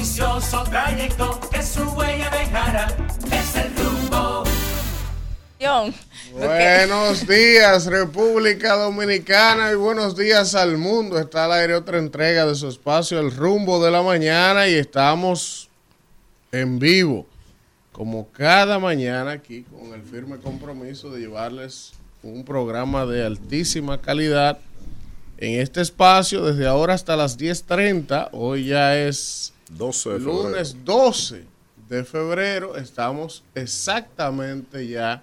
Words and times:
ambicioso 0.00 0.64
trayecto 0.64 1.38
que 1.52 1.62
su 1.62 1.82
huella 1.90 2.30
dejara 2.30 2.86
es 3.30 3.56
el 3.56 3.70
rumbo. 3.76 4.44
Buenos 6.32 7.26
días 7.26 7.84
República 7.84 8.76
Dominicana 8.76 9.72
y 9.72 9.74
buenos 9.74 10.16
días 10.16 10.54
al 10.54 10.78
mundo. 10.78 11.18
Está 11.18 11.44
al 11.44 11.52
aire 11.52 11.74
otra 11.74 11.98
entrega 11.98 12.46
de 12.46 12.54
su 12.54 12.68
espacio 12.68 13.20
El 13.20 13.30
rumbo 13.30 13.84
de 13.84 13.90
la 13.90 14.02
mañana 14.02 14.66
y 14.68 14.72
estamos 14.72 15.68
en 16.50 16.78
vivo 16.78 17.26
como 17.92 18.26
cada 18.32 18.78
mañana 18.78 19.32
aquí 19.32 19.64
con 19.64 19.92
el 19.92 20.00
firme 20.02 20.38
compromiso 20.38 21.10
de 21.10 21.20
llevarles 21.20 21.92
un 22.22 22.46
programa 22.46 23.04
de 23.04 23.26
altísima 23.26 24.00
calidad 24.00 24.60
en 25.36 25.60
este 25.60 25.82
espacio 25.82 26.42
desde 26.42 26.66
ahora 26.66 26.94
hasta 26.94 27.16
las 27.16 27.38
10.30. 27.38 28.30
Hoy 28.32 28.64
ya 28.64 28.96
es 28.96 29.52
12 29.70 30.10
de 30.10 30.20
lunes 30.20 30.76
12 30.84 31.44
de 31.88 32.04
febrero. 32.04 32.76
Estamos 32.76 33.44
exactamente 33.54 34.86
ya 34.86 35.22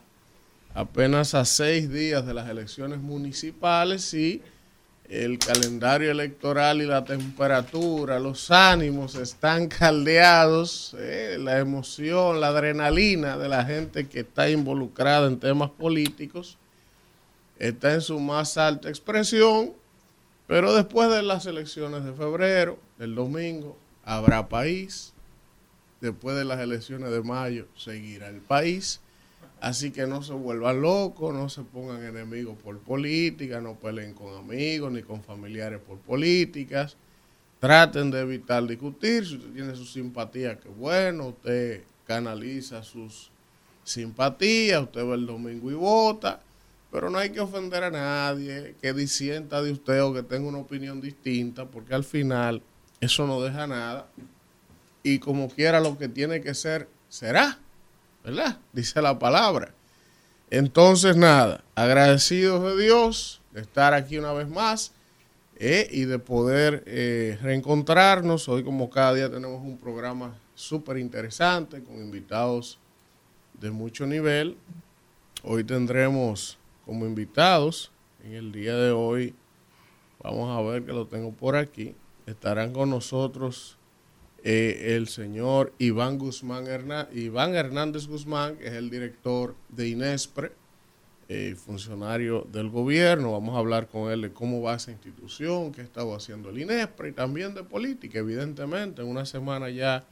apenas 0.73 1.33
a 1.33 1.45
seis 1.45 1.89
días 1.89 2.25
de 2.25 2.33
las 2.33 2.49
elecciones 2.49 2.99
municipales 2.99 4.13
y 4.13 4.41
el 5.09 5.39
calendario 5.39 6.11
electoral 6.11 6.81
y 6.81 6.85
la 6.85 7.05
temperatura, 7.05 8.19
los 8.19 8.51
ánimos 8.51 9.15
están 9.15 9.67
caldeados, 9.69 10.95
eh, 10.99 11.37
la 11.39 11.59
emoción, 11.59 12.41
la 12.41 12.49
adrenalina 12.49 13.37
de 13.37 13.47
la 13.47 13.63
gente 13.63 14.07
que 14.07 14.19
está 14.19 14.49
involucrada 14.49 15.27
en 15.27 15.39
temas 15.39 15.69
políticos 15.69 16.57
está 17.57 17.93
en 17.93 18.01
su 18.01 18.19
más 18.19 18.57
alta 18.57 18.89
expresión, 18.89 19.73
pero 20.45 20.73
después 20.73 21.09
de 21.09 21.23
las 21.23 21.45
elecciones 21.45 22.03
de 22.03 22.13
febrero, 22.13 22.77
el 22.99 23.15
domingo, 23.15 23.77
habrá 24.07 24.49
país, 24.49 25.13
después 26.01 26.35
de 26.35 26.45
las 26.45 26.59
elecciones 26.59 27.11
de 27.11 27.21
mayo 27.21 27.67
seguirá 27.75 28.29
el 28.29 28.41
país 28.41 29.01
Así 29.59 29.91
que 29.91 30.05
no 30.05 30.21
se 30.21 30.33
vuelvan 30.33 30.81
locos, 30.81 31.33
no 31.33 31.49
se 31.49 31.63
pongan 31.63 32.03
enemigos 32.03 32.57
por 32.63 32.77
política, 32.79 33.59
no 33.59 33.75
peleen 33.75 34.13
con 34.13 34.35
amigos 34.35 34.91
ni 34.91 35.01
con 35.01 35.23
familiares 35.23 35.79
por 35.79 35.97
políticas. 35.97 36.95
Traten 37.59 38.11
de 38.11 38.21
evitar 38.21 38.65
discutir. 38.67 39.25
Si 39.25 39.35
usted 39.35 39.49
tiene 39.53 39.75
su 39.75 39.85
simpatía, 39.85 40.59
que 40.59 40.69
bueno, 40.69 41.29
usted 41.29 41.83
canaliza 42.05 42.83
sus 42.83 43.31
simpatías, 43.83 44.83
usted 44.83 45.03
va 45.03 45.15
el 45.15 45.25
domingo 45.25 45.71
y 45.71 45.73
vota. 45.73 46.39
Pero 46.91 47.09
no 47.09 47.17
hay 47.17 47.31
que 47.31 47.39
ofender 47.39 47.83
a 47.83 47.89
nadie 47.89 48.75
que 48.79 48.93
disienta 48.93 49.61
de 49.63 49.71
usted 49.71 50.03
o 50.03 50.13
que 50.13 50.21
tenga 50.21 50.47
una 50.47 50.59
opinión 50.59 51.01
distinta, 51.01 51.65
porque 51.65 51.95
al 51.95 52.03
final 52.03 52.61
eso 53.01 53.27
no 53.27 53.41
deja 53.41 53.67
nada. 53.67 54.07
Y 55.03 55.19
como 55.19 55.49
quiera 55.49 55.79
lo 55.79 55.97
que 55.97 56.07
tiene 56.07 56.41
que 56.41 56.53
ser, 56.53 56.89
será. 57.09 57.59
¿verdad? 58.27 58.57
Dice 58.73 59.01
la 59.01 59.17
palabra. 59.17 59.73
Entonces, 60.49 61.15
nada, 61.15 61.63
agradecidos 61.75 62.61
de 62.61 62.83
Dios 62.83 63.41
de 63.53 63.61
estar 63.61 63.93
aquí 63.93 64.17
una 64.17 64.33
vez 64.33 64.49
más 64.49 64.91
eh, 65.55 65.87
y 65.89 66.03
de 66.03 66.19
poder 66.19 66.83
eh, 66.87 67.39
reencontrarnos. 67.41 68.49
Hoy, 68.49 68.65
como 68.65 68.89
cada 68.89 69.13
día, 69.13 69.31
tenemos 69.31 69.61
un 69.61 69.77
programa 69.77 70.37
súper 70.55 70.97
interesante 70.97 71.81
con 71.81 71.95
invitados 71.95 72.79
de 73.53 73.71
mucho 73.71 74.05
nivel. 74.05 74.57
Hoy 75.43 75.63
tendremos 75.63 76.57
como 76.85 77.05
invitados, 77.05 77.91
en 78.25 78.33
el 78.33 78.51
día 78.51 78.75
de 78.75 78.91
hoy, 78.91 79.35
vamos 80.21 80.49
a 80.49 80.69
ver 80.69 80.83
que 80.83 80.91
lo 80.91 81.07
tengo 81.07 81.31
por 81.31 81.55
aquí, 81.55 81.95
estarán 82.27 82.73
con 82.73 82.91
nosotros 82.91 83.77
eh, 84.43 84.95
el 84.95 85.07
señor 85.07 85.73
Iván 85.79 86.19
Guzmán 86.19 86.65
Iván 87.13 87.55
Hernández 87.55 88.07
Guzmán, 88.07 88.57
que 88.57 88.67
es 88.67 88.73
el 88.73 88.89
director 88.89 89.55
de 89.69 89.89
INESPRE, 89.89 90.51
eh, 91.29 91.55
funcionario 91.55 92.47
del 92.51 92.69
gobierno. 92.69 93.31
Vamos 93.31 93.55
a 93.55 93.59
hablar 93.59 93.87
con 93.87 94.11
él 94.11 94.21
de 94.21 94.31
cómo 94.31 94.61
va 94.61 94.75
esa 94.75 94.91
institución, 94.91 95.71
qué 95.71 95.81
estaba 95.81 96.15
haciendo 96.15 96.49
el 96.49 96.59
INESPRE 96.59 97.09
y 97.09 97.11
también 97.13 97.55
de 97.55 97.63
política, 97.63 98.19
evidentemente, 98.19 99.01
en 99.01 99.07
una 99.07 99.25
semana 99.25 99.69
ya 99.69 100.05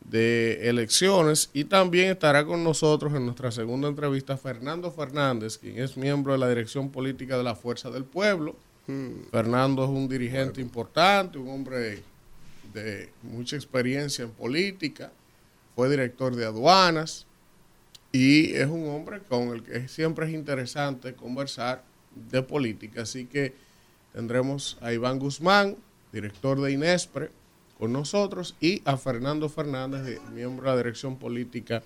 de 0.00 0.68
elecciones. 0.68 1.50
Y 1.52 1.64
también 1.64 2.10
estará 2.10 2.44
con 2.44 2.64
nosotros 2.64 3.14
en 3.14 3.24
nuestra 3.24 3.50
segunda 3.50 3.88
entrevista 3.88 4.36
Fernando 4.36 4.90
Fernández, 4.90 5.58
quien 5.58 5.78
es 5.78 5.96
miembro 5.96 6.32
de 6.32 6.38
la 6.38 6.48
dirección 6.48 6.90
política 6.90 7.36
de 7.36 7.44
la 7.44 7.54
Fuerza 7.54 7.90
del 7.90 8.04
Pueblo. 8.04 8.56
Fernando 9.30 9.84
es 9.84 9.90
un 9.90 10.08
dirigente 10.08 10.60
importante, 10.60 11.38
un 11.38 11.48
hombre 11.48 12.02
de 12.72 13.10
mucha 13.22 13.56
experiencia 13.56 14.24
en 14.24 14.30
política, 14.30 15.10
fue 15.74 15.88
director 15.88 16.36
de 16.36 16.44
aduanas 16.44 17.26
y 18.12 18.52
es 18.54 18.66
un 18.66 18.88
hombre 18.88 19.20
con 19.20 19.48
el 19.48 19.62
que 19.62 19.88
siempre 19.88 20.26
es 20.26 20.34
interesante 20.34 21.14
conversar 21.14 21.82
de 22.30 22.42
política. 22.42 23.02
Así 23.02 23.26
que 23.26 23.54
tendremos 24.12 24.78
a 24.80 24.92
Iván 24.92 25.18
Guzmán, 25.18 25.76
director 26.12 26.60
de 26.60 26.72
INESPRE, 26.72 27.30
con 27.78 27.92
nosotros 27.92 28.54
y 28.60 28.82
a 28.84 28.96
Fernando 28.96 29.48
Fernández, 29.48 30.20
miembro 30.32 30.66
de 30.66 30.70
la 30.70 30.76
dirección 30.76 31.16
política 31.16 31.82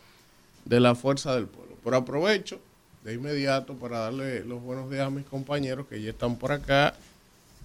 de 0.65 0.81
la 0.81 0.95
Fuerza 0.95 1.35
del 1.35 1.47
Pueblo. 1.47 1.77
Por 1.83 1.95
aprovecho 1.95 2.61
de 3.05 3.15
inmediato 3.15 3.75
para 3.75 3.99
darle 3.99 4.45
los 4.45 4.63
buenos 4.63 4.91
días 4.91 5.07
a 5.07 5.11
mis 5.11 5.25
compañeros 5.27 5.87
que 5.87 6.01
ya 6.03 6.11
están 6.11 6.37
por 6.37 6.53
acá. 6.53 6.95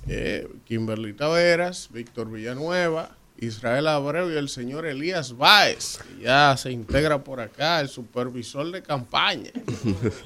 Eh, 0.07 0.47
Kimberly 0.65 1.13
Taveras, 1.13 1.89
Víctor 1.91 2.29
Villanueva, 2.29 3.15
Israel 3.37 3.87
Abreu 3.87 4.31
y 4.31 4.37
el 4.37 4.47
señor 4.47 4.85
Elías 4.85 5.35
Báez, 5.35 5.97
que 5.97 6.23
ya 6.23 6.55
se 6.55 6.71
integra 6.71 7.23
por 7.23 7.39
acá, 7.39 7.81
el 7.81 7.89
supervisor 7.89 8.71
de 8.71 8.81
campaña. 8.81 9.51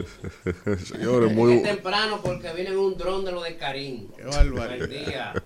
Señores, 0.85 1.33
muy 1.33 1.63
temprano 1.63 2.19
porque 2.23 2.51
viene 2.53 2.75
un 2.75 2.97
dron 2.97 3.25
de 3.25 3.31
lo 3.31 3.41
de 3.41 3.57
Karim. 3.57 4.07
Qué 4.15 4.23
barbaridad. 4.23 5.41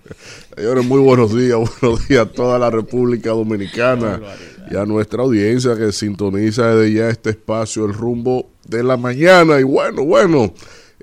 Señores, 0.56 0.86
muy 0.86 1.00
buenos 1.00 1.36
días, 1.36 1.58
buenos 1.82 2.08
días 2.08 2.28
a 2.28 2.32
toda 2.32 2.60
la 2.60 2.70
República 2.70 3.30
Dominicana 3.30 4.20
y 4.70 4.76
a 4.76 4.86
nuestra 4.86 5.24
audiencia 5.24 5.76
que 5.76 5.92
sintoniza 5.92 6.76
desde 6.76 6.94
ya 6.94 7.10
este 7.10 7.30
espacio, 7.32 7.86
el 7.86 7.94
rumbo 7.94 8.50
de 8.66 8.84
la 8.84 8.98
mañana. 8.98 9.60
Y 9.60 9.64
bueno, 9.64 10.04
bueno. 10.04 10.54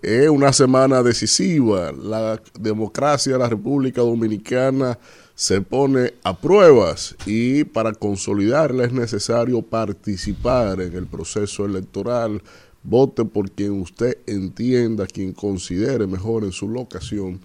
Es 0.01 0.29
una 0.29 0.53
semana 0.53 1.03
decisiva. 1.03 1.91
La 1.91 2.41
democracia 2.57 3.33
de 3.33 3.39
la 3.41 3.49
República 3.49 4.01
Dominicana 4.01 4.97
se 5.38 5.60
pone 5.60 6.15
a 6.25 6.37
pruebas 6.37 7.15
y 7.25 7.62
para 7.62 7.93
consolidarla 7.93 8.87
es 8.87 8.93
necesario 8.93 9.62
participar 9.62 10.81
en 10.81 10.97
el 10.97 11.06
proceso 11.06 11.65
electoral. 11.65 12.43
Vote 12.82 13.25
por 13.25 13.49
quien 13.53 13.81
usted 13.81 14.19
entienda, 14.26 15.06
quien 15.06 15.32
considere 15.32 16.09
mejor 16.09 16.43
en 16.43 16.50
su 16.50 16.69
locación, 16.69 17.38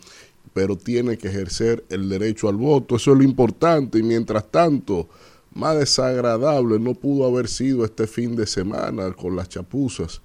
pero 0.56 0.76
tiene 0.76 1.20
que 1.20 1.28
ejercer 1.28 1.86
el 1.90 2.10
derecho 2.10 2.50
al 2.50 2.56
voto. 2.56 2.96
Eso 2.96 3.12
es 3.12 3.18
lo 3.20 3.24
importante 3.24 4.00
y 4.00 4.04
mientras 4.04 4.50
tanto, 4.50 5.08
más 5.54 5.78
desagradable 5.78 6.80
no 6.80 6.96
pudo 6.96 7.28
haber 7.28 7.48
sido 7.48 7.86
este 7.86 8.08
fin 8.08 8.36
de 8.36 8.48
semana 8.48 9.12
con 9.12 9.36
las 9.36 9.50
chapuzas 9.50 10.20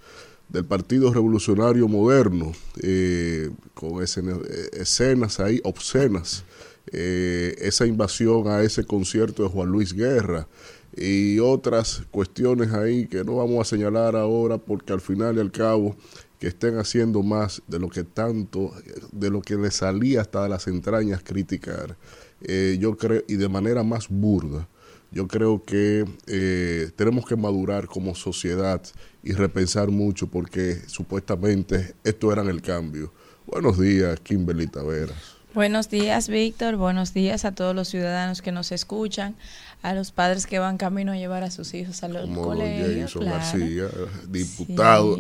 del 0.49 0.65
Partido 0.65 1.13
Revolucionario 1.13 1.87
Moderno, 1.87 2.51
eh, 2.83 3.51
con 3.75 4.03
escenas 4.03 5.39
ahí 5.39 5.61
obscenas, 5.65 6.45
eh, 6.93 7.55
esa 7.59 7.87
invasión 7.87 8.49
a 8.49 8.63
ese 8.63 8.85
concierto 8.85 9.43
de 9.43 9.49
Juan 9.49 9.69
Luis 9.69 9.93
Guerra 9.93 10.49
y 10.97 11.39
otras 11.39 12.03
cuestiones 12.11 12.73
ahí 12.73 13.07
que 13.07 13.25
no 13.25 13.37
vamos 13.37 13.61
a 13.61 13.71
señalar 13.71 14.17
ahora 14.17 14.59
porque 14.59 14.93
al 14.93 15.01
final 15.01 15.37
y 15.37 15.41
al 15.41 15.53
cabo 15.53 15.97
que 16.39 16.49
estén 16.49 16.79
haciendo 16.79 17.23
más 17.23 17.63
de 17.67 17.79
lo 17.79 17.89
que 17.89 18.05
tanto, 18.05 18.73
de 19.13 19.31
lo 19.31 19.43
que 19.43 19.57
les 19.57 19.75
salía 19.75 20.21
hasta 20.21 20.43
de 20.43 20.49
las 20.49 20.67
entrañas 20.69 21.23
criticar, 21.23 21.97
eh, 22.41 22.79
yo 22.81 22.97
creo, 22.97 23.23
y 23.27 23.35
de 23.35 23.49
manera 23.49 23.83
más 23.83 24.09
burda 24.09 24.69
yo 25.11 25.27
creo 25.27 25.63
que 25.65 26.05
eh, 26.27 26.91
tenemos 26.97 27.27
que 27.27 27.37
madurar 27.37 27.87
como 27.87 28.15
sociedad 28.15 28.83
y 29.23 29.33
repensar 29.33 29.89
mucho 29.89 30.27
porque 30.27 30.77
supuestamente 30.87 31.95
esto 32.05 32.33
era 32.33 32.43
el 32.43 32.61
cambio. 32.61 33.13
Buenos 33.47 33.79
días, 33.79 34.21
Kimberly 34.21 34.67
Taveras. 34.67 35.38
Buenos 35.55 35.89
días, 35.89 36.29
Víctor. 36.29 36.77
Buenos 36.77 37.15
días 37.15 37.47
a 37.47 37.53
todos 37.53 37.75
los 37.75 37.89
ciudadanos 37.89 38.43
que 38.43 38.53
nos 38.53 38.71
escuchan, 38.71 39.35
a 39.83 39.95
los 39.95 40.13
padres 40.13 40.47
que 40.47 40.59
van 40.59 40.77
camino 40.77 41.13
a 41.13 41.17
llevar 41.17 41.43
a 41.43 41.51
sus 41.51 41.73
hijos 41.73 42.03
a 42.03 42.09
los 42.09 42.27
Como 42.27 42.43
colegios. 42.43 43.15
Jason 43.15 43.25
García, 43.25 43.85
diputado. 44.29 45.19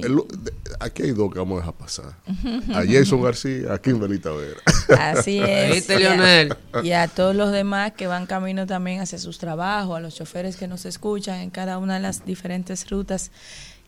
aquí 0.80 1.04
hay 1.04 1.12
dos 1.12 1.32
que 1.32 1.38
vamos 1.38 1.56
a 1.56 1.60
dejar 1.60 1.74
pasar. 1.74 2.14
A 2.74 2.84
Jason 2.86 3.22
García, 3.22 3.72
a 3.72 3.78
Kimberly 3.80 4.18
Tavera. 4.18 4.60
Así 4.98 5.38
es. 5.42 5.88
Leonel. 5.88 6.54
Y 6.82 6.92
a 6.92 7.08
todos 7.08 7.34
los 7.34 7.50
demás 7.50 7.92
que 7.92 8.06
van 8.06 8.26
camino 8.26 8.66
también 8.66 9.00
hacia 9.00 9.18
sus 9.18 9.38
trabajos, 9.38 9.96
a 9.96 10.00
los 10.00 10.14
choferes 10.14 10.58
que 10.58 10.68
nos 10.68 10.84
escuchan 10.84 11.40
en 11.40 11.48
cada 11.48 11.78
una 11.78 11.94
de 11.94 12.00
las 12.00 12.26
diferentes 12.26 12.88
rutas 12.90 13.30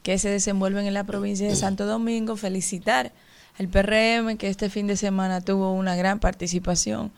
que 0.03 0.19
se 0.19 0.31
desenvuelven 0.31 0.87
en 0.87 0.95
la 0.95 1.05
provincia 1.05 1.47
de 1.47 1.55
Santo 1.55 1.85
Domingo. 1.85 2.35
Felicitar 2.37 3.13
el 3.59 3.69
PRM, 3.69 4.37
que 4.37 4.49
este 4.49 4.71
fin 4.71 4.87
de 4.87 4.97
semana 4.97 5.41
tuvo 5.41 5.73
una 5.73 5.97
gran 5.97 6.21
participación 6.21 7.13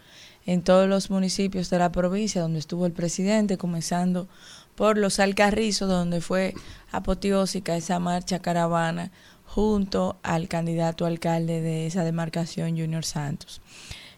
en 0.46 0.62
todos 0.62 0.88
los 0.88 1.10
municipios 1.10 1.70
de 1.70 1.78
la 1.78 1.92
provincia 1.92 2.42
donde 2.42 2.58
estuvo 2.58 2.86
el 2.86 2.92
presidente, 2.92 3.58
comenzando 3.58 4.28
por 4.74 4.98
los 4.98 5.20
Alcarrizos, 5.20 5.88
donde 5.88 6.20
fue 6.20 6.54
apoteósica 6.90 7.76
esa 7.76 7.98
marcha 7.98 8.40
caravana 8.40 9.12
junto 9.46 10.16
al 10.22 10.48
candidato 10.48 11.04
alcalde 11.04 11.60
de 11.60 11.86
esa 11.86 12.04
demarcación, 12.04 12.70
Junior 12.70 13.04
Santos. 13.04 13.60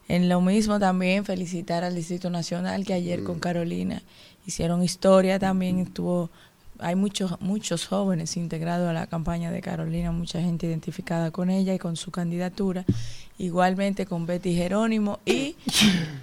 En 0.06 0.28
lo 0.28 0.40
mismo 0.40 0.78
también 0.78 1.24
felicitar 1.24 1.82
al 1.82 1.94
Distrito 1.94 2.30
Nacional 2.30 2.84
que 2.84 2.94
ayer 2.94 3.24
con 3.24 3.40
Carolina 3.40 4.02
hicieron 4.46 4.82
historia, 4.82 5.38
también 5.38 5.78
estuvo 5.80 6.30
hay 6.78 6.94
muchos 6.96 7.40
muchos 7.40 7.86
jóvenes 7.86 8.36
integrados 8.36 8.88
a 8.88 8.92
la 8.92 9.06
campaña 9.06 9.50
de 9.50 9.60
Carolina, 9.60 10.12
mucha 10.12 10.40
gente 10.40 10.66
identificada 10.66 11.30
con 11.30 11.50
ella 11.50 11.74
y 11.74 11.78
con 11.78 11.96
su 11.96 12.10
candidatura, 12.10 12.84
igualmente 13.38 14.06
con 14.06 14.26
Betty 14.26 14.54
Jerónimo 14.54 15.20
y 15.24 15.56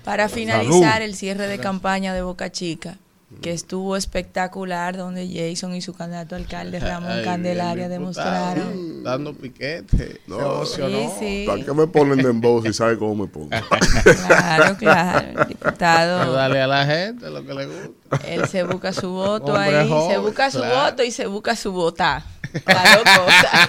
para 0.03 0.30
finalizar 0.30 1.01
el 1.01 1.15
cierre 1.15 1.48
de 1.48 1.59
campaña 1.59 2.13
de 2.13 2.21
Boca 2.21 2.51
Chica, 2.51 2.98
que 3.42 3.51
estuvo 3.51 3.95
espectacular, 3.95 4.98
donde 4.98 5.28
Jason 5.28 5.74
y 5.74 5.81
su 5.81 5.94
candidato 5.94 6.36
alcalde 6.36 6.80
Ramón 6.80 7.12
Ay, 7.12 7.24
Candelaria 7.24 7.86
el 7.86 7.92
demostraron. 7.92 8.74
diputado 8.74 9.04
Dando 9.04 9.33
piquete. 9.33 10.22
No, 10.28 10.66
se 10.66 10.81
emocionó. 10.81 10.98
Sí, 10.98 11.16
sí. 11.19 11.44
¿Para 11.48 11.63
qué 11.63 11.74
me 11.74 11.88
ponen 11.88 12.18
de 12.18 12.30
voz 12.31 12.63
si 12.66 12.74
sabe 12.74 12.98
cómo 12.98 13.16
me 13.24 13.28
pongo? 13.28 13.50
Claro, 14.28 14.75
claro, 14.78 15.28
el 15.28 15.33
Pero 15.33 15.45
diputado. 15.48 16.33
Dale 16.33 16.62
a 16.62 16.68
la 16.68 16.86
gente 16.86 17.30
lo 17.30 17.45
que 17.45 17.54
le 17.54 17.66
gusta. 17.66 18.28
Él 18.28 18.48
se 18.48 18.63
busca 18.63 18.92
su 18.94 19.10
voto 19.10 19.54
Hombre 19.54 19.78
ahí, 19.78 19.89
se 20.10 20.18
busca 20.18 20.51
su 20.51 20.57
claro. 20.60 20.92
voto 20.92 21.04
y 21.04 21.12
se 21.12 21.28
busca 21.28 21.56
su 21.56 21.72
vota. 21.72 22.24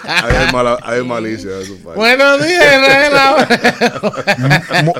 Hay, 0.05 0.53
mala- 0.53 0.79
hay 0.83 1.03
malicia 1.05 1.51
de 1.51 1.67
su 1.67 1.79
parte. 1.83 1.99
Buenos 1.99 2.45
días, 2.47 2.65
Israel. 2.83 3.13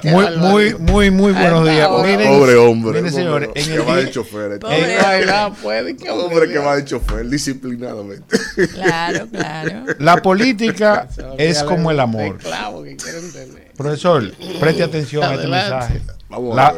Muy, 0.05 0.37
muy, 0.37 0.75
muy, 0.79 1.11
muy 1.11 1.33
buenos 1.33 1.65
días. 1.69 1.89
Miren, 2.03 2.29
Pobre 2.29 2.55
hombre. 2.57 3.03
miren, 3.03 3.13
señores, 3.15 3.49
en 3.55 3.65
que 3.67 3.75
el 3.75 3.89
va 3.89 3.97
de 3.97 4.11
chofer. 4.11 4.53
este. 4.53 4.59
Pobre 4.61 4.95
Ey, 4.97 5.03
bailar 5.03 5.53
puede 5.63 5.97
que 5.97 6.11
Hombre 6.11 6.49
que 6.49 6.59
va 6.59 6.77
de 6.77 6.85
chofer, 6.85 7.27
disciplinadamente. 7.29 8.37
Claro, 8.75 9.29
claro. 9.29 9.85
la 9.99 10.17
política 10.23 11.09
es 11.39 11.63
como 11.63 11.91
el 11.91 12.01
amor. 12.01 12.37
esclavo 12.39 12.83
que 12.85 12.97
quieren 12.97 13.33
tener. 13.33 13.73
Profesor, 13.77 14.33
preste 14.61 14.83
atención 14.83 15.25
a 15.25 15.35
este 15.35 15.49
mensaje. 15.49 16.03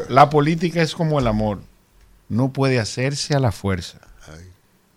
La 0.08 0.30
política 0.30 0.82
es 0.82 0.94
como 0.94 1.18
el 1.18 1.26
amor. 1.26 1.58
No 2.28 2.52
puede 2.52 2.78
hacerse 2.80 3.34
a 3.34 3.38
la 3.40 3.52
fuerza. 3.52 3.98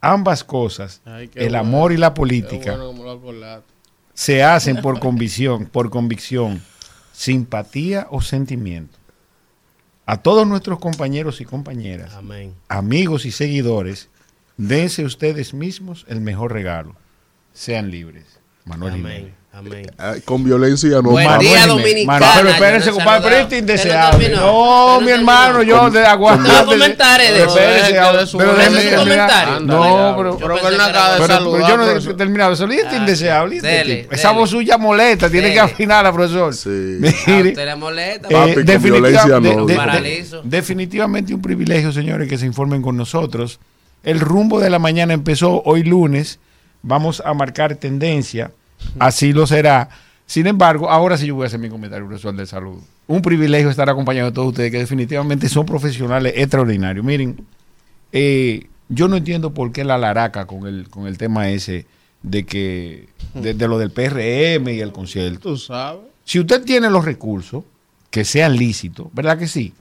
Ambas 0.07 0.43
cosas, 0.43 1.01
Ay, 1.03 1.29
el 1.35 1.49
bueno. 1.49 1.59
amor 1.59 1.91
y 1.91 1.97
la 1.97 2.13
política, 2.13 2.77
bueno 2.77 3.61
se 4.13 4.41
hacen 4.41 4.81
por 4.81 4.99
convicción, 4.99 5.65
por 5.65 5.89
convicción, 5.89 6.63
simpatía 7.11 8.07
o 8.09 8.21
sentimiento. 8.21 8.97
A 10.05 10.21
todos 10.21 10.47
nuestros 10.47 10.79
compañeros 10.79 11.41
y 11.41 11.45
compañeras, 11.45 12.13
Amén. 12.13 12.55
amigos 12.69 13.25
y 13.25 13.31
seguidores, 13.31 14.09
dense 14.55 15.03
ustedes 15.03 15.53
mismos 15.53 16.05
el 16.07 16.21
mejor 16.21 16.53
regalo. 16.53 16.95
Sean 17.53 17.91
libres. 17.91 18.39
Manuel 18.67 18.93
Jiménez. 18.93 19.17
Amén. 19.19 19.37
Amén. 19.73 19.91
Ay, 19.97 20.21
con 20.21 20.43
violencia 20.43 21.01
no 21.01 21.09
Buen 21.09 21.39
día, 21.39 21.65
dominicana. 21.65 22.31
Pero 22.35 22.49
espérense, 22.49 22.91
compadre, 22.91 23.21
pero 23.23 23.35
este 23.37 23.57
indeseable. 23.57 24.29
No, 24.29 24.99
mi 25.01 25.07
no 25.07 25.13
hermano, 25.15 25.63
yo 25.63 25.89
de 25.89 26.05
aguantar. 26.05 26.63
No, 26.63 26.65
comentaré 26.71 27.31
de 27.31 27.43
eso. 27.43 28.37
Pero 28.37 28.53
déjeme 28.53 28.81
terminar. 28.81 28.99
Comentario. 28.99 29.59
No, 29.61 30.13
pero. 30.15 30.37
Pero 30.37 30.55
Yo 30.57 30.61
que 30.61 30.61
pensé 30.61 30.67
él 30.67 30.77
no 30.77 30.83
que 30.83 30.89
acaba 30.91 31.09
de 31.09 31.15
era- 31.15 31.27
Pero, 31.27 31.33
saludar. 31.39 31.61
pero 31.61 31.67
yo 31.69 31.99
no 32.05 32.11
he 32.11 32.13
terminado. 32.13 32.53
Eso 32.53 32.67
es 32.67 32.85
Ah, 32.85 32.95
indeseable. 32.97 34.07
Esa 34.11 34.31
voz 34.31 34.49
suya 34.51 34.77
molesta. 34.77 35.27
Tiene 35.27 35.51
que 35.53 35.59
afinarla, 35.59 36.13
profesor. 36.13 36.53
Sí. 36.53 36.69
A 36.69 37.31
Mire. 37.31 37.49
usted 37.49 37.65
le 37.65 37.75
molesta. 37.77 38.27
Eh, 38.29 38.33
Papi, 38.33 38.53
con 38.63 38.83
violencia 38.83 39.39
no. 39.39 40.41
definitivamente 40.43 41.33
un 41.33 41.41
privilegio, 41.41 41.91
señores, 41.91 42.29
que 42.29 42.37
se 42.37 42.45
informen 42.45 42.83
con 42.83 42.95
nosotros. 42.95 43.59
El 44.03 44.19
rumbo 44.19 44.59
de 44.59 44.69
la 44.69 44.77
mañana 44.77 45.13
empezó 45.15 45.63
hoy 45.65 45.81
lunes. 45.83 46.39
Vamos 46.81 47.21
a 47.25 47.33
marcar 47.33 47.75
tendencia. 47.75 48.51
Así 48.99 49.33
lo 49.33 49.47
será. 49.47 49.89
Sin 50.25 50.45
embargo, 50.47 50.89
ahora 50.89 51.17
sí 51.17 51.27
yo 51.27 51.35
voy 51.35 51.43
a 51.43 51.47
hacer 51.47 51.59
mi 51.59 51.69
comentario, 51.69 52.05
profesor 52.05 52.35
de 52.35 52.45
salud. 52.45 52.79
Un 53.07 53.21
privilegio 53.21 53.69
estar 53.69 53.89
acompañado 53.89 54.29
de 54.29 54.35
todos 54.35 54.49
ustedes 54.49 54.71
que 54.71 54.79
definitivamente 54.79 55.47
son 55.47 55.65
profesionales 55.65 56.33
extraordinarios. 56.35 57.05
Miren, 57.05 57.45
eh, 58.11 58.67
yo 58.89 59.07
no 59.07 59.15
entiendo 59.15 59.53
por 59.53 59.71
qué 59.71 59.83
la 59.83 59.97
laraca 59.97 60.45
con 60.45 60.67
el, 60.67 60.89
con 60.89 61.07
el 61.07 61.17
tema 61.17 61.49
ese 61.49 61.85
de 62.23 62.45
que 62.45 63.07
de, 63.33 63.53
de 63.53 63.67
lo 63.67 63.77
del 63.77 63.91
PRM 63.91 64.67
y 64.69 64.79
el 64.81 64.91
concierto. 64.91 65.49
Tú 65.49 65.57
sabes. 65.57 66.01
Si 66.25 66.39
usted 66.39 66.63
tiene 66.63 66.89
los 66.89 67.05
recursos 67.05 67.63
que 68.09 68.25
sean 68.25 68.57
lícitos, 68.57 69.07
¿verdad 69.13 69.37
que 69.37 69.47
sí? 69.47 69.73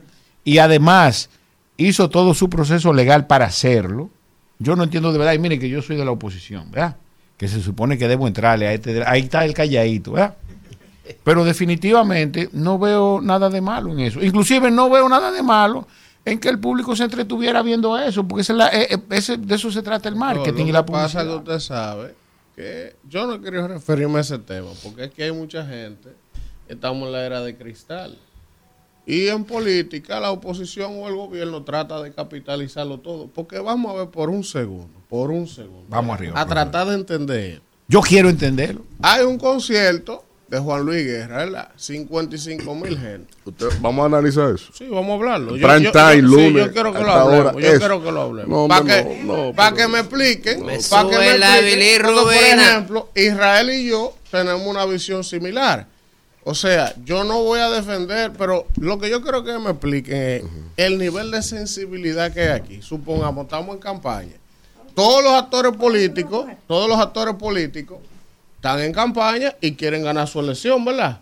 Y 0.45 0.59
además 0.59 1.29
hizo 1.77 2.09
todo 2.09 2.35
su 2.35 2.49
proceso 2.49 2.93
legal 2.93 3.27
para 3.27 3.47
hacerlo, 3.47 4.11
yo 4.59 4.77
no 4.77 4.85
entiendo 4.85 5.13
de 5.13 5.19
verdad, 5.19 5.33
y 5.35 5.39
mire 5.39 5.59
que 5.59 5.69
yo 5.69 5.83
soy 5.83 5.97
de 5.97 6.05
la 6.05 6.11
oposición, 6.13 6.71
¿verdad? 6.71 6.97
Que 7.37 7.49
se 7.49 7.61
supone 7.61 7.99
que 7.99 8.09
debo 8.09 8.27
entrarle 8.27 8.67
a 8.67 8.73
este, 8.73 9.03
ahí 9.07 9.23
está 9.23 9.45
el 9.45 9.53
calladito, 9.55 10.13
¿verdad? 10.13 10.35
Pero 11.23 11.45
definitivamente 11.45 12.49
no 12.53 12.79
veo 12.79 13.21
nada 13.23 13.49
de 13.51 13.61
malo 13.61 13.93
en 13.93 14.01
eso. 14.01 14.23
Inclusive 14.23 14.71
no 14.71 14.91
veo 14.91 15.09
nada 15.09 15.31
de 15.31 15.43
malo 15.43 15.87
en 16.25 16.41
que 16.41 16.49
el 16.49 16.59
público 16.59 16.97
se 16.97 17.05
entretuviera 17.05 17.63
viendo 17.63 17.97
eso, 17.99 18.27
porque 18.27 18.43
esa 18.43 18.53
es 18.55 18.57
la- 18.59 18.69
eh, 18.71 18.89
eh, 18.91 18.99
ese- 19.11 19.37
de 19.37 19.55
eso 19.55 19.71
se 19.71 19.83
trata 19.83 20.09
el 20.09 20.17
marketing 20.17 20.63
No, 20.65 20.69
y 20.69 20.73
lo 20.73 20.73
la 20.73 20.85
que 20.85 20.93
pasa 20.93 21.21
publicidad. 21.21 21.23
es 21.23 21.29
que 21.31 21.37
usted 21.55 21.59
sabe 21.61 22.15
que 22.57 22.97
yo 23.09 23.27
no 23.27 23.41
quería 23.41 23.69
referirme 23.69 24.19
a 24.19 24.23
ese 24.23 24.39
tema, 24.39 24.71
porque 24.83 25.05
es 25.05 25.11
que 25.13 25.23
hay 25.25 25.33
mucha 25.33 25.65
gente, 25.65 26.09
estamos 26.69 27.07
en 27.07 27.13
la 27.13 27.25
era 27.25 27.41
de 27.43 27.55
cristal. 27.57 28.19
Y 29.07 29.29
en 29.29 29.45
política 29.45 30.19
la 30.19 30.33
oposición 30.33 30.95
o 30.97 31.07
el 31.07 31.15
gobierno 31.15 31.63
trata 31.63 32.03
de 32.03 32.13
capitalizarlo 32.13 32.99
todo, 32.99 33.29
porque 33.33 33.61
vamos 33.61 33.95
a 33.95 33.99
ver 34.01 34.09
por 34.09 34.31
un 34.31 34.43
segundo, 34.43 35.01
por 35.09 35.31
un 35.31 35.47
segundo. 35.47 35.85
Vamos 35.89 36.17
arriba, 36.17 36.41
A 36.41 36.45
tratar 36.47 36.89
de 36.89 36.95
entender. 36.95 37.63
Yo 37.87 38.01
quiero 38.01 38.29
entenderlo. 38.29 38.85
Hay 39.01 39.23
un 39.25 39.39
concierto 39.39 40.25
de 40.49 40.59
Juan 40.59 40.83
Luis 40.85 41.05
Guerra, 41.05 41.37
¿verdad? 41.39 41.69
55 41.77 42.75
mil 42.75 42.99
gente. 42.99 43.33
Usted- 43.45 43.69
vamos 43.81 44.03
a 44.03 44.07
analizar 44.07 44.53
eso. 44.53 44.73
Sí, 44.73 44.87
vamos 44.89 45.11
a 45.11 45.15
hablarlo. 45.15 45.53
Prime 45.53 45.91
time, 45.93 46.15
sí, 46.15 46.21
lunes, 46.23 46.67
yo 46.67 46.73
quiero 46.73 46.93
que 46.93 47.01
lo 47.01 47.11
hablemos. 47.13 47.53
yo 47.53 47.69
eso. 47.69 47.79
quiero 47.79 48.03
que 48.03 48.13
lo 48.13 48.21
hablemos. 48.23 48.49
No, 48.49 48.69
para 48.69 48.85
que, 48.85 49.23
no, 49.25 49.37
no, 49.47 49.53
pa' 49.55 49.73
que 49.73 49.87
me 49.87 50.01
expliquen. 50.01 50.67
Me 50.67 50.79
pa' 50.79 51.09
que 51.09 51.19
me 51.19 51.31
expliquen. 51.37 52.03
Por 52.25 52.33
ejemplo, 52.35 53.09
Israel 53.15 53.71
y 53.71 53.89
yo 53.89 54.15
tenemos 54.33 54.67
una 54.67 54.85
visión 54.85 55.23
similar. 55.23 55.87
O 56.49 56.55
sea, 56.55 56.95
yo 57.05 57.25
no 57.25 57.43
voy 57.43 57.59
a 57.59 57.69
defender, 57.69 58.31
pero 58.39 58.69
lo 58.77 59.01
que 59.01 59.11
yo 59.11 59.21
quiero 59.21 59.43
que 59.43 59.59
me 59.59 59.71
expliquen 59.71 60.17
es 60.17 60.45
el 60.77 60.97
nivel 60.97 61.33
de 61.33 61.43
sensibilidad 61.43 62.33
que 62.33 62.43
hay 62.43 62.49
aquí. 62.51 62.83
Supongamos, 62.83 63.47
estamos 63.47 63.75
en 63.75 63.81
campaña. 63.81 64.35
Todos 64.95 65.25
los 65.25 65.33
actores 65.33 65.73
políticos, 65.73 66.47
todos 66.69 66.89
los 66.89 67.01
actores 67.01 67.35
políticos 67.35 67.99
están 68.55 68.79
en 68.79 68.93
campaña 68.93 69.57
y 69.61 69.73
quieren 69.73 70.05
ganar 70.05 70.29
su 70.29 70.39
elección, 70.39 70.85
¿verdad? 70.85 71.19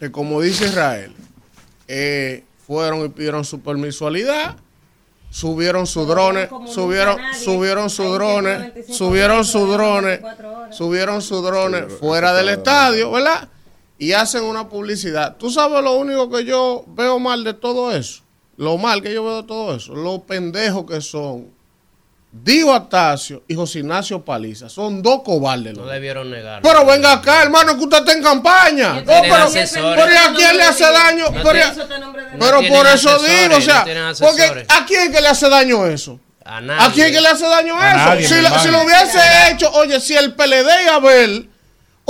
Que 0.00 0.10
como 0.10 0.40
dice 0.40 0.64
Israel, 0.64 1.14
eh, 1.86 2.42
fueron 2.66 3.04
y 3.04 3.10
pidieron 3.10 3.44
su 3.44 3.60
permisualidad, 3.60 4.56
subieron 5.28 5.86
sus 5.86 6.08
drones, 6.08 6.48
subieron, 6.72 7.18
subieron 7.38 7.90
sus 7.90 8.14
drones, 8.14 8.72
subieron 8.96 9.44
sus 9.44 9.68
drones, 9.68 10.20
subieron 10.70 11.20
sus 11.20 11.42
drones 11.42 11.92
fuera 12.00 12.32
del 12.32 12.48
estadio, 12.48 13.10
¿verdad? 13.10 13.46
Y 13.98 14.12
hacen 14.12 14.44
una 14.44 14.68
publicidad. 14.68 15.36
¿Tú 15.36 15.50
sabes 15.50 15.82
lo 15.82 15.96
único 15.96 16.30
que 16.30 16.44
yo 16.44 16.84
veo 16.86 17.18
mal 17.18 17.42
de 17.42 17.54
todo 17.54 17.92
eso? 17.92 18.22
Lo 18.56 18.76
mal 18.78 19.02
que 19.02 19.12
yo 19.12 19.24
veo 19.24 19.42
de 19.42 19.48
todo 19.48 19.74
eso, 19.74 19.94
lo 19.94 20.24
pendejos 20.24 20.84
que 20.84 21.00
son 21.00 21.52
Dio 22.30 22.74
Atacio 22.74 23.42
y 23.48 23.54
José 23.54 23.78
Ignacio 23.78 24.22
Paliza. 24.24 24.68
Son 24.68 25.02
dos 25.02 25.22
cobardes. 25.22 25.76
No 25.76 25.86
debieron 25.86 26.30
negarlo. 26.30 26.68
Pero 26.68 26.84
venga 26.84 27.12
acá, 27.12 27.42
hermano, 27.42 27.76
que 27.76 27.84
usted 27.84 27.98
está 27.98 28.12
en 28.12 28.22
campaña. 28.22 28.94
No, 28.94 29.04
tienen 29.04 29.22
pero, 29.22 29.44
asesores. 29.44 30.04
pero 30.04 30.12
¿y 30.12 30.16
a 30.16 30.34
quién 30.34 30.56
le 30.56 30.62
hace 30.64 30.84
daño? 30.84 31.24
No 31.30 31.42
pero, 31.42 31.60
pero 32.38 32.58
tienen 32.60 32.72
por 32.72 32.86
eso 32.86 33.10
asesores, 33.10 33.42
digo, 33.42 33.56
o 33.56 33.60
sea, 33.60 33.84
no 33.86 34.26
porque. 34.26 34.66
¿a 34.68 34.84
quién 34.86 35.10
que 35.10 35.20
le 35.20 35.28
hace 35.28 35.48
daño 35.48 35.86
eso? 35.86 36.20
A 36.44 36.60
nadie. 36.60 36.86
¿A 36.86 36.92
quién 36.92 37.12
que 37.12 37.20
le 37.20 37.28
hace 37.28 37.46
daño 37.46 37.76
A 37.78 37.88
eso? 37.88 37.96
nadie, 37.96 38.28
si, 38.28 38.34
mi 38.34 38.40
lo, 38.40 38.46
hermano. 38.48 38.62
si 38.62 38.70
lo 38.70 38.82
hubiese 38.82 39.20
hecho, 39.50 39.70
oye, 39.72 40.00
si 40.00 40.14
el 40.14 40.34
PLD 40.34 40.68
y 40.84 40.88
Abel 40.88 41.50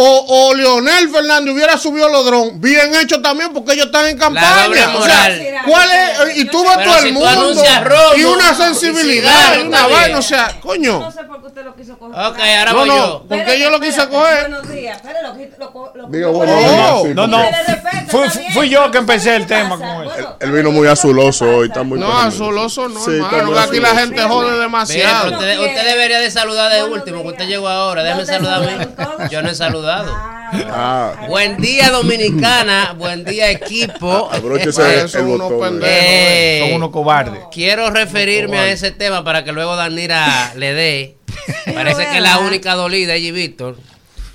o, 0.01 0.25
o 0.29 0.55
Leonel 0.55 1.09
Fernández 1.11 1.53
hubiera 1.53 1.77
subido 1.77 2.09
los 2.09 2.25
drones, 2.25 2.61
bien 2.61 2.95
hecho 2.95 3.21
también, 3.21 3.53
porque 3.53 3.73
ellos 3.73 3.87
están 3.87 4.07
en 4.07 4.17
campaña. 4.17 4.65
doble 4.67 4.87
O 4.97 5.03
sea. 5.03 5.63
¿cuál 5.67 5.89
es? 5.91 6.37
Y 6.39 6.45
tú 6.45 6.63
ves 6.63 6.85
todo 6.85 6.99
si 7.01 7.09
el 7.09 7.15
mundo. 7.15 7.65
robo 7.83 8.15
y 8.17 8.25
una 8.25 8.55
sensibilidad, 8.55 9.57
y 9.59 9.67
una 9.67 9.89
vaina, 9.89 10.19
o 10.19 10.23
sea, 10.23 10.55
coño. 10.61 11.01
No 11.01 11.11
sé 11.11 11.25
por 11.25 11.41
qué 11.41 11.47
usted 11.49 11.65
lo 11.65 11.75
quiso 11.75 11.99
coger. 11.99 12.15
Ok, 12.27 12.39
ahora 12.39 12.71
No, 12.73 12.79
voy 12.79 12.89
no, 12.89 12.97
yo. 12.97 13.25
porque 13.29 13.61
yo 13.61 13.71
lo 13.71 13.81
quise 13.81 14.09
coger. 14.09 14.41
Buenos 14.49 14.69
días. 14.71 15.03
Lo, 15.59 15.91
lo, 15.95 16.09
lo, 16.09 17.03
sí, 17.03 17.09
No, 17.15 17.27
no. 17.27 17.39
respeto, 17.43 18.31
Fui- 18.55 18.69
yo 18.69 18.91
que 18.91 18.99
empecé 18.99 19.37
el 19.37 19.43
¿Qué 19.47 19.55
tema 19.57 19.77
con 19.79 20.05
Bueno, 20.05 20.37
Él 20.41 20.53
vino 20.53 20.71
muy 20.71 20.87
azuloso 20.89 21.45
hoy, 21.45 21.69
está 21.69 21.83
muy 21.83 21.99
No, 21.99 22.17
azuloso 22.19 22.89
no, 22.89 23.05
Sí, 23.05 23.13
hermano. 23.13 23.59
aquí 23.59 23.81
la 23.81 23.95
gente 23.97 24.23
jode 24.23 24.59
demasiado. 24.59 25.33
usted, 25.33 25.85
debería 25.85 26.19
de 26.21 26.31
saludar 26.31 26.73
de 26.73 26.85
último, 26.85 27.23
que 27.23 27.29
usted 27.29 27.47
llegó 27.47 27.69
ahora. 27.69 28.03
Déjeme 28.03 28.23
No 28.23 28.27
te 28.27 28.33
saludar 28.35 28.55
a 28.63 28.65
saludan 28.65 28.79
mí. 28.79 29.05
todos. 29.05 29.31
Yo 29.31 29.43
no 29.43 29.51
he 29.51 29.55
saludado. 29.55 29.88
Ah, 29.89 30.25
Ah, 30.71 31.27
Buen 31.29 31.57
día, 31.59 31.91
Dominicana. 31.91 32.95
Buen 32.97 33.25
día, 33.25 33.51
equipo. 33.51 34.31
abróchese 34.33 34.81
Para 34.81 34.95
el, 34.95 35.07
eso 35.07 35.19
el 35.19 35.25
uno 35.27 35.51
botón. 35.51 35.81
Eh, 35.85 36.61
Son 36.65 36.77
unos 36.77 36.91
cobardes. 36.91 37.41
Quiero 37.53 37.91
referirme 37.91 38.59
a 38.59 38.71
ese 38.71 38.91
tema 38.91 39.25
para 39.25 39.45
que 39.45 39.53
luego 39.53 39.77
Danira 39.77 40.53
le 40.57 40.73
dé. 40.73 41.17
Parece 41.75 42.07
que 42.07 42.17
es 42.17 42.23
la 42.23 42.39
única 42.39 42.75
dolida 42.75 43.13
allí, 43.15 43.31
Víctor. 43.31 43.77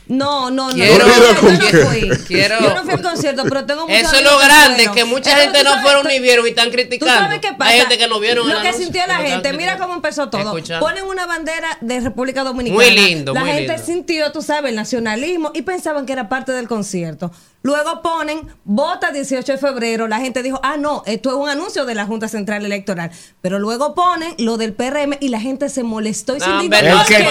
No, 0.07 0.51
no, 0.51 0.69
no. 0.69 0.74
Quiero- 0.75 1.07
yo 1.07 1.33
no 1.33 1.39
¿Con 1.39 1.57
fui. 1.60 2.10
Quiero- 2.27 2.60
Yo 2.60 2.75
no 2.75 2.83
fui 2.83 2.93
al 2.93 3.01
concierto, 3.01 3.43
pero 3.43 3.65
tengo 3.65 3.88
muchos 3.88 4.01
Eso 4.03 4.15
es 4.17 4.24
lo 4.24 4.38
grande, 4.38 4.89
que 4.93 5.05
mucha 5.05 5.29
Entonces, 5.31 5.43
gente 5.43 5.60
tú 5.60 5.75
no 5.75 5.81
fueron 5.81 6.03
tú- 6.03 6.10
ni 6.10 6.19
vieron 6.19 6.45
y 6.45 6.50
están 6.50 6.65
¿Tú 6.65 6.72
criticando. 6.74 7.13
sabes 7.13 7.39
qué 7.39 7.53
pasa? 7.53 7.72
Hay 7.72 7.79
gente 7.79 7.98
que 7.98 8.07
no 8.07 8.19
vieron 8.19 8.48
Lo 8.48 8.53
que 8.62 8.67
anuncio, 8.67 8.83
sintió 8.83 9.01
la 9.07 9.15
gente, 9.17 9.53
mira 9.53 9.77
cómo 9.77 9.93
empezó 9.93 10.29
todo. 10.29 10.41
Escuchando. 10.41 10.86
Ponen 10.86 11.05
una 11.05 11.25
bandera 11.25 11.77
de 11.79 12.01
República 12.01 12.43
Dominicana. 12.43 12.83
Muy 12.83 12.91
lindo, 12.93 13.33
La 13.33 13.41
muy 13.41 13.51
gente 13.51 13.74
lindo. 13.74 13.86
sintió, 13.86 14.31
tú 14.33 14.41
sabes, 14.41 14.72
el 14.72 14.75
nacionalismo 14.75 15.51
y 15.53 15.62
pensaban 15.62 16.05
que 16.05 16.13
era 16.13 16.27
parte 16.27 16.51
del 16.51 16.67
concierto. 16.67 17.31
Luego 17.63 18.01
ponen 18.01 18.41
vota 18.65 19.12
18 19.12 19.53
de 19.53 19.58
febrero. 19.58 20.10
La 20.10 20.20
gente 20.20 20.43
dijo, 20.43 20.60
ah, 20.63 20.75
no, 20.77 21.01
esto 21.05 21.29
es 21.29 21.36
un 21.36 21.48
anuncio 21.48 21.86
de 21.86 21.96
la 21.96 22.05
Junta 22.05 22.27
Central 22.27 22.65
Electoral. 22.65 23.10
Pero 23.41 23.58
luego 23.58 23.96
ponen 23.96 24.36
lo 24.38 24.58
del 24.58 24.74
PRM 24.74 25.13
y 25.22 25.29
la 25.29 25.39
gente 25.39 25.70
se 25.70 25.82
molestó 25.84 26.36
y 26.36 26.41
se 26.41 26.50
indignó. 26.50 26.77
El 26.77 26.89
no, 26.89 27.05
que, 27.05 27.15
el 27.15 27.24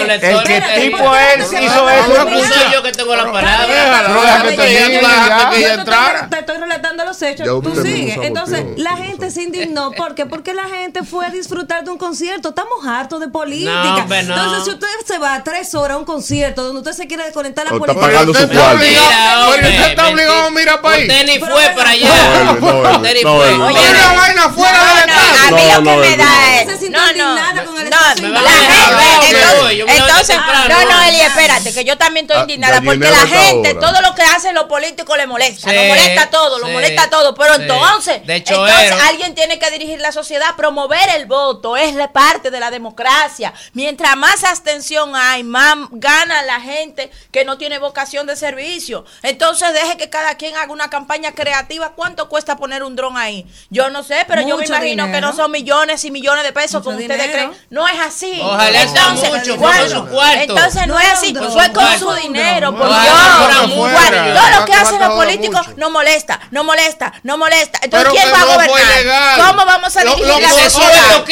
que 0.43 0.57
espérate, 0.57 0.81
tipo 0.81 1.15
espérate, 1.15 1.65
hizo 1.65 1.89
eso. 1.89 2.25
No 2.25 2.73
yo 2.73 2.81
que 2.83 2.91
tengo 2.93 3.15
la 3.15 3.31
palabra. 3.31 3.67
Te 6.29 6.39
estoy- 6.39 6.57
relatando 6.57 7.05
los 7.05 7.21
hechos. 7.21 7.47
Tú 7.61 7.81
sigues. 7.81 8.17
Entonces, 8.23 8.65
la 8.77 8.95
gente 8.97 9.29
se 9.29 9.43
indignó. 9.43 9.91
¿Por 9.97 10.15
qué? 10.15 10.25
Porque 10.25 10.53
la 10.53 10.67
gente 10.67 11.03
fue 11.03 11.25
a 11.25 11.29
disfrutar 11.29 11.83
de 11.83 11.91
un 11.91 11.97
concierto. 11.97 12.49
Estamos 12.49 12.85
hartos 12.87 13.19
de 13.19 13.27
política. 13.27 14.05
No. 14.07 14.15
Entonces, 14.15 14.63
si 14.63 14.69
usted 14.71 14.87
se 15.05 15.19
va 15.19 15.35
a 15.35 15.43
tres 15.43 15.75
horas 15.75 15.95
a 15.95 15.99
un 15.99 16.05
concierto 16.05 16.63
donde 16.63 16.79
usted 16.79 16.93
se 16.93 17.07
quiere 17.07 17.25
desconectar 17.25 17.65
la 17.65 17.71
está 17.71 17.79
política. 17.79 18.05
pagando 18.07 18.33
su 18.33 18.43
está 18.43 18.55
cuarto. 18.55 18.83
Hombre, 20.69 20.73
usted 20.73 20.81
para 20.81 20.95
ahí. 20.95 21.25
Ni 21.25 21.39
fue 21.39 21.69
para 21.75 21.89
allá. 21.91 22.07
No, 22.59 22.73
no, 22.83 22.91
Usted 22.97 23.13
ni 23.13 23.21
no, 23.23 23.35
fue. 23.35 23.53
Una 23.53 24.13
vaina 24.13 24.49
fuera 24.49 24.77
No, 24.83 24.95
del 24.95 25.07
no, 25.07 25.13
estadio. 25.13 25.43
a 25.43 25.51
mí 25.51 25.61
No, 25.63 25.73
lo 25.75 25.81
no, 25.81 26.01
que 26.01 26.09
me 26.09 26.17
da 26.17 26.31
es. 26.61 26.81
No, 26.89 27.13
no. 27.13 27.35
No, 27.35 27.41
me 28.21 28.29
la 28.29 28.39
gente. 28.49 30.12
Entonces- 30.29 30.35
Entonces, 30.35 30.65
temprano. 30.67 30.91
no, 30.91 30.97
no, 30.97 31.03
Eli, 31.07 31.19
espérate, 31.21 31.73
que 31.73 31.83
yo 31.85 31.97
también 31.97 32.25
estoy 32.25 32.37
Ah, 32.37 32.41
indignada 32.41 32.81
porque 32.81 32.97
la 33.09 33.27
gente, 33.27 33.73
todo 33.75 34.01
lo 34.01 34.15
que 34.15 34.21
hacen 34.23 34.55
los 34.55 34.65
políticos 34.65 35.17
le 35.17 35.27
molesta. 35.27 35.69
Sí, 35.69 35.75
Lo 35.75 35.83
molesta 35.83 36.29
todo, 36.29 36.59
lo 36.59 36.67
molesta 36.69 37.09
todo. 37.09 37.33
Pero 37.35 37.55
sí. 37.55 37.61
entonces, 37.63 38.25
De 38.25 38.35
hecho, 38.35 38.53
entonces 38.65 38.87
Ero- 38.91 38.97
alguien 39.09 39.35
tiene 39.35 39.59
que 39.59 39.69
dirigir 39.71 39.99
la 40.01 40.11
sociedad, 40.11 40.55
promover 40.55 41.09
el 41.15 41.25
voto, 41.25 41.75
es 41.77 41.95
la 41.95 42.11
parte 42.11 42.51
de 42.51 42.59
la 42.59 42.71
democracia. 42.71 43.53
Mientras 43.73 44.15
más 44.17 44.43
abstención 44.43 45.15
hay, 45.15 45.43
más 45.43 45.75
gana 45.91 46.41
la 46.43 46.59
gente 46.61 47.11
que 47.31 47.45
no 47.45 47.57
tiene 47.57 47.79
vocación 47.79 48.27
de 48.27 48.35
servicio. 48.35 49.05
Entonces, 49.21 49.73
deje 49.73 49.97
que 49.97 50.09
cada 50.09 50.35
quien 50.35 50.55
haga 50.55 50.71
una 50.71 50.89
campaña 50.89 51.31
creativa. 51.33 51.93
¿Cuánto 51.95 52.29
cuesta 52.29 52.55
poner 52.57 52.83
un 52.83 52.95
dron 52.95 53.17
ahí? 53.17 53.45
Yo 53.69 53.89
no 53.89 54.03
sé, 54.03 54.25
pero 54.27 54.41
yo 54.41 54.57
me 54.57 54.65
imagino 54.65 55.03
que 55.05 55.09
dinero. 55.11 55.27
no 55.27 55.35
son 55.35 55.51
millones 55.51 56.03
y 56.05 56.11
millones 56.11 56.43
de 56.43 56.53
pesos 56.53 56.73
Mucho 56.81 56.83
como 56.85 56.97
ustedes 56.97 57.21
dinero. 57.21 57.49
creen. 57.51 57.67
No 57.69 57.87
es 57.87 57.99
así. 57.99 58.39
Ojalá 58.41 58.87
sea 58.87 59.09
mucho. 59.09 59.57
Cuarto. 60.13 60.53
Entonces 60.53 60.87
no 60.87 60.99
es 60.99 61.11
así, 61.11 61.33
No, 61.33 61.51
fue 61.51 61.71
con 61.71 61.99
su 61.99 62.11
dinero, 62.13 62.71
no, 62.71 62.77
por 62.77 62.87
Dios. 62.87 64.39
Todo 64.39 64.59
lo 64.59 64.65
que 64.65 64.73
hacen 64.73 64.99
los 64.99 65.13
políticos 65.13 65.67
no 65.77 65.89
molesta, 65.89 66.39
no 66.51 66.63
molesta, 66.63 67.13
no 67.23 67.37
molesta. 67.37 67.79
Entonces, 67.81 68.11
¿quién 68.11 68.33
va 68.33 68.41
a 68.41 68.45
gobernar? 68.45 69.47
¿Cómo 69.47 69.65
vamos 69.65 69.97
a 69.97 70.01
dirigir 70.01 70.27
lo 70.27 70.39
la 70.39 70.49
sociedad? 70.49 71.23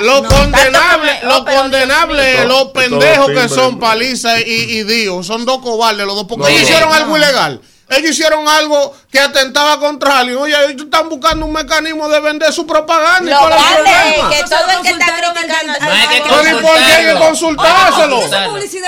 Lo 0.00 0.24
condenable, 0.24 1.20
lo 1.22 1.44
Dios 1.44 1.44
condenable 1.44 2.44
los 2.46 2.68
pendejos 2.68 3.28
que 3.28 3.48
son 3.48 3.78
Paliza 3.78 4.40
y, 4.40 4.44
y 4.44 4.84
Dio. 4.84 5.22
Son 5.22 5.44
dos 5.44 5.58
cobardes 5.58 6.06
los 6.06 6.14
dos. 6.14 6.26
Porque 6.26 6.50
ellos 6.50 6.62
hicieron 6.62 6.92
algo 6.92 7.16
ilegal. 7.16 7.60
Ellos 7.90 8.10
hicieron 8.10 8.46
algo 8.46 8.94
que 9.10 9.18
atentaba 9.18 9.80
contra 9.80 10.18
alguien. 10.18 10.36
Oye, 10.38 10.54
ellos 10.68 10.82
están 10.84 11.08
buscando 11.08 11.46
un 11.46 11.52
mecanismo 11.52 12.08
de 12.08 12.20
vender 12.20 12.52
su 12.52 12.66
propaganda. 12.66 13.30
¿y 13.30 13.34
Lo 13.34 13.46
grande 13.46 13.90
es 13.90 14.36
que 14.36 14.48
todo 14.48 14.70
el 14.76 14.82
que 14.82 14.90
está 14.90 15.06
criticando 15.06 15.72
No 15.80 15.90
hay 15.92 16.08
que 16.08 16.22
Pero 16.28 16.58
¿y 16.58 16.62
por 16.62 16.76
qué 16.76 16.92
hay 16.92 17.06
que 17.06 17.14
consultárselo? 17.18 18.20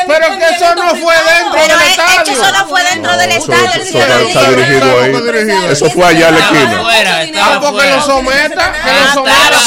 Pero 0.06 0.38
que 0.38 0.48
eso 0.50 0.74
no 0.74 0.90
fue 0.96 1.14
dentro 1.14 1.60
del 1.60 1.70
es, 1.70 1.76
es 1.76 1.80
que 1.80 1.90
estadio. 1.90 2.32
eso 2.32 2.52
no 2.52 2.66
fue 2.66 2.82
dentro 2.82 3.16
del 3.16 3.30
estadio. 3.32 3.82
eso- 5.70 5.90
fue 5.90 6.06
allá 6.06 6.28
en 6.28 6.34
la 6.34 6.40
esquina. 6.40 7.60
porque 7.60 7.66
afuera. 7.66 7.96
lo 7.96 8.02
someta. 8.02 8.72
Que 8.72 8.90
lo 8.92 9.00
Ah, 9.00 9.10
someta 9.14 9.60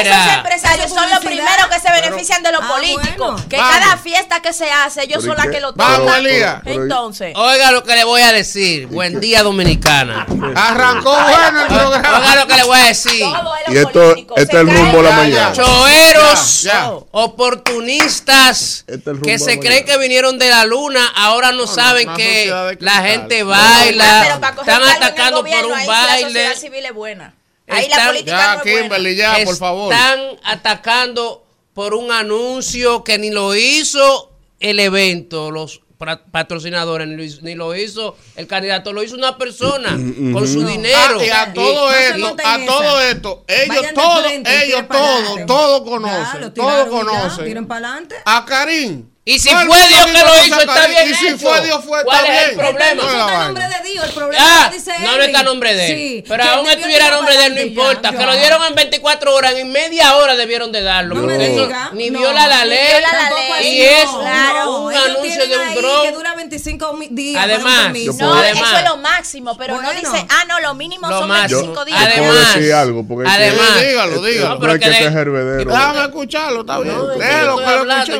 esos 0.00 0.34
empresarios 0.36 0.90
son 0.90 1.10
los 1.10 1.18
primeros 1.20 1.66
que 1.70 1.80
se 1.80 1.90
benefician 1.92 2.42
de 2.42 2.52
los 2.52 2.62
Ah, 2.62 2.68
políticos. 2.68 3.42
Que 3.48 3.56
cada 3.56 3.96
fiesta 3.96 4.40
que 4.40 4.52
se 4.52 4.70
hace, 4.70 5.02
ellos 5.04 5.24
son 5.24 5.34
¿y 5.34 5.36
las 5.36 5.46
que 5.48 5.60
lo 5.60 5.72
Vamos, 5.72 5.98
toman. 6.00 6.26
Entonces, 6.64 7.32
Oiga 7.36 7.70
lo 7.72 7.82
que 7.84 7.94
le 7.94 8.04
voy 8.04 8.22
a 8.22 8.32
decir. 8.32 8.59
Buen 8.90 9.20
día, 9.20 9.42
Dominicana. 9.42 10.26
Arrancó 10.54 11.12
bueno 11.12 11.60
el 11.62 11.66
programa. 11.66 12.18
Oiga 12.18 12.36
lo 12.36 12.46
que 12.46 12.54
le 12.56 12.62
voy 12.64 12.78
a 12.78 12.84
decir. 12.86 13.24
Y 13.68 13.76
esto, 13.76 14.14
este 14.36 14.42
es 14.42 14.54
el 14.54 14.66
rumbo 14.70 14.98
de 14.98 15.02
la 15.02 15.10
mañana. 15.16 15.52
Choeros, 15.52 16.62
Ya, 16.62 16.72
ya. 16.72 16.90
oportunistas 17.12 18.84
Este 18.86 19.10
es 19.12 19.18
que 19.22 19.38
se 19.38 19.56
la 19.56 19.60
creen 19.60 19.84
que 19.84 19.96
vinieron 19.98 20.38
de 20.38 20.48
la 20.50 20.64
luna, 20.64 21.06
ahora 21.16 21.52
no, 21.52 21.66
saben 21.66 22.08
que 22.14 22.52
la 22.80 23.02
gente 23.02 23.42
baila, 23.42 24.40
están 24.60 24.82
atacando 24.82 25.44
por 25.44 25.66
un 25.66 25.72
ahí 25.74 25.86
La 25.86 25.92
baile, 25.92 26.22
sociedad 26.26 26.56
civil 26.56 26.84
es 26.84 26.94
buena. 26.94 27.34
Ahí 27.68 27.84
Están- 27.84 27.98
la 27.98 28.06
política 28.06 28.30
Ya, 28.36 28.46
no 28.54 28.58
es 28.58 28.64
buena. 28.64 28.80
Kimberly, 28.82 29.16
ya, 29.16 29.36
por 29.44 29.56
favor. 29.56 29.92
están 29.92 30.20
atacando 30.44 31.44
por 31.72 31.94
un 31.94 32.10
anuncio 32.10 33.04
que 33.04 33.16
ni 33.18 33.30
lo 33.30 33.54
hizo 33.54 34.32
el 34.58 34.80
evento, 34.80 35.50
los 35.50 35.80
patrocinadores, 36.30 37.06
ni 37.06 37.16
lo 37.16 37.22
hizo, 37.22 37.38
ni 37.42 37.54
lo 37.54 37.76
hizo 37.76 38.16
el 38.36 38.46
candidato, 38.46 38.92
lo 38.92 39.02
hizo 39.02 39.14
una 39.14 39.36
persona 39.36 39.90
con 39.90 40.48
su 40.48 40.66
dinero. 40.66 41.18
Ah, 41.20 41.24
y 41.24 41.28
a 41.28 41.52
todo 41.52 41.92
esto, 41.92 42.36
a 42.42 42.58
todo 42.64 43.00
esa. 43.00 43.10
esto, 43.10 43.44
ellos 43.46 43.86
todos, 43.94 44.26
ellos 44.32 44.88
todos, 44.88 45.46
todos 45.46 45.80
Ya, 45.80 45.90
conocen, 45.90 46.40
lo 46.40 46.52
todos 46.52 46.84
ya, 46.84 46.90
conocen. 46.90 47.58
Adelante. 47.70 48.16
A 48.24 48.44
Karim. 48.46 49.10
Y 49.30 49.38
si 49.38 49.48
fue 49.50 49.64
Dios 49.88 50.06
que 50.06 50.18
lo 50.18 50.44
hizo, 50.44 50.60
está 50.60 50.86
bien 50.88 51.08
Y 51.10 51.14
si 51.14 51.36
fue 51.38 51.60
Dios, 51.60 51.84
fue 51.84 52.02
¿Cuál 52.04 52.26
está 52.26 52.42
es 52.42 52.48
el 52.48 52.54
problema? 52.56 52.94
No 53.02 53.10
está 53.10 53.44
nombre 53.44 53.64
de 53.68 53.88
Dios, 53.90 54.04
el 54.06 54.12
problema 54.12 54.44
Ah, 54.46 54.70
dice 54.72 54.92
no, 55.00 55.16
no 55.16 55.22
está 55.22 55.42
nombre 55.42 55.74
de 55.74 55.86
él. 55.86 55.96
Sí, 55.96 56.24
pero 56.28 56.44
aún 56.44 56.68
estuviera 56.68 57.10
nombre 57.10 57.36
de 57.36 57.46
él, 57.46 57.54
no 57.54 57.60
importa. 57.60 58.10
ya, 58.10 58.18
Que 58.18 58.26
lo 58.26 58.34
dieron 58.36 58.64
en 58.64 58.74
24 58.74 59.34
horas, 59.34 59.54
en 59.54 59.70
media 59.70 60.16
hora 60.16 60.34
debieron 60.34 60.72
de 60.72 60.82
darlo. 60.82 61.14
Ni 61.14 62.10
No, 62.10 62.18
viola 62.18 62.46
la 62.48 62.64
ley. 62.64 62.78
viola 62.88 63.12
la 63.12 63.18
Tampoco 63.28 63.54
ley. 63.60 63.76
Y 63.76 63.82
es 63.82 64.04
un 64.10 64.92
ellos 64.92 65.04
anuncio 65.04 65.46
de 65.46 65.56
un 65.58 65.74
dron. 65.74 66.02
Que 66.02 66.12
dura 66.12 66.34
25 66.34 66.92
mi- 66.94 67.08
días. 67.10 67.44
Además, 67.44 67.92
No, 68.18 68.42
eso 68.44 68.76
es 68.76 68.84
lo 68.84 68.96
máximo, 68.96 69.56
pero 69.56 69.80
no 69.80 69.90
dice, 69.92 70.26
ah, 70.28 70.44
no, 70.48 70.60
lo 70.60 70.74
mínimo 70.74 71.08
Lo 71.08 71.20
son 71.20 71.28
máximo. 71.28 71.60
25 71.60 71.80
Yo 71.80 71.84
días. 71.84 72.00
Además, 72.02 72.54
decir 72.54 72.72
algo, 72.72 73.04
además, 73.26 73.80
dígalo, 73.80 74.22
dígalo. 74.22 74.54
no 74.54 74.60
pero 74.60 74.72
que 74.78 76.04
escucharlo, 76.04 76.60
está 76.60 76.78
bien. 76.80 76.96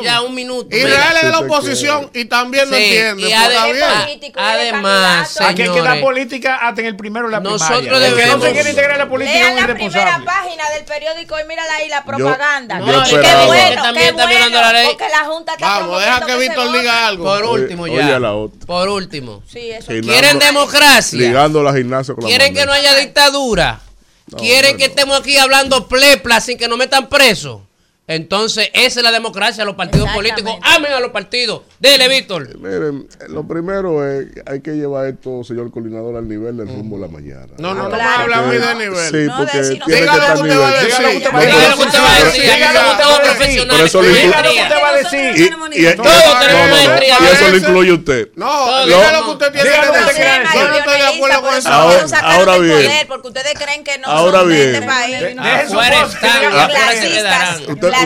Ya 0.01 0.21
un 0.21 0.33
minuto. 0.35 0.67
Es 1.01 1.21
de 1.21 1.29
la 1.29 1.39
oposición 1.39 2.09
y 2.13 2.25
también 2.25 2.69
no 2.69 2.75
Sí, 2.77 2.83
entiende. 2.83 3.29
y 3.29 3.31
ade- 3.33 3.57
además. 4.35 5.41
Aquí 5.41 5.61
hay 5.63 5.69
que 5.71 5.81
dar 5.81 6.01
política 6.01 6.55
hasta 6.57 6.81
en 6.81 6.87
el 6.87 6.95
primero 6.95 7.25
de 7.27 7.31
la 7.31 7.39
Nosotros 7.39 7.79
primaria. 7.79 7.97
El 7.97 8.01
que 8.01 8.09
no 8.09 8.15
debemos- 8.17 8.45
se 8.45 8.51
quiere 8.53 8.69
integrar 8.69 8.91
en 8.93 8.97
la 8.99 9.09
política 9.09 9.37
Lean 9.39 9.47
es 9.57 9.61
un 9.63 9.67
la 9.67 9.73
primera 9.75 10.21
página 10.25 10.69
del 10.75 10.85
periódico 10.85 11.39
y 11.39 11.43
mírala 11.47 11.73
ahí 11.75 11.89
la 11.89 12.03
propaganda. 12.03 12.79
yo 12.79 12.85
Y 12.85 13.09
qué 13.09 13.45
bueno, 13.45 13.69
Que 13.69 13.75
también 13.75 13.93
qué 13.93 14.09
está 14.09 14.25
violando 14.25 14.61
la 14.61 14.73
ley. 14.73 14.87
Porque 14.87 15.09
la 15.09 15.25
Junta 15.25 15.53
está 15.53 15.67
Vamos, 15.67 15.99
deja 16.01 16.25
que 16.25 16.35
Víctor 16.37 16.71
diga 16.71 17.07
algo. 17.07 17.23
Por 17.23 17.45
último 17.45 17.83
oye 17.83 17.95
ya. 17.97 18.15
a 18.15 18.19
la 18.19 18.33
otra. 18.33 18.65
Por 18.65 18.89
último. 18.89 19.43
Sí, 19.51 19.71
eso. 19.71 19.91
Gimnasio- 19.91 20.11
¿Quieren 20.11 20.39
democracia? 20.39 21.19
Ligando 21.19 21.63
la 21.63 21.73
gimnasia 21.73 22.13
con 22.13 22.23
la 22.23 22.29
¿Quieren 22.29 22.53
que 22.53 22.65
no 22.65 22.71
haya 22.73 22.95
dictadura? 22.95 23.79
¿Quieren 24.37 24.77
que 24.77 24.85
no. 24.85 24.89
estemos 24.89 25.19
aquí 25.19 25.37
hablando 25.37 25.87
plepla 25.87 26.39
sin 26.39 26.57
que 26.57 26.67
nos 26.67 26.77
metan 26.77 27.09
presos? 27.09 27.61
Entonces, 28.07 28.69
esa 28.73 28.99
es 28.99 29.03
la 29.03 29.11
democracia. 29.11 29.63
Los 29.63 29.75
partidos 29.75 30.09
políticos 30.11 30.53
amen 30.63 30.91
a 30.91 30.99
los 30.99 31.11
partidos. 31.11 31.61
Dele, 31.79 32.09
Víctor. 32.09 32.57
Miren, 32.57 33.07
lo 33.29 33.47
primero 33.47 34.05
es 34.05 34.27
hay 34.45 34.59
que 34.59 34.71
llevar 34.71 35.05
esto, 35.07 35.43
señor 35.45 35.71
coordinador, 35.71 36.17
al 36.17 36.27
nivel 36.27 36.57
del 36.57 36.67
rumbo 36.67 36.97
de 36.97 37.03
la 37.03 37.07
mañana. 37.07 37.47
No, 37.57 37.73
no, 37.73 37.83
no 37.87 37.95
me 37.95 38.01
habla 38.03 38.37
a 38.39 38.41
mí 38.41 38.55
de 38.57 38.59
Porque- 38.59 38.75
nivel. 38.83 39.11
Sí, 39.11 39.27
No, 39.27 39.37
porque 39.37 39.57
de 39.59 39.63
si 39.63 39.79
no- 39.79 39.85
tiene 39.85 40.01
que 40.01 40.01
Dígalo 40.01 40.21
estar 40.21 40.37
lo 40.37 40.43
al 40.43 40.43
que 40.43 40.49
usted 40.51 40.59
va 40.61 40.67
a 40.67 40.71
nivel. 40.71 40.83
decir. 40.83 40.97
Dígalo 40.97 41.11
que 41.11 41.17
usted 41.17 41.31
va 41.31 41.37
a 41.37 41.41
Dígalo 41.41 41.61
decir. 41.61 41.71
lo 41.71 41.77
que 41.77 41.83
usted 41.85 42.01
va 42.01 42.11
a 42.11 42.23
decir. 42.25 42.41
Aquí 42.41 42.57
Dígalo 42.57 42.79
que 42.81 43.01
todos 43.01 43.13
usted 43.13 43.21
va 43.21 43.31
a 43.31 43.39
decir. 43.39 43.61
Dígalo 43.61 44.49
que 44.51 44.61
usted 44.61 44.81
va 44.81 44.89
a 44.89 44.95
decir. 44.97 45.49
Todos 45.95 46.07
no, 46.11 46.39
tenemos 46.41 46.61
no, 46.61 46.67
no, 46.67 46.87
maestría. 46.89 47.15
y 47.21 47.25
eso 47.33 47.47
lo 47.49 47.57
incluye 47.57 47.91
usted. 47.93 48.27
No, 48.35 48.45
Todo, 48.45 48.85
dígale 48.87 49.11
no. 49.11 49.19
lo 49.19 49.25
que 49.25 49.31
usted 49.31 49.51
tiene 49.53 49.69
Dígalo 49.69 49.93
que 49.93 49.99
decir. 49.99 50.15
decir. 50.25 50.41
Yo 50.53 50.67
no 50.67 50.75
estoy 50.75 50.97
de 50.99 51.07
acuerdo 51.07 51.41
con 51.41 51.53
eso. 51.55 51.69
Ahora- 51.71 52.57
bien. 52.57 53.07
porque 53.07 53.27
ustedes 53.29 53.53
creen 53.55 53.83
que 53.85 53.97
no 53.99 54.07
Ahora 54.07 54.39
son 54.39 54.49
de 54.49 54.55
bien. 54.55 54.75
este 54.75 54.85
país. 54.87 55.19
Deje 55.21 55.67
su 55.69 55.79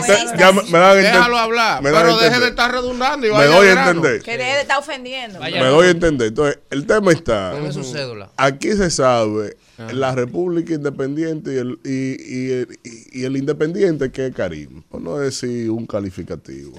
Usted 0.00 0.38
ya 0.38 0.52
me, 0.52 0.62
me 0.62 0.78
Déjalo 1.02 1.38
hablar. 1.38 1.82
me 1.82 1.90
Pero 1.90 2.16
deje 2.18 2.40
de 2.40 2.48
estar 2.48 2.72
redundando 2.72 3.26
y 3.26 3.30
Me 3.30 3.36
vaya 3.36 3.50
doy 3.56 3.68
a 3.68 3.72
entender. 3.72 4.22
Que 4.22 4.36
deje 4.38 4.54
de 4.54 4.60
estar 4.62 4.78
ofendiendo. 4.78 5.38
Vaya. 5.38 5.62
Me 5.62 5.68
doy 5.68 5.86
a 5.86 5.90
entender. 5.90 6.28
Entonces, 6.28 6.58
el 6.70 6.86
tema 6.86 7.12
está. 7.12 7.52
Dame 7.52 7.72
su 7.72 7.84
cédula. 7.84 8.30
Aquí 8.36 8.72
se 8.72 8.90
sabe 8.90 9.56
la 9.92 10.14
República 10.14 10.72
Independiente 10.72 11.52
y 11.52 11.58
el, 11.58 11.78
y, 11.84 12.34
y 12.46 12.50
el, 12.52 12.78
y- 12.82 13.20
y 13.20 13.24
el 13.24 13.36
Independiente 13.36 14.10
que 14.10 14.26
es 14.28 14.34
Karim, 14.34 14.82
por 14.88 15.02
no 15.02 15.18
decir 15.18 15.70
un 15.70 15.86
calificativo. 15.86 16.72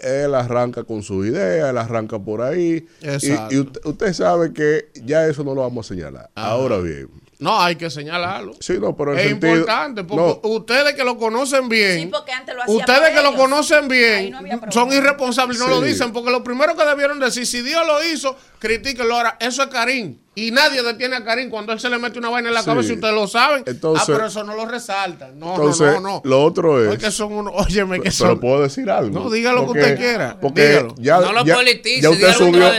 Él 0.00 0.34
arranca 0.34 0.82
con 0.82 1.02
su 1.04 1.24
idea, 1.24 1.70
él 1.70 1.78
arranca 1.78 2.18
por 2.18 2.42
ahí. 2.42 2.86
Y, 3.00 3.06
Exacto. 3.06 3.54
y 3.54 3.58
usted, 3.60 3.80
usted 3.84 4.12
sabe 4.12 4.52
que 4.52 4.88
ya 5.04 5.26
eso 5.28 5.44
no 5.44 5.54
lo 5.54 5.60
vamos 5.60 5.86
a 5.86 5.94
señalar. 5.94 6.30
Ahora 6.34 6.78
bien, 6.78 7.08
No, 7.42 7.60
hay 7.60 7.76
que 7.76 7.90
señalarlo. 7.90 8.54
sí, 8.60 8.74
no, 8.80 8.96
pero 8.96 9.12
en 9.12 9.18
Es 9.18 9.28
sentido- 9.28 9.52
importante 9.56 10.04
porque 10.04 10.38
no, 10.42 10.48
ustedes 10.50 10.94
que 10.94 11.04
lo 11.04 11.18
conocen 11.18 11.68
bien, 11.68 12.00
Sí, 12.00 12.06
porque 12.06 12.32
antes 12.32 12.54
lo 12.54 12.62
hacía 12.62 12.76
ustedes 12.76 13.10
que 13.10 13.22
lo 13.22 13.34
conocen 13.34 13.88
bien, 13.88 14.30
no 14.30 14.72
son 14.72 14.92
irresponsables 14.92 15.56
y 15.56 15.60
no 15.60 15.66
Sí. 15.66 15.70
lo 15.72 15.80
dicen 15.80 16.12
porque 16.12 16.30
lo 16.30 16.42
primero 16.44 16.76
que 16.76 16.84
debieron 16.84 17.18
decir, 17.20 17.46
si 17.46 17.60
Dios 17.62 17.86
lo 17.86 18.02
hizo, 18.04 18.36
critíquenlo 18.58 19.16
ahora. 19.16 19.36
Eso 19.40 19.62
es 19.62 19.68
Karim. 19.68 20.18
Y 20.34 20.50
nadie 20.50 20.82
detiene 20.82 21.16
a 21.16 21.24
Karim 21.24 21.50
cuando 21.50 21.74
él 21.74 21.80
se 21.80 21.90
le 21.90 21.98
mete 21.98 22.18
una 22.18 22.30
vaina 22.30 22.48
en 22.48 22.54
la 22.54 22.60
Sí. 22.62 22.66
cabeza 22.66 22.92
y 22.92 22.94
ustedes 22.94 23.14
lo 23.14 23.26
saben. 23.28 23.64
Entonces- 23.66 24.08
ah, 24.08 24.12
pero 24.14 24.26
eso 24.28 24.42
no 24.44 24.54
lo 24.54 24.64
resaltan. 24.64 25.38
No, 25.38 25.56
entonces, 25.56 25.86
no, 25.88 26.00
no, 26.00 26.08
no. 26.08 26.22
lo 26.24 26.42
otro 26.42 26.82
es. 26.82 26.88
Porque 26.88 27.10
son 27.10 27.34
unos, 27.34 27.52
óyeme 27.54 27.96
que 27.96 28.04
pero 28.04 28.12
son. 28.14 28.40
puedo 28.40 28.62
decir 28.62 28.88
algo. 28.90 29.20
No, 29.24 29.28
diga 29.30 29.52
lo 29.52 29.64
que 29.70 29.78
usted 29.80 29.98
quiera, 29.98 30.38
Porque 30.40 30.68
dígalo. 30.68 30.94
ya, 30.96 31.20
No 31.20 31.32
lo 31.34 31.44
ya, 31.44 31.54
politice, 31.56 32.00
ya 32.00 32.08
usted 32.08 32.32
subió, 32.32 32.66
a 32.66 32.78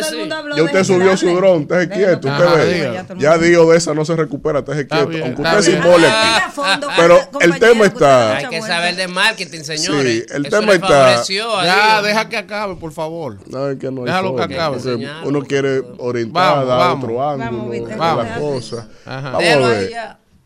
ya 0.55 0.63
usted 0.63 0.83
subió 0.83 1.15
su 1.15 1.27
dron, 1.35 1.61
esté 1.61 1.89
quieto. 1.89 2.27
Usted 2.27 2.43
Ajá, 2.43 2.55
ve. 2.55 3.05
Ya 3.19 3.37
dijo 3.37 3.71
de 3.71 3.77
esa 3.77 3.93
no 3.93 4.03
se 4.03 4.15
recupera, 4.15 4.59
esté 4.59 4.87
quieto. 4.87 5.07
bien, 5.07 5.23
Aunque 5.23 5.41
usted 5.43 5.61
se 5.61 5.77
a 5.77 6.49
fondo, 6.51 6.87
Pero 6.95 7.19
el 7.39 7.59
tema 7.59 7.85
está- 7.85 8.37
Hay 8.37 8.47
que 8.47 8.61
saber 8.63 8.95
de 8.95 9.07
marketing, 9.07 9.61
señores. 9.61 10.25
Sí, 10.27 10.33
el 10.33 10.45
Eso 10.47 10.59
tema 10.59 10.73
está- 10.73 11.19
a 11.19 11.65
Ya, 11.65 12.01
deja 12.01 12.27
que 12.29 12.37
acabe, 12.37 12.75
por 12.77 12.91
favor. 12.91 13.37
No, 13.47 13.69
es 13.69 13.77
que 13.77 13.91
no 13.91 14.01
hay 14.01 14.05
Déjalo 14.07 14.35
que 14.35 14.41
acabe. 14.41 14.77
Uno 15.23 15.43
quiere 15.43 15.83
orientar, 15.99 16.33
Vamos, 16.55 16.67
dar 16.67 16.77
vamos. 16.79 17.01
Vamos, 17.45 17.71
Víctor, 17.71 17.97
vamos. 17.97 18.25
la 18.25 18.39
cosa. 18.39 18.89
Ajá. 19.05 19.31
Vamos 19.31 19.43
Déjalo 19.43 19.65
a 19.65 19.69
ver. 19.69 19.93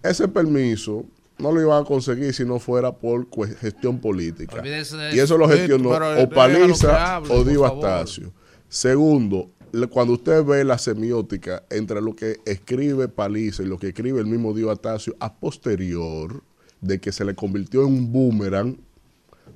Ese 0.04 0.28
permiso 0.28 1.06
no 1.38 1.52
lo 1.52 1.62
iban 1.62 1.84
a 1.84 1.86
conseguir 1.86 2.34
si 2.34 2.46
no 2.46 2.60
fuera 2.60 2.92
por 2.92 3.28
gestión 3.60 4.00
política. 4.00 4.58
Olvídese 4.58 4.96
Y 5.14 5.20
eso 5.20 5.38
lo 5.38 5.48
gestionó 5.48 5.90
pero 5.92 6.24
o 6.24 6.30
Paliza 6.30 7.20
o 7.20 7.24
por 7.24 7.46
Diva 7.46 7.70
favor. 7.70 7.86
Astacio. 7.86 8.34
Segundo, 8.70 9.52
cuando 9.90 10.14
usted 10.14 10.44
ve 10.44 10.64
la 10.64 10.78
semiótica 10.78 11.64
entre 11.70 12.02
lo 12.02 12.16
que 12.16 12.38
escribe 12.46 13.08
Paliza 13.08 13.64
y 13.64 13.68
lo 13.68 13.78
que 13.78 13.90
escribe 13.90 14.20
el 14.20 14.26
mismo 14.26 14.54
Diva 14.54 14.74
Astacio 14.74 15.16
a 15.20 15.34
posterior 15.34 16.44
de 16.82 17.00
que 17.00 17.12
se 17.12 17.26
le 17.26 17.36
convirtió 17.36 17.82
en 17.82 17.88
un 17.88 18.12
boomerang, 18.12 18.78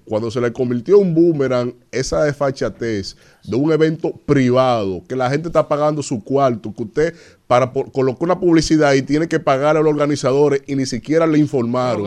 cuando 0.05 0.29
se 0.31 0.41
le 0.41 0.51
convirtió 0.51 0.97
en 1.01 1.07
un 1.07 1.15
boomerang, 1.15 1.73
esa 1.91 2.23
desfachatez 2.23 3.15
de 3.43 3.55
un 3.55 3.71
evento 3.71 4.11
privado, 4.25 5.01
que 5.07 5.15
la 5.15 5.29
gente 5.29 5.47
está 5.47 5.67
pagando 5.67 6.01
su 6.03 6.23
cuarto, 6.23 6.73
que 6.75 6.83
usted 6.83 7.15
para 7.47 7.71
colocar 7.71 8.23
una 8.23 8.39
publicidad 8.39 8.93
y 8.93 9.01
tiene 9.01 9.27
que 9.27 9.39
pagar 9.39 9.77
a 9.77 9.81
los 9.81 9.89
organizadores 9.91 10.61
y 10.67 10.75
ni 10.75 10.85
siquiera 10.85 11.27
le 11.27 11.37
informaron 11.37 12.05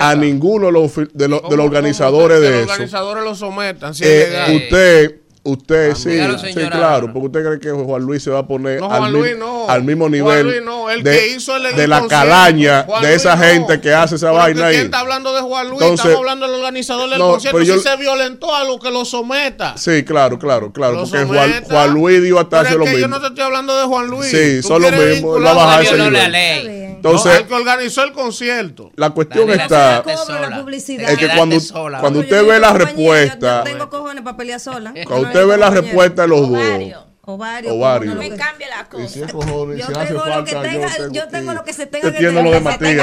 a 0.00 0.14
ninguno 0.14 0.66
de 0.66 0.72
los, 0.72 0.94
de 0.96 1.28
los, 1.28 1.38
de 1.38 1.42
¿Cómo- 1.42 1.56
los 1.56 1.66
organizadores 1.66 2.38
que 2.38 2.44
de 2.44 2.50
Los 2.50 2.60
eso. 2.62 2.72
organizadores 2.72 3.24
lo 3.24 3.34
sometan, 3.34 3.94
si 3.94 4.04
Eh, 4.06 4.56
usted, 4.56 5.16
usted, 5.50 5.94
sí, 5.94 6.10
dígalo, 6.10 6.38
sí, 6.38 6.52
claro, 6.54 7.12
porque 7.12 7.26
usted 7.26 7.44
cree 7.44 7.60
que 7.60 7.70
Juan 7.70 8.02
Luis 8.02 8.22
se 8.22 8.30
va 8.30 8.40
a 8.40 8.46
poner 8.46 8.80
No, 8.80 8.90
al, 8.90 8.98
Juan 9.00 9.12
mi- 9.12 9.18
Luis 9.20 9.36
no. 9.38 9.68
al 9.68 9.82
mismo 9.84 10.04
Juan 10.04 10.12
nivel 10.12 10.46
Luis 10.46 10.62
no, 10.64 10.90
el 10.90 11.02
de, 11.02 11.18
que 11.18 11.28
hizo 11.28 11.56
el 11.56 11.74
de 11.76 11.86
la 11.88 12.06
calaña 12.06 12.84
Juan 12.86 13.02
de 13.02 13.08
Luis 13.08 13.20
esa 13.20 13.36
no. 13.36 13.42
gente 13.42 13.80
que 13.80 13.92
hace 13.92 14.16
esa 14.16 14.28
Pero 14.28 14.38
vaina 14.38 14.66
ahí. 14.66 14.74
¿Quién 14.74 14.84
está 14.86 15.00
hablando 15.00 15.34
de 15.34 15.40
Juan 15.42 15.68
Luis? 15.68 15.80
Entonces- 15.82 16.04
Estamos 16.06 16.18
hablando 16.20 16.46
del 16.46 16.54
organizador 16.56 17.10
del 17.10 17.18
No, 17.18 17.30
concierto. 17.32 17.62
yo- 17.62 17.74
si 17.76 17.80
se 17.80 17.96
violentó 17.96 18.54
algo, 18.54 18.78
que 18.78 18.90
lo 18.90 19.04
someta. 19.04 19.76
Sí, 19.76 20.04
claro, 20.04 20.38
claro, 20.38 20.72
claro, 20.72 20.94
Lo 20.94 21.00
porque 21.02 21.24
Juan, 21.24 21.50
someta. 21.50 21.74
Juan 21.74 21.94
Luis 21.94 22.22
dio 22.22 22.38
hasta 22.38 22.62
Pero 22.62 22.78
lo 22.78 22.84
mismo. 22.84 22.98
Yo 22.98 23.08
no 23.08 23.20
te 23.20 23.26
estoy 23.28 23.44
hablando 23.44 23.76
de 23.78 23.84
Juan 23.86 24.06
Luis. 24.06 24.30
Sí, 24.30 24.62
son 24.62 24.82
lo 24.82 24.90
mismo, 24.92 25.38
lo 25.38 25.54
baja 25.54 25.78
a 25.78 25.82
ese 25.82 25.96
Juan 25.96 26.10
Violó 26.10 26.28
Luis. 26.28 26.32
nivel. 26.32 26.87
No, 27.02 27.10
Entonces, 27.10 27.38
el 27.40 27.46
que 27.46 27.54
organizó 27.54 28.02
el 28.04 28.12
concierto. 28.12 28.90
la 28.96 29.10
cuestión 29.10 29.48
está 29.50 30.02
la 30.04 30.56
publicidad. 30.60 31.10
es 31.10 31.18
que 31.18 31.28
cuando, 31.36 31.60
sola, 31.60 32.00
cuando 32.00 32.20
yo 32.20 32.24
usted 32.24 32.46
ve 32.46 32.58
la 32.58 32.72
yo- 32.72 32.78
respuesta, 32.78 33.58
Yo 33.58 33.64
tengo 33.64 33.90
cojones 33.90 34.22
para 34.24 34.36
pelear 34.36 34.60
sola. 34.60 34.92
cuando 35.06 35.26
usted 35.28 35.46
ve 35.46 35.56
la 35.56 35.70
respuesta 35.70 36.22
de 36.22 36.28
los 36.28 36.40
dos, 36.40 36.50
Ovario. 36.58 37.08
Ovario. 37.22 37.74
Ovario. 37.74 38.12
cojones, 38.12 38.30
Me 38.30 38.36
cambia 38.38 38.68
la 38.68 38.88
cosa. 38.88 39.08
si 39.08 39.22
es 39.22 39.32
cojones, 39.32 39.78
Yo 39.78 39.86
si 39.86 39.92
tengo 39.92 40.12
lo 40.26 40.44
que 40.44 40.52
falta, 40.52 40.62
tenga- 40.62 40.96
yo 40.98 41.12
yo 41.12 41.28
tengo 41.28 41.52
lo 41.52 41.64
que 41.64 41.72
se 41.74 41.86
tenga 41.86 42.08
lo 42.42 42.50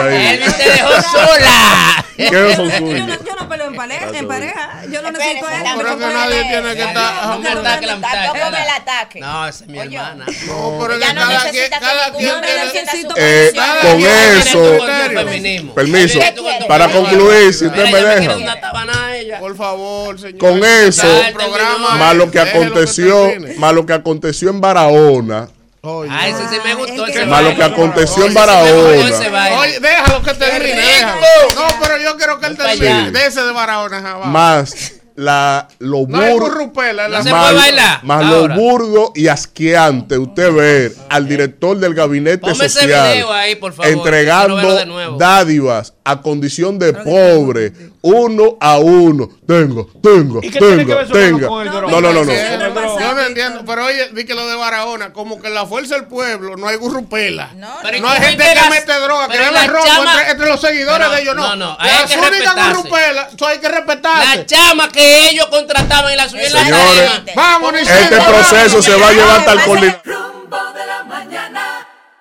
de 0.03 0.17
ahí. 0.17 0.35
Elvis 0.35 0.57
te 0.57 0.63
dejó 0.63 0.89
sola. 1.01 2.04
¿Qué 2.29 2.55
son 2.55 2.69
Yo 2.69 3.07
no, 3.07 3.15
yo 3.25 3.35
no 3.39 3.49
peleo 3.49 3.67
en 3.67 3.75
pareja, 3.75 4.09
en 4.13 4.27
pareja. 4.27 4.81
Yo 4.89 5.01
no 5.01 5.11
necesito 5.11 5.47
eso. 5.47 5.65
Pero 5.75 5.89
es 5.89 5.95
que 5.95 6.13
nadie 6.13 6.43
tiene 6.45 6.75
que 6.75 6.83
estar. 6.83 7.27
No 7.27 7.39
me 7.39 7.49
ataque 7.49 7.85
la 7.85 7.93
amistad. 7.93 8.11
Tampoco 8.13 8.51
me 8.51 8.65
la 8.65 8.75
ataque. 8.75 9.19
No, 9.19 9.47
esa 9.47 9.63
es 9.63 9.69
mi 9.69 9.79
hermana. 9.79 10.25
No, 10.47 10.77
pero 10.79 10.93
que 10.99 11.05
cada 11.05 11.51
quien, 11.51 11.69
cada 11.71 12.11
quien 12.13 12.41
tiene- 12.41 13.51
con 13.81 13.99
eso, 14.01 14.77
permiso, 15.73 16.19
para 16.67 16.89
concluir, 16.89 17.53
si 17.53 17.65
usted 17.65 17.91
me 17.91 18.01
deja. 18.01 18.35
Por 19.39 19.55
favor, 19.57 20.19
señor. 20.19 20.37
Con 20.37 20.63
eso, 20.63 21.07
más 21.97 22.15
lo 22.15 22.31
que 22.31 22.39
aconteció, 22.39 23.31
más 23.57 23.73
lo 23.73 23.85
que 23.85 23.93
aconteció 23.93 24.49
en 24.49 24.61
Barahona, 24.61 25.47
Oye, 25.85 26.09
Ah, 26.11 26.27
ese 26.27 26.39
sí 26.49 26.55
me 26.63 26.71
Ah, 26.71 26.75
gustó. 26.75 27.03
es 27.05 27.09
ese 27.11 27.19
que- 27.19 27.25
más 27.27 27.43
lo 27.43 27.55
que 27.55 27.63
aconteció 27.63 28.25
en 28.25 28.33
Barahona. 28.33 28.71
Oye, 29.59 29.79
déjalo 29.79 30.21
que 30.23 30.31
rico! 30.33 30.77
déjalo. 30.81 31.21
No, 31.55 31.63
pero 31.81 31.97
yo 31.97 32.17
quiero 32.17 32.39
que 32.39 32.47
él 32.47 32.57
termine. 32.57 32.87
allá. 32.87 33.11
De 33.11 33.25
ese 33.27 33.41
de 33.43 33.51
Barahona, 33.51 34.01
Jabá. 34.01 34.25
más 34.27 34.93
la 35.17 35.69
lo 35.79 36.05
No 36.09 36.17
burdo, 36.19 36.39
burrupela 36.39 37.05
en 37.05 37.11
la 37.13 37.17
No 37.19 37.23
se 37.23 37.31
mano. 37.31 37.43
puede 37.45 37.55
bailar 37.57 38.03
más 38.03 38.25
ahora. 38.25 38.53
lo 38.55 38.61
burdo 38.61 39.11
y 39.15 39.27
asqueante 39.29 40.17
usted 40.17 40.51
ver 40.51 40.93
al 41.09 41.25
director 41.25 41.77
del 41.77 41.93
gabinete 41.93 42.39
Ponme 42.39 42.65
ese 42.65 42.81
social 42.81 43.13
video 43.13 43.31
ahí, 43.31 43.55
por 43.55 43.71
favor, 43.71 43.89
entregando 43.93 45.17
dádivas 45.17 45.93
a 46.03 46.21
condición 46.21 46.77
de 46.79 46.91
pobre 46.91 47.71
uno 48.01 48.57
a 48.59 48.77
uno 48.79 49.29
tengo 49.47 49.89
tengo 50.03 50.39
¿Y 50.43 50.49
qué 50.51 50.59
tiene 50.59 50.85
que 50.85 50.95
tengo 51.13 51.61
el 51.61 51.67
no 51.71 51.81
no 51.81 52.01
no 52.01 52.11
no, 52.11 52.25
Yo 52.99 53.13
no 53.13 53.21
entiendo, 53.21 53.63
pero 53.65 53.85
oye, 53.85 54.09
di 54.13 54.25
que 54.25 54.33
lo 54.33 54.47
de 54.47 54.55
Barahona, 54.55 55.11
como 55.13 55.41
que 55.41 55.47
en 55.47 55.53
la 55.53 55.65
fuerza 55.65 55.95
del 55.95 56.05
pueblo 56.05 56.55
no 56.57 56.67
hay 56.67 56.75
gurrupela. 56.77 57.49
No, 57.55 57.77
Pero 57.81 57.99
No 58.01 58.09
hay 58.09 58.15
¿cómo 58.17 58.27
gente 58.27 58.43
que 58.43 58.55
las- 58.55 58.69
mete 58.69 58.99
droga, 58.99 59.27
que 59.27 59.37
da 59.37 59.67
robo 59.67 59.85
chama- 59.85 60.11
entre, 60.13 60.31
entre 60.31 60.47
los 60.47 60.61
seguidores 60.61 60.97
Pero- 61.07 61.11
de 61.15 61.21
ellos, 61.21 61.35
no. 61.35 61.47
no, 61.49 61.55
no, 61.55 61.77
hay 61.79 61.91
Las 61.91 62.15
únicas 62.15 62.67
gurrupelas, 62.75 63.33
eso 63.33 63.47
hay 63.47 63.59
que 63.59 63.67
respetarse. 63.69 64.37
La 64.37 64.45
chama 64.45 64.89
que 64.89 65.29
ellos 65.29 65.47
contrataban 65.47 66.11
y 66.13 66.15
la 66.15 66.29
subían 66.29 66.45
en 66.47 66.53
la 66.53 66.59
Señores. 66.63 67.11
Vamos, 67.35 67.73
este 67.75 68.21
proceso 68.21 68.81
se 68.81 68.95
va 68.95 69.07
a 69.09 69.11
llevar 69.13 69.39
hasta 69.39 69.51
el 69.53 69.61
coordinador 69.63 70.01
Rumbo 70.05 70.57
de 70.73 70.85
la 70.85 71.03
mañana. 71.03 71.64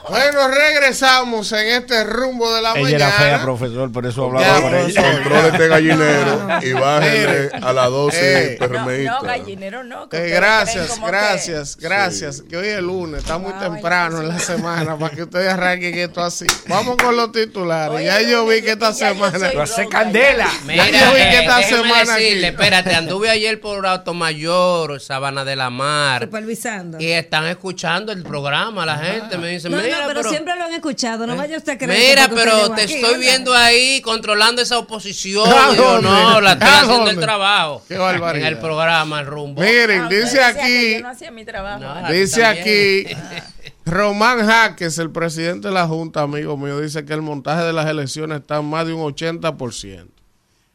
Bueno, 0.08 0.48
regresamos 0.48 1.50
en 1.52 1.66
este 1.68 2.04
rumbo 2.04 2.52
de 2.54 2.60
la 2.60 2.72
Ella 2.72 2.82
mañana. 2.82 2.96
era 3.06 3.10
fea, 3.12 3.42
profesor, 3.42 3.90
por 3.90 4.04
eso 4.04 4.30
Ya, 4.38 4.54
hablaba 4.56 4.60
por 4.60 4.74
ella. 4.90 5.12
control 5.14 5.46
este 5.46 5.68
gallinero 5.68 6.48
y 6.62 6.72
bájele 6.74 7.42
Mire. 7.44 7.50
a 7.66 7.72
la 7.72 7.86
dosis 7.86 8.20
Eh. 8.22 8.58
No, 8.60 9.22
gallinero 9.22 9.82
no. 9.82 10.08
que 10.10 10.16
Eh, 10.16 10.20
creen 10.20 10.34
gracias, 10.36 10.88
como 10.88 11.06
gracias, 11.06 11.76
gracias. 11.78 12.42
Que 12.42 12.56
hoy 12.58 12.68
es 12.68 12.80
lunes, 12.80 13.20
está 13.22 13.38
muy 13.38 13.52
temprano 13.54 14.20
en 14.20 14.28
la 14.28 14.38
semana 14.38 14.96
para 14.98 15.14
que 15.14 15.22
ustedes 15.22 15.50
arranquen 15.50 15.94
esto 15.98 16.22
así. 16.22 16.46
Vamos 16.68 16.96
con 16.98 17.16
los 17.16 17.32
titulares. 17.32 17.96
Oye, 17.96 18.04
ya 18.04 18.20
yo 18.20 18.46
vi 18.46 18.60
que 18.60 18.72
esta 18.72 18.92
semana. 18.92 19.52
Lo 19.54 19.62
hace 19.62 19.88
candela. 19.88 20.48
Mira, 20.66 20.86
Ya 20.90 21.06
yo 21.06 21.14
vi 21.14 21.22
que 21.22 21.22
eh, 21.38 21.40
esta 21.40 21.56
déjeme 21.58 21.82
semana 21.82 22.16
decirle, 22.16 22.46
aquí. 22.48 22.56
espérate, 22.56 22.94
anduve 22.94 23.30
ayer 23.30 23.58
por 23.60 23.86
Automayor, 23.86 25.00
Sabana 25.00 25.44
de 25.46 25.56
la 25.56 25.70
Mar, 25.70 26.24
Supervisando. 26.24 27.00
y 27.00 27.10
están 27.10 27.46
escuchando 27.46 28.12
el 28.12 28.22
programa, 28.22 28.84
la 28.84 28.98
gente 28.98 29.38
me 29.38 29.48
dice, 29.48 29.70
mira, 29.94 30.06
pero, 30.08 30.20
pero, 30.20 30.30
siempre 30.30 30.56
lo 30.56 30.64
han 30.64 30.72
escuchado. 30.72 31.26
No 31.26 31.36
vaya 31.36 31.56
usted 31.56 31.72
a 31.72 31.78
creer. 31.78 32.08
mira, 32.10 32.28
pero 32.28 32.70
te 32.74 32.82
aquí, 32.82 32.94
estoy 32.94 33.02
¿verdad? 33.14 33.18
viendo 33.20 33.54
ahí 33.54 34.00
controlando 34.02 34.60
esa 34.62 34.78
oposición. 34.78 35.46
¿A 35.50 35.72
Y 35.72 35.76
yo, 35.76 35.82
dónde? 35.84 36.08
no, 36.08 36.40
la 36.40 36.52
estoy 36.52 36.68
¿A 36.68 36.80
haciendo 36.80 37.10
el 37.10 37.18
trabajo. 37.20 37.82
Qué 37.88 37.96
barbaridad. 37.98 38.48
En 38.48 38.54
el 38.54 38.60
programa, 38.60 39.20
el 39.20 39.26
rumbo. 39.26 39.60
Miren, 39.62 40.02
Ah, 40.02 40.08
dice 40.08 40.42
aquí, 40.42 40.94
Yo 40.94 41.00
no 41.02 41.08
hacía 41.08 41.30
mi 41.30 41.44
trabajo. 41.44 41.80
No, 41.80 42.12
dice 42.12 42.44
aquí, 42.44 43.06
Román 43.86 44.46
Jaques, 44.46 44.98
el 44.98 45.10
presidente 45.10 45.68
de 45.68 45.74
la 45.74 45.86
Junta, 45.86 46.22
amigo 46.22 46.56
mío, 46.56 46.80
dice 46.80 47.04
que 47.04 47.12
el 47.12 47.22
montaje 47.22 47.62
de 47.64 47.72
las 47.72 47.86
elecciones 47.86 48.40
está 48.40 48.58
en 48.58 48.64
más 48.66 48.86
de 48.86 48.92
un 48.94 49.02
80%. 49.02 50.06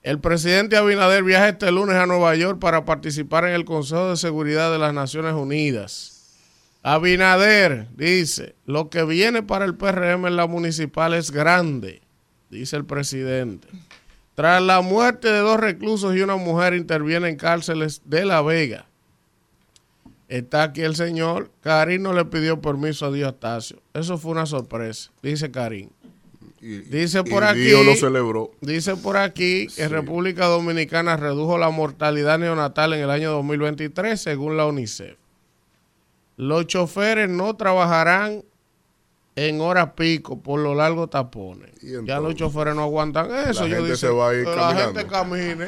El 0.02 0.20
presidente 0.20 0.78
Abinader 0.78 1.24
viaja 1.24 1.50
este 1.50 1.72
lunes 1.72 1.96
a 1.96 2.06
Nueva 2.06 2.34
York 2.36 2.60
para 2.60 2.86
participar 2.86 3.44
en 3.46 3.54
el 3.54 3.66
Consejo 3.66 4.10
de 4.12 4.18
Seguridad 4.18 4.72
de 4.72 4.78
las 4.78 4.94
Naciones 4.94 5.34
Unidas. 5.34 6.19
Abinader 6.84 7.88
dice, 7.96 8.56
lo 8.66 8.90
que 8.90 9.04
viene 9.04 9.44
para 9.44 9.66
el 9.66 9.76
PRM 9.76 10.26
en 10.28 10.36
la 10.36 10.48
municipal 10.48 11.14
es 11.14 11.32
grande, 11.32 12.02
dice 12.50 12.76
el 12.78 12.86
presidente. 12.86 13.68
Tras 14.36 14.62
la 14.62 14.80
muerte 14.82 15.28
de 15.30 15.40
dos 15.40 15.60
reclusos 15.60 16.16
y 16.16 16.22
una 16.22 16.38
mujer 16.38 16.74
interviene 16.74 17.28
en 17.28 17.36
cárceles 17.36 18.02
de 18.06 18.24
La 18.26 18.42
Vega. 18.42 18.86
Está 20.30 20.64
aquí 20.64 20.82
el 20.82 20.96
señor. 20.96 21.52
Karim 21.62 22.04
no 22.04 22.14
le 22.14 22.24
pidió 22.24 22.62
permiso 22.62 23.08
a 23.08 23.12
Dios 23.12 23.28
Astacio. 23.30 23.82
Eso 23.94 24.18
fue 24.18 24.32
una 24.32 24.46
sorpresa, 24.46 25.12
dice 25.22 25.52
Karim. 25.52 25.90
Y- 26.62 26.78
Dice 26.80 27.22
y 27.26 27.30
por 27.30 27.44
aquí. 27.44 27.60
Dios 27.60 27.86
lo 27.86 27.96
celebró. 27.96 28.52
Dice 28.62 28.96
por 28.96 29.18
aquí 29.18 29.68
que 29.76 29.88
República 29.90 30.46
Dominicana 30.46 31.18
redujo 31.18 31.58
la 31.58 31.70
mortalidad 31.70 32.38
neonatal 32.40 32.94
en 32.94 33.02
el 33.02 33.10
año 33.10 33.32
2023 33.32 34.20
según 34.22 34.56
la 34.56 34.66
UNICEF. 34.66 35.18
Los 36.40 36.68
choferes 36.68 37.28
no 37.28 37.54
trabajarán 37.58 38.46
en 39.36 39.60
hora 39.60 39.94
pico 39.94 40.42
por 40.42 40.62
los 40.62 40.74
largos 40.74 41.10
tapones. 41.10 41.70
¿Y 41.84 42.06
Ya 42.08 42.22
los 42.22 42.34
choferes 42.36 42.74
no 42.76 42.84
aguantan 42.84 43.26
eso. 43.50 43.64
La 43.64 43.68
Yo 43.68 43.76
gente 43.76 43.92
dice, 43.92 44.08
se 44.08 44.08
va 44.08 44.30
a 44.30 44.34
ir 44.34 44.46
que 44.46 44.56
la 44.56 44.74
gente 44.74 45.06
camine. 45.06 45.68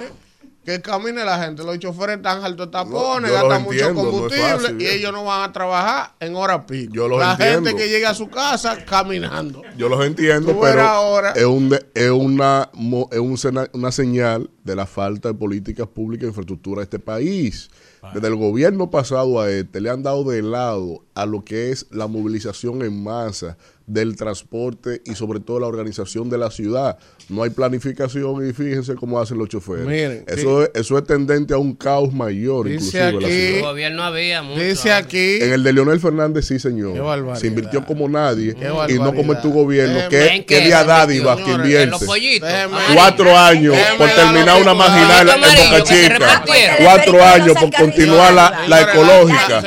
Que 0.64 0.82
camine 0.82 1.26
la 1.26 1.44
gente. 1.44 1.66
Los 1.66 1.78
choferes 1.80 2.16
están 2.16 2.42
altos 2.46 2.72
tapones, 2.72 3.34
gastan 3.34 3.64
mucho 3.64 3.90
no 3.90 3.96
combustible 3.96 4.44
fácil, 4.44 4.82
y 4.82 4.88
ellos 4.88 5.12
no 5.12 5.26
van 5.26 5.50
a 5.50 5.52
trabajar 5.52 6.14
en 6.22 6.38
hora 6.38 6.66
pico. 6.66 6.94
Yo 6.94 7.10
los 7.10 7.20
la 7.20 7.32
entiendo. 7.34 7.70
gente 7.70 7.84
que 7.84 7.90
llega 7.90 8.12
a 8.12 8.16
su 8.16 8.30
casa 8.30 8.86
caminando. 8.86 9.64
Yo 9.76 9.90
los 9.90 10.06
entiendo, 10.06 10.58
pero 10.58 10.84
ahora. 10.84 11.32
es, 11.32 11.44
un 11.44 11.78
es, 11.94 12.12
una, 12.12 12.70
es 13.12 13.20
un 13.20 13.68
una 13.74 13.92
señal 13.92 14.50
de 14.64 14.76
la 14.78 14.86
falta 14.86 15.28
de 15.28 15.34
políticas 15.34 15.88
públicas 15.88 16.22
de 16.22 16.28
infraestructura 16.30 16.80
de 16.80 16.84
este 16.84 17.00
país. 17.00 17.70
Desde 18.14 18.28
el 18.28 18.36
gobierno 18.36 18.90
pasado 18.90 19.40
a 19.40 19.50
este 19.52 19.80
le 19.80 19.90
han 19.90 20.02
dado 20.02 20.24
de 20.24 20.42
lado 20.42 21.04
a 21.14 21.26
lo 21.26 21.46
que 21.46 21.72
es 21.72 21.86
la 21.92 22.08
movilización 22.08 22.82
en 22.82 23.04
masa 23.04 23.58
del 23.94 24.16
transporte 24.16 25.02
y 25.06 25.16
sobre 25.16 25.40
todo 25.40 25.60
la 25.60 25.68
organización 25.68 26.30
de 26.30 26.38
la 26.38 26.50
ciudad. 26.52 26.98
No 27.30 27.44
hay 27.44 27.50
planificación 27.50 28.48
y 28.50 28.54
fíjense 28.54 28.96
cómo 28.96 29.20
hacen 29.20 29.38
los 29.38 29.50
choferes. 29.50 29.86
Miren, 29.86 30.24
eso, 30.28 30.64
es, 30.64 30.72
eso 30.74 30.98
es 30.98 31.04
tendente 31.06 31.54
a 31.54 31.58
un 31.58 31.74
caos 31.76 32.14
mayor, 32.14 32.68
Dice 32.68 32.78
inclusive. 32.98 33.08
en 33.10 33.20
la 33.22 33.28
aquí- 33.28 33.36
ciudad. 33.38 33.56
El 33.58 33.62
gobierno 33.62 34.04
había 34.04 34.42
mucho. 34.44 34.62
Dice 34.62 34.92
aquí. 34.92 35.38
En 35.42 35.54
el 35.54 35.64
de 35.64 35.74
Leonel 35.74 36.00
Fernández, 36.00 36.46
sí, 36.46 36.60
señor. 36.60 36.94
Se 37.38 37.48
invirtió 37.48 37.86
como 37.86 38.08
nadie 38.10 38.54
Qué 38.56 38.94
y 38.94 39.00
no 39.00 39.14
como 39.14 39.34
en 39.34 39.42
tu 39.42 39.52
gobierno, 39.52 39.96
Déjeme- 40.00 40.10
que, 40.10 40.28
¿En 40.28 40.44
que 40.44 40.56
qué 40.56 40.62
día 40.66 40.82
se 40.82 40.88
dádiva 40.88 41.32
invirtió? 41.34 41.46
que 41.58 41.62
invierte. 41.62 42.06
Déjeme- 42.06 42.64
Amarillo. 42.64 42.94
Cuatro 42.96 43.38
años 43.38 43.76
Déjeme 43.76 43.98
por 43.98 44.10
terminar 44.10 44.62
una 44.62 44.74
marginal 44.74 45.30
en 45.30 45.42
Boca 45.42 45.84
Chica. 45.84 46.44
Cuatro 46.84 47.24
años 47.26 47.56
por 47.58 47.72
continuar 47.74 48.34
la, 48.34 48.82
ecológica. 48.82 49.64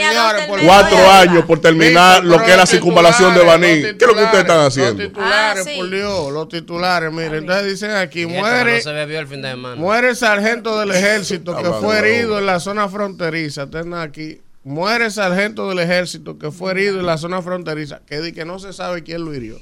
Cuatro 0.65 1.11
años 1.11 1.45
por 1.45 1.61
terminar 1.61 2.25
lo 2.25 2.43
que 2.43 2.51
es 2.53 2.57
la 2.57 2.67
circunvalación 2.67 3.35
de 3.35 3.45
Baní. 3.45 3.83
¿Qué 3.83 3.97
es 4.01 4.14
lo 4.15 4.21
que 4.21 4.25
ustedes 4.25 4.45
están 4.45 4.61
haciendo? 4.67 4.93
Los 5.03 5.09
titulares, 5.13 5.63
Ah, 5.67 5.71
sí. 5.71 5.77
por 5.79 5.91
Dios, 5.91 6.33
los 6.33 6.49
titulares, 6.49 7.13
miren. 7.13 7.35
Entonces 7.35 7.67
dicen 7.67 7.91
aquí, 7.93 8.27
muere, 8.27 8.77
No 8.77 8.83
se 8.83 8.93
bebió 8.93 9.19
el 9.21 9.27
fin 9.29 9.43
de 9.43 9.51
semana. 9.51 9.77
muere 9.77 10.11
el 10.11 10.17
sargento 10.17 10.79
del 10.81 10.91
ejército 10.93 11.53
que 11.53 11.59
Hablando 11.59 11.81
fue 11.81 11.99
herido 11.99 12.39
en 12.39 12.47
la 12.47 12.61
zona 12.61 12.89
fronteriza. 12.89 13.69
Tengan 13.71 14.01
aquí. 14.01 14.41
Muere 14.65 15.07
el 15.07 15.13
sargento 15.13 15.69
del 15.69 15.79
ejército 15.79 16.39
que 16.39 16.51
fue 16.51 16.71
herido 16.73 16.99
en 17.01 17.07
la 17.07 17.19
zona 17.19 17.43
fronteriza. 17.43 18.01
Que, 18.07 18.21
di 18.23 18.33
que 18.33 18.45
no 18.47 18.59
se 18.59 18.73
sabe 18.73 19.03
quién 19.03 19.25
lo 19.25 19.35
hirió. 19.35 19.59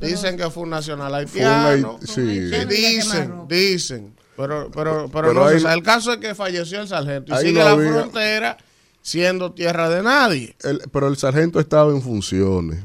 Dicen 0.00 0.36
que 0.36 0.50
fue 0.50 0.64
un 0.64 0.70
nacional 0.70 1.12
Fue 1.28 1.40
un 1.40 1.46
haitiano. 1.48 1.98
hait- 2.00 2.06
sí. 2.06 2.50
Sí, 2.50 2.64
dicen, 2.66 3.32
dicen. 3.48 4.14
Pero, 4.36 4.68
pero, 4.74 5.08
pero, 5.12 5.28
Pero 5.28 5.32
no 5.32 5.48
se 5.48 5.60
sabe. 5.60 5.74
El 5.74 5.82
caso 5.84 6.12
es 6.12 6.18
que 6.18 6.34
falleció 6.34 6.80
el 6.80 6.88
sargento 6.88 7.32
y 7.32 7.36
ahí 7.36 7.46
sigue 7.46 7.60
no 7.60 7.64
la 7.64 7.70
había- 7.70 7.92
frontera 7.92 8.56
siendo 9.00 9.52
tierra 9.52 9.88
de 9.88 10.02
nadie. 10.02 10.56
El- 10.64 10.82
pero 10.92 11.06
el 11.06 11.16
sargento 11.16 11.60
estaba 11.60 11.90
en 11.92 12.02
funciones. 12.02 12.80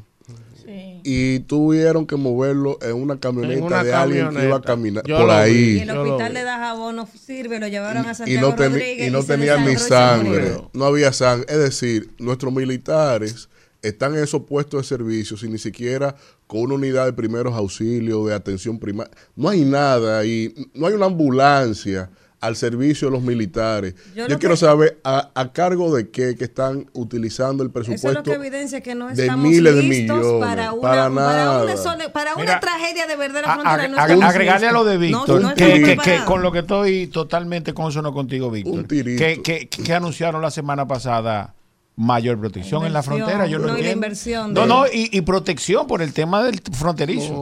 Y 1.03 1.39
tuvieron 1.41 2.05
que 2.05 2.15
moverlo 2.15 2.77
en 2.81 2.93
una 2.95 3.19
camioneta 3.19 3.53
En 3.59 3.63
una 3.63 3.83
de 3.83 3.93
alguien 3.93 4.29
que 4.29 4.45
iba 4.45 4.57
a 4.57 4.61
caminar 4.61 5.03
Yo 5.05 5.17
por 5.17 5.27
vi. 5.27 5.31
Y 5.31 5.35
ahí. 5.35 5.79
el 5.79 5.89
hospital 5.91 6.33
de 6.33 6.43
Dajabón 6.43 6.95
no 6.95 7.07
sirve, 7.07 7.59
lo 7.59 7.67
llevaron 7.67 8.05
a 8.05 8.11
y 8.11 8.15
Santiago 8.15 8.49
no, 8.49 8.55
teni- 8.55 8.69
Rodríguez. 8.69 9.07
y 9.07 9.11
no 9.11 9.23
ni 9.23 9.23
y 9.71 9.73
murió. 9.75 9.79
sangre, 9.79 10.57
no 10.73 10.85
había 10.85 11.13
sangre. 11.13 11.45
Es 11.49 11.57
decir, 11.59 12.11
nuestros 12.19 12.53
militares 12.53 13.49
están 13.81 14.15
en 14.15 14.23
esos 14.23 14.43
puestos 14.43 14.81
de 14.81 14.87
servicio 14.97 15.37
sin 15.37 15.51
ni 15.53 15.57
siquiera 15.57 16.15
con 16.47 16.61
una 16.61 16.73
unidad 16.75 17.05
de 17.05 17.13
primeros 17.13 17.53
auxilios, 17.55 18.27
de 18.27 18.33
atención 18.33 18.77
primaria. 18.79 19.13
No 19.35 19.47
hay 19.49 19.63
nada 19.63 20.25
y 20.25 20.53
no 20.73 20.87
hay 20.87 20.93
una 20.93 21.05
ambulancia 21.05 22.09
al 22.41 22.55
servicio 22.55 23.07
de 23.09 23.11
los 23.11 23.21
militares. 23.21 23.95
Yo 24.15 24.23
Yo, 24.23 24.27
lo 24.29 24.39
quiero 24.39 24.53
que- 24.55 24.59
saber 24.61 24.99
a, 25.03 25.29
a 25.35 25.51
cargo 25.51 25.93
de 25.93 26.09
qué 26.09 26.35
que 26.35 26.45
están 26.45 26.89
utilizando 26.93 27.63
el 27.63 27.69
Eso 27.69 27.79
es 27.81 27.87
lo 27.89 27.93
presupuesto 27.95 28.23
que 28.23 28.33
evidencia 28.33 28.81
que 28.81 28.95
no 28.95 29.07
de 29.07 29.21
estamos 29.23 29.45
miles 29.45 29.75
de 29.75 29.83
listos 29.83 30.17
millones. 30.17 30.41
para 30.47 30.71
una, 30.71 30.81
Para 30.81 31.01
para 31.03 31.09
una, 31.11 31.21
nada. 31.21 31.77
sole- 31.77 32.09
para 32.09 32.35
una 32.35 32.59
tragedia 32.59 33.07
de 33.07 33.15
verdadera 33.17 33.51
A- 33.51 33.55
frontera. 33.55 33.83
ag- 33.85 33.91
no 33.91 33.97
ag- 34.25 34.29
agregarle 34.29 34.67
a 34.67 34.71
lo 34.71 34.85
de. 34.85 34.97
Víctor, 34.97 35.41
No, 35.41 35.49
no 35.49 35.55
que, 35.55 35.63
estamos 35.63 35.73
que- 35.73 35.79
que 35.79 35.95
preparados. 35.95 36.25
con 36.25 36.41
lo 36.41 36.51
que 36.51 36.59
estoy 36.59 37.07
totalmente 37.07 37.73
consono 37.73 38.13
contigo, 38.13 38.49
Víctor, 38.49 38.73
Un 38.73 38.85
tirito. 38.87 39.19
que, 39.23 39.41
que, 39.41 39.67
que 39.67 39.93
anunciaron 39.93 40.41
la 40.41 40.51
semana 40.51 40.87
pasada 40.87 41.55
mayor 41.97 42.39
protección 42.39 42.85
en 42.85 42.93
la 42.93 43.03
frontera. 43.03 43.45
Yo 43.47 43.59
no, 43.59 43.67
no, 43.67 43.77
y 43.77 43.83
la 43.83 43.91
inversión 43.91 44.53
No, 44.53 44.61
de- 44.61 44.67
no, 44.67 44.85
y, 44.87 45.09
y 45.11 45.19
protección 45.21 45.85
por 45.85 46.01
el 46.01 46.13
tema 46.13 46.41
del 46.43 46.61
fronterizo. 46.71 47.33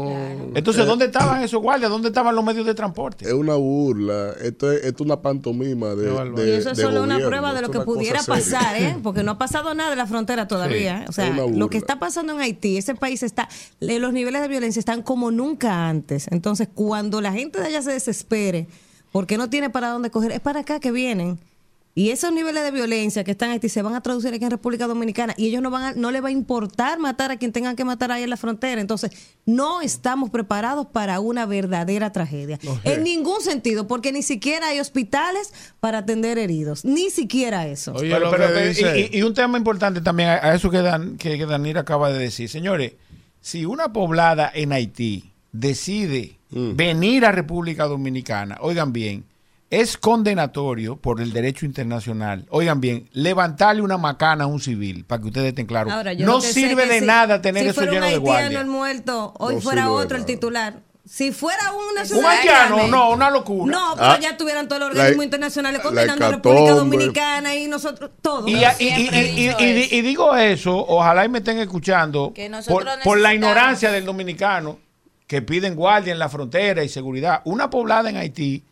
Entonces, 0.55 0.85
¿dónde 0.85 1.05
estaban 1.05 1.41
esos 1.43 1.61
guardias? 1.61 1.89
¿Dónde 1.89 2.07
estaban 2.09 2.35
los 2.35 2.43
medios 2.43 2.65
de 2.65 2.73
transporte? 2.73 3.25
Es 3.25 3.33
una 3.33 3.55
burla, 3.55 4.33
esto 4.41 4.71
es, 4.71 4.83
esto 4.83 5.03
es 5.03 5.05
una 5.07 5.21
pantomima 5.21 5.95
de, 5.95 6.07
de- 6.35 6.47
Y 6.47 6.51
eso 6.57 6.71
es 6.71 6.77
de 6.77 6.83
solo 6.83 7.03
una 7.03 7.15
prueba 7.29 7.53
de 7.53 7.61
lo 7.61 7.67
que 7.71 7.79
pudiera 7.85 8.19
pasar, 8.51 8.75
¿eh? 8.77 8.97
Porque 9.03 9.23
no 9.23 9.31
ha 9.31 9.37
pasado 9.37 9.73
nada 9.73 9.89
de 9.89 9.95
la 9.95 10.07
frontera 10.07 10.47
todavía. 10.47 11.03
¿eh? 11.03 11.05
O 11.09 11.11
sea, 11.11 11.29
lo 11.59 11.69
que 11.69 11.77
está 11.77 11.99
pasando 11.99 12.33
en 12.33 12.39
Haití, 12.39 12.77
ese 12.77 12.95
país 12.95 13.23
está, 13.23 13.49
los 13.79 14.13
niveles 14.13 14.41
de 14.41 14.47
violencia 14.47 14.79
están 14.79 15.01
como 15.01 15.31
nunca 15.31 15.87
antes. 15.89 16.27
Entonces, 16.31 16.67
cuando 16.73 17.21
la 17.21 17.31
gente 17.33 17.59
de 17.59 17.67
allá 17.67 17.81
se 17.81 17.91
desespere, 17.91 18.67
porque 19.11 19.37
no 19.37 19.49
tiene 19.49 19.69
para 19.69 19.89
dónde 19.89 20.09
coger, 20.11 20.31
es 20.31 20.39
para 20.39 20.59
acá 20.61 20.79
que 20.79 20.91
vienen. 20.91 21.39
Y 21.97 22.11
esos 22.11 22.31
niveles 22.31 22.63
de 22.63 22.69
violencia 22.69 23.23
que 23.23 23.31
están 23.31 23.47
en 23.49 23.53
Haití 23.53 23.69
se 23.69 23.81
van 23.81 23.95
a 23.95 24.01
traducir 24.01 24.31
aquí 24.31 24.43
en 24.45 24.51
República 24.51 24.85
Dominicana 24.85 25.33
y 25.35 25.47
ellos 25.47 25.63
no 25.63 25.71
van 25.71 25.81
a, 25.83 25.91
no 25.93 26.11
les 26.11 26.23
va 26.23 26.27
a 26.27 26.31
importar 26.31 26.99
matar 26.99 27.31
a 27.31 27.37
quien 27.37 27.51
tengan 27.51 27.75
que 27.75 27.83
matar 27.85 28.11
ahí 28.11 28.21
en 28.21 28.29
la 28.29 28.37
frontera. 28.37 28.79
Entonces, 28.79 29.09
no 29.47 29.81
estamos 29.81 30.29
preparados 30.29 30.85
para 30.85 31.19
una 31.19 31.47
verdadera 31.47 32.11
tragedia. 32.11 32.59
En 32.83 33.01
ningún 33.01 33.41
sentido, 33.41 33.87
porque 33.87 34.11
ni 34.11 34.21
siquiera 34.21 34.67
hay 34.67 34.79
hospitales 34.79 35.51
para 35.79 35.97
atender 35.97 36.37
heridos. 36.37 36.85
Ni 36.85 37.09
siquiera 37.09 37.65
eso. 37.67 37.93
Oye, 37.93 38.11
Pero- 38.13 38.29
pero- 38.29 38.55
dice. 38.67 39.09
y, 39.11 39.17
y 39.17 39.23
un 39.23 39.33
tema 39.33 39.57
importante 39.57 39.99
también 39.99 40.29
a, 40.29 40.33
a 40.35 40.53
eso 40.53 40.69
que, 40.69 40.83
Dan, 40.83 41.17
que, 41.17 41.35
que 41.35 41.47
Danir 41.47 41.79
acaba 41.79 42.11
de 42.11 42.19
decir. 42.19 42.47
Señores, 42.47 42.93
si 43.41 43.65
una 43.65 43.91
poblada 43.91 44.51
en 44.53 44.71
Haití 44.71 45.31
decide 45.51 46.37
venir 46.51 47.25
a 47.25 47.31
República 47.31 47.85
Dominicana, 47.85 48.57
oigan 48.61 48.93
bien, 48.93 49.25
es 49.69 49.97
condenatorio 49.97 50.95
por 50.95 51.19
el 51.21 51.33
derecho 51.33 51.65
internacional, 51.65 52.45
oigan 52.49 52.79
bien, 52.79 53.09
levantarle 53.11 53.81
una 53.81 53.97
macana 53.97 54.45
a 54.45 54.47
un 54.47 54.59
civil, 54.61 55.03
para 55.05 55.21
que 55.21 55.27
ustedes 55.27 55.47
estén 55.49 55.65
claros. 55.65 55.91
Ahora, 55.93 56.13
no 56.13 56.39
sirve 56.41 56.85
de 56.87 56.99
si- 57.01 57.05
nada 57.05 57.41
tener 57.41 57.63
si 57.63 57.69
eso 57.69 57.75
fuera 57.81 57.91
lleno 57.91 58.05
un 58.05 58.09
de 58.11 58.15
haitiano 58.15 58.39
guardias. 58.39 58.61
el 58.61 58.67
muerto, 58.67 59.33
hoy 59.39 59.55
No 59.55 59.61
fuera 59.61 59.91
otro 59.91 60.17
el 60.17 60.25
titular. 60.25 60.79
Si 61.05 61.31
fuera 61.31 61.71
una 61.91 62.01
Un 62.01 62.07
ciudad 62.07 62.25
haitiano, 62.31 62.75
grande- 62.75 62.91
no, 62.91 63.11
una 63.11 63.29
locura. 63.29 63.71
No, 63.71 63.93
pero 63.95 64.07
Ah, 64.07 64.19
ya 64.21 64.35
tuvieran 64.35 64.67
todos 64.67 64.81
los 64.81 64.89
organismos 64.89 65.17
la- 65.19 65.23
internacionales 65.23 65.81
condenando 65.81 66.25
a. 66.25 66.31
República 66.31 66.71
Dominicana 66.73 67.55
y 67.55 67.67
nosotros, 67.67 68.11
todos. 68.21 68.49
Y, 68.49 68.55
y- 68.55 68.57
y- 68.57 68.87
y- 68.87 69.03
dicho 69.03 69.57
y- 69.59 69.63
y- 69.63 69.81
eso. 69.83 69.95
y 69.95 70.01
digo 70.01 70.35
eso, 70.35 70.75
ojalá 70.85 71.23
y 71.23 71.29
me 71.29 71.37
estén 71.37 71.59
escuchando 71.59 72.33
Que 72.35 72.51
por, 73.05 73.17
la 73.19 73.33
ignorancia 73.33 73.89
del 73.91 74.03
dominicano 74.05 74.79
que 75.27 75.41
piden 75.41 75.75
guardia 75.75 76.11
en 76.11 76.19
la 76.19 76.27
frontera 76.27 76.83
y 76.83 76.89
seguridad. 76.89 77.41
Una 77.45 77.69
poblada 77.69 78.09
en 78.09 78.17
Haití 78.17 78.63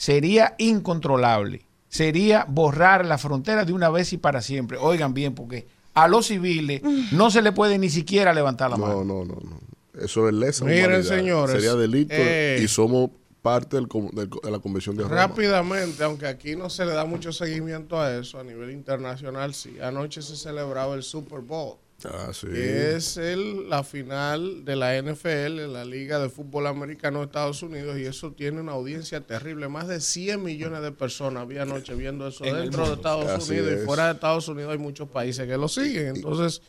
sería 0.00 0.54
incontrolable. 0.56 1.60
Sería 1.90 2.46
borrar 2.48 3.04
la 3.04 3.18
frontera 3.18 3.66
de 3.66 3.74
una 3.74 3.90
vez 3.90 4.14
y 4.14 4.16
para 4.16 4.40
siempre. 4.40 4.78
Oigan 4.78 5.12
bien, 5.12 5.34
porque 5.34 5.66
a 5.92 6.08
los 6.08 6.28
civiles 6.28 6.80
no 7.12 7.30
se 7.30 7.42
le 7.42 7.52
puede 7.52 7.76
ni 7.78 7.90
siquiera 7.90 8.32
levantar 8.32 8.70
la 8.70 8.78
mano. 8.78 9.04
No, 9.04 9.24
no, 9.24 9.24
no, 9.26 9.40
no. 9.42 9.60
Eso 10.02 10.26
es 10.26 10.34
lesa 10.34 10.64
Miren, 10.64 10.86
humanidad. 10.86 11.16
señores, 11.16 11.56
Sería 11.56 11.74
delito 11.74 12.14
eh, 12.16 12.60
y 12.62 12.68
somos 12.68 13.10
parte 13.42 13.76
del 13.76 13.88
de 14.12 14.50
la 14.50 14.58
Convención 14.60 14.96
de 14.96 15.02
Roma. 15.02 15.14
Rápidamente, 15.14 16.02
aunque 16.02 16.26
aquí 16.26 16.56
no 16.56 16.70
se 16.70 16.86
le 16.86 16.92
da 16.92 17.04
mucho 17.04 17.30
seguimiento 17.30 18.00
a 18.00 18.16
eso, 18.16 18.38
a 18.40 18.44
nivel 18.44 18.70
internacional 18.70 19.52
sí. 19.52 19.76
Anoche 19.82 20.22
se 20.22 20.34
celebraba 20.34 20.94
el 20.94 21.02
Super 21.02 21.40
Bowl, 21.40 21.76
Ah, 22.04 22.30
sí. 22.32 22.46
que 22.46 22.96
es 22.96 23.16
el, 23.16 23.68
la 23.68 23.82
final 23.84 24.64
de 24.64 24.76
la 24.76 25.00
NFL, 25.00 25.72
la 25.72 25.84
Liga 25.84 26.18
de 26.18 26.28
Fútbol 26.28 26.66
Americano 26.66 27.18
de 27.20 27.26
Estados 27.26 27.62
Unidos, 27.62 27.98
y 27.98 28.04
eso 28.04 28.32
tiene 28.32 28.60
una 28.60 28.72
audiencia 28.72 29.20
terrible. 29.20 29.68
Más 29.68 29.88
de 29.88 30.00
100 30.00 30.42
millones 30.42 30.82
de 30.82 30.92
personas 30.92 31.42
había 31.42 31.62
anoche 31.62 31.94
viendo 31.94 32.28
eso 32.28 32.44
En 32.44 32.56
dentro 32.56 32.86
de. 32.88 32.94
Estados 32.94 33.26
Así 33.26 33.52
Unidos 33.52 33.72
es. 33.72 33.82
y 33.82 33.86
fuera 33.86 34.06
de 34.06 34.12
Estados 34.12 34.48
Unidos 34.48 34.72
hay 34.72 34.78
muchos 34.78 35.08
países 35.08 35.46
que 35.46 35.56
lo 35.56 35.68
siguen. 35.68 36.16
Entonces, 36.16 36.62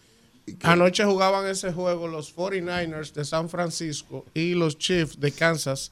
anoche 0.63 1.03
jugaban 1.05 1.45
ese 1.47 1.71
juego 1.71 2.07
los 2.07 2.35
49ers 2.35 3.13
de 3.13 3.25
San 3.25 3.49
Francisco 3.49 4.25
y 4.33 4.53
los 4.53 4.77
Chiefs 4.77 5.19
de 5.19 5.31
Kansas 5.31 5.91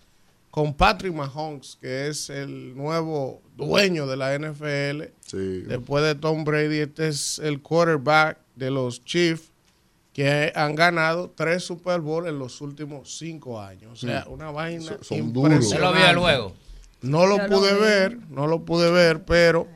con 0.52 0.74
Patrick 0.74 1.14
Mahomes, 1.14 1.78
que 1.80 2.08
es 2.08 2.30
el 2.30 2.76
nuevo 2.76 3.42
dueño 3.56 4.08
de 4.08 4.18
la 4.18 4.38
NFL. 4.38 5.04
Sí. 5.26 5.62
Después 5.68 6.04
de 6.04 6.16
Tom 6.16 6.44
Brady, 6.44 6.80
este 6.80 7.10
es 7.10 7.40
el 7.40 7.62
quarterback 7.62 8.40
de 8.60 8.70
los 8.72 9.04
Chiefs 9.04 9.52
que 10.14 10.52
han 10.54 10.76
ganado 10.76 11.32
tres 11.36 11.64
Super 11.64 12.02
Bowl 12.02 12.28
en 12.28 12.38
los 12.38 12.62
últimos 12.62 13.18
cinco 13.18 13.62
años. 13.62 13.92
O 13.92 13.96
sea, 13.96 14.26
una 14.28 14.52
vaina 14.52 14.82
Son- 14.84 15.04
son 15.04 15.34
duros. 15.34 15.70
¿Se 15.70 15.80
lo 15.80 15.94
vio 15.94 16.06
el 16.08 16.18
juego? 16.18 16.54
No 17.02 17.26
lo 17.26 17.38
Yo 17.38 17.48
pude 17.48 17.74
ver, 17.74 18.18
no 18.30 18.46
lo 18.48 18.66
pude 18.66 18.92
ver, 18.92 19.24
pero 19.24 19.68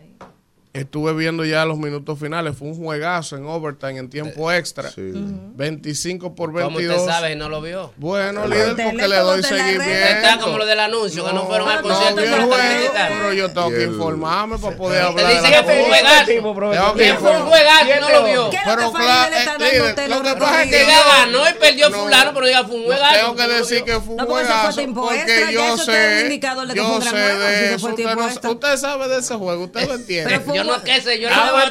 Estuve 0.73 1.13
viendo 1.13 1.45
ya 1.45 1.65
los 1.65 1.77
minutos 1.77 2.17
finales. 2.19 2.57
Fue 2.57 2.67
un 2.67 2.75
juegazo 2.75 3.35
en 3.37 3.45
overtime, 3.45 3.99
en 3.99 4.09
tiempo 4.09 4.51
extra. 4.51 4.89
Sí. 4.89 5.11
25 5.13 6.33
por 6.33 6.51
¿Cómo 6.51 6.77
22. 6.77 6.97
usted 7.01 7.11
sabe 7.13 7.33
y 7.33 7.35
no 7.35 7.47
lo 7.47 7.61
vio? 7.61 7.93
Bueno, 7.97 8.47
líder, 8.47 8.75
porque 8.83 9.07
le 9.07 9.17
doy 9.17 9.43
seguimiento. 9.43 9.83
Está 9.83 10.39
como 10.39 10.57
lo 10.57 10.65
del 10.65 10.79
anuncio, 10.79 11.23
que 11.27 11.31
no 11.31 11.45
fueron 11.45 11.69
al 11.69 11.75
no, 11.75 11.89
concierto 11.89 12.15
por 12.15 12.25
la 12.39 12.45
juego, 12.45 12.93
pero 13.07 13.33
yo 13.33 13.51
tengo 13.51 13.69
que 13.69 13.83
el- 13.83 13.91
informarme 13.91 14.57
para 14.57 14.75
poder 14.75 14.99
Te 15.01 15.07
hablar. 15.07 15.27
de 15.27 15.33
dice 15.35 15.51
la 15.51 15.57
que 15.59 15.63
fue 15.63 15.79
un 15.79 15.85
juegazo. 15.89 16.25
Tengo 16.25 16.93
que 16.95 17.13
fue 17.19 17.31
un 17.37 17.43
juegazo 17.45 17.85
y 17.85 18.01
no 18.01 18.09
lo 18.09 18.23
vio. 18.25 18.49
¿Qué 18.49 18.55
es 18.57 18.63
Pero 18.65 18.91
claro, 18.93 19.35
eh, 19.35 19.59
líder, 19.59 20.09
lo 20.09 20.21
que 20.23 20.33
pasa 20.39 20.63
es 20.63 20.69
Que 20.71 20.85
ganó 20.85 21.49
y 21.49 21.53
perdió 21.53 21.89
No, 21.91 21.97
fulano, 21.99 22.33
pero 22.33 22.47
diga, 22.47 22.63
fue 22.63 22.75
un 22.77 22.83
juegazo. 22.85 23.15
Tengo 23.19 23.35
que 23.35 23.47
decir 23.47 23.83
que 23.83 23.93
fue 23.99 24.09
un 24.15 24.17
No, 24.17 24.25
juegazo. 24.25 24.81
Porque 24.95 25.49
yo 25.53 25.75
te 25.75 25.83
sé, 25.83 26.21
indicador 26.23 26.65
de 26.67 26.73
que 26.73 26.79
yo 26.79 26.99
sé 26.99 27.15
de 27.15 27.75
eso 27.75 27.87
Usted, 27.89 28.03
no- 28.15 28.77
sabe 28.77 29.07
de 29.07 29.19
ese 29.19 29.35
juego, 29.35 29.65
usted 29.65 29.87
lo 29.87 29.93
entiende. 29.93 30.62
Yo 30.63 30.77
no 30.77 30.83
qué 30.83 31.01
sé, 31.01 31.19
yo 31.19 31.29
no 31.29 31.51
voy 31.51 31.61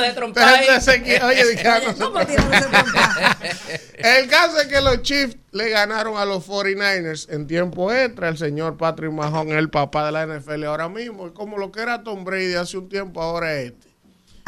de 0.00 0.12
trompa 0.12 0.56
Oye, 0.56 1.56
trompa. 1.96 2.26
El 3.98 4.28
caso 4.28 4.60
es 4.60 4.68
que 4.68 4.80
los 4.80 5.02
Chiefs 5.02 5.36
le 5.52 5.70
ganaron 5.70 6.16
a 6.16 6.24
los 6.24 6.46
49ers 6.46 7.28
en 7.30 7.46
tiempo 7.46 7.92
extra. 7.92 8.28
El 8.28 8.38
señor 8.38 8.76
Patrick 8.76 9.12
Mahomes, 9.12 9.56
el 9.56 9.70
papá 9.70 10.06
de 10.06 10.12
la 10.12 10.26
NFL 10.26 10.64
ahora 10.64 10.88
mismo. 10.88 11.26
Y 11.26 11.30
como 11.32 11.58
lo 11.58 11.72
que 11.72 11.80
era 11.82 12.02
Tom 12.02 12.24
Brady 12.24 12.54
hace 12.54 12.78
un 12.78 12.88
tiempo, 12.88 13.20
ahora 13.20 13.54
es 13.54 13.72
este. 13.72 13.87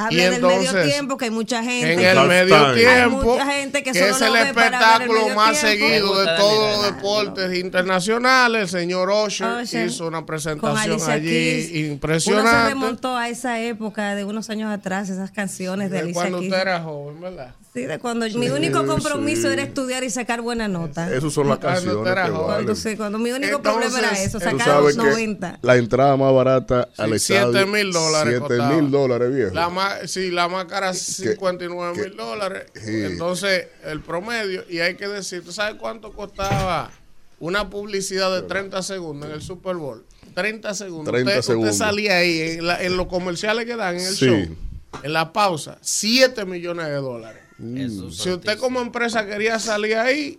Habla 0.07 0.13
Y 0.13 0.31
del 0.31 0.43
medio 0.43 0.83
tiempo, 0.83 1.17
que 1.17 1.25
hay 1.27 1.31
mucha 1.31 1.63
gente. 1.63 1.93
En 1.93 1.99
que- 1.99 2.11
el 2.11 2.21
medio 2.29 2.57
Hay 2.67 2.75
tiempo, 2.85 3.23
mucha 3.23 3.47
gente 3.47 3.83
que 3.83 3.93
que, 3.93 3.99
solo 3.99 4.15
es 4.17 4.21
el 4.23 4.37
el 4.37 4.47
espectáculo 4.49 5.29
más 5.35 5.61
tiempo. 5.61 5.69
seguido 5.89 6.21
de 6.21 6.27
todos 6.37 6.77
los 6.83 6.95
deportes 6.95 7.59
internacionales. 7.59 8.63
El 8.63 8.69
señor 8.81 9.11
Usher, 9.11 9.65
hizo 9.87 10.07
una 10.07 10.25
presentación 10.27 11.01
allí 11.11 11.29
Keys. 11.29 11.65
Uno 11.67 11.73
se 11.73 11.79
impresionante. 11.89 12.69
remontó 12.71 13.17
a 13.17 13.29
esa 13.29 13.61
época 13.61 14.15
de 14.15 14.25
unos 14.25 14.51
años 14.51 14.71
atrás, 14.73 15.09
esas 15.09 15.31
canciones 15.31 15.91
de 15.91 15.97
de 15.97 16.03
Alicia 16.03 16.15
cuando 16.23 16.39
Keys. 16.39 16.51
usted 16.53 16.63
era 16.63 16.81
joven, 16.81 17.21
¿verdad? 17.21 17.55
Sí, 17.73 17.83
de 17.83 18.01
cuando 18.01 18.27
mi 18.31 18.49
único 18.49 18.85
compromiso 18.85 19.43
sí. 19.43 19.53
era 19.53 19.63
estudiar 19.63 20.03
y 20.03 20.11
sacar 20.11 20.41
buena 20.41 20.67
nota. 20.67 21.07
Esas 21.15 21.33
son 21.33 21.47
las 21.49 21.59
Cuando 21.59 21.81
canciones 21.81 22.13
eras 22.13 22.27
que 22.27 22.33
joven. 22.35 22.47
valen. 22.49 22.65
Cuando, 22.67 22.75
sí, 22.75 22.97
cuando 22.97 23.19
mi 23.21 23.31
único 23.31 23.57
Entonces, 23.59 23.91
problema 23.93 23.99
era 24.01 24.23
eso, 24.25 24.41
sacar 24.41 24.83
los 24.83 24.91
que 24.97 24.97
90. 24.97 25.59
la 25.63 25.77
entrada 25.77 26.17
más 26.17 26.35
barata 26.35 26.89
al 26.99 27.11
Sí, 27.11 27.33
estadio. 27.35 27.53
siete 27.53 27.67
mil 27.71 27.93
dólares 27.93 28.35
7 28.39 28.41
costaba. 28.41 28.75
mil 28.75 28.91
dólares, 28.91 29.33
viejo. 29.35 29.55
La 29.55 29.69
más, 29.69 30.11
sí, 30.11 30.33
la 30.33 30.49
más 30.49 30.65
cara 30.65 30.93
59 30.95 31.97
mil 32.03 32.17
dólares. 32.17 32.65
sí. 32.75 33.05
Entonces, 33.05 33.69
el 33.85 34.01
promedio, 34.01 34.65
y 34.69 34.81
hay 34.81 34.97
que 34.97 35.07
decir, 35.07 35.45
¿tú 35.45 35.53
sabes 35.53 35.77
cuánto 35.79 36.13
costaba 36.13 36.91
una 37.39 37.71
publicidad 37.71 38.35
de 38.35 38.43
30 38.49 38.83
segundos 38.83 39.29
en 39.29 39.37
el 39.37 39.43
Super 39.43 39.77
Bowl? 39.77 40.05
30 40.35 40.75
segundos. 40.75 41.13
30 41.13 41.31
usted, 41.31 41.43
segundos. 41.43 41.73
usted 41.75 41.87
salía 41.87 42.17
ahí 42.17 42.41
en, 42.41 42.67
la- 42.67 42.83
en 42.83 42.97
los 42.97 43.07
comerciales 43.07 43.65
que 43.65 43.77
dan 43.77 43.95
en 43.95 44.07
el 44.07 44.15
Sí. 44.17 44.27
show, 44.27 44.57
en 45.05 45.13
la 45.13 45.33
pausa, 45.33 45.79
7 45.83 46.45
millones 46.45 46.87
de 46.87 46.95
dólares. 46.95 47.40
Eso 47.77 48.11
Si 48.11 48.31
usted 48.31 48.59
como 48.59 48.81
empresa 48.81 49.27
quería 49.27 49.59
salir 49.59 49.97
ahí, 49.97 50.39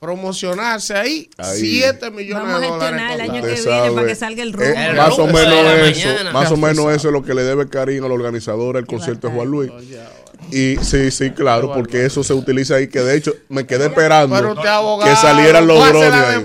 promocionarse 0.00 0.94
ahí, 0.94 1.30
Ahí. 1.38 1.60
7 1.60 2.10
millones 2.10 2.42
Vamos 2.44 2.56
a 2.56 2.60
de 2.60 2.66
dólares. 2.68 3.00
gestionar 3.00 3.12
el 3.12 3.20
año 3.20 3.32
que 3.42 3.46
viene 3.48 3.56
sabe, 3.62 3.90
para 3.92 4.06
que 4.06 4.14
salga 4.14 4.42
el 4.42 4.48
eh, 4.50 4.52
rumbo. 4.52 4.64
El 4.80 4.96
más 4.96 5.18
o 5.18 5.26
menos 5.26 5.88
eso, 5.88 6.08
mañana. 6.08 6.32
más 6.32 6.50
o 6.52 6.56
menos 6.56 6.92
eso 6.94 7.08
es 7.08 7.12
lo 7.12 7.22
que 7.22 7.34
le 7.34 7.42
debe 7.42 7.68
cariño 7.68 8.04
al 8.06 8.12
organizador 8.12 8.76
del 8.76 8.86
concierto 8.86 9.28
de 9.28 9.34
Juan 9.34 9.48
Luis. 9.48 9.70
Y 10.52 10.76
sí, 10.82 11.10
sí, 11.10 11.30
claro, 11.32 11.72
porque 11.74 12.06
eso 12.06 12.22
se 12.22 12.32
utiliza 12.32 12.76
ahí, 12.76 12.88
que 12.88 13.00
de 13.00 13.16
hecho 13.16 13.34
me 13.48 13.66
quedé 13.66 13.86
esperando 13.86 14.36
abogado. 14.36 15.04
que 15.04 15.16
salieran 15.16 15.66
los 15.66 15.78
drones. 15.88 16.42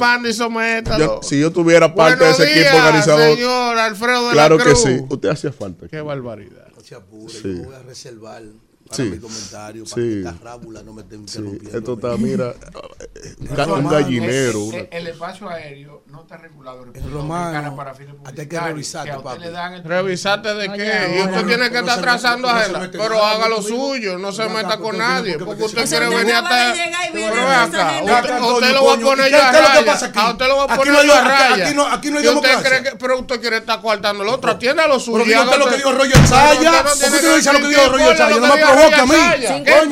Yo- 1.00 1.20
si 1.22 1.40
yo 1.40 1.52
tuviera 1.52 1.94
parte 1.94 2.18
Buenos 2.18 2.38
de 2.38 2.44
ese 2.46 2.54
días, 2.54 2.68
equipo 2.68 2.84
organizador, 2.86 3.36
señor 3.36 3.78
Alfredo 3.78 4.28
de 4.28 4.34
claro 4.34 4.58
la 4.58 4.64
que 4.64 4.76
sí. 4.76 5.00
Usted 5.10 5.30
hacía 5.30 5.52
falta. 5.52 5.88
Qué 5.88 6.02
barbaridad. 6.02 6.68
No 6.76 6.84
se 6.84 6.96
apure, 6.96 7.34
Sí. 7.34 7.42
yo 7.58 7.64
voy 7.66 7.76
a 7.76 7.84
reservar 7.84 8.42
para 8.86 8.96
Sí. 8.98 9.04
mi 9.04 9.18
comentario, 9.20 9.84
para 9.86 9.96
Sí. 9.96 10.02
que 10.02 10.20
esta 10.20 10.36
rábula 10.44 10.84
no 10.84 10.94
me 10.94 11.02
esté 11.02 11.16
Sí, 11.16 11.22
interrumpiendo. 11.22 11.78
esto 11.78 11.92
a 11.92 11.96
está, 11.96 12.18
mira, 12.18 12.54
un 13.40 13.48
ga- 13.48 13.74
un 13.80 13.90
gallinero. 13.90 14.50
El, 14.52 14.56
una- 14.58 14.78
el- 14.78 14.88
el 14.92 15.08
espacio 15.08 15.50
aéreo 15.50 16.04
no 16.08 16.22
está 16.22 16.38
regulado 16.38 16.84
en 16.84 16.94
Romano, 17.12 17.46
Dominicana 17.46 17.76
para 17.76 17.94
fines 17.96 18.16
hay 18.38 18.48
que 18.48 18.60
revisarte, 18.60 19.12
a 19.12 19.18
usted 19.20 19.54
papi. 19.54 19.76
el- 19.76 19.84
Revisate 19.84 20.54
de 20.54 20.66
qué. 20.66 20.72
Oye, 20.74 21.18
y 21.18 21.20
usted 21.22 21.34
ahora. 21.36 21.48
tiene 21.48 21.70
que 21.70 21.82
No 21.82 21.88
estar 21.88 22.02
trazando 22.02 22.48
no 22.48 22.54
se 22.54 22.60
agenda. 22.62 22.80
mete 22.80 22.98
Pero 22.98 23.24
haga 23.24 23.50
lo 23.50 23.62
suyo. 23.62 24.18
No 24.18 24.32
se 24.32 24.48
meta 24.50 24.78
con 24.78 24.98
nadie. 24.98 25.38
porque- 25.40 25.64
usted 25.64 25.88
quiere 25.88 26.08
Usted 26.08 26.18
venir 26.20 26.36
hasta. 26.36 26.74
Pero 27.14 27.42
acá. 27.50 28.02
Usted, 28.04 28.42
usted 28.42 28.74
lo 28.74 28.86
va 28.86 28.94
a 28.94 28.98
poner 29.00 29.28
¿y 29.28 29.32
yo 29.32 29.38
qué- 29.38 29.44
a 29.44 29.50
es 29.52 29.56
que 29.58 29.62
raya. 29.62 30.24
A 30.24 30.32
usted 30.32 30.48
lo 30.48 30.56
va 30.58 30.62
a 30.64 30.66
Aquí 30.66 30.76
poner 30.78 30.94
no 30.94 31.00
hay- 31.00 31.08
yo 31.08 31.14
a 31.14 31.20
aquí- 31.20 31.28
raya. 31.30 31.66
aquí 31.66 31.76
no- 31.76 31.88
aquí 31.88 32.12
no 32.12 32.18
hay 32.18 32.28
usted 32.28 32.42
democracia. 32.42 32.70
cree 32.80 32.84
que- 32.92 32.98
Pero 32.98 33.20
usted 33.20 33.42
quiere 33.42 33.58
estar 33.58 33.82
coartando 33.82 34.24
al 34.24 34.30
otro. 34.30 34.52
Atienda 34.52 34.88
lo 34.88 35.00
suyo. 35.00 35.14
Pero 35.18 35.26
que 35.26 35.32
yo 35.32 35.40
sé 35.52 35.58
lo 35.58 35.66
usted- 35.66 35.70
que 35.72 35.78
dijo 35.78 35.92
Roger 35.92 36.28
Saya. 36.28 36.54
usted 36.54 36.64
no 36.64 36.84
¿Por 36.84 36.94
qué 36.94 37.00
tiene 37.00 37.16
usted 37.16 37.30
no 37.30 37.36
dice 37.36 37.54
lo 37.54 37.60
que 37.60 37.64
¿qué 37.64 37.70
dijo 37.70 37.90
Roger 37.90 38.18
Saya? 38.18 38.30
lo 38.30 38.48
No 38.48 38.54
que 38.56 38.60
me 38.66 38.66
provoque 38.92 39.02
a 39.02 39.06
mí. 39.06 39.64
Que? 39.64 39.86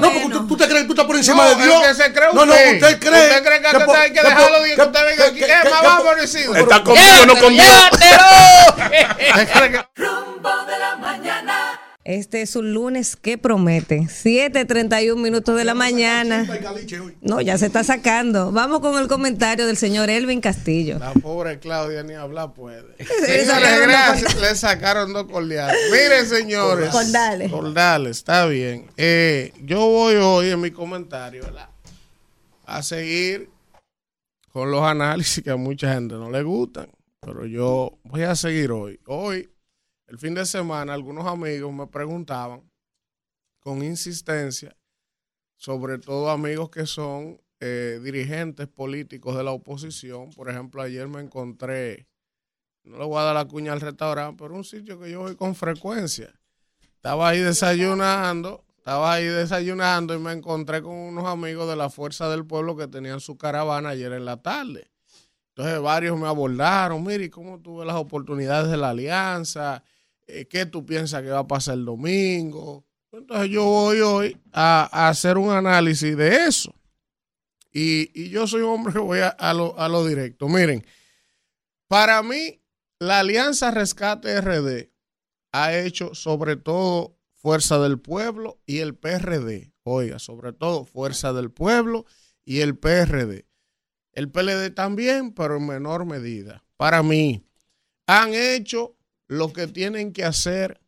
No, 0.00 0.12
porque 0.12 0.28
tú, 0.30 0.46
tú 0.48 0.56
te 0.56 0.68
crees, 0.68 0.86
tú 0.86 0.92
estás 0.92 1.06
por 1.06 1.16
encima 1.16 1.44
No, 1.44 1.50
de 1.50 1.64
Dios. 1.64 1.82
el 1.82 1.88
que 1.88 1.94
se 2.02 2.12
cree 2.12 2.28
no, 2.32 2.44
no, 2.46 2.52
usted. 2.52 2.98
cree. 2.98 3.22
Usted 3.28 3.44
cree 3.44 3.62
que 3.62 3.70
po- 3.70 3.90
usted 3.92 4.00
hay 4.02 4.12
que 4.12 4.22
dejarlo 4.22 4.62
de 4.62 4.68
que 4.70 4.74
que- 4.76 4.82
usted 4.82 5.04
venga 5.06 5.24
aquí. 5.24 5.34
que- 5.34 5.40
¿Qué 5.40 5.52
que- 5.62 5.70
más 5.70 5.80
que- 5.80 5.86
vamos? 5.86 6.04
Está 6.34 6.82
conmigo, 6.84 7.26
no 7.26 7.36
conmigo. 7.36 7.64
¿Usted 7.92 9.48
cree 9.52 9.70
que- 9.72 9.86
Rumbo 9.96 10.50
de 10.66 10.78
la 10.78 10.96
mañana. 10.96 11.63
Este 12.04 12.42
es 12.42 12.54
un 12.54 12.74
lunes 12.74 13.16
que 13.16 13.38
promete. 13.38 14.00
7:31 14.10 15.16
minutos 15.16 15.56
de 15.56 15.64
la 15.64 15.72
mañana. 15.72 16.46
No, 17.22 17.40
ya 17.40 17.56
se 17.56 17.64
está 17.64 17.82
sacando. 17.82 18.52
Vamos 18.52 18.80
con 18.80 19.00
el 19.00 19.08
comentario 19.08 19.66
del 19.66 19.78
señor 19.78 20.10
Elvin 20.10 20.42
Castillo. 20.42 20.98
La 20.98 21.14
pobre 21.14 21.58
Claudia 21.60 22.02
ni 22.02 22.12
hablar 22.12 22.52
puede. 22.52 22.82
Le 22.98 23.06
Señores, 23.06 23.46
sacaron 23.46 23.78
dos 23.78 23.88
gracias. 23.88 24.40
Le 24.40 24.54
sacaron 24.54 25.12
dos 25.14 25.24
cordiales. 25.24 25.76
Miren, 25.90 26.26
señores. 26.26 26.90
Cordales. 26.90 27.50
Cordales, 27.50 28.16
está 28.18 28.44
bien. 28.44 28.86
Eh, 28.98 29.54
yo 29.62 29.86
voy 29.86 30.16
hoy 30.16 30.50
en 30.50 30.60
mi 30.60 30.70
comentario, 30.72 31.44
¿verdad? 31.44 31.70
A 32.66 32.82
seguir 32.82 33.48
con 34.52 34.70
los 34.70 34.82
análisis 34.82 35.42
que 35.42 35.50
a 35.50 35.56
mucha 35.56 35.94
gente 35.94 36.16
no 36.16 36.30
le 36.30 36.42
gustan. 36.42 36.88
Pero 37.20 37.46
yo 37.46 37.96
voy 38.02 38.24
a 38.24 38.36
seguir 38.36 38.72
hoy. 38.72 39.00
Hoy, 39.06 39.48
el 40.06 40.18
fin 40.18 40.34
de 40.34 40.44
semana, 40.46 40.92
algunos 40.92 41.26
amigos 41.26 41.72
me 41.72 41.86
preguntaban 41.86 42.70
con 43.60 43.82
insistencia, 43.82 44.76
sobre 45.56 45.98
todo 45.98 46.30
amigos 46.30 46.70
que 46.70 46.86
son 46.86 47.40
eh, 47.60 47.98
dirigentes 48.02 48.68
políticos 48.68 49.36
de 49.36 49.42
la 49.42 49.52
oposición. 49.52 50.30
Por 50.30 50.50
ejemplo, 50.50 50.82
ayer 50.82 51.08
me 51.08 51.22
encontré, 51.22 52.06
no 52.82 52.98
le 52.98 53.04
voy 53.06 53.18
a 53.18 53.22
dar 53.22 53.34
la 53.34 53.46
cuña 53.46 53.72
al 53.72 53.80
restaurante, 53.80 54.42
pero 54.42 54.54
un 54.54 54.64
sitio 54.64 55.00
que 55.00 55.10
yo 55.10 55.20
voy 55.20 55.36
con 55.36 55.54
frecuencia. 55.54 56.38
Estaba 56.96 57.30
ahí 57.30 57.40
desayunando, 57.40 58.64
estaba 58.76 59.14
ahí 59.14 59.24
desayunando 59.24 60.14
y 60.14 60.18
me 60.18 60.32
encontré 60.32 60.82
con 60.82 60.92
unos 60.92 61.24
amigos 61.24 61.66
de 61.68 61.76
la 61.76 61.88
Fuerza 61.88 62.28
del 62.28 62.44
Pueblo 62.44 62.76
que 62.76 62.86
tenían 62.86 63.20
su 63.20 63.38
caravana 63.38 63.90
ayer 63.90 64.12
en 64.12 64.26
la 64.26 64.42
tarde. 64.42 64.90
Entonces 65.56 65.80
varios 65.80 66.18
me 66.18 66.26
abordaron, 66.26 67.02
mire, 67.02 67.30
¿cómo 67.30 67.60
tú 67.60 67.78
ves 67.78 67.86
las 67.86 67.96
oportunidades 67.96 68.70
de 68.70 68.76
la 68.76 68.90
alianza? 68.90 69.82
Eh, 70.26 70.46
¿Qué 70.46 70.66
tú 70.66 70.84
piensas 70.86 71.22
que 71.22 71.28
va 71.28 71.40
a 71.40 71.46
pasar 71.46 71.74
el 71.74 71.84
domingo? 71.84 72.86
Entonces 73.12 73.50
yo 73.50 73.64
voy 73.64 74.00
hoy 74.00 74.36
a, 74.52 75.08
hacer 75.08 75.38
un 75.38 75.50
análisis 75.50 76.16
de 76.16 76.46
eso. 76.46 76.74
Y, 77.72 78.10
y 78.14 78.30
yo 78.30 78.46
soy 78.46 78.62
un 78.62 78.70
hombre 78.70 78.92
que 78.92 78.98
voy 79.00 79.20
a, 79.20 79.28
a 79.28 79.54
lo, 79.54 79.78
a 79.78 79.88
lo 79.88 80.06
directo. 80.06 80.48
Miren, 80.48 80.84
para 81.88 82.22
mí, 82.22 82.60
la 82.98 83.20
Alianza 83.20 83.70
Rescate 83.70 84.40
RD 84.40 84.90
ha 85.52 85.78
hecho 85.78 86.14
sobre 86.14 86.56
todo 86.56 87.16
Fuerza 87.32 87.78
del 87.78 88.00
Pueblo 88.00 88.60
y 88.66 88.78
el 88.78 88.96
PRD. 88.96 89.72
Oiga, 89.82 90.18
sobre 90.18 90.52
todo 90.52 90.84
Fuerza 90.84 91.32
del 91.32 91.50
Pueblo 91.50 92.06
y 92.44 92.60
el 92.60 92.78
PRD. 92.78 93.46
El 94.12 94.30
PLD 94.30 94.70
también, 94.74 95.32
pero 95.34 95.56
en 95.56 95.66
menor 95.66 96.06
medida. 96.06 96.64
Para 96.76 97.02
mí, 97.02 97.46
han 98.06 98.32
hecho 98.32 98.96
lo 99.34 99.52
que 99.52 99.66
tienen 99.66 100.12
que 100.12 100.24
hacer 100.24 100.80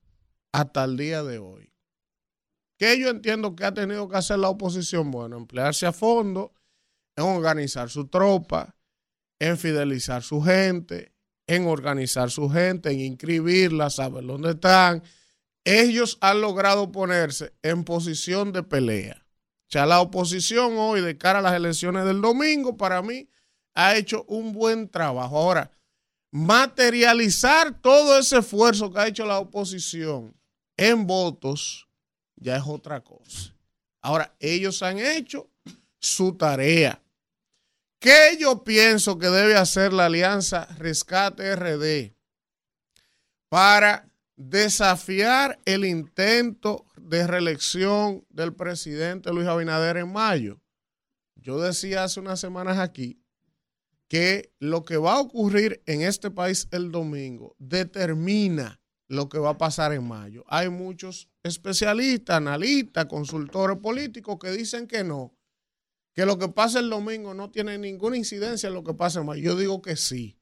hasta 0.52 0.85
el 0.85 0.96
día 0.96 1.22
de 1.22 1.38
hoy. 1.38 1.72
¿Qué 2.78 2.98
yo 2.98 3.09
entiendo 3.09 3.56
que 3.56 3.64
ha 3.64 3.72
tenido 3.72 4.09
que 4.09 4.16
hacer 4.16 4.38
la 4.38 4.48
oposición? 4.48 5.11
Bueno, 5.11 5.37
emplearse 5.37 5.87
a 5.87 5.92
fondo, 5.92 6.52
en 7.16 7.24
organizar 7.24 7.88
su 7.88 8.09
tropa, 8.09 8.76
en 9.38 9.56
fidelizar 9.56 10.22
su 10.22 10.42
gente, 10.42 11.12
en 11.46 11.66
organizar 11.66 12.30
su 12.30 12.48
gente, 12.50 12.90
en 12.90 13.00
inscribirla, 13.00 13.90
saber 13.90 14.24
dónde 14.24 14.50
están. 14.50 15.02
Ellos 15.64 16.18
han 16.20 16.40
logrado 16.40 16.92
ponerse 16.92 17.52
en 17.62 17.85
posición 17.85 18.52
de 18.52 18.62
pelea. 18.62 19.26
O 19.68 19.70
sea, 19.70 19.87
la 19.87 20.00
oposición 20.00 20.74
hoy, 20.76 21.00
de 21.00 21.18
cara 21.18 21.40
a 21.40 21.42
las 21.42 21.54
elecciones 21.54 22.04
del 22.04 22.20
domingo, 22.20 22.76
para 22.76 23.02
mí, 23.02 23.28
ha 23.74 23.96
hecho 23.96 24.24
un 24.28 24.52
buen 24.52 24.88
trabajo. 24.88 25.37
Ahora, 25.37 25.70
materializar 26.37 27.81
todo 27.81 28.18
ese 28.18 28.38
esfuerzo 28.38 28.92
que 28.92 28.99
ha 28.99 29.07
hecho 29.07 29.25
la 29.25 29.38
oposición 29.38 30.38
en 30.77 31.07
votos 31.07 31.88
ya 32.35 32.57
es 32.57 32.62
otra 32.66 33.01
cosa. 33.03 33.55
Ahora, 34.03 34.37
ellos 34.38 34.83
han 34.83 34.99
hecho 34.99 35.49
su 35.99 36.37
tarea. 36.37 37.03
¿Qué 37.99 38.37
yo 38.38 38.62
pienso 38.62 39.18
que 39.18 39.29
debe 39.29 39.57
hacer 39.57 39.94
la 39.94 40.07
Alianza 40.07 40.66
Rescate 40.77 41.57
RD 41.57 42.14
para 43.49 44.07
desafiar 44.37 45.59
el 45.64 45.87
intento 45.87 46.85
de 46.99 47.27
reelección 47.27 48.27
del 48.29 48.53
presidente 48.53 49.33
Luis 49.33 49.49
Abinader 49.49 49.96
en 49.96 50.12
mayo. 50.12 50.61
Yo 51.35 51.59
decía 51.59 52.05
hace 52.05 52.20
unas 52.20 52.38
semanas 52.40 52.79
aquí 52.79 53.22
que 54.08 54.52
lo 54.58 54.84
que 54.84 54.96
va 54.96 55.14
a 55.14 55.20
ocurrir 55.20 55.82
en 55.86 56.02
este 56.02 56.30
país 56.30 56.68
el 56.70 56.90
domingo 56.90 57.56
determina 57.58 58.80
lo 59.08 59.28
que 59.28 59.38
va 59.38 59.50
a 59.50 59.58
pasar 59.58 59.92
en 59.92 60.06
mayo. 60.06 60.44
Hay 60.48 60.68
muchos 60.68 61.28
especialistas, 61.42 62.36
analistas, 62.36 63.06
consultores 63.06 63.78
políticos 63.78 64.38
que 64.40 64.50
dicen 64.50 64.86
que 64.86 65.04
no, 65.04 65.36
que 66.14 66.26
lo 66.26 66.38
que 66.38 66.48
pasa 66.48 66.80
el 66.80 66.90
domingo 66.90 67.34
no 67.34 67.50
tiene 67.50 67.78
ninguna 67.78 68.16
incidencia 68.16 68.68
en 68.68 68.74
lo 68.74 68.84
que 68.84 68.94
pasa 68.94 69.20
en 69.20 69.26
mayo. 69.26 69.42
Yo 69.42 69.56
digo 69.56 69.82
que 69.82 69.96
sí. 69.96 70.38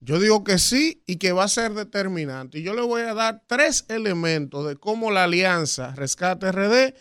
Yo 0.00 0.20
digo 0.20 0.44
que 0.44 0.58
sí 0.58 1.02
y 1.06 1.16
que 1.16 1.32
va 1.32 1.44
a 1.44 1.48
ser 1.48 1.72
determinante. 1.72 2.58
Y 2.58 2.62
yo 2.62 2.74
le 2.74 2.82
voy 2.82 3.02
a 3.02 3.14
dar 3.14 3.42
tres 3.46 3.86
elementos 3.88 4.66
de 4.66 4.76
cómo 4.76 5.10
la 5.10 5.24
alianza 5.24 5.94
Rescate 5.94 6.52
RD 6.52 6.94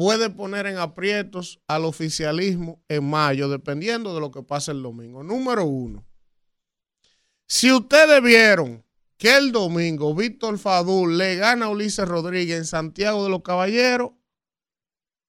puede 0.00 0.30
poner 0.30 0.64
en 0.64 0.78
aprietos 0.78 1.60
al 1.68 1.84
oficialismo 1.84 2.82
en 2.88 3.04
mayo, 3.04 3.50
dependiendo 3.50 4.14
de 4.14 4.20
lo 4.20 4.30
que 4.30 4.42
pase 4.42 4.70
el 4.70 4.82
domingo. 4.82 5.22
Número 5.22 5.66
uno, 5.66 6.06
si 7.46 7.70
ustedes 7.70 8.22
vieron 8.22 8.82
que 9.18 9.36
el 9.36 9.52
domingo 9.52 10.14
Víctor 10.14 10.58
Fadul 10.58 11.18
le 11.18 11.36
gana 11.36 11.66
a 11.66 11.68
Ulises 11.68 12.08
Rodríguez 12.08 12.56
en 12.56 12.64
Santiago 12.64 13.24
de 13.24 13.28
los 13.28 13.42
Caballeros, 13.42 14.12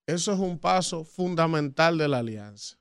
eso 0.08 0.32
es 0.32 0.40
un 0.40 0.58
paso 0.58 1.04
fundamental 1.04 1.98
de 1.98 2.08
la 2.08 2.20
alianza. 2.20 2.80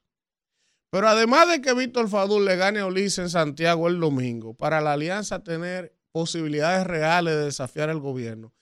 Pero 0.90 1.08
además 1.08 1.48
de 1.48 1.60
que 1.60 1.74
Víctor 1.74 2.08
Fadul 2.08 2.44
le 2.44 2.54
gane 2.54 2.78
a 2.78 2.86
Ulises 2.86 3.18
en 3.18 3.30
Santiago 3.30 3.88
el 3.88 3.98
domingo, 3.98 4.54
para 4.54 4.80
la 4.80 4.92
alianza 4.92 5.42
tener 5.42 5.98
posibilidades 6.12 6.86
reales 6.86 7.34
de 7.34 7.46
desafiar 7.46 7.90
al 7.90 7.98
gobierno, 7.98 8.54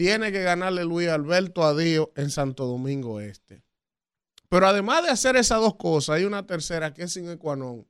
tiene 0.00 0.32
que 0.32 0.40
ganarle 0.40 0.82
Luis 0.82 1.10
Alberto 1.10 1.62
a 1.62 1.76
Dios 1.76 2.08
en 2.16 2.30
Santo 2.30 2.64
Domingo 2.64 3.20
Este. 3.20 3.62
Pero 4.48 4.66
además 4.66 5.02
de 5.02 5.10
hacer 5.10 5.36
esas 5.36 5.60
dos 5.60 5.76
cosas, 5.76 6.16
hay 6.16 6.24
una 6.24 6.46
tercera 6.46 6.94
que 6.94 7.02
es 7.02 7.12
sin 7.12 7.28
ecuanón. 7.28 7.86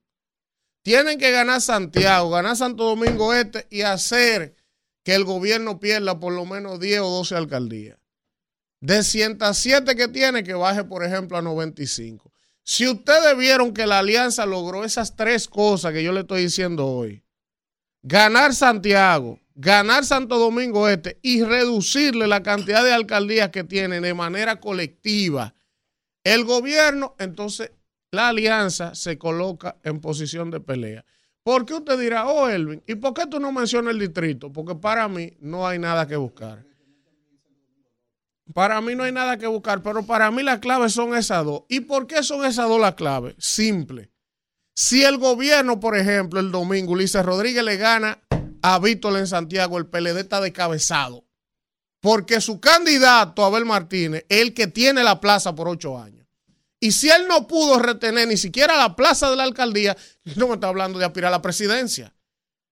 Tienen 0.83 1.21
que 1.21 1.31
ganar 1.31 1.61
Santiago, 1.61 2.31
ganar 2.31 2.57
Santo 2.57 2.83
Domingo 2.83 3.33
Este 3.33 3.69
y 3.71 3.83
hacer 3.83 4.57
que 5.05 5.15
el 5.15 5.23
gobierno 5.23 5.79
pierda 5.79 6.19
por 6.19 6.33
lo 6.33 6.45
menos 6.45 6.81
10 6.81 6.99
o 7.03 7.11
12 7.11 7.37
alcaldías. 7.37 8.01
De 8.81 9.05
107 9.05 9.95
que 9.95 10.09
tiene, 10.09 10.43
que 10.43 10.55
baje, 10.55 10.83
por 10.83 11.05
ejemplo, 11.05 11.39
a 11.39 11.43
95. 11.43 12.33
Si 12.65 12.89
ustedes 12.89 13.39
vieron 13.39 13.73
que 13.73 13.87
la 13.87 14.01
alianza 14.01 14.47
logró 14.47 14.83
esas 14.83 15.15
tres 15.15 15.47
cosas 15.47 15.93
que 15.93 16.03
yo 16.03 16.11
le 16.11 16.23
estoy 16.23 16.43
diciendo 16.43 16.89
hoy, 16.89 17.23
ganar 18.03 18.53
Santiago, 18.53 19.39
ganar 19.61 20.07
Santo 20.07 20.39
Domingo 20.39 20.89
Este 20.89 21.19
y 21.23 21.43
reducirle 21.45 22.27
la 22.27 22.43
cantidad 22.43 22.83
de 22.83 22.93
alcaldías 22.93 23.51
que 23.51 23.63
tienen 23.63 24.03
de 24.03 24.15
manera 24.15 24.59
colectiva, 24.59 25.55
el 26.25 26.45
gobierno, 26.45 27.15
entonces 27.19 27.73
la 28.11 28.29
alianza 28.29 28.95
se 28.95 29.19
coloca 29.19 29.77
en 29.85 30.01
posición 30.01 30.51
de 30.51 30.61
pelea. 30.61 31.05
¿Por 31.43 31.65
qué 31.65 31.75
usted 31.75 31.99
dirá, 31.99 32.27
oh 32.29 32.49
Elvin, 32.49 32.83
¿y 32.87 32.95
por 32.95 33.15
qué 33.15 33.27
tú 33.27 33.39
no 33.39 33.53
mencionas 33.53 33.93
el 33.93 34.01
distrito? 34.01 34.51
Porque 34.53 34.75
para 34.75 35.09
mí 35.09 35.35
no 35.41 35.67
hay 35.67 35.79
nada 35.79 36.07
que 36.07 36.17
buscar. 36.17 36.65
Para 38.53 38.81
mí 38.81 38.95
no 38.95 39.05
hay 39.05 39.13
nada 39.13 39.37
que 39.37 39.47
buscar, 39.47 39.83
pero 39.83 40.05
para 40.05 40.31
mí 40.31 40.43
las 40.43 40.59
claves 40.59 40.93
son 40.93 41.15
esas 41.15 41.45
dos. 41.45 41.63
¿Y 41.69 41.81
por 41.81 42.07
qué 42.07 42.23
son 42.23 42.45
esas 42.45 42.69
dos 42.69 42.81
las 42.81 42.95
claves? 42.95 43.35
Simple. 43.39 44.11
Si 44.75 45.05
el 45.05 45.19
gobierno, 45.19 45.79
por 45.79 45.97
ejemplo, 45.97 46.41
el 46.41 46.51
domingo, 46.51 46.93
Ulises 46.93 47.25
Rodríguez 47.25 47.63
le 47.63 47.77
gana 47.77 48.19
a 48.63 48.79
Víctor 48.79 49.17
en 49.19 49.27
Santiago, 49.27 49.79
el 49.79 49.87
PLD 49.87 50.19
está 50.21 50.41
descabezado. 50.41 51.25
Porque 52.01 52.41
su 52.41 52.61
candidato, 52.61 53.45
Abel 53.45 53.65
Martínez, 53.67 54.25
es 54.29 54.41
el 54.41 54.55
que 54.55 54.67
tiene 54.67 55.05
la 55.05 55.21
plaza 55.21 55.55
por 55.55 55.69
ocho 55.69 55.99
años. 55.99 56.27
Y 56.81 56.93
si 56.93 57.11
él 57.11 57.29
no 57.29 57.47
pudo 57.47 57.79
retener 57.79 58.27
ni 58.27 58.39
siquiera 58.39 58.77
la 58.79 58.97
plaza 58.97 59.29
de 59.31 59.37
la 59.37 59.43
alcaldía, 59.43 59.97
no 60.37 60.49
me 60.49 60.55
está 60.55 60.69
hablando 60.69 60.99
de 60.99 61.05
aspirar 61.05 61.29
a 61.29 61.37
la 61.37 61.43
presidencia. 61.43 62.15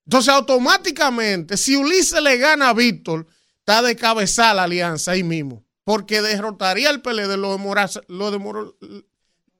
Entonces, 0.06 0.32
automáticamente, 0.32 1.58
si 1.58 1.76
Ulises 1.76 2.22
le 2.22 2.38
gana 2.38 2.70
a 2.70 2.74
Víctor, 2.74 3.26
está 3.58 3.82
descabezada 3.82 4.54
la 4.54 4.62
alianza 4.62 5.10
ahí 5.10 5.22
mismo. 5.22 5.66
Porque 5.84 6.22
derrotaría 6.22 6.88
al 6.88 7.02
PLD, 7.02 7.36
lo, 7.36 7.52
demora- 7.56 7.88
lo 8.08 8.30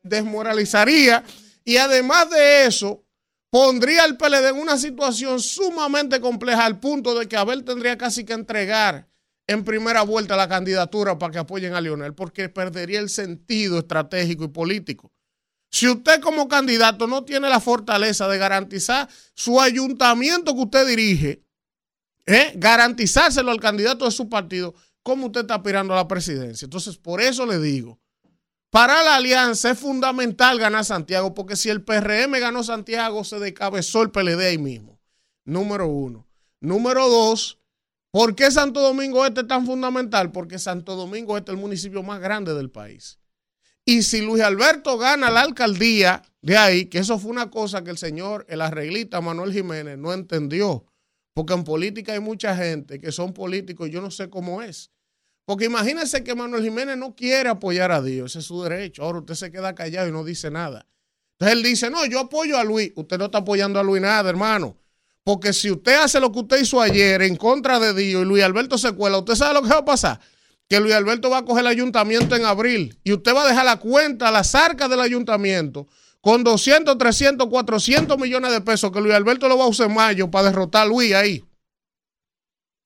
desmoralizaría. 0.03 1.25
Y 1.65 1.77
además 1.77 2.31
de 2.31 2.65
eso, 2.67 3.05
pondría 3.51 4.05
al 4.05 4.17
PLD 4.17 4.51
en 4.51 4.57
una 4.57 4.79
situación 4.79 5.41
sumamente 5.41 6.21
compleja 6.21 6.65
al 6.65 6.81
punto 6.81 7.19
de 7.19 7.29
que 7.29 7.37
Abel 7.37 7.65
tendría 7.65 7.97
casi 7.97 8.25
que 8.25 8.35
entregar 8.35 9.09
en 9.47 9.65
primera 9.65 10.03
vuelta 10.03 10.37
la 10.37 10.49
candidatura 10.49 11.19
para 11.19 11.33
que 11.33 11.39
apoyen 11.39 11.75
a 11.75 11.81
Lionel, 11.81 12.15
porque 12.15 12.49
perdería 12.49 13.01
el 13.01 13.09
sentido 13.09 13.79
estratégico 13.79 14.45
y 14.45 14.49
político. 14.49 15.13
Si 15.71 15.89
usted 15.89 16.21
como 16.21 16.49
candidato 16.49 17.07
no 17.07 17.25
tiene 17.25 17.49
la 17.49 17.61
fortaleza 17.61 18.29
de 18.29 18.39
garantizar 18.39 19.09
su 19.35 19.61
ayuntamiento 19.61 20.55
que 20.55 20.61
usted 20.61 20.87
dirige, 20.87 21.43
¿eh? 22.27 22.53
garantizárselo 22.57 23.51
al 23.51 23.61
candidato 23.61 24.05
de 24.05 24.11
su 24.11 24.29
partido, 24.29 24.75
¿cómo 25.03 25.27
usted 25.27 25.43
está 25.43 25.57
aspirando 25.57 25.95
a 25.95 25.97
la 25.97 26.09
presidencia? 26.09 26.67
Entonces, 26.67 26.97
por 26.97 27.21
eso 27.21 27.47
le 27.47 27.59
digo, 27.59 27.99
para 28.71 29.03
la 29.03 29.17
alianza 29.17 29.71
es 29.71 29.79
fundamental 29.79 30.59
ganar 30.59 30.85
Santiago, 30.85 31.35
porque 31.35 31.57
si 31.57 31.71
el 31.71 31.83
PRM 31.83 32.33
ganó 32.39 32.63
Santiago, 32.63 33.25
se 33.25 33.39
descabezó 33.39 34.03
el 34.03 34.11
PLD 34.11 34.41
ahí 34.47 34.59
mismo. 34.59 35.01
Número 35.45 35.89
uno. 35.89 36.27
Número 36.61 37.09
dos, 37.09 37.59
¿por 38.11 38.35
qué 38.35 38.51
Santo 38.51 38.81
Domingo 38.81 39.25
Este 39.25 39.43
es 39.43 39.47
tan 39.47 39.65
fundamental? 39.65 40.33
Porque 40.33 40.59
Santo 40.59 40.97
Domingo 40.97 41.39
Este 41.39 41.53
es 41.53 41.57
el 41.57 41.61
municipio 41.61 42.03
más 42.03 42.21
grande 42.21 42.53
del 42.53 42.71
país. 42.71 43.19
Y 43.85 44.03
si 44.03 44.21
Luis 44.21 44.43
Alberto 44.43 44.99
gana 44.99 45.31
la 45.31 45.41
alcaldía 45.41 46.23
de 46.43 46.59
ahí, 46.59 46.87
que 46.87 46.99
eso 46.99 47.19
fue 47.19 47.31
una 47.31 47.51
cosa 47.51 47.83
que 47.83 47.91
el 47.91 47.97
señor, 47.97 48.45
el 48.51 48.61
arreglista 48.61 49.23
Manuel 49.23 49.51
Jiménez, 49.51 49.97
no 49.97 50.13
entendió. 50.13 50.85
Porque 51.33 51.55
en 51.55 51.65
política 51.65 52.13
hay 52.13 52.21
mucha 52.21 52.55
gente 52.55 53.01
que 53.01 53.13
son 53.13 53.33
políticos 53.33 53.89
y 53.89 53.93
yo 53.93 54.03
no 54.03 54.11
sé 54.11 54.29
cómo 54.29 54.61
es. 54.61 54.91
Porque 55.49 55.65
imagínense 55.65 56.23
que 56.23 56.35
Manuel 56.35 56.63
Jiménez 56.63 56.99
no 56.99 57.17
quiere 57.17 57.49
apoyar 57.49 57.91
a 57.91 58.03
Dios, 58.03 58.33
ese 58.33 58.41
es 58.41 58.45
su 58.45 58.63
derecho. 58.63 59.03
Ahora 59.03 59.21
usted 59.21 59.33
se 59.33 59.51
queda 59.51 59.75
callado 59.75 60.07
y 60.07 60.13
no 60.13 60.23
dice 60.23 60.51
nada. 60.51 60.85
Entonces 61.33 61.57
él 61.57 61.63
dice, 61.63 61.89
no, 61.89 62.05
yo 62.05 62.21
apoyo 62.21 62.59
a 62.59 62.65
Luis. 62.65 62.93
Usted 62.95 63.17
no 63.17 63.25
está 63.25 63.39
apoyando 63.39 63.81
a 63.81 63.83
Luis 63.83 64.03
nada, 64.03 64.29
hermano. 64.29 64.77
Porque 65.25 65.55
si 65.55 65.71
usted 65.71 65.95
hace 66.03 66.21
lo 66.21 66.31
que 66.33 66.41
usted 66.41 66.61
hizo 66.61 66.83
ayer 66.83 67.23
en 67.23 67.37
contra 67.37 67.81
de 67.81 67.95
Dios 67.95 68.21
y 68.21 68.25
Luis 68.27 68.45
Alberto 68.45 68.77
se 68.77 68.93
cuela, 68.93 69.17
¿usted 69.17 69.37
sabe 69.37 69.55
lo 69.55 69.63
que 69.63 69.71
va 69.71 69.79
a 69.79 69.85
pasar? 69.87 70.21
Que 70.69 70.81
Luis 70.81 70.93
Alberto 70.93 71.31
va 71.31 71.39
a 71.39 71.45
coger 71.47 71.63
el 71.63 71.69
ayuntamiento 71.69 72.37
en 72.37 72.45
abril 72.45 73.01
y 73.03 73.15
usted 73.15 73.35
va 73.35 73.45
a 73.45 73.49
dejar 73.49 73.65
la 73.65 73.79
cuenta, 73.79 74.31
las 74.31 74.55
arcas 74.55 74.91
del 74.91 75.01
ayuntamiento 75.01 75.87
con 76.21 76.45
200, 76.45 76.99
300, 76.99 77.49
400 77.49 78.19
millones 78.19 78.53
de 78.53 78.61
pesos 78.61 78.93
que 78.93 79.01
Luis 79.01 79.15
Alberto 79.15 79.49
lo 79.49 79.57
va 79.57 79.65
a 79.65 79.69
usar 79.69 79.89
en 79.89 79.95
mayo 79.95 80.31
para 80.31 80.51
derrotar 80.51 80.83
a 80.83 80.87
Luis 80.87 81.15
ahí. 81.15 81.43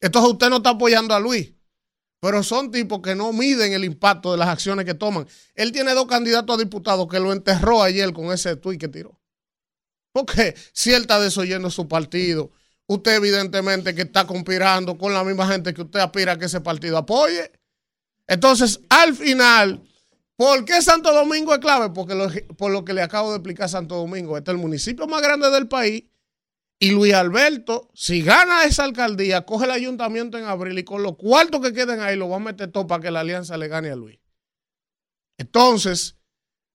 Entonces 0.00 0.30
usted 0.30 0.48
no 0.48 0.58
está 0.58 0.70
apoyando 0.70 1.12
a 1.12 1.18
Luis. 1.18 1.52
Pero 2.22 2.44
son 2.44 2.70
tipos 2.70 3.00
que 3.02 3.16
no 3.16 3.32
miden 3.32 3.72
el 3.72 3.84
impacto 3.84 4.30
de 4.30 4.38
las 4.38 4.46
acciones 4.46 4.84
que 4.84 4.94
toman. 4.94 5.26
Él 5.56 5.72
tiene 5.72 5.92
dos 5.92 6.06
candidatos 6.06 6.54
a 6.54 6.58
diputados 6.58 7.08
que 7.08 7.18
lo 7.18 7.32
enterró 7.32 7.82
ayer 7.82 8.12
con 8.12 8.26
ese 8.26 8.54
tuit 8.54 8.80
que 8.80 8.86
tiró. 8.86 9.18
Porque 10.12 10.54
si 10.72 10.92
él 10.92 11.02
está 11.02 11.18
desoyendo 11.18 11.68
su 11.68 11.88
partido, 11.88 12.52
usted 12.86 13.16
evidentemente 13.16 13.92
que 13.92 14.02
está 14.02 14.24
conspirando 14.24 14.96
con 14.96 15.12
la 15.12 15.24
misma 15.24 15.48
gente 15.48 15.74
que 15.74 15.82
usted 15.82 15.98
aspira 15.98 16.34
a 16.34 16.38
que 16.38 16.44
ese 16.44 16.60
partido 16.60 16.96
apoye. 16.96 17.50
Entonces, 18.28 18.78
al 18.88 19.16
final, 19.16 19.82
¿por 20.36 20.64
qué 20.64 20.80
Santo 20.80 21.12
Domingo 21.12 21.52
es 21.52 21.58
clave? 21.58 21.90
Porque 21.90 22.14
por 22.56 22.70
lo 22.70 22.84
que 22.84 22.92
le 22.92 23.02
acabo 23.02 23.30
de 23.32 23.38
explicar 23.38 23.68
Santo 23.68 23.96
Domingo, 23.96 24.38
este 24.38 24.52
es 24.52 24.54
el 24.54 24.62
municipio 24.62 25.08
más 25.08 25.22
grande 25.22 25.50
del 25.50 25.66
país. 25.66 26.04
Y 26.82 26.90
Luis 26.90 27.14
Alberto, 27.14 27.88
si 27.94 28.22
gana 28.22 28.64
esa 28.64 28.82
alcaldía, 28.82 29.46
coge 29.46 29.66
el 29.66 29.70
ayuntamiento 29.70 30.36
en 30.36 30.46
abril 30.46 30.76
y 30.80 30.82
con 30.82 31.04
los 31.04 31.16
cuartos 31.16 31.60
que 31.60 31.72
queden 31.72 32.00
ahí 32.00 32.16
lo 32.16 32.28
va 32.28 32.38
a 32.38 32.40
meter 32.40 32.72
todo 32.72 32.88
para 32.88 33.00
que 33.00 33.12
la 33.12 33.20
alianza 33.20 33.56
le 33.56 33.68
gane 33.68 33.88
a 33.88 33.94
Luis. 33.94 34.18
Entonces, 35.38 36.16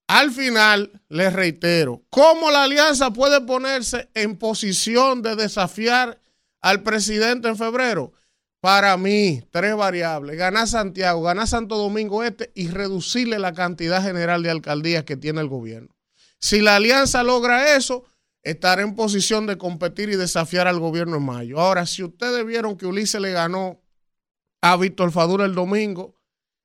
al 0.08 0.32
final, 0.32 1.04
les 1.10 1.34
reitero, 1.34 2.06
¿cómo 2.10 2.52
la 2.52 2.63
alianza 2.63 3.12
puede 3.12 3.41
ponerse 3.41 4.10
en 4.13 4.38
posición 4.38 5.22
de 5.24 5.36
desafiar 5.36 6.22
al 6.62 6.84
presidente 6.84 7.50
en 7.50 7.58
febrero? 7.58 8.13
Para 8.62 8.96
mí, 8.96 9.43
tres 9.52 9.76
variables. 9.76 10.38
Ganar 10.38 10.70
Santiago, 10.70 11.22
ganar 11.22 11.50
Santo 11.50 11.76
Domingo 11.76 12.24
Este 12.24 12.54
y 12.56 12.70
reducirle 12.70 13.39
la 13.39 13.52
cantidad 13.52 14.02
general 14.02 14.41
de 14.41 14.52
alcaldías 14.52 15.04
que 15.04 15.17
tiene 15.17 15.41
el 15.41 15.50
gobierno. 15.50 15.93
Si 16.39 16.62
la 16.62 16.78
alianza 16.78 17.24
logra 17.24 17.76
eso, 17.76 18.06
estará 18.43 18.82
en 18.82 18.95
posición 18.95 19.45
de 19.45 19.58
competir 19.58 20.10
y 20.10 20.15
desafiar 20.15 20.67
al 20.67 20.80
gobierno 20.80 21.17
en 21.17 21.26
mayo. 21.26 21.60
Ahora, 21.60 21.86
si 21.86 22.04
ustedes 22.04 22.45
vieron 22.45 22.78
que 22.78 22.86
Ulises 22.86 23.19
le 23.21 23.32
ganó 23.32 23.82
a 24.62 24.77
Víctor 24.77 25.12
Fadura 25.12 25.46
el 25.46 25.56
domingo 25.56 26.15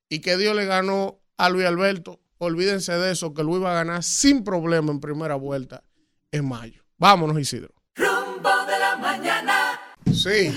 y 0.08 0.20
que 0.20 0.36
Dios 0.36 0.54
le 0.54 0.66
ganó 0.66 1.20
a 1.36 1.48
Luis 1.48 1.66
Alberto, 1.66 2.20
olvídense 2.38 2.92
de 2.92 3.12
eso, 3.12 3.34
que 3.34 3.42
Luis 3.42 3.62
va 3.62 3.72
a 3.72 3.84
ganar 3.84 4.02
sin 4.02 4.44
problema 4.44 4.92
en 4.92 5.00
primera 5.00 5.34
vuelta 5.34 5.82
en 6.30 6.46
mayo. 6.46 6.82
Vámonos, 6.98 7.38
Isidro. 7.38 7.72
Rumbo 7.96 8.50
de 8.66 8.78
la 8.78 8.96
mañana. 8.96 9.80
Sí. 10.12 10.54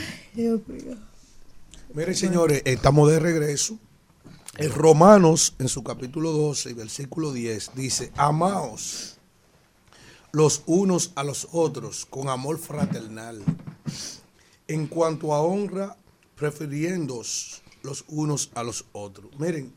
Miren, 1.93 2.15
señores, 2.15 2.61
estamos 2.65 3.09
de 3.09 3.19
regreso. 3.19 3.79
En 4.57 4.71
Romanos, 4.71 5.55
en 5.59 5.67
su 5.67 5.83
capítulo 5.83 6.31
12 6.31 6.69
y 6.69 6.73
versículo 6.73 7.33
10, 7.33 7.71
dice, 7.75 8.11
amaos 8.15 9.14
los 10.35 10.63
unos 10.65 11.13
a 11.15 11.23
los 11.23 11.47
otros 11.53 12.05
con 12.05 12.27
amor 12.27 12.59
fraternal. 12.59 13.41
En 14.67 14.87
cuanto 14.87 15.33
a 15.33 15.39
honra, 15.39 15.95
prefiriéndoos 16.35 17.61
los 17.83 18.03
unos 18.09 18.51
a 18.53 18.63
los 18.63 18.83
otros. 18.91 19.31
Miren, 19.39 19.73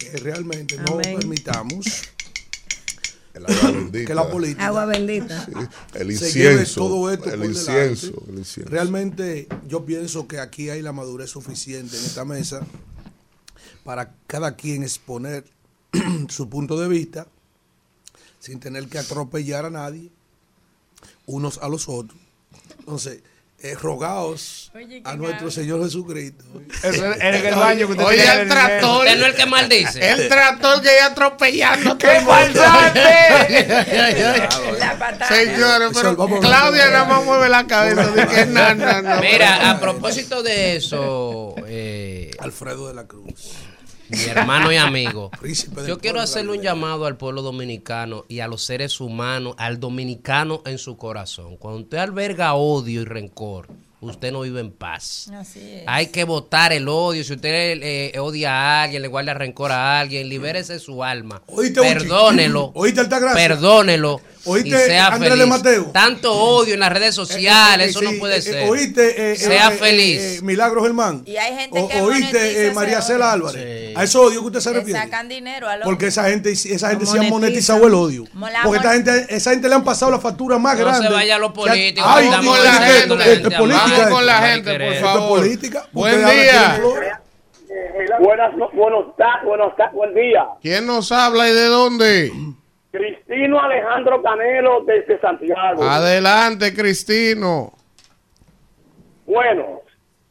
eh, 0.00 0.16
realmente 0.16 0.76
no 0.78 0.96
permitamos 0.96 1.86
El 3.34 3.46
agua 3.46 3.70
bendita. 3.70 4.06
que 4.08 4.14
la 4.16 4.28
política 4.28 4.66
Agua 4.66 4.86
bendita. 4.86 5.46
El 5.94 6.18
se 6.18 6.32
lleve 6.32 6.52
incienso. 6.54 6.80
todo 6.80 7.12
esto 7.12 7.32
el 7.32 7.44
incienso. 7.44 8.24
el 8.28 8.38
incienso. 8.38 8.68
Realmente 8.68 9.46
yo 9.68 9.86
pienso 9.86 10.26
que 10.26 10.40
aquí 10.40 10.70
hay 10.70 10.82
la 10.82 10.92
madurez 10.92 11.30
suficiente 11.30 11.96
en 11.96 12.04
esta 12.04 12.24
mesa 12.24 12.66
para 13.84 14.16
cada 14.26 14.56
quien 14.56 14.82
exponer 14.82 15.44
su 16.28 16.48
punto 16.48 16.80
de 16.80 16.88
vista 16.88 17.28
sin 18.40 18.58
tener 18.58 18.88
que 18.88 18.98
atropellar 18.98 19.66
a 19.66 19.70
nadie, 19.70 20.10
unos 21.26 21.58
a 21.58 21.68
los 21.68 21.88
otros. 21.88 22.18
Entonces, 22.80 23.20
eh, 23.62 23.74
rogaos 23.74 24.72
a 25.04 25.16
nuestro 25.16 25.50
Señor 25.50 25.84
Jesucristo. 25.84 26.44
Eso 26.82 27.12
es 27.12 27.20
en 27.20 27.34
el 27.46 27.54
baño 27.54 27.86
que 27.86 27.92
usted 27.92 28.04
Oye, 28.04 28.40
el 28.40 28.48
tractor. 28.48 29.04
No 29.04 29.10
es 29.10 29.22
el 29.22 29.34
que 29.34 29.46
maldice. 29.46 30.10
El 30.12 30.28
tractor 30.28 30.80
que 30.80 30.96
iba 30.96 31.06
atropellando 31.06 31.98
¡Qué 31.98 32.20
falsante! 32.20 33.00
La 34.78 34.98
patada. 34.98 35.28
Señores, 35.28 35.90
pero 35.94 36.16
Claudia 36.40 36.86
nada 36.90 37.04
más 37.04 37.24
mueve 37.24 37.50
la 37.50 37.66
cabeza. 37.66 38.10
Dice, 38.10 38.46
no, 38.46 38.74
no, 38.74 39.02
no. 39.02 39.20
Mira, 39.20 39.70
a 39.70 39.78
propósito 39.78 40.42
de 40.42 40.76
eso, 40.76 41.54
eh, 41.66 42.30
Alfredo 42.38 42.88
de 42.88 42.94
la 42.94 43.06
Cruz. 43.06 43.52
Mi 44.10 44.24
hermano 44.24 44.72
y 44.72 44.76
amigo, 44.76 45.30
yo 45.86 45.98
quiero 45.98 46.20
hacerle 46.20 46.52
un 46.52 46.62
llamado 46.62 47.06
al 47.06 47.16
pueblo 47.16 47.42
dominicano 47.42 48.24
y 48.28 48.40
a 48.40 48.48
los 48.48 48.62
seres 48.64 49.00
humanos, 49.00 49.54
al 49.58 49.80
dominicano 49.80 50.62
en 50.66 50.78
su 50.78 50.96
corazón. 50.96 51.56
Cuando 51.56 51.80
usted 51.80 51.98
alberga 51.98 52.54
odio 52.54 53.02
y 53.02 53.04
rencor, 53.04 53.68
usted 54.00 54.32
no 54.32 54.40
vive 54.40 54.60
en 54.60 54.72
paz. 54.72 55.30
Así 55.34 55.60
es. 55.60 55.82
Hay 55.86 56.06
que 56.06 56.24
votar 56.24 56.72
el 56.72 56.88
odio. 56.88 57.22
Si 57.24 57.34
usted 57.34 57.78
eh, 57.82 58.18
odia 58.18 58.52
a 58.52 58.82
alguien, 58.84 59.02
le 59.02 59.08
guarda 59.08 59.34
rencor 59.34 59.72
a 59.72 60.00
alguien, 60.00 60.28
libérese 60.28 60.78
su 60.78 61.04
alma. 61.04 61.42
Perdónelo. 61.82 62.72
Perdónelo. 63.34 64.20
¿Oíste, 64.44 64.68
y 64.68 64.72
sea 64.72 65.08
Andrés 65.08 65.30
feliz. 65.32 65.44
de 65.44 65.50
Mateo? 65.50 65.84
Tanto 65.92 66.32
odio 66.32 66.74
en 66.74 66.80
las 66.80 66.92
redes 66.92 67.14
sociales, 67.14 67.86
Eh, 67.86 67.88
eh, 67.88 67.90
eso 67.90 67.98
sí, 68.00 68.04
no 68.06 68.18
puede 68.18 68.36
eh, 68.38 68.42
ser. 68.42 68.68
¿Oíste? 68.70 69.32
eh, 69.32 69.36
sea 69.36 69.68
eh, 69.68 69.76
feliz. 69.76 70.20
eh, 70.20 70.36
eh, 70.36 70.42
Milagros 70.42 70.82
Germán. 70.84 71.22
Y 71.26 71.36
hay 71.36 71.54
gente 71.56 71.78
O- 71.80 71.88
que 71.88 72.00
¿Oíste, 72.00 72.66
eh, 72.68 72.72
María. 72.72 73.02
Cela 73.02 73.32
Álvarez? 73.32 73.62
Sí. 73.90 73.94
A 73.96 74.04
ese 74.04 74.18
odio 74.18 74.40
que 74.40 74.46
usted 74.46 74.60
se 74.60 74.70
Le 74.70 74.78
refiere. 74.78 74.98
sacan 75.00 75.28
dinero 75.28 75.68
a 75.68 75.76
los 75.76 75.84
Porque 75.84 76.06
esa 76.06 76.24
gente, 76.28 76.50
esa 76.52 76.88
gente 76.90 77.04
sí 77.06 77.12
ha 77.12 77.22
monetiza. 77.22 77.30
monetizado 77.30 77.86
el 77.86 77.94
odio. 77.94 78.24
Porque 78.64 78.76
esta 78.78 78.92
gente, 78.94 79.26
esa 79.28 79.50
gente 79.50 79.68
le 79.68 79.74
han 79.74 79.84
pasado 79.84 80.10
la 80.12 80.18
factura 80.20 80.58
más 80.58 80.78
No 80.78 80.84
grande. 80.86 81.06
se 81.08 81.12
vaya 81.12 81.36
a 81.36 81.38
lo 81.38 81.52
que 81.52 81.60
ha- 81.60 81.64
político, 81.64 82.06
Ay, 82.08 82.28
Vamos 82.28 82.56
con 82.56 82.64
la 82.64 82.70
¿qué 82.78 82.86
es 82.86 82.92
gente. 82.92 83.08
Vamos 83.58 84.08
con 84.10 84.26
la 84.26 84.38
gente, 84.48 84.78
por 84.80 84.94
favor. 84.96 85.38
política. 85.40 85.86
Buen 85.92 86.16
día. 86.24 86.80
Buenas, 88.20 88.56
no- 88.56 88.68
buenos 88.72 89.06
buenos 89.44 89.72
buen 89.92 90.14
día. 90.14 90.44
¿Quién 90.60 90.86
nos 90.86 91.12
habla 91.12 91.48
y 91.48 91.52
de 91.52 91.64
dónde? 91.66 92.32
Cristino 92.90 93.60
Alejandro 93.60 94.22
Canelo 94.22 94.82
desde 94.84 95.20
Santiago. 95.20 95.82
Adelante, 95.82 96.74
Cristino. 96.74 97.72
Bueno, 99.26 99.82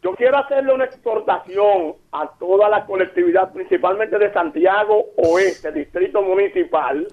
yo 0.02 0.14
quiero 0.16 0.38
hacerle 0.38 0.74
una 0.74 0.86
exhortación 0.86 1.96
a 2.12 2.30
toda 2.38 2.68
la 2.70 2.86
colectividad, 2.86 3.52
principalmente 3.54 4.18
de 4.18 4.32
Santiago 4.34 5.06
Oeste, 5.18 5.72
Distrito 5.72 6.22
Municipal, 6.22 7.08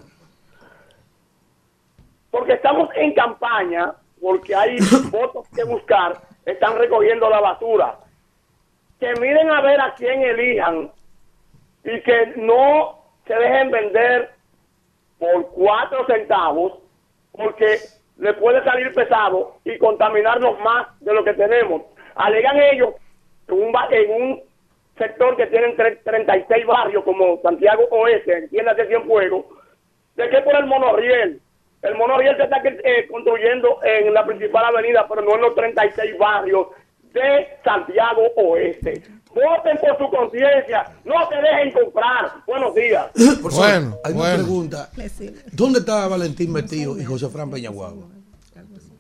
porque 2.31 2.55
estamos 2.55 2.89
en 2.97 3.15
campaña, 3.15 3.93
porque 4.21 4.55
hay 4.55 4.79
votos 5.11 5.49
que 5.55 5.65
buscar, 5.65 6.21
están 6.45 6.77
recogiendo 6.77 7.31
la 7.31 7.41
basura. 7.41 7.99
Que 8.99 9.13
miren 9.21 9.51
a 9.51 9.61
ver 9.61 9.81
a 9.81 9.95
quién 9.95 10.23
elijan 10.23 10.91
y 11.85 12.01
que 12.03 12.35
no 12.37 12.99
se 13.27 13.35
dejen 13.35 13.71
vender 13.71 14.36
por 15.19 15.49
cuatro 15.53 16.05
centavos, 16.07 16.79
porque 17.33 17.79
le 18.19 18.33
puede 18.35 18.63
salir 18.65 18.93
pesado 18.95 19.57
y 19.65 19.79
contaminarnos 19.79 20.59
más 20.61 20.89
de 21.01 21.13
lo 21.13 21.25
que 21.25 21.35
tenemos. 21.35 21.83
Alegan 22.15 22.59
ellos 22.73 22.95
en 23.49 23.55
un, 23.55 23.75
en 23.91 24.23
un 24.23 24.43
sector 24.99 25.37
que 25.37 25.47
tienen 25.47 25.77
tre- 25.77 26.01
36 26.03 26.67
barrios 26.67 27.05
como 27.05 27.41
Santiago 27.43 27.85
Oeste, 27.91 28.39
entiéndase 28.39 28.87
Cienfuegos, 28.87 29.45
de 30.17 30.29
que 30.31 30.41
por 30.43 30.57
el 30.57 30.67
monorriel. 30.67 31.41
El 31.83 31.95
monorriel 31.97 32.37
se 32.39 32.45
está 32.45 32.63
eh, 32.65 33.07
construyendo 33.11 33.79
en 33.85 34.13
la 34.15 34.25
principal 34.25 34.65
avenida, 34.65 35.07
pero 35.09 35.21
no 35.23 35.35
en 35.35 35.43
los 35.43 35.55
36 35.55 36.17
barrios 36.19 36.69
de 37.13 37.49
Santiago 37.63 38.23
Oeste. 38.37 39.03
Voten 39.37 39.77
por 39.77 39.99
su 39.99 40.09
conciencia, 40.17 40.91
no 41.05 41.15
se 41.29 41.37
dejen 41.37 41.71
comprar. 41.85 42.33
Buenos 42.47 42.75
días. 42.75 43.07
Por 43.43 43.53
Bueno, 43.53 43.99
hay 44.03 44.15
una 44.15 44.35
pregunta. 44.35 44.91
¿Dónde 45.53 45.81
está 45.81 46.09
Valentín 46.09 46.51
Metido 46.53 46.99
y 46.99 47.05
José 47.05 47.29
Fran 47.29 47.51
Peñaguagua? 47.51 48.07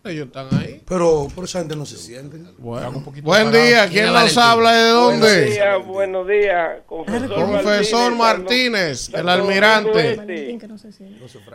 Ellos 0.04 0.26
están 0.26 0.46
ahí. 0.52 0.82
Pero 0.86 1.26
por 1.34 1.44
esa 1.44 1.60
gente 1.60 1.74
no 1.74 1.84
se 1.86 1.96
sienten. 1.96 2.48
Bueno. 2.58 3.02
Buen 3.22 3.50
día. 3.50 3.88
¿Quién 3.88 4.12
nos 4.12 4.36
habla 4.36 4.72
de 4.72 4.92
Buenos 4.92 5.20
dónde? 5.20 5.44
días, 5.46 5.86
buenos 5.86 6.28
días, 6.28 6.70
confesor, 6.86 7.34
Profesor 7.34 8.14
Martínez, 8.14 9.10
Martínez, 9.10 9.14
el 9.14 9.28
almirante. 9.28 10.10
Este. 10.12 10.58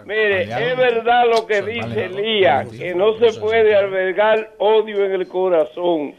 Mire, 0.05 0.41
es 0.43 0.77
verdad 0.77 1.23
lo 1.34 1.45
que 1.45 1.61
dice 1.61 2.05
Elías, 2.05 2.67
que 2.67 2.93
no 2.93 3.17
se 3.19 3.39
puede 3.39 3.73
albergar 3.75 4.55
odio 4.57 5.05
en 5.05 5.13
el 5.13 5.27
corazón, 5.27 6.13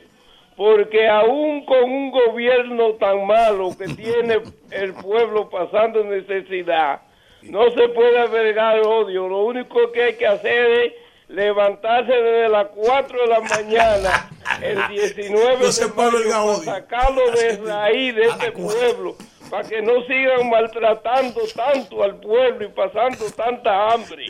porque 0.57 1.09
aún 1.09 1.65
con 1.65 1.85
un 1.85 2.11
gobierno 2.11 2.95
tan 2.95 3.27
malo 3.27 3.77
que 3.77 3.87
tiene 3.95 4.41
el 4.71 4.95
pueblo 4.95 5.49
pasando 5.49 6.05
necesidad, 6.05 7.03
no 7.43 7.71
se 7.71 7.89
puede 7.89 8.19
albergar 8.19 8.81
odio. 8.87 9.29
Lo 9.29 9.45
único 9.45 9.91
que 9.93 10.03
hay 10.03 10.15
que 10.15 10.27
hacer 10.27 10.71
es 10.71 10.93
levantarse 11.29 12.13
desde 12.13 12.49
las 12.49 12.69
4 12.69 13.21
de 13.21 13.27
la 13.27 13.41
mañana 13.41 14.31
el 14.61 14.89
19 14.89 15.33
No 15.33 15.73
de 15.73 15.89
mayo 15.89 16.63
para 16.65 16.81
sacarlo 16.81 17.31
de 17.33 17.57
raíz 17.57 18.15
de 18.15 18.23
este 18.23 18.53
pueblo 18.53 19.17
para 19.51 19.69
que 19.69 19.83
no 19.83 20.03
sigan 20.07 20.49
maltratando 20.49 21.41
tanto 21.55 22.03
al 22.03 22.19
pueblo 22.21 22.65
y 22.65 22.69
pasando 22.69 23.27
tanta 23.37 23.93
hambre. 23.93 24.27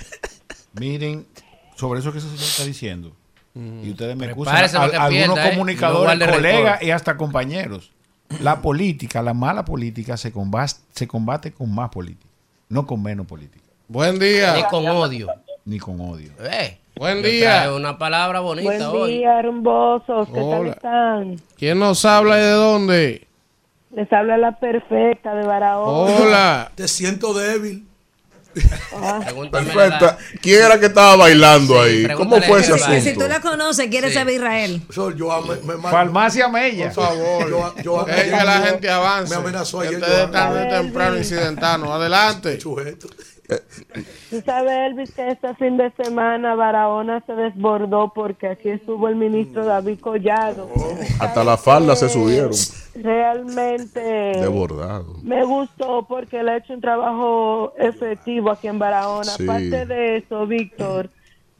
Miren, 0.73 1.29
sobre 1.77 2.01
eso 2.01 2.11
que 2.11 2.18
ese 2.18 2.27
señor 2.27 2.43
está 2.43 2.64
diciendo. 2.64 3.16
Y 3.55 3.90
ustedes 3.90 4.16
me 4.16 4.26
excusan, 4.26 4.57
a- 4.57 4.59
algunos 5.05 5.09
pierda, 5.11 5.46
¿eh? 5.46 5.50
Comunicadores, 5.50 6.28
colegas 6.30 6.82
y 6.82 6.90
hasta 6.90 7.16
compañeros. 7.16 7.92
La 8.40 8.62
política, 8.62 9.20
la 9.20 9.34
mala 9.34 9.64
política 9.64 10.16
se 10.16 10.32
combate, 10.32 10.72
se 10.92 11.07
combate 11.07 11.53
con 11.53 11.74
más 11.74 11.90
política, 11.90 12.30
no 12.70 12.86
con 12.86 13.03
menos 13.03 13.26
política, 13.26 13.64
Buen 13.88 14.18
Ni 14.18 14.26
día. 14.26 14.66
con 14.70 14.88
odio. 14.88 15.26
ni 15.66 15.78
con 15.78 16.00
odio. 16.00 16.32
Eh, 16.40 16.78
Buen 16.96 17.22
día. 17.22 17.70
una 17.74 17.98
palabra 17.98 18.40
bonita 18.40 18.90
hoy. 18.90 19.22
hermosos. 19.22 20.28
¿qué 20.28 20.34
tal 20.40 20.44
Hola. 20.61 20.70
están? 20.72 21.36
¿Quién 21.59 21.78
nos 21.78 22.05
habla 22.07 22.38
y 22.38 22.40
de 22.42 22.50
dónde? 22.53 23.28
Les 23.94 24.11
habla 24.11 24.38
la 24.38 24.53
perfecta 24.59 25.34
de 25.34 25.46
Barahona. 25.46 26.14
Hola. 26.16 26.72
Te 26.74 26.88
siento 26.88 27.34
débil. 27.34 27.86
Perfecta. 29.50 29.96
edad. 29.98 30.18
¿Quién 30.40 30.62
era 30.64 30.78
que 30.78 30.86
estaba 30.86 31.16
bailando 31.16 31.74
Sí, 31.84 32.07
ahí? 32.07 32.14
¿Cómo 32.14 32.40
fue 32.42 32.61
ese. 32.61 32.72
Que 32.72 32.78
si 33.00 33.14
tú 33.14 33.20
asunto? 33.22 33.28
la 33.28 33.40
conoces, 33.40 33.88
quieres 33.88 34.12
Sí. 34.12 34.18
saber 34.18 34.34
Israel. 34.34 34.82
Sol, 34.90 35.16
yo 35.16 35.40
me, 35.42 35.76
me- 35.76 35.82
Farmacia 35.90 36.48
Mella. 36.48 36.92
Por 36.92 37.05
favor. 37.07 37.48
Yo- 37.50 37.74
yo- 37.82 38.07
Es 38.07 38.24
que 38.24 38.30
yo- 38.30 38.36
la 38.44 38.59
yo- 38.59 38.64
gente 38.66 38.90
avance. 38.90 39.34
me 39.34 39.40
amenazó 39.40 39.78
Que 39.80 39.88
ayer, 39.88 40.00
Ustedes 40.00 40.24
están 40.26 40.55
de 40.55 40.64
temprano 40.66 41.16
incidentanos. 41.18 41.90
Adelante. 41.90 42.61
sujeto. 42.61 43.09
Tú 44.30 44.40
sabes, 44.44 44.72
Elvis, 44.90 45.12
que 45.12 45.28
este 45.28 45.55
fin 45.57 45.76
de 45.76 45.90
semana 45.92 46.55
Barahona 46.55 47.22
se 47.26 47.34
desbordó 47.34 48.12
porque 48.14 48.48
aquí 48.48 48.68
estuvo 48.70 49.09
el 49.09 49.16
ministro 49.16 49.64
David 49.64 50.00
Collado. 50.00 50.68
Hasta 51.20 51.44
la 51.44 51.57
falda 51.57 51.94
se 51.96 52.09
subieron. 52.09 52.53
Realmente 52.94 54.00
De 54.00 54.48
bordado. 54.48 55.14
me 55.22 55.44
gustó 55.44 56.07
porque 56.09 56.40
él 56.40 56.48
ha 56.48 56.57
hecho 56.57 56.74
un 56.74 56.80
trabajo 56.80 57.72
efectivo 57.78 58.50
aquí 58.50 58.68
en 58.68 58.78
Barahona. 58.78 59.24
Sí. 59.24 59.44
Aparte 59.44 59.86
de 59.86 60.16
eso, 60.18 60.46
Víctor, 60.46 61.11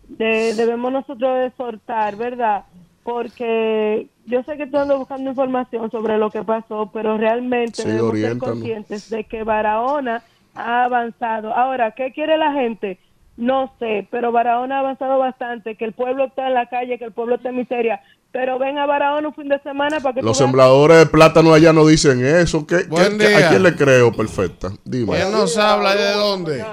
de- 0.09 0.55
debemos 0.55 0.93
nosotros 0.93 1.47
exhortar, 1.47 2.17
¿verdad? 2.17 2.65
Porque 3.03 4.09
yo 4.27 4.43
sé 4.45 4.57
que 4.57 4.67
tú 4.67 4.77
andas 4.79 4.99
buscando 4.99 5.31
información 5.31 5.91
sobre 5.91 6.19
lo 6.19 6.31
que 6.31 6.43
pasó, 6.45 6.91
pero 6.93 7.17
realmente 7.19 7.83
Sí, 7.83 7.89
debemos 7.89 8.19
ser 8.19 8.39
conscientes 8.39 9.11
de 9.11 9.25
que 9.25 9.43
Barahona 9.43 10.23
ha 10.55 10.85
avanzado. 10.85 11.55
Ahora, 11.55 11.93
¿qué 11.93 12.13
quiere 12.13 12.37
la 12.39 12.53
gente? 12.53 12.99
no 13.35 13.73
sé, 13.79 14.07
pero 14.11 14.31
Barahona 14.31 14.77
ha 14.77 14.81
avanzado 14.81 15.19
bastante, 15.19 15.75
que 15.75 15.87
el 15.87 15.95
pueblo 15.95 16.27
está 16.27 16.47
en 16.49 16.55
la 16.55 16.67
calle, 16.67 16.99
que 16.99 17.07
el 17.07 17.13
pueblo 17.13 17.37
está 17.37 17.49
en 17.49 17.57
miseria. 17.57 18.03
Pero 18.31 18.59
ven 18.59 18.77
a 18.77 18.85
Barahona 18.85 19.29
un 19.29 19.35
fin 19.35 19.49
de 19.49 19.59
semana 19.61 20.01
para 20.01 20.15
que 20.15 20.21
Los 20.23 20.39
veas- 20.39 20.47
sembradores 20.47 20.99
de 20.99 21.07
plátano 21.07 21.55
allá 21.55 21.73
no 21.73 21.87
dicen 21.87 22.25
eso. 22.25 22.67
¿Qué, 22.67 22.85
Buen 22.89 23.13
qué- 23.19 23.25
qué- 23.25 23.29
día. 23.29 23.47
¿A 23.47 23.51
quién 23.51 23.63
le 23.63 23.75
creo? 23.75 24.13
Perfecta. 24.13 24.69
Dime. 24.85 25.17
¿Quién 25.17 25.33
nos 25.33 25.57
habla 25.57 25.95
de 25.95 26.13
dónde? 26.13 26.65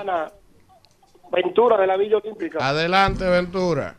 Ventura 1.32 1.78
de 1.78 1.88
la 1.88 1.96
Villa 1.98 2.18
Olímpica. 2.18 2.58
Adelante, 2.68 3.24
Ventura. 3.28 3.96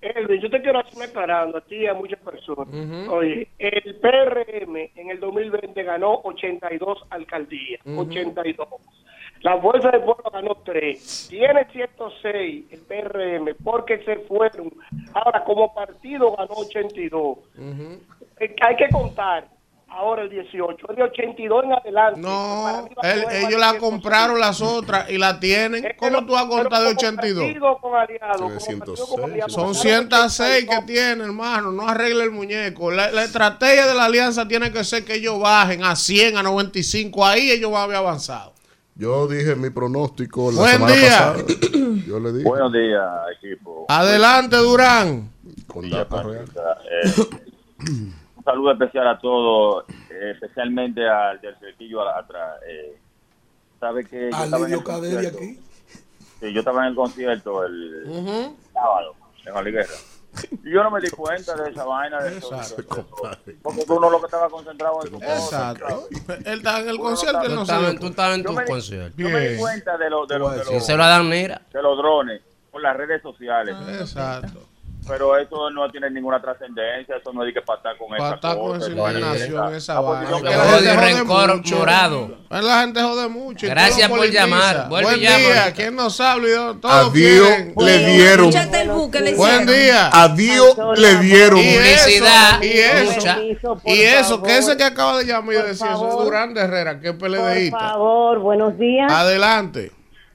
Elvin, 0.00 0.40
yo 0.40 0.50
te 0.50 0.60
quiero 0.62 0.78
hacer 0.78 1.02
aclarando 1.02 1.58
a 1.58 1.60
ti 1.60 1.76
y 1.76 1.86
a 1.86 1.94
muchas 1.94 2.18
personas. 2.20 2.68
Oye, 3.10 3.48
el 3.58 3.94
PRM 3.96 4.76
en 4.96 5.10
el 5.10 5.20
2020 5.20 5.82
ganó 5.82 6.20
82 6.24 7.04
alcaldías. 7.10 7.80
Ujú. 7.84 8.00
82. 8.00 8.68
La 9.42 9.58
Fuerza 9.58 9.90
del 9.90 10.02
Pueblo 10.02 10.30
ganó 10.30 10.54
3. 10.64 11.28
Tiene 11.30 11.64
106 11.72 12.64
el 12.72 12.80
PRM 12.80 13.54
porque 13.64 13.98
se 14.04 14.16
fueron. 14.20 14.70
Ahora, 15.14 15.44
como 15.44 15.72
partido 15.74 16.34
ganó 16.36 16.52
82. 16.54 17.38
Eh, 18.38 18.54
Hay 18.62 18.76
que 18.76 18.88
contar 18.90 19.46
ahora 19.90 20.22
el 20.22 20.30
18. 20.30 20.86
Es 20.90 20.96
de 20.96 21.02
82 21.02 21.64
en 21.64 21.72
adelante. 21.72 22.20
No, 22.20 22.88
él- 23.02 23.24
ellos 23.46 23.60
la 23.60 23.76
compraron 23.78 24.38
las 24.40 24.60
otras 24.60 25.10
y 25.10 25.18
la 25.18 25.38
tienen. 25.40 25.84
¿Cómo 25.98 26.24
tú 26.24 26.32
vas 26.32 26.44
a 26.44 26.48
contar 26.48 26.82
de 26.82 26.88
82? 26.88 27.44
Partido 27.44 27.78
con 27.80 27.94
aliados, 27.96 28.64
Son 29.52 29.72
ganaron 29.72 29.74
106 29.74 30.66
que 30.68 30.82
tiene, 30.86 31.24
hermano. 31.24 31.72
No 31.72 31.88
arregle 31.88 32.24
el 32.24 32.30
muñeco. 32.30 32.90
La, 32.90 33.10
la 33.10 33.24
estrategia 33.24 33.86
de 33.86 33.94
la 33.94 34.04
alianza 34.06 34.46
tiene 34.48 34.70
que 34.72 34.84
ser 34.84 35.04
que 35.04 35.14
ellos 35.14 35.38
bajen 35.40 35.84
a 35.84 35.96
100, 35.96 36.36
a 36.36 36.42
95. 36.42 37.24
Ahí 37.26 37.50
ellos 37.50 37.70
van 37.70 37.80
a 37.80 37.84
haber 37.84 37.96
avanzado. 37.96 38.54
Yo 38.94 39.26
dije 39.28 39.54
mi 39.56 39.70
pronóstico 39.70 40.50
la 40.52 40.58
Buen 40.60 40.72
semana 40.72 40.94
día. 40.94 41.08
pasada. 41.08 41.44
Yo 42.06 42.20
le 42.20 42.32
dije. 42.32 42.44
Buenos 42.44 42.72
días, 42.72 43.02
equipo. 43.42 43.86
Adelante, 43.88 44.56
Durán. 44.56 45.30
Con 45.66 45.82
Villa 45.82 45.98
datos 45.98 46.24
reales. 46.26 46.50
Patricia. 46.50 47.30
Eh, 47.86 48.12
un 48.40 48.44
saludo 48.44 48.72
especial 48.72 49.06
a 49.08 49.18
todos, 49.18 49.84
eh, 50.10 50.30
especialmente 50.32 51.06
al 51.06 51.40
del 51.40 51.56
cerquillo 51.58 52.08
atrás. 52.08 52.58
Eh, 52.66 52.98
¿Sabe 53.78 54.04
que 54.04 54.30
yo 54.30 54.36
Al 54.36 54.44
estaba 54.44 54.56
en 54.58 54.64
Lidio 54.64 54.78
el 54.78 54.84
Caderi 54.84 55.14
concierto? 55.14 55.38
aquí. 55.38 55.60
Sí, 56.40 56.52
yo 56.54 56.58
estaba 56.60 56.82
en 56.82 56.88
el 56.88 56.94
concierto 56.94 57.64
el 57.64 58.52
sábado 58.72 59.14
en 59.44 59.56
Oliguera. 59.56 59.88
Y 60.64 60.70
yo 60.72 60.82
no 60.84 60.90
me 60.92 61.00
di 61.00 61.10
cuenta 61.10 61.54
de 61.56 61.70
esa 61.70 61.84
vaina. 61.84 62.22
De 62.22 62.38
eso, 62.38 62.50
de 62.54 62.60
eso, 62.60 62.76
de 62.76 62.82
eso. 62.82 63.60
porque 63.62 63.84
uno 63.88 64.08
lo 64.10 64.20
que 64.20 64.26
estaba 64.26 64.48
concentrado 64.48 65.00
en 65.04 65.10
cosa. 65.12 65.34
Exacto. 65.34 66.08
Él 66.44 66.58
está 66.58 66.80
en 66.80 66.88
el 66.88 66.98
concierto 66.98 67.40
y 67.42 67.46
él 67.46 67.54
no 67.54 67.56
Tú 67.56 67.62
estabas 67.62 67.90
en- 67.90 67.98
tú 67.98 68.06
estabas 68.06 68.34
en 68.36 68.42
Yo 68.44 68.48
tu 68.50 68.54
me 68.56 68.62
di- 68.64 68.70
concierto. 68.70 69.16
Yo 69.18 69.28
me 69.28 69.48
di 69.48 69.58
cuenta 69.58 69.98
de 69.98 70.10
los 70.10 70.28
de 70.28 70.38
los 70.38 70.52
de 70.52 70.64
los, 70.74 70.86
se 70.86 70.96
lo 70.96 71.04
dan 71.04 71.28
mira. 71.28 71.60
de 71.72 71.82
los 71.82 71.96
drones 71.98 72.42
por 72.70 72.80
las 72.80 72.96
redes 72.96 73.20
sociales. 73.22 73.74
Exacto. 74.00 74.66
Pero 75.08 75.36
eso 75.36 75.70
no 75.70 75.90
tiene 75.90 76.08
ninguna 76.10 76.40
trascendencia, 76.40 77.16
eso 77.16 77.32
no 77.32 77.42
hay 77.42 77.52
que 77.52 77.62
patar 77.62 77.96
con 77.96 78.14
esa 78.14 78.30
Patar 78.36 78.56
con 78.56 78.66
cosa, 78.78 78.86
esa 78.86 78.86
esa 78.92 79.10
indignación, 79.10 79.60
vaina. 79.62 79.76
esa 79.76 80.00
vaina. 80.00 80.20
posición 80.30 80.42
Que 80.42 80.48
que 80.50 80.56
la 80.56 80.64
la 80.64 80.70
gente 80.70 80.88
gente 80.90 81.00
jode 81.00 81.18
rencor 81.18 81.56
mucho. 81.56 81.76
morado. 81.78 82.38
La 82.50 82.80
gente 82.82 83.02
jode 83.02 83.28
mucho. 83.28 83.66
Gracias 83.66 84.08
por 84.08 84.18
politiza. 84.18 84.40
llamar. 84.46 84.88
Vuelve 84.88 85.08
Buen 85.10 85.20
día. 85.20 85.72
¿Quién 85.74 85.96
nos 85.96 86.20
habla? 86.20 86.76
Todos 86.80 86.94
A 86.94 87.10
Dios 87.10 87.46
quieren. 87.48 87.74
le 87.76 87.98
dieron. 88.12 88.48
Escúchate 88.50 88.82
el 88.82 88.90
buque, 88.90 89.20
le 89.20 89.34
Buen 89.34 89.66
día. 89.66 90.10
A 90.12 90.28
Dios 90.28 90.76
le 90.96 91.16
dieron. 91.16 91.58
Y 91.58 91.62
eso, 91.62 92.04
Publicidad, 92.04 92.62
y 92.62 92.66
eso, 92.78 93.14
mucha. 93.14 93.38
y 93.86 94.00
eso, 94.02 94.42
que 94.42 94.58
ese 94.58 94.76
que 94.76 94.84
acaba 94.84 95.18
de 95.18 95.24
llamar 95.24 95.54
y 95.54 95.58
decir 95.58 95.86
eso 95.90 96.08
es. 96.20 96.24
Durán 96.24 96.54
de 96.54 96.60
Herrera, 96.60 97.00
que 97.00 97.08
es 97.08 97.14
Por 97.14 97.28
PLDista. 97.30 97.78
favor, 97.78 98.38
buenos 98.40 98.78
días. 98.78 99.10
Adelante. 99.10 99.90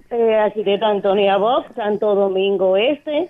Eh, 0.10 0.36
arquitecta 0.36 0.88
Antonia 0.88 1.38
Box, 1.38 1.68
Santo 1.76 2.14
Domingo 2.16 2.76
Este. 2.78 3.30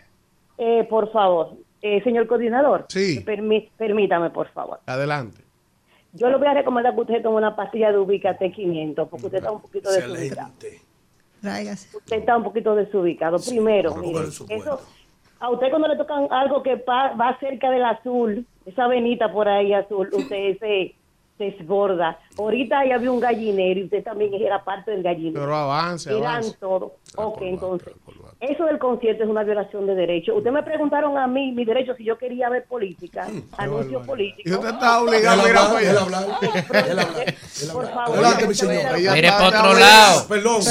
Eh, 0.58 0.86
por 0.90 1.12
favor, 1.12 1.52
eh, 1.82 2.02
señor 2.04 2.28
coordinador. 2.28 2.86
Sí. 2.90 3.24
permítame, 3.78 4.30
por 4.30 4.48
favor. 4.50 4.80
Adelante. 4.86 5.42
Yo 6.14 6.30
le 6.30 6.38
voy 6.38 6.48
a 6.48 6.54
recomendar 6.54 6.96
que 6.96 7.02
usted 7.02 7.22
tome 7.22 7.38
una 7.38 7.56
pastilla 7.56 7.92
de 7.92 7.98
Ubicate 7.98 8.52
500, 8.52 9.10
porque 9.10 9.26
usted 9.26 9.40
está 9.40 9.52
un 9.52 9.62
poquito 9.62 9.92
desubicado. 9.92 10.52
Tráigase. 11.42 11.98
Usted 11.98 12.18
está 12.18 12.38
un 12.38 12.44
poquito 12.44 12.74
desubicado. 12.76 13.38
Primero, 13.40 13.94
mire, 13.96 14.20
eso, 14.50 14.82
a 15.40 15.50
usted 15.50 15.70
cuando 15.70 15.88
le 15.90 15.98
tocan 15.98 16.28
algo 16.32 16.64
que 16.64 16.78
pa- 16.78 17.14
va 17.16 17.38
cerca 17.40 17.70
del 17.70 17.84
azul, 17.84 18.46
esa 18.66 18.88
venita 18.88 19.32
por 19.32 19.48
ahí 19.50 19.74
azul, 19.74 20.10
usted 20.14 20.58
se, 20.58 20.96
se 21.38 21.44
desborda. 21.44 22.18
Ahorita 22.40 22.80
ahí 22.80 22.92
había 22.92 23.12
un 23.12 23.20
gallinero 23.20 23.82
y 23.82 23.84
usted 23.84 24.02
también 24.04 24.34
era 24.36 24.64
parte 24.64 24.92
del 24.92 25.04
gallinero. 25.04 25.42
Pero 25.42 25.54
avance, 25.56 26.10
Eran 26.10 26.24
avance. 26.26 26.58
todo. 26.60 26.96
Ok, 27.18 27.42
entonces, 27.42 27.94
eso 28.40 28.66
del 28.66 28.80
concierto 28.80 29.24
es 29.24 29.30
una 29.30 29.44
violación 29.44 29.88
de 29.88 29.96
derechos. 29.96 30.38
Usted 30.38 30.52
me 30.52 30.64
preguntaron 30.64 31.18
a 31.18 31.28
mí, 31.28 31.52
mi 31.52 31.66
derecho, 31.66 31.96
si 31.96 32.04
yo 32.04 32.18
quería 32.18 32.50
ver 32.50 32.66
política, 32.66 33.28
anuncio 33.58 34.02
político. 34.02 34.50
Y 34.50 34.52
usted 34.52 34.70
está 34.70 35.02
obligado 35.02 35.42
a 35.42 35.50
ir 35.50 35.58
a 35.58 35.66
Déjala 36.70 37.02
apoyar. 37.02 37.36
Por 37.74 37.88
favor. 37.94 38.18
Adelante, 38.20 38.48
mi 38.48 39.10
Mire 39.14 39.28
está 39.28 39.48
otro 39.48 39.80
lado. 39.80 40.28
Perdón. 40.28 40.62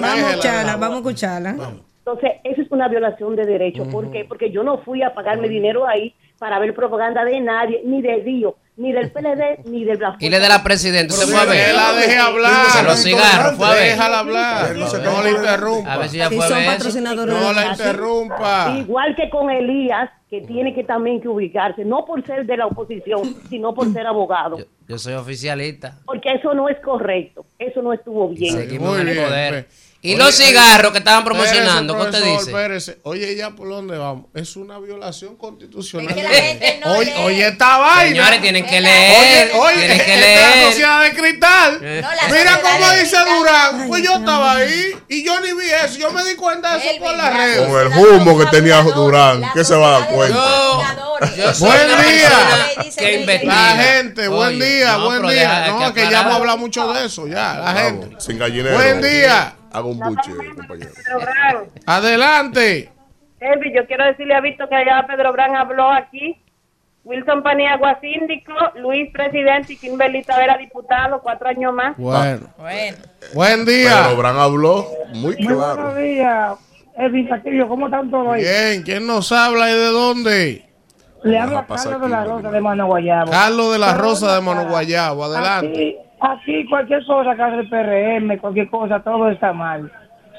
Vamos, 0.00 0.24
a 0.24 0.30
escucharla, 0.30 0.76
vamos 0.76 0.94
a 0.94 0.98
escucharla. 0.98 1.56
Entonces, 1.98 2.32
eso 2.44 2.62
es 2.62 2.70
una 2.70 2.88
violación 2.88 3.36
de 3.36 3.44
derechos. 3.44 3.88
¿Por 3.88 4.10
qué? 4.10 4.24
Porque 4.24 4.50
yo 4.50 4.62
no 4.62 4.78
fui 4.78 5.02
a 5.02 5.12
pagarme 5.12 5.48
dinero 5.48 5.86
ahí 5.86 6.14
para 6.38 6.58
ver 6.58 6.74
propaganda 6.74 7.24
de 7.24 7.40
nadie, 7.40 7.82
ni 7.84 8.00
de 8.02 8.20
Dios, 8.22 8.54
ni 8.76 8.92
del 8.92 9.10
PLD, 9.10 9.64
ni 9.70 9.84
del 9.84 9.96
Blas. 9.96 10.16
Y 10.20 10.28
le 10.28 10.38
de 10.38 10.48
la 10.48 10.62
presidenta, 10.62 11.14
fue 11.14 11.34
a 11.40 11.44
ver. 11.44 11.74
la 11.74 11.92
deje 11.94 12.18
hablar. 12.18 12.66
Se 12.70 12.82
los 12.82 13.02
cigarros, 13.02 13.56
fue 13.56 13.66
a 13.66 13.70
ver. 13.70 13.82
Déjala 13.90 14.18
hablar. 14.18 14.76
No 14.76 15.22
le 15.22 15.30
interrumpa. 15.30 15.92
A 15.94 15.98
ver 15.98 16.08
si 16.08 16.18
ya 16.18 16.30
fue 16.30 16.44
a 16.44 16.48
ver. 16.48 16.78
No 17.26 17.52
la 17.52 17.52
la- 17.52 17.70
interrumpa. 17.72 18.74
Igual 18.78 19.16
que 19.16 19.30
con 19.30 19.50
Elías, 19.50 20.10
que 20.28 20.40
tiene 20.42 20.74
que 20.74 20.84
también 20.84 21.20
que 21.20 21.28
ubicarse, 21.28 21.84
no 21.84 22.04
por 22.04 22.24
ser 22.26 22.44
de 22.46 22.56
la 22.56 22.66
oposición, 22.66 23.22
sino 23.48 23.74
por 23.74 23.92
ser 23.92 24.06
abogado. 24.06 24.58
Yo, 24.58 24.64
yo 24.88 24.98
soy 24.98 25.14
oficialista. 25.14 25.98
Porque 26.04 26.32
eso 26.34 26.52
no 26.52 26.68
es 26.68 26.78
correcto, 26.80 27.46
eso 27.58 27.80
no 27.80 27.92
estuvo 27.92 28.28
bien. 28.28 28.54
Seguimos 28.56 28.90
Muy 28.92 29.00
en 29.02 29.08
el 29.08 29.14
bien, 29.14 29.26
poder. 29.26 29.64
pues. 29.64 29.85
Y 30.02 30.10
Oye, 30.14 30.18
los 30.22 30.36
cigarros 30.36 30.92
que 30.92 30.98
estaban 30.98 31.24
promocionando, 31.24 31.96
¿qué 31.96 32.02
usted 32.02 32.22
dice? 32.22 32.50
espérese. 32.50 32.98
Oye, 33.02 33.34
¿ya 33.34 33.50
por 33.50 33.68
dónde 33.68 33.98
vamos? 33.98 34.26
Es 34.34 34.54
una 34.54 34.78
violación 34.78 35.34
constitucional. 35.36 36.10
Es 36.10 36.14
que 36.16 36.22
la 36.22 36.28
gente 36.28 36.80
no 36.84 36.92
oye, 36.92 37.06
lee. 37.14 37.20
oye, 37.24 37.48
esta 37.48 37.78
vaina. 37.78 38.08
Señores, 38.08 38.40
tienen 38.42 38.64
que 38.66 38.76
Oye, 38.76 38.80
leer. 38.82 39.50
Oye, 39.56 39.76
tienen 39.78 39.98
que 39.98 40.14
es 40.14 40.20
la 40.20 40.26
leer. 40.26 40.66
sociedad 40.70 41.02
de 41.02 41.12
cristal. 41.12 41.72
No, 42.02 42.08
Mira 42.36 42.60
cómo 42.62 42.90
dice. 42.92 43.16
Durán. 43.18 43.88
Pues 43.88 44.04
yo 44.04 44.16
estaba 44.16 44.52
ahí 44.52 44.92
y 45.08 45.24
yo 45.24 45.40
ni 45.40 45.52
vi 45.54 45.70
eso. 45.84 45.98
Yo 45.98 46.12
me 46.12 46.22
di 46.24 46.36
cuenta 46.36 46.76
de 46.76 46.86
eso 46.88 46.98
por 47.00 47.16
las 47.16 47.32
la 47.32 47.36
redes. 47.36 47.66
Con 47.66 47.80
el 47.80 47.98
humo 48.20 48.38
que 48.38 48.46
tenía 48.46 48.82
Durán, 48.82 49.42
¿qué 49.54 49.64
se 49.64 49.74
va 49.74 49.88
a 49.96 50.00
dar 50.00 50.08
cuenta? 50.10 50.36
Yo, 50.36 50.82
yo 51.36 51.52
Buen 51.66 51.88
día. 51.88 52.30
que. 52.96 53.40
La 53.44 53.76
gente, 53.76 54.28
buen 54.28 54.48
Oye, 54.56 54.64
día, 54.76 54.92
no, 54.98 55.04
buen 55.06 55.26
día. 55.26 55.66
No, 55.80 55.92
que 55.92 56.08
ya 56.10 56.20
hemos 56.20 56.34
hablado 56.36 56.58
mucho 56.58 56.92
de 56.92 57.06
eso, 57.06 57.26
ya, 57.26 57.54
la 57.58 57.74
gente. 57.74 58.10
Sin 58.20 58.38
gallinero. 58.38 58.76
Buen 58.76 59.00
día. 59.02 59.55
Haga 59.76 59.88
un 59.88 59.98
buche, 59.98 60.32
compañero. 60.54 60.90
Pedro. 60.94 61.66
Adelante. 61.84 62.90
Elvi, 63.38 63.74
yo 63.74 63.86
quiero 63.86 64.06
decirle 64.06 64.34
a 64.34 64.40
Víctor 64.40 64.70
que 64.70 64.74
allá 64.74 65.06
Pedro 65.06 65.34
Brán 65.34 65.54
habló 65.54 65.90
aquí. 65.92 66.34
Wilson 67.04 67.42
Paniagua, 67.42 68.00
síndico. 68.00 68.54
Luis, 68.76 69.12
presidente. 69.12 69.74
Y 69.74 69.76
Kimberly 69.76 70.22
Tavera, 70.22 70.56
diputado. 70.56 71.20
Cuatro 71.20 71.48
años 71.48 71.74
más. 71.74 71.94
Bueno. 71.98 72.48
Bueno, 72.56 72.96
Buen 73.34 73.66
día. 73.66 74.04
Pero 74.06 74.16
Bran 74.16 74.38
habló 74.38 74.86
muy 75.12 75.36
Muy 75.36 75.54
buenos 75.54 75.96
días, 75.96 76.58
Elvi 76.96 77.28
Castillo. 77.28 77.68
¿Cómo 77.68 77.86
están 77.86 78.10
todos 78.10 78.32
ahí? 78.32 78.42
Bien, 78.44 78.82
¿quién 78.82 79.06
nos 79.06 79.30
habla 79.30 79.70
y 79.70 79.74
de 79.74 79.86
dónde? 79.90 80.64
Le 81.22 81.38
habla 81.38 81.66
Carlos 81.66 82.00
de 82.00 82.08
la. 82.08 82.24
Rosa 82.24 82.50
de 82.50 82.60
Mano 82.62 82.86
Guayabo. 82.86 83.30
Carlos 83.30 83.72
de 83.72 83.78
la 83.78 83.94
Rosa 83.94 84.34
de. 84.36 84.40
Mano 84.40 84.68
Guayabo, 84.68 85.24
adelante. 85.24 85.68
Aquí, 85.68 85.96
aquí 86.20 86.66
cualquier 86.68 87.04
cosa 87.06 87.34
que 87.34 87.42
hace 87.42 87.60
el 87.60 87.68
PRM, 87.68 88.38
cualquier 88.38 88.70
cosa, 88.70 89.00
todo 89.00 89.28
está 89.28 89.52
mal. 89.52 89.90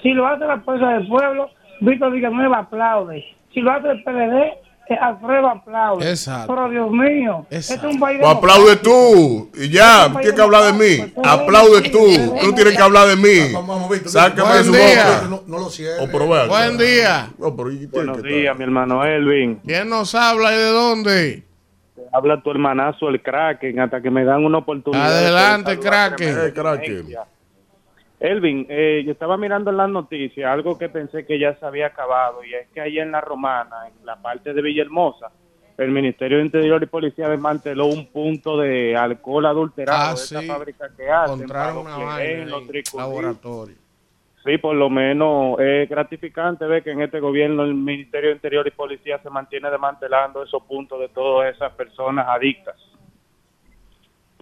Si 0.01 0.11
lo 0.11 0.27
hace 0.27 0.45
la 0.45 0.59
fuerza 0.61 0.89
del 0.89 1.07
pueblo, 1.07 1.49
Víctor 1.81 2.11
Villanueva 2.11 2.59
aplaude. 2.59 3.25
Si 3.53 3.61
lo 3.61 3.71
hace 3.71 3.89
el 3.89 4.03
PLD, 4.03 4.67
eh, 4.89 4.97
Alfredo 5.01 5.49
aplaude. 5.49 6.09
Exacto. 6.09 6.53
Pero 6.53 6.69
Dios 6.69 6.91
mío, 6.91 7.45
este 7.49 7.73
es 7.73 7.83
un 7.83 7.99
país 7.99 8.19
Pues 8.21 8.35
aplaude 8.35 8.75
tú. 8.77 9.51
Y 9.55 9.69
ya, 9.69 10.09
tienes 10.13 10.33
que 10.33 10.41
hablar 10.41 10.73
de 10.73 10.73
mí. 10.73 11.13
Aplaude 11.23 11.89
tú. 11.89 12.07
Tú 12.41 12.53
tienes 12.53 12.75
que 12.75 12.81
hablar 12.81 13.07
de 13.07 13.15
mí. 13.17 13.53
Vamos, 13.53 13.89
Víctor. 13.89 14.09
Sácame 14.11 14.49
Buen 14.49 14.57
de 14.57 14.63
su 14.63 14.73
día. 14.73 15.21
No, 15.29 15.41
no 15.45 15.59
lo 15.59 15.69
cierres. 15.69 16.07
O 16.07 16.11
pero 16.11 16.29
vea, 16.29 16.45
Buen 16.45 16.77
día. 16.77 17.29
No, 17.37 17.55
pero 17.55 17.71
¿y 17.71 17.77
tiene 17.77 17.89
Buenos 17.91 18.23
días, 18.23 18.57
mi 18.57 18.63
hermano 18.63 19.03
Elvin. 19.03 19.59
¿Quién 19.65 19.89
nos 19.89 20.15
habla 20.15 20.53
y 20.53 20.57
de 20.57 20.69
dónde? 20.69 21.43
Habla 22.11 22.41
tu 22.41 22.51
hermanazo, 22.51 23.09
el 23.09 23.21
Kraken, 23.21 23.79
hasta 23.79 24.01
que 24.01 24.09
me 24.09 24.23
dan 24.23 24.43
una 24.45 24.59
oportunidad. 24.59 25.09
de 25.09 25.27
Adelante, 25.27 25.79
Kraken. 25.79 26.35
Elvin, 28.19 28.65
eh, 28.69 29.03
yo 29.05 29.11
estaba 29.11 29.37
mirando 29.37 29.69
en 29.69 29.77
las 29.77 29.89
noticias 29.89 30.51
algo 30.51 30.77
que 30.77 30.89
pensé 30.89 31.25
que 31.25 31.37
ya 31.37 31.55
se 31.59 31.65
había 31.65 31.87
acabado 31.87 32.43
y 32.43 32.53
es 32.53 32.67
que 32.73 32.81
allá 32.81 33.03
en 33.03 33.11
La 33.11 33.21
Romana, 33.21 33.87
en 33.87 34.05
la 34.05 34.15
parte 34.15 34.53
de 34.53 34.61
Villahermosa, 34.61 35.27
el 35.77 35.91
Ministerio 35.91 36.39
de 36.39 36.45
Interior 36.45 36.81
y 36.81 36.87
Policía 36.87 37.29
desmanteló 37.29 37.85
un 37.85 38.07
punto 38.07 38.57
de 38.57 38.95
alcohol 38.97 39.45
adulterado 39.45 40.01
Ah, 40.09 40.15
de 40.15 40.23
esa 40.23 40.41
fábrica 40.41 40.89
que 40.97 41.07
hacen. 41.07 41.35
Encontraron 41.35 41.77
una 41.81 41.89
los 41.91 41.99
vaina 41.99 42.15
ahí, 42.15 42.45
laboratorio. 42.97 43.75
Sí, 44.47 44.57
por 44.59 44.75
lo 44.75 44.89
menos 44.89 45.59
es 45.59 45.89
gratificante 45.89 46.65
ver 46.65 46.81
que 46.81 46.91
en 46.91 47.01
este 47.01 47.19
gobierno 47.19 47.63
el 47.63 47.73
Ministerio 47.73 48.29
de 48.29 48.35
Interior 48.35 48.65
y 48.65 48.71
Policía 48.71 49.19
se 49.21 49.29
mantiene 49.29 49.69
desmantelando 49.69 50.41
esos 50.41 50.63
puntos 50.63 51.01
de 51.01 51.09
todas 51.09 51.53
esas 51.53 51.73
personas 51.73 52.25
adictas. 52.29 52.77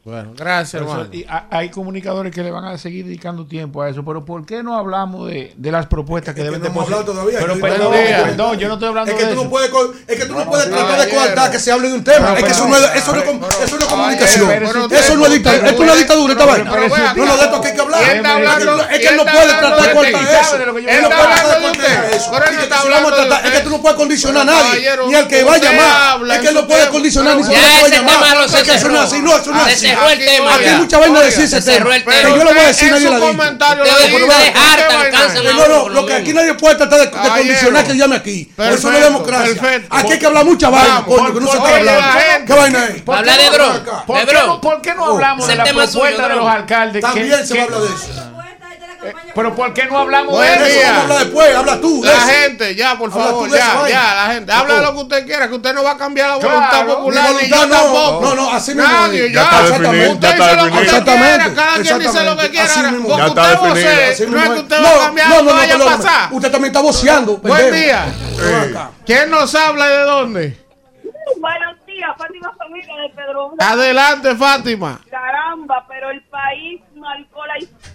Bueno, 0.05 0.33
gracias, 0.37 0.73
Pero 0.73 0.85
eso- 0.85 0.91
hermano. 1.01 1.09
y 1.15 1.25
ha- 1.27 1.47
hay 1.49 1.69
comunicadores 1.71 2.31
que 2.31 2.43
le 2.43 2.51
van 2.51 2.63
a 2.65 2.77
seguir 2.77 3.05
dedicando 3.05 3.47
tiempo 3.47 3.81
a 3.81 3.89
eso, 3.89 4.05
pero 4.05 4.23
¿por 4.23 4.45
qué 4.45 4.61
no 4.61 4.77
hablamos 4.77 5.27
de, 5.27 5.51
de 5.57 5.71
las 5.71 5.87
propuestas 5.87 6.35
que 6.35 6.43
deben 6.43 6.61
no 6.61 6.67
hemos 6.67 6.83
hablado 6.83 7.05
todavía. 7.05 7.39
Pero 7.39 7.59
perdón, 7.59 7.87
Buen 7.87 8.05
día. 8.05 8.21
perdón, 8.23 8.59
yo 8.59 8.67
no 8.67 8.73
estoy 8.75 8.89
hablando 8.89 9.11
Es 9.11 9.17
que 9.17 9.23
de 9.25 9.31
tú 9.33 9.39
eso. 9.39 9.43
no 9.45 9.49
puedes, 9.49 9.71
es 10.07 10.15
que 10.19 10.25
tú 10.27 10.35
no 10.35 10.45
puedes 10.45 10.69
tratar 10.69 10.99
de 11.01 11.09
coartar 11.09 11.49
que 11.51 11.57
se 11.59 11.71
hable 11.71 11.89
de 11.89 11.95
un 11.95 12.03
tema. 12.03 12.29
No, 12.29 12.37
es 12.37 12.43
que 12.43 12.51
eso 12.51 12.65
pero- 12.69 12.69
no 12.69 12.85
es, 12.85 12.95
eso 13.01 13.11
no 13.15 13.17
es, 13.19 13.25
no 13.25 13.77
es 13.79 13.85
comunicación. 13.85 14.47
pero- 14.47 14.69
pero- 14.87 14.95
eso 14.99 15.17
no 15.17 15.25
es 15.25 15.31
dictadura. 15.33 15.69
Esto 15.71 15.83
no 15.85 15.91
es 15.93 15.97
dictadura, 15.97 16.33
esta 16.33 16.45
vaina. 16.45 16.71
pero- 16.71 16.87
pero- 16.93 17.13
No, 17.15 17.25
no, 17.25 17.37
de 17.37 17.43
esto 17.45 17.61
que 17.61 17.67
hay 17.69 17.73
que 17.75 17.81
hablar. 17.81 18.01
Es 18.03 18.07
que 18.07 18.13
él 18.13 19.01
¿Quién 19.01 19.17
no 19.17 19.23
puede 19.25 19.47
tratar 19.47 19.75
de 19.75 19.93
usted? 19.95 20.13
eso. 20.13 20.43
¿Sabe 20.45 20.59
de 20.59 20.65
lo 20.67 20.73
que 20.75 20.79
Él 20.81 20.85
no 20.85 20.91
estoy 20.91 21.01
puede 21.09 21.21
hablando 21.23 21.49
tratar 21.49 21.61
de 21.61 21.71
usted? 21.71 22.13
eso. 22.13 22.31
Pero 22.31 22.45
no 22.45 23.15
que 23.15 23.47
Es 23.47 23.51
que 23.55 23.59
tú 23.61 23.69
no 23.71 23.81
puedes 23.81 23.97
condicionar 23.97 24.41
a 24.43 24.45
nadie. 24.45 24.89
Ni 25.07 25.15
al 25.15 25.27
que 25.27 25.43
va 25.43 25.53
a 25.55 25.57
llamar. 25.57 26.31
Es 26.31 26.39
que 26.41 26.47
él 26.49 26.53
no 26.53 26.67
puede 26.67 26.89
condicionar 26.89 27.35
ni 27.37 27.41
Ya 27.41 27.47
siquiera 27.49 27.65
que 27.65 27.73
va 27.73 27.81
a 27.81 27.87
ese 27.87 27.95
llamar. 27.97 28.45
Es 28.45 28.63
que 28.63 28.75
eso 28.75 28.87
no 28.89 28.95
es 28.95 29.01
así. 29.01 29.19
No, 29.23 29.35
eso 29.35 29.51
no 29.51 29.65
es 29.67 29.79
Se 29.79 29.87
así. 29.91 29.94
Cerró 29.95 30.09
el 30.09 30.25
tema 30.25 30.55
Aquí 30.55 30.65
hay 30.65 30.75
mucha 30.77 30.97
vaina 30.99 31.19
de 31.19 31.25
decir 31.25 31.47
Se 31.47 31.57
ese 31.57 31.71
cerró 31.71 31.85
tema. 31.85 31.95
el 31.95 32.03
Pero 32.03 32.19
tema. 32.21 32.37
yo 32.37 32.43
lo 32.43 32.53
voy 32.53 32.59
a 32.63 32.67
decir, 32.67 32.91
nadie 32.91 33.09
la 33.09 33.19
la 35.43 35.67
No, 35.67 35.89
lo 35.89 36.05
que 36.05 36.13
aquí 36.13 36.33
nadie 36.33 36.53
puede 36.55 36.75
tratar 36.75 36.99
de, 36.99 37.09
condicionar 37.11 37.85
que 37.85 37.95
llame 37.95 38.15
aquí. 38.15 38.51
Eso 38.57 38.89
no 38.91 38.97
es 38.97 39.03
democracia. 39.03 39.81
Aquí 39.89 40.11
hay 40.11 40.19
que 40.19 40.25
hablar 40.25 40.45
mucha 40.45 40.69
vaina, 40.69 41.03
coño, 41.05 41.33
que 41.33 41.39
no 41.39 41.51
se 41.51 41.57
está 41.57 41.75
hablando. 41.75 42.19
¿Qué 42.45 42.53
vaina 42.53 42.85
es? 42.85 43.01
¿Por 43.01 43.15
Habla 43.15 43.37
de 43.37 43.49
Dron. 43.49 44.61
¿Por 44.61 44.81
qué 44.81 44.93
no, 44.95 45.05
hablamos 45.05 45.47
de 45.47 45.55
la 45.55 45.63
propuesta 45.63 46.27
de 46.27 46.35
los 46.35 46.47
alcaldes? 46.47 47.03
que- 47.05 47.11
También 47.11 47.47
se 47.47 47.53
que- 47.53 47.59
va 47.59 47.63
a 47.63 47.65
hablar 47.67 47.81
de 47.81 47.95
eso. 47.95 48.34
Pero 49.35 49.55
¿por 49.55 49.73
qué 49.73 49.85
no 49.85 49.99
hablamos 49.99 50.33
Buen 50.33 50.59
de 50.59 50.65
día. 50.69 50.81
eso? 50.81 50.87
Vamos 50.87 50.97
a 50.97 51.03
hablar 51.03 51.19
después, 51.25 51.55
habla 51.55 51.81
tú. 51.81 52.01
de 52.01 52.07
La 52.07 52.13
eso. 52.17 52.27
gente, 52.27 52.75
ya, 52.75 52.97
por 52.97 53.11
Habla 53.11 53.23
favor, 53.25 53.49
ya, 53.49 53.87
ya, 53.89 54.15
la 54.15 54.33
gente. 54.33 54.51
Habla 54.51 54.75
de 54.75 54.81
lo 54.81 54.91
que 54.93 54.99
usted 55.01 55.25
quiera, 55.25 55.47
que 55.47 55.55
usted 55.55 55.73
no 55.73 55.83
va 55.83 55.91
a 55.91 55.97
cambiar 55.97 56.29
la 56.29 56.39
Claro, 56.39 56.55
voluntad 56.55 56.83
mi 56.85 56.91
popular, 56.93 57.25
ni 57.27 57.33
voluntad 57.33 57.57
yo 57.59 57.65
no. 57.67 57.75
tampoco. 57.75 58.21
No, 58.25 58.35
no, 58.35 58.51
así 58.53 58.75
mismo 58.75 58.91
Nadie, 58.91 59.25
es. 59.27 59.33
ya. 59.33 59.35
Ya 59.35 59.43
está 59.43 59.61
definido, 59.79 60.11
Usted 60.13 60.27
ya 60.27 60.33
está 60.33 60.45
dice 60.45 60.55
lo 60.55 60.63
que 60.63 60.69
usted 60.69 60.79
quiera, 60.79 60.97
Exactamente, 60.97 61.55
cada 61.55 61.73
quien 61.81 61.99
dice 61.99 62.23
lo 62.23 62.37
que 62.37 62.45
exactamente, 62.45 62.49
quiera. 62.51 62.65
así 62.65 62.81
mismo. 62.81 63.07
Con 63.09 63.17
Ya 63.17 63.23
que 63.23 63.29
está 63.29 63.41
usted 63.41 63.51
definido. 63.51 63.91
voce, 63.95 64.11
Así 64.15 64.25
no 64.27 64.37
es 64.37 64.49
que 64.49 64.59
usted 64.59 64.83
va 64.83 64.89
a 64.89 64.99
cambiar, 65.05 65.29
no 65.43 65.53
vaya 65.53 65.75
a 65.75 65.79
pasar. 65.79 66.29
Usted 66.33 66.51
también 66.51 66.71
está 66.71 66.81
voceando. 66.81 67.37
Buen 67.37 67.71
día. 67.73 68.05
¿Quién 69.05 69.29
nos 69.29 69.53
habla 69.55 69.85
y 69.85 69.89
de 69.89 70.01
dónde? 70.03 70.65
Buenos 71.39 71.85
días, 71.87 72.09
Fátima 72.17 72.53
Familia 72.57 72.93
de 73.01 73.09
Pedro. 73.15 73.51
Adelante, 73.59 74.35
Fátima. 74.35 74.99
Caramba, 75.09 75.83
pero 75.87 76.11
el 76.11 76.21
país 76.23 76.81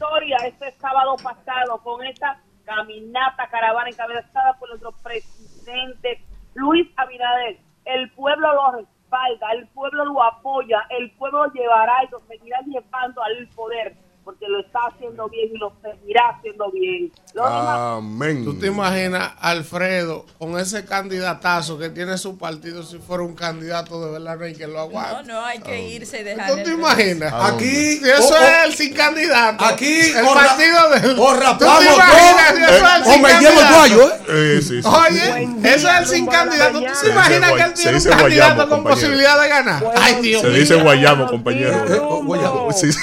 historia 0.01 0.39
este 0.47 0.73
sábado 0.79 1.15
pasado 1.23 1.77
con 1.83 2.03
esta 2.07 2.41
caminata 2.65 3.47
caravana 3.51 3.91
encabezada 3.91 4.55
por 4.59 4.71
nuestro 4.71 4.93
presidente 5.03 6.25
Luis 6.55 6.89
Abinader. 6.97 7.59
El 7.85 8.11
pueblo 8.13 8.51
lo 8.55 8.79
respalda, 8.79 9.53
el 9.53 9.69
pueblo 9.69 10.07
lo 10.07 10.23
apoya, 10.23 10.87
el 10.89 11.11
pueblo 11.13 11.45
lo 11.45 11.53
llevará 11.53 12.03
y 12.05 12.09
lo 12.13 12.21
seguirá 12.21 12.61
llevando 12.63 13.23
al 13.23 13.47
poder 13.49 13.95
porque 14.25 14.47
lo 14.49 14.61
está 14.61 14.79
haciendo 14.93 15.29
bien 15.29 15.51
y 15.55 15.59
lo 15.59 15.73
seguirá 15.83 16.23
haciendo 16.37 16.71
bien. 16.71 17.11
Lo 17.35 17.45
demás- 17.45 17.79
Amén. 17.99 18.45
¿Tú 18.45 18.59
te 18.59 18.67
imaginas, 18.67 19.33
Alfredo, 19.41 20.27
con 20.39 20.59
ese 20.59 20.85
candidatazo 20.85 21.79
que 21.79 21.89
tiene 21.91 22.19
su 22.19 22.37
partido, 22.39 22.83
si 22.83 22.99
fuera 22.99 23.23
un 23.23 23.35
candidato 23.35 24.05
de 24.05 24.13
verdad, 24.13 24.37
no 24.39 24.45
hay 24.45 24.55
que 24.55 24.67
lo 24.67 24.75
No, 24.75 24.81
aguante? 24.81 25.33
no, 25.33 25.45
hay 25.45 25.59
que 25.61 25.89
irse 25.89 26.21
y 26.21 26.25
dejar. 26.25 26.51
¿Tú 26.51 26.57
te 26.63 26.71
imaginas? 26.73 27.33
Aquí, 27.33 27.97
Si 27.99 28.11
eso 28.11 28.23
o- 28.29 28.33
o- 28.33 28.37
es 28.37 28.65
el 28.67 28.75
sin 28.75 28.95
candidato. 28.95 29.65
Aquí, 29.65 30.01
el 30.01 30.25
o 30.27 30.35
ra- 30.35 30.41
partido 30.47 30.91
de. 30.91 31.09
o 31.09 31.15
¿Tú 31.15 31.41
rapamos 31.41 31.79
te 31.79 31.85
todo, 31.85 31.95
imaginas 31.95 32.55
si 32.57 32.63
eso 32.63 32.75
es 32.75 32.95
el 32.97 33.03
o 33.03 33.13
sin 33.13 33.23
me 33.23 33.29
llevo 33.41 33.61
guayo, 33.75 34.09
¿eh? 34.09 34.61
Sí, 34.61 34.69
sí, 34.69 34.83
sí. 34.83 34.89
Oye, 34.89 35.43
eso 35.75 35.87
día, 35.89 35.95
es 35.95 36.01
el 36.01 36.07
sin 36.07 36.27
candidato. 36.27 36.79
¿Tú 36.81 36.87
te 37.03 37.09
imaginas 37.11 37.51
Se 37.51 37.57
que 37.57 37.63
él 37.63 37.75
tiene 37.75 37.95
un 37.95 38.01
se 38.01 38.11
candidato 38.11 38.57
con 38.57 38.69
compañero. 38.69 38.95
posibilidad 38.97 39.41
de 39.43 39.49
ganar? 39.49 39.85
Ay, 39.97 40.15
Dios 40.21 40.43
Se 40.43 40.49
mío. 40.49 40.57
dice 40.59 40.75
guayamo, 40.77 41.27
compañero. 41.27 41.85
Eh, 41.95 41.99
oh, 42.03 42.23
guayabo. 42.25 42.73
Sí, 42.73 42.93
sí. 42.93 42.99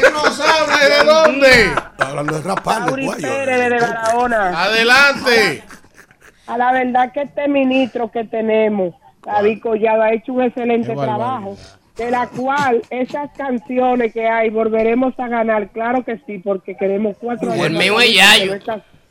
¿Quién 0.00 0.12
no 0.12 0.24
sabe 0.32 0.49
de 0.88 1.04
dónde? 1.04 1.64
Está 1.64 2.08
hablando 2.08 2.40
de 2.40 3.02
guayo. 3.02 3.28
Pérez 3.28 3.70
desde 3.70 3.86
Barahona. 3.86 4.62
Adelante. 4.64 5.64
A 6.46 6.58
la 6.58 6.72
verdad 6.72 7.12
que 7.12 7.22
este 7.22 7.48
ministro 7.48 8.10
que 8.10 8.24
tenemos, 8.24 8.94
David 9.24 9.60
Collado, 9.62 10.02
ha 10.02 10.12
hecho 10.12 10.32
un 10.32 10.42
excelente 10.42 10.88
Qué 10.88 10.94
barbaridad. 10.94 11.16
trabajo, 11.18 11.56
de 11.96 12.10
la 12.10 12.26
cual 12.26 12.82
esas 12.90 13.30
canciones 13.36 14.12
que 14.12 14.26
hay 14.26 14.50
volveremos 14.50 15.14
a 15.18 15.28
ganar, 15.28 15.68
claro 15.68 16.04
que 16.04 16.20
sí, 16.26 16.38
porque 16.38 16.76
queremos 16.76 17.16
cuatro 17.20 17.52
El 17.52 17.60
años 17.60 17.78
mío 17.78 18.00
es 18.00 18.14
Yayo. 18.14 18.54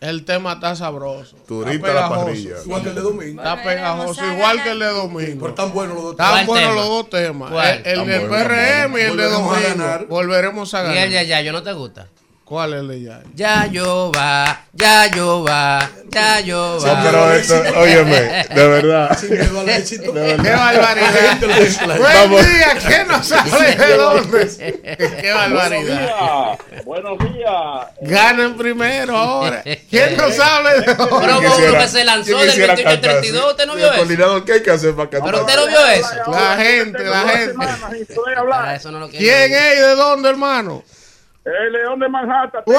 El 0.02 0.24
tema 0.24 0.54
está 0.54 0.76
sabroso. 0.78 1.36
Turista 1.46 1.88
Está 1.90 2.02
la 2.02 2.10
parrilla. 2.10 2.56
Igual 2.64 2.84
que 2.84 2.90
el 2.90 2.96
de 2.96 3.02
domingo. 3.02 3.42
Está 3.44 3.64
pegajoso, 3.64 4.26
igual 4.34 4.64
que 4.64 4.70
el 4.72 4.80
de 4.80 4.86
domingo. 4.86 5.38
Pero 5.42 5.50
están 5.50 5.74
buenos 5.74 5.96
los 5.96 6.04
dos. 6.04 6.12
Están 6.14 6.32
¿Cuál 6.32 6.46
buenos 6.46 6.76
los 6.76 6.86
dos 6.88 7.10
temas. 7.10 7.52
El, 7.52 7.86
Están 7.86 8.06
buenos, 8.06 8.30
PRM 8.30 8.98
y 8.98 9.02
el 9.02 9.18
de 9.18 9.28
Volveremos 9.28 9.34
a 9.34 9.60
domingo. 9.62 9.78
ganar. 9.78 10.06
Volveremos 10.08 10.74
a 10.74 10.78
Y 10.78 10.88
el 10.88 10.94
ganar. 10.96 11.10
ya, 11.10 11.24
ya, 11.24 11.42
yo 11.42 11.52
no 11.52 11.64
te 11.64 11.74
gusta. 11.74 12.08
¿Cuál 12.50 12.74
es 12.74 12.80
el 12.80 12.88
de 12.88 13.02
ya? 13.04 13.22
Ya 13.36 13.68
yo 13.68 14.12
va, 14.12 14.62
ya 14.74 15.06
yo 15.12 15.44
va, 15.48 15.88
ya 16.10 16.40
yo 16.40 16.80
Sí, 16.80 16.88
va. 16.88 17.04
pero 17.04 17.32
esto, 17.32 17.62
óyeme, 17.78 18.20
de 18.50 18.68
verdad. 18.68 19.16
Sin 19.20 19.30
miedo 19.38 19.60
al 19.60 19.70
éxito. 19.70 20.12
De 20.12 20.36
¡Qué 20.36 20.42
verdad. 20.42 20.58
barbaridad! 20.58 21.40
Buen 21.86 22.02
Vamos. 22.02 22.46
día, 22.48 22.68
¿qué 22.88 23.06
nos 23.06 23.28
sale 23.28 23.76
de 23.76 23.98
dónde? 23.98 24.88
¡Qué 25.22 25.32
barbaridad! 25.32 26.60
Buenos 26.86 27.20
días. 27.20 27.88
Ganen 28.02 28.58
primero 28.58 29.16
ahora. 29.16 29.62
¿Quién 29.88 30.18
nos 30.18 30.40
habla 30.40 30.74
de 30.74 30.82
Pero 30.82 30.96
dónde? 31.06 31.10
como 31.28 31.56
uno 31.68 31.78
que 31.78 31.88
se 31.88 32.04
lanzó 32.04 32.36
del 32.40 32.48
quisiera 32.48 32.74
28 32.74 32.90
al 32.90 32.96
cantar 32.96 33.12
32, 33.22 33.42
así. 33.44 33.52
¿usted 33.52 33.66
no 33.68 33.74
El 33.74 33.78
vio 33.78 33.88
eso? 33.90 33.96
coordinador, 33.98 34.46
¿qué 34.46 34.54
hay 34.54 34.64
que 34.64 34.72
hacer 34.72 34.96
para 34.96 35.10
cantar? 35.12 35.32
Pero 35.32 35.46
usted 35.46 35.56
no 35.56 35.68
vio 35.68 35.86
eso. 35.88 36.32
La 36.32 36.58
gente, 36.58 37.04
la 37.04 37.22
gente. 37.30 37.54
Ah, 38.52 38.76
Eso 38.76 38.90
no 38.92 39.00
lo 39.00 39.08
quiero. 39.08 39.24
¿Quién 39.24 39.54
es 39.54 39.76
y 39.78 39.82
de 39.82 39.96
dónde, 39.96 40.30
hermano? 40.30 40.84
El 41.66 41.74
León 41.74 42.00
de 42.00 42.10
Manhattan. 42.10 42.64
¡Wey, 42.66 42.78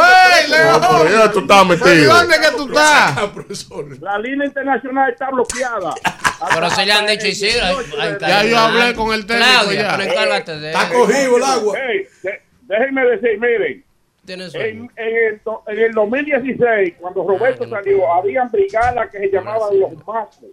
No, 0.49 0.57
León! 0.57 0.81
pero 1.03 1.18
ya 1.18 1.33
tú 1.33 1.39
estás 1.41 1.68
¿De 1.68 1.77
metido. 1.77 2.14
dónde 2.14 2.35
que 2.41 2.57
tú 2.57 2.68
estás? 2.68 4.01
La 4.01 4.18
línea 4.18 4.47
internacional 4.47 5.11
está 5.11 5.31
bloqueada. 5.31 5.95
Pero 6.55 6.71
se 6.71 6.87
le 6.87 6.93
han 6.93 7.07
dicho 7.07 7.27
y 7.27 7.35
sí. 7.35 7.49
hay- 7.49 7.77
hay 7.99 8.16
Ya 8.21 8.45
yo 8.45 8.59
hablé 8.59 8.95
con 8.95 9.12
el 9.12 9.27
técnico 9.27 9.49
Claudia, 9.51 9.83
ya. 9.83 9.97
pero 9.97 10.11
encárgate 10.11 10.59
de 10.59 10.71
Está 10.71 10.89
cogido 10.89 11.37
el 11.37 11.43
agua. 11.43 11.79
Hey, 11.85 12.07
de- 12.23 12.43
déjenme 12.62 13.05
decir, 13.07 13.39
miren, 13.41 13.85
en, 14.29 14.41
en 14.41 14.91
el, 14.97 15.41
en 15.66 15.79
el 15.79 15.93
2016, 15.93 16.95
cuando 17.01 17.27
Roberto 17.27 17.64
Ah, 17.64 17.66
no 17.66 17.77
salió, 17.77 18.12
habían 18.14 18.51
brigadas 18.51 19.11
que 19.11 19.18
se 19.18 19.31
llamaban 19.31 19.81
los 19.81 19.93
masters, 20.07 20.53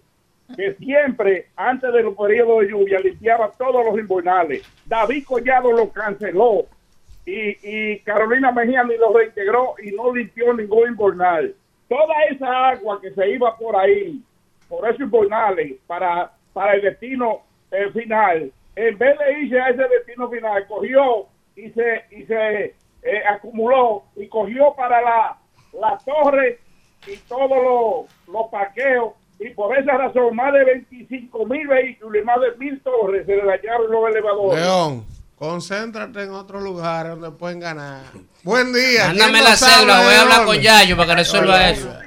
que 0.56 0.74
siempre, 0.80 1.48
antes 1.56 1.94
de 1.94 2.02
los 2.04 2.16
periodos 2.16 2.62
de 2.62 2.70
lluvia, 2.70 3.00
limpiaban 3.00 3.52
todos 3.58 3.86
los 3.86 4.00
invernales. 4.00 4.64
David 4.86 5.24
Collado 5.26 5.72
lo 5.72 5.90
canceló 5.92 6.66
y, 7.28 7.58
y 7.62 8.00
Carolina 8.00 8.54
Mejía 8.54 8.86
ni 8.86 8.96
lo 8.96 9.12
reintegró 9.12 9.76
y 9.84 9.92
no 9.92 10.16
limpió 10.16 10.54
ningún 10.54 10.88
invernal. 10.92 11.54
Toda 11.90 12.24
esa 12.30 12.70
agua 12.70 13.02
que 13.02 13.12
se 13.12 13.30
iba 13.32 13.56
por 13.58 13.76
ahí, 13.76 14.24
por 14.70 14.88
esos 14.88 15.02
invernales, 15.02 15.74
para, 15.88 16.32
para 16.54 16.76
el 16.76 16.82
destino 16.84 17.42
eh, 17.72 17.92
final, 17.92 18.50
en 18.78 18.98
vez 18.98 19.20
de 19.20 19.42
irse 19.42 19.60
a 19.60 19.70
ese 19.70 19.84
destino 19.90 20.30
final, 20.30 20.66
cogió 20.68 21.28
y 21.58 21.70
se, 21.72 22.06
y 22.12 22.24
se 22.24 22.76
eh, 23.04 23.24
acumuló 23.30 24.04
y 24.16 24.28
cogió 24.30 24.74
para 24.76 25.02
la, 25.02 25.38
la 25.74 25.98
torre 26.06 26.60
y 27.08 27.18
todos 27.28 27.50
los, 27.50 28.34
los 28.34 28.48
parqueos 28.50 29.14
y 29.40 29.50
por 29.50 29.78
esa 29.78 29.98
razón 29.98 30.34
más 30.34 30.54
de 30.54 30.64
25 30.64 31.46
mil 31.46 31.68
vehículos 31.68 32.22
y 32.22 32.26
más 32.26 32.40
de 32.40 32.56
mil 32.58 32.82
torres 32.82 33.26
se 33.26 33.36
le 33.36 33.44
dañaron 33.44 33.92
los 33.92 34.10
elevadores. 34.10 34.62
León, 34.62 35.17
concéntrate 35.38 36.24
en 36.24 36.32
otro 36.32 36.60
lugar 36.60 37.10
donde 37.10 37.32
pueden 37.32 37.60
ganar. 37.60 38.02
Buen 38.44 38.74
día. 38.74 39.08
Mándame 39.08 39.32
¿quién 39.34 39.44
la 39.44 39.50
nos 39.52 39.60
célula, 39.60 40.02
voy 40.04 40.14
a 40.16 40.22
hablar 40.22 40.38
dónde? 40.40 40.54
con 40.54 40.62
Yayo 40.64 40.98
para 40.98 41.10
que 41.10 41.16
resuelva 41.16 41.56
Hola. 41.56 41.70
eso. 41.70 42.00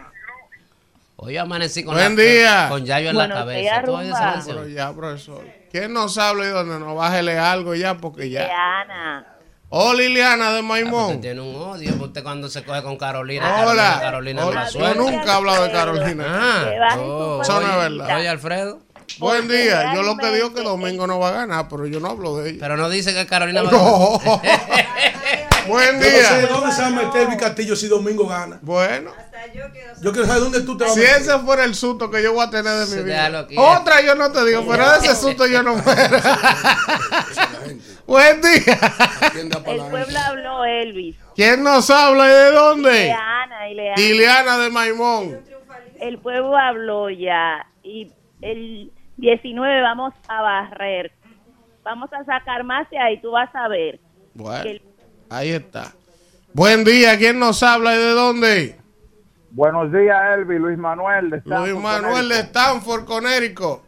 Hoy 1.22 1.36
amanecí 1.36 1.84
con, 1.84 1.94
Buen 1.94 2.16
la- 2.16 2.22
día. 2.22 2.66
con 2.70 2.84
Yayo 2.86 3.10
en 3.10 3.16
la 3.16 3.24
Buenos 3.24 3.38
cabeza. 3.40 3.60
días, 3.60 3.84
¿Tú 3.84 3.92
oyes 3.94 4.08
esa 4.08 4.18
Rumba. 4.18 4.32
canción? 4.32 4.56
Pero 4.56 4.68
ya, 4.68 4.92
profesor. 4.92 5.44
¿Quién 5.70 5.92
nos 5.92 6.16
habla 6.18 6.44
y 6.44 6.48
dónde? 6.48 6.78
No, 6.78 6.94
bájele 6.94 7.38
algo 7.38 7.74
ya 7.74 7.96
porque 7.98 8.30
ya. 8.30 8.48
Ana. 8.80 9.26
Oh, 9.68 9.92
Liliana 9.94 10.46
de 10.50 10.56
Ah, 10.58 10.60
Usted 10.62 10.64
Maimón. 10.68 11.20
tiene 11.20 11.40
un 11.42 11.54
odio, 11.54 11.90
porque 11.90 12.04
usted 12.06 12.22
cuando 12.24 12.48
se 12.48 12.64
coge 12.64 12.82
con 12.82 12.96
Carolina, 12.96 13.44
Hola. 13.66 14.00
Carolina, 14.00 14.00
Carolina 14.00 14.40
no 14.42 14.46
Hola. 14.48 14.64
la 14.64 14.70
Yo 14.70 14.94
nunca 14.96 15.24
he 15.26 15.30
hablado 15.30 15.62
de 15.64 15.70
Carolina. 15.70 16.24
Ah, 16.28 16.96
oh, 16.98 17.40
Eso 17.42 17.60
no 17.60 17.70
es 17.70 17.76
verdad. 17.98 18.16
Oye, 18.16 18.28
Alfredo. 18.28 18.80
Buen 19.18 19.48
día. 19.48 19.94
Yo 19.94 20.02
lo 20.02 20.16
que 20.16 20.30
digo 20.32 20.48
es 20.48 20.54
que 20.54 20.62
Domingo 20.62 21.06
no 21.06 21.18
va 21.18 21.28
a 21.28 21.32
ganar, 21.32 21.68
pero 21.68 21.86
yo 21.86 22.00
no 22.00 22.08
hablo 22.10 22.36
de 22.38 22.50
ella. 22.50 22.58
Pero 22.60 22.76
no 22.76 22.88
dice 22.88 23.12
que 23.14 23.26
Carolina 23.26 23.62
va 23.62 23.68
a 23.68 23.72
No. 23.72 24.20
Buen 25.66 26.00
Yo 26.00 26.06
no 26.06 26.16
sé 26.16 26.38
día. 26.38 26.46
dónde 26.48 26.72
se 26.72 26.80
va 26.80 26.86
a 26.88 26.90
meter 26.90 27.28
el 27.30 27.36
Castillo 27.36 27.76
si 27.76 27.86
Domingo 27.86 28.26
gana. 28.26 28.58
Bueno, 28.62 29.12
Yo 30.00 30.10
quiero 30.10 30.26
saber 30.26 30.42
dónde 30.42 30.62
tú 30.62 30.76
te 30.76 30.84
vas 30.84 30.94
si 30.94 31.00
a 31.00 31.02
meter. 31.04 31.20
ese 31.20 31.38
fuera 31.40 31.64
el 31.64 31.74
susto 31.74 32.10
que 32.10 32.22
yo 32.22 32.32
voy 32.32 32.46
a 32.46 32.50
tener 32.50 32.72
de 32.86 32.96
mi 32.96 33.02
vida. 33.02 33.46
Otra 33.56 34.00
yo 34.00 34.14
no 34.14 34.32
te 34.32 34.44
digo, 34.46 34.64
pero 34.68 34.90
de 34.90 34.98
ese 34.98 35.14
susto 35.14 35.46
yo 35.46 35.62
no 35.62 35.74
muero. 35.76 36.18
Buen 38.06 38.40
día. 38.40 38.78
El 39.34 39.48
pueblo 39.90 40.18
habló, 40.18 40.64
Elvis. 40.64 41.16
¿Quién 41.36 41.62
nos 41.62 41.90
habla 41.90 42.24
y 42.26 42.28
de 42.30 42.34
De 42.44 42.52
dónde? 42.52 43.12
Ana, 43.12 43.68
Ileana. 43.70 44.00
Ileana 44.02 44.58
de 44.58 44.70
Maimón. 44.70 45.40
El 46.00 46.18
pueblo 46.18 46.56
habló 46.56 47.10
ya 47.10 47.66
y 47.82 48.10
el 48.40 48.90
19 49.20 49.82
vamos 49.82 50.14
a 50.28 50.42
barrer. 50.42 51.12
Vamos 51.82 52.12
a 52.12 52.24
sacar 52.24 52.64
más 52.64 52.88
de 52.90 52.98
ahí, 52.98 53.20
tú 53.20 53.30
vas 53.30 53.54
a 53.54 53.68
ver. 53.68 54.00
Bueno, 54.34 54.62
el- 54.68 54.82
ahí 55.28 55.50
está. 55.50 55.92
Buen 56.52 56.84
día, 56.84 57.16
¿quién 57.18 57.38
nos 57.38 57.62
habla 57.62 57.94
y 57.94 57.98
de 57.98 58.10
dónde? 58.10 58.76
Buenos 59.52 59.92
días, 59.92 60.16
Elvi, 60.36 60.58
Luis 60.58 60.78
Manuel. 60.78 61.30
De 61.30 61.36
Luis 61.44 61.46
Stanford, 61.46 61.82
Manuel 61.82 62.28
de. 62.28 62.40
Stanford, 62.40 63.04
Conérico. 63.04 63.82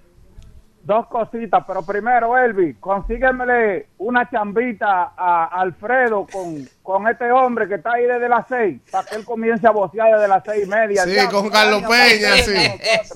Dos 0.85 1.07
cositas, 1.07 1.63
pero 1.65 1.83
primero, 1.83 2.37
Elvi, 2.37 2.75
consíguemele 2.75 3.87
una 3.99 4.29
chambita 4.29 5.13
a 5.17 5.45
Alfredo 5.61 6.27
con, 6.31 6.69
con 6.83 7.07
este 7.07 7.31
hombre 7.31 7.69
que 7.69 7.77
está 7.77 7.93
ahí 7.93 8.05
desde 8.05 8.29
las 8.29 8.47
seis, 8.49 8.81
para 8.91 9.09
que 9.09 9.15
él 9.15 9.25
comience 9.25 9.65
a 9.65 9.71
vocear 9.71 10.13
desde 10.13 10.27
las 10.27 10.43
seis 10.45 10.65
y 10.65 10.69
media. 10.69 11.05
Sí, 11.05 11.15
Ya, 11.15 11.29
con 11.29 11.49
Carlos 11.51 11.83
Peña, 11.83 12.33
sí. 12.39 12.53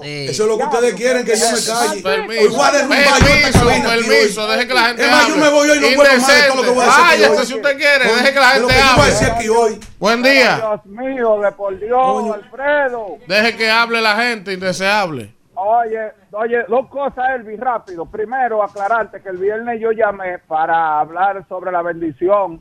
Eso 0.01 0.43
es 0.45 0.49
lo 0.49 0.57
que 0.59 0.63
ustedes 0.63 0.95
quieren, 0.95 1.25
que 1.25 1.35
yo 1.37 1.45
me 1.45 1.59
calle. 1.59 2.03
Permiso, 2.03 2.41
Pues 2.41 2.53
un 2.53 2.59
baño 2.59 2.79
en 2.79 2.93
esta 2.93 3.25
permiso, 3.25 3.67
cabina 3.67 3.89
permiso, 3.89 4.47
deje 4.47 4.69
que 4.69 4.75
la 4.75 4.83
gente 4.85 5.05
Es 5.05 5.11
más, 5.11 5.27
yo 5.27 5.35
hable. 5.35 5.45
me 5.45 5.51
voy 5.51 5.71
hoy, 5.71 5.81
no 5.81 5.87
vuelvo 5.97 6.13
más 6.21 6.27
de 6.29 6.43
todo 6.49 6.57
lo 6.57 6.63
que 6.63 6.71
voy 6.71 6.83
a 6.83 6.87
decir 6.87 7.03
Váyase 7.05 7.41
hoy. 7.41 7.47
si 7.47 7.55
usted 7.55 7.77
quiere, 7.77 8.05
deje 8.05 8.33
que 8.33 8.41
la 8.41 8.49
gente 8.51 8.75
que 8.75 8.79
yo 8.81 8.95
voy 8.97 9.03
a 9.03 9.07
decir 9.07 9.27
hable. 9.29 9.39
aquí 9.41 9.49
hoy. 9.49 9.81
Buen 9.99 10.23
día. 10.23 10.57
Dios 10.57 10.87
mío, 10.87 11.41
de 11.41 11.51
por 11.53 11.79
Dios, 11.81 12.35
Alfredo. 12.35 13.07
Deje 13.27 13.57
que 13.57 13.69
hable 13.71 14.01
la 14.01 14.15
gente 14.17 14.53
indeseable. 14.53 15.35
Oye, 15.59 16.13
oye, 16.33 16.65
dos 16.69 16.87
cosas, 16.89 17.31
Elvi, 17.31 17.57
rápido. 17.57 18.05
Primero, 18.05 18.63
aclararte 18.63 19.23
que 19.23 19.31
el 19.31 19.39
viernes 19.39 19.81
yo 19.81 19.91
llamé 19.91 20.39
para 20.39 21.01
hablar 21.01 21.47
sobre 21.49 21.73
la 21.73 21.81
bendición 21.81 22.61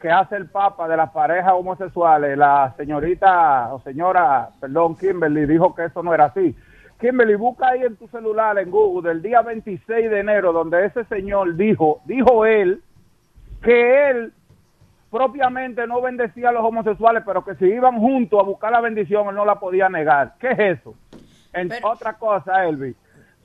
que 0.00 0.08
hace 0.08 0.36
el 0.36 0.48
Papa 0.48 0.86
de 0.86 0.96
las 0.96 1.10
parejas 1.10 1.52
homosexuales. 1.54 2.38
La 2.38 2.72
señorita, 2.76 3.74
o 3.74 3.80
señora, 3.80 4.50
perdón, 4.60 4.96
Kimberly, 4.96 5.44
dijo 5.46 5.74
que 5.74 5.86
eso 5.86 6.04
no 6.04 6.14
era 6.14 6.26
así. 6.26 6.54
Kimberly, 7.00 7.34
busca 7.34 7.70
ahí 7.70 7.82
en 7.82 7.96
tu 7.96 8.06
celular, 8.08 8.56
en 8.58 8.70
Google, 8.70 9.08
del 9.08 9.22
día 9.22 9.42
26 9.42 10.08
de 10.08 10.20
enero, 10.20 10.52
donde 10.52 10.86
ese 10.86 11.04
señor 11.06 11.56
dijo, 11.56 12.00
dijo 12.04 12.46
él, 12.46 12.80
que 13.60 14.10
él 14.10 14.32
propiamente 15.10 15.84
no 15.88 16.00
bendecía 16.00 16.50
a 16.50 16.52
los 16.52 16.64
homosexuales, 16.64 17.24
pero 17.26 17.44
que 17.44 17.56
si 17.56 17.64
iban 17.64 17.98
juntos 17.98 18.38
a 18.38 18.44
buscar 18.44 18.70
la 18.70 18.80
bendición, 18.80 19.28
él 19.28 19.34
no 19.34 19.44
la 19.44 19.56
podía 19.56 19.88
negar. 19.88 20.34
¿Qué 20.38 20.52
es 20.52 20.78
eso? 20.78 20.94
En 21.56 21.72
otra 21.84 22.12
cosa, 22.14 22.64
Elvi. 22.64 22.94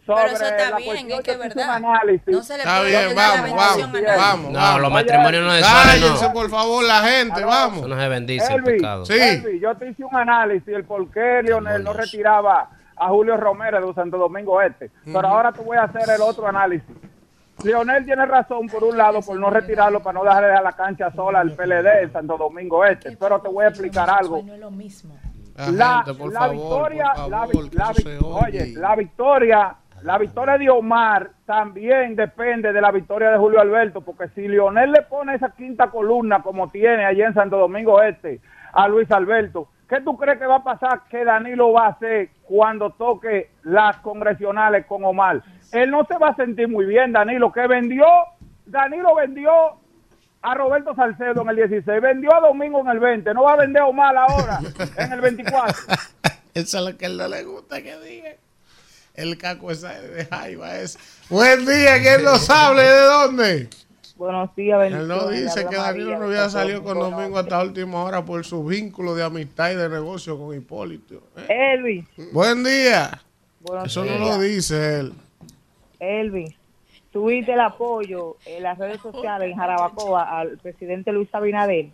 Sobre 0.05 0.23
Pero 0.23 0.35
eso 0.35 0.45
está 0.45 0.69
la 0.71 0.77
bien, 0.77 1.11
es 1.11 1.21
que 1.21 1.31
hizo 1.31 1.39
verdad. 1.39 1.77
un 1.79 1.85
análisis. 1.85 2.27
No 2.27 2.41
se 2.41 2.53
le 2.57 2.59
Está 2.63 2.77
puede 2.79 2.89
bien, 2.89 3.15
vamos, 3.15 3.51
vamos, 3.55 3.91
vamos. 4.17 4.51
No, 4.51 4.59
vamos. 4.59 4.81
los 4.81 4.91
matrimonios 4.91 5.43
no 5.45 5.51
necesarios, 5.53 5.93
Cállense, 6.05 6.25
no. 6.27 6.33
por 6.33 6.49
favor, 6.49 6.83
la 6.83 7.01
gente, 7.03 7.45
vamos. 7.45 7.77
Eso 7.79 7.87
no 7.87 7.99
se 7.99 8.07
bendice 8.09 8.47
el 8.53 8.59
Elvi, 8.59 8.71
pecado. 8.77 9.05
Sí. 9.05 9.13
Elvi, 9.13 9.59
yo 9.59 9.75
te 9.75 9.89
hice 9.89 10.03
un 10.03 10.15
análisis 10.15 10.67
el 10.69 10.85
por 10.85 11.07
qué 11.11 11.41
Leonel 11.43 11.83
no 11.83 11.93
retiraba 11.93 12.69
a 12.97 13.07
Julio 13.09 13.37
Romero 13.37 13.85
de 13.85 13.93
Santo 13.93 14.17
Domingo 14.17 14.59
Este. 14.59 14.89
Pero 15.05 15.19
Ujú. 15.19 15.27
ahora 15.27 15.51
te 15.51 15.61
voy 15.61 15.77
a 15.77 15.83
hacer 15.83 16.01
el 16.15 16.21
otro 16.21 16.47
análisis. 16.47 16.89
Leonel 17.63 18.03
tiene 18.03 18.25
razón 18.25 18.67
por 18.67 18.83
un 18.83 18.97
lado 18.97 19.21
por 19.21 19.37
no 19.39 19.51
retirarlo 19.51 20.01
para 20.01 20.17
no 20.17 20.25
dejarle 20.25 20.51
a 20.53 20.61
la 20.63 20.71
cancha 20.71 21.11
sola 21.11 21.41
al 21.41 21.51
PLD 21.51 22.01
en 22.03 22.11
Santo 22.11 22.37
Domingo 22.37 22.83
Este. 22.83 23.15
Pero 23.17 23.39
te 23.39 23.49
voy 23.49 23.65
a 23.65 23.67
explicar 23.67 24.09
algo. 24.09 24.41
No 24.41 24.53
es 24.55 24.59
lo 24.59 24.71
mismo. 24.71 25.15
La, 25.69 26.03
la 26.31 26.47
victoria, 26.47 27.13
oye. 28.23 28.73
la 28.75 28.95
victoria, 28.95 29.75
la 30.03 30.17
victoria 30.17 30.57
de 30.57 30.69
Omar 30.69 31.31
también 31.45 32.15
depende 32.15 32.73
de 32.73 32.81
la 32.81 32.91
victoria 32.91 33.29
de 33.29 33.37
Julio 33.37 33.61
Alberto, 33.61 34.01
porque 34.01 34.29
si 34.29 34.47
Lionel 34.47 34.91
le 34.91 35.03
pone 35.03 35.35
esa 35.35 35.51
quinta 35.51 35.91
columna 35.91 36.41
como 36.41 36.69
tiene 36.69 37.05
allá 37.05 37.27
en 37.27 37.33
Santo 37.33 37.57
Domingo 37.57 38.01
Este 38.01 38.41
a 38.73 38.87
Luis 38.87 39.11
Alberto, 39.11 39.67
¿qué 39.87 40.01
tú 40.01 40.17
crees 40.17 40.39
que 40.39 40.47
va 40.47 40.57
a 40.57 40.63
pasar 40.63 41.01
que 41.09 41.23
Danilo 41.23 41.73
va 41.73 41.85
a 41.85 41.89
hacer 41.89 42.29
cuando 42.43 42.91
toque 42.91 43.51
las 43.63 43.97
congresionales 43.97 44.85
con 44.87 45.03
Omar? 45.03 45.43
Él 45.71 45.91
no 45.91 46.05
se 46.05 46.17
va 46.17 46.29
a 46.29 46.35
sentir 46.35 46.67
muy 46.67 46.85
bien, 46.85 47.11
Danilo, 47.11 47.51
que 47.51 47.67
vendió, 47.67 48.05
Danilo 48.65 49.13
vendió 49.15 49.80
a 50.41 50.55
Roberto 50.55 50.95
Salcedo 50.95 51.41
en 51.41 51.49
el 51.49 51.55
16, 51.55 52.01
vendió 52.01 52.33
a 52.35 52.39
Domingo 52.39 52.81
en 52.81 52.87
el 52.87 52.99
20, 52.99 53.33
no 53.33 53.43
va 53.43 53.53
a 53.53 53.57
vender 53.57 53.81
a 53.81 53.87
Omar 53.87 54.15
ahora 54.17 54.59
en 54.97 55.11
el 55.13 55.21
24. 55.21 55.75
Eso 56.53 56.77
es 56.79 56.83
lo 56.83 56.97
que 56.97 57.05
a 57.05 57.09
él 57.09 57.17
no 57.17 57.27
le 57.27 57.43
gusta 57.43 57.81
que 57.81 57.97
diga. 57.99 58.31
El 59.13 59.37
caco 59.37 59.71
esa 59.71 59.99
de 59.99 60.25
Jaiba 60.25 60.77
es. 60.79 60.97
Buen 61.29 61.65
día, 61.65 62.01
¿quién 62.01 62.23
nos 62.23 62.49
habla 62.49 62.81
y 62.83 62.87
de 62.87 63.01
dónde? 63.01 63.69
Buenos 64.21 64.55
días, 64.55 64.79
Él 64.83 65.07
no 65.07 65.29
dice 65.29 65.65
que 65.65 65.75
Danilo 65.75 66.19
no 66.19 66.25
había 66.25 66.47
salido 66.47 66.83
con 66.83 66.99
Domingo 66.99 67.39
hasta 67.39 67.59
última 67.59 68.03
hora 68.03 68.23
por 68.23 68.45
su 68.45 68.63
vínculo 68.63 69.15
de 69.15 69.23
amistad 69.23 69.71
y 69.71 69.75
de 69.75 69.89
negocio 69.89 70.37
con 70.37 70.55
Hipólito. 70.55 71.23
¿eh? 71.37 71.73
Elvis, 71.73 72.05
Buen 72.31 72.63
día. 72.63 73.19
buenos 73.61 73.87
Eso 73.87 74.05
no 74.05 74.19
lo 74.19 74.37
dice 74.37 74.99
él. 74.99 75.13
Elvis, 75.99 76.55
tuviste 77.11 77.53
el 77.53 77.59
apoyo 77.59 78.37
en 78.45 78.63
las 78.63 78.77
redes 78.77 79.01
sociales 79.01 79.51
en 79.51 79.57
Jarabacoa 79.57 80.39
al 80.39 80.57
presidente 80.57 81.11
Luis 81.11 81.33
Abinader. 81.33 81.89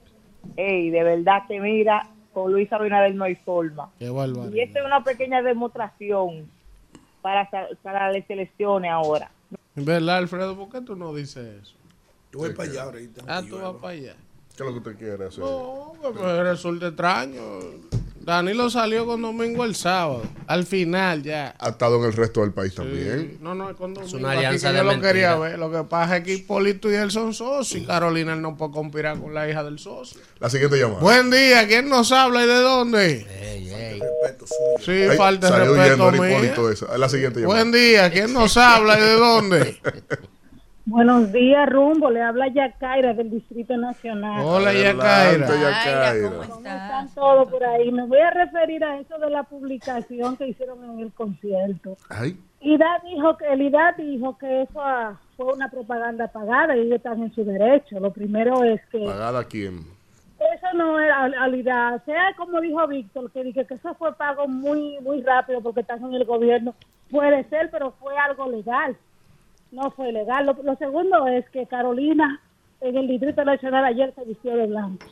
Ey, 0.56 0.90
de 0.90 1.04
verdad 1.04 1.44
que 1.48 1.60
mira, 1.60 2.08
con 2.34 2.52
Luis 2.52 2.72
Abinader 2.72 3.14
no 3.16 3.24
hay 3.26 3.36
forma. 3.36 3.92
Qué 4.00 4.10
bárbaro. 4.10 4.56
Y 4.56 4.62
esta 4.62 4.80
es 4.80 4.86
una 4.86 5.04
pequeña 5.04 5.42
demostración 5.42 6.50
para, 7.22 7.50
para 7.82 8.12
las 8.12 8.30
elecciones 8.30 8.92
ahora. 8.92 9.30
Verdad, 9.76 10.18
Alfredo, 10.18 10.56
¿por 10.56 10.70
qué 10.70 10.82
tú 10.82 10.96
no 10.96 11.14
dices 11.14 11.62
eso? 11.62 11.76
Yo 12.32 12.40
voy 12.40 12.54
para 12.54 12.70
allá 12.70 12.84
ahorita. 12.84 13.24
Ah, 13.28 13.42
tú 13.48 13.60
vas 13.60 13.76
para 13.76 13.94
allá. 13.94 14.16
¿Qué 14.56 14.64
es 14.64 14.70
lo 14.70 14.72
que 14.72 14.90
usted 14.90 14.98
quiere 14.98 15.26
hacer? 15.26 15.44
No, 15.44 15.94
me 16.02 16.44
resulta 16.44 16.88
extraño. 16.88 17.42
Danilo 18.28 18.70
salió 18.70 19.06
con 19.06 19.22
Domingo 19.22 19.64
el 19.64 19.74
sábado. 19.74 20.22
Al 20.48 20.66
final 20.66 21.24
ya. 21.24 21.56
Ha 21.60 21.70
estado 21.70 21.96
en 22.00 22.04
el 22.04 22.12
resto 22.12 22.42
del 22.42 22.52
país 22.52 22.76
también. 22.76 23.38
No, 23.40 23.56
no, 23.56 23.70
es 23.70 23.78
con 23.78 23.94
Domingo. 23.94 24.18
una 24.18 24.32
aquí 24.32 24.38
alianza 24.40 24.68
que 24.68 24.74
de 24.74 24.84
yo 24.84 24.92
lo 24.92 25.02
quería 25.02 25.36
ver. 25.38 25.58
Lo 25.58 25.72
que 25.72 25.86
pasa 25.86 26.18
es 26.18 26.26
que 26.26 26.34
Hipólito 26.34 26.92
y 26.92 26.96
él 26.96 27.10
son 27.10 27.34
socios. 27.34 27.82
Y 27.82 27.86
Carolina 27.86 28.34
él 28.34 28.42
no 28.42 28.58
puede 28.58 28.74
conspirar 28.74 29.18
con 29.18 29.34
la 29.34 29.50
hija 29.50 29.64
del 29.64 29.80
socio. 29.80 30.20
La 30.40 30.50
siguiente 30.50 30.78
llamada. 30.78 31.00
Buen 31.00 31.32
día, 31.32 31.66
¿quién 31.70 31.88
nos 31.88 32.12
habla 32.12 32.44
y 32.44 32.48
de 32.48 32.56
dónde? 32.56 33.28
Sí, 34.84 34.92
Ay, 34.92 35.16
falta 35.16 35.50
de 35.50 35.66
respeto 35.66 36.12
mío. 36.12 36.28
Hipólito 36.28 36.70
esa. 36.70 36.98
La 36.98 37.08
siguiente 37.08 37.40
llamada. 37.40 37.62
Buen 37.62 37.72
día, 37.72 38.12
¿quién 38.12 38.34
nos 38.34 38.58
habla 38.58 39.00
y 39.00 39.04
de 39.04 39.14
dónde? 39.14 39.78
Buenos 40.90 41.34
días, 41.34 41.68
Rumbo. 41.70 42.10
Le 42.10 42.22
habla 42.22 42.48
Yacaira 42.48 43.14
del 43.14 43.30
Distrito 43.30 43.76
Nacional. 43.76 44.42
Hola, 44.46 44.72
Yacaira. 44.74 45.46
Yacaira. 45.46 46.30
¿Cómo 46.30 46.44
están 46.66 47.14
todos 47.14 47.50
por 47.50 47.62
ahí? 47.66 47.92
Me 47.92 48.06
voy 48.06 48.20
a 48.20 48.32
referir 48.32 48.82
a 48.86 48.98
eso 48.98 49.18
de 49.18 49.30
la 49.30 49.44
publicación 49.44 50.38
que 50.38 50.48
hicieron 50.48 50.82
en 50.86 51.00
el 51.02 51.12
concierto. 51.12 51.98
Ay, 52.08 52.38
Ida 52.62 53.02
dijo 53.04 53.36
que 53.36 53.48
el 53.52 53.62
IDA 53.64 53.96
dijo 53.98 54.38
que 54.38 54.62
eso 54.62 54.82
ah, 54.82 55.20
fue 55.36 55.54
una 55.54 55.70
propaganda 55.70 56.28
pagada 56.30 56.76
y 56.78 56.80
ellos 56.80 56.96
están 56.96 57.22
en 57.22 57.34
su 57.36 57.44
derecho. 57.44 58.00
Lo 58.00 58.14
primero 58.14 58.64
es 58.64 58.80
que 58.90 59.00
¿pagada 59.06 59.40
a 59.42 59.44
quién? 59.44 59.80
eso 60.40 60.68
no 60.74 61.00
era 61.02 61.24
al- 61.24 61.34
al 61.34 61.54
IDA. 61.54 62.02
Sea 62.06 62.34
como 62.38 62.62
dijo 62.62 62.88
Víctor, 62.88 63.30
que 63.34 63.44
dije 63.44 63.66
que 63.66 63.74
eso 63.74 63.94
fue 63.96 64.16
pago 64.16 64.48
muy 64.48 64.98
muy 65.02 65.22
rápido 65.22 65.60
porque 65.62 65.82
están 65.82 66.02
en 66.06 66.14
el 66.14 66.24
gobierno. 66.24 66.74
Puede 67.12 67.44
ser, 67.50 67.70
pero 67.72 67.92
fue 68.00 68.18
algo 68.18 68.50
legal. 68.50 68.96
No 69.72 69.92
fue 69.92 70.12
legal. 70.12 70.46
Lo, 70.46 70.54
lo 70.64 70.76
segundo 70.78 71.28
es 71.28 71.50
que 71.50 71.66
Carolina 71.68 72.42
en 72.82 72.98
el 72.98 73.08
Distrito 73.08 73.44
Nacional 73.44 73.86
ayer 73.86 74.14
se 74.16 74.24
vistió 74.24 74.56
de 74.56 74.68
blanco. 74.68 75.06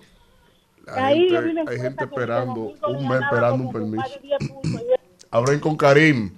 Hay 0.87 1.29
gente, 1.29 1.63
hay 1.67 1.77
esperando 1.77 2.73
un 2.87 3.07
mes 3.07 3.21
esperando 3.21 3.71
permiso. 3.71 4.03
de 4.21 4.27
10 4.27 4.49
puntos 4.49 4.81
y 4.81 4.85
Hablen 5.31 5.59
con 5.59 5.75
Karim. 5.75 6.31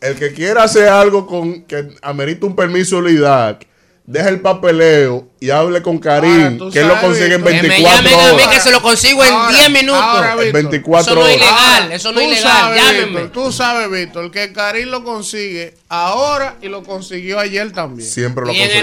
El 0.00 0.16
que 0.16 0.32
quiera 0.32 0.64
hacer 0.64 0.88
algo 0.88 1.26
con 1.26 1.62
que 1.62 1.88
amerita 2.02 2.46
un 2.46 2.54
permiso 2.54 3.00
de 3.00 3.56
deja 4.04 4.28
el 4.28 4.40
papeleo 4.40 5.28
y 5.44 5.50
hable 5.50 5.82
con 5.82 5.98
Karim, 5.98 6.42
Ahora, 6.44 6.56
tú 6.58 6.70
que 6.70 6.78
él 6.80 6.88
lo 6.88 7.00
consigue 7.00 7.34
en 7.34 7.44
Víctor. 7.44 7.52
Que 7.60 7.62
me 7.62 7.68
24 7.68 8.02
llamen 8.02 8.14
a 8.14 8.32
mí 8.34 8.42
horas. 8.42 8.48
que 8.54 8.60
se 8.60 8.70
lo 8.70 8.82
consigo 8.82 9.24
en 9.24 9.32
Ahora, 9.34 9.48
10 9.56 9.70
minutos. 9.70 10.02
ahora, 10.02 10.32
En 10.32 10.38
Víctor. 10.38 10.52
24 10.54 11.00
Eso 11.12 11.14
no 11.20 11.26
es 11.28 11.36
horas. 11.36 11.46
ilegal, 11.48 11.92
eso 11.92 12.12
no 12.12 12.20
es 12.20 12.26
ilegal. 12.28 12.42
sabes, 12.52 12.82
Llámenme. 12.82 13.20
Víctor, 13.22 13.30
tú 13.44 13.52
sabes, 13.52 13.90
Víctor, 13.90 14.30
que 14.30 14.52
Karim 14.52 14.88
lo 14.88 15.04
consigue 15.04 15.74
ahora 15.88 16.54
y 16.62 16.68
lo 16.68 16.82
consiguió 16.82 17.38
ayer 17.38 17.70
también. 17.72 18.08
Siempre 18.08 18.44
lo 18.46 18.52
en 18.52 18.58
consigue. 18.58 18.78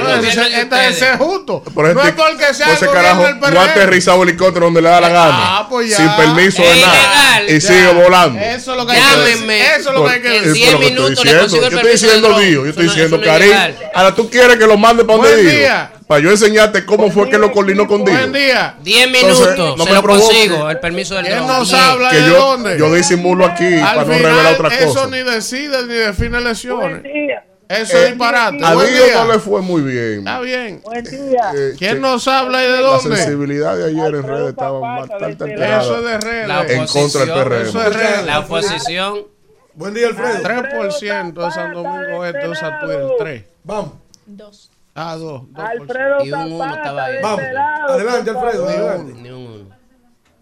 Entonces, 0.62 0.92
este 0.94 1.12
es 1.12 1.18
justo. 1.18 1.64
Por 1.64 1.86
ejemplo, 1.86 2.04
no 2.04 2.10
es 2.10 2.16
porque 2.16 2.54
sea 2.54 2.68
por 2.68 2.76
ese 2.76 2.86
el 2.86 2.92
carajo 2.92 3.24
del 3.24 3.40
no 3.40 3.46
ha 3.48 3.50
PRM. 3.50 3.58
aterrizado 3.72 4.24
helicóptero 4.24 4.66
donde 4.66 4.82
le 4.82 4.90
da 4.90 5.02
la 5.02 5.10
gana. 5.10 5.58
Ah, 5.58 5.68
pues 5.70 5.90
ya. 5.90 5.98
Sin 5.98 6.10
permiso 6.16 6.62
Es 6.64 6.76
de 6.76 6.82
nada. 6.82 6.96
ilegal. 6.96 7.46
Y 7.50 7.60
Ya. 7.60 7.68
sigue 7.68 7.94
volando. 8.04 8.40
Eso 8.40 8.72
es 8.72 8.78
lo 8.78 8.86
que 8.86 8.92
hay 8.94 9.00
que 9.02 9.06
Llámenme. 9.08 9.54
decir. 9.56 9.72
Eso 9.80 9.90
es 9.90 9.96
lo 9.96 10.06
que 10.06 10.12
hay 10.12 10.22
que 10.22 10.28
Por- 10.28 10.38
En 10.38 10.44
es 10.44 10.48
decir. 10.48 10.62
10 10.62 10.72
por 10.72 10.74
lo 10.74 10.80
que 10.80 10.86
estoy 10.88 11.04
minutos 11.04 11.26
le 11.26 11.32
diciendo. 11.32 11.42
consigo 11.42 11.66
el 11.66 11.72
Yo 11.72 11.78
estoy 11.78 11.82
permiso 11.84 12.06
diciendo 12.06 12.28
dron. 12.30 12.42
Dio, 12.42 12.64
yo 12.64 12.70
estoy 12.70 12.84
diciendo 12.86 13.22
Karim. 13.24 13.54
Ahora 13.94 14.16
tú 14.16 14.30
quieres 14.30 14.58
que 14.58 14.68
lo 14.68 14.78
mande 14.78 15.04
para 15.06 15.18
donde 15.18 15.44
día. 15.44 15.92
Para 16.12 16.24
yo 16.24 16.30
enseñarte 16.32 16.84
cómo 16.86 17.10
fue 17.10 17.30
que 17.30 17.38
lo 17.38 17.54
coordinó 17.54 17.88
con 17.88 18.04
Dio. 18.04 18.14
Buen 18.14 18.34
día. 18.34 18.76
10 18.84 19.06
Entonces, 19.08 19.40
minutos. 19.56 19.78
no 19.78 19.84
se 19.86 19.90
me 19.92 19.96
lo 19.96 20.04
provoque. 20.04 20.26
consigo, 20.26 20.70
el 20.70 20.80
permiso 20.82 21.16
del 21.16 21.26
¿Quién 21.26 21.38
dron. 21.38 21.48
nos 21.60 21.74
habla 21.74 22.10
Que 22.10 22.18
de 22.18 22.28
yo, 22.28 22.38
dónde? 22.38 22.78
yo 22.78 22.94
disimulo 22.94 23.46
aquí 23.46 23.64
Al 23.76 23.80
para 23.82 23.96
no 24.04 24.14
final, 24.16 24.22
revelar 24.34 24.54
otra 24.56 24.68
eso 24.76 24.94
cosa. 24.94 25.08
ni 25.08 25.24
decide 25.24 25.88
ni 25.88 25.94
define 25.94 26.42
lesiones. 26.42 27.02
Buen 27.02 27.14
día. 27.14 27.46
Eso 27.70 27.98
es 27.98 28.10
disparate. 28.10 28.58
A 28.66 28.72
Dios 28.72 28.90
día. 28.92 29.24
no 29.24 29.32
le 29.32 29.40
fue 29.40 29.62
muy 29.62 29.82
bien. 29.84 30.18
Está 30.20 30.40
bien. 30.42 30.82
Buen 30.84 31.04
día. 31.06 31.52
Eh, 31.56 31.76
¿Quién 31.80 32.02
nos 32.02 32.28
habla 32.28 32.62
y 32.62 32.68
de 32.68 32.74
La 32.74 32.82
dónde? 32.82 33.16
sensibilidad 33.16 33.78
de 33.78 33.86
ayer 33.86 34.14
en 34.16 34.24
redes 34.24 34.50
estaba 34.50 34.80
bastante 34.82 35.26
alterada. 35.46 35.82
Eso 35.82 35.98
es 35.98 36.04
de 36.04 36.18
redes. 36.20 36.48
La 36.50 36.62
En 36.68 36.88
contra 36.88 37.22
del 37.22 37.30
PRM. 37.34 37.62
Eso 37.70 37.84
es 37.88 37.96
redes. 37.96 38.26
La 38.26 38.40
oposición. 38.40 39.28
Buen 39.76 39.94
día, 39.94 40.08
Alfredo. 40.08 40.44
3% 40.44 41.46
de 41.46 41.52
San 41.54 41.72
Domingo 41.74 42.26
Este 42.26 42.50
usa 42.50 42.80
Twitter. 42.82 43.08
3. 43.18 43.44
Vamos. 43.64 43.94
Dos. 44.26 44.72
Ah, 44.94 45.16
2. 45.16 45.44
Alfredo 45.56 46.26
Y 46.26 46.32
un 46.34 46.52
uno 46.54 46.66
estaba 46.76 47.06
ahí. 47.06 47.16
de 47.16 47.22
Vamos. 47.22 47.40
este 47.42 47.54
lado, 47.54 47.94
Adelante, 47.94 48.30
Alfredo. 48.30 48.66
favor. 48.68 48.70
Adelante. 48.90 49.14
Ni 49.22 49.30
un 49.30 49.48
uno. 49.48 49.76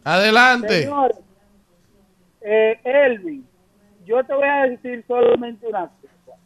Adelante. 0.03 0.81
Señor, 0.83 1.15
eh, 2.41 2.79
Elvin, 2.83 3.47
yo 4.05 4.23
te 4.23 4.33
voy 4.33 4.47
a 4.47 4.63
decir 4.63 5.03
solamente 5.07 5.67
una 5.67 5.87
cosa. 5.87 6.37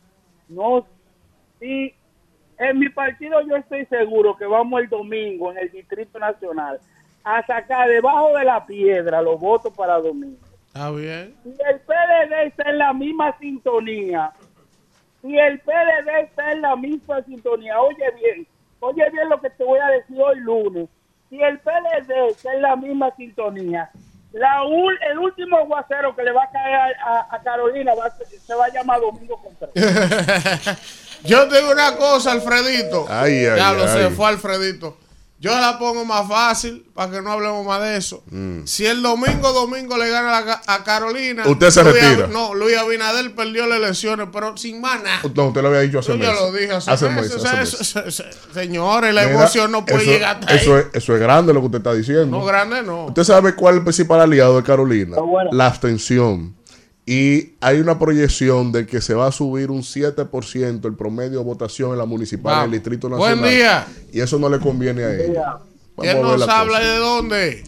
No, 0.49 0.85
si 1.59 1.93
en 2.57 2.79
mi 2.79 2.89
partido 2.89 3.39
yo 3.47 3.55
estoy 3.55 3.85
seguro 3.85 4.35
que 4.35 4.45
vamos 4.45 4.81
el 4.81 4.89
domingo 4.89 5.51
en 5.51 5.59
el 5.59 5.71
Distrito 5.71 6.19
Nacional 6.19 6.79
a 7.23 7.45
sacar 7.45 7.87
debajo 7.87 8.35
de 8.37 8.43
la 8.43 8.65
piedra 8.65 9.21
los 9.21 9.39
votos 9.39 9.73
para 9.75 9.97
domingo. 9.99 10.37
Está 10.67 10.91
bien. 10.91 11.33
Si 11.43 11.49
el 11.49 11.79
PLD 11.81 12.47
está 12.47 12.69
en 12.69 12.77
la 12.79 12.91
misma 12.93 13.37
sintonía, 13.39 14.31
si 15.23 15.35
el 15.39 15.59
PLD 15.61 16.09
está 16.25 16.51
en 16.51 16.61
la 16.61 16.75
misma 16.75 17.23
sintonía, 17.23 17.79
oye 17.81 18.03
bien, 18.21 18.45
oye 18.81 19.09
bien 19.11 19.29
lo 19.29 19.39
que 19.41 19.49
te 19.49 19.63
voy 19.63 19.79
a 19.79 19.87
decir 19.87 20.17
hoy 20.21 20.39
lunes. 20.41 20.87
Si 21.29 21.41
el 21.41 21.57
PLD 21.59 22.11
está 22.29 22.53
en 22.53 22.61
la 22.61 22.75
misma 22.75 23.09
sintonía, 23.15 23.89
la 24.33 24.61
ul- 24.63 24.97
el 25.11 25.17
último 25.19 25.57
aguacero 25.57 26.15
que 26.15 26.23
le 26.23 26.31
va 26.31 26.43
a 26.43 26.51
caer 26.51 26.75
a, 26.75 26.87
a- 27.05 27.35
a 27.35 27.41
Carolina 27.41 27.93
va 27.95 28.09
se 28.11 28.53
va 28.55 28.65
a 28.65 28.69
llamar 28.69 28.99
Domingo 28.99 29.41
Contreras. 29.41 30.79
Yo 31.23 31.47
tengo 31.47 31.71
una 31.71 31.95
cosa, 31.95 32.31
Alfredito. 32.33 33.05
Ay, 33.09 33.45
ay, 33.45 33.55
Diablo, 33.55 33.87
se 33.87 34.05
ay. 34.05 34.11
fue 34.13 34.27
Alfredito. 34.27 34.97
Yo 35.43 35.59
la 35.59 35.77
pongo 35.77 36.05
más 36.05 36.25
fácil 36.25 36.85
para 36.93 37.11
que 37.11 37.21
no 37.21 37.29
hablemos 37.33 37.65
más 37.65 37.81
de 37.81 37.97
eso. 37.97 38.23
Mm. 38.31 38.59
Si 38.63 38.85
el 38.85 39.01
domingo 39.01 39.51
domingo 39.51 39.97
le 39.97 40.09
gana 40.09 40.37
a, 40.37 40.45
Ca- 40.45 40.61
a 40.65 40.83
Carolina. 40.85 41.43
Usted 41.45 41.69
se 41.69 41.83
Luis 41.83 41.95
retira. 42.01 42.27
No, 42.27 42.53
Luis 42.55 42.77
Abinader 42.77 43.35
perdió 43.35 43.65
las 43.67 43.77
elecciones, 43.79 44.29
pero 44.31 44.55
sin 44.55 44.79
nada. 44.79 45.19
No, 45.35 45.47
usted 45.47 45.61
lo 45.61 45.67
había 45.67 45.81
dicho 45.81 45.99
hace 45.99 46.13
Yo 46.13 46.17
meses. 46.17 46.35
lo 46.39 46.51
dije 46.53 46.71
hace, 46.71 46.91
Hace 46.91 47.09
meses. 47.09 47.21
meses, 47.23 47.35
O 47.35 47.39
sea, 47.41 47.51
hace 47.51 47.61
eso- 47.63 47.77
meses. 47.77 47.95
eso- 47.97 48.23
eso- 48.23 48.53
señores, 48.53 49.13
la 49.13 49.23
Mira, 49.25 49.33
emoción 49.35 49.69
no 49.69 49.85
puede 49.85 50.03
eso, 50.03 50.11
llegar 50.11 50.35
hasta 50.37 50.53
ahí. 50.53 50.59
eso 50.59 50.77
es, 50.77 50.85
eso 50.93 51.13
es 51.13 51.19
grande 51.19 51.53
lo 51.53 51.59
que 51.59 51.65
usted 51.65 51.79
está 51.79 51.93
diciendo. 51.93 52.37
No, 52.39 52.45
grande 52.45 52.81
no. 52.81 53.07
¿Usted 53.07 53.23
sabe 53.25 53.53
cuál 53.53 53.73
es 53.73 53.77
el 53.79 53.83
principal 53.83 54.21
aliado 54.21 54.55
de 54.55 54.63
Carolina? 54.63 55.17
bueno. 55.19 55.49
La 55.51 55.67
abstención. 55.67 56.55
Y 57.05 57.55
hay 57.59 57.79
una 57.81 57.99
proyección 57.99 58.71
de 58.71 58.85
que 58.85 59.01
se 59.01 59.13
va 59.13 59.27
a 59.27 59.31
subir 59.31 59.69
un 59.71 59.81
7% 59.81 60.85
el 60.85 60.95
promedio 60.95 61.39
de 61.39 61.43
votación 61.43 61.91
en 61.91 61.97
la 61.97 62.05
municipal 62.05 62.59
en 62.59 62.65
el. 62.65 62.71
Distrito 62.71 63.09
Buen 63.09 63.41
Nacional. 63.41 63.49
día. 63.49 63.87
Y 64.13 64.21
eso 64.21 64.39
no 64.39 64.47
le 64.49 64.59
conviene 64.59 65.03
a 65.03 65.13
ella. 65.13 65.57
¿Quién 65.97 66.21
nos 66.21 66.39
la 66.39 66.59
habla 66.59 66.77
y 66.79 66.81
cosa. 66.81 66.91
de 66.93 66.97
dónde? 66.99 67.63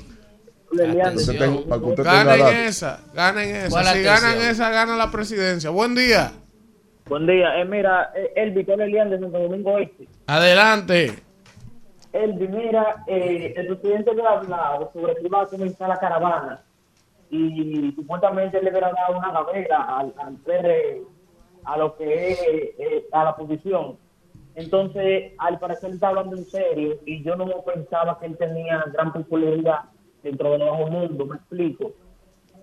Usted 1.16 1.38
tenga 1.38 2.04
Ganen 2.04 2.58
esa, 2.66 3.00
ganen 3.14 3.56
esa. 3.56 3.70
¿Cuál 3.70 3.84
Si 3.86 3.90
atención? 3.92 4.16
ganan 4.16 4.38
esa, 4.50 4.70
gana 4.70 4.96
la 4.98 5.12
presidencia. 5.12 5.70
Buen 5.70 5.96
día. 5.96 6.32
Buen 7.08 7.28
día. 7.28 7.60
Eh, 7.60 7.66
mira, 7.66 8.12
eh, 8.16 8.32
Elvi, 8.36 8.66
con 8.66 8.82
Elian 8.82 9.10
de 9.10 9.20
Santo 9.20 9.38
Domingo 9.38 9.74
Oeste. 9.74 10.08
Adelante. 10.28 11.14
Elvi, 12.14 12.48
mira, 12.48 13.04
eh, 13.08 13.54
el 13.58 13.68
presidente 13.68 14.16
le 14.16 14.24
ha 14.24 14.40
hablado 14.40 14.90
sobre 14.94 15.16
que 15.16 15.26
iba 15.26 15.42
a 15.42 15.46
comenzar 15.46 15.90
la 15.90 15.98
caravana 15.98 16.65
y 17.30 17.92
supuestamente 17.96 18.62
le 18.62 18.70
hubiera 18.70 18.92
dado 18.92 19.18
una 19.18 19.32
gavera 19.32 19.98
al, 19.98 20.14
al 20.18 20.36
PR, 20.38 21.02
a 21.66 21.78
lo 21.78 21.96
que 21.96 22.32
es 22.32 22.42
eh, 22.78 23.06
a 23.12 23.24
la 23.24 23.30
oposición. 23.32 23.98
Entonces, 24.56 25.34
al 25.38 25.60
parecer 25.60 25.92
está 25.92 26.10
hablando 26.10 26.38
en 26.38 26.46
serio 26.46 26.96
y 27.06 27.24
yo 27.24 27.36
no 27.36 27.46
pensaba 27.64 28.18
que 28.20 28.28
él 28.28 28.38
tenía 28.38 28.86
gran 28.94 29.12
popularidad 29.12 29.82
dentro 30.24 30.52
del 30.52 30.62
bajo 30.62 30.88
mundo, 30.88 31.26
me 31.26 31.36
explico. 31.36 31.92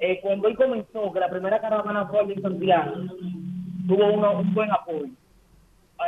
Eh, 0.00 0.18
cuando 0.22 0.48
él 0.48 0.56
comenzó, 0.56 1.12
que 1.12 1.20
la 1.20 1.28
primera 1.28 1.60
caravana 1.60 2.06
fue 2.06 2.20
en 2.22 2.42
Santiago, 2.42 2.92
tuvo 3.86 4.06
un 4.06 4.54
buen 4.54 4.70
apoyo. 4.72 5.10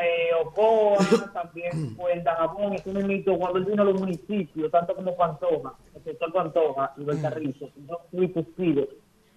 Eh, 0.03 0.31
Ocoa, 0.43 0.99
también 1.33 1.95
fue 1.97 2.13
en 2.13 2.25
Dajabón, 2.25 2.75
es 2.75 2.87
un 2.87 3.07
mito 3.07 3.37
cuando 3.39 3.59
él 3.59 3.65
vino 3.65 3.83
a 3.83 3.87
los 3.87 4.01
municipios, 4.01 4.71
tanto 4.71 4.95
como 4.95 5.17
Pantoja, 5.17 5.75
el 5.95 6.03
sector 6.05 6.33
Pantoja 6.33 6.93
y 6.97 7.05
Belcarrizo, 7.05 7.69
yo 7.89 8.01
fui 8.11 8.29
testigo 8.29 8.87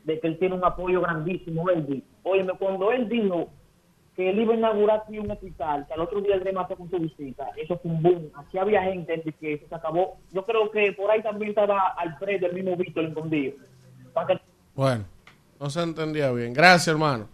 de 0.04 0.20
que 0.20 0.28
él 0.28 0.40
tiene 0.40 0.56
un 0.56 0.64
apoyo 0.64 1.02
grandísimo, 1.02 1.70
Elvi. 1.70 2.04
Óyeme, 2.24 2.54
cuando 2.58 2.92
él 2.92 3.10
dijo 3.10 3.50
que 4.16 4.30
él 4.30 4.40
iba 4.40 4.54
a 4.54 4.58
inaugurar 4.58 5.02
aquí 5.02 5.20
un 5.20 5.30
hospital, 5.30 5.86
que 5.86 5.94
al 5.94 6.00
otro 6.00 6.22
día 6.22 6.36
él 6.36 6.42
remató 6.42 6.76
con 6.76 6.90
su 6.90 6.98
visita, 6.98 7.50
eso 7.58 7.78
fue 7.78 7.92
un 7.92 8.02
boom. 8.02 8.32
Aquí 8.36 8.58
había 8.58 8.82
gente 8.84 9.22
que 9.40 9.54
eso 9.54 9.66
se 9.68 9.76
acabó. 9.76 10.18
Yo 10.32 10.44
creo 10.44 10.72
que 10.72 10.94
por 10.94 11.12
ahí 11.12 11.22
también 11.22 11.50
estaba 11.50 11.90
Alfredo, 11.98 12.48
el 12.48 12.54
mismo 12.54 12.76
Víctor, 12.78 13.06
escondido. 13.06 13.58
Bueno, 14.74 15.06
no 15.60 15.70
se 15.70 15.84
entendía 15.84 16.32
bien. 16.32 16.54
Gracias, 16.54 16.88
hermano. 16.88 17.28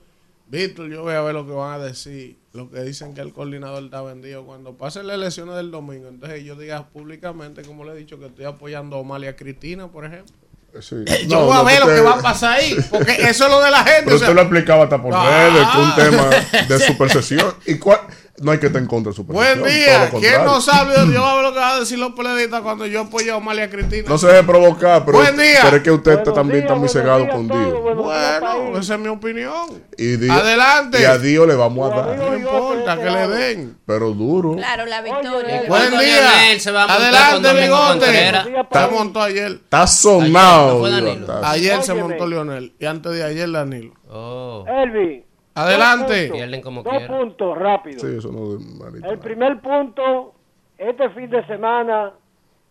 Víctor, 0.54 0.88
yo 0.90 1.02
voy 1.02 1.16
a 1.16 1.22
ver 1.22 1.34
lo 1.34 1.46
que 1.48 1.52
van 1.52 1.82
a 1.82 1.84
decir. 1.84 2.38
Lo 2.54 2.70
que 2.70 2.82
dicen 2.84 3.16
que 3.16 3.22
el 3.22 3.34
coordinador 3.34 3.84
está 3.84 4.04
vendido. 4.04 4.46
Cuando 4.46 4.74
pasen 4.78 5.08
las 5.08 5.16
elecciones 5.16 5.56
del 5.56 5.72
domingo, 5.72 6.08
entonces 6.10 6.44
yo 6.44 6.56
diga 6.56 6.86
públicamente, 6.90 7.64
como 7.64 7.84
le 7.84 7.94
he 7.94 7.96
dicho, 7.96 8.20
que 8.20 8.28
estoy 8.28 8.46
apoyando 8.46 8.96
a 8.98 9.00
Omar 9.00 9.22
y 9.24 9.28
a 9.28 9.36
Cristina, 9.36 9.88
por 9.88 10.06
ejemplo. 10.06 10.36
Sí. 10.80 10.96
Yo 11.28 11.40
No, 11.40 11.46
voy 11.46 11.54
a 11.56 11.58
no, 11.58 11.66
ver 11.66 11.80
lo 11.80 11.86
que 11.88 12.02
va 12.02 12.14
a 12.20 12.22
pasar 12.22 12.60
ahí. 12.60 12.76
Porque 12.92 13.12
eso 13.14 13.46
es 13.46 13.52
lo 13.52 13.62
de 13.62 13.72
la 13.72 13.84
gente. 13.84 14.04
Pero 14.06 14.16
o 14.16 14.20
sea- 14.20 14.28
usted 14.30 14.36
lo 14.36 14.42
explicaba 14.42 14.84
hasta 14.84 15.02
por 15.02 15.14
Ah. 15.16 15.50
redes, 15.50 15.68
que 15.68 15.78
un 15.80 15.96
tema 15.96 16.66
de 16.68 16.80
supersesión. 16.88 17.54
¿Y 17.66 17.76
cuál? 17.80 18.02
No 18.42 18.52
hay 18.52 18.58
que 18.58 18.66
estar 18.66 18.82
en 18.82 18.88
contra 18.88 19.12
de 19.12 19.16
supersesión. 19.16 19.60
Buen 19.62 19.74
día. 19.74 20.10
¿Quién 20.10 20.44
no 20.44 20.60
sabe? 20.60 20.96
Yo 21.14 21.22
voy 21.22 21.30
a 21.30 21.36
ver 21.36 21.44
lo 21.44 21.54
que 21.54 21.60
van 21.60 21.72
a 21.76 21.80
decir 21.82 22.00
los 22.00 22.14
periodistas 22.14 22.62
cuando 22.62 22.88
yo 22.88 23.02
apoyo 23.02 23.36
a 23.36 23.38
Omar 23.38 23.56
y 23.58 23.60
a 23.62 23.70
Cristina. 23.70 24.10
No 24.10 24.18
se 24.18 24.26
deje 24.28 24.44
provocar, 24.44 25.06
pero, 25.06 25.20
Buen 25.20 25.38
día. 25.38 25.60
pero 25.62 25.78
es 25.78 25.84
que 25.84 25.92
usted 25.92 26.14
está 26.14 26.34
también 26.34 26.62
días, 26.62 26.72
está 26.72 26.76
muy 26.80 26.90
cegado 26.90 27.28
con 27.30 27.48
Dios. 27.48 27.96
Bueno, 27.96 28.80
esa 28.80 28.94
es 28.96 29.00
mi 29.00 29.08
opinión. 29.08 29.84
Y 29.98 30.16
Dios- 30.18 30.36
Adelante. 30.36 31.00
Y 31.00 31.06
a 31.06 31.18
Dios 31.20 31.48
le 31.48 31.54
vamos 31.56 31.92
a 31.92 31.96
dar. 31.96 32.18
No 32.18 32.36
importa 32.36 32.98
que 32.98 33.10
le 33.12 33.28
den. 33.28 33.78
Pero 33.86 34.12
duro. 34.12 34.56
Claro, 34.56 34.86
la 34.88 35.02
victoria. 35.02 35.64
Buen 35.68 35.92
día. 35.92 36.60
Se 36.60 36.72
va 36.72 36.84
a 36.86 36.94
Adelante, 36.96 37.54
bigote. 37.54 38.32
Se 38.72 38.88
montó 38.88 39.22
ayer. 39.22 39.52
Está 39.64 39.86
sonado. 39.86 40.86
Ayer, 40.86 41.04
¿no 41.04 41.04
fue 41.04 41.60
Dios, 41.60 41.80
está- 41.80 41.82
se 41.84 41.94
montó 41.94 42.28
Lionel. 42.28 42.74
Y 42.80 42.86
antes 42.86 43.12
de 43.12 43.24
ayer, 43.24 43.52
Danilo. 43.52 43.94
Oh. 44.10 44.66
Elvi. 44.68 45.24
Adelante. 45.56 46.14
dos 46.14 46.20
puntos. 46.22 46.38
Pierden 46.38 46.62
como 46.62 46.84
Dos 46.84 46.94
quieran. 46.98 47.18
puntos 47.18 47.58
rápido. 47.58 48.00
Sí, 48.00 48.18
eso 48.18 48.32
no 48.32 48.56
es 48.58 48.76
malito. 48.80 49.10
El 49.12 49.20
primer 49.20 49.60
punto, 49.60 50.34
este 50.78 51.10
fin 51.12 51.30
de 51.30 51.46
semana 51.46 52.12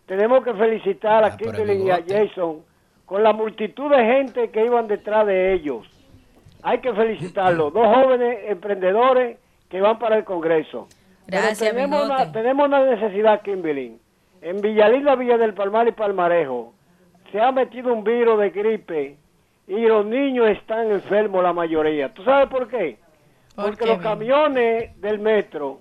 tenemos 0.05 0.43
que 0.43 0.53
felicitar 0.53 1.23
a 1.23 1.27
Ah, 1.27 1.37
Kimberly 1.37 1.83
y 1.83 1.89
a. 1.91 2.03
Jason 2.07 2.61
con 3.05 3.23
la 3.23 3.33
multitud 3.33 3.89
de 3.89 4.03
gente 4.03 4.49
que 4.49 4.65
iban 4.65 4.87
detrás 4.87 5.25
de 5.27 5.53
ellos. 5.53 5.87
Hay 6.61 6.79
que 6.79 6.93
felicitarlos. 6.93 7.73
Dos 7.73 7.85
jóvenes 7.95 8.39
emprendedores 8.47 9.37
que 9.69 9.81
van 9.81 9.99
para 9.99 10.17
el 10.17 10.23
Congreso. 10.23 10.87
Pero 11.25 11.41
Gracias, 11.41 11.69
tenemos 11.71 12.05
una, 12.05 12.31
tenemos 12.31 12.67
una 12.67 12.85
necesidad, 12.85 13.41
Kimberly. 13.41 13.97
En 14.41 14.61
Villalina, 14.61 15.15
Villa 15.15 15.37
del 15.37 15.53
Palmar 15.53 15.87
y 15.87 15.91
Palmarejo 15.93 16.73
se 17.31 17.39
ha 17.41 17.51
metido 17.51 17.93
un 17.93 18.03
virus 18.03 18.39
de 18.39 18.49
gripe 18.51 19.17
y 19.67 19.79
los 19.87 20.05
niños 20.05 20.49
están 20.49 20.91
enfermos 20.91 21.41
la 21.43 21.53
mayoría. 21.53 22.13
¿Tú 22.13 22.23
sabes 22.23 22.47
por 22.49 22.67
qué? 22.67 22.97
¿Por 23.55 23.65
Porque 23.65 23.79
qué, 23.83 23.85
los 23.87 23.97
mi? 23.99 24.03
camiones 24.03 24.99
del 25.01 25.19
metro 25.19 25.79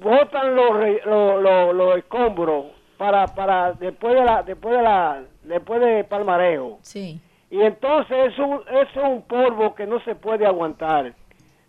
botan 0.00 0.54
los, 0.56 0.70
los, 1.04 1.42
los, 1.42 1.74
los 1.74 1.96
escombros 1.98 2.66
para 2.96 3.26
para 3.26 3.72
después 3.72 4.14
de 4.14 4.24
la 4.24 4.42
después 4.42 4.76
de 4.76 4.82
la 4.82 5.22
después 5.42 5.80
de 5.80 6.04
Palmarejo 6.04 6.78
Sí. 6.82 7.20
y 7.50 7.60
entonces 7.60 8.32
es 8.32 8.38
un 8.38 8.60
es 8.70 8.88
un 9.02 9.22
polvo 9.22 9.74
que 9.74 9.86
no 9.86 10.00
se 10.00 10.14
puede 10.14 10.46
aguantar 10.46 11.12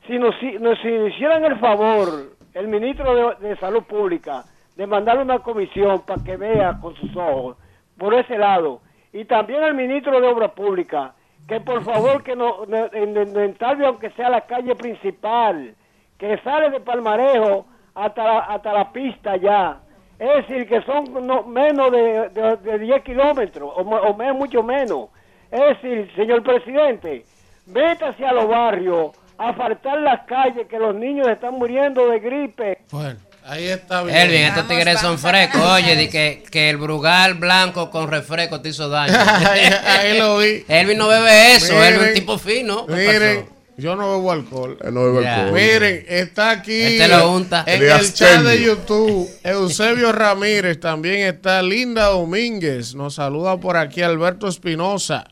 si 0.08 0.18
nos 0.20 0.36
si, 0.40 0.54
nos- 0.54 0.78
hicieran 0.84 1.44
el 1.46 1.60
favor 1.60 2.08
el 2.54 2.68
ministro 2.68 3.16
de, 3.40 3.48
de 3.50 3.56
salud 3.58 3.84
pública 3.84 4.44
de 4.76 4.88
mandarle 4.88 5.24
una 5.24 5.40
comisión 5.40 6.02
para 6.06 6.24
que 6.24 6.38
vea 6.38 6.78
con 6.80 6.96
sus 6.96 7.16
ojos 7.16 7.58
por 7.98 8.14
ese 8.14 8.38
lado 8.38 8.82
y 9.14 9.26
también 9.26 9.64
el 9.64 9.74
ministro 9.76 10.20
de 10.20 10.28
obra 10.28 10.50
pública 10.50 11.14
que 11.48 11.60
por 11.60 11.84
favor 11.84 12.24
que 12.24 12.36
no, 12.36 12.64
en, 12.94 13.16
en- 13.18 13.38
en 13.38 13.54
Talvio, 13.56 13.88
aunque 13.88 14.10
sea 14.12 14.30
la 14.30 14.42
calle 14.42 14.76
principal 14.76 15.76
que 16.18 16.38
sale 16.40 16.70
de 16.70 16.80
Palmarejo 16.80 17.66
hasta 17.96 18.24
la, 18.24 18.40
hasta 18.40 18.74
la 18.74 18.92
pista 18.92 19.36
ya. 19.38 19.80
Es 20.18 20.48
decir, 20.48 20.68
que 20.68 20.82
son 20.84 21.28
no- 21.28 21.44
menos 21.44 21.92
de, 21.92 22.30
de, 22.30 22.58
de 22.58 22.80
10 22.80 23.04
kilómetros, 23.04 23.72
o, 23.76 23.82
o 23.82 24.16
me- 24.16 24.32
mucho 24.34 24.64
menos. 24.64 25.10
Es 25.52 25.60
decir, 25.82 26.10
señor 26.16 26.44
presidente, 26.44 27.26
métase 27.68 28.26
a 28.26 28.32
los 28.32 28.48
barrios, 28.48 29.12
a 29.38 29.50
apartar 29.50 30.00
las 30.00 30.22
calles, 30.26 30.68
que 30.68 30.80
los 30.80 30.96
niños 30.96 31.28
están 31.28 31.56
muriendo 31.56 32.08
de 32.08 32.20
gripe. 32.20 32.80
Bueno, 32.92 33.20
ahí 33.46 33.66
está 33.68 34.04
bien. 34.04 34.18
Elvin, 34.18 34.42
estos 34.42 34.68
tigres 34.68 35.00
son 35.00 35.18
frescos. 35.20 35.62
Oye, 35.62 35.96
di 35.96 36.08
que, 36.10 36.44
que 36.50 36.70
el 36.70 36.78
brugal 36.78 37.36
blanco 37.36 37.90
con 37.90 38.10
refresco 38.10 38.62
te 38.62 38.70
hizo 38.70 38.90
daño. 38.90 39.14
ahí, 39.18 39.62
ahí 39.86 40.18
lo 40.18 40.38
vi. 40.38 40.64
Elvin 40.68 40.98
no 40.98 41.08
bebe 41.08 41.56
eso, 41.56 41.74
Miren, 41.74 41.94
él 41.94 42.02
es 42.02 42.08
un 42.10 42.14
tipo 42.14 42.38
fino. 42.38 42.86
¿Qué 42.88 42.94
Miren, 42.94 43.40
pasó? 43.42 43.54
Yo 43.76 43.96
no 43.96 44.12
bebo 44.12 44.32
alcohol. 44.32 44.78
Él 44.84 44.94
no 44.94 45.04
bebe 45.06 45.24
Ya. 45.24 45.36
alcohol. 45.46 45.54
Miren, 45.60 46.06
está 46.08 46.52
aquí 46.52 46.82
Él 46.82 46.98
te 47.00 47.08
lo 47.08 47.32
unta. 47.32 47.64
en 47.66 47.80
Le 47.80 47.92
el 47.92 48.14
chat 48.14 48.42
de. 48.44 48.64
YouTube 48.64 49.30
Eusebio 49.44 50.12
Ramírez, 50.12 50.80
también 50.80 51.22
está 51.28 51.62
Linda 51.64 52.06
Domínguez, 52.06 52.94
nos 52.96 53.16
saluda 53.16 53.58
por 53.58 53.78
aquí 53.78 54.02
Alberto 54.02 54.48
Espinosa. 54.48 55.26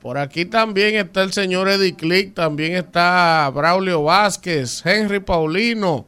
Por 0.00 0.18
aquí 0.18 0.44
también 0.44 0.96
está 0.96 1.22
el 1.22 1.32
señor 1.32 1.66
Eddie 1.68 1.94
Click, 1.96 2.34
también 2.34 2.74
está 2.74 3.50
Braulio 3.54 4.02
Vázquez, 4.02 4.84
Henry 4.84 5.20
Paulino, 5.20 6.06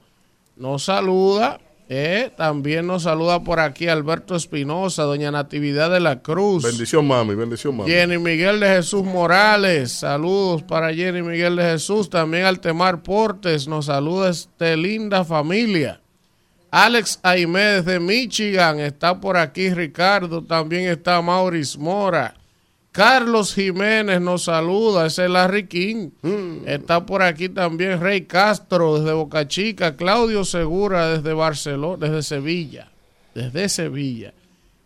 nos 0.56 0.84
saluda. 0.84 1.60
eh, 1.88 2.32
también 2.36 2.86
nos 2.86 3.04
saluda 3.04 3.44
por 3.44 3.60
aquí 3.60 3.86
Alberto 3.86 4.34
Espinosa, 4.34 5.04
doña 5.04 5.30
Natividad 5.30 5.88
de 5.90 6.00
la 6.00 6.20
Cruz. 6.20 6.64
Bendición, 6.64 7.06
mami, 7.06 7.36
bendición, 7.36 7.76
mami. 7.76 7.90
Jenny 7.90 8.18
Miguel 8.18 8.58
de 8.58 8.66
Jesús 8.68 9.04
Morales, 9.04 9.92
saludos 9.92 10.62
para 10.64 10.92
Jenny 10.92 11.22
Miguel 11.22 11.54
de 11.54 11.62
Jesús, 11.62 12.10
también 12.10 12.44
Altemar 12.44 13.02
Portes, 13.02 13.68
nos 13.68 13.86
saluda 13.86 14.30
este 14.30 14.76
linda 14.76 15.24
familia. 15.24 16.00
Alex 16.72 17.20
Aimé 17.22 17.60
desde 17.60 18.00
Michigan, 18.00 18.80
está 18.80 19.20
por 19.20 19.36
aquí 19.36 19.70
Ricardo, 19.72 20.42
también 20.42 20.88
está 20.88 21.22
Maurice 21.22 21.78
Mora. 21.78 22.34
Carlos 22.96 23.54
Jiménez 23.54 24.22
nos 24.22 24.44
saluda, 24.44 25.04
ese 25.04 25.24
es 25.24 25.30
Larry 25.30 25.66
King. 25.66 26.12
Está 26.64 27.04
por 27.04 27.20
aquí 27.20 27.50
también 27.50 28.00
Rey 28.00 28.22
Castro 28.22 28.98
desde 28.98 29.12
Boca 29.12 29.46
Chica, 29.46 29.96
Claudio 29.96 30.46
Segura 30.46 31.08
desde 31.08 31.34
Barcelona, 31.34 32.06
desde 32.06 32.22
Sevilla, 32.22 32.88
desde 33.34 33.68
Sevilla. 33.68 34.32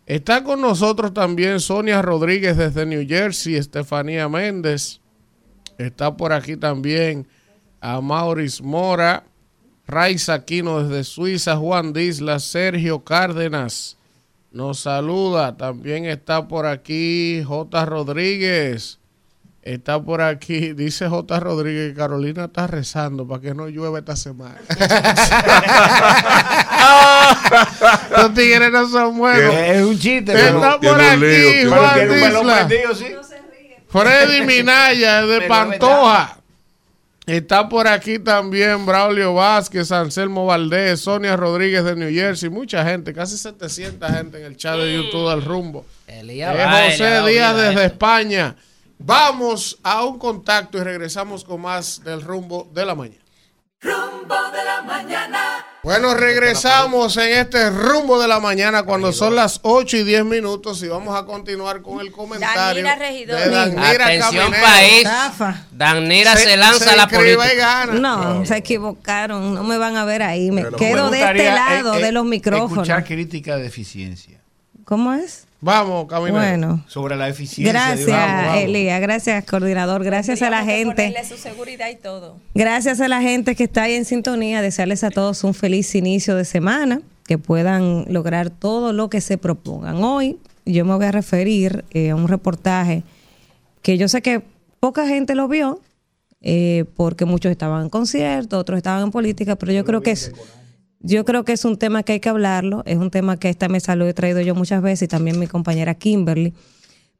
Está 0.05 0.43
con 0.43 0.59
nosotros 0.59 1.13
también 1.13 1.61
Sonia 1.61 2.01
Rodríguez 2.01 2.57
desde 2.57 2.85
New 2.85 3.07
Jersey, 3.07 3.55
Estefanía 3.55 4.27
Méndez. 4.27 4.99
Está 5.77 6.17
por 6.17 6.33
aquí 6.33 6.57
también 6.57 7.25
a 7.79 8.01
Maurice 8.01 8.61
Mora, 8.61 9.23
Raiza 9.87 10.33
Aquino 10.33 10.83
desde 10.83 11.05
Suiza, 11.05 11.55
Juan 11.55 11.93
Disla, 11.93 12.39
Sergio 12.39 13.05
Cárdenas. 13.05 13.97
Nos 14.51 14.79
saluda. 14.79 15.57
También 15.57 16.05
está 16.05 16.47
por 16.47 16.65
aquí 16.65 17.43
J. 17.45 17.85
Rodríguez. 17.85 18.99
Está 19.61 20.01
por 20.01 20.21
aquí, 20.21 20.73
dice 20.73 21.07
J. 21.07 21.39
Rodríguez, 21.39 21.91
que 21.91 21.97
Carolina 21.97 22.45
está 22.45 22.65
rezando 22.67 23.27
para 23.27 23.41
que 23.41 23.53
no 23.53 23.67
llueva 23.67 23.99
esta 23.99 24.15
semana. 24.15 24.59
Los 28.17 28.33
tigres 28.33 28.71
no 28.71 28.89
son 28.89 29.17
buenos. 29.17 29.53
Es 29.53 29.83
un 29.83 29.99
chiste, 29.99 30.33
Está 30.33 30.79
por 30.79 30.99
aquí, 30.99 31.65
Juan. 31.67 32.69
Freddy 33.87 34.45
Minaya 34.45 35.25
de 35.25 35.39
Pero 35.39 35.49
Pantoja. 35.49 36.40
Está 37.31 37.69
por 37.69 37.87
aquí 37.87 38.19
también 38.19 38.85
Braulio 38.85 39.33
Vázquez, 39.33 39.89
Anselmo 39.93 40.45
Valdés, 40.47 40.99
Sonia 40.99 41.37
Rodríguez 41.37 41.81
de 41.85 41.95
New 41.95 42.13
Jersey, 42.13 42.49
mucha 42.49 42.83
gente, 42.83 43.13
casi 43.13 43.37
700 43.37 44.11
gente 44.11 44.37
en 44.37 44.43
el 44.43 44.57
chat 44.57 44.75
de 44.77 44.93
YouTube 44.93 45.29
del 45.29 45.41
rumbo. 45.41 45.85
Elías 46.07 46.53
Eh, 46.53 46.91
José 46.91 47.21
Díaz 47.25 47.55
desde 47.55 47.85
España. 47.85 48.53
Vamos 48.97 49.79
a 49.81 50.03
un 50.03 50.19
contacto 50.19 50.77
y 50.77 50.81
regresamos 50.81 51.45
con 51.45 51.61
más 51.61 52.03
del 52.03 52.21
rumbo 52.21 52.69
de 52.73 52.85
la 52.85 52.95
mañana. 52.95 53.23
Rumbo 53.79 54.35
de 54.51 54.65
la 54.65 54.81
mañana. 54.81 55.65
Bueno, 55.83 56.13
regresamos 56.13 57.17
en 57.17 57.31
este 57.39 57.71
rumbo 57.71 58.21
de 58.21 58.27
la 58.27 58.39
mañana 58.39 58.83
cuando 58.83 59.11
son 59.11 59.35
las 59.35 59.59
8 59.63 59.97
y 59.97 60.03
10 60.03 60.25
minutos 60.25 60.83
y 60.83 60.87
vamos 60.87 61.19
a 61.19 61.25
continuar 61.25 61.81
con 61.81 61.99
el 62.01 62.11
comentario 62.11 62.83
Danira 62.83 62.95
Regidor. 62.95 63.39
de 63.39 63.49
Danira 63.49 64.05
Atención 64.05 64.51
Caminero. 64.51 64.63
país. 64.63 65.07
Danira 65.71 66.35
se, 66.37 66.43
Se- 66.43 66.57
lanza 66.57 66.83
se 66.85 66.89
a 66.91 66.95
la 66.95 67.07
política. 67.07 67.55
gana. 67.55 67.93
No, 67.93 68.45
se 68.45 68.57
equivocaron. 68.57 69.55
No 69.55 69.63
me 69.63 69.79
van 69.79 69.97
a 69.97 70.05
ver 70.05 70.21
ahí. 70.21 70.51
Me 70.51 70.61
Pero 70.65 70.77
quedo 70.77 71.09
me 71.09 71.17
de 71.17 71.23
este 71.23 71.33
gustaría, 71.49 71.55
lado 71.55 71.95
eh, 71.95 71.99
eh, 71.99 72.03
de 72.03 72.11
los 72.11 72.25
micrófonos. 72.25 72.71
Escuchar 72.73 73.03
crítica 73.03 73.57
de 73.57 73.65
eficiencia. 73.65 74.39
¿Cómo 74.85 75.13
es? 75.13 75.47
Vamos, 75.63 76.07
Caminero. 76.07 76.35
Bueno. 76.37 76.83
Sobre 76.87 77.15
la 77.15 77.29
eficiencia. 77.29 77.71
Gracias, 77.71 78.05
de 78.07 78.11
una- 78.13 78.59
Elías. 78.59 78.99
Gracias, 78.99 79.45
coordinador. 79.45 80.03
Gracias 80.03 80.41
a 80.41 80.49
la 80.49 80.63
gente. 80.65 81.07
Ponerle 81.07 81.23
su 81.25 81.37
seguridad 81.37 81.87
y 81.89 81.95
todo. 81.95 82.37
Gracias 82.55 82.99
a 82.99 83.07
la 83.07 83.21
gente 83.21 83.55
que 83.55 83.65
está 83.65 83.83
ahí 83.83 83.93
en 83.93 84.05
sintonía. 84.05 84.61
Desearles 84.61 85.03
a 85.03 85.11
todos 85.11 85.43
un 85.43 85.53
feliz 85.53 85.93
inicio 85.93 86.35
de 86.35 86.45
semana. 86.45 87.01
Que 87.27 87.37
puedan 87.37 88.05
lograr 88.09 88.49
todo 88.49 88.91
lo 88.91 89.09
que 89.09 89.21
se 89.21 89.37
propongan. 89.37 90.03
Hoy 90.03 90.39
yo 90.65 90.83
me 90.83 90.95
voy 90.95 91.05
a 91.05 91.11
referir 91.11 91.85
eh, 91.91 92.09
a 92.09 92.15
un 92.15 92.27
reportaje 92.27 93.03
que 93.83 93.97
yo 93.97 94.07
sé 94.07 94.21
que 94.21 94.41
poca 94.79 95.07
gente 95.07 95.35
lo 95.35 95.47
vio. 95.47 95.79
eh, 96.43 96.85
porque 96.95 97.25
muchos 97.25 97.51
estaban 97.51 97.83
en 97.83 97.89
conciertos, 97.89 98.59
otros 98.59 98.77
estaban 98.77 99.03
en 99.03 99.11
política, 99.11 99.55
pero 99.55 99.71
yo 99.73 99.85
creo 99.85 100.01
que 100.01 100.09
es 100.09 100.31
yo 101.03 101.25
creo 101.25 101.45
que 101.45 101.53
es 101.53 101.65
un 101.65 101.77
tema 101.77 102.03
que 102.03 102.13
hay 102.13 102.19
que 102.19 102.29
hablarlo, 102.29 102.83
es 102.85 102.97
un 102.97 103.09
tema 103.09 103.37
que 103.37 103.49
esta 103.49 103.69
mesa 103.69 103.95
lo 103.95 104.07
he 104.07 104.13
traído 104.13 104.41
yo 104.41 104.55
muchas 104.55 104.81
veces 104.81 105.03
y 105.03 105.07
también 105.07 105.39
mi 105.39 105.47
compañera 105.47 105.95
Kimberly, 105.95 106.53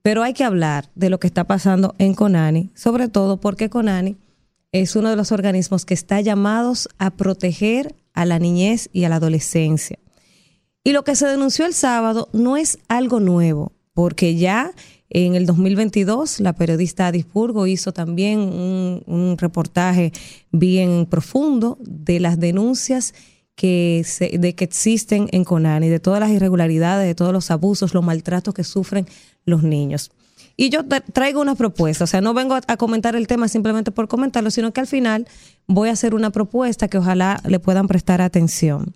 pero 0.02 0.24
hay 0.24 0.34
que 0.34 0.44
hablar 0.44 0.90
de 0.96 1.10
lo 1.10 1.20
que 1.20 1.28
está 1.28 1.44
pasando 1.46 1.96
en 1.98 2.14
Conani, 2.14 2.70
sobre 2.76 3.08
todo 3.08 3.38
porque 3.38 3.70
Conani 3.70 4.18
es 4.72 4.96
uno 4.96 5.10
de 5.10 5.16
los 5.16 5.32
organismos 5.32 5.86
que 5.86 5.94
está 5.94 6.22
llamados 6.22 6.90
a 6.98 7.12
proteger 7.12 7.96
a 8.14 8.26
la 8.26 8.40
niñez 8.40 8.90
y 8.94 9.04
a 9.04 9.10
la 9.10 9.18
adolescencia. 9.18 10.00
Y 10.84 10.94
lo 10.94 11.04
que 11.04 11.16
se 11.16 11.28
denunció 11.28 11.66
el 11.66 11.74
sábado 11.74 12.30
no 12.34 12.58
es 12.58 12.80
algo 12.88 13.20
nuevo, 13.20 13.74
porque 13.94 14.36
ya 14.36 14.72
en 15.10 15.36
el 15.36 15.46
2022 15.46 16.40
la 16.40 16.54
periodista 16.54 17.08
Adisburgo 17.08 17.68
hizo 17.68 17.92
también 17.92 18.40
un 18.40 19.36
reportaje 19.38 20.14
bien 20.52 21.06
profundo 21.06 21.78
de 21.82 22.20
las 22.20 22.40
denuncias 22.40 23.14
que, 23.62 24.02
se- 24.06 24.40
de 24.40 24.56
que 24.56 24.64
existen 24.64 25.28
en 25.32 25.44
Conani, 25.44 25.88
de 25.88 26.00
todas 26.00 26.20
las 26.20 26.32
irregularidades, 26.32 27.06
de 27.06 27.14
todos 27.14 27.32
los 27.32 27.52
abusos, 27.52 27.94
los 27.94 28.04
maltratos 28.04 28.56
que 28.56 28.64
sufren 28.64 29.06
los 29.46 29.62
niños. 29.62 30.10
Y 30.58 30.70
yo 30.70 30.84
tra- 30.84 31.04
traigo 31.14 31.42
una 31.42 31.54
propuesta, 31.54 32.06
o 32.06 32.08
sea, 32.08 32.22
no 32.22 32.34
vengo 32.34 32.56
a, 32.56 32.62
a 32.68 32.78
comentar 32.78 33.16
el 33.16 33.28
tema 33.28 33.48
simplemente 33.48 33.92
por 33.92 34.08
comentarlo, 34.08 34.50
sino 34.50 34.72
que 34.74 34.82
al 34.82 34.88
final 34.88 35.28
voy 35.68 35.90
a 35.90 35.92
hacer 35.92 36.16
una 36.16 36.32
propuesta 36.32 36.88
que 36.88 36.98
ojalá 36.98 37.40
le 37.48 37.60
puedan 37.60 37.88
prestar 37.88 38.20
atención. 38.22 38.96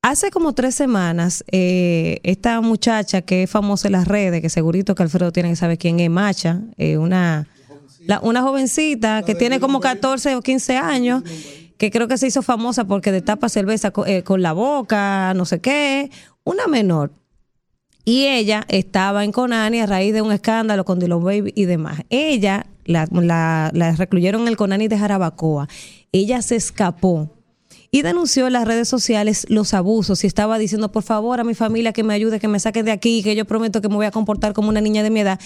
Hace 0.00 0.30
como 0.30 0.54
tres 0.54 0.74
semanas, 0.74 1.44
eh, 1.52 2.20
esta 2.22 2.60
muchacha 2.62 3.20
que 3.20 3.42
es 3.42 3.50
famosa 3.50 3.88
en 3.88 3.92
las 3.92 4.08
redes, 4.08 4.40
que 4.40 4.48
segurito 4.48 4.94
que 4.94 5.02
Alfredo 5.02 5.30
tiene 5.30 5.50
que 5.50 5.56
saber 5.56 5.76
quién 5.76 6.00
es, 6.00 6.08
Macha, 6.08 6.62
eh, 6.78 6.96
una, 6.96 7.48
la- 8.06 8.20
una 8.20 8.40
jovencita 8.42 9.22
que 9.24 9.34
tiene 9.34 9.60
como 9.60 9.80
14 9.80 10.36
o 10.36 10.40
15 10.40 10.76
años, 10.78 11.22
que 11.78 11.90
creo 11.90 12.08
que 12.08 12.18
se 12.18 12.26
hizo 12.26 12.42
famosa 12.42 12.84
porque 12.84 13.12
destapa 13.12 13.48
cerveza 13.48 13.90
co- 13.92 14.04
eh, 14.06 14.22
con 14.22 14.42
la 14.42 14.52
boca, 14.52 15.32
no 15.34 15.44
sé 15.46 15.60
qué, 15.60 16.10
una 16.44 16.66
menor. 16.66 17.12
Y 18.04 18.26
ella 18.26 18.64
estaba 18.68 19.24
en 19.24 19.32
Conani 19.32 19.80
a 19.80 19.86
raíz 19.86 20.12
de 20.14 20.22
un 20.22 20.32
escándalo 20.32 20.84
con 20.84 20.98
Dilo 20.98 21.20
Baby 21.20 21.52
y 21.54 21.64
demás. 21.66 22.02
Ella 22.10 22.66
la, 22.84 23.06
la- 23.72 23.92
recluyeron 23.96 24.42
en 24.42 24.48
el 24.48 24.56
Conani 24.56 24.88
de 24.88 24.98
Jarabacoa. 24.98 25.68
Ella 26.10 26.40
se 26.42 26.56
escapó 26.56 27.30
y 27.90 28.02
denunció 28.02 28.46
en 28.46 28.54
las 28.54 28.66
redes 28.66 28.88
sociales 28.88 29.46
los 29.50 29.74
abusos 29.74 30.24
y 30.24 30.26
estaba 30.26 30.58
diciendo, 30.58 30.90
por 30.90 31.02
favor, 31.02 31.38
a 31.40 31.44
mi 31.44 31.54
familia 31.54 31.92
que 31.92 32.02
me 32.02 32.14
ayude, 32.14 32.40
que 32.40 32.48
me 32.48 32.60
saquen 32.60 32.86
de 32.86 32.92
aquí, 32.92 33.22
que 33.22 33.36
yo 33.36 33.44
prometo 33.44 33.80
que 33.82 33.88
me 33.88 33.94
voy 33.96 34.06
a 34.06 34.10
comportar 34.10 34.52
como 34.54 34.68
una 34.70 34.80
niña 34.80 35.02
de 35.02 35.10
mi 35.10 35.20
edad. 35.20 35.38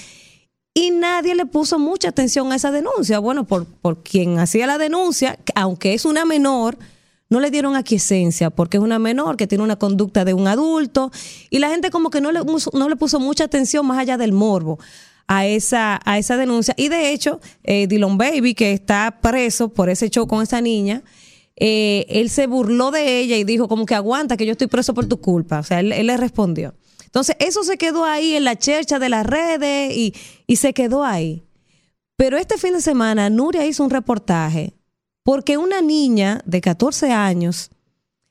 Y 0.74 0.90
nadie 0.90 1.34
le 1.34 1.44
puso 1.44 1.78
mucha 1.78 2.08
atención 2.08 2.50
a 2.50 2.56
esa 2.56 2.70
denuncia. 2.70 3.18
Bueno, 3.18 3.44
por, 3.44 3.66
por 3.66 4.02
quien 4.02 4.38
hacía 4.38 4.66
la 4.66 4.78
denuncia, 4.78 5.36
que 5.36 5.52
aunque 5.54 5.92
es 5.92 6.04
una 6.06 6.24
menor, 6.24 6.78
no 7.28 7.40
le 7.40 7.50
dieron 7.50 7.76
aquiescencia 7.76 8.50
porque 8.50 8.76
es 8.76 8.82
una 8.82 8.98
menor 8.98 9.36
que 9.36 9.46
tiene 9.46 9.64
una 9.64 9.76
conducta 9.76 10.24
de 10.24 10.34
un 10.34 10.46
adulto 10.46 11.10
y 11.48 11.60
la 11.60 11.70
gente 11.70 11.90
como 11.90 12.10
que 12.10 12.20
no 12.20 12.30
le, 12.30 12.40
no 12.74 12.88
le 12.88 12.96
puso 12.96 13.20
mucha 13.20 13.44
atención 13.44 13.86
más 13.86 13.98
allá 13.98 14.18
del 14.18 14.32
morbo 14.32 14.78
a 15.26 15.46
esa, 15.46 16.00
a 16.04 16.18
esa 16.18 16.36
denuncia. 16.36 16.74
Y 16.76 16.88
de 16.88 17.12
hecho, 17.12 17.40
eh, 17.64 17.86
Dylan 17.86 18.18
Baby, 18.18 18.54
que 18.54 18.72
está 18.72 19.18
preso 19.22 19.70
por 19.70 19.88
ese 19.88 20.10
show 20.10 20.26
con 20.26 20.42
esa 20.42 20.60
niña, 20.60 21.02
eh, 21.56 22.04
él 22.08 22.28
se 22.28 22.46
burló 22.46 22.90
de 22.90 23.20
ella 23.20 23.36
y 23.36 23.44
dijo 23.44 23.66
como 23.66 23.86
que 23.86 23.94
aguanta, 23.94 24.36
que 24.36 24.44
yo 24.44 24.52
estoy 24.52 24.66
preso 24.66 24.92
por 24.92 25.06
tu 25.06 25.18
culpa. 25.20 25.60
O 25.60 25.62
sea, 25.62 25.80
él 25.80 25.88
le 25.88 26.16
respondió. 26.18 26.74
Entonces, 27.12 27.36
eso 27.40 27.62
se 27.62 27.76
quedó 27.76 28.06
ahí 28.06 28.34
en 28.36 28.44
la 28.44 28.56
chercha 28.56 28.98
de 28.98 29.10
las 29.10 29.26
redes 29.26 29.94
y, 29.94 30.14
y 30.46 30.56
se 30.56 30.72
quedó 30.72 31.04
ahí. 31.04 31.44
Pero 32.16 32.38
este 32.38 32.56
fin 32.56 32.72
de 32.72 32.80
semana, 32.80 33.28
Nuria 33.28 33.66
hizo 33.66 33.84
un 33.84 33.90
reportaje 33.90 34.72
porque 35.22 35.58
una 35.58 35.82
niña 35.82 36.40
de 36.46 36.62
14 36.62 37.12
años 37.12 37.70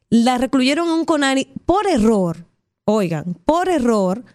la 0.10 0.40
recluyeron 0.40 0.88
en 0.88 0.94
un 0.94 1.06
Conani 1.06 1.46
por 1.66 1.86
error. 1.88 2.46
Oigan, 2.86 3.38
por 3.46 3.70
error, 3.70 4.26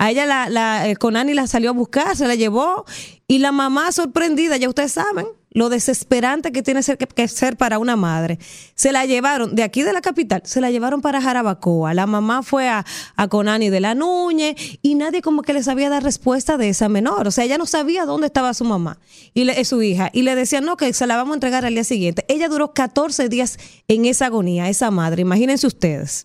A 0.00 0.10
ella 0.10 0.26
la, 0.26 0.48
la 0.48 0.88
eh, 0.88 0.96
Conani 0.96 1.34
la 1.34 1.46
salió 1.46 1.70
a 1.70 1.72
buscar, 1.72 2.16
se 2.16 2.26
la 2.26 2.34
llevó 2.34 2.84
y 3.26 3.38
la 3.38 3.52
mamá 3.52 3.92
sorprendida, 3.92 4.56
ya 4.56 4.68
ustedes 4.68 4.92
saben, 4.92 5.26
lo 5.50 5.68
desesperante 5.68 6.52
que 6.52 6.62
tiene 6.62 6.80
que, 6.82 7.28
ser 7.28 7.56
para 7.56 7.78
una 7.78 7.96
madre. 7.96 8.38
Se 8.74 8.92
la 8.92 9.06
llevaron 9.06 9.54
de 9.54 9.62
aquí 9.62 9.82
de 9.82 9.92
la 9.92 10.00
capital, 10.00 10.42
se 10.44 10.60
la 10.60 10.70
llevaron 10.70 11.00
para 11.00 11.20
Jarabacoa. 11.20 11.94
La 11.94 12.06
mamá 12.06 12.42
fue 12.42 12.68
a, 12.68 12.84
a 13.16 13.28
Conani 13.28 13.70
de 13.70 13.80
la 13.80 13.94
Nuñe 13.94 14.56
y 14.82 14.94
nadie 14.94 15.22
como 15.22 15.42
que 15.42 15.52
le 15.52 15.62
sabía 15.62 15.88
dar 15.88 16.02
respuesta 16.02 16.56
de 16.56 16.68
esa 16.68 16.88
menor. 16.88 17.26
O 17.26 17.30
sea, 17.30 17.44
ella 17.44 17.58
no 17.58 17.66
sabía 17.66 18.04
dónde 18.04 18.26
estaba 18.26 18.54
su 18.54 18.64
mamá 18.64 18.98
y 19.34 19.48
eh, 19.48 19.64
su 19.64 19.82
hija. 19.82 20.10
Y 20.12 20.22
le 20.22 20.34
decían, 20.34 20.64
no, 20.64 20.76
que 20.76 20.92
se 20.92 21.06
la 21.06 21.16
vamos 21.16 21.32
a 21.32 21.36
entregar 21.36 21.64
al 21.64 21.74
día 21.74 21.84
siguiente. 21.84 22.24
Ella 22.28 22.48
duró 22.48 22.72
14 22.72 23.28
días 23.28 23.58
en 23.88 24.04
esa 24.04 24.26
agonía, 24.26 24.68
esa 24.68 24.90
madre. 24.90 25.22
Imagínense 25.22 25.66
ustedes. 25.66 26.24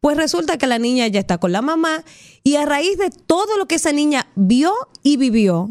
Pues 0.00 0.16
resulta 0.16 0.58
que 0.58 0.66
la 0.66 0.78
niña 0.78 1.06
ya 1.08 1.20
está 1.20 1.38
con 1.38 1.52
la 1.52 1.62
mamá 1.62 2.04
y 2.42 2.56
a 2.56 2.64
raíz 2.64 2.98
de 2.98 3.10
todo 3.10 3.56
lo 3.56 3.66
que 3.66 3.76
esa 3.76 3.92
niña 3.92 4.28
vio 4.34 4.72
y 5.02 5.16
vivió, 5.16 5.70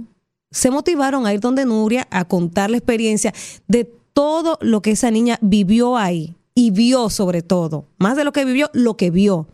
se 0.51 0.71
motivaron 0.71 1.25
a 1.25 1.33
ir 1.33 1.39
donde 1.39 1.65
Nuria 1.65 2.07
a 2.11 2.25
contar 2.25 2.69
la 2.69 2.77
experiencia 2.77 3.33
de 3.67 3.85
todo 4.13 4.57
lo 4.61 4.81
que 4.81 4.91
esa 4.91 5.11
niña 5.11 5.37
vivió 5.41 5.97
ahí 5.97 6.35
y 6.53 6.71
vio 6.71 7.09
sobre 7.09 7.41
todo, 7.41 7.85
más 7.97 8.15
de 8.15 8.23
lo 8.23 8.31
que 8.31 8.45
vivió, 8.45 8.69
lo 8.73 8.95
que 8.95 9.11
vio. 9.11 9.35
O 9.37 9.47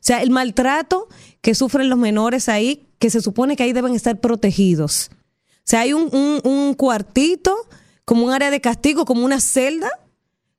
sea, 0.00 0.22
el 0.22 0.30
maltrato 0.30 1.08
que 1.42 1.54
sufren 1.54 1.88
los 1.90 1.98
menores 1.98 2.48
ahí, 2.48 2.86
que 2.98 3.10
se 3.10 3.20
supone 3.20 3.56
que 3.56 3.62
ahí 3.64 3.72
deben 3.72 3.94
estar 3.94 4.18
protegidos. 4.20 5.10
O 5.12 5.68
sea, 5.68 5.80
hay 5.80 5.92
un, 5.92 6.08
un- 6.44 6.74
cuartito, 6.74 7.54
como 8.04 8.24
un 8.24 8.32
área 8.32 8.50
de 8.50 8.60
castigo, 8.60 9.04
como 9.04 9.24
una 9.24 9.40
celda, 9.40 9.90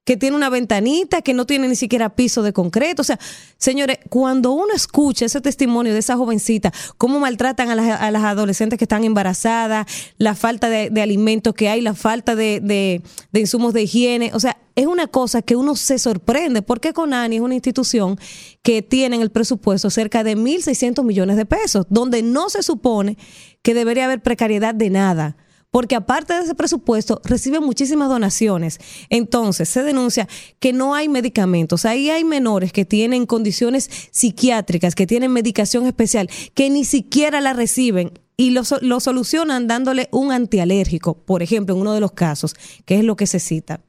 que 0.08 0.16
tiene 0.16 0.38
una 0.38 0.50
ventanita, 0.50 1.22
que 1.22 1.34
no 1.34 1.46
tiene 1.46 1.68
ni 1.68 1.76
siquiera 1.76 2.16
piso 2.16 2.42
de 2.42 2.54
concreto. 2.54 3.02
O 3.02 3.06
sea, 3.06 3.20
señores, 3.58 3.98
cuando 4.08 4.54
uno 4.54 4.74
escucha 4.74 5.26
ese 5.26 5.42
testimonio 5.42 5.92
de 5.92 6.00
esa 6.00 6.16
jovencita, 6.16 6.72
cómo 6.98 7.20
maltratan 7.20 7.70
a 7.72 7.76
las, 7.76 8.24
adolescentes 8.24 8.80
que 8.80 8.86
están 8.86 9.04
embarazadas, 9.04 9.86
la 10.18 10.34
falta 10.34 10.70
de, 10.70 11.02
alimentos 11.02 11.54
que 11.54 11.68
hay, 11.68 11.82
la 11.82 11.94
falta 11.94 12.38
de, 12.38 12.62
de- 12.62 13.02
de 13.34 13.40
insumos 13.42 13.74
de 13.74 13.82
higiene, 13.82 14.32
o 14.34 14.40
sea, 14.40 14.56
es 14.78 14.86
una 14.88 15.08
cosa 15.08 15.42
que 15.42 15.58
uno 15.58 15.76
se 15.76 16.00
sorprende, 16.00 16.62
porque 16.62 16.94
Conani 16.94 17.36
es 17.36 17.42
una 17.42 17.56
institución 17.56 18.18
que 18.64 18.82
tiene 18.82 19.18
en 19.18 19.22
el 19.22 19.30
presupuesto 19.30 19.90
cerca 19.90 20.24
de 20.24 20.38
1.600 20.38 21.04
millones 21.04 21.36
de 21.36 21.46
pesos, 21.46 21.86
donde 21.90 22.22
no 22.24 22.50
se 22.50 22.64
supone 22.64 23.18
que 23.62 23.74
debería 23.74 24.06
haber 24.06 24.22
precariedad 24.22 24.74
de 24.74 24.90
nada 24.90 25.36
porque 25.72 25.96
aparte 25.96 26.34
de 26.34 26.42
ese 26.44 26.56
presupuesto 26.56 27.22
reciben 27.24 27.64
muchísimas 27.64 28.10
donaciones. 28.10 28.80
Entonces 29.10 29.70
se 29.70 29.84
denuncia 29.84 30.28
que 30.60 30.74
no 30.74 30.96
hay 30.96 31.10
medicamentos. 31.10 31.86
Ahí 31.86 32.10
hay 32.10 32.24
menores 32.24 32.72
que 32.72 32.86
tienen 32.86 33.26
condiciones 33.26 33.90
psiquiátricas, 34.12 34.96
que 34.96 35.06
tienen 35.08 35.32
medicación 35.34 35.86
especial, 35.86 36.30
que 36.54 36.70
ni 36.70 36.86
siquiera 36.86 37.42
la 37.42 37.54
reciben 37.54 38.12
y 38.38 38.52
lo, 38.52 38.62
lo 38.82 39.00
solucionan 39.00 39.68
dándole 39.68 40.10
un 40.12 40.32
antialérgico, 40.32 41.16
por 41.18 41.42
ejemplo, 41.44 41.76
en 41.76 41.82
uno 41.82 41.94
de 41.94 42.00
los 42.02 42.12
casos, 42.12 42.56
que 42.86 42.98
es 43.00 43.04
lo 43.04 43.16
que 43.16 43.28
se 43.28 43.40
cita. 43.40 43.82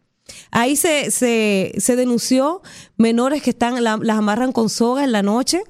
Ahí 0.50 0.74
se, 0.76 1.10
se, 1.10 1.72
se 1.78 1.96
denunció 1.96 2.60
menores 2.96 3.42
que 3.42 3.50
están, 3.50 3.82
la- 3.84 3.98
las 4.02 4.18
amarran 4.18 4.52
con 4.52 4.68
soga 4.68 5.04
en 5.04 5.12
la 5.12 5.22
noche, 5.22 5.62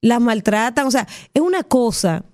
las 0.00 0.20
maltratan, 0.20 0.86
o 0.86 0.90
sea, 0.90 1.06
es 1.32 1.40
una 1.42 1.62
cosa 1.62 2.24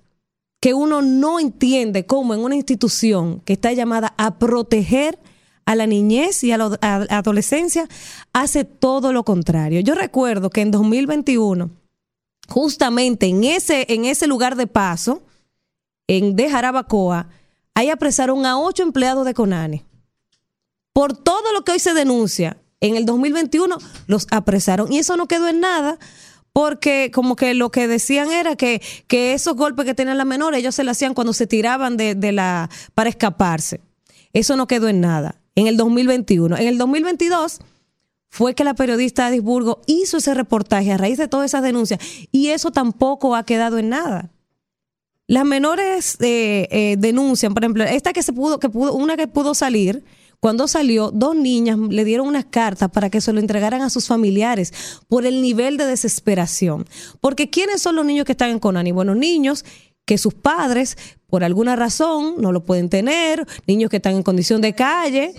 que 0.59 0.73
uno 0.73 1.01
no 1.01 1.39
entiende 1.39 2.05
cómo 2.05 2.33
en 2.33 2.41
una 2.41 2.55
institución 2.55 3.41
que 3.41 3.53
está 3.53 3.71
llamada 3.73 4.13
a 4.17 4.37
proteger 4.37 5.17
a 5.65 5.75
la 5.75 5.87
niñez 5.87 6.43
y 6.43 6.51
a 6.51 6.57
la 6.57 6.77
adolescencia 7.09 7.87
hace 8.33 8.65
todo 8.65 9.13
lo 9.13 9.23
contrario. 9.23 9.79
Yo 9.81 9.95
recuerdo 9.95 10.49
que 10.49 10.61
en 10.61 10.71
2021, 10.71 11.69
justamente 12.47 13.27
en 13.27 13.43
ese, 13.43 13.85
en 13.93 14.05
ese 14.05 14.27
lugar 14.27 14.55
de 14.55 14.67
paso, 14.67 15.21
en 16.07 16.35
de 16.35 16.49
Jarabacoa, 16.49 17.29
ahí 17.75 17.89
apresaron 17.89 18.45
a 18.45 18.59
ocho 18.59 18.83
empleados 18.83 19.25
de 19.25 19.33
Conani. 19.33 19.85
Por 20.91 21.15
todo 21.15 21.53
lo 21.53 21.63
que 21.63 21.73
hoy 21.73 21.79
se 21.79 21.93
denuncia, 21.93 22.57
en 22.81 22.95
el 22.95 23.05
2021 23.05 23.77
los 24.07 24.27
apresaron. 24.31 24.91
Y 24.91 24.97
eso 24.97 25.17
no 25.17 25.27
quedó 25.27 25.47
en 25.47 25.59
nada, 25.59 25.99
porque 26.59 27.09
como 27.13 27.37
que 27.37 27.53
lo 27.53 27.71
que 27.71 27.87
decían 27.87 28.33
era 28.33 28.57
que, 28.57 28.81
que 29.07 29.31
esos 29.31 29.55
golpes 29.55 29.85
que 29.85 29.93
tenían 29.93 30.17
las 30.17 30.27
menores, 30.27 30.59
ellos 30.59 30.75
se 30.75 30.83
lo 30.83 30.91
hacían 30.91 31.13
cuando 31.13 31.31
se 31.31 31.47
tiraban 31.47 31.95
de, 31.95 32.31
la, 32.33 32.69
para 32.93 33.09
escaparse. 33.09 33.79
Eso 34.33 34.57
no 34.57 34.67
quedó 34.67 34.89
en 34.89 34.99
nada. 34.99 35.39
En 35.55 35.67
el 35.67 35.77
2021. 35.77 36.57
En 36.57 36.67
el 36.67 36.77
2022 36.77 37.59
fue 38.27 38.55
que 38.55 38.65
la 38.65 38.73
periodista 38.73 39.31
de 39.31 39.41
hizo 39.85 40.17
ese 40.17 40.33
reportaje 40.33 40.91
a 40.91 40.97
raíz 40.97 41.17
de 41.17 41.29
todas 41.29 41.45
esas 41.45 41.63
denuncias 41.63 42.01
y 42.29 42.49
eso 42.49 42.71
tampoco 42.71 43.37
ha 43.37 43.45
quedado 43.45 43.77
en 43.77 43.87
nada. 43.87 44.29
Las 45.27 45.45
menores 45.45 46.17
eh, 46.19 46.67
eh, 46.71 46.95
denuncian, 46.99 47.53
por 47.53 47.63
ejemplo, 47.63 47.85
esta 47.85 48.11
que 48.11 48.21
se 48.21 48.33
pudo, 48.33 48.59
que 48.59 48.67
pudo, 48.67 48.95
una 48.95 49.15
que 49.15 49.29
pudo 49.29 49.53
salir, 49.53 50.03
cuando 50.39 50.67
salió, 50.67 51.11
dos 51.11 51.35
niñas 51.35 51.77
le 51.77 52.05
dieron 52.05 52.27
unas 52.27 52.45
cartas 52.45 52.89
para 52.89 53.09
que 53.09 53.19
se 53.19 53.33
lo 53.33 53.39
entregaran 53.39 53.81
a 53.81 53.89
sus 53.89 54.07
familiares 54.07 54.73
por 55.07 55.25
el 55.25 55.41
nivel 55.41 55.77
de 55.77 55.85
desesperación. 55.85 56.85
Porque 57.19 57.49
¿quiénes 57.49 57.81
son 57.81 57.95
los 57.95 58.05
niños 58.05 58.25
que 58.25 58.31
están 58.31 58.49
en 58.49 58.59
Conani? 58.59 58.91
Bueno, 58.91 59.15
niños 59.15 59.65
que 60.05 60.17
sus 60.17 60.33
padres, 60.33 60.97
por 61.27 61.43
alguna 61.43 61.75
razón, 61.75 62.35
no 62.39 62.51
lo 62.51 62.63
pueden 62.63 62.89
tener, 62.89 63.45
niños 63.67 63.89
que 63.89 63.97
están 63.97 64.15
en 64.15 64.23
condición 64.23 64.61
de 64.61 64.73
calle, 64.73 65.35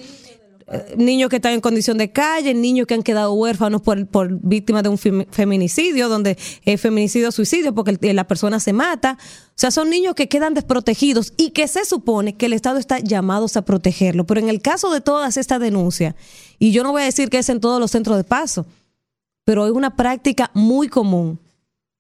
niños 0.97 1.29
que 1.31 1.37
están 1.37 1.53
en 1.53 1.61
condición 1.61 1.99
de 1.99 2.13
calle, 2.13 2.55
niños 2.55 2.87
que 2.87 2.95
han 2.95 3.03
quedado 3.03 3.33
huérfanos 3.33 3.83
por, 3.83 4.07
por 4.07 4.31
víctimas 4.41 4.83
de 4.85 4.89
un 4.89 4.99
fem- 4.99 5.27
feminicidio, 5.31 6.09
donde 6.09 6.39
es 6.65 6.81
feminicidio 6.81 7.33
suicidio 7.33 7.75
porque 7.75 7.99
el- 8.01 8.17
la 8.17 8.29
persona 8.29 8.61
se 8.61 8.73
mata. 8.73 9.19
O 9.21 9.53
sea, 9.57 9.71
son 9.71 9.91
niños 9.91 10.15
que 10.15 10.29
quedan 10.29 10.55
desprotegidos 10.55 11.33
y 11.37 11.51
que 11.51 11.67
se 11.67 11.85
supone 11.85 12.37
que 12.37 12.47
el 12.47 12.53
Estado 12.53 12.79
está 12.79 12.99
llamado 13.01 13.47
a 13.55 13.63
protegerlo. 13.63 14.27
Pero 14.27 14.41
en 14.41 14.49
el 14.49 14.63
caso 14.63 14.91
de 14.93 15.01
todas 15.01 15.37
estas 15.37 15.61
denuncias, 15.61 16.15
y 16.59 16.71
yo 16.73 16.83
no 16.85 16.93
voy 16.93 17.03
a 17.03 17.07
decir 17.07 17.31
que 17.31 17.39
es 17.39 17.49
en 17.49 17.61
todos 17.61 17.81
los 17.81 17.91
centros 17.91 18.17
de 18.17 18.25
paso, 18.25 18.65
pero 19.45 19.67
es 19.67 19.73
una 19.73 19.97
práctica 19.97 20.51
muy 20.55 20.89
común. 20.89 21.41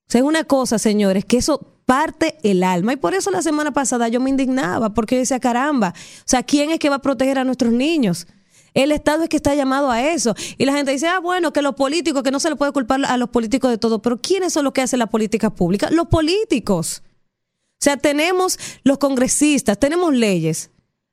O 0.08 0.12
sea, 0.12 0.20
es 0.20 0.26
una 0.26 0.44
cosa, 0.44 0.78
señores, 0.78 1.24
que 1.24 1.38
eso 1.38 1.66
parte 1.86 2.36
el 2.44 2.62
alma. 2.62 2.92
Y 2.92 2.96
por 2.96 3.14
eso 3.14 3.32
la 3.32 3.42
semana 3.42 3.72
pasada 3.72 4.06
yo 4.08 4.20
me 4.20 4.30
indignaba, 4.30 4.94
porque 4.94 5.16
yo 5.16 5.20
decía, 5.20 5.40
caramba, 5.40 5.92
o 5.96 6.22
sea, 6.24 6.44
¿quién 6.44 6.70
es 6.70 6.78
que 6.78 6.88
va 6.88 6.96
a 6.96 7.02
proteger 7.02 7.38
a 7.38 7.44
nuestros 7.44 7.72
niños? 7.72 8.28
El 8.74 8.92
Estado 8.92 9.24
es 9.24 9.28
que 9.28 9.36
está 9.36 9.54
llamado 9.54 9.90
a 9.90 10.02
eso. 10.02 10.34
Y 10.58 10.64
la 10.64 10.72
gente 10.72 10.92
dice, 10.92 11.08
ah, 11.08 11.18
bueno, 11.18 11.52
que 11.52 11.62
los 11.62 11.74
políticos, 11.74 12.22
que 12.22 12.30
no 12.30 12.40
se 12.40 12.50
le 12.50 12.56
puede 12.56 12.72
culpar 12.72 13.04
a 13.04 13.16
los 13.16 13.28
políticos 13.30 13.70
de 13.70 13.78
todo. 13.78 14.00
Pero 14.00 14.20
¿quiénes 14.20 14.52
son 14.52 14.64
los 14.64 14.72
que 14.72 14.82
hacen 14.82 14.98
las 14.98 15.08
políticas 15.08 15.52
públicas? 15.52 15.90
Los 15.90 16.08
políticos. 16.08 17.02
O 17.04 17.82
sea, 17.82 17.96
tenemos 17.96 18.58
los 18.84 18.98
congresistas, 18.98 19.78
tenemos 19.78 20.14
leyes. 20.14 20.70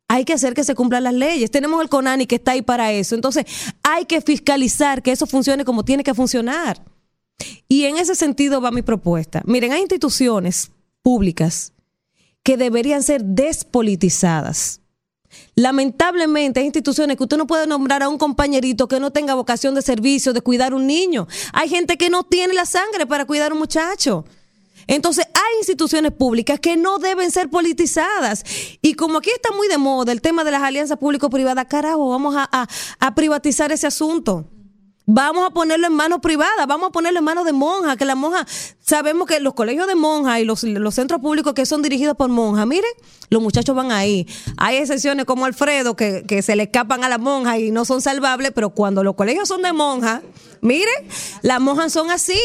Hay 0.09 0.25
que 0.25 0.33
hacer 0.33 0.53
que 0.53 0.63
se 0.63 0.75
cumplan 0.75 1.03
las 1.03 1.13
leyes. 1.13 1.51
Tenemos 1.51 1.81
el 1.81 1.89
CONANI 1.89 2.27
que 2.27 2.35
está 2.35 2.51
ahí 2.51 2.61
para 2.61 2.91
eso. 2.91 3.15
Entonces, 3.15 3.45
hay 3.83 4.05
que 4.05 4.21
fiscalizar 4.21 5.01
que 5.01 5.11
eso 5.11 5.25
funcione 5.25 5.65
como 5.65 5.83
tiene 5.83 6.03
que 6.03 6.13
funcionar. 6.13 6.81
Y 7.67 7.85
en 7.85 7.97
ese 7.97 8.15
sentido 8.15 8.61
va 8.61 8.71
mi 8.71 8.81
propuesta. 8.81 9.41
Miren, 9.45 9.71
hay 9.71 9.81
instituciones 9.81 10.71
públicas 11.01 11.73
que 12.43 12.57
deberían 12.57 13.03
ser 13.03 13.23
despolitizadas. 13.23 14.81
Lamentablemente 15.55 16.59
hay 16.59 16.65
instituciones 16.67 17.17
que 17.17 17.23
usted 17.23 17.37
no 17.37 17.47
puede 17.47 17.67
nombrar 17.67 18.03
a 18.03 18.09
un 18.09 18.17
compañerito 18.17 18.87
que 18.87 18.99
no 18.99 19.11
tenga 19.11 19.33
vocación 19.33 19.75
de 19.75 19.81
servicio, 19.81 20.33
de 20.33 20.41
cuidar 20.41 20.73
un 20.73 20.87
niño. 20.87 21.27
Hay 21.53 21.69
gente 21.69 21.97
que 21.97 22.09
no 22.09 22.23
tiene 22.23 22.53
la 22.53 22.65
sangre 22.65 23.05
para 23.05 23.25
cuidar 23.25 23.51
a 23.51 23.53
un 23.53 23.59
muchacho. 23.59 24.25
Entonces 24.87 25.25
hay 25.33 25.57
instituciones 25.59 26.13
públicas 26.13 26.59
que 26.59 26.77
no 26.77 26.97
deben 26.97 27.29
ser 27.29 27.49
politizadas. 27.49 28.43
Y 28.81 28.93
como 28.93 29.17
aquí 29.17 29.29
está 29.31 29.53
muy 29.53 29.67
de 29.67 29.77
moda 29.77 30.11
el 30.11 30.21
tema 30.21 30.43
de 30.43 30.51
las 30.51 30.63
alianzas 30.63 30.97
público-privadas, 30.97 31.65
carajo, 31.65 32.09
vamos 32.09 32.35
a, 32.37 32.67
privatizar 33.15 33.71
ese 33.71 33.87
asunto. 33.87 34.45
Vamos 35.09 35.47
a 35.47 35.51
ponerlo 35.51 35.87
en 35.87 35.93
manos 35.93 36.19
privadas, 36.19 36.67
vamos 36.67 36.89
a 36.89 36.91
ponerlo 36.91 37.19
en 37.19 37.23
manos 37.23 37.45
de 37.45 37.53
monjas, 37.53 37.95
que 37.95 38.03
las 38.03 38.17
monjas, 38.17 38.75
sabemos 38.81 39.25
que 39.25 39.39
los 39.39 39.53
colegios 39.53 39.87
de 39.87 39.95
monjas 39.95 40.41
y 40.41 40.43
los, 40.43 40.59
centros 40.93 41.21
públicos 41.21 41.53
que 41.53 41.65
son 41.65 41.81
dirigidos 41.81 42.17
por 42.17 42.27
monjas, 42.27 42.67
miren, 42.67 42.91
los 43.29 43.41
muchachos 43.41 43.73
van 43.73 43.93
ahí. 43.93 44.27
Hay 44.57 44.75
excepciones 44.75 45.23
como 45.23 45.45
Alfredo 45.45 45.95
que, 45.95 46.41
se 46.41 46.57
le 46.57 46.63
escapan 46.63 47.05
a 47.05 47.09
las 47.09 47.21
monjas 47.21 47.57
y 47.59 47.71
no 47.71 47.85
son 47.85 48.01
salvables, 48.01 48.51
pero 48.53 48.71
cuando 48.71 49.01
los 49.01 49.15
colegios 49.15 49.47
son 49.47 49.61
de 49.61 49.71
monjas, 49.71 50.23
miren, 50.59 51.07
las 51.41 51.61
monjas 51.61 51.93
son 51.93 52.11
así 52.11 52.41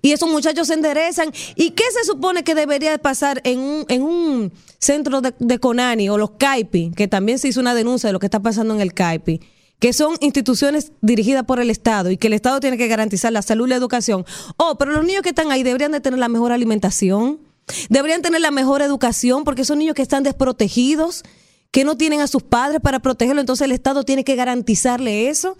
y 0.00 0.12
esos 0.12 0.30
muchachos 0.30 0.68
se 0.68 0.74
enderezan. 0.74 1.32
¿Y 1.56 1.72
qué 1.72 1.84
se 1.92 2.04
supone 2.04 2.44
que 2.44 2.54
debería 2.54 2.92
de 2.92 3.00
pasar 3.00 3.40
en 3.42 3.58
un, 3.58 3.84
en 3.88 4.02
un 4.04 4.52
centro 4.78 5.22
de, 5.22 5.34
de 5.40 5.58
Conani 5.58 6.08
o 6.08 6.18
los 6.18 6.30
CAIPI, 6.38 6.92
que 6.94 7.08
también 7.08 7.40
se 7.40 7.48
hizo 7.48 7.58
una 7.58 7.74
denuncia 7.74 8.06
de 8.06 8.12
lo 8.12 8.20
que 8.20 8.26
está 8.26 8.38
pasando 8.38 8.74
en 8.74 8.80
el 8.80 8.94
CAIPI? 8.94 9.55
Que 9.78 9.92
son 9.92 10.16
instituciones 10.20 10.92
dirigidas 11.02 11.44
por 11.44 11.60
el 11.60 11.70
Estado 11.70 12.10
y 12.10 12.16
que 12.16 12.28
el 12.28 12.32
Estado 12.32 12.60
tiene 12.60 12.78
que 12.78 12.88
garantizar 12.88 13.32
la 13.32 13.42
salud 13.42 13.66
y 13.66 13.70
la 13.70 13.76
educación. 13.76 14.24
Oh, 14.56 14.76
pero 14.78 14.92
los 14.92 15.04
niños 15.04 15.22
que 15.22 15.30
están 15.30 15.52
ahí 15.52 15.62
deberían 15.62 15.92
de 15.92 16.00
tener 16.00 16.18
la 16.18 16.28
mejor 16.28 16.52
alimentación, 16.52 17.40
deberían 17.88 18.22
tener 18.22 18.40
la 18.40 18.50
mejor 18.50 18.82
educación, 18.82 19.44
porque 19.44 19.64
son 19.64 19.78
niños 19.78 19.94
que 19.94 20.02
están 20.02 20.22
desprotegidos, 20.22 21.24
que 21.70 21.84
no 21.84 21.96
tienen 21.96 22.20
a 22.20 22.26
sus 22.26 22.42
padres 22.42 22.80
para 22.80 23.00
protegerlo, 23.00 23.40
entonces 23.40 23.64
el 23.64 23.72
Estado 23.72 24.04
tiene 24.04 24.24
que 24.24 24.36
garantizarle 24.36 25.28
eso. 25.28 25.56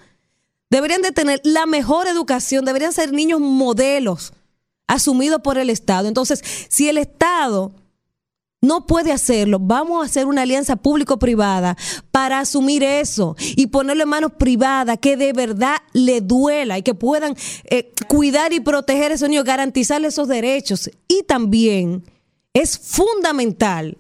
Deberían 0.71 1.03
de 1.03 1.13
tener 1.13 1.41
la 1.45 1.67
mejor 1.67 2.09
educación, 2.09 2.65
deberían 2.65 2.93
ser 2.93 3.13
niños 3.13 3.41
modelos 3.41 4.33
asumido 4.87 5.43
por 5.43 5.59
el 5.59 5.69
Estado. 5.69 6.09
Entonces, 6.09 6.43
si 6.69 6.89
el 6.89 6.99
Estado 6.99 7.73
no 8.63 8.87
puede 8.87 9.13
hacerlo, 9.13 9.59
vamos 9.61 10.03
a 10.03 10.07
hacer 10.07 10.27
una 10.27 10.43
alianza 10.43 10.77
público-privada 10.77 11.77
para 12.11 12.41
asumir 12.41 12.83
eso 12.83 13.37
y 13.55 13.69
ponerlo 13.69 14.03
en 14.03 14.09
manos 14.09 14.33
privadas 14.33 14.99
que 14.99 15.17
de 15.17 15.33
verdad 15.33 15.77
le 15.93 16.21
duela 16.21 16.79
y 16.79 16.83
que 16.83 16.95
puedan 16.95 17.37
eh, 17.65 17.93
cuidar 18.09 18.53
y 18.53 18.61
proteger 18.61 19.13
a 19.13 19.15
esos 19.15 19.29
niños, 19.29 19.45
garantizarle 19.45 20.09
esos 20.09 20.27
derechos. 20.27 20.91
Y 21.07 21.23
también 21.25 22.05
es 22.55 22.79
fundamental 22.79 23.99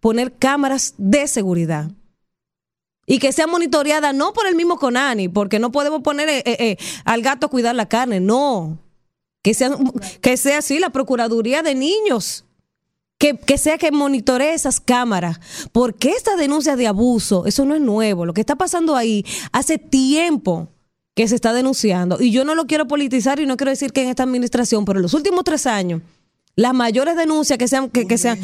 poner 0.00 0.34
cámaras 0.34 0.94
de 0.98 1.26
seguridad. 1.28 1.90
Y 3.06 3.18
que 3.18 3.32
sea 3.32 3.46
monitoreada 3.46 4.12
no 4.12 4.32
por 4.32 4.46
el 4.46 4.54
mismo 4.54 4.78
Conani, 4.78 5.28
porque 5.28 5.58
no 5.58 5.72
podemos 5.72 6.02
poner 6.02 6.28
eh, 6.28 6.42
eh, 6.44 6.56
eh, 6.58 6.76
al 7.04 7.22
gato 7.22 7.46
a 7.46 7.50
cuidar 7.50 7.74
la 7.74 7.88
carne, 7.88 8.20
no. 8.20 8.78
Que 9.42 9.54
sea, 9.54 9.70
que 10.20 10.36
sea 10.36 10.58
así 10.58 10.78
la 10.78 10.90
Procuraduría 10.90 11.62
de 11.62 11.74
Niños. 11.74 12.43
Que, 13.24 13.38
que 13.38 13.56
sea 13.56 13.78
que 13.78 13.90
monitoree 13.90 14.52
esas 14.52 14.80
cámaras. 14.80 15.40
Porque 15.72 16.10
esta 16.10 16.36
denuncia 16.36 16.76
de 16.76 16.86
abuso, 16.86 17.46
eso 17.46 17.64
no 17.64 17.74
es 17.74 17.80
nuevo. 17.80 18.26
Lo 18.26 18.34
que 18.34 18.42
está 18.42 18.54
pasando 18.54 18.96
ahí 18.96 19.24
hace 19.50 19.78
tiempo 19.78 20.68
que 21.14 21.26
se 21.26 21.34
está 21.34 21.54
denunciando. 21.54 22.20
Y 22.20 22.32
yo 22.32 22.44
no 22.44 22.54
lo 22.54 22.66
quiero 22.66 22.86
politizar 22.86 23.40
y 23.40 23.46
no 23.46 23.56
quiero 23.56 23.70
decir 23.70 23.94
que 23.94 24.02
en 24.02 24.10
esta 24.10 24.24
administración, 24.24 24.84
pero 24.84 24.98
en 24.98 25.04
los 25.04 25.14
últimos 25.14 25.42
tres 25.42 25.66
años, 25.66 26.02
las 26.54 26.74
mayores 26.74 27.16
denuncias 27.16 27.58
que 27.58 27.66
sean, 27.66 27.88
que, 27.88 28.06
que 28.06 28.18
sean, 28.18 28.38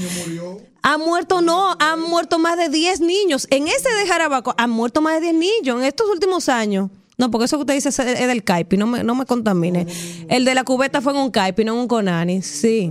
han 0.81 1.01
muerto, 1.01 1.43
no, 1.43 1.77
han 1.79 2.01
muerto 2.01 2.39
más 2.39 2.57
de 2.57 2.71
10 2.71 3.01
niños. 3.01 3.49
En 3.51 3.69
ese 3.69 3.91
de 3.91 4.07
Jarabaco 4.07 4.55
han 4.57 4.71
muerto 4.71 5.03
más 5.03 5.17
de 5.17 5.33
10 5.33 5.35
niños 5.35 5.79
en 5.79 5.85
estos 5.85 6.09
últimos 6.09 6.49
años. 6.49 6.89
No, 7.19 7.31
porque 7.31 7.45
eso 7.45 7.59
que 7.59 7.63
usted 7.65 7.75
dice 7.75 7.91
es 7.91 7.99
es 7.99 8.27
del 8.27 8.43
Caipi, 8.45 8.79
no 8.79 8.87
me, 8.87 9.05
no 9.05 9.15
me 9.15 9.27
contamine. 9.27 9.87
El 10.31 10.47
de 10.47 10.55
la 10.55 10.65
cubeta 10.65 11.03
fue 11.03 11.13
en 11.13 11.19
un 11.19 11.31
Caipi, 11.31 11.65
no 11.65 11.75
en 11.75 11.81
un 11.81 11.87
Conani, 11.87 12.41
sí. 12.41 12.91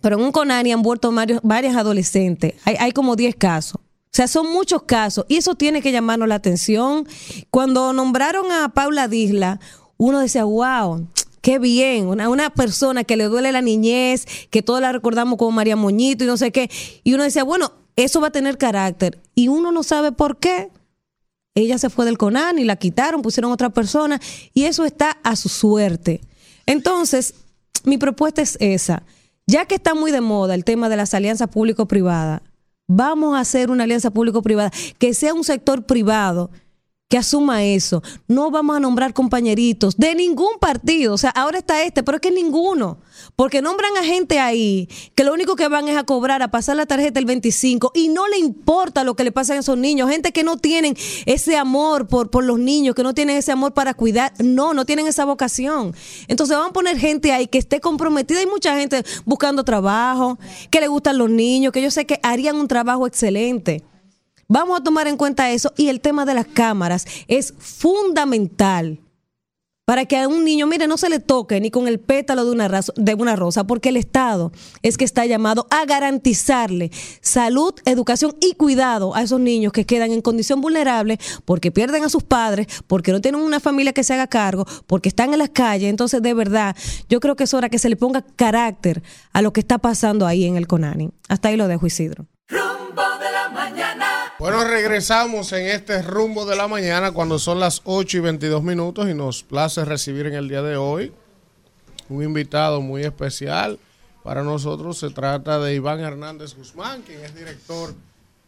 Pero 0.00 0.16
en 0.18 0.24
un 0.24 0.32
Conani 0.32 0.72
han 0.72 0.80
muerto 0.80 1.12
varias 1.42 1.76
adolescentes. 1.76 2.54
Hay, 2.64 2.76
hay 2.78 2.92
como 2.92 3.16
10 3.16 3.34
casos. 3.36 3.80
O 3.80 4.16
sea, 4.18 4.26
son 4.26 4.50
muchos 4.52 4.82
casos 4.82 5.26
y 5.28 5.36
eso 5.36 5.54
tiene 5.54 5.82
que 5.82 5.92
llamarnos 5.92 6.28
la 6.28 6.36
atención. 6.36 7.06
Cuando 7.50 7.92
nombraron 7.92 8.50
a 8.50 8.70
Paula 8.70 9.06
Disla, 9.06 9.60
uno 9.96 10.20
decía, 10.20 10.44
wow, 10.44 11.06
qué 11.42 11.58
bien, 11.58 12.06
una, 12.06 12.28
una 12.28 12.50
persona 12.50 13.04
que 13.04 13.16
le 13.16 13.24
duele 13.24 13.52
la 13.52 13.60
niñez, 13.60 14.26
que 14.50 14.62
todos 14.62 14.80
la 14.80 14.92
recordamos 14.92 15.38
como 15.38 15.52
María 15.52 15.76
Moñito 15.76 16.24
y 16.24 16.26
no 16.26 16.36
sé 16.36 16.52
qué. 16.52 16.70
Y 17.04 17.14
uno 17.14 17.24
decía, 17.24 17.44
bueno, 17.44 17.72
eso 17.96 18.20
va 18.20 18.28
a 18.28 18.32
tener 18.32 18.58
carácter. 18.58 19.20
Y 19.34 19.48
uno 19.48 19.72
no 19.72 19.82
sabe 19.82 20.12
por 20.12 20.38
qué. 20.38 20.70
Ella 21.54 21.78
se 21.78 21.90
fue 21.90 22.04
del 22.04 22.18
CONAN 22.18 22.58
y 22.58 22.64
la 22.64 22.76
quitaron, 22.76 23.20
pusieron 23.20 23.50
otra 23.50 23.70
persona 23.70 24.20
y 24.54 24.64
eso 24.64 24.84
está 24.84 25.18
a 25.24 25.34
su 25.34 25.48
suerte. 25.48 26.20
Entonces, 26.66 27.34
mi 27.84 27.98
propuesta 27.98 28.40
es 28.42 28.56
esa. 28.60 29.02
Ya 29.50 29.64
que 29.64 29.76
está 29.76 29.94
muy 29.94 30.12
de 30.12 30.20
moda 30.20 30.54
el 30.54 30.62
tema 30.62 30.90
de 30.90 30.96
las 30.96 31.14
alianzas 31.14 31.48
público-privadas, 31.48 32.42
vamos 32.86 33.34
a 33.34 33.40
hacer 33.40 33.70
una 33.70 33.84
alianza 33.84 34.10
público-privada 34.10 34.70
que 34.98 35.14
sea 35.14 35.32
un 35.32 35.42
sector 35.42 35.86
privado 35.86 36.50
que 37.08 37.16
asuma 37.16 37.64
eso. 37.64 38.02
No 38.26 38.50
vamos 38.50 38.76
a 38.76 38.80
nombrar 38.80 39.14
compañeritos 39.14 39.96
de 39.96 40.14
ningún 40.14 40.58
partido. 40.60 41.14
O 41.14 41.18
sea, 41.18 41.30
ahora 41.30 41.58
está 41.58 41.82
este, 41.82 42.02
pero 42.02 42.16
es 42.16 42.20
que 42.20 42.30
ninguno. 42.30 42.98
Porque 43.34 43.62
nombran 43.62 43.96
a 43.96 44.04
gente 44.04 44.38
ahí 44.38 44.88
que 45.14 45.24
lo 45.24 45.32
único 45.32 45.56
que 45.56 45.68
van 45.68 45.88
es 45.88 45.96
a 45.96 46.04
cobrar, 46.04 46.42
a 46.42 46.50
pasar 46.50 46.76
la 46.76 46.84
tarjeta 46.84 47.18
el 47.18 47.24
25 47.24 47.92
y 47.94 48.08
no 48.08 48.28
le 48.28 48.38
importa 48.38 49.04
lo 49.04 49.16
que 49.16 49.24
le 49.24 49.32
pasa 49.32 49.54
a 49.54 49.58
esos 49.58 49.78
niños. 49.78 50.10
Gente 50.10 50.32
que 50.32 50.44
no 50.44 50.58
tienen 50.58 50.96
ese 51.24 51.56
amor 51.56 52.08
por, 52.08 52.30
por 52.30 52.44
los 52.44 52.58
niños, 52.58 52.94
que 52.94 53.02
no 53.02 53.14
tienen 53.14 53.38
ese 53.38 53.52
amor 53.52 53.72
para 53.72 53.94
cuidar. 53.94 54.32
No, 54.38 54.74
no 54.74 54.84
tienen 54.84 55.06
esa 55.06 55.24
vocación. 55.24 55.94
Entonces 56.28 56.58
van 56.58 56.70
a 56.70 56.72
poner 56.72 56.98
gente 56.98 57.32
ahí 57.32 57.46
que 57.46 57.58
esté 57.58 57.80
comprometida. 57.80 58.40
Hay 58.40 58.46
mucha 58.46 58.76
gente 58.76 59.02
buscando 59.24 59.64
trabajo, 59.64 60.38
que 60.70 60.80
le 60.80 60.88
gustan 60.88 61.16
los 61.16 61.30
niños, 61.30 61.72
que 61.72 61.80
yo 61.80 61.90
sé 61.90 62.04
que 62.04 62.20
harían 62.22 62.56
un 62.56 62.68
trabajo 62.68 63.06
excelente. 63.06 63.82
Vamos 64.50 64.80
a 64.80 64.82
tomar 64.82 65.06
en 65.08 65.18
cuenta 65.18 65.50
eso 65.50 65.72
y 65.76 65.88
el 65.88 66.00
tema 66.00 66.24
de 66.24 66.32
las 66.34 66.46
cámaras 66.46 67.04
es 67.26 67.52
fundamental 67.58 68.98
para 69.84 70.04
que 70.04 70.18
a 70.18 70.28
un 70.28 70.44
niño, 70.44 70.66
mire, 70.66 70.86
no 70.86 70.98
se 70.98 71.08
le 71.08 71.18
toque 71.18 71.60
ni 71.62 71.70
con 71.70 71.88
el 71.88 71.98
pétalo 71.98 72.44
de 72.44 72.50
una, 72.50 72.68
razo- 72.68 72.92
de 72.96 73.14
una 73.14 73.36
rosa, 73.36 73.64
porque 73.66 73.88
el 73.88 73.96
Estado 73.96 74.52
es 74.82 74.98
que 74.98 75.04
está 75.06 75.24
llamado 75.24 75.66
a 75.70 75.86
garantizarle 75.86 76.90
salud, 77.22 77.74
educación 77.86 78.36
y 78.40 78.52
cuidado 78.52 79.14
a 79.14 79.22
esos 79.22 79.40
niños 79.40 79.72
que 79.72 79.86
quedan 79.86 80.12
en 80.12 80.20
condición 80.20 80.60
vulnerable 80.60 81.18
porque 81.46 81.70
pierden 81.70 82.04
a 82.04 82.10
sus 82.10 82.22
padres, 82.22 82.66
porque 82.86 83.12
no 83.12 83.20
tienen 83.22 83.40
una 83.40 83.60
familia 83.60 83.94
que 83.94 84.04
se 84.04 84.12
haga 84.12 84.26
cargo, 84.26 84.66
porque 84.86 85.08
están 85.10 85.32
en 85.32 85.38
las 85.38 85.50
calles. 85.50 85.88
Entonces, 85.88 86.20
de 86.22 86.34
verdad, 86.34 86.76
yo 87.08 87.20
creo 87.20 87.34
que 87.36 87.44
es 87.44 87.52
hora 87.54 87.68
que 87.70 87.78
se 87.78 87.88
le 87.88 87.96
ponga 87.96 88.22
carácter 88.36 89.02
a 89.32 89.40
lo 89.40 89.52
que 89.54 89.60
está 89.60 89.78
pasando 89.78 90.26
ahí 90.26 90.44
en 90.44 90.56
el 90.56 90.66
CONANI. 90.66 91.10
Hasta 91.30 91.48
ahí 91.48 91.56
lo 91.56 91.66
dejo, 91.66 91.86
Isidro. 91.86 92.26
Bueno, 94.38 94.62
regresamos 94.62 95.52
en 95.52 95.66
este 95.66 96.00
rumbo 96.00 96.46
de 96.46 96.54
la 96.54 96.68
mañana 96.68 97.10
cuando 97.10 97.40
son 97.40 97.58
las 97.58 97.82
8 97.82 98.18
y 98.18 98.20
22 98.20 98.62
minutos 98.62 99.08
y 99.08 99.14
nos 99.14 99.42
place 99.42 99.84
recibir 99.84 100.26
en 100.26 100.34
el 100.34 100.48
día 100.48 100.62
de 100.62 100.76
hoy 100.76 101.12
un 102.08 102.22
invitado 102.22 102.80
muy 102.80 103.02
especial. 103.02 103.80
Para 104.22 104.44
nosotros 104.44 104.96
se 104.96 105.10
trata 105.10 105.58
de 105.58 105.74
Iván 105.74 105.98
Hernández 105.98 106.54
Guzmán, 106.54 107.02
quien 107.02 107.20
es 107.24 107.34
director 107.34 107.92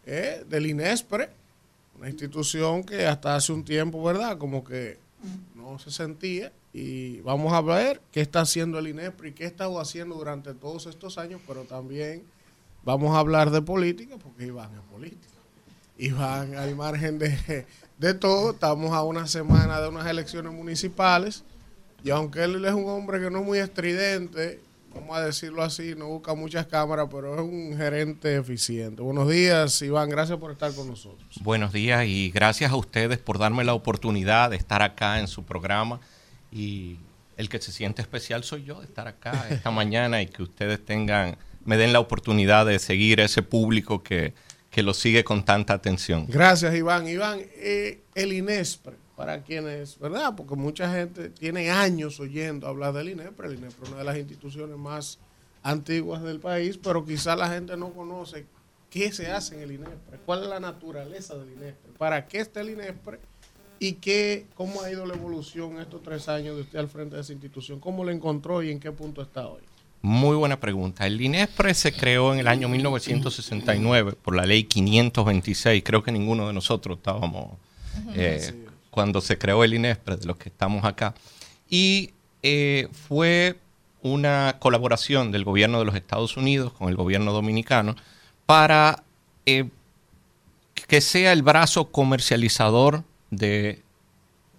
eh, 0.07 0.45
del 0.49 0.67
INESPRE, 0.67 1.29
una 1.99 2.09
institución 2.09 2.85
que 2.85 3.09
hasta 3.09 3.35
hace 3.35 3.53
un 3.53 3.65
tiempo, 3.65 4.01
¿verdad? 4.01 4.39
Como 4.39 4.63
que 4.63 4.97
no 5.57 5.81
se 5.81 5.91
sentía. 5.91 6.53
Y 6.73 7.21
vamos 7.23 7.53
a 7.53 7.63
ver 7.63 8.01
qué 8.13 8.21
está 8.21 8.43
haciendo 8.43 8.79
el 8.79 8.87
INESPRE 8.87 9.31
y 9.31 9.33
qué 9.33 9.43
ha 9.43 9.49
estado 9.49 9.81
haciendo 9.81 10.15
durante 10.15 10.55
todos 10.55 10.87
estos 10.87 11.19
años, 11.19 11.41
pero 11.49 11.65
también 11.65 12.23
vamos 12.85 13.17
a 13.17 13.19
hablar 13.19 13.51
de 13.51 13.61
política, 13.61 14.15
porque 14.23 14.47
Iván 14.47 14.73
es 14.73 14.83
político. 14.83 15.30
Iván, 16.01 16.55
al 16.55 16.75
margen 16.75 17.19
de, 17.19 17.67
de 17.99 18.15
todo, 18.15 18.53
estamos 18.53 18.93
a 18.93 19.03
una 19.03 19.27
semana 19.27 19.81
de 19.81 19.89
unas 19.89 20.07
elecciones 20.07 20.53
municipales 20.53 21.45
y 22.03 22.11
aunque 22.11 22.45
él 22.45 22.65
es 22.65 22.73
un 22.73 22.89
hombre 22.89 23.21
que 23.21 23.31
no 23.31 23.41
es 23.41 23.45
muy 23.45 23.59
estridente, 23.59 24.61
vamos 24.95 25.17
a 25.19 25.25
decirlo 25.25 25.63
así, 25.63 25.95
no 25.95 26.07
busca 26.07 26.35
muchas 26.35 26.67
cámaras, 26.67 27.09
pero 27.11 27.35
es 27.35 27.41
un 27.43 27.77
gerente 27.77 28.37
eficiente. 28.37 29.03
Buenos 29.03 29.29
días, 29.29 29.83
Iván, 29.83 30.09
gracias 30.09 30.39
por 30.39 30.51
estar 30.51 30.73
con 30.73 30.89
nosotros. 30.89 31.29
Buenos 31.43 31.73
días 31.75 32.07
y 32.07 32.31
gracias 32.31 32.73
a 32.73 32.77
ustedes 32.77 33.19
por 33.19 33.39
darme 33.39 33.65
la 33.65 33.75
oportunidad 33.75 34.51
de 34.51 34.57
estar 34.57 34.81
acá 34.81 35.21
en 35.21 35.29
su 35.29 35.45
programa 35.45 36.01
y 36.51 36.97
el 37.37 37.51
que 37.51 37.61
se 37.61 37.73
siente 37.73 38.01
especial 38.01 38.43
soy 38.43 38.65
yo 38.65 38.81
de 38.81 38.87
estar 38.87 39.07
acá 39.07 39.47
esta 39.51 39.71
mañana 39.71 40.23
y 40.23 40.27
que 40.27 40.43
ustedes 40.43 40.83
tengan, 40.83 41.37
me 41.67 41.77
den 41.77 41.93
la 41.93 42.01
oportunidad 42.01 42.65
de 42.65 42.79
seguir 42.79 43.21
ese 43.21 43.43
público 43.43 44.03
que, 44.03 44.33
que 44.71 44.83
lo 44.83 44.95
sigue 44.95 45.25
con 45.25 45.45
tanta 45.45 45.75
atención. 45.75 46.27
Gracias, 46.29 46.75
Iván. 46.75 47.09
Iván, 47.09 47.41
eh, 47.57 48.03
el 48.15 48.33
INESPRE, 48.33 48.95
para 49.17 49.43
quienes, 49.43 49.99
¿verdad? 49.99 50.35
Porque 50.37 50.55
mucha 50.55 50.93
gente 50.93 51.29
tiene 51.29 51.71
años 51.71 52.21
oyendo 52.21 52.69
hablar 52.69 52.93
del 52.93 53.11
INESPRE. 53.11 53.49
El 53.49 53.55
INESPRE 53.55 53.85
es 53.85 53.91
una 53.91 53.99
de 53.99 54.05
las 54.05 54.17
instituciones 54.17 54.77
más 54.77 55.19
antiguas 55.63 56.23
del 56.23 56.41
país, 56.41 56.79
pero 56.79 57.05
quizá 57.05 57.35
la 57.35 57.49
gente 57.49 57.77
no 57.77 57.93
conoce 57.93 58.47
qué 58.91 59.13
se 59.13 59.31
hace 59.31 59.57
en 59.57 59.63
el 59.63 59.73
INESPRE, 59.73 60.19
cuál 60.25 60.45
es 60.45 60.49
la 60.49 60.61
naturaleza 60.61 61.37
del 61.37 61.53
INESPRE, 61.53 61.93
para 61.99 62.27
qué 62.27 62.39
está 62.39 62.61
el 62.61 62.71
INESPRE 62.71 63.19
y 63.79 63.95
qué, 63.95 64.47
cómo 64.55 64.83
ha 64.83 64.91
ido 64.91 65.05
la 65.05 65.15
evolución 65.15 65.81
estos 65.81 66.03
tres 66.03 66.29
años 66.29 66.55
de 66.57 66.63
usted 66.63 66.79
al 66.79 66.89
frente 66.89 67.17
de 67.17 67.23
esa 67.23 67.33
institución, 67.33 67.81
cómo 67.81 68.05
lo 68.05 68.11
encontró 68.11 68.63
y 68.63 68.71
en 68.71 68.79
qué 68.79 68.93
punto 68.93 69.23
está 69.23 69.49
hoy. 69.49 69.63
Muy 70.03 70.37
buena 70.37 70.59
pregunta. 70.59 71.07
El 71.07 71.21
INESPRE 71.21 71.75
se 71.75 71.93
creó 71.93 72.33
en 72.33 72.41
el 72.41 72.49
año 72.49 72.69
1969 72.69 74.13
por 74.13 74.35
la 74.35 74.47
ley 74.47 74.65
526. 74.65 75.83
Creo 75.85 76.03
que 76.03 76.11
ninguno 76.11 76.47
de 76.47 76.55
nosotros 76.55 76.97
estábamos 76.97 77.51
eh, 78.15 78.67
cuando 78.91 79.21
se 79.21 79.37
creó 79.37 79.63
el 79.63 79.75
INESPRE, 79.75 80.17
de 80.17 80.27
los 80.27 80.39
que 80.39 80.49
estamos 80.49 80.85
acá. 80.85 81.15
Y 81.69 82.13
eh, 82.43 82.89
fue 83.09 83.59
una 84.03 84.57
colaboración 84.59 85.33
del 85.33 85.45
gobierno 85.45 85.79
de 85.79 85.85
los 85.85 85.95
Estados 85.95 86.39
Unidos 86.39 86.73
con 86.73 86.89
el 86.89 86.97
gobierno 86.97 87.33
dominicano 87.33 87.95
para 88.47 89.03
eh, 89.45 89.69
que 90.89 91.03
sea 91.03 91.33
el 91.33 91.43
brazo 91.43 91.91
comercializador 91.91 93.05
de 93.31 93.83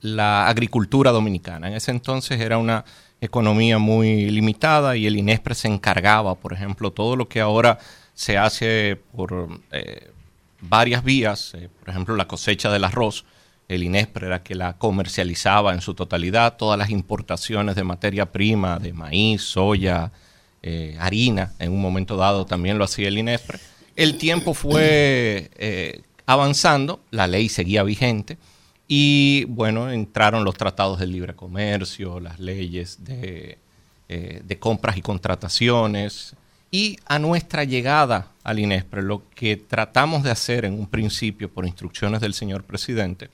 la 0.01 0.47
agricultura 0.47 1.11
dominicana. 1.11 1.67
En 1.67 1.73
ese 1.73 1.89
entonces 1.89 2.39
era 2.39 2.59
una 2.59 2.85
economía 3.21 3.77
muy 3.77 4.29
limitada 4.31 4.97
y 4.97 5.05
el 5.05 5.15
INESPRE 5.15 5.53
se 5.53 5.67
encargaba, 5.67 6.35
por 6.35 6.53
ejemplo, 6.53 6.91
todo 6.91 7.15
lo 7.15 7.29
que 7.29 7.39
ahora 7.39 7.77
se 8.15 8.37
hace 8.37 8.99
por 9.15 9.61
eh, 9.71 10.11
varias 10.59 11.03
vías, 11.03 11.53
eh, 11.53 11.69
por 11.79 11.89
ejemplo, 11.89 12.15
la 12.15 12.27
cosecha 12.27 12.71
del 12.71 12.83
arroz, 12.83 13.25
el 13.67 13.83
INESPRE 13.83 14.25
era 14.25 14.43
que 14.43 14.55
la 14.55 14.73
comercializaba 14.73 15.73
en 15.73 15.81
su 15.81 15.93
totalidad, 15.93 16.57
todas 16.57 16.77
las 16.77 16.89
importaciones 16.89 17.75
de 17.75 17.83
materia 17.83 18.31
prima, 18.31 18.79
de 18.79 18.91
maíz, 18.91 19.43
soya, 19.43 20.11
eh, 20.63 20.97
harina, 20.99 21.53
en 21.59 21.71
un 21.71 21.81
momento 21.81 22.17
dado 22.17 22.45
también 22.45 22.77
lo 22.79 22.83
hacía 22.83 23.07
el 23.07 23.19
INESPRE. 23.19 23.59
El 23.95 24.17
tiempo 24.17 24.53
fue 24.53 25.51
avanzando, 26.25 27.01
la 27.11 27.27
ley 27.27 27.49
seguía 27.49 27.83
vigente 27.83 28.37
y 28.93 29.45
bueno, 29.45 29.89
entraron 29.89 30.43
los 30.43 30.55
tratados 30.55 30.99
de 30.99 31.07
libre 31.07 31.33
comercio, 31.33 32.19
las 32.19 32.39
leyes 32.39 33.05
de 33.05 33.57
eh, 34.13 34.41
de 34.43 34.59
compras 34.59 34.97
y 34.97 35.01
contrataciones. 35.01 36.35
Y 36.69 36.97
a 37.05 37.17
nuestra 37.17 37.63
llegada 37.63 38.27
al 38.43 38.59
INESPRE, 38.59 39.03
lo 39.03 39.23
que 39.33 39.55
tratamos 39.55 40.23
de 40.23 40.31
hacer 40.31 40.65
en 40.65 40.73
un 40.73 40.87
principio, 40.87 41.49
por 41.49 41.65
instrucciones 41.65 42.19
del 42.19 42.33
señor 42.33 42.65
presidente, 42.65 43.29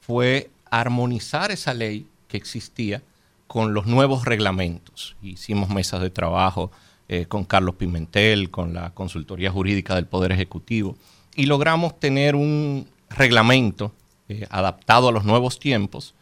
fue 0.00 0.48
armonizar 0.70 1.50
esa 1.50 1.74
ley 1.74 2.06
que 2.28 2.36
existía 2.36 3.02
con 3.48 3.74
los 3.74 3.86
nuevos 3.86 4.24
reglamentos. 4.24 5.16
Hicimos 5.24 5.70
mesas 5.70 6.00
de 6.00 6.10
trabajo 6.10 6.70
eh, 7.08 7.26
con 7.26 7.44
Carlos 7.44 7.74
Pimentel, 7.74 8.48
con 8.48 8.74
la 8.74 8.90
Consultoría 8.90 9.50
Jurídica 9.50 9.96
del 9.96 10.06
Poder 10.06 10.30
Ejecutivo, 10.30 10.96
y 11.34 11.46
logramos 11.46 11.98
tener 11.98 12.36
un 12.36 12.86
reglamento 13.10 13.92
eh, 14.28 14.46
adaptado 14.50 15.08
a 15.08 15.12
los 15.12 15.24
nuevos 15.24 15.58
tiempos 15.58 16.14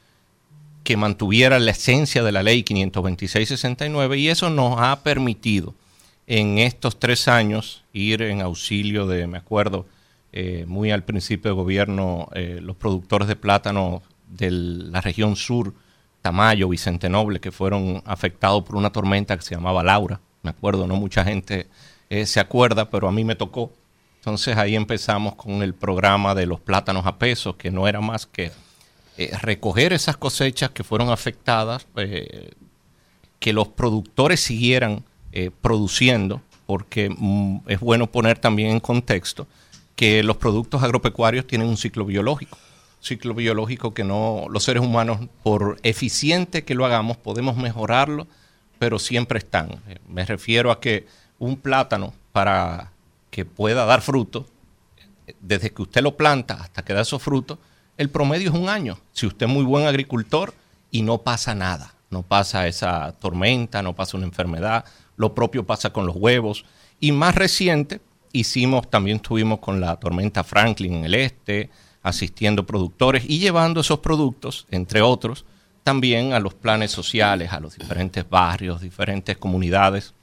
que 0.85 0.97
mantuviera 0.97 1.59
la 1.59 1.72
esencia 1.72 2.22
de 2.22 2.32
la 2.32 2.43
ley 2.43 2.64
526-69 2.64 4.18
y 4.18 4.28
eso 4.28 4.51
nos 4.51 4.81
ha 4.81 5.02
permitido 5.02 5.74
en 6.27 6.59
estos 6.59 6.98
tres 6.98 7.28
años 7.28 7.85
ir 7.93 8.22
en 8.22 8.40
auxilio 8.40 9.06
de, 9.06 9.27
me 9.27 9.39
acuerdo, 9.39 9.86
eh, 10.32 10.64
muy 10.66 10.90
al 10.90 11.05
principio 11.05 11.51
de 11.51 11.56
gobierno, 11.56 12.28
eh, 12.35 12.60
los 12.62 12.77
productores 12.77 13.28
de 13.28 13.36
plátano 13.36 14.02
de 14.28 14.51
la 14.51 15.01
región 15.01 15.36
sur, 15.36 15.74
Tamayo, 16.22 16.68
Vicente 16.68 17.09
Noble, 17.09 17.40
que 17.40 17.52
fueron 17.52 18.02
afectados 18.06 18.62
por 18.64 18.77
una 18.77 18.90
tormenta 18.90 19.36
que 19.36 19.43
se 19.43 19.55
llamaba 19.55 19.82
Laura. 19.82 20.20
Me 20.43 20.51
acuerdo, 20.51 20.86
no 20.86 20.97
mucha 20.97 21.24
gente 21.24 21.68
se 22.24 22.40
acuerda, 22.40 22.90
pero 22.90 23.09
a 23.09 23.12
mí 23.12 23.24
me 23.24 23.36
tocó. 23.36 23.72
Entonces 24.20 24.56
ahí 24.56 24.76
empezamos 24.76 25.34
con 25.34 25.62
el 25.62 25.74
programa 25.74 26.34
de 26.34 26.47
los 26.47 26.60
plátanos 26.60 27.06
a 27.06 27.18
pesos, 27.18 27.56
que 27.56 27.70
no 27.70 27.88
era 27.88 28.01
más 28.01 28.26
que 28.26 28.52
recoger 29.42 29.92
esas 29.92 30.16
cosechas 30.16 30.70
que 30.70 30.84
fueron 30.84 31.10
afectadas, 31.10 31.86
que 33.38 33.52
los 33.52 33.68
productores 33.68 34.40
siguieran 34.40 35.05
produciendo, 35.60 36.40
porque 36.66 37.10
mm, 37.10 37.62
es 37.66 37.80
bueno 37.80 38.06
poner 38.06 38.38
también 38.38 38.70
en 38.70 38.80
contexto 38.80 39.47
que 40.01 40.22
los 40.22 40.38
productos 40.38 40.82
agropecuarios 40.82 41.47
tienen 41.47 41.68
un 41.68 41.76
ciclo 41.76 42.06
biológico. 42.06 42.56
Ciclo 43.02 43.34
biológico 43.34 43.92
que 43.92 44.02
no, 44.02 44.47
los 44.48 44.64
seres 44.64 44.82
humanos, 44.82 45.28
por 45.42 45.78
eficiente 45.82 46.64
que 46.64 46.74
lo 46.74 46.86
hagamos, 46.86 47.18
podemos 47.18 47.59
mejorarlo, 47.59 48.26
pero 48.78 48.98
siempre 48.98 49.38
están. 49.38 49.72
Eh, 49.88 49.98
me 50.09 50.24
refiero 50.24 50.70
a 50.70 50.80
que 50.80 51.06
un 51.38 51.59
plátano, 51.59 52.14
para 52.32 52.92
que 53.31 53.44
pueda 53.44 53.85
dar 53.85 54.02
fruto, 54.02 54.47
desde 55.40 55.70
que 55.70 55.82
usted 55.82 56.02
lo 56.02 56.16
planta 56.16 56.55
hasta 56.55 56.85
que 56.85 56.93
da 56.93 57.02
esos 57.02 57.23
frutos, 57.23 57.59
el 57.97 58.11
promedio 58.11 58.51
es 58.51 58.57
un 58.57 58.69
año. 58.69 58.98
Si 59.12 59.27
usted 59.27 59.47
es 59.47 59.52
muy 59.52 59.65
buen 59.65 59.86
agricultor 59.86 60.55
y 60.90 61.02
no 61.02 61.19
pasa 61.19 61.55
nada, 61.55 61.94
no 62.11 62.23
pasa 62.23 62.66
esa 62.66 63.12
tormenta, 63.12 63.82
no 63.82 63.94
pasa 63.94 64.16
una 64.16 64.27
enfermedad, 64.27 64.85
lo 65.16 65.35
propio 65.35 65.65
pasa 65.66 65.90
con 65.90 66.07
los 66.07 66.16
huevos. 66.16 66.65
Y 66.98 67.12
más 67.12 67.35
reciente, 67.35 68.01
hicimos, 68.32 68.89
también 68.90 69.16
estuvimos 69.16 69.61
con 69.61 69.81
la 69.81 69.97
tormenta 69.97 70.44
Franklin 70.44 70.94
en 70.94 71.05
el 71.05 71.15
este, 71.15 71.70
asistiendo 72.02 72.66
productores 72.66 73.24
y 73.28 73.39
llevando 73.39 73.81
esos 73.81 74.01
productos, 74.01 74.66
entre 74.70 75.02
otros, 75.02 75.44
también 75.85 76.32
a 76.32 76.40
los 76.40 76.55
planes 76.55 76.90
sociales, 76.90 77.52
a 77.52 77.61
los 77.61 77.77
diferentes 77.77 78.28
barrios, 78.28 78.81
diferentes 78.81 79.36
comunidades. 79.36 80.15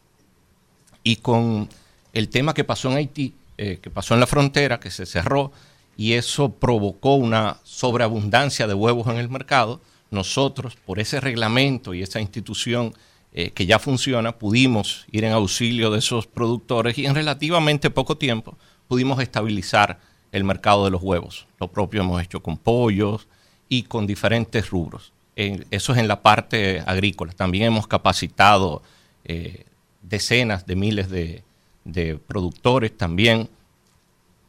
Y 1.03 1.17
con 1.17 1.69
el 2.17 2.29
tema 2.29 2.53
que 2.53 2.63
pasó 2.63 2.89
en 2.89 2.97
Haití, 2.97 3.35
eh, 3.57 3.79
que 3.81 3.89
pasó 3.89 4.13
en 4.13 4.19
la 4.19 4.27
frontera, 4.27 4.79
que 4.79 4.91
se 4.91 5.05
cerró, 5.05 5.51
y 5.95 6.13
eso 6.13 6.49
provocó 6.53 7.15
una 7.15 7.57
sobreabundancia 7.63 8.67
de 8.67 8.73
huevos 8.73 9.07
en 9.07 9.17
el 9.17 9.29
mercado, 9.29 9.81
nosotros, 10.09 10.77
por 10.85 10.99
ese 10.99 11.19
reglamento 11.19 11.93
y 11.93 12.01
esa 12.01 12.19
institución 12.19 12.93
eh, 13.33 13.51
que 13.51 13.65
ya 13.65 13.77
funciona, 13.77 14.37
pudimos 14.37 15.05
ir 15.11 15.25
en 15.25 15.33
auxilio 15.33 15.91
de 15.91 15.99
esos 15.99 16.27
productores 16.27 16.97
y 16.97 17.05
en 17.05 17.13
relativamente 17.13 17.89
poco 17.89 18.17
tiempo 18.17 18.57
pudimos 18.87 19.21
estabilizar 19.21 19.99
el 20.31 20.43
mercado 20.43 20.85
de 20.85 20.91
los 20.91 21.01
huevos. 21.01 21.45
Lo 21.59 21.67
propio 21.67 22.01
hemos 22.01 22.21
hecho 22.21 22.41
con 22.41 22.57
pollos 22.57 23.27
y 23.69 23.83
con 23.83 24.07
diferentes 24.07 24.69
rubros. 24.69 25.11
eso 25.35 25.93
es 25.93 25.99
en 25.99 26.07
la 26.07 26.21
parte 26.21 26.81
agrícola. 26.85 27.31
También 27.33 27.65
hemos 27.65 27.85
capacitado 27.85 28.81
eh, 29.25 29.65
decenas 30.01 30.65
de 30.65 30.75
miles 30.75 31.09
de, 31.09 31.43
de 31.87 32.17
productores 32.17 32.95
también. 32.95 33.49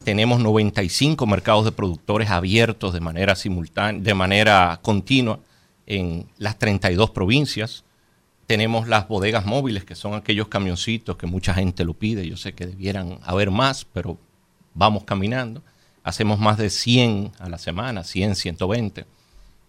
Tenemos 0.03 0.39
95 0.39 1.25
mercados 1.25 1.65
de 1.65 1.71
productores 1.71 2.29
abiertos 2.29 2.93
de 2.93 2.99
manera 2.99 3.35
simultánea, 3.35 4.01
de 4.01 4.13
manera 4.13 4.79
continua 4.81 5.39
en 5.85 6.27
las 6.37 6.57
32 6.59 7.09
provincias. 7.09 7.83
Tenemos 8.47 8.87
las 8.87 9.07
bodegas 9.07 9.45
móviles, 9.45 9.83
que 9.83 9.95
son 9.95 10.13
aquellos 10.13 10.47
camioncitos 10.47 11.17
que 11.17 11.27
mucha 11.27 11.53
gente 11.53 11.83
lo 11.83 11.93
pide. 11.93 12.27
Yo 12.27 12.37
sé 12.37 12.53
que 12.53 12.65
debieran 12.65 13.19
haber 13.23 13.51
más, 13.51 13.85
pero 13.85 14.17
vamos 14.73 15.03
caminando. 15.03 15.61
Hacemos 16.03 16.39
más 16.39 16.57
de 16.57 16.69
100 16.69 17.33
a 17.39 17.49
la 17.49 17.57
semana, 17.57 18.03
100, 18.03 18.35
120. 18.35 19.05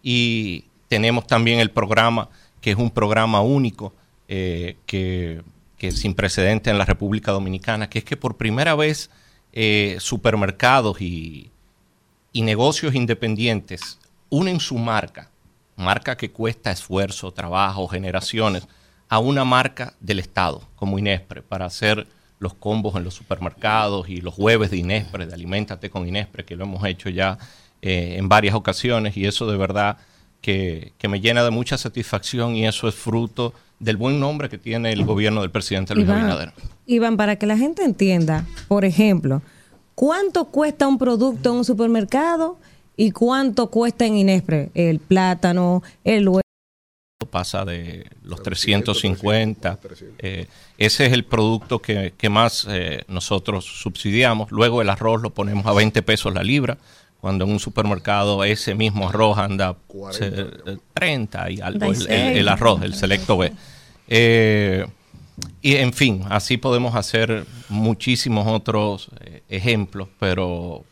Y 0.01 0.65
tenemos 0.87 1.27
también 1.27 1.59
el 1.59 1.71
programa, 1.71 2.29
que 2.59 2.71
es 2.71 2.77
un 2.77 2.89
programa 2.89 3.41
único, 3.41 3.93
eh, 4.27 4.77
que, 4.85 5.41
que, 5.81 5.91
sin 5.91 6.13
precedente 6.13 6.69
en 6.69 6.77
la 6.77 6.85
República 6.85 7.31
Dominicana, 7.31 7.89
que 7.89 7.99
es 7.99 8.05
que 8.05 8.15
por 8.17 8.37
primera 8.37 8.75
vez 8.75 9.09
eh, 9.51 9.97
supermercados 9.99 11.01
y, 11.01 11.49
y 12.31 12.43
negocios 12.43 12.93
independientes 12.93 13.97
unen 14.29 14.59
su 14.59 14.77
marca 14.77 15.31
marca 15.81 16.15
que 16.15 16.31
cuesta 16.31 16.71
esfuerzo, 16.71 17.31
trabajo, 17.31 17.87
generaciones, 17.87 18.67
a 19.09 19.17
una 19.17 19.43
marca 19.43 19.95
del 19.99 20.19
Estado, 20.19 20.61
como 20.75 20.99
Inespre, 20.99 21.41
para 21.41 21.65
hacer 21.65 22.07
los 22.39 22.53
combos 22.53 22.95
en 22.95 23.03
los 23.03 23.15
supermercados 23.15 24.07
y 24.07 24.21
los 24.21 24.33
jueves 24.33 24.69
de 24.69 24.77
Inespre, 24.77 25.25
de 25.25 25.33
Aliméntate 25.33 25.89
con 25.89 26.07
Inespre, 26.07 26.45
que 26.45 26.55
lo 26.55 26.65
hemos 26.65 26.85
hecho 26.85 27.09
ya 27.09 27.37
eh, 27.81 28.15
en 28.17 28.29
varias 28.29 28.53
ocasiones 28.53 29.17
y 29.17 29.25
eso 29.25 29.49
de 29.49 29.57
verdad 29.57 29.97
que, 30.41 30.93
me 31.07 31.21
llena 31.21 31.43
de 31.43 31.51
mucha 31.51 31.77
satisfacción 31.77 32.55
y 32.55 32.67
eso 32.67 32.87
es 32.87 32.95
fruto 32.95 33.53
del 33.79 33.97
buen 33.97 34.19
nombre 34.19 34.49
que 34.49 34.57
tiene 34.57 34.91
el 34.91 35.05
gobierno 35.05 35.41
del 35.41 35.51
presidente 35.51 35.95
Luis 35.95 36.09
Abinader. 36.09 36.53
Iván, 36.85 37.17
para 37.17 37.35
que 37.37 37.45
la 37.45 37.57
gente 37.57 37.83
entienda, 37.83 38.45
por 38.67 38.85
ejemplo, 38.85 39.41
¿cuánto 39.95 40.45
cuesta 40.45 40.87
un 40.87 40.97
producto 40.97 41.51
en 41.51 41.57
un 41.57 41.65
supermercado 41.65 42.57
¿Y 43.01 43.11
cuánto 43.11 43.71
cuesta 43.71 44.05
en 44.05 44.15
Inespre? 44.15 44.69
El 44.75 44.99
plátano, 44.99 45.81
el 46.03 46.27
huevo. 46.27 46.41
Pasa 47.31 47.65
de 47.65 48.05
los 48.21 48.43
350. 48.43 49.79
Eh, 50.19 50.45
ese 50.77 51.05
es 51.07 51.13
el 51.13 51.23
producto 51.23 51.79
que, 51.79 52.13
más 52.29 52.67
eh, 52.69 53.03
nosotros 53.07 53.65
subsidiamos. 53.65 54.51
Luego 54.51 54.83
el 54.83 54.89
arroz 54.89 55.21
lo 55.21 55.31
ponemos 55.31 55.65
a 55.65 55.73
20 55.73 56.01
pesos 56.03 56.31
la 56.31 56.43
libra. 56.43 56.77
Cuando 57.21 57.45
en 57.45 57.51
un 57.51 57.59
supermercado 57.59 58.43
ese 58.43 58.75
mismo 58.75 59.07
arroz 59.07 59.37
anda 59.37 59.77
30 60.93 61.47
eh, 61.47 61.53
y 61.53 61.61
algo, 61.61 61.93
el, 62.09 62.47
arroz, 62.49 62.81
el 62.81 62.95
selecto 62.95 63.37
B. 63.37 63.53
y 65.61 65.75
en 65.75 65.93
fin, 65.93 66.23
así 66.29 66.57
podemos 66.57 66.95
hacer 66.95 67.45
muchísimos 67.69 68.47
otros 68.47 69.09
ejemplos, 69.47 70.07
pero 70.19 70.83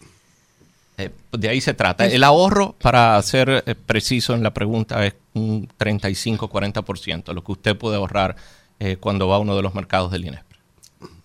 eh, 0.99 1.11
de 1.31 1.47
ahí 1.47 1.61
se 1.61 1.73
trata. 1.73 2.06
El 2.06 2.26
ahorro, 2.26 2.76
para 2.81 3.22
ser 3.22 3.64
eh, 3.65 3.73
preciso 3.73 4.34
en 4.34 4.43
la 4.43 4.53
pregunta, 4.53 5.06
es 5.06 5.15
un 5.34 5.65
35-40%, 5.80 7.34
lo 7.34 7.41
que 7.41 7.53
usted 7.53 7.77
puede 7.77 7.95
ahorrar 7.95 8.35
eh, 8.81 8.97
cuando 8.97 9.30
va 9.30 9.38
a 9.38 9.39
uno 9.39 9.56
de 9.56 9.61
los 9.61 9.73
mercados 9.73 10.11
del 10.11 10.26
INESPRE. 10.26 10.60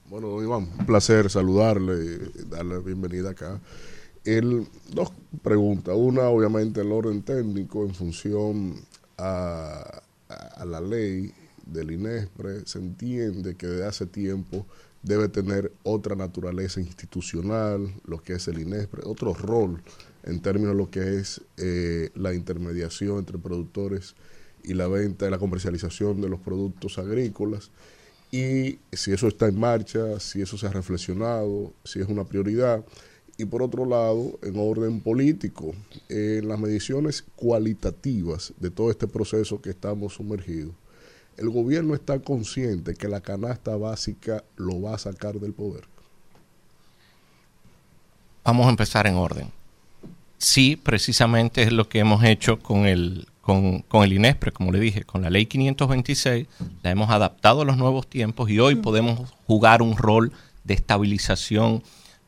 Bueno, 0.08 0.40
Iván, 0.40 0.68
un 0.78 0.86
placer 0.86 1.28
saludarle 1.28 1.94
y 1.94 2.48
darle 2.48 2.76
la 2.76 2.80
bienvenida 2.80 3.30
acá. 3.30 3.58
El, 4.24 4.66
dos 4.92 5.12
preguntas. 5.42 5.94
Una, 5.96 6.22
obviamente, 6.28 6.80
el 6.80 6.92
orden 6.92 7.22
técnico 7.22 7.84
en 7.84 7.94
función 7.94 8.74
a, 9.18 10.02
la 10.64 10.80
ley 10.80 11.32
del 11.66 11.90
INESPRE. 11.92 12.66
Se 12.66 12.78
entiende 12.78 13.54
que 13.54 13.66
desde 13.66 13.86
hace 13.86 14.06
tiempo 14.06 14.66
debe 15.02 15.28
tener 15.28 15.72
otra 15.82 16.16
naturaleza 16.16 16.80
institucional, 16.80 17.92
lo 18.06 18.22
que 18.22 18.34
es 18.34 18.48
el 18.48 18.60
INESPRE, 18.60 19.02
otro 19.04 19.34
rol 19.34 19.82
en 20.24 20.40
términos 20.40 20.72
de 20.72 20.78
lo 20.78 20.90
que 20.90 21.18
es 21.18 21.42
eh, 21.58 22.10
la 22.14 22.32
intermediación 22.32 23.18
entre 23.18 23.36
productores 23.38 24.14
y 24.62 24.72
la 24.72 24.88
venta 24.88 25.26
y 25.26 25.30
la 25.30 25.38
comercialización 25.38 26.22
de 26.22 26.30
los 26.30 26.40
productos 26.40 26.98
agrícolas. 26.98 27.70
Y 28.32 28.78
si 28.90 29.12
eso 29.12 29.28
está 29.28 29.46
en 29.46 29.60
marcha, 29.60 30.18
si 30.18 30.40
eso 30.40 30.56
se 30.56 30.66
ha 30.66 30.70
reflexionado, 30.70 31.72
si 31.84 32.00
es 32.00 32.08
una 32.08 32.24
prioridad. 32.24 32.84
Y 33.36 33.46
por 33.46 33.62
otro 33.62 33.84
lado, 33.84 34.38
en 34.42 34.54
orden 34.56 35.00
político, 35.00 35.74
en 36.08 36.46
las 36.48 36.58
mediciones 36.58 37.24
cualitativas 37.34 38.52
de 38.58 38.70
todo 38.70 38.90
este 38.90 39.08
proceso 39.08 39.60
que 39.60 39.70
estamos 39.70 40.14
sumergidos, 40.14 40.74
el 41.36 41.50
gobierno 41.50 41.94
está 41.94 42.20
consciente 42.20 42.94
que 42.94 43.08
la 43.08 43.20
canasta 43.20 43.76
básica 43.76 44.44
lo 44.56 44.80
va 44.80 44.94
a 44.94 44.98
sacar 44.98 45.40
del 45.40 45.52
poder. 45.52 45.84
Vamos 48.44 48.66
a 48.66 48.70
empezar 48.70 49.06
en 49.06 49.14
orden. 49.14 49.50
Sí, 50.38 50.76
precisamente 50.76 51.62
es 51.62 51.72
lo 51.72 51.88
que 51.88 51.98
hemos 51.98 52.22
hecho 52.22 52.58
con 52.58 52.86
el 52.86 53.26
con, 53.40 53.80
con 53.80 54.04
el 54.04 54.14
INESPRE, 54.14 54.52
como 54.52 54.72
le 54.72 54.80
dije, 54.80 55.04
con 55.04 55.20
la 55.20 55.28
ley 55.28 55.44
526, 55.44 56.46
la 56.82 56.90
hemos 56.90 57.10
adaptado 57.10 57.60
a 57.60 57.64
los 57.66 57.76
nuevos 57.76 58.06
tiempos 58.06 58.48
y 58.48 58.58
hoy 58.58 58.74
podemos 58.74 59.34
jugar 59.46 59.82
un 59.82 59.98
rol 59.98 60.32
de 60.64 60.72
estabilización, 60.72 61.82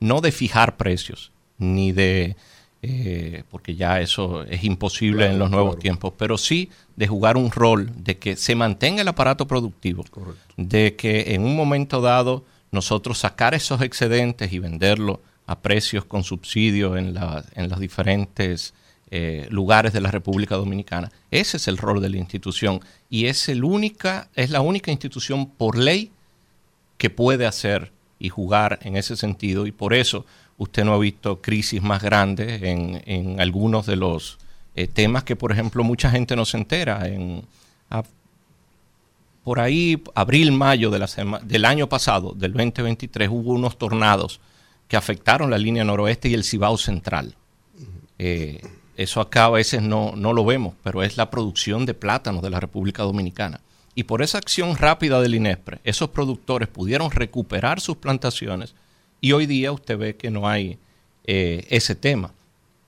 no 0.07 0.21
de 0.21 0.33
fijar 0.33 0.77
precios, 0.77 1.33
ni 1.59 1.93
de, 1.93 2.37
eh, 2.83 3.43
porque 3.51 3.75
ya 3.75 4.01
eso 4.01 4.43
es 4.45 4.65
imposible 4.65 5.19
Claro, 5.19 5.33
en 5.33 5.39
los 5.39 5.51
nuevos 5.51 5.71
claro. 5.73 5.83
tiempos, 5.83 6.13
pero 6.17 6.39
sí 6.39 6.71
de 6.97 7.07
jugar 7.07 7.37
un 7.37 7.51
rol 7.51 7.91
de 7.97 8.17
que 8.19 8.37
se 8.37 8.55
mantenga 8.55 9.03
el 9.03 9.09
aparato 9.09 9.47
productivo, 9.47 10.05
de 10.57 10.97
que 10.97 11.35
en 11.35 11.45
un 11.45 11.57
momento 11.57 12.01
dado 12.01 12.45
nosotros 12.71 13.19
sacar 13.19 13.55
esos 13.55 13.81
excedentes 13.83 14.53
y 14.53 14.59
venderlos 14.59 15.19
a 15.47 15.59
precios 15.61 16.05
con 16.05 16.25
subsidio 16.25 16.97
en, 16.97 17.15
la- 17.15 17.45
en 17.55 17.69
los 17.69 17.79
diferentes 17.79 18.75
eh, 19.13 19.47
lugares 19.51 19.93
de 19.93 20.01
la 20.01 20.11
República 20.11 20.57
Dominicana. 20.57 21.13
Ese 21.31 21.59
es 21.59 21.69
el 21.69 21.79
rol 21.79 22.01
de 22.03 22.09
la 22.11 22.17
institución 22.17 22.81
y 23.09 23.27
es, 23.27 23.49
el 23.49 23.63
única, 23.63 24.29
es 24.35 24.51
la 24.51 24.61
única 24.63 24.91
institución 24.91 25.47
por 25.49 25.79
ley 25.79 26.11
que 26.99 27.09
puede 27.09 27.47
hacer 27.47 27.93
y 28.19 28.29
jugar 28.29 28.79
en 28.83 28.97
ese 28.97 29.17
sentido 29.17 29.67
y 29.67 29.73
por 29.73 29.95
eso 29.95 30.25
usted 30.59 30.85
no 30.85 30.95
ha 30.95 30.99
visto 30.99 31.41
crisis 31.43 31.83
más 31.83 32.03
grandes 32.03 32.63
en, 32.63 33.03
en 33.07 33.41
algunos 33.41 33.87
de 33.87 33.97
los 33.97 34.39
eh, 34.77 34.87
temas 34.87 35.25
que, 35.25 35.37
por 35.37 35.53
ejemplo, 35.53 35.83
mucha 35.83 36.11
gente 36.11 36.37
no 36.37 36.45
se 36.45 36.59
entera. 36.59 37.09
En, 37.09 37.43
por 39.43 39.61
ahí, 39.61 40.03
abril, 40.15 40.53
mayo 40.53 40.91
de 40.91 40.99
la 40.99 41.09
del 41.43 41.65
año 41.65 41.89
pasado, 41.89 42.33
del 42.33 42.53
2023, 42.53 43.29
hubo 43.31 43.53
unos 43.53 43.79
tornados 43.79 44.41
que 44.89 44.97
afectaron 44.97 45.51
la 45.51 45.59
línea 45.59 45.85
noroeste 45.85 46.29
y 46.29 46.35
el 46.35 46.45
Cibao 46.45 46.77
Central. 46.77 47.37
Eh, 48.19 48.61
eso 48.97 49.21
acá 49.21 49.47
a 49.47 49.51
veces 49.51 49.83
no, 49.83 50.15
no 50.17 50.33
lo 50.33 50.45
vemos, 50.45 50.75
pero 50.83 51.03
es 51.03 51.17
la 51.17 51.31
producción 51.31 51.87
de 51.87 51.95
plátanos 51.95 52.43
de 52.43 52.51
la 52.51 52.61
República 52.61 53.03
Dominicana. 53.03 53.61
Y 53.97 54.05
por 54.05 54.23
esa 54.23 54.37
acción 54.37 54.77
rápida 54.77 55.21
del 55.23 55.35
INESPRE, 55.35 55.81
esos 55.83 56.11
productores 56.11 56.69
pudieron 56.69 57.11
recuperar 57.11 57.81
sus 57.81 57.97
plantaciones 57.97 58.75
y 59.23 59.33
hoy 59.33 59.47
día 59.47 59.73
usted 59.73 59.97
ve 59.97 60.17
que 60.17 60.31
no 60.31 60.47
hay 60.47 60.79
eh, 61.25 61.67
ese 61.71 61.95
tema. 61.95 62.33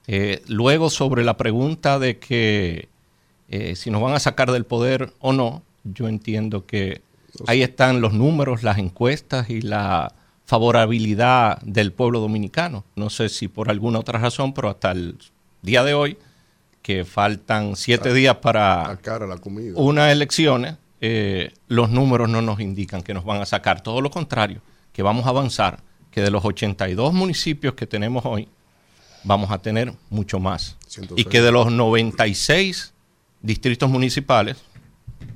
Eh, 0.07 0.43
luego, 0.49 0.91
sobre 0.91 1.25
la 1.25 1.39
pregunta 1.39 1.99
de 1.99 2.19
que 2.19 2.89
eh, 3.49 3.75
si 3.75 3.91
nos 3.91 4.03
van 4.03 4.15
a 4.15 4.21
sacar 4.21 4.53
del 4.53 4.67
poder 4.67 5.15
o 5.19 5.33
no, 5.33 5.63
yo 5.83 6.09
entiendo 6.09 6.67
que 6.67 7.01
ahí 7.47 7.63
están 7.63 8.03
los 8.03 8.13
números, 8.13 8.63
las 8.63 8.77
encuestas 8.77 9.49
y 9.49 9.63
la 9.63 10.15
favorabilidad 10.45 11.59
del 11.63 11.93
pueblo 11.93 12.21
dominicano. 12.21 12.85
No 12.97 13.09
sé 13.09 13.31
si 13.31 13.49
por 13.49 13.71
alguna 13.71 13.99
otra 13.99 14.19
razón, 14.19 14.53
pero 14.53 14.69
hasta 14.69 14.93
el 14.93 15.17
día 15.63 15.85
de 15.85 15.95
hoy, 15.95 16.19
que 16.83 17.07
faltan 17.07 17.77
siete 17.77 18.13
días 18.13 18.37
para 18.37 18.99
cara 19.03 19.27
la 19.27 19.39
comida. 19.39 19.73
unas 19.77 20.13
elecciones, 20.13 20.77
eh, 21.01 21.53
los 21.69 21.91
números 21.91 22.29
no 22.29 22.43
nos 22.43 22.61
indican 22.61 23.03
que 23.03 23.15
nos 23.15 23.25
van 23.25 23.41
a 23.41 23.47
sacar. 23.47 23.83
Todo 23.83 24.01
lo 24.01 24.11
contrario, 24.11 24.61
que 24.93 25.03
vamos 25.03 25.27
a 25.27 25.31
avanzar, 25.31 25.81
que 26.11 26.21
de 26.21 26.31
los 26.31 26.45
82 26.45 27.13
municipios 27.13 27.75
que 27.75 27.87
tenemos 27.87 28.25
hoy, 28.25 28.49
vamos 29.25 29.51
a 29.51 29.59
tener 29.59 29.93
mucho 30.11 30.41
más. 30.41 30.77
Y 31.17 31.25
que 31.25 31.41
de 31.43 31.53
los 31.53 31.71
96 31.71 32.93
distritos 33.43 33.89
municipales, 33.89 34.57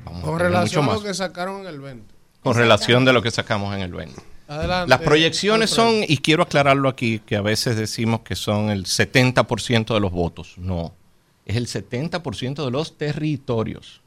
vamos 0.04 0.24
Con 0.24 0.34
a 0.34 0.38
tener 0.38 0.50
mucho 0.50 0.58
relación 0.58 0.84
a 0.84 0.86
más. 0.86 0.96
lo 0.96 1.02
que 1.02 1.14
sacaron 1.14 1.60
en 1.60 1.66
el 1.66 1.80
20. 1.80 2.14
Con 2.42 2.54
relación 2.56 3.04
de 3.04 3.12
lo 3.12 3.22
que 3.22 3.30
sacamos 3.30 3.74
en 3.74 3.82
el 3.82 3.92
20. 3.92 4.20
Adelante. 4.48 4.90
Las 4.90 5.00
proyecciones 5.00 5.70
son, 5.70 6.02
y 6.06 6.18
quiero 6.18 6.42
aclararlo 6.42 6.88
aquí, 6.88 7.20
que 7.20 7.36
a 7.36 7.40
veces 7.40 7.76
decimos 7.76 8.20
que 8.20 8.34
son 8.34 8.70
el 8.70 8.84
70% 8.84 9.94
de 9.94 10.00
los 10.00 10.10
votos. 10.10 10.54
No, 10.58 10.94
es 11.46 11.56
el 11.56 11.68
70% 11.68 12.64
de 12.64 12.70
los 12.70 12.98
territorios. 12.98 14.01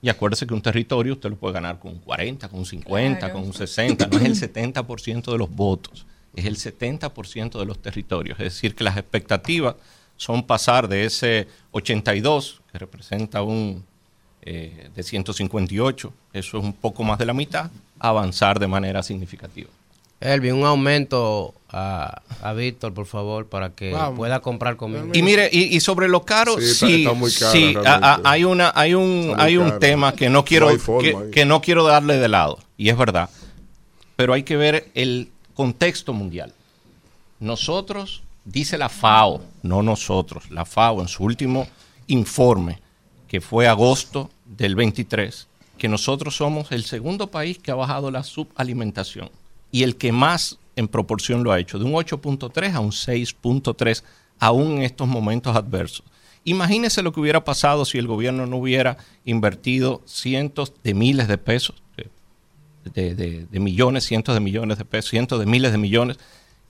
Y 0.00 0.08
acuérdese 0.08 0.46
que 0.46 0.54
un 0.54 0.62
territorio 0.62 1.14
usted 1.14 1.30
lo 1.30 1.36
puede 1.36 1.54
ganar 1.54 1.78
con 1.78 1.92
un 1.92 1.98
40, 1.98 2.48
con 2.48 2.60
un 2.60 2.66
50, 2.66 3.18
Claro. 3.18 3.34
con 3.34 3.42
un 3.44 3.52
60. 3.52 4.06
No 4.06 4.18
es 4.18 4.24
el 4.24 4.34
70% 4.36 5.32
de 5.32 5.38
los 5.38 5.50
votos, 5.50 6.06
es 6.36 6.44
el 6.44 6.56
70% 6.56 7.58
de 7.58 7.66
los 7.66 7.80
territorios. 7.80 8.38
Es 8.38 8.54
decir, 8.54 8.74
que 8.74 8.84
las 8.84 8.96
expectativas 8.96 9.74
son 10.16 10.44
pasar 10.44 10.88
de 10.88 11.04
ese 11.04 11.48
82, 11.72 12.60
que 12.70 12.78
representa 12.78 13.42
un 13.42 13.84
eh, 14.42 14.88
de 14.94 15.02
158, 15.02 16.12
eso 16.32 16.58
es 16.58 16.64
un 16.64 16.72
poco 16.72 17.02
más 17.02 17.18
de 17.18 17.26
la 17.26 17.34
mitad, 17.34 17.70
a 17.98 18.08
avanzar 18.08 18.58
de 18.60 18.68
manera 18.68 19.02
significativa. 19.02 19.68
Elvin, 20.20 20.54
un 20.54 20.64
aumento 20.64 21.54
a, 21.70 22.22
a 22.42 22.52
Víctor, 22.54 22.92
por 22.94 23.06
favor, 23.06 23.46
para 23.46 23.70
que 23.70 23.92
Vamos. 23.92 24.16
pueda 24.16 24.40
comprar 24.40 24.76
conmigo. 24.76 25.08
Y 25.12 25.22
mire, 25.22 25.48
y, 25.52 25.76
y 25.76 25.80
sobre 25.80 26.08
lo 26.08 26.24
caro, 26.24 26.56
Sí, 26.58 26.62
sí, 26.74 26.86
está- 26.86 26.96
está 26.98 27.12
muy 27.12 27.32
caro, 27.32 27.52
sí, 27.52 27.72
realmente. 27.74 27.88
a- 27.88 28.14
a- 28.14 28.20
hay 28.24 28.44
una, 28.44 28.72
hay 28.74 28.94
un, 28.94 29.34
hay 29.38 29.56
un 29.56 29.68
caro. 29.68 29.78
tema 29.78 30.12
que 30.14 30.28
no 30.30 30.44
quiero, 30.44 30.70
No 30.72 31.30
que 31.30 31.44
no 31.44 31.60
quiero 31.60 31.84
darle 31.84 32.18
de 32.18 32.28
lado, 32.28 32.58
y 32.76 32.88
es 32.88 32.96
verdad, 32.96 33.28
pero 34.16 34.32
hay 34.32 34.42
que 34.42 34.56
ver 34.56 34.88
el 34.94 35.30
contexto 35.54 36.12
mundial. 36.12 36.52
Nosotros, 37.40 38.22
dice 38.44 38.78
la 38.78 38.88
FAO, 38.88 39.42
no 39.62 39.82
nosotros, 39.82 40.50
la 40.50 40.64
FAO 40.64 41.00
en 41.02 41.08
su 41.08 41.22
último 41.22 41.68
informe, 42.08 42.80
que 43.28 43.40
fue 43.40 43.68
agosto 43.68 44.30
del 44.46 44.74
23, 44.74 45.46
que 45.76 45.88
nosotros 45.88 46.34
somos 46.36 46.72
el 46.72 46.84
segundo 46.84 47.28
país 47.30 47.58
que 47.58 47.70
ha 47.70 47.74
bajado 47.76 48.10
la 48.10 48.24
subalimentación 48.24 49.30
y 49.70 49.82
el 49.82 49.96
que 49.96 50.12
más 50.12 50.58
en 50.76 50.88
proporción 50.88 51.42
lo 51.44 51.52
ha 51.52 51.58
hecho, 51.58 51.78
de 51.78 51.84
un 51.84 51.92
8.3 51.92 52.72
a 52.74 52.80
un 52.80 52.90
6.3, 52.92 54.02
aún 54.38 54.76
en 54.78 54.82
estos 54.82 55.08
momentos 55.08 55.56
adversos. 55.56 56.04
Imagínese 56.44 57.02
lo 57.02 57.12
que 57.12 57.20
hubiera 57.20 57.44
pasado 57.44 57.84
si 57.84 57.98
el 57.98 58.06
gobierno 58.06 58.46
no 58.46 58.56
hubiera 58.58 58.96
invertido 59.24 60.02
cientos 60.06 60.72
de 60.84 60.94
miles 60.94 61.28
de 61.28 61.36
pesos, 61.38 61.82
de, 62.94 63.14
de- 63.14 63.46
de 63.46 63.60
millones, 63.60 64.04
cientos 64.04 64.34
de 64.34 64.40
millones 64.40 64.78
de 64.78 64.84
pesos, 64.84 65.10
cientos 65.10 65.38
de 65.40 65.46
miles 65.46 65.72
de 65.72 65.78
millones 65.78 66.16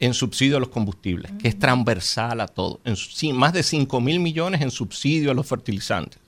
en 0.01 0.15
subsidio 0.15 0.57
a 0.57 0.61
los 0.61 0.69
combustibles, 0.71 1.31
que 1.41 1.49
es 1.49 1.59
transversal 1.59 2.41
a 2.41 2.49
todo. 2.49 2.81
En, 2.85 2.97
más 3.37 3.53
de 3.53 3.63
5 3.63 4.01
mil 4.01 4.21
millones 4.21 4.61
en 4.63 4.71
subsidio 4.71 5.31
a 5.31 5.35
los 5.35 5.47
fertilizantes. 5.47 6.19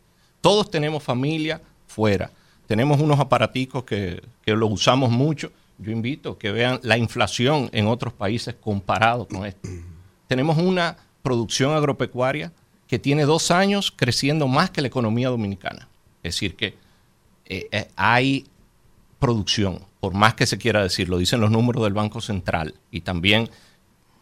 Todos 0.40 0.70
tenemos 0.70 1.02
familia 1.02 1.60
fuera. 1.86 2.30
Tenemos 2.66 3.00
unos 3.00 3.18
aparaticos 3.18 3.84
que, 3.84 4.22
que 4.44 4.52
los 4.54 4.70
usamos 4.70 5.10
mucho. 5.10 5.50
Yo 5.80 5.92
invito 5.92 6.38
que 6.38 6.52
vean 6.52 6.78
la 6.82 6.98
inflación 6.98 7.70
en 7.72 7.86
otros 7.86 8.12
países 8.12 8.54
comparado 8.60 9.26
con 9.26 9.46
esto. 9.46 9.68
Tenemos 10.28 10.58
una 10.58 10.96
producción 11.22 11.72
agropecuaria 11.72 12.52
que 12.86 12.98
tiene 12.98 13.24
dos 13.24 13.50
años 13.50 13.92
creciendo 13.94 14.48
más 14.48 14.70
que 14.70 14.80
la 14.80 14.88
economía 14.88 15.28
dominicana. 15.28 15.88
Es 16.22 16.34
decir, 16.34 16.56
que 16.56 16.76
eh, 17.46 17.68
eh, 17.72 17.88
hay 17.96 18.46
producción, 19.18 19.80
por 20.00 20.14
más 20.14 20.34
que 20.34 20.46
se 20.46 20.58
quiera 20.58 20.82
decir, 20.82 21.08
lo 21.08 21.18
dicen 21.18 21.40
los 21.40 21.50
números 21.50 21.82
del 21.84 21.92
Banco 21.92 22.20
Central 22.20 22.74
y 22.90 23.02
también 23.02 23.48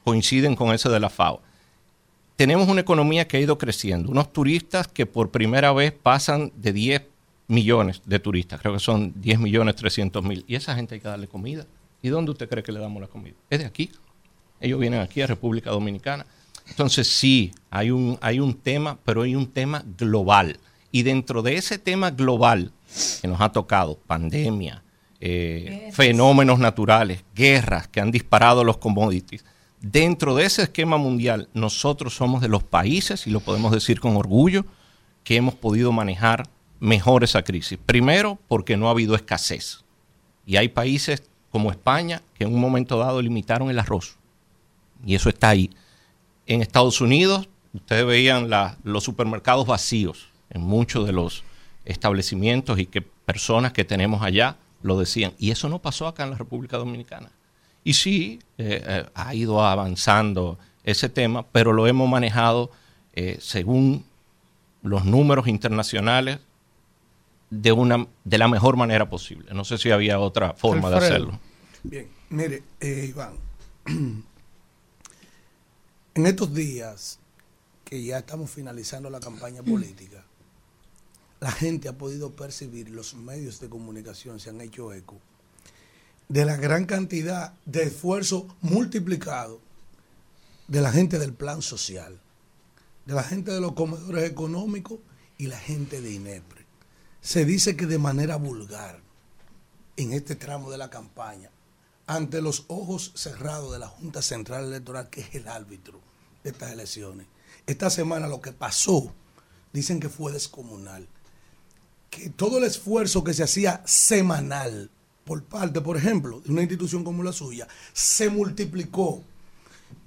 coinciden 0.05 0.55
con 0.55 0.75
ese 0.75 0.89
de 0.89 1.01
la 1.01 1.09
FAO. 1.09 1.41
Tenemos 2.37 2.69
una 2.69 2.81
economía 2.81 3.27
que 3.27 3.37
ha 3.37 3.41
ido 3.41 3.59
creciendo, 3.59 4.11
unos 4.11 4.33
turistas 4.33 4.87
que 4.87 5.07
por 5.07 5.31
primera 5.31 5.73
vez 5.73 5.93
pasan 5.93 6.53
de 6.57 6.73
10 6.73 7.03
millones 7.49 8.03
de 8.05 8.19
turistas, 8.19 8.61
creo 8.61 8.75
que 8.75 8.81
son 8.81 9.15
10 9.20 9.41
millones 9.41 9.75
300 9.77 10.23
mil, 10.23 10.45
y 10.47 10.55
esa 10.55 10.75
gente 10.75 10.95
hay 10.95 11.01
que 11.01 11.09
darle 11.09 11.27
comida. 11.27 11.66
¿Y 12.01 12.09
dónde 12.09 12.31
usted 12.31 12.49
cree 12.49 12.62
que 12.62 12.70
le 12.70 12.79
damos 12.79 13.01
la 13.01 13.09
comida? 13.09 13.35
Es 13.51 13.59
de 13.59 13.66
aquí. 13.66 13.91
Ellos 14.61 14.79
vienen 14.79 15.01
aquí 15.01 15.20
a 15.20 15.27
República 15.27 15.70
Dominicana. 15.70 16.27
Entonces 16.69 17.09
sí, 17.09 17.53
hay 17.70 17.91
un, 17.91 18.19
hay 18.20 18.41
un 18.41 18.55
tema, 18.55 18.99
pero 19.05 19.23
hay 19.23 19.35
un 19.35 19.47
tema 19.47 19.83
global. 19.97 20.61
Y 20.93 21.03
dentro 21.03 21.43
de 21.43 21.57
ese 21.57 21.79
tema 21.79 22.11
global 22.11 22.73
que 23.20 23.29
nos 23.29 23.41
ha 23.41 23.51
tocado, 23.51 23.99
pandemia, 24.07 24.83
eh, 25.20 25.91
fenómenos 25.93 26.59
naturales, 26.59 27.25
guerras 27.35 27.89
que 27.89 28.01
han 28.01 28.11
disparado 28.11 28.62
los 28.65 28.79
commodities, 28.79 29.45
dentro 29.81 30.35
de 30.35 30.45
ese 30.45 30.62
esquema 30.62 30.97
mundial, 30.97 31.49
nosotros 31.55 32.15
somos 32.15 32.41
de 32.41 32.49
los 32.49 32.62
países, 32.62 33.27
y 33.27 33.31
lo 33.31 33.41
podemos 33.41 33.73
decir 33.73 34.01
con 34.01 34.16
orgullo, 34.16 34.65
que 35.25 35.37
hemos 35.37 35.55
podido 35.55 35.93
manejar 35.93 36.49
mejor 36.81 37.25
esa 37.25 37.43
crisis. 37.43 37.79
Primero, 37.85 38.39
porque 38.49 38.77
no 38.77 38.89
ha 38.89 38.93
habido 38.93 39.15
escasez. 39.15 39.85
Y 40.47 40.57
hay 40.57 40.69
países 40.69 41.23
como 41.51 41.71
España 41.71 42.23
que 42.35 42.45
en 42.45 42.55
un 42.55 42.61
momento 42.61 42.99
dado 42.99 43.21
limitaron 43.23 43.71
el 43.71 43.79
arroz. 43.79 44.17
Y 45.05 45.15
eso 45.15 45.29
está 45.29 45.51
ahí. 45.51 45.71
En 46.47 46.63
Estados 46.63 47.01
Unidos, 47.01 47.49
ustedes 47.73 48.07
veían 48.07 48.49
los 48.83 49.05
supermercados 49.05 49.67
vacíos 49.67 50.29
en 50.51 50.63
muchos 50.63 51.07
de 51.07 51.13
los 51.13 51.45
establecimientos 51.85 52.79
y 52.79 52.87
que 52.87 53.03
personas 53.03 53.73
que 53.73 53.85
tenemos 53.85 54.23
allá 54.23 54.57
lo 54.83 54.99
decían. 54.99 55.33
Y 55.39 55.51
eso 55.51 55.69
no 55.69 55.81
pasó 55.81 56.07
acá 56.07 56.25
en 56.25 56.31
la 56.31 56.39
República 56.39 56.77
Dominicana. 56.77 57.31
Y 57.85 57.95
sí, 57.95 58.41
eh, 58.59 58.83
eh, 58.87 59.07
ha 59.15 59.35
ido 59.35 59.65
avanzando 59.65 60.59
ese 60.85 61.09
tema, 61.09 61.45
pero 61.47 61.73
lo 61.73 61.87
hemos 61.87 62.09
manejado 62.09 62.71
eh, 63.15 63.39
según 63.41 64.05
los 64.83 65.05
números 65.05 65.49
internacionales 65.49 66.39
de, 67.51 67.73
una, 67.73 68.07
de 68.25 68.39
la 68.39 68.49
mejor 68.49 68.77
manera 68.77 69.09
posible. 69.09 69.53
No 69.55 69.65
sé 69.65 69.79
si 69.79 69.91
había 69.91 70.19
otra 70.19 70.55
forma 70.55 70.91
de 70.91 70.97
hacerlo. 70.97 71.41
Bien, 71.83 72.09
mire, 72.31 72.62
eh, 72.81 73.07
Iván, 73.09 73.35
en 76.15 76.27
estos 76.27 76.55
días 76.55 77.19
que 77.85 78.03
ya 78.03 78.19
estamos 78.19 78.51
finalizando 78.51 79.09
la 79.11 79.20
campaña 79.20 79.62
política, 79.62 80.25
la 81.41 81.53
gente 81.53 81.89
ha 81.89 81.97
podido 81.97 82.33
percibir, 82.33 82.91
los 82.91 83.15
medios 83.15 83.61
de 83.61 83.69
comunicación 83.69 84.41
se 84.41 84.51
han 84.51 84.61
hecho 84.61 84.93
eco 84.93 85.20
de 86.29 86.45
la 86.45 86.57
gran 86.57 86.85
cantidad 86.85 87.55
de 87.65 87.85
esfuerzo 87.85 88.47
multiplicado 88.61 89.61
de 90.66 90.83
la 90.83 90.93
gente 90.93 91.19
del 91.19 91.33
plan 91.33 91.62
social, 91.62 92.20
de 93.07 93.15
la 93.15 93.23
gente 93.23 93.51
de 93.51 93.61
los 93.61 93.73
comedores 93.73 94.31
económicos 94.31 94.99
y 95.39 95.47
la 95.47 95.59
gente 95.59 96.03
de 96.03 96.12
INEPRE. 96.12 96.58
Se 97.20 97.45
dice 97.45 97.77
que 97.77 97.86
de 97.86 97.99
manera 97.99 98.36
vulgar, 98.36 99.01
en 99.97 100.12
este 100.12 100.36
tramo 100.36 100.70
de 100.70 100.78
la 100.78 100.90
campaña, 100.90 101.51
ante 102.07 102.40
los 102.40 102.65
ojos 102.69 103.12
cerrados 103.15 103.73
de 103.73 103.78
la 103.78 103.89
Junta 103.89 104.23
Central 104.23 104.65
Electoral, 104.65 105.11
que 105.11 105.20
es 105.20 105.35
el 105.35 105.49
árbitro 105.49 106.01
de 106.43 106.51
estas 106.51 106.73
elecciones, 106.73 107.27
esta 107.66 107.90
semana 107.90 108.28
lo 108.28 108.40
que 108.40 108.53
pasó, 108.53 109.12
dicen 109.73 110.01
que 110.01 110.09
fue 110.09 110.32
descomunal. 110.32 111.07
Que 112.09 112.31
todo 112.31 112.59
el 112.59 112.65
esfuerzo 112.65 113.23
que 113.23 113.35
se 113.35 113.43
hacía 113.43 113.82
semanal 113.85 114.90
por 115.24 115.45
parte, 115.45 115.82
por 115.82 115.99
ejemplo, 115.99 116.40
de 116.40 116.51
una 116.51 116.62
institución 116.62 117.05
como 117.05 117.23
la 117.23 117.35
suya, 117.35 117.69
se 117.93 118.31
multiplicó 118.31 119.23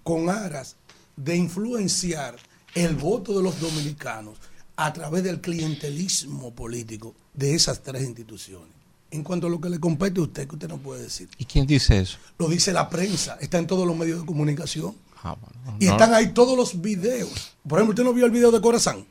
con 0.03 0.29
aras 0.29 0.77
de 1.15 1.35
influenciar 1.35 2.38
el 2.73 2.95
voto 2.95 3.38
de 3.38 3.43
los 3.43 3.59
dominicanos 3.59 4.39
a 4.85 4.93
través 4.93 5.23
del 5.23 5.41
clientelismo 5.41 6.51
político 6.53 7.15
de 7.33 7.55
esas 7.55 7.81
tres 7.81 8.03
instituciones. 8.03 8.69
En 9.11 9.23
cuanto 9.23 9.47
a 9.47 9.49
lo 9.49 9.59
que 9.59 9.69
le 9.69 9.79
compete 9.79 10.19
a 10.19 10.23
usted, 10.23 10.47
que 10.47 10.55
usted 10.55 10.69
no 10.69 10.77
puede 10.77 11.03
decir. 11.03 11.27
¿Y 11.37 11.45
quién 11.45 11.67
dice 11.67 11.99
eso? 11.99 12.17
Lo 12.37 12.47
dice 12.47 12.71
la 12.71 12.89
prensa, 12.89 13.37
está 13.41 13.57
en 13.57 13.67
todos 13.67 13.85
los 13.85 13.95
medios 13.95 14.21
de 14.21 14.25
comunicación. 14.25 14.95
Ah, 15.23 15.35
bueno, 15.39 15.77
Y 15.79 15.85
no. 15.85 15.91
están 15.91 16.13
ahí 16.13 16.33
todos 16.33 16.57
los 16.57 16.81
videos. 16.81 17.51
Por 17.67 17.79
ejemplo, 17.79 17.91
usted 17.91 18.03
no 18.03 18.13
vio 18.13 18.25
el 18.25 18.31
video 18.31 18.51
de 18.51 18.61
Corazán, 18.61 19.05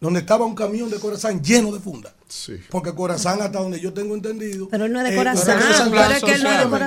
donde 0.00 0.20
estaba 0.20 0.44
un 0.44 0.54
camión 0.54 0.90
de 0.90 0.98
Corazán 0.98 1.42
lleno 1.42 1.72
de 1.72 1.80
fundas. 1.80 2.12
Porque 2.68 2.92
Corazán, 2.94 3.40
hasta 3.40 3.60
donde 3.60 3.80
yo 3.80 3.92
tengo 3.92 4.14
entendido. 4.14 4.68
Pero 4.68 4.84
él 4.86 4.92
no 4.92 4.98
es 5.00 5.04
de 5.08 5.14
eh, 5.14 5.16
Corazán, 5.16 5.58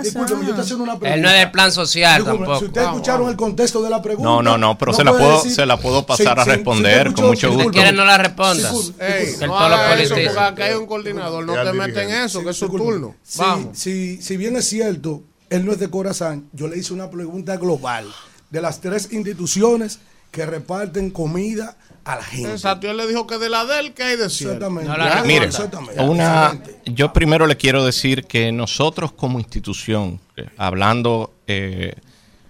discúlpeme, 0.04 0.44
yo 0.44 0.50
estoy 0.50 0.62
haciendo 0.64 0.84
una 0.84 1.00
pregunta. 1.00 1.14
Él 1.16 1.22
no 1.22 1.30
es 1.30 1.36
del 1.40 1.52
plan 1.52 1.72
social 1.72 2.22
Discúlpeme, 2.22 2.38
tampoco. 2.46 2.60
Si 2.60 2.66
ustedes 2.66 2.88
escucharon 2.88 3.30
el 3.30 3.36
contexto 3.36 3.82
de 3.82 3.90
la 3.90 4.02
pregunta. 4.02 4.30
No, 4.30 4.42
no, 4.44 4.58
no, 4.58 4.78
pero 4.78 4.94
se 4.94 5.04
la 5.04 5.12
puedo- 5.12 5.38
decir- 5.38 5.52
se 5.56 5.66
la 5.66 5.78
puedo 5.80 6.06
pasar 6.06 6.36
Sí, 6.36 6.42
a 6.42 6.44
sí, 6.44 6.50
responder 6.52 7.08
sí, 7.10 7.14
con 7.16 7.26
mucho 7.28 7.48
sí, 7.50 7.54
gusto. 7.56 7.58
disculpe. 7.58 7.78
Si 7.78 7.82
quieres 7.82 7.94
no 7.98 8.06
la 8.06 8.18
respondas. 8.18 8.72
Disculpe, 8.74 9.06
Ey, 9.08 9.20
disculpe. 9.26 9.48
no 9.48 9.54
todos 9.58 9.70
los 9.72 9.80
haga 9.80 9.94
eso 10.02 10.14
porque 10.14 10.30
acá 10.30 10.66
hay 10.66 10.74
un 10.76 10.86
coordinador, 10.86 11.46
no 11.46 11.54
te 11.64 11.74
metas 11.74 12.04
en 12.04 12.12
eso, 12.12 12.44
que 12.44 12.50
es 12.50 12.58
su 12.58 12.66
Disculpe. 12.66 12.86
turno. 12.86 13.16
Sí, 13.24 13.40
Vamos. 13.40 13.78
sí, 13.78 14.22
si 14.22 14.38
bien 14.38 14.56
es 14.58 14.68
cierto, 14.68 15.24
él 15.50 15.66
no 15.66 15.72
es 15.72 15.80
de 15.80 15.90
Corazán, 15.90 16.50
yo 16.54 16.68
le 16.68 16.78
hice 16.78 16.94
una 16.94 17.10
pregunta 17.10 17.56
global 17.58 18.06
de 18.50 18.62
las 18.62 18.82
tres 18.82 19.10
instituciones 19.12 20.00
que 20.32 20.46
reparten 20.46 21.10
comida 21.10 21.78
a 22.08 22.16
la 22.16 22.24
gente. 22.24 22.52
Exacto, 22.52 22.88
y 22.88 22.90
él 22.90 22.98
le 22.98 23.08
dijo 23.08 23.28
que 23.28 23.38
de 23.38 23.50
la 23.50 23.66
del 23.66 23.94
que 23.94 24.04
hay 24.04 24.18
de 24.18 24.30
cierto. 24.30 24.56
Exactamente. 24.56 24.90
No 24.90 24.98
la 24.98 25.24
Mire, 25.24 25.46
exactamente. 25.46 26.02
una, 26.02 26.58
yo 26.86 27.12
primero 27.14 27.48
le 27.48 27.58
quiero 27.58 27.84
decir 27.86 28.26
que 28.26 28.52
nosotros 28.52 29.12
como 29.12 29.40
institución, 29.40 30.20
eh, 30.38 30.46
hablando 30.58 31.34
eh, 31.48 31.96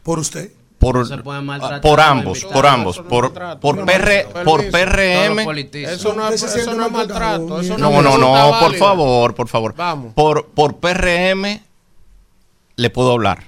por 0.04 0.20
usted, 0.20 0.52
por, 0.78 1.08
se 1.08 1.18
pueden 1.18 1.44
maltratar 1.46 1.82
por 1.82 2.00
ambos, 2.00 2.46
por 2.46 2.68
ambos, 2.68 2.98
no 2.98 3.08
por, 3.08 3.34
por, 3.60 3.78
No, 3.78 3.86
PR, 3.86 4.28
no, 4.36 4.44
por. 4.44 4.70
PRM. 4.70 5.40
Eso 5.74 6.14
no, 6.14 6.30
es- 6.30 6.44
eso 6.44 6.74
no 6.76 6.86
es 6.86 6.92
maltrato. 6.92 7.62
Eso 7.62 7.78
No, 7.80 7.90
no, 8.02 8.18
no, 8.18 8.18
no, 8.20 8.60
por 8.60 8.76
favor, 8.76 9.34
por 9.34 9.48
favor. 9.48 9.74
Vamos. 9.76 10.14
Por, 10.14 10.46
por 10.50 10.76
PRM 10.78 11.62
le 12.76 12.90
puedo 12.92 13.12
hablar. 13.12 13.46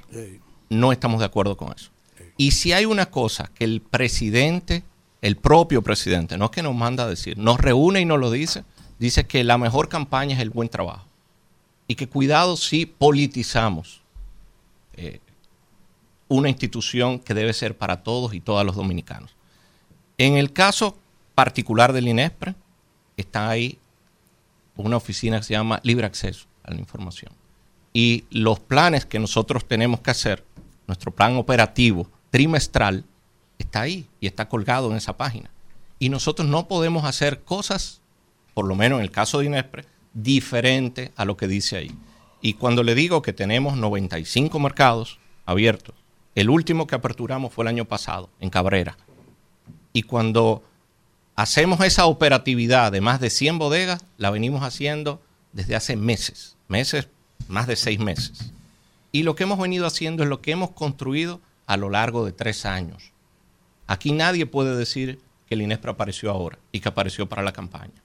No 0.69 0.91
estamos 0.91 1.19
de 1.19 1.25
acuerdo 1.27 1.55
con 1.55 1.71
eso. 1.71 1.91
Y 2.35 2.51
si 2.51 2.73
hay 2.73 2.85
una 2.85 3.07
cosa 3.07 3.51
que 3.53 3.63
el 3.65 3.81
presidente, 3.81 4.83
el 5.21 5.35
propio 5.35 5.81
presidente, 5.81 6.37
no 6.37 6.45
es 6.45 6.51
que 6.51 6.63
nos 6.63 6.75
manda 6.75 7.03
a 7.03 7.07
decir, 7.07 7.37
nos 7.37 7.59
reúne 7.59 8.01
y 8.01 8.05
nos 8.05 8.19
lo 8.19 8.31
dice, 8.31 8.63
dice 8.99 9.27
que 9.27 9.43
la 9.43 9.57
mejor 9.57 9.89
campaña 9.89 10.35
es 10.35 10.41
el 10.41 10.49
buen 10.49 10.69
trabajo. 10.69 11.05
Y 11.87 11.95
que 11.95 12.07
cuidado 12.07 12.55
si 12.55 12.85
politizamos 12.85 14.01
eh, 14.93 15.19
una 16.27 16.49
institución 16.49 17.19
que 17.19 17.33
debe 17.33 17.53
ser 17.53 17.77
para 17.77 18.03
todos 18.03 18.33
y 18.33 18.39
todas 18.39 18.65
los 18.65 18.75
dominicanos. 18.75 19.35
En 20.17 20.37
el 20.37 20.53
caso 20.53 20.97
particular 21.35 21.93
del 21.93 22.07
INESPRE, 22.07 22.53
está 23.17 23.49
ahí 23.49 23.79
una 24.75 24.97
oficina 24.97 25.39
que 25.39 25.45
se 25.45 25.53
llama 25.53 25.79
Libre 25.83 26.05
Acceso 26.05 26.45
a 26.63 26.71
la 26.71 26.79
Información. 26.79 27.31
Y 27.93 28.25
los 28.29 28.59
planes 28.59 29.05
que 29.05 29.19
nosotros 29.19 29.67
tenemos 29.67 30.01
que 30.01 30.11
hacer, 30.11 30.45
nuestro 30.87 31.11
plan 31.11 31.35
operativo 31.35 32.09
trimestral, 32.29 33.03
está 33.59 33.81
ahí 33.81 34.07
y 34.19 34.25
está 34.25 34.49
colgado 34.49 34.89
en 34.89 34.97
esa 34.97 35.15
página. 35.15 35.51
Y 35.99 36.09
nosotros 36.09 36.47
no 36.47 36.67
podemos 36.67 37.05
hacer 37.05 37.41
cosas, 37.43 38.01
por 38.55 38.65
lo 38.65 38.75
menos 38.75 38.97
en 38.97 39.03
el 39.03 39.11
caso 39.11 39.39
de 39.39 39.45
INESPRE, 39.45 39.85
diferente 40.13 41.11
a 41.15 41.25
lo 41.25 41.37
que 41.37 41.47
dice 41.47 41.77
ahí. 41.77 41.91
Y 42.41 42.53
cuando 42.53 42.83
le 42.83 42.95
digo 42.95 43.21
que 43.21 43.33
tenemos 43.33 43.77
95 43.77 44.57
mercados 44.59 45.19
abiertos, 45.45 45.93
el 46.35 46.49
último 46.49 46.87
que 46.87 46.95
aperturamos 46.95 47.53
fue 47.53 47.65
el 47.65 47.69
año 47.69 47.85
pasado, 47.85 48.29
en 48.39 48.49
Cabrera. 48.49 48.97
Y 49.93 50.03
cuando 50.03 50.63
hacemos 51.35 51.81
esa 51.81 52.05
operatividad 52.05 52.91
de 52.91 53.01
más 53.01 53.19
de 53.19 53.29
100 53.29 53.59
bodegas, 53.59 54.05
la 54.17 54.29
venimos 54.29 54.63
haciendo 54.63 55.21
desde 55.51 55.75
hace 55.75 55.95
meses, 55.95 56.55
meses, 56.67 57.09
más 57.47 57.67
de 57.67 57.75
seis 57.75 57.99
meses. 57.99 58.53
Y 59.11 59.23
lo 59.23 59.35
que 59.35 59.43
hemos 59.43 59.59
venido 59.59 59.85
haciendo 59.87 60.23
es 60.23 60.29
lo 60.29 60.41
que 60.41 60.51
hemos 60.51 60.71
construido 60.71 61.41
a 61.65 61.77
lo 61.77 61.89
largo 61.89 62.25
de 62.25 62.31
tres 62.31 62.65
años. 62.65 63.11
Aquí 63.89 64.11
nadie 64.11 64.45
puede 64.45 64.75
decir 64.77 65.19
que 65.47 65.55
el 65.55 65.63
INESPRA 65.63 65.93
apareció 65.93 66.29
ahora 66.29 66.59
y 66.71 66.79
que 66.79 66.89
apareció 66.89 67.27
para 67.27 67.41
la 67.41 67.53
campaña. 67.53 68.03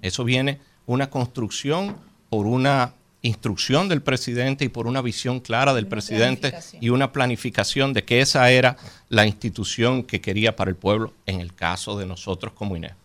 Eso 0.00 0.24
viene 0.24 0.60
una 0.86 1.10
construcción 1.10 1.94
por 2.30 2.46
una 2.46 2.94
instrucción 3.20 3.86
del 3.90 4.00
presidente 4.00 4.64
y 4.64 4.70
por 4.70 4.86
una 4.86 5.02
visión 5.02 5.40
clara 5.40 5.74
del 5.74 5.88
presidente 5.88 6.54
y 6.80 6.88
una 6.88 7.12
planificación 7.12 7.92
de 7.92 8.04
que 8.04 8.22
esa 8.22 8.50
era 8.50 8.78
la 9.10 9.26
institución 9.26 10.04
que 10.04 10.22
quería 10.22 10.56
para 10.56 10.70
el 10.70 10.76
pueblo 10.76 11.12
en 11.26 11.42
el 11.42 11.52
caso 11.52 11.98
de 11.98 12.06
nosotros 12.06 12.54
como 12.54 12.74
INESPRA. 12.74 12.96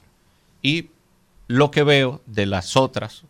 Y 0.62 0.88
lo 1.48 1.70
que 1.70 1.84
veo 1.84 2.22
de 2.28 2.46
las 2.46 2.78
otras 2.78 3.24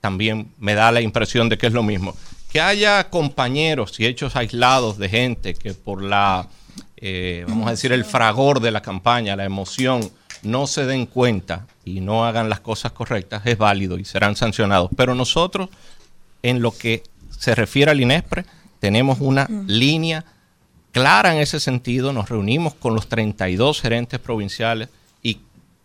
también 0.00 0.50
me 0.58 0.72
da 0.72 0.92
la 0.92 1.02
impresión 1.02 1.50
de 1.50 1.58
que 1.58 1.66
es 1.66 1.74
lo 1.74 1.82
mismo. 1.82 2.16
Que 2.50 2.62
haya 2.62 3.10
compañeros 3.10 4.00
y 4.00 4.06
hechos 4.06 4.34
aislados 4.34 4.96
de 4.96 5.10
gente 5.10 5.52
que 5.52 5.74
por 5.74 6.02
la, 6.02 6.48
eh, 7.00 7.44
vamos 7.46 7.68
a 7.68 7.70
decir, 7.72 7.92
el 7.92 8.04
fragor 8.04 8.60
de 8.60 8.70
la 8.70 8.82
campaña, 8.82 9.36
la 9.36 9.44
emoción, 9.44 10.10
no 10.42 10.66
se 10.66 10.86
den 10.86 11.06
cuenta 11.06 11.66
y 11.84 12.00
no 12.00 12.26
hagan 12.26 12.48
las 12.48 12.60
cosas 12.60 12.92
correctas, 12.92 13.42
es 13.44 13.58
válido 13.58 13.98
y 13.98 14.04
serán 14.04 14.36
sancionados. 14.36 14.90
Pero 14.96 15.14
nosotros, 15.14 15.68
en 16.42 16.60
lo 16.60 16.70
que 16.72 17.02
se 17.30 17.54
refiere 17.54 17.90
al 17.90 18.00
INESPRE, 18.00 18.44
tenemos 18.80 19.18
una 19.20 19.48
línea 19.66 20.24
clara 20.92 21.34
en 21.34 21.40
ese 21.40 21.60
sentido. 21.60 22.12
Nos 22.12 22.28
reunimos 22.28 22.74
con 22.74 22.94
los 22.94 23.08
32 23.08 23.80
gerentes 23.80 24.18
provinciales 24.20 24.88
y 25.22 25.40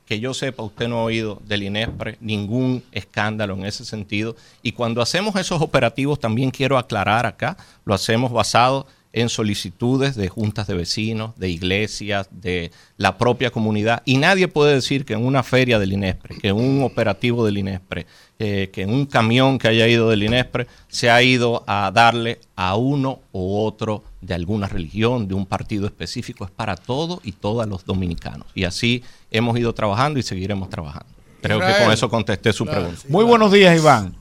que 0.06 0.20
yo 0.20 0.34
sepa, 0.34 0.64
usted 0.64 0.88
no 0.88 1.00
ha 1.00 1.04
oído 1.04 1.42
del 1.46 1.64
INESPRE 1.64 2.18
ningún 2.22 2.84
escándalo 2.92 3.56
en 3.56 3.66
ese 3.66 3.86
sentido. 3.86 4.36
Y 4.62 4.74
cuando 4.74 5.02
hacemos 5.02 5.36
esos 5.36 5.62
operativos, 5.62 6.20
también 6.20 6.52
quiero 6.52 6.78
aclarar 6.78 7.26
acá, 7.26 7.58
lo 7.86 7.94
hacemos 7.94 8.32
basado 8.32 8.88
en 9.14 9.30
solicitudes 9.30 10.16
de 10.16 10.28
juntas 10.28 10.66
de 10.66 10.74
vecinos, 10.74 11.38
de 11.38 11.50
iglesias, 11.50 12.28
de 12.32 12.72
la 12.98 13.20
propia 13.20 13.52
comunidad. 13.52 14.02
Y 14.06 14.18
nadie 14.18 14.48
puede 14.48 14.74
decir 14.74 15.06
que 15.06 15.14
en 15.14 15.24
una 15.24 15.44
feria 15.44 15.78
del 15.78 15.94
INESPRE, 15.94 16.40
que 16.40 16.48
en 16.48 16.56
un 16.56 16.82
operativo 16.82 17.46
del 17.46 17.60
INESPRE, 17.60 18.08
eh, 18.40 18.72
que 18.74 18.82
en 18.82 18.90
un 18.90 19.06
camión 19.06 19.60
que 19.60 19.68
haya 19.68 19.88
ido 19.88 20.10
del 20.10 20.24
INESPRE, 20.24 20.66
se 20.88 21.12
ha 21.12 21.22
ido 21.22 21.64
a 21.68 21.92
darle 21.94 22.40
a 22.56 22.76
uno 22.76 23.20
u 23.32 23.56
otro 23.56 24.04
de 24.20 24.34
alguna 24.34 24.68
religión, 24.68 25.28
de 25.28 25.36
un 25.36 25.46
partido 25.46 25.86
específico. 25.86 26.44
Es 26.44 26.52
para 26.52 26.76
todo 26.76 27.22
y 27.24 27.34
todos 27.34 27.68
los 27.68 27.86
dominicanos. 27.86 28.48
Y 28.56 28.64
así 28.64 29.04
hemos 29.30 29.58
ido 29.60 29.74
trabajando 29.74 30.18
y 30.20 30.24
seguiremos 30.24 30.70
trabajando. 30.70 31.14
Creo 31.42 31.60
que 31.60 31.74
con 31.84 31.92
eso 31.92 32.10
contesté 32.10 32.52
su 32.52 32.66
pregunta. 32.66 33.02
Muy 33.10 33.26
buenos 33.26 33.52
días, 33.52 33.78
Iván. 33.78 34.16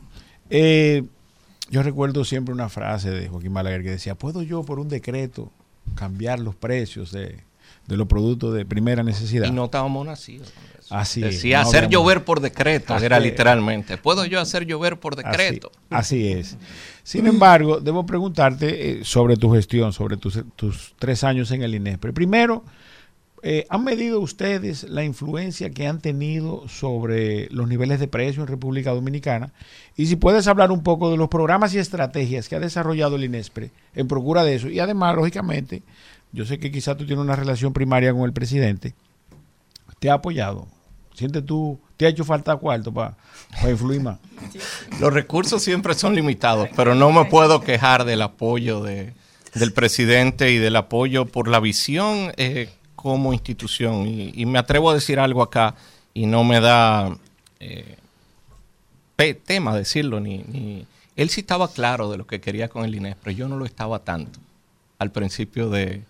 Eh, 0.50 1.04
yo 1.72 1.82
recuerdo 1.82 2.24
siempre 2.24 2.54
una 2.54 2.68
frase 2.68 3.10
de 3.10 3.28
Joaquín 3.28 3.52
Balaguer 3.52 3.82
que 3.82 3.90
decía, 3.90 4.14
¿puedo 4.14 4.42
yo 4.42 4.62
por 4.62 4.78
un 4.78 4.88
decreto 4.88 5.50
cambiar 5.96 6.38
los 6.38 6.54
precios 6.54 7.10
de, 7.10 7.38
de 7.88 7.96
los 7.96 8.06
productos 8.06 8.54
de 8.54 8.64
primera 8.64 9.02
necesidad? 9.02 9.46
Y 9.46 9.50
no 9.50 9.64
estábamos 9.64 10.06
nacidos. 10.06 10.52
Así 10.90 11.24
es, 11.24 11.36
Decía 11.36 11.62
no 11.62 11.68
hacer 11.68 11.84
habíamos- 11.84 11.92
llover 12.04 12.24
por 12.24 12.40
decreto, 12.40 12.92
Así 12.94 13.06
era 13.06 13.16
es. 13.16 13.22
literalmente. 13.24 13.96
¿Puedo 13.96 14.26
yo 14.26 14.38
hacer 14.40 14.66
llover 14.66 15.00
por 15.00 15.16
decreto? 15.16 15.72
Así, 15.88 16.28
así 16.28 16.32
es. 16.32 16.56
Sin 17.02 17.26
embargo, 17.26 17.80
debo 17.80 18.04
preguntarte 18.04 19.00
eh, 19.00 19.04
sobre 19.04 19.36
tu 19.38 19.50
gestión, 19.54 19.92
sobre 19.94 20.18
tus, 20.18 20.40
tus 20.54 20.94
tres 20.98 21.24
años 21.24 21.50
en 21.50 21.62
el 21.62 21.74
INESPRE. 21.74 22.12
Primero, 22.12 22.62
eh, 23.42 23.66
¿han 23.68 23.84
medido 23.84 24.20
ustedes 24.20 24.84
la 24.84 25.04
influencia 25.04 25.70
que 25.70 25.86
han 25.86 26.00
tenido 26.00 26.68
sobre 26.68 27.48
los 27.50 27.68
niveles 27.68 28.00
de 28.00 28.08
precio 28.08 28.42
en 28.42 28.48
República 28.48 28.92
Dominicana? 28.92 29.52
Y 29.96 30.06
si 30.06 30.16
puedes 30.16 30.46
hablar 30.46 30.70
un 30.70 30.82
poco 30.82 31.10
de 31.10 31.16
los 31.16 31.28
programas 31.28 31.74
y 31.74 31.78
estrategias 31.78 32.48
que 32.48 32.56
ha 32.56 32.60
desarrollado 32.60 33.16
el 33.16 33.24
INESPRE 33.24 33.70
en 33.94 34.08
procura 34.08 34.44
de 34.44 34.54
eso. 34.54 34.68
Y 34.68 34.80
además, 34.80 35.16
lógicamente, 35.16 35.82
yo 36.32 36.44
sé 36.44 36.58
que 36.58 36.70
quizá 36.70 36.96
tú 36.96 37.04
tienes 37.04 37.24
una 37.24 37.36
relación 37.36 37.72
primaria 37.72 38.12
con 38.12 38.22
el 38.22 38.32
presidente. 38.32 38.94
¿Te 39.98 40.10
ha 40.10 40.14
apoyado 40.14 40.66
¿Sientes 41.14 41.44
tú, 41.44 41.78
te 41.96 42.06
ha 42.06 42.08
hecho 42.08 42.24
falta 42.24 42.56
cuarto 42.56 42.92
para 42.92 43.16
influir 43.68 44.00
más? 44.00 44.18
Los 45.00 45.12
recursos 45.12 45.62
siempre 45.62 45.94
son 45.94 46.14
limitados, 46.14 46.68
pero 46.74 46.94
no 46.94 47.10
me 47.12 47.26
puedo 47.26 47.60
quejar 47.60 48.04
del 48.04 48.22
apoyo 48.22 48.82
de, 48.82 49.12
del 49.54 49.72
presidente 49.72 50.50
y 50.52 50.58
del 50.58 50.76
apoyo 50.76 51.26
por 51.26 51.48
la 51.48 51.60
visión 51.60 52.32
eh, 52.36 52.70
como 53.02 53.32
institución. 53.32 54.06
Y, 54.06 54.32
y 54.34 54.46
me 54.46 54.58
atrevo 54.58 54.90
a 54.90 54.94
decir 54.94 55.18
algo 55.18 55.42
acá 55.42 55.74
y 56.14 56.26
no 56.26 56.44
me 56.44 56.60
da 56.60 57.16
eh, 57.60 57.96
tema 59.44 59.74
decirlo. 59.76 60.20
Ni, 60.20 60.38
ni- 60.38 60.86
Él 61.16 61.28
sí 61.30 61.40
estaba 61.40 61.68
claro 61.72 62.10
de 62.10 62.16
lo 62.18 62.26
que 62.26 62.40
quería 62.40 62.68
con 62.68 62.84
el 62.84 62.94
INES, 62.94 63.16
pero 63.22 63.36
yo 63.36 63.48
no 63.48 63.56
lo 63.56 63.64
estaba 63.64 63.98
tanto 64.00 64.38
al 64.98 65.10
principio 65.10 65.68
de, 65.68 66.02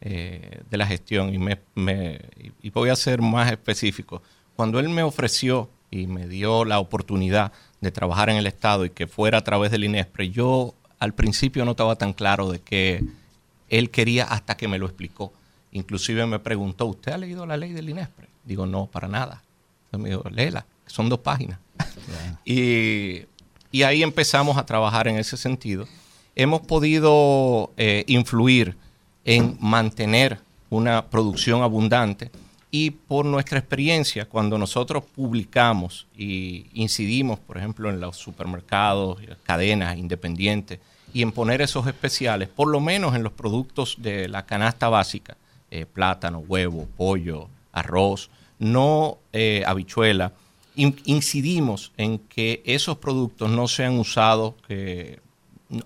eh, 0.00 0.60
de 0.70 0.76
la 0.76 0.86
gestión. 0.86 1.32
Y, 1.34 1.38
me, 1.38 1.58
me- 1.74 2.20
y 2.62 2.70
voy 2.70 2.90
a 2.90 2.96
ser 2.96 3.20
más 3.20 3.50
específico. 3.52 4.22
Cuando 4.56 4.78
él 4.80 4.88
me 4.88 5.02
ofreció 5.02 5.68
y 5.90 6.06
me 6.06 6.26
dio 6.26 6.64
la 6.64 6.78
oportunidad 6.80 7.52
de 7.80 7.90
trabajar 7.92 8.28
en 8.30 8.36
el 8.36 8.46
Estado 8.46 8.84
y 8.84 8.90
que 8.90 9.06
fuera 9.06 9.38
a 9.38 9.44
través 9.44 9.70
del 9.70 9.84
INESPRE, 9.84 10.30
yo 10.30 10.74
al 10.98 11.14
principio 11.14 11.64
no 11.64 11.70
estaba 11.72 11.96
tan 11.96 12.12
claro 12.12 12.50
de 12.50 12.58
que 12.58 13.04
él 13.68 13.90
quería 13.90 14.24
hasta 14.24 14.56
que 14.56 14.66
me 14.66 14.78
lo 14.78 14.86
explicó. 14.86 15.32
Inclusive 15.72 16.26
me 16.26 16.38
preguntó, 16.38 16.86
¿usted 16.86 17.12
ha 17.12 17.18
leído 17.18 17.46
la 17.46 17.56
ley 17.56 17.72
del 17.72 17.88
INESPRE? 17.88 18.28
Digo, 18.44 18.66
no, 18.66 18.86
para 18.86 19.08
nada. 19.08 19.42
Entonces 19.86 20.02
me 20.02 20.08
dijo, 20.10 20.30
léela, 20.30 20.66
son 20.86 21.08
dos 21.08 21.20
páginas. 21.20 21.58
y, 22.44 23.22
y 23.70 23.82
ahí 23.82 24.02
empezamos 24.02 24.56
a 24.56 24.64
trabajar 24.64 25.08
en 25.08 25.16
ese 25.16 25.36
sentido. 25.36 25.86
Hemos 26.34 26.62
podido 26.62 27.72
eh, 27.76 28.04
influir 28.06 28.76
en 29.24 29.56
mantener 29.60 30.38
una 30.70 31.06
producción 31.06 31.62
abundante 31.62 32.30
y 32.70 32.90
por 32.90 33.24
nuestra 33.24 33.58
experiencia, 33.58 34.26
cuando 34.26 34.58
nosotros 34.58 35.02
publicamos 35.14 36.06
y 36.16 36.66
incidimos, 36.74 37.38
por 37.38 37.56
ejemplo, 37.56 37.88
en 37.88 37.98
los 37.98 38.16
supermercados, 38.16 39.18
cadenas 39.42 39.96
independientes, 39.96 40.78
y 41.14 41.22
en 41.22 41.32
poner 41.32 41.62
esos 41.62 41.86
especiales, 41.86 42.48
por 42.48 42.68
lo 42.68 42.80
menos 42.80 43.14
en 43.14 43.22
los 43.22 43.32
productos 43.32 43.96
de 43.98 44.28
la 44.28 44.44
canasta 44.44 44.90
básica, 44.90 45.36
eh, 45.70 45.86
plátano, 45.86 46.38
huevo, 46.40 46.88
pollo, 46.96 47.48
arroz, 47.72 48.30
no 48.58 49.18
eh, 49.32 49.62
habichuela, 49.66 50.32
in- 50.74 51.00
incidimos 51.04 51.92
en 51.96 52.18
que 52.18 52.62
esos 52.64 52.98
productos 52.98 53.50
no 53.50 53.68
sean 53.68 53.98
usados, 53.98 54.54
que 54.66 55.20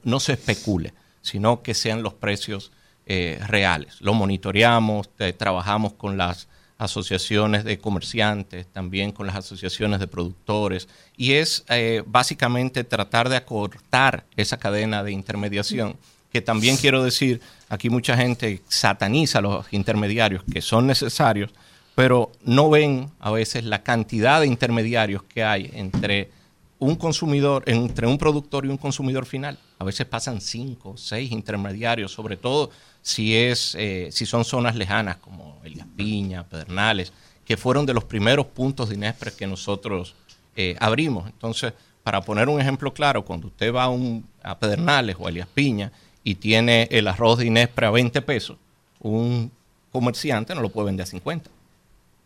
no, 0.04 0.20
se 0.20 0.34
especule, 0.34 0.94
sino 1.20 1.62
que 1.62 1.74
sean 1.74 2.02
los 2.02 2.14
precios 2.14 2.72
eh, 3.06 3.40
reales. 3.46 4.00
Lo 4.00 4.14
monitoreamos, 4.14 5.10
trabajamos 5.36 5.94
con 5.94 6.16
las 6.16 6.48
asociaciones 6.78 7.62
de 7.64 7.78
comerciantes, 7.78 8.66
también 8.66 9.12
con 9.12 9.26
las 9.26 9.36
asociaciones 9.36 10.00
de 10.00 10.08
productores, 10.08 10.88
y 11.16 11.34
es 11.34 11.64
eh, 11.68 12.02
básicamente 12.06 12.82
tratar 12.82 13.28
de 13.28 13.36
acortar 13.36 14.24
esa 14.36 14.56
cadena 14.56 15.04
de 15.04 15.12
intermediación, 15.12 15.96
que 16.32 16.40
también 16.40 16.76
quiero 16.78 17.04
decir, 17.04 17.40
aquí 17.68 17.90
mucha 17.90 18.16
gente 18.16 18.62
sataniza 18.66 19.42
los 19.42 19.70
intermediarios, 19.72 20.42
que 20.50 20.62
son 20.62 20.86
necesarios, 20.86 21.50
pero 21.94 22.32
no 22.42 22.70
ven 22.70 23.10
a 23.20 23.30
veces 23.30 23.64
la 23.64 23.82
cantidad 23.82 24.40
de 24.40 24.46
intermediarios 24.46 25.22
que 25.22 25.44
hay 25.44 25.70
entre 25.74 26.30
un 26.78 26.96
consumidor, 26.96 27.62
entre 27.66 28.06
un 28.06 28.16
productor 28.16 28.64
y 28.64 28.68
un 28.70 28.78
consumidor 28.78 29.26
final. 29.26 29.58
A 29.78 29.84
veces 29.84 30.06
pasan 30.06 30.40
cinco, 30.40 30.96
seis 30.96 31.30
intermediarios, 31.30 32.10
sobre 32.10 32.36
todo 32.38 32.70
si 33.02 33.36
es, 33.36 33.74
eh, 33.78 34.08
si 34.10 34.24
son 34.24 34.44
zonas 34.44 34.74
lejanas 34.74 35.18
como 35.18 35.60
Elías 35.62 35.86
Piña, 35.96 36.44
Pedernales, 36.44 37.12
que 37.44 37.58
fueron 37.58 37.84
de 37.84 37.92
los 37.92 38.04
primeros 38.04 38.46
puntos 38.46 38.88
de 38.88 38.94
Inespre 38.94 39.32
que 39.32 39.46
nosotros 39.46 40.14
eh, 40.56 40.76
abrimos. 40.80 41.26
Entonces, 41.26 41.74
para 42.02 42.22
poner 42.22 42.48
un 42.48 42.60
ejemplo 42.60 42.92
claro, 42.94 43.22
cuando 43.22 43.48
usted 43.48 43.72
va 43.72 43.84
a, 43.84 43.88
un, 43.90 44.26
a 44.42 44.58
Pedernales 44.58 45.16
o 45.18 45.26
a 45.26 45.30
Elías 45.30 45.48
Piña 45.52 45.92
y 46.24 46.36
tiene 46.36 46.88
el 46.90 47.08
arroz 47.08 47.38
de 47.38 47.46
Inespre 47.46 47.86
a 47.86 47.90
20 47.90 48.22
pesos, 48.22 48.56
un 49.00 49.50
comerciante 49.90 50.54
no 50.54 50.60
lo 50.60 50.70
puede 50.70 50.86
vender 50.86 51.04
a 51.04 51.06
50 51.06 51.50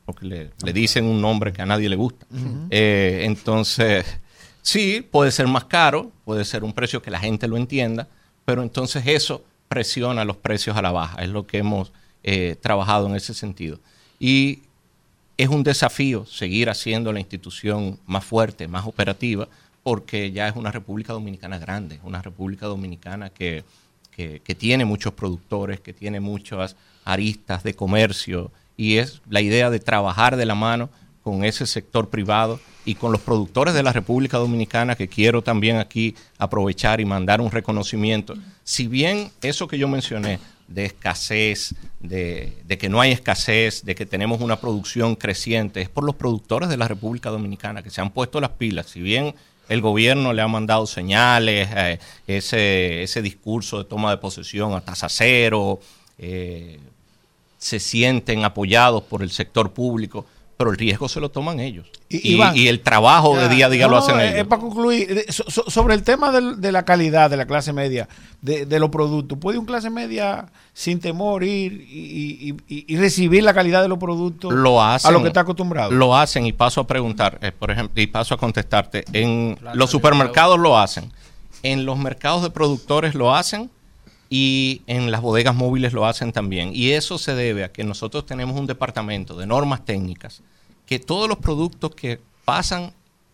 porque 0.07 0.25
le, 0.25 0.51
le 0.65 0.73
dicen 0.73 1.05
un 1.05 1.21
nombre 1.21 1.53
que 1.53 1.61
a 1.61 1.67
nadie 1.67 1.89
le 1.89 1.97
gusta. 1.97 2.25
Eh, 2.71 3.23
entonces, 3.25 4.07
sí, 4.63 5.07
puede 5.11 5.33
ser 5.33 5.49
más 5.49 5.65
caro, 5.65 6.13
puede 6.25 6.45
ser 6.45 6.63
un 6.63 6.73
precio 6.73 7.03
que 7.03 7.11
la 7.11 7.19
gente 7.19 7.49
lo 7.49 7.57
entienda, 7.57 8.09
pero 8.45 8.63
entonces 8.63 9.05
eso 9.07 9.45
presiona 9.69 10.25
los 10.25 10.37
precios 10.37 10.77
a 10.77 10.83
la 10.83 10.93
baja. 10.93 11.23
Es 11.23 11.29
lo 11.29 11.45
que 11.47 11.59
hemos 11.59 11.93
eh, 12.23 12.57
trabajado 12.61 13.09
en 13.09 13.17
ese 13.17 13.35
sentido. 13.35 13.81
Y 14.21 14.61
es 15.37 15.49
un 15.49 15.65
desafío 15.65 16.25
seguir 16.25 16.71
haciendo 16.71 17.13
la 17.13 17.19
institución 17.19 17.99
más 18.07 18.25
fuerte, 18.25 18.69
más 18.69 18.87
operativa, 18.87 19.49
porque 19.83 20.31
ya 20.31 20.47
es 20.47 20.55
una 20.55 20.71
República 20.71 21.15
Dominicana 21.15 21.59
grande, 21.59 21.99
una 22.05 22.23
República 22.23 22.67
Dominicana 22.67 23.31
que, 23.31 23.65
que, 24.17 24.55
tiene 24.55 24.87
muchos 24.87 25.13
productores, 25.13 25.81
que 25.81 25.93
tiene 25.93 26.21
muchas 26.21 26.75
aristas 27.05 27.63
de 27.63 27.75
comercio, 27.75 28.51
y 28.77 28.97
es 28.97 29.21
la 29.29 29.43
idea 29.43 29.71
de 29.71 29.79
trabajar 29.79 30.37
de 30.37 30.47
la 30.47 30.55
mano 30.55 30.89
con 31.23 31.45
ese 31.45 31.67
sector 31.67 32.09
privado 32.09 32.59
y 32.85 32.95
con 32.95 33.13
los 33.13 33.21
productores 33.21 33.75
de 33.75 33.83
la 33.83 33.93
República 33.93 34.39
Dominicana, 34.39 34.95
que 34.95 35.09
quiero 35.09 35.43
también 35.43 35.77
aquí 35.77 36.15
aprovechar 36.39 37.01
y 37.01 37.05
mandar 37.05 37.41
un 37.41 37.51
reconocimiento. 37.51 38.35
Si 38.65 38.87
bien 38.87 39.31
eso 39.43 39.69
que 39.69 39.79
yo 39.79 39.89
mencioné, 39.89 40.39
de 40.69 40.87
escasez, 40.87 41.75
de, 42.01 42.57
de 42.67 42.79
que 42.79 42.89
no 42.89 43.01
hay 43.01 43.13
escasez, 43.13 43.85
de 43.85 43.95
que 43.95 44.07
tenemos 44.07 44.41
una 44.41 44.61
producción 44.61 45.15
creciente, 45.15 45.81
es 45.81 45.89
por 45.89 46.05
los 46.05 46.17
productores 46.17 46.69
de 46.69 46.77
la 46.77 46.89
República 46.89 47.31
Dominicana 47.31 47.83
que 47.83 47.91
se 47.91 48.01
han 48.01 48.11
puesto 48.11 48.41
las 48.41 48.51
pilas. 48.51 48.87
Si 48.87 49.01
bien 49.01 49.35
el 49.69 49.81
gobierno 49.81 50.33
le 50.33 50.43
ha 50.43 50.49
mandado 50.49 50.87
señales, 50.87 51.69
eh, 51.75 51.99
ese, 52.27 53.03
ese 53.03 53.23
discurso 53.23 53.79
de 53.79 53.85
toma 53.85 54.11
de 54.11 54.19
posesión 54.19 54.75
a 54.75 54.81
tasa 54.81 55.09
cero, 55.09 55.81
eh, 56.19 56.79
se 57.59 57.81
sienten 57.81 58.45
apoyados 58.45 59.03
por 59.03 59.23
el 59.23 59.31
sector 59.31 59.73
público, 59.73 60.25
pero 60.57 60.71
el 60.71 60.79
riesgo 60.79 61.09
se 61.09 61.21
lo 61.21 61.31
toman 61.31 61.61
ellos. 61.61 61.87
Y- 62.09 62.17
Y, 62.31 62.35
Iván, 62.35 62.57
y 62.57 62.69
el 62.69 62.81
trabajo 62.81 63.37
de 63.37 63.49
día 63.49 63.67
a 63.67 63.69
día 63.69 63.89
lo 63.89 63.99
hacen 63.99 64.19
eh, 64.21 64.25
ellos. 64.29 64.39
eh, 64.41 64.45
para 64.47 64.63
concluir, 64.63 65.25
so- 65.29 65.45
so- 65.51 65.69
sobre 65.69 65.95
el 65.95 66.03
tema 66.03 66.33
del- 66.33 66.61
de 66.61 66.73
la 66.73 66.85
calidad 66.85 67.29
de 67.29 67.37
la 67.37 67.47
clase 67.47 67.73
media, 67.75 68.09
de, 68.41 68.65
de 68.65 68.79
los 68.81 68.89
productos, 68.91 69.37
¿puede 69.39 69.59
un 69.59 69.67
clase 69.67 69.91
media 69.91 70.47
sin 70.73 70.99
temor 71.01 71.45
ir 71.45 71.73
y, 71.91 72.55
y- 72.69 72.75
y- 72.75 72.85
y 72.95 72.97
recibir 72.97 73.43
la 73.43 73.53
calidad 73.53 73.83
de 73.83 73.89
los 73.89 73.99
productos 73.99 74.53
lo 74.55 74.83
hacen, 74.83 75.09
a 75.09 75.13
lo 75.13 75.21
que 75.23 75.29
está 75.29 75.41
acostumbrado? 75.41 75.91
Lo 75.91 76.17
hacen 76.17 76.47
y 76.47 76.53
paso 76.53 76.81
a 76.81 76.87
preguntar, 76.87 77.39
eh, 77.43 77.53
por 77.53 77.71
ejemplo, 77.71 78.01
y 78.01 78.07
paso 78.07 78.35
a 78.35 78.39
contestarte. 78.39 79.05
En 79.13 79.59
los 79.75 79.91
supermercados 79.91 80.59
lo 80.59 80.79
hacen, 80.79 81.13
en 81.63 81.85
los 81.85 81.99
mercados 81.99 82.43
de 82.43 82.51
productores 82.51 83.15
lo 83.15 83.35
hacen 83.35 83.71
y 84.29 84.83
en 84.87 85.11
las 85.11 85.21
bodegas 85.21 85.55
móviles 85.55 85.93
lo 85.93 86.07
hacen 86.07 86.33
también. 86.33 86.71
Y 86.75 86.91
eso 86.91 87.19
se 87.19 87.35
debe 87.35 87.65
a 87.65 87.73
que 87.73 87.85
nosotros 87.85 88.27
tenemos 88.27 88.59
un 88.59 88.67
departamento 88.67 89.37
de 89.37 89.47
normas 89.47 89.85
técnicas 89.85 90.43
que 90.87 90.99
todos 90.99 91.29
los 91.29 91.39
productos 91.39 91.95
que 91.95 92.21
pasan 92.45 92.93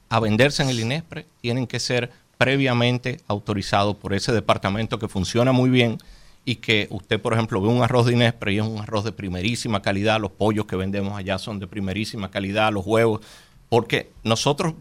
a 0.09 0.21
venderse 0.21 0.63
en 0.63 0.71
el 0.71 0.81
INESPRE 0.81 1.27
tienen 1.41 1.67
que 1.67 1.81
ser 1.81 2.11
previamente 2.39 3.21
autorizados 3.29 3.97
por 3.97 4.15
ese 4.15 4.33
departamento 4.33 4.99
que 4.99 5.09
funciona 5.09 5.53
muy 5.53 5.71
bien 5.71 5.99
y 6.45 6.57
que 6.57 6.89
usted, 6.91 7.21
por 7.21 7.35
ejemplo, 7.35 7.61
ve 7.61 7.69
un 7.69 7.83
arroz 7.83 8.07
de 8.07 8.15
Inespre 8.15 8.55
y 8.55 8.59
es 8.59 8.65
un 8.65 8.81
arroz 8.81 9.05
de 9.05 9.13
primerísima 9.13 9.81
calidad, 9.81 10.21
los 10.21 10.33
pollos 10.33 10.67
que 10.67 10.77
vendemos 10.77 11.17
allá 11.17 11.39
son 11.39 11.61
de 11.61 11.67
primerísima 11.67 12.31
calidad, 12.31 12.73
los 12.73 12.85
huevos, 12.85 13.21
porque 13.69 14.11
nosotros 14.25 14.75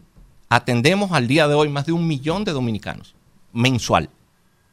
atendemos 0.48 1.12
al 1.12 1.28
día 1.28 1.46
de 1.46 1.54
hoy 1.54 1.68
más 1.68 1.86
de 1.86 1.92
un 1.92 2.06
millón 2.06 2.44
de 2.44 2.52
dominicanos 2.52 3.14
mensual, 3.52 4.10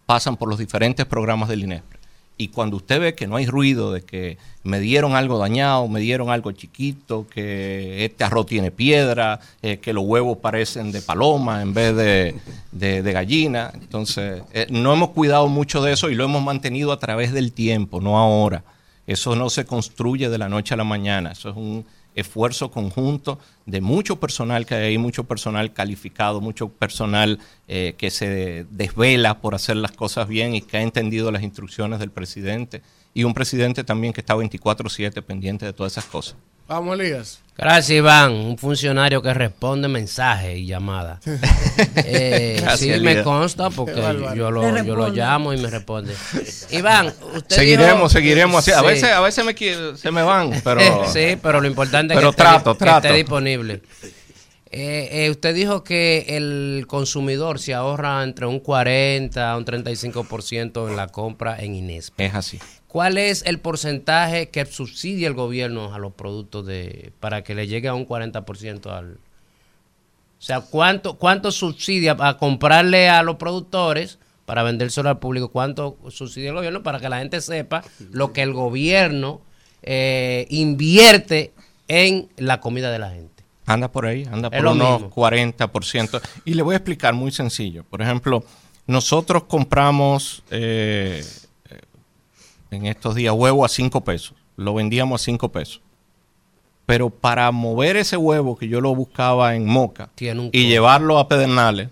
pasan 0.10 0.38
por 0.38 0.50
los 0.50 0.58
diferentes 0.58 1.06
programas 1.06 1.50
del 1.50 1.66
INESPRE. 1.66 2.00
Y 2.36 2.48
cuando 2.48 2.78
usted 2.78 3.00
ve 3.00 3.14
que 3.14 3.28
no 3.28 3.36
hay 3.36 3.46
ruido, 3.46 3.94
de 3.94 4.02
que 4.02 4.40
me 4.64 4.80
dieron 4.80 5.16
algo 5.16 5.38
dañado, 5.38 5.88
me 5.88 6.00
dieron 6.00 6.32
algo 6.32 6.52
chiquito, 6.52 7.28
que 7.28 8.06
este 8.06 8.24
arroz 8.24 8.48
tiene 8.48 8.72
piedra, 8.72 9.40
eh, 9.62 9.78
que 9.78 9.94
los 9.94 10.04
huevos 10.06 10.40
parecen 10.40 10.92
de 10.92 11.04
paloma 11.04 11.62
en 11.62 11.76
vez 11.76 11.96
de, 11.96 12.36
de- 12.72 13.04
de 13.04 13.12
gallina, 13.14 13.70
entonces 13.76 14.42
eh, 14.52 14.66
no 14.72 14.92
hemos 14.94 15.10
cuidado 15.10 15.48
mucho 15.48 15.84
de 15.84 15.92
eso 15.94 16.10
y 16.10 16.16
lo 16.16 16.24
hemos 16.24 16.42
mantenido 16.42 16.92
a 16.92 16.98
través 16.98 17.32
del 17.32 17.52
tiempo, 17.52 18.02
no 18.02 18.18
ahora. 18.18 18.64
Eso 19.06 19.36
no 19.36 19.52
se 19.52 19.66
construye 19.66 20.28
de 20.30 20.38
la 20.40 20.50
noche 20.50 20.74
a 20.74 20.78
la 20.78 20.84
mañana, 20.86 21.34
eso 21.34 21.50
es 21.52 21.56
un 21.56 21.86
esfuerzo 22.20 22.72
conjunto 22.72 23.40
de 23.66 23.82
mucho 23.82 24.20
personal 24.20 24.66
que 24.66 24.76
hay 24.76 24.98
mucho 24.98 25.26
personal 25.26 25.74
calificado, 25.74 26.42
mucho 26.42 26.70
personal 26.70 27.40
eh, 27.68 27.96
que 27.98 28.10
se 28.12 28.66
desvela 28.70 29.42
por 29.42 29.56
hacer 29.56 29.78
las 29.78 29.92
cosas 29.92 30.28
bien 30.28 30.56
y 30.56 30.62
que 30.62 30.78
ha 30.78 30.82
entendido 30.82 31.32
las 31.32 31.44
instrucciones 31.44 32.00
del 32.00 32.12
presidente 32.12 32.82
y 33.14 33.24
un 33.24 33.34
presidente 33.34 33.84
también 33.84 34.14
que 34.14 34.22
está 34.22 34.36
24/7 34.36 35.22
pendiente 35.24 35.66
de 35.66 35.74
todas 35.74 35.94
esas 35.94 36.06
cosas. 36.06 36.36
Vamos, 36.68 37.00
Elías. 37.00 37.40
Gracias, 37.58 37.90
Iván. 37.98 38.32
Un 38.32 38.58
funcionario 38.58 39.24
que 39.24 39.34
responde 39.34 39.88
mensajes 39.88 40.56
y 40.58 40.66
llamadas. 40.68 41.20
Eh, 41.96 42.58
Gracias, 42.62 42.98
sí, 42.98 43.04
me 43.04 43.24
consta 43.24 43.70
porque 43.70 43.96
yo 44.36 44.52
lo, 44.52 44.84
yo 44.84 45.10
llamo 45.10 45.54
y 45.54 45.58
me 45.58 45.70
responde. 45.70 46.14
Iván, 46.72 47.08
usted 47.36 47.56
Seguiremos, 47.56 47.96
dijo- 47.96 48.10
seguiremos 48.10 48.58
así. 48.60 48.72
A 48.72 48.80
Sí. 48.82 48.86
veces, 48.86 49.12
a 49.12 49.22
veces 49.22 49.46
me 49.46 49.54
se 49.98 50.12
me 50.12 50.22
van, 50.22 50.52
pero 50.64 50.82
sí, 51.14 51.38
pero 51.42 51.62
lo 51.62 51.68
importante 51.68 52.14
es 52.14 52.20
que, 52.20 52.26
esté, 52.28 52.44
trato, 52.44 52.78
que 52.78 52.90
esté 52.90 53.14
disponible. 53.14 53.82
Eh, 54.72 55.26
eh, 55.26 55.30
usted 55.32 55.56
dijo 55.56 55.84
que 55.84 56.26
el 56.30 56.86
consumidor 56.88 57.60
se 57.60 57.74
ahorra 57.74 58.24
entre 58.24 58.46
un 58.46 58.60
40 58.60 59.52
a 59.52 59.58
un 59.58 59.66
35% 59.66 60.88
en 60.90 60.96
la 60.96 61.08
compra 61.08 61.58
en 61.60 61.76
Inespre. 61.76 62.28
Es 62.28 62.36
así. 62.36 62.60
¿Cuál 62.90 63.20
es 63.20 63.44
el 63.46 63.60
porcentaje 63.60 64.50
que 64.50 64.66
subsidia 64.66 65.28
el 65.28 65.36
gobierno 65.36 65.94
a 65.94 66.00
los 66.00 66.12
productos 66.12 66.66
de 66.66 67.14
para 67.20 67.44
que 67.44 67.54
le 67.54 67.68
llegue 67.68 67.88
a 67.88 67.94
un 67.94 68.08
40% 68.08 68.88
al 68.88 69.12
O 69.12 70.42
sea, 70.42 70.62
¿cuánto 70.62 71.14
cuánto 71.20 71.52
subsidia 71.52 72.18
a 72.20 72.38
comprarle 72.38 73.08
a 73.08 73.22
los 73.22 73.36
productores 73.36 74.18
para 74.48 74.64
vendérselo 74.64 75.08
al 75.08 75.20
público? 75.20 75.50
¿Cuánto 75.50 76.00
subsidia 76.10 76.50
el 76.50 76.56
gobierno 76.56 76.82
para 76.82 77.00
que 77.00 77.10
la 77.10 77.20
gente 77.20 77.42
sepa 77.42 77.84
lo 78.10 78.34
que 78.34 78.42
el 78.42 78.54
gobierno 78.54 79.42
eh, 79.84 80.48
invierte 80.50 81.54
en 81.88 82.28
la 82.38 82.60
comida 82.60 82.90
de 82.92 82.98
la 82.98 83.12
gente? 83.12 83.44
Anda 83.68 83.92
por 83.92 84.08
ahí, 84.08 84.28
anda 84.32 84.50
por 84.50 84.66
unos 84.66 85.02
mismo. 85.04 85.16
40%. 85.16 86.22
Y 86.44 86.56
le 86.56 86.64
voy 86.64 86.74
a 86.74 86.78
explicar 86.78 87.14
muy 87.14 87.32
sencillo. 87.32 87.84
Por 87.84 88.02
ejemplo, 88.02 88.44
nosotros 88.88 89.44
compramos 89.44 90.42
eh, 90.50 91.24
en 92.72 92.86
estos 92.86 93.16
días 93.16 93.34
huevo 93.36 93.66
a 93.66 93.70
5 93.70 94.02
pesos. 94.04 94.34
Lo 94.56 94.74
vendíamos 94.74 95.22
a 95.22 95.26
5 95.26 95.50
pesos. 95.52 95.82
Pero 96.86 97.10
para 97.10 97.52
mover 97.52 97.98
ese 97.98 98.18
huevo 98.18 98.58
que 98.58 98.68
yo 98.68 98.82
lo 98.82 98.96
buscaba 98.96 99.56
en 99.56 99.66
Moca 99.68 100.10
y 100.52 100.68
llevarlo 100.68 101.20
a 101.20 101.28
Pedernales, 101.28 101.90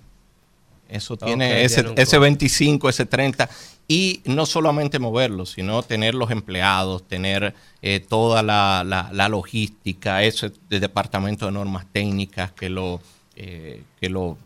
eso 0.90 1.18
tiene 1.18 1.64
ese, 1.64 1.82
ese 1.82 1.94
costo. 1.95 2.20
25, 2.22 2.90
ese 2.90 3.06
30. 3.06 3.49
Y 3.90 4.22
no 4.26 4.45
solamente 4.45 4.99
moverlo, 4.99 5.45
sino 5.45 5.82
tener 5.84 6.14
los 6.16 6.32
empleados, 6.32 7.04
tener 7.08 7.54
eh, 7.82 7.99
toda 7.99 8.44
la, 8.44 8.84
la- 8.86 9.10
la 9.14 9.30
logística, 9.30 10.24
ese 10.24 10.52
de 10.70 10.80
departamento 10.80 11.45
de 11.45 11.52
normas 11.54 11.86
técnicas 11.91 12.52
que 12.52 12.70
lo, 12.70 12.99
eh, 13.36 13.84
que 14.02 14.10
lo 14.10 14.38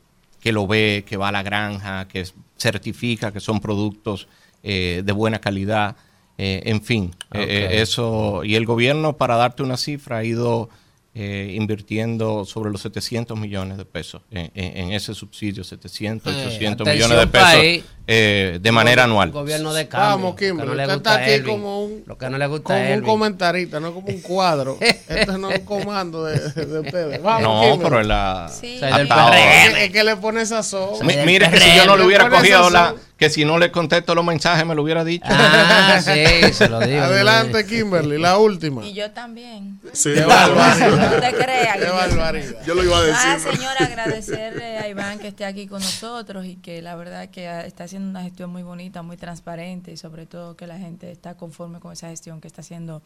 que 0.42 0.52
lo 0.52 0.66
ve, 0.68 1.04
que 1.08 1.18
va 1.18 1.30
a 1.30 1.32
la 1.32 1.44
granja, 1.44 2.08
que 2.08 2.26
certifica 2.58 3.32
que 3.32 3.40
son 3.40 3.60
productos 3.60 4.28
eh, 4.64 5.02
de 5.06 5.12
buena 5.12 5.40
calidad, 5.40 5.96
eh, 6.44 6.64
en 6.66 6.82
fin, 6.82 7.12
eh, 7.34 7.38
Ok. 7.44 7.48
eh, 7.50 7.82
eso 7.82 8.44
y 8.44 8.56
el 8.56 8.66
gobierno 8.66 9.16
para 9.18 9.36
darte 9.36 9.62
una 9.62 9.78
cifra 9.78 10.18
ha 10.18 10.24
ido 10.24 10.70
eh, 11.14 11.56
invirtiendo 11.60 12.46
sobre 12.46 12.72
los 12.72 12.80
700 12.84 13.38
millones 13.38 13.78
de 13.78 13.84
pesos 13.84 14.22
en, 14.32 14.50
en- 14.56 14.78
en 14.78 14.92
ese 14.94 15.14
subsidio, 15.14 15.62
700, 15.66 16.34
Eh, 16.34 16.38
800 16.48 16.88
atención, 16.88 17.10
millones 17.10 17.18
de 17.26 17.28
pesos 17.38 17.50
país. 17.52 17.84
eh, 18.08 18.60
de 18.62 18.72
manera 18.72 19.04
anual. 19.04 19.30
Gobierno 19.32 19.74
de 19.74 19.90
cambio. 19.90 20.10
Vamos, 20.10 20.30
lo 20.32 20.36
que 20.38 20.48
Kimberly. 20.48 20.70
no 20.70 20.76
le 20.76 20.84
usted 20.84 20.94
gusta 20.96 21.12
está 21.12 21.24
aquí 21.26 21.32
Elvin. 21.34 21.52
como 21.54 21.84
un, 21.84 22.04
Lo 22.06 22.18
que 22.18 22.30
no 22.30 22.38
le 22.38 22.48
gusta 22.48 22.74
como 22.82 22.94
un 22.96 23.02
comentarista, 23.02 23.80
no 23.82 23.94
como 23.94 24.08
un 24.08 24.22
cuadro. 24.22 24.78
Esto 25.10 25.38
no 25.38 25.52
es 25.52 25.60
un 25.60 25.66
comando 25.66 26.24
de, 26.24 26.40
de 26.40 26.80
ustedes. 26.80 27.22
Vamos, 27.24 27.42
No, 27.44 27.62
Kimberly. 27.74 27.84
pero 27.90 28.04
la 28.04 28.50
Sí. 28.50 28.80
Es 28.82 29.92
que- 29.92 30.00
es 30.00 30.06
le 30.06 30.16
pone 30.16 30.46
sazón. 30.46 31.06
Mi- 31.06 31.18
mire 31.26 31.52
que 31.52 31.60
si 31.60 31.76
yo 31.76 31.86
no 31.86 31.98
le 31.98 32.06
hubiera 32.06 32.30
cogido 32.30 32.70
la 32.70 32.96
que 33.22 33.30
si 33.30 33.46
no 33.46 33.60
le 33.60 33.72
contesto 33.72 34.16
los 34.16 34.26
mensajes 34.26 34.66
me 34.66 34.74
lo 34.74 34.82
hubiera 34.82 35.04
dicho. 35.04 35.28
Ah, 35.30 36.02
sí, 36.04 36.54
se 36.54 36.68
lo 36.68 36.80
digo. 36.80 37.04
Adelante, 37.04 37.68
Kimberly, 37.68 38.18
la 38.18 38.40
última. 38.40 38.84
Y 38.84 38.94
yo 38.94 39.12
también. 39.12 39.80
Sí, 39.94 40.10
qué 40.16 40.26
barbaridad. 40.26 41.12
No 41.12 41.20
te 41.20 41.34
creas. 41.36 41.78
Qué 41.78 41.86
barbaridad. 41.86 42.66
Yo 42.66 42.74
lo 42.74 42.84
iba 42.84 42.98
a 42.98 43.02
decir. 43.04 43.22
Ah, 43.24 43.38
señora, 43.38 43.86
agradecerle 43.86 44.80
a 44.80 44.88
Iván 44.88 45.20
que 45.20 45.28
esté 45.28 45.46
aquí 45.46 45.68
con 45.68 45.84
nosotros 45.84 46.48
y 46.48 46.56
que 46.56 46.82
la 46.82 46.96
verdad 46.96 47.30
que 47.30 47.48
está 47.68 47.84
haciendo 47.84 48.10
una 48.10 48.24
gestión 48.24 48.50
muy 48.50 48.64
bonita, 48.64 49.04
muy 49.04 49.18
transparente 49.18 49.92
y 49.92 49.98
sobre 49.98 50.26
todo 50.26 50.56
que 50.56 50.66
la 50.66 50.80
gente 50.80 51.12
está 51.12 51.36
conforme 51.36 51.80
con 51.80 51.94
esa 51.94 52.10
gestión 52.10 52.42
que 52.42 52.48
está 52.48 52.62
haciendo 52.62 53.04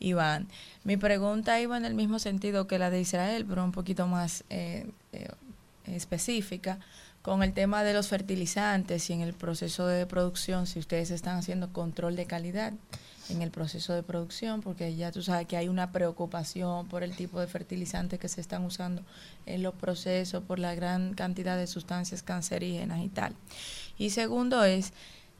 Iván. 0.00 0.48
Mi 0.82 0.96
pregunta 0.96 1.60
iba 1.60 1.76
en 1.76 1.84
el 1.84 1.94
mismo 1.94 2.18
sentido 2.18 2.66
que 2.66 2.80
la 2.80 2.90
de 2.90 3.00
Israel, 3.00 3.46
pero 3.48 3.62
un 3.62 3.70
poquito 3.70 4.08
más 4.08 4.42
eh, 4.50 4.88
eh, 5.12 5.28
específica 5.86 6.80
con 7.22 7.42
el 7.44 7.52
tema 7.52 7.84
de 7.84 7.94
los 7.94 8.08
fertilizantes 8.08 9.08
y 9.08 9.12
en 9.12 9.20
el 9.20 9.32
proceso 9.32 9.86
de 9.86 10.06
producción, 10.06 10.66
si 10.66 10.80
ustedes 10.80 11.10
están 11.10 11.38
haciendo 11.38 11.72
control 11.72 12.16
de 12.16 12.26
calidad 12.26 12.72
en 13.28 13.42
el 13.42 13.50
proceso 13.50 13.94
de 13.94 14.02
producción, 14.02 14.60
porque 14.60 14.94
ya 14.96 15.12
tú 15.12 15.22
sabes 15.22 15.46
que 15.46 15.56
hay 15.56 15.68
una 15.68 15.92
preocupación 15.92 16.88
por 16.88 17.04
el 17.04 17.14
tipo 17.14 17.40
de 17.40 17.46
fertilizantes 17.46 18.18
que 18.18 18.28
se 18.28 18.40
están 18.40 18.64
usando 18.64 19.02
en 19.46 19.62
los 19.62 19.74
procesos, 19.74 20.42
por 20.42 20.58
la 20.58 20.74
gran 20.74 21.14
cantidad 21.14 21.56
de 21.56 21.68
sustancias 21.68 22.22
cancerígenas 22.24 23.00
y 23.00 23.08
tal. 23.08 23.34
Y 23.96 24.10
segundo 24.10 24.64
es 24.64 24.92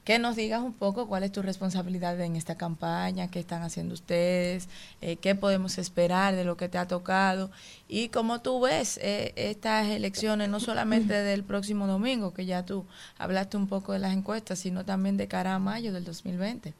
que 0.03 0.19
nos 0.19 0.35
digas 0.35 0.61
un 0.61 0.73
poco 0.73 1.07
cuál 1.07 1.23
es 1.23 1.31
tu 1.31 1.41
responsabilidad 1.41 2.19
en 2.19 2.35
esta 2.35 2.55
campaña, 2.55 3.29
qué 3.29 3.39
están 3.39 3.61
haciendo 3.63 3.93
ustedes, 3.93 4.67
eh, 5.01 5.15
qué 5.15 5.33
podemos 5.35 5.77
esperar 5.77 6.35
de 6.35 6.43
lo 6.43 6.57
que 6.57 6.67
te 6.67 6.77
ha 6.77 6.87
tocado 6.87 7.51
y 7.87 8.09
cómo 8.09 8.41
tú 8.41 8.59
ves 8.59 8.99
eh, 9.01 9.33
estas 9.35 9.87
elecciones, 9.87 10.49
no 10.49 10.59
solamente 10.59 11.13
del 11.13 11.43
próximo 11.43 11.87
domingo, 11.87 12.33
que 12.33 12.45
ya 12.45 12.65
tú 12.65 12.85
hablaste 13.17 13.55
un 13.55 13.67
poco 13.67 13.93
de 13.93 13.99
las 13.99 14.13
encuestas, 14.13 14.59
sino 14.59 14.83
también 14.83 15.15
de 15.15 15.27
cara 15.27 15.55
a 15.55 15.59
mayo 15.59 15.93
del 15.93 16.03
2020. 16.03 16.73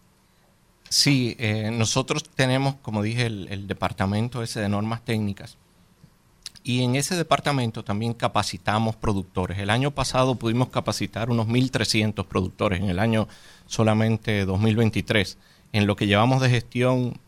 Sí, 0.89 1.35
eh, 1.39 1.71
nosotros 1.71 2.23
tenemos, 2.23 2.75
como 2.75 3.01
dije, 3.01 3.25
el, 3.25 3.47
el 3.49 3.67
departamento 3.67 4.43
ese 4.43 4.59
de 4.59 4.69
normas 4.69 5.03
técnicas. 5.03 5.57
Y 6.63 6.83
en 6.83 6.95
ese 6.95 7.15
departamento 7.15 7.83
también 7.83 8.13
capacitamos 8.13 8.95
productores. 8.95 9.59
El 9.59 9.69
año 9.69 9.91
pasado 9.91 10.35
pudimos 10.35 10.69
capacitar 10.69 11.29
unos 11.29 11.47
1.300 11.47 12.25
productores, 12.25 12.79
en 12.79 12.89
el 12.89 12.99
año 12.99 13.27
solamente 13.65 14.45
2023. 14.45 15.37
En 15.73 15.87
lo 15.87 15.97
que 15.97 16.07
llevamos 16.07 16.41
de 16.41 16.49
gestión, 16.49 17.19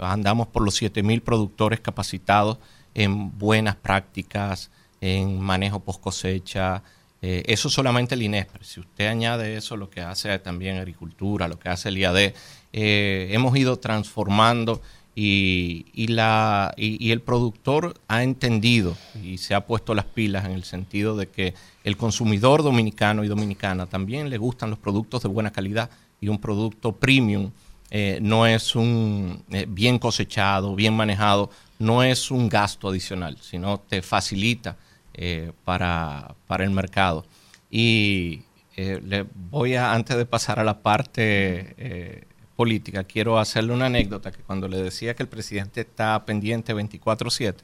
andamos 0.00 0.48
por 0.48 0.64
los 0.64 0.80
7.000 0.80 1.22
productores 1.22 1.80
capacitados 1.80 2.58
en 2.94 3.38
buenas 3.38 3.76
prácticas, 3.76 4.70
en 5.00 5.40
manejo 5.40 5.80
post 5.80 6.00
cosecha. 6.00 6.82
eh, 7.22 7.42
eso 7.46 7.70
solamente 7.70 8.14
el 8.14 8.22
INESPRE. 8.22 8.64
Si 8.64 8.80
usted 8.80 9.06
añade 9.06 9.56
eso, 9.56 9.76
lo 9.76 9.90
que 9.90 10.00
hace 10.00 10.38
también 10.38 10.78
agricultura, 10.78 11.48
lo 11.48 11.58
que 11.58 11.68
hace 11.68 11.88
el 11.88 11.98
IAD, 11.98 12.34
eh, 12.72 13.28
hemos 13.30 13.56
ido 13.56 13.78
transformando 13.78 14.82
y, 15.18 15.86
y 15.94 16.08
la, 16.08 16.74
y, 16.76 17.10
el 17.10 17.22
productor 17.22 17.94
ha 18.06 18.22
entendido 18.22 18.94
y 19.24 19.38
se 19.38 19.54
ha 19.54 19.66
puesto 19.66 19.94
las 19.94 20.04
pilas 20.04 20.44
en 20.44 20.52
el 20.52 20.62
sentido 20.62 21.16
de 21.16 21.28
que 21.30 21.54
el 21.84 21.96
consumidor 21.96 22.62
dominicano 22.62 23.24
y 23.24 23.28
dominicana 23.28 23.86
también 23.86 24.28
le 24.28 24.36
gustan 24.36 24.68
los 24.68 24.78
productos 24.78 25.22
de 25.22 25.30
buena 25.30 25.52
calidad 25.52 25.88
y 26.20 26.28
un 26.28 26.38
producto 26.38 26.92
premium 26.92 27.50
eh, 27.90 28.18
no 28.20 28.46
es 28.46 28.76
un 28.76 29.42
eh, 29.50 29.64
bien 29.66 29.98
cosechado, 29.98 30.74
bien 30.74 30.94
manejado, 30.94 31.48
no 31.78 32.02
es 32.02 32.30
un 32.30 32.50
gasto 32.50 32.90
adicional, 32.90 33.38
sino 33.40 33.78
te 33.80 34.02
facilita 34.02 34.76
eh, 35.14 35.52
para, 35.64 36.34
para 36.46 36.64
el 36.64 36.70
mercado. 36.72 37.24
Y 37.70 38.42
le 38.76 39.24
voy 39.50 39.74
a, 39.74 39.94
antes 39.94 40.18
de 40.18 40.26
pasar 40.26 40.60
a 40.60 40.64
la 40.64 40.82
parte 40.82 42.26
política, 42.56 43.04
quiero 43.04 43.38
hacerle 43.38 43.74
una 43.74 43.86
anécdota 43.86 44.32
que 44.32 44.42
cuando 44.42 44.66
le 44.66 44.82
decía 44.82 45.14
que 45.14 45.22
el 45.22 45.28
presidente 45.28 45.82
está 45.82 46.24
pendiente 46.24 46.74
24/7, 46.74 47.56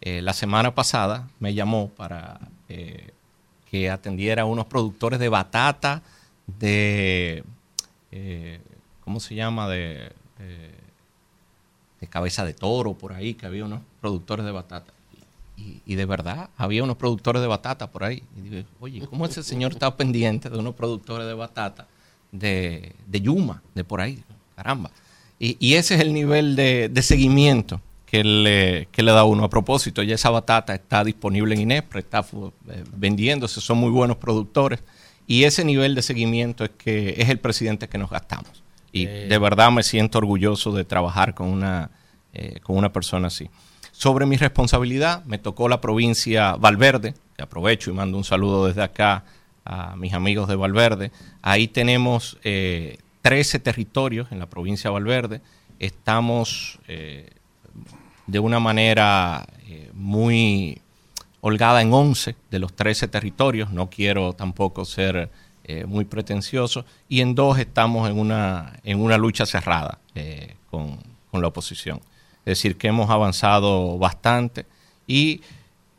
eh, 0.00 0.20
la 0.20 0.32
semana 0.32 0.74
pasada 0.74 1.28
me 1.38 1.54
llamó 1.54 1.88
para 1.90 2.40
eh, 2.68 3.10
que 3.70 3.88
atendiera 3.88 4.42
a 4.42 4.46
unos 4.46 4.66
productores 4.66 5.20
de 5.20 5.28
batata 5.28 6.02
de, 6.46 7.44
eh, 8.10 8.60
¿cómo 9.04 9.20
se 9.20 9.36
llama? 9.36 9.68
De, 9.68 10.12
de 12.00 12.08
cabeza 12.08 12.44
de 12.44 12.52
toro, 12.52 12.94
por 12.94 13.12
ahí, 13.12 13.34
que 13.34 13.46
había 13.46 13.64
unos 13.64 13.80
productores 14.00 14.44
de 14.44 14.50
batata. 14.50 14.92
Y, 15.56 15.80
y 15.86 15.94
de 15.94 16.04
verdad, 16.04 16.50
había 16.56 16.82
unos 16.82 16.96
productores 16.96 17.40
de 17.40 17.46
batata 17.46 17.92
por 17.92 18.02
ahí. 18.02 18.24
Y 18.36 18.40
digo, 18.40 18.68
oye, 18.80 19.06
¿cómo 19.06 19.24
ese 19.24 19.44
señor 19.44 19.70
está 19.70 19.96
pendiente 19.96 20.50
de 20.50 20.58
unos 20.58 20.74
productores 20.74 21.28
de 21.28 21.34
batata 21.34 21.86
de, 22.32 22.94
de 23.06 23.20
Yuma, 23.20 23.62
de 23.74 23.84
por 23.84 24.00
ahí? 24.00 24.22
Caramba. 24.56 24.90
Y, 25.38 25.56
y 25.60 25.74
ese 25.74 25.94
es 25.94 26.00
el 26.00 26.12
nivel 26.12 26.56
de, 26.56 26.88
de 26.88 27.02
seguimiento 27.02 27.80
que 28.06 28.24
le, 28.24 28.88
que 28.92 29.02
le 29.02 29.12
da 29.12 29.24
uno. 29.24 29.44
A 29.44 29.50
propósito, 29.50 30.02
ya 30.02 30.14
esa 30.16 30.30
batata 30.30 30.74
está 30.74 31.04
disponible 31.04 31.54
en 31.54 31.60
Inespre, 31.62 32.00
está 32.00 32.20
eh, 32.20 32.84
vendiéndose, 32.96 33.60
son 33.60 33.78
muy 33.78 33.90
buenos 33.90 34.16
productores. 34.16 34.82
Y 35.26 35.44
ese 35.44 35.64
nivel 35.64 35.94
de 35.94 36.02
seguimiento 36.02 36.64
es 36.64 36.70
que 36.76 37.14
es 37.16 37.28
el 37.28 37.38
presidente 37.38 37.88
que 37.88 37.96
nos 37.98 38.10
gastamos. 38.10 38.62
Y 38.92 39.06
Eh. 39.06 39.26
de 39.28 39.38
verdad 39.38 39.70
me 39.70 39.82
siento 39.82 40.18
orgulloso 40.18 40.72
de 40.72 40.84
trabajar 40.84 41.34
con 41.34 41.48
una, 41.48 41.90
eh, 42.34 42.60
con 42.62 42.76
una 42.76 42.92
persona 42.92 43.28
así. 43.28 43.48
Sobre 43.92 44.26
mi 44.26 44.36
responsabilidad, 44.36 45.24
me 45.24 45.38
tocó 45.38 45.68
la 45.68 45.80
provincia 45.80 46.56
Valverde, 46.56 47.14
que 47.36 47.42
aprovecho 47.42 47.90
y 47.90 47.94
mando 47.94 48.18
un 48.18 48.24
saludo 48.24 48.66
desde 48.66 48.82
acá 48.82 49.24
a 49.64 49.96
mis 49.96 50.12
amigos 50.12 50.48
de 50.48 50.56
Valverde. 50.56 51.12
Ahí 51.42 51.68
tenemos 51.68 52.38
eh, 52.44 52.98
13 53.22 53.60
territorios 53.60 54.30
en 54.32 54.38
la 54.38 54.46
provincia 54.46 54.90
de 54.90 54.94
Valverde. 54.94 55.40
Estamos 55.78 56.78
eh, 56.88 57.30
de 58.26 58.38
una 58.38 58.60
manera 58.60 59.46
eh, 59.66 59.90
muy 59.94 60.80
holgada 61.40 61.82
en 61.82 61.92
11 61.92 62.36
de 62.50 62.58
los 62.58 62.74
13 62.74 63.08
territorios, 63.08 63.72
no 63.72 63.90
quiero 63.90 64.32
tampoco 64.32 64.84
ser 64.84 65.30
eh, 65.64 65.84
muy 65.86 66.04
pretencioso, 66.04 66.84
y 67.08 67.20
en 67.20 67.34
dos 67.34 67.58
estamos 67.58 68.08
en 68.08 68.18
una, 68.18 68.78
en 68.84 69.00
una 69.00 69.18
lucha 69.18 69.46
cerrada 69.46 69.98
con, 70.70 70.98
con 71.30 71.40
la 71.40 71.48
oposición. 71.48 72.00
Es 72.44 72.58
decir, 72.58 72.76
que 72.76 72.88
hemos 72.88 73.10
avanzado 73.10 73.98
bastante 73.98 74.66
y 75.06 75.40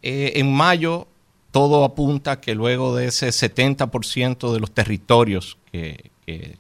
en 0.02 0.54
mayo 0.54 1.08
todo 1.54 1.86
apunta 1.86 2.42
que 2.42 2.56
luego 2.56 2.96
de 2.96 3.06
ese 3.06 3.28
70% 3.28 4.52
de 4.52 4.60
los 4.60 4.72
territorios 4.72 5.60
que, 5.72 6.10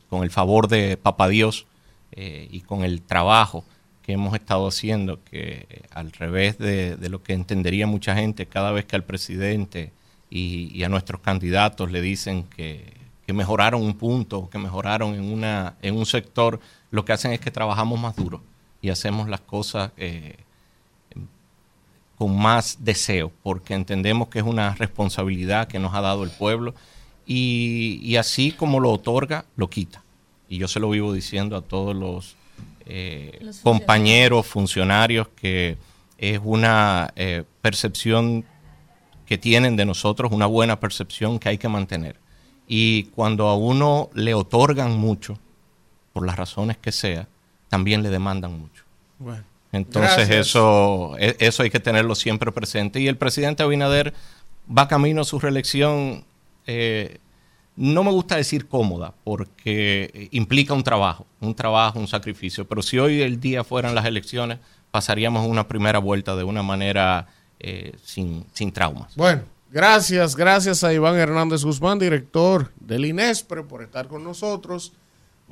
con 0.07 0.23
el 0.23 0.29
favor 0.29 0.67
de 0.67 0.97
Papa 0.97 1.27
Dios 1.27 1.65
eh, 2.11 2.47
y 2.51 2.61
con 2.61 2.83
el 2.83 3.01
trabajo 3.01 3.65
que 4.03 4.13
hemos 4.13 4.35
estado 4.35 4.67
haciendo, 4.67 5.23
que 5.23 5.81
al 5.89 6.11
revés 6.11 6.59
de, 6.59 6.95
lo 7.09 7.23
que 7.23 7.33
entendería 7.33 7.87
mucha 7.87 8.15
gente, 8.15 8.45
cada 8.45 8.71
vez 8.71 8.85
que 8.85 8.95
al 8.95 9.03
presidente 9.03 9.91
y, 10.29 10.69
y 10.71 10.83
a 10.83 10.89
nuestros 10.89 11.21
candidatos 11.21 11.91
le 11.91 11.99
dicen 11.99 12.43
que, 12.43 12.93
que 13.25 13.33
mejoraron 13.33 13.81
un 13.81 13.95
punto, 13.95 14.47
que 14.51 14.59
mejoraron 14.59 15.15
en, 15.15 15.23
una, 15.23 15.75
en 15.81 15.97
un 15.97 16.05
sector, 16.05 16.59
lo 16.91 17.03
que 17.03 17.13
hacen 17.13 17.31
es 17.31 17.39
que 17.39 17.49
trabajamos 17.49 17.99
más 17.99 18.15
duro 18.15 18.43
y 18.79 18.89
hacemos 18.89 19.27
las 19.27 19.41
cosas 19.41 19.91
eh, 19.97 20.35
con 22.23 22.37
más 22.37 22.77
deseo, 22.79 23.33
porque 23.43 23.73
entendemos 23.73 24.29
que 24.29 24.39
es 24.39 24.45
una 24.45 24.75
responsabilidad 24.75 25.67
que 25.67 25.77
nos 25.77 25.93
ha 25.93 25.99
dado 25.99 26.23
el 26.23 26.29
pueblo 26.29 26.73
y, 27.25 27.99
y 28.01 28.15
así 28.15 28.53
como 28.53 28.79
lo 28.79 28.91
otorga, 28.91 29.43
lo 29.57 29.69
quita. 29.69 30.03
Y 30.47 30.57
yo 30.57 30.69
se 30.69 30.79
lo 30.79 30.89
vivo 30.89 31.11
diciendo 31.11 31.57
a 31.57 31.61
todos 31.61 31.93
los, 31.93 32.37
eh, 32.85 33.39
Los 33.41 33.57
compañeros, 33.57 34.45
funcionarios, 34.45 35.27
que 35.35 35.77
es 36.17 36.39
una 36.41 37.11
eh, 37.17 37.43
percepción 37.61 38.45
que 39.25 39.37
tienen 39.37 39.75
de 39.75 39.85
nosotros, 39.85 40.31
una 40.31 40.45
buena 40.45 40.79
percepción 40.79 41.39
que 41.39 41.49
hay 41.49 41.57
que 41.57 41.67
mantener. 41.67 42.15
Y 42.65 43.03
cuando 43.15 43.49
a 43.49 43.57
uno 43.57 44.09
le 44.13 44.33
otorgan 44.33 44.97
mucho, 44.97 45.37
por 46.13 46.25
las 46.25 46.37
razones 46.37 46.77
que 46.77 46.93
sea, 46.93 47.27
también 47.67 48.01
le 48.01 48.09
demandan 48.09 48.57
mucho. 48.57 48.85
Bueno, 49.19 49.43
Entonces 49.73 50.27
gracias. 50.27 50.47
eso, 50.47 51.15
e- 51.17 51.35
eso 51.39 51.63
hay 51.63 51.69
que 51.69 51.79
tenerlo 51.79 52.15
siempre 52.15 52.51
presente. 52.51 53.01
Y 53.01 53.07
el 53.07 53.17
presidente 53.17 53.63
Abinader 53.63 54.13
va 54.65 54.87
camino 54.87 55.21
a 55.21 55.25
su 55.25 55.39
reelección, 55.39 56.23
eh, 56.67 57.17
no 57.75 58.03
me 58.03 58.11
gusta 58.11 58.35
decir 58.37 58.67
cómoda, 58.67 59.13
porque 59.23 60.29
implica 60.31 60.75
un 60.75 60.83
trabajo, 60.83 61.25
un 61.41 61.55
trabajo, 61.55 61.99
un 61.99 62.07
sacrificio. 62.07 62.65
Pero 62.65 62.83
si 62.83 62.99
hoy 62.99 63.21
el 63.21 63.39
día 63.39 63.63
fueran 63.63 63.95
las 63.95 64.05
elecciones, 64.05 64.59
pasaríamos 64.91 65.47
una 65.47 65.67
primera 65.67 65.97
vuelta 65.97 66.35
de 66.35 66.43
una 66.43 66.61
manera 66.61 67.27
eh, 67.59 67.93
sin, 68.03 68.45
sin 68.53 68.71
traumas. 68.71 69.15
Bueno, 69.15 69.41
gracias, 69.71 70.35
gracias 70.35 70.83
a 70.83 70.93
Iván 70.93 71.15
Hernández 71.15 71.63
Guzmán, 71.63 71.97
director 71.97 72.71
del 72.79 73.05
INESPRE, 73.05 73.63
por 73.63 73.81
estar 73.81 74.07
con 74.07 74.23
nosotros. 74.23 74.93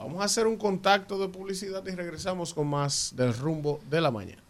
Vamos 0.04 0.20
a 0.20 0.26
hacer 0.26 0.48
un 0.48 0.58
contacto 0.58 1.20
de 1.20 1.28
publicidad 1.28 1.84
y 1.86 1.92
regresamos 1.92 2.56
con 2.56 2.68
más 2.68 3.14
del 3.16 3.36
rumbo 3.36 3.82
de 3.88 4.02
la 4.02 4.10
mañana. 4.10 4.42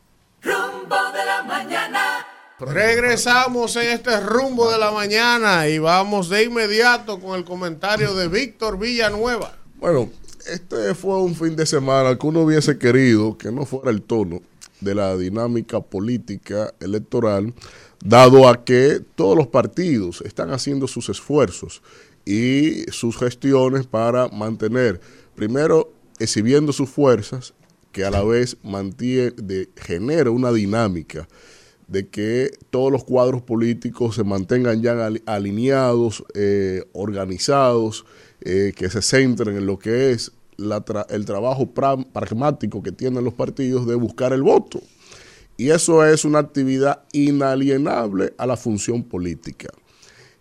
Rumbo 0.41 0.95
de 1.11 1.26
la 1.26 1.44
mañana. 1.44 2.26
Regresamos 2.57 3.76
en 3.76 3.90
este 3.90 4.18
rumbo 4.22 4.72
de 4.72 4.80
la 4.80 4.91
mañana 4.91 5.68
y 5.68 5.78
vamos 5.78 6.30
de 6.30 6.45
inmediato 6.45 7.19
con 7.19 7.38
el 7.38 7.44
comentario 7.44 8.15
de 8.15 8.30
Víctor 8.30 8.80
Villanueva. 8.80 9.53
Bueno, 9.76 10.10
este 10.48 10.95
fue 10.95 11.18
un 11.18 11.36
fin 11.36 11.57
de 11.57 11.65
semana 11.65 12.18
que 12.18 12.28
uno 12.28 12.44
hubiese 12.44 12.78
querido 12.78 13.38
que 13.38 13.52
no 13.52 13.65
fuera 13.65 13.91
el 13.91 14.03
tono 14.03 14.41
de 14.80 14.95
la 14.95 15.18
dinámica 15.18 15.82
política 15.82 16.73
electoral, 16.80 17.53
dado 18.02 18.48
a 18.48 18.64
que 18.64 19.02
todos 19.15 19.36
los 19.36 19.48
partidos 19.48 20.22
están 20.22 20.53
haciendo 20.53 20.88
sus 20.88 21.10
esfuerzos 21.10 21.82
y 22.26 22.84
sus 22.91 23.18
gestiones 23.18 23.86
para 23.86 24.30
mantener, 24.30 25.02
primero, 25.45 25.91
exhibiendo 26.19 26.72
sus 26.72 26.88
fuerzas, 26.88 27.55
que 27.91 28.05
a 28.05 28.11
la 28.11 28.23
vez 28.23 28.57
mantiene, 28.61 29.31
de, 29.31 29.69
genera 29.76 30.30
una 30.30 30.51
dinámica 30.51 31.27
de 31.88 32.07
que 32.09 32.51
todos 32.69 32.91
los 32.91 33.03
cuadros 33.03 33.41
políticos 33.41 34.13
se 34.18 34.23
mantengan 34.23 34.84
ya 34.84 35.03
ali- 35.03 35.23
alineados, 35.26 36.23
eh, 36.35 36.84
organizados, 36.93 38.05
eh, 38.41 38.72
que 38.76 38.88
se 38.91 39.01
centren 39.01 39.57
en 39.57 39.65
lo 39.65 39.80
que 39.80 40.11
es 40.11 40.31
el 41.09 41.26
trabajo 41.26 41.73
pra- 41.73 42.05
pragmático 42.13 42.84
que 42.84 42.91
tienen 42.91 43.23
los 43.23 43.34
partidos 43.34 43.88
de 43.88 43.95
buscar 43.95 44.34
el 44.34 44.43
voto. 44.43 44.80
Y 45.57 45.72
eso 45.72 46.05
es 46.05 46.23
una 46.23 46.38
actividad 46.38 47.01
inalienable 47.13 48.35
a 48.38 48.45
la 48.45 48.57
función 48.57 49.01
política. 49.01 49.69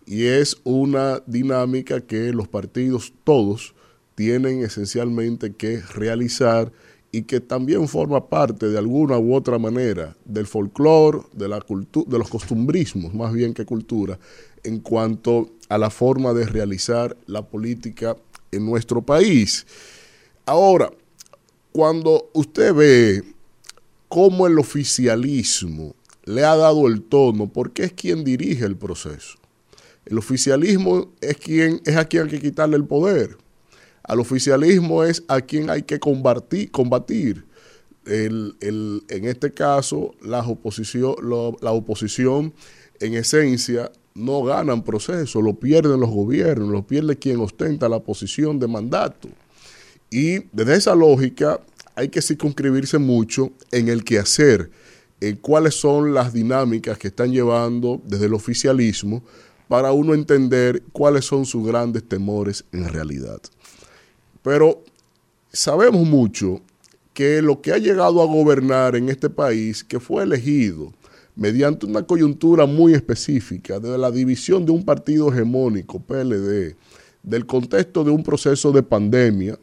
Y 0.05 0.25
es 0.25 0.57
una 0.63 1.23
dinámica 1.25 2.01
que 2.01 2.31
los 2.33 2.47
partidos 2.47 3.13
todos 3.23 3.73
tienen 4.15 4.63
esencialmente 4.63 5.53
que 5.53 5.81
realizar 5.81 6.71
y 7.11 7.23
que 7.23 7.41
también 7.41 7.87
forma 7.87 8.29
parte 8.29 8.69
de 8.69 8.77
alguna 8.77 9.17
u 9.17 9.35
otra 9.35 9.59
manera 9.59 10.15
del 10.23 10.47
folclore, 10.47 11.19
de 11.33 11.47
la 11.47 11.59
de 11.59 12.17
los 12.17 12.29
costumbrismos, 12.29 13.13
más 13.13 13.33
bien 13.33 13.53
que 13.53 13.65
cultura, 13.65 14.17
en 14.63 14.79
cuanto 14.79 15.49
a 15.67 15.77
la 15.77 15.89
forma 15.89 16.33
de 16.33 16.45
realizar 16.45 17.17
la 17.25 17.41
política 17.41 18.15
en 18.51 18.65
nuestro 18.65 19.01
país. 19.01 19.65
Ahora, 20.45 20.91
cuando 21.71 22.29
usted 22.33 22.73
ve 22.73 23.23
cómo 24.07 24.47
el 24.47 24.59
oficialismo 24.59 25.95
le 26.25 26.43
ha 26.45 26.55
dado 26.55 26.87
el 26.87 27.01
tono, 27.01 27.47
porque 27.47 27.83
es 27.83 27.93
quien 27.93 28.23
dirige 28.23 28.65
el 28.65 28.75
proceso. 28.75 29.37
El 30.05 30.17
oficialismo 30.17 31.11
es 31.21 31.37
quien 31.37 31.81
es 31.85 31.95
a 31.95 32.05
quien 32.05 32.23
hay 32.23 32.29
que 32.29 32.39
quitarle 32.39 32.75
el 32.75 32.85
poder. 32.85 33.37
Al 34.11 34.19
oficialismo 34.19 35.05
es 35.05 35.23
a 35.29 35.39
quien 35.39 35.69
hay 35.69 35.83
que 35.83 35.97
combatir. 35.97 37.45
en 38.03 39.25
este 39.25 39.53
caso, 39.53 40.15
la 40.21 40.39
oposición, 40.39 41.15
lo- 41.21 41.55
la 41.61 41.71
oposición 41.71 42.53
en 42.99 43.13
esencia 43.13 43.89
no 44.13 44.43
ganan 44.43 44.83
proceso, 44.83 45.41
lo 45.41 45.53
pierden 45.53 46.01
los 46.01 46.09
gobiernos, 46.09 46.67
lo 46.67 46.85
pierde 46.85 47.15
quien 47.15 47.39
ostenta 47.39 47.87
la 47.87 47.99
posición 48.01 48.59
de 48.59 48.67
mandato. 48.67 49.29
Y 50.09 50.39
desde 50.51 50.75
esa 50.75 50.93
lógica 50.93 51.61
hay 51.95 52.09
que 52.09 52.21
circunscribirse 52.21 52.97
mucho 52.97 53.51
en 53.71 53.87
el 53.87 54.03
quehacer, 54.03 54.71
en 55.21 55.37
cuáles 55.37 55.75
son 55.75 56.13
las 56.13 56.33
dinámicas 56.33 56.97
que 56.97 57.07
están 57.07 57.31
llevando 57.31 58.01
desde 58.05 58.25
el 58.25 58.33
oficialismo 58.33 59.23
para 59.69 59.93
uno 59.93 60.13
entender 60.13 60.83
cuáles 60.91 61.23
son 61.23 61.45
sus 61.45 61.65
grandes 61.65 62.03
temores 62.03 62.65
en 62.73 62.89
realidad. 62.89 63.39
Pero 64.43 64.83
sabemos 65.51 66.07
mucho 66.07 66.61
que 67.13 67.41
lo 67.41 67.61
que 67.61 67.71
ha 67.71 67.77
llegado 67.77 68.21
a 68.21 68.25
gobernar 68.25 68.95
en 68.95 69.09
este 69.09 69.29
país, 69.29 69.83
que 69.83 69.99
fue 69.99 70.23
elegido 70.23 70.93
mediante 71.35 71.85
una 71.85 72.03
coyuntura 72.03 72.65
muy 72.65 72.93
específica 72.93 73.79
de 73.79 73.97
la 73.97 74.11
división 74.11 74.65
de 74.65 74.71
un 74.71 74.83
partido 74.83 75.31
hegemónico, 75.31 75.99
PLD, 75.99 76.75
del 77.23 77.45
contexto 77.45 78.03
de 78.03 78.11
un 78.11 78.23
proceso 78.23 78.71
de 78.71 78.83
pandemia, 78.83 79.57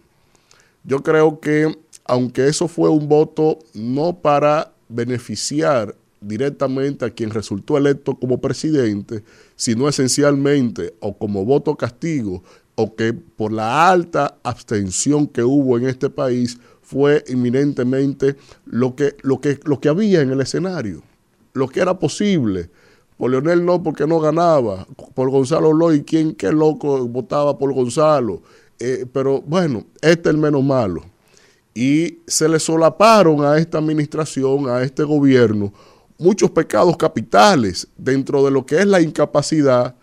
yo 0.85 1.03
creo 1.03 1.41
que 1.41 1.77
aunque 2.05 2.49
eso 2.49 2.69
fue 2.69 2.89
un 2.89 3.07
voto 3.07 3.59
no 3.75 4.17
para 4.17 4.73
beneficiar 4.89 5.95
directamente 6.21 7.05
a 7.05 7.11
quien 7.11 7.31
resultó 7.31 7.77
electo 7.77 8.15
como 8.15 8.41
presidente, 8.41 9.23
sino 9.57 9.89
esencialmente 9.89 10.95
o 11.01 11.17
como 11.17 11.45
voto 11.45 11.77
castigo 11.77 12.43
o 12.81 12.95
que 12.95 13.13
por 13.13 13.53
la 13.53 13.91
alta 13.91 14.39
abstención 14.45 15.27
que 15.27 15.43
hubo 15.43 15.77
en 15.77 15.89
este 15.89 16.09
país 16.09 16.61
fue 16.81 17.25
inminentemente 17.27 18.37
lo 18.67 18.95
que, 18.95 19.17
lo 19.23 19.41
que, 19.41 19.59
lo 19.65 19.81
que 19.81 19.89
había 19.89 20.21
en 20.21 20.31
el 20.31 20.41
escenario, 20.41 21.03
lo 21.55 21.69
que 21.69 21.81
era 21.81 21.99
posible. 21.99 22.71
Por 23.17 23.33
Leonel 23.33 23.67
no, 23.67 23.83
porque 23.83 24.07
no 24.07 24.21
ganaba. 24.21 24.87
Por 25.13 25.29
Gonzalo 25.29 25.73
Loy, 25.73 26.05
¿quién 26.05 26.37
qué 26.37 26.53
loco 26.53 27.05
votaba 27.09 27.59
por 27.59 27.75
Gonzalo? 27.75 28.43
Eh, 28.79 29.07
pero 29.13 29.41
bueno, 29.41 29.85
este 30.01 30.29
es 30.29 30.35
el 30.37 30.41
menos 30.41 30.63
malo. 30.63 31.03
Y 31.75 32.21
se 32.29 32.49
le 32.49 32.61
solaparon 32.61 33.45
a 33.45 33.59
esta 33.59 33.79
administración, 33.79 34.69
a 34.71 34.83
este 34.83 35.03
gobierno, 35.03 35.73
muchos 36.17 36.53
pecados 36.53 36.97
capitales 36.97 37.89
dentro 37.97 38.45
de 38.45 38.53
lo 38.53 38.65
que 38.65 38.79
es 38.79 38.87
la 38.87 39.01
incapacidad, 39.01 39.97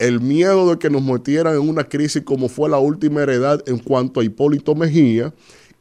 el 0.00 0.18
miedo 0.18 0.70
de 0.70 0.78
que 0.78 0.88
nos 0.88 1.02
metieran 1.02 1.54
en 1.54 1.68
una 1.68 1.84
crisis 1.84 2.22
como 2.24 2.48
fue 2.48 2.70
la 2.70 2.78
última 2.78 3.22
heredad 3.22 3.62
en 3.68 3.78
cuanto 3.78 4.18
a 4.18 4.24
Hipólito 4.24 4.74
Mejía, 4.74 5.32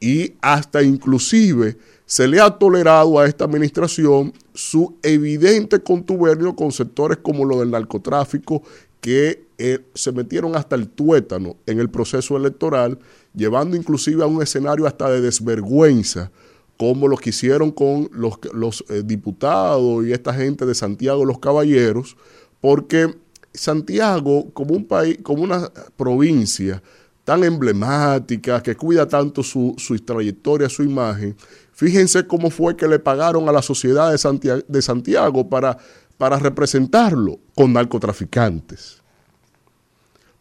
y 0.02 0.34
hasta 0.42 0.84
inclusive 0.84 1.78
se 2.06 2.28
le 2.28 2.40
ha 2.42 2.50
tolerado 2.52 3.18
a 3.18 3.28
esta 3.28 3.46
administración 3.46 4.34
su 4.54 4.98
evidente 5.04 5.80
contubernio 5.80 6.56
con 6.56 6.72
sectores 6.72 7.20
como 7.22 7.46
lo 7.46 7.60
del 7.60 7.72
narcotráfico 7.72 8.62
que 9.00 9.46
eh, 9.58 9.80
se 9.94 10.12
metieron 10.12 10.56
hasta 10.56 10.76
el 10.76 10.90
tuétano 10.90 11.56
en 11.66 11.80
el 11.80 11.90
proceso 11.90 12.36
electoral, 12.36 13.00
llevando 13.34 13.78
inclusive 13.78 14.24
a 14.24 14.28
un 14.28 14.42
escenario 14.42 14.86
hasta 14.86 15.10
de 15.10 15.22
desvergüenza 15.22 16.30
como 16.78 17.08
lo 17.08 17.16
que 17.16 17.30
hicieron 17.30 17.72
con 17.72 18.10
los, 18.14 18.40
los 18.54 18.84
eh, 18.90 19.02
diputados 19.06 20.06
y 20.06 20.12
esta 20.12 20.34
gente 20.34 20.66
de 20.66 20.76
Santiago 20.76 21.24
los 21.24 21.40
Caballeros, 21.40 22.18
porque 22.60 23.14
Santiago, 23.60 24.52
como 24.54 24.74
un 24.74 24.86
país, 24.86 25.20
como 25.22 25.44
una 25.44 25.70
provincia 25.98 26.82
tan 27.26 27.44
emblemática, 27.44 28.64
que 28.64 28.76
cuida 28.76 29.06
tanto 29.06 29.44
su, 29.44 29.76
su 29.78 30.00
trayectoria, 30.00 30.70
su 30.70 30.82
imagen, 30.82 31.36
fíjense 31.74 32.26
cómo 32.26 32.50
fue 32.50 32.78
que 32.78 32.88
le 32.88 33.00
pagaron 33.00 33.50
a 33.50 33.52
la 33.52 33.62
sociedad 33.62 34.12
de 34.12 34.18
Santiago, 34.18 34.62
de 34.66 34.82
Santiago 34.82 35.50
para, 35.50 35.78
para 36.18 36.40
representarlo 36.40 37.38
con 37.54 37.74
narcotraficantes. 37.74 39.02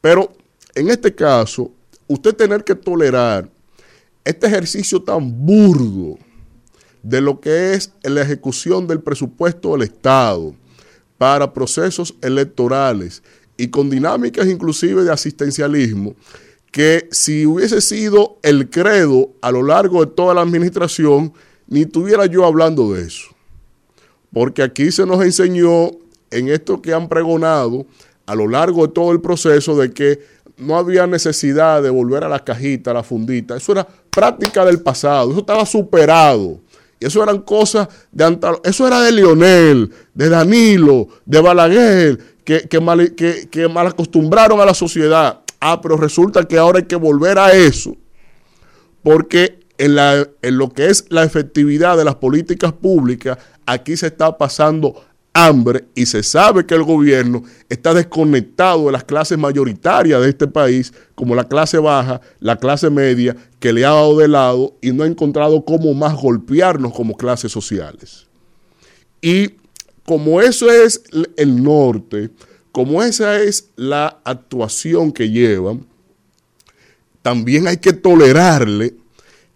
Pero 0.01 0.33
en 0.77 0.89
este 0.89 1.13
caso, 1.13 1.73
usted 2.07 2.37
tener 2.37 2.63
que 2.63 2.77
tolerar 2.77 3.51
este 4.25 4.47
ejercicio 4.47 5.03
tan 5.03 5.45
burdo 5.45 6.19
de 7.03 7.21
lo 7.21 7.41
que 7.41 7.75
es 7.75 7.93
la 8.05 8.23
ejecución 8.23 8.87
del 8.87 9.01
presupuesto 9.01 9.73
del 9.73 9.83
Estado 9.83 10.55
para 11.19 11.53
procesos 11.53 12.15
electorales 12.23 13.23
y 13.57 13.69
con 13.69 13.91
dinámicas 13.91 14.47
inclusive 14.47 15.03
de 15.03 15.13
asistencialismo, 15.13 16.15
que 16.71 17.09
si 17.11 17.45
hubiese 17.45 17.81
sido 17.81 18.39
el 18.43 18.71
credo 18.71 19.31
a 19.43 19.51
lo 19.51 19.63
largo 19.63 20.05
de 20.05 20.13
toda 20.13 20.33
la 20.35 20.43
administración, 20.43 21.33
ni 21.67 21.85
tuviera 21.85 22.27
yo 22.27 22.47
hablando 22.47 22.93
de 22.93 23.03
eso. 23.03 23.29
Porque 24.33 24.63
aquí 24.63 24.93
se 24.93 25.05
nos 25.05 25.23
enseñó 25.23 25.91
en 26.31 26.49
esto 26.49 26.81
que 26.81 26.95
han 26.95 27.09
pregonado 27.09 27.87
a 28.27 28.35
lo 28.35 28.47
largo 28.47 28.87
de 28.87 28.93
todo 28.93 29.11
el 29.13 29.21
proceso 29.21 29.77
de 29.77 29.91
que 29.91 30.21
no 30.59 30.77
había 30.77 31.07
necesidad 31.07 31.83
de 31.83 31.91
volver 31.91 32.25
a 32.25 32.29
la 32.29 32.45
cajita, 32.45 32.91
a 32.91 32.95
la 32.95 33.03
fundita. 33.03 33.57
Eso 33.57 33.73
era 33.73 33.87
práctica 34.11 34.65
del 34.65 34.81
pasado, 34.81 35.31
eso 35.31 35.41
estaba 35.41 35.65
superado. 35.65 36.61
Y 37.01 37.07
eso 37.07 37.23
eran 37.23 37.43
cosas 37.43 37.89
de 38.11 38.25
antal 38.25 38.59
Eso 38.65 38.87
era 38.87 39.01
de 39.03 39.13
Lionel, 39.13 39.91
de 40.15 40.29
Danilo, 40.29 41.09
de 41.25 41.41
Balaguer, 41.41 42.19
que, 42.45 42.63
que, 42.63 42.81
mal, 42.81 43.15
que, 43.15 43.49
que 43.51 43.69
mal 43.69 43.87
acostumbraron 43.87 44.61
a 44.61 44.65
la 44.65 44.75
sociedad. 44.75 45.41
Ah, 45.61 45.81
pero 45.81 45.97
resulta 45.97 46.45
que 46.45 46.59
ahora 46.59 46.79
hay 46.79 46.87
que 46.87 46.97
volver 46.97 47.39
a 47.39 47.53
eso. 47.53 47.97
Porque 49.03 49.61
en, 49.79 49.95
la, 49.95 50.29
en 50.43 50.59
lo 50.59 50.71
que 50.71 50.87
es 50.87 51.07
la 51.09 51.25
efectividad 51.25 51.97
de 51.97 52.05
las 52.05 52.17
políticas 52.17 52.73
públicas, 52.73 53.39
aquí 53.67 53.97
se 53.97 54.09
está 54.09 54.37
pasando 54.37 55.05
hambre 55.47 55.85
y 55.95 56.07
se 56.07 56.23
sabe 56.23 56.67
que 56.67 56.75
el 56.75 56.83
gobierno 56.83 57.43
está 57.69 57.95
desconectado 57.95 58.87
de 58.87 58.93
las 58.93 59.05
clases 59.05 59.39
mayoritarias 59.39 60.21
de 60.21 60.29
este 60.29 60.47
país, 60.47 60.93
como 61.15 61.35
la 61.35 61.45
clase 61.45 61.79
baja, 61.79 62.21
la 62.41 62.57
clase 62.57 62.91
media, 62.91 63.37
que 63.61 63.73
le 63.73 63.85
ha 63.85 63.91
dado 63.91 64.19
de 64.19 64.29
lado 64.29 64.77
y 64.81 64.93
no 64.93 65.05
ha 65.05 65.07
encontrado 65.07 65.65
cómo 65.65 65.95
más 65.95 66.15
golpearnos 66.15 66.93
como 66.93 67.17
clases 67.17 67.53
sociales. 67.53 68.27
Y 69.21 69.53
como 70.05 70.41
eso 70.41 70.71
es 70.71 71.03
el 71.37 71.63
norte, 71.63 72.31
como 72.73 73.03
esa 73.03 73.41
es 73.41 73.71
la 73.77 74.21
actuación 74.25 75.13
que 75.13 75.31
llevan, 75.31 75.87
también 77.23 77.67
hay 77.67 77.77
que 77.77 77.93
tolerarle 77.93 78.95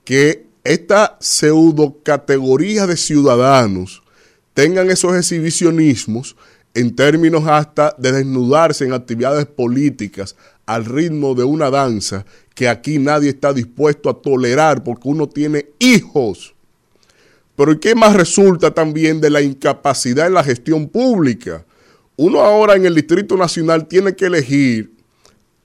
que 0.05 0.47
esta 0.65 1.17
pseudo 1.21 1.99
categoría 2.03 2.87
de 2.87 2.97
ciudadanos 2.97 4.02
tengan 4.55 4.91
esos 4.91 5.17
exhibicionismos 5.17 6.37
en 6.75 6.95
términos 6.95 7.47
hasta 7.47 7.95
de 7.99 8.13
desnudarse 8.13 8.85
en 8.85 8.93
actividades 8.93 9.47
políticas 9.47 10.37
al 10.67 10.85
ritmo 10.85 11.35
de 11.35 11.45
una 11.45 11.71
danza 11.71 12.25
que 12.55 12.69
aquí 12.69 12.99
nadie 12.99 13.31
está 13.31 13.53
dispuesto 13.53 14.09
a 14.11 14.21
tolerar 14.21 14.83
porque 14.85 15.09
uno 15.09 15.29
tiene 15.29 15.67
hijos. 15.79 16.55
Pero 17.57 17.79
¿qué 17.79 17.95
más 17.95 18.15
resulta 18.15 18.73
también 18.73 19.21
de 19.21 19.31
la 19.31 19.43
incapacidad 19.43 20.27
en 20.27 20.35
la 20.35 20.45
gestión 20.45 20.89
pública? 20.89 21.65
Uno 22.17 22.41
ahora 22.41 22.77
en 22.77 22.87
el 22.87 22.95
Distrito 22.95 23.37
Nacional 23.37 23.87
tiene 23.87 24.15
que 24.15 24.27
elegir 24.27 24.93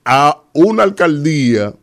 a 0.04 0.42
una 0.52 0.82
alcaldía 0.82 1.74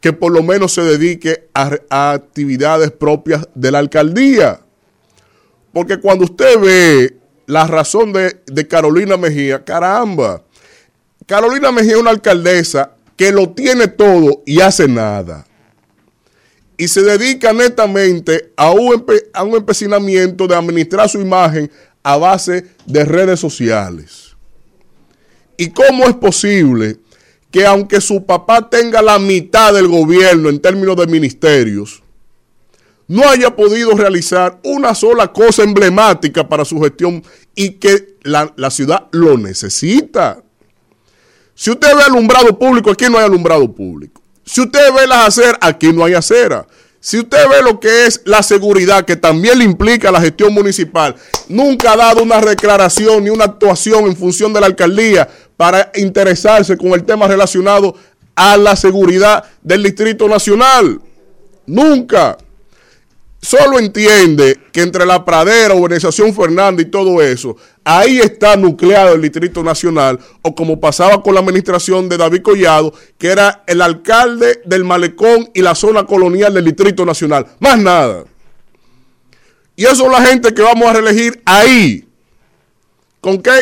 que 0.00 0.12
por 0.12 0.32
lo 0.32 0.42
menos 0.42 0.72
se 0.72 0.82
dedique 0.82 1.48
a, 1.54 1.76
a 1.90 2.12
actividades 2.12 2.90
propias 2.90 3.48
de 3.54 3.70
la 3.70 3.78
alcaldía. 3.78 4.65
Porque 5.76 5.98
cuando 5.98 6.24
usted 6.24 6.58
ve 6.58 7.18
la 7.44 7.66
razón 7.66 8.10
de, 8.10 8.66
Carolina 8.66 9.18
Mejía, 9.18 9.62
caramba, 9.62 10.42
Carolina 11.26 11.70
Mejía 11.70 11.96
es 11.96 11.98
una 11.98 12.12
alcaldesa 12.12 12.92
que 13.14 13.30
lo 13.30 13.50
tiene 13.50 13.86
todo 13.86 14.42
y 14.46 14.60
hace 14.62 14.88
nada. 14.88 15.46
Y 16.78 16.88
se 16.88 17.02
dedica 17.02 17.52
netamente 17.52 18.54
a 18.56 18.70
un, 18.70 19.04
empecinamiento 19.54 20.46
de 20.46 20.56
administrar 20.56 21.10
su 21.10 21.20
imagen 21.20 21.70
a 22.02 22.16
base 22.16 22.64
de 22.86 23.04
redes 23.04 23.38
sociales. 23.38 24.34
¿Y 25.58 25.68
cómo 25.72 26.04
es 26.04 26.14
posible 26.14 26.96
que 27.50 27.66
aunque 27.66 28.00
su 28.00 28.24
papá 28.24 28.70
tenga 28.70 29.02
la 29.02 29.18
mitad 29.18 29.74
del 29.74 29.88
gobierno 29.88 30.48
en 30.48 30.58
términos 30.58 30.96
de 30.96 31.06
ministerios, 31.06 32.02
no 33.08 33.28
haya 33.28 33.54
podido 33.54 33.92
realizar 33.92 34.58
una 34.64 34.94
sola 34.94 35.32
cosa 35.32 35.62
emblemática 35.62 36.48
para 36.48 36.64
su 36.64 36.80
gestión 36.80 37.22
y 37.54 37.72
que 37.72 38.16
la, 38.22 38.70
ciudad 38.70 39.06
lo 39.12 39.36
necesita. 39.38 40.42
Si 41.54 41.70
usted 41.70 41.94
ve 41.94 42.02
alumbrado 42.02 42.58
público, 42.58 42.90
aquí 42.90 43.06
no 43.08 43.18
hay 43.18 43.24
alumbrado 43.24 43.72
público. 43.72 44.20
Si 44.44 44.60
usted 44.60 44.92
ve 44.92 45.06
las 45.06 45.28
aceras, 45.28 45.58
aquí 45.60 45.92
no 45.92 46.04
hay 46.04 46.14
acera. 46.14 46.66
Si 47.00 47.18
usted 47.18 47.48
ve 47.48 47.62
lo 47.62 47.78
que 47.78 48.06
es 48.06 48.20
la 48.24 48.42
seguridad, 48.42 49.04
que 49.04 49.16
también 49.16 49.58
le 49.58 49.64
implica 49.64 50.10
la 50.10 50.20
gestión 50.20 50.52
municipal, 50.52 51.14
nunca 51.48 51.92
ha 51.92 51.96
dado 51.96 52.22
una 52.22 52.40
declaración 52.40 53.22
ni 53.22 53.30
una 53.30 53.44
actuación 53.44 54.06
en 54.06 54.16
función 54.16 54.52
de 54.52 54.60
la 54.60 54.66
alcaldía 54.66 55.28
para 55.56 55.90
interesarse 55.94 56.76
con 56.76 56.88
el 56.88 57.04
tema 57.04 57.28
relacionado 57.28 57.94
a 58.34 58.56
la 58.56 58.74
seguridad 58.74 59.44
del 59.62 59.84
Distrito 59.84 60.28
Nacional. 60.28 61.00
Nunca 61.66 62.36
solo 63.46 63.78
entiende 63.78 64.58
que 64.72 64.82
entre 64.82 65.06
la 65.06 65.24
pradera, 65.24 65.72
Organización 65.72 66.34
Fernández 66.34 66.88
y 66.88 66.90
todo 66.90 67.22
eso, 67.22 67.56
ahí 67.84 68.18
está 68.18 68.56
nucleado 68.56 69.14
el 69.14 69.22
Distrito 69.22 69.62
Nacional, 69.62 70.18
o 70.42 70.52
como 70.52 70.80
pasaba 70.80 71.22
con 71.22 71.34
la 71.34 71.40
administración 71.40 72.08
de 72.08 72.16
David 72.16 72.42
Collado, 72.42 72.92
que 73.16 73.28
era 73.28 73.62
el 73.68 73.82
alcalde 73.82 74.62
del 74.64 74.82
malecón 74.82 75.48
y 75.54 75.62
la 75.62 75.76
zona 75.76 76.04
colonial 76.04 76.54
del 76.54 76.64
Distrito 76.64 77.06
Nacional. 77.06 77.46
Más 77.60 77.78
nada. 77.78 78.24
Y 79.76 79.84
eso 79.84 80.06
es 80.06 80.10
la 80.10 80.26
gente 80.26 80.52
que 80.52 80.62
vamos 80.62 80.88
a 80.88 80.94
reelegir 80.94 81.40
ahí. 81.44 82.04
¿Con 83.20 83.40
qué 83.40 83.60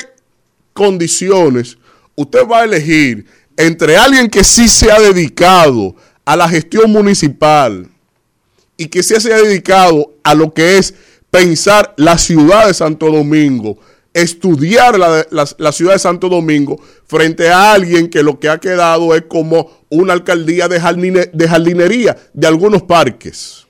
condiciones 0.73 1.77
usted 2.15 2.47
va 2.51 2.61
a 2.61 2.65
elegir 2.65 3.27
entre 3.59 3.99
alguien 3.99 4.31
que 4.31 4.45
sí 4.45 4.67
se 4.67 4.91
ha 4.91 4.99
dedicado 4.99 5.95
a 6.25 6.37
la 6.37 6.49
gestión 6.49 6.91
municipal? 6.91 7.91
Y 8.77 8.87
que 8.87 9.03
se 9.03 9.17
haya 9.17 9.37
dedicado 9.37 10.15
a 10.23 10.35
lo 10.35 10.53
que 10.53 10.79
es 10.79 10.95
pensar 11.31 11.95
la 11.97 12.19
ciudad 12.19 12.67
de 12.67 12.75
Santo 12.75 13.11
Domingo, 13.11 13.79
estudiar 14.13 14.99
la, 14.99 15.73
ciudad 15.73 15.95
de 15.95 15.99
Santo 15.99 16.29
Domingo 16.29 16.81
frente 17.07 17.49
a 17.49 17.73
alguien 17.73 18.09
que 18.09 18.23
lo 18.23 18.39
que 18.39 18.49
ha 18.49 18.59
quedado 18.59 19.15
es 19.15 19.23
como 19.23 19.85
una 19.91 20.13
alcaldía 20.13 20.69
de, 20.69 21.31
de 21.33 21.49
jardinería 21.49 22.17
de 22.33 22.47
algunos 22.47 22.83
parques. 22.83 23.67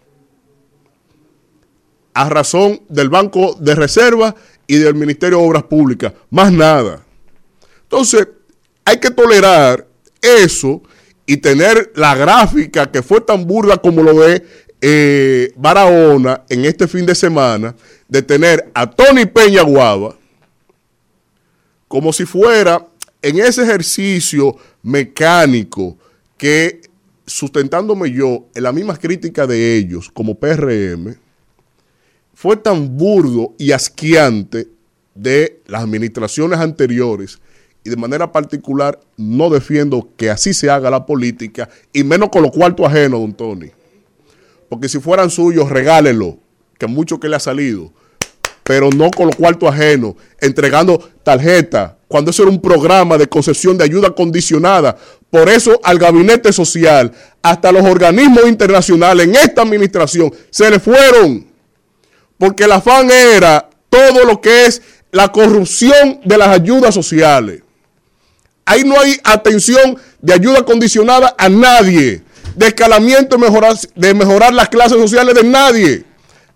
A 2.12 2.28
razón 2.28 2.82
del 2.88 3.08
Banco 3.08 3.56
de 3.58 3.74
Reserva 3.74 4.34
y 4.66 4.76
del 4.76 4.94
Ministerio 4.94 5.38
de 5.38 5.46
Obras 5.46 5.64
Públicas. 5.64 6.12
Más 6.30 6.52
nada. 6.52 7.04
Entonces, 7.82 8.28
hay 8.84 8.98
que 8.98 9.10
tolerar 9.10 9.86
eso 10.20 10.82
y 11.26 11.38
tener 11.38 11.92
la 11.94 12.14
gráfica 12.14 12.90
que 12.90 13.02
fue 13.02 13.20
tan 13.20 13.46
burda 13.46 13.78
como 13.78 14.02
lo 14.02 14.14
ve 14.14 14.44
eh, 14.80 15.52
Barahona 15.56 16.44
en 16.48 16.64
este 16.64 16.86
fin 16.86 17.06
de 17.06 17.14
semana 17.14 17.74
de 18.08 18.22
tener 18.22 18.70
a 18.74 18.90
Tony 18.90 19.26
Peña 19.26 19.62
Guava 19.62 20.16
como 21.88 22.12
si 22.12 22.24
fuera 22.24 22.86
en 23.22 23.38
ese 23.38 23.62
ejercicio 23.62 24.56
mecánico 24.82 25.96
que 26.36 26.82
sustentándome 27.26 28.10
yo 28.10 28.46
en 28.54 28.62
la 28.62 28.72
misma 28.72 28.96
crítica 28.96 29.46
de 29.46 29.76
ellos 29.76 30.10
como 30.10 30.34
PRM, 30.38 31.16
fue 32.34 32.56
tan 32.56 32.96
burdo 32.96 33.54
y 33.58 33.72
asqueante 33.72 34.68
de 35.14 35.62
las 35.66 35.82
administraciones 35.82 36.58
anteriores 36.58 37.38
y 37.84 37.90
de 37.90 37.96
manera 37.96 38.32
particular 38.32 38.98
no 39.16 39.50
defiendo 39.50 40.08
que 40.16 40.30
así 40.30 40.52
se 40.52 40.70
haga 40.70 40.90
la 40.90 41.06
política 41.06 41.68
y 41.92 42.02
menos 42.02 42.30
con 42.30 42.42
lo 42.42 42.50
cuarto 42.50 42.84
ajeno, 42.86 43.18
don 43.18 43.32
Tony. 43.32 43.70
Porque 44.74 44.88
si 44.88 44.98
fueran 44.98 45.30
suyos, 45.30 45.70
regálenlo, 45.70 46.36
que 46.76 46.88
mucho 46.88 47.20
que 47.20 47.28
le 47.28 47.36
ha 47.36 47.38
salido. 47.38 47.92
Pero 48.64 48.90
no 48.90 49.08
con 49.08 49.28
los 49.28 49.36
cuartos 49.36 49.72
ajenos, 49.72 50.16
entregando 50.40 50.98
tarjeta, 51.22 51.96
cuando 52.08 52.32
eso 52.32 52.42
era 52.42 52.50
un 52.50 52.60
programa 52.60 53.16
de 53.16 53.28
concesión 53.28 53.78
de 53.78 53.84
ayuda 53.84 54.10
condicionada. 54.10 54.96
Por 55.30 55.48
eso 55.48 55.78
al 55.84 55.96
gabinete 55.96 56.52
social, 56.52 57.12
hasta 57.40 57.70
los 57.70 57.84
organismos 57.84 58.48
internacionales 58.48 59.28
en 59.28 59.36
esta 59.36 59.62
administración, 59.62 60.34
se 60.50 60.68
le 60.68 60.80
fueron. 60.80 61.46
Porque 62.36 62.64
el 62.64 62.72
afán 62.72 63.12
era 63.12 63.70
todo 63.88 64.24
lo 64.24 64.40
que 64.40 64.66
es 64.66 64.82
la 65.12 65.30
corrupción 65.30 66.18
de 66.24 66.36
las 66.36 66.48
ayudas 66.48 66.92
sociales. 66.92 67.62
Ahí 68.64 68.82
no 68.82 68.98
hay 68.98 69.20
atención 69.22 69.96
de 70.20 70.32
ayuda 70.32 70.64
condicionada 70.64 71.32
a 71.38 71.48
nadie, 71.48 72.23
de 72.54 72.66
escalamiento 72.66 73.38
mejorar, 73.38 73.76
de 73.94 74.14
mejorar 74.14 74.52
las 74.52 74.68
clases 74.68 74.98
sociales 74.98 75.34
de 75.34 75.44
nadie. 75.44 76.04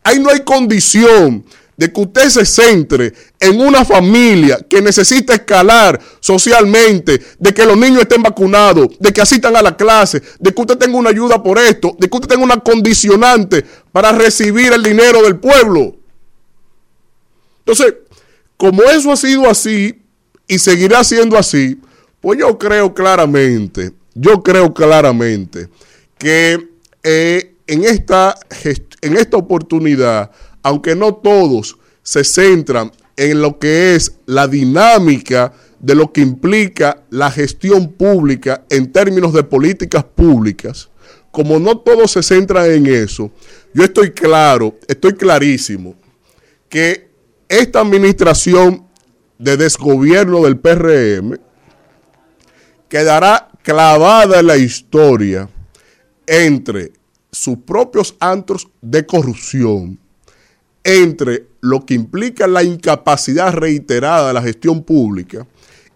Ahí 0.03 0.19
no 0.19 0.31
hay 0.31 0.41
condición 0.41 1.45
de 1.77 1.93
que 1.93 2.01
usted 2.01 2.29
se 2.29 2.45
centre 2.45 3.13
en 3.39 3.61
una 3.61 3.85
familia 3.85 4.59
que 4.69 4.83
necesita 4.83 5.35
escalar 5.35 6.01
socialmente, 6.19 7.23
de 7.39 7.55
que 7.55 7.65
los 7.65 7.77
niños 7.77 8.03
estén 8.03 8.21
vacunados, 8.21 8.89
de 8.99 9.13
que 9.13 9.21
asistan 9.21 9.55
a 9.55 9.63
la 9.63 9.77
clase, 9.77 10.21
de 10.41 10.53
que 10.53 10.61
usted 10.61 10.77
tenga 10.77 10.99
una 10.99 11.11
ayuda 11.11 11.41
por 11.41 11.57
esto, 11.57 11.95
de 11.99 12.09
que 12.09 12.17
usted 12.17 12.29
tenga 12.29 12.43
una 12.43 12.59
condicionante 12.59 13.65
para 13.93 14.11
recibir 14.11 14.73
el 14.73 14.83
dinero 14.83 15.23
del 15.23 15.37
pueblo. 15.37 15.95
Entonces, 17.61 17.95
como 18.57 18.83
eso 18.83 19.13
ha 19.13 19.17
sido 19.17 19.49
así 19.49 20.03
y 20.49 20.59
seguirá 20.59 21.05
siendo 21.05 21.39
así, 21.39 21.81
pues 22.21 22.41
yo 22.41 22.59
creo 22.59 22.93
claramente, 22.93 23.93
yo 24.15 24.43
creo 24.43 24.75
claramente 24.75 25.69
que 26.19 26.69
eh, 27.03 27.55
en, 27.67 27.85
esta, 27.85 28.35
en 29.01 29.17
esta 29.17 29.37
oportunidad, 29.37 30.31
aunque 30.63 30.95
no 30.95 31.15
todos 31.15 31.79
se 32.03 32.25
centran 32.25 32.91
en 33.17 33.41
lo 33.41 33.59
que 33.59 33.95
es 33.95 34.17
la 34.27 34.49
dinámica 34.49 35.53
de 35.81 35.95
lo 35.95 36.13
que 36.13 36.21
implica 36.21 37.05
la 37.11 37.31
gestión 37.31 37.93
pública 37.93 38.65
en 38.71 38.93
términos 38.93 39.33
de 39.33 39.45
políticas 39.45 40.05
públicas, 40.05 40.89
como 41.31 41.59
no 41.59 41.79
todos 41.79 42.13
se 42.13 42.23
centran 42.23 42.71
en 42.71 42.87
eso, 42.87 43.31
yo 43.75 43.85
estoy 43.85 44.11
claro, 44.11 44.77
estoy 44.89 45.13
clarísimo, 45.13 45.95
que 46.69 47.11
esta 47.49 47.81
administración 47.81 48.87
de 49.39 49.57
desgobierno 49.57 50.43
del 50.43 50.59
PRM 50.59 51.39
quedará 52.89 53.51
clavada 53.63 54.41
en 54.41 54.47
la 54.47 54.57
historia 54.57 55.49
entre 56.29 56.93
sus 57.33 57.59
propios 57.59 58.15
antros 58.21 58.69
de 58.81 59.05
corrupción, 59.05 59.99
entre 60.85 61.47
lo 61.61 61.85
que 61.85 61.95
implica 61.95 62.47
la 62.47 62.63
incapacidad 62.63 63.53
reiterada 63.53 64.29
de 64.29 64.35
la 64.35 64.43
gestión 64.43 64.83
pública 64.83 65.47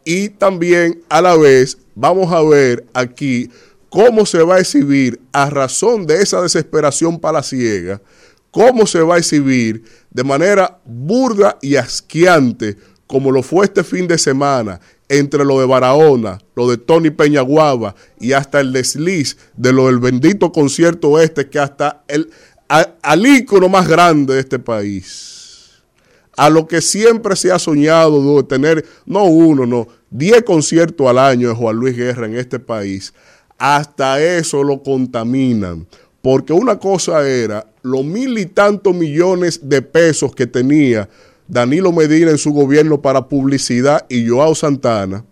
y 0.04 0.30
también 0.30 1.02
a 1.08 1.22
la 1.22 1.36
vez 1.36 1.78
vamos 1.94 2.32
a 2.32 2.42
ver 2.42 2.84
aquí 2.92 3.48
cómo 3.88 4.26
se 4.26 4.42
va 4.42 4.56
a 4.56 4.60
exhibir 4.60 5.20
a 5.32 5.48
razón 5.50 6.06
de 6.06 6.22
esa 6.22 6.42
desesperación 6.42 7.20
palaciega, 7.20 8.00
cómo 8.50 8.86
se 8.86 9.00
va 9.00 9.16
a 9.16 9.18
exhibir 9.18 9.84
de 10.10 10.24
manera 10.24 10.80
burda 10.84 11.58
y 11.62 11.76
asqueante 11.76 12.76
como 13.06 13.30
lo 13.30 13.42
fue 13.42 13.66
este 13.66 13.84
fin 13.84 14.08
de 14.08 14.18
semana 14.18 14.80
entre 15.12 15.44
lo 15.44 15.60
de 15.60 15.66
Barahona, 15.66 16.38
lo 16.56 16.70
de 16.70 16.78
Tony 16.78 17.10
Peñaguaba 17.10 17.94
y 18.18 18.32
hasta 18.32 18.60
el 18.60 18.72
desliz 18.72 19.36
de 19.54 19.70
lo 19.70 19.88
del 19.88 19.98
bendito 19.98 20.52
concierto 20.52 21.20
este 21.20 21.50
que 21.50 21.58
hasta 21.58 22.02
el 22.08 23.26
ícono 23.26 23.68
más 23.68 23.86
grande 23.86 24.32
de 24.32 24.40
este 24.40 24.58
país, 24.58 25.82
a 26.34 26.48
lo 26.48 26.66
que 26.66 26.80
siempre 26.80 27.36
se 27.36 27.52
ha 27.52 27.58
soñado 27.58 28.38
de 28.38 28.42
tener, 28.44 28.86
no 29.04 29.24
uno, 29.24 29.66
no, 29.66 29.86
diez 30.08 30.42
conciertos 30.44 31.06
al 31.06 31.18
año 31.18 31.50
de 31.50 31.54
Juan 31.56 31.76
Luis 31.76 31.94
Guerra 31.94 32.24
en 32.24 32.36
este 32.38 32.58
país, 32.58 33.12
hasta 33.58 34.18
eso 34.18 34.64
lo 34.64 34.82
contaminan. 34.82 35.86
Porque 36.22 36.54
una 36.54 36.78
cosa 36.78 37.28
era 37.28 37.66
los 37.82 38.02
mil 38.02 38.38
y 38.38 38.46
tantos 38.46 38.94
millones 38.94 39.68
de 39.68 39.82
pesos 39.82 40.34
que 40.34 40.46
tenía 40.46 41.06
Danilo 41.52 41.92
Medina 41.92 42.30
en 42.30 42.38
su 42.38 42.50
gobierno 42.50 43.02
para 43.02 43.28
publicidad 43.28 44.06
y 44.08 44.26
Joao 44.26 44.54
Santana. 44.54 45.26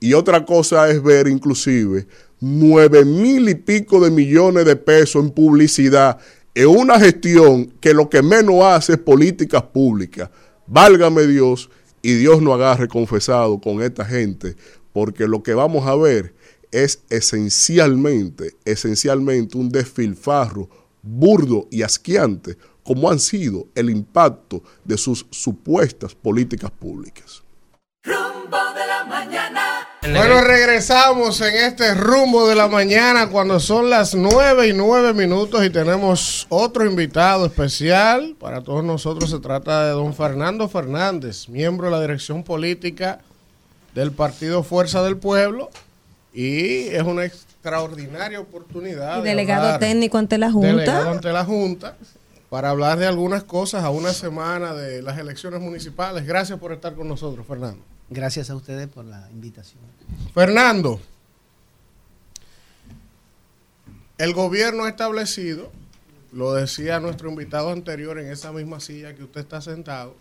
Y 0.00 0.14
otra 0.14 0.46
cosa 0.46 0.88
es 0.88 1.02
ver 1.02 1.28
inclusive 1.28 2.06
nueve 2.40 3.04
mil 3.04 3.46
y 3.50 3.54
pico 3.56 4.02
de 4.02 4.10
millones 4.10 4.64
de 4.64 4.76
pesos 4.76 5.22
en 5.22 5.30
publicidad 5.30 6.16
en 6.54 6.68
una 6.68 6.98
gestión 6.98 7.74
que 7.78 7.92
lo 7.92 8.08
que 8.08 8.22
menos 8.22 8.64
hace 8.64 8.94
es 8.94 8.98
políticas 8.98 9.64
públicas. 9.64 10.30
Válgame 10.66 11.26
Dios 11.26 11.68
y 12.00 12.14
Dios 12.14 12.40
no 12.40 12.54
agarre 12.54 12.88
confesado 12.88 13.60
con 13.60 13.82
esta 13.82 14.06
gente, 14.06 14.56
porque 14.94 15.28
lo 15.28 15.42
que 15.42 15.52
vamos 15.52 15.86
a 15.86 15.94
ver 15.94 16.32
es 16.70 17.02
esencialmente, 17.10 18.54
esencialmente 18.64 19.58
un 19.58 19.68
desfilfarro 19.68 20.70
burdo 21.02 21.68
y 21.70 21.82
asqueante, 21.82 22.56
como 22.86 23.10
han 23.10 23.18
sido 23.18 23.66
el 23.74 23.90
impacto 23.90 24.62
de 24.84 24.96
sus 24.96 25.26
supuestas 25.30 26.14
políticas 26.14 26.70
públicas. 26.70 27.42
Rumbo 28.04 28.58
de 28.74 28.86
la 28.86 29.04
mañana. 29.04 29.88
Bueno, 30.02 30.40
regresamos 30.40 31.40
en 31.40 31.56
este 31.56 31.94
rumbo 31.94 32.46
de 32.46 32.54
la 32.54 32.68
mañana 32.68 33.28
cuando 33.28 33.58
son 33.58 33.90
las 33.90 34.14
9 34.14 34.68
y 34.68 34.72
9 34.72 35.14
minutos 35.14 35.66
y 35.66 35.70
tenemos 35.70 36.46
otro 36.48 36.86
invitado 36.86 37.46
especial. 37.46 38.36
Para 38.38 38.62
todos 38.62 38.84
nosotros 38.84 39.30
se 39.30 39.40
trata 39.40 39.86
de 39.86 39.90
don 39.90 40.14
Fernando 40.14 40.68
Fernández, 40.68 41.48
miembro 41.48 41.86
de 41.86 41.92
la 41.92 42.00
dirección 42.00 42.44
política 42.44 43.18
del 43.96 44.12
Partido 44.12 44.62
Fuerza 44.62 45.02
del 45.02 45.16
Pueblo 45.16 45.70
y 46.32 46.86
es 46.88 47.02
una 47.02 47.24
extraordinaria 47.24 48.38
oportunidad. 48.38 49.18
Y 49.18 49.22
de 49.22 49.30
delegado 49.30 49.76
técnico 49.80 50.18
ante 50.18 50.38
la 50.38 50.52
Junta. 50.52 50.68
Delegado 50.68 51.10
ante 51.10 51.32
la 51.32 51.44
Junta 51.44 51.96
para 52.50 52.70
hablar 52.70 52.98
de 52.98 53.06
algunas 53.06 53.44
cosas 53.44 53.84
a 53.84 53.90
una 53.90 54.12
semana 54.12 54.74
de 54.74 55.02
las 55.02 55.18
elecciones 55.18 55.60
municipales. 55.60 56.24
Gracias 56.26 56.58
por 56.58 56.72
estar 56.72 56.94
con 56.94 57.08
nosotros, 57.08 57.46
Fernando. 57.46 57.82
Gracias 58.08 58.50
a 58.50 58.56
ustedes 58.56 58.88
por 58.88 59.04
la 59.04 59.28
invitación. 59.32 59.82
Fernando, 60.32 61.00
el 64.18 64.32
gobierno 64.32 64.84
ha 64.84 64.88
establecido, 64.88 65.72
lo 66.32 66.54
decía 66.54 67.00
nuestro 67.00 67.28
invitado 67.28 67.70
anterior 67.70 68.18
en 68.18 68.30
esa 68.30 68.52
misma 68.52 68.78
silla 68.80 69.14
que 69.14 69.24
usted 69.24 69.40
está 69.40 69.60
sentado, 69.60 70.14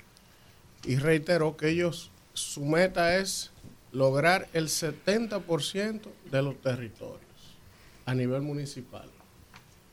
y 0.83 0.97
reiteró 0.97 1.57
que 1.57 1.69
ellos, 1.69 2.11
su 2.33 2.65
meta 2.65 3.17
es 3.17 3.51
lograr 3.91 4.47
el 4.53 4.67
70% 4.67 6.01
de 6.29 6.41
los 6.41 6.59
territorios 6.61 7.21
a 8.05 8.13
nivel 8.13 8.41
municipal. 8.41 9.09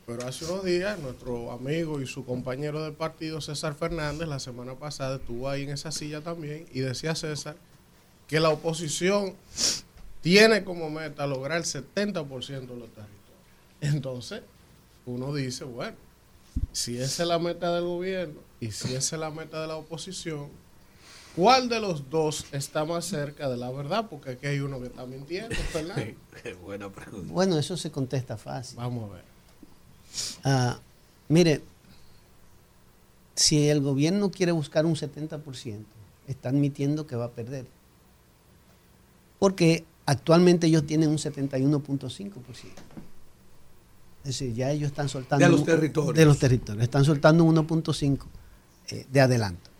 Pero 0.07 0.27
hace 0.27 0.45
unos 0.45 0.65
días, 0.65 0.99
nuestro 0.99 1.53
amigo 1.53 2.01
y 2.01 2.07
su 2.07 2.24
compañero 2.24 2.83
de 2.83 2.93
partido, 2.93 3.41
César 3.41 3.74
Fernández, 3.74 4.29
la 4.29 4.41
semana 4.41 4.74
pasada 4.74 5.16
estuvo 5.16 5.49
ahí 5.49 5.62
en 5.62 5.70
esa 5.70 5.93
silla 5.93 6.20
también 6.20 6.66
y 6.73 6.81
decía 6.81 7.15
César 7.15 7.57
que 8.27 8.41
la 8.41 8.49
oposición 8.49 9.35
tiene 10.23 10.65
como 10.65 10.91
meta 10.91 11.27
lograr 11.27 11.59
el 11.59 11.65
70% 11.65 12.27
de 12.27 12.51
los 12.51 12.89
territorios. 12.89 13.12
Entonces, 13.81 14.43
uno 15.07 15.35
dice, 15.35 15.65
bueno, 15.65 15.97
si 16.73 16.99
esa 16.99 17.23
es 17.23 17.29
la 17.29 17.39
meta 17.39 17.74
del 17.74 17.85
gobierno 17.85 18.41
y 18.61 18.70
si 18.70 18.95
esa 18.95 19.16
es 19.16 19.20
la 19.20 19.31
meta 19.31 19.61
de 19.61 19.66
la 19.66 19.77
oposición, 19.77 20.49
¿cuál 21.37 21.69
de 21.69 21.81
los 21.81 22.09
dos 22.11 22.47
está 22.53 22.85
más 22.85 23.05
cerca 23.05 23.49
de 23.49 23.57
la 23.57 23.70
verdad? 23.70 24.07
Porque 24.09 24.31
aquí 24.31 24.47
hay 24.47 24.61
uno 24.61 24.81
que 24.81 24.87
está 24.87 25.05
mintiendo, 25.07 25.55
Fernando. 25.73 26.15
buena 26.62 26.91
pregunta. 26.91 27.33
Bueno, 27.33 27.59
eso 27.59 27.77
se 27.77 27.91
contesta 27.91 28.37
fácil. 28.37 28.79
Vamos 28.79 29.11
a 29.11 29.15
ver. 29.15 29.32
Ah, 30.45 30.79
mire, 31.29 31.63
si 33.35 33.69
el 33.69 33.81
gobierno 33.81 34.31
quiere 34.31 34.53
buscar 34.53 34.87
un 34.87 34.95
70%, 34.95 35.85
está 36.29 36.49
admitiendo 36.49 37.07
que 37.07 37.17
va 37.17 37.27
a 37.27 37.31
perder. 37.31 37.67
Porque 39.39 39.85
actualmente 40.07 40.67
ellos 40.67 40.87
tienen 40.87 41.09
un 41.09 41.19
71.5%. 41.19 42.33
Es 44.23 44.39
decir, 44.39 44.55
ya 44.55 44.71
ellos 44.71 44.91
están 44.91 45.09
soltando... 45.09 45.45
De 45.45 45.51
los 45.51 45.65
territorios. 45.65 46.15
De 46.15 46.25
los 46.25 46.39
territorios. 46.39 46.85
Están 46.85 47.05
soltando 47.05 47.43
un 47.43 47.57
1.5 47.57 48.21
eh, 48.89 49.07
de 49.11 49.21
adelanto. 49.21 49.71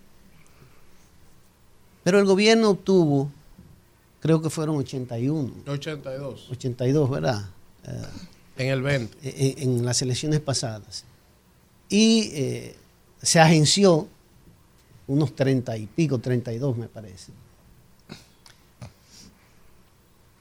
Pero 2.03 2.19
el 2.19 2.25
gobierno 2.25 2.71
obtuvo, 2.71 3.31
creo 4.19 4.43
que 4.43 4.51
fueron 4.51 4.77
81. 4.77 5.53
82. 5.69 6.49
82, 6.51 7.11
¿verdad? 7.11 7.45
Eh, 7.85 8.03
En 8.57 8.69
el 8.69 8.83
20. 8.83 9.19
en, 9.23 9.79
en 9.79 9.85
las 9.85 10.03
elecciones 10.03 10.41
pasadas. 10.41 11.05
Y 11.89 12.31
eh, 12.33 12.77
se 13.23 13.39
agenció 13.41 14.09
unos 15.07 15.35
30 15.35 15.77
y 15.77 15.87
pico, 15.87 16.19
32 16.19 16.77
me 16.77 16.89
parece. 16.89 17.33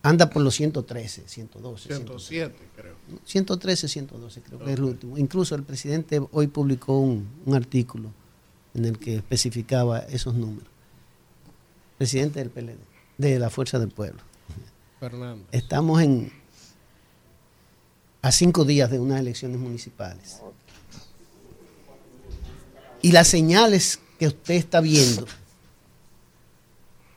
Anda 0.04 0.30
por 0.30 0.42
los 0.42 0.56
113, 0.56 1.24
112. 1.28 1.88
107, 1.88 2.56
creo. 2.76 2.96
113, 3.24 3.88
112, 3.88 4.42
creo 4.42 4.60
que 4.60 4.66
es 4.66 4.78
el 4.80 4.84
último. 4.84 5.18
Incluso 5.18 5.54
el 5.54 5.64
presidente 5.64 6.20
hoy 6.32 6.48
publicó 6.48 7.00
un, 7.00 7.30
un 7.46 7.54
artículo 7.54 8.12
en 8.74 8.86
el 8.86 8.98
que 8.98 9.18
especificaba 9.18 10.00
esos 10.00 10.34
números. 10.34 10.70
Presidente 12.00 12.40
del 12.40 12.50
PLD, 12.50 12.80
de 13.18 13.38
la 13.38 13.52
Fuerza 13.52 13.78
del 13.78 13.90
Pueblo. 13.90 14.22
Fernando. 15.00 15.46
Estamos 15.52 16.02
en 16.02 16.32
a 18.22 18.32
cinco 18.32 18.66
días 18.66 18.90
de 18.92 19.00
unas 19.00 19.20
elecciones 19.20 19.60
municipales. 19.60 20.40
Y 23.02 23.12
las 23.12 23.28
señales 23.28 24.00
que 24.20 24.28
usted 24.28 24.56
está 24.56 24.80
viendo 24.80 25.26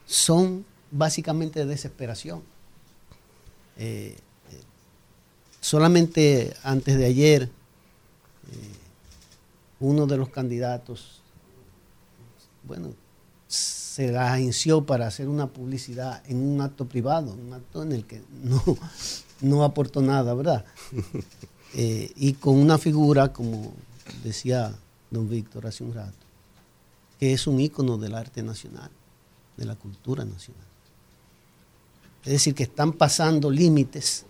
son 0.06 0.64
básicamente 0.90 1.60
de 1.60 1.66
desesperación. 1.66 2.42
Eh, 3.76 4.16
eh, 4.16 4.60
solamente 5.60 6.54
antes 6.62 6.96
de 6.96 7.04
ayer, 7.04 7.42
eh, 7.42 7.50
uno 9.80 10.06
de 10.06 10.16
los 10.16 10.30
candidatos, 10.30 11.20
bueno, 12.62 12.94
se 13.46 14.10
la 14.10 14.38
para 14.86 15.06
hacer 15.06 15.28
una 15.28 15.48
publicidad 15.48 16.22
en 16.26 16.38
un 16.38 16.60
acto 16.60 16.88
privado, 16.88 17.34
un 17.34 17.52
acto 17.52 17.82
en 17.82 17.92
el 17.92 18.06
que 18.06 18.22
no, 18.42 18.62
no 19.40 19.64
aportó 19.64 20.02
nada, 20.02 20.34
¿verdad? 20.34 20.64
Eh, 21.76 22.12
y 22.14 22.34
con 22.34 22.54
una 22.54 22.78
figura, 22.78 23.32
como 23.32 23.72
decía 24.22 24.72
don 25.10 25.28
Víctor 25.28 25.66
hace 25.66 25.82
un 25.82 25.92
rato, 25.92 26.12
que 27.18 27.32
es 27.32 27.48
un 27.48 27.58
ícono 27.58 27.98
del 27.98 28.14
arte 28.14 28.44
nacional, 28.44 28.92
de 29.56 29.64
la 29.64 29.74
cultura 29.74 30.24
nacional. 30.24 30.68
Es 32.24 32.32
decir, 32.32 32.54
que 32.54 32.62
están 32.62 32.92
pasando 32.92 33.50
límites 33.50 34.24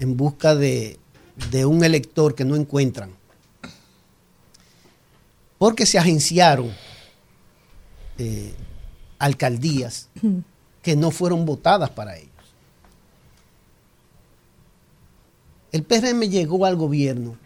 en 0.00 0.16
busca 0.16 0.56
de, 0.56 0.98
de 1.50 1.66
un 1.66 1.84
elector 1.84 2.34
que 2.34 2.44
no 2.44 2.56
encuentran. 2.56 3.10
Porque 5.58 5.86
se 5.86 5.98
agenciaron 5.98 6.72
eh, 8.18 8.54
alcaldías 9.18 10.08
que 10.82 10.96
no 10.96 11.10
fueron 11.10 11.46
votadas 11.46 11.90
para 11.90 12.16
ellos. 12.16 12.33
El 15.74 15.82
PRM 15.82 16.20
llegó 16.30 16.66
al 16.66 16.76
gobierno 16.76 17.36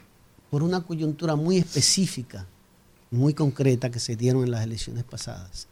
por 0.50 0.62
una 0.62 0.82
coyuntura 0.82 1.34
muy 1.34 1.56
específica, 1.56 2.46
muy 3.10 3.32
concreta 3.32 3.90
que 3.90 4.00
se 4.00 4.16
dieron 4.16 4.44
en 4.44 4.50
las 4.50 4.62
elecciones 4.62 5.04
pasadas, 5.04 5.66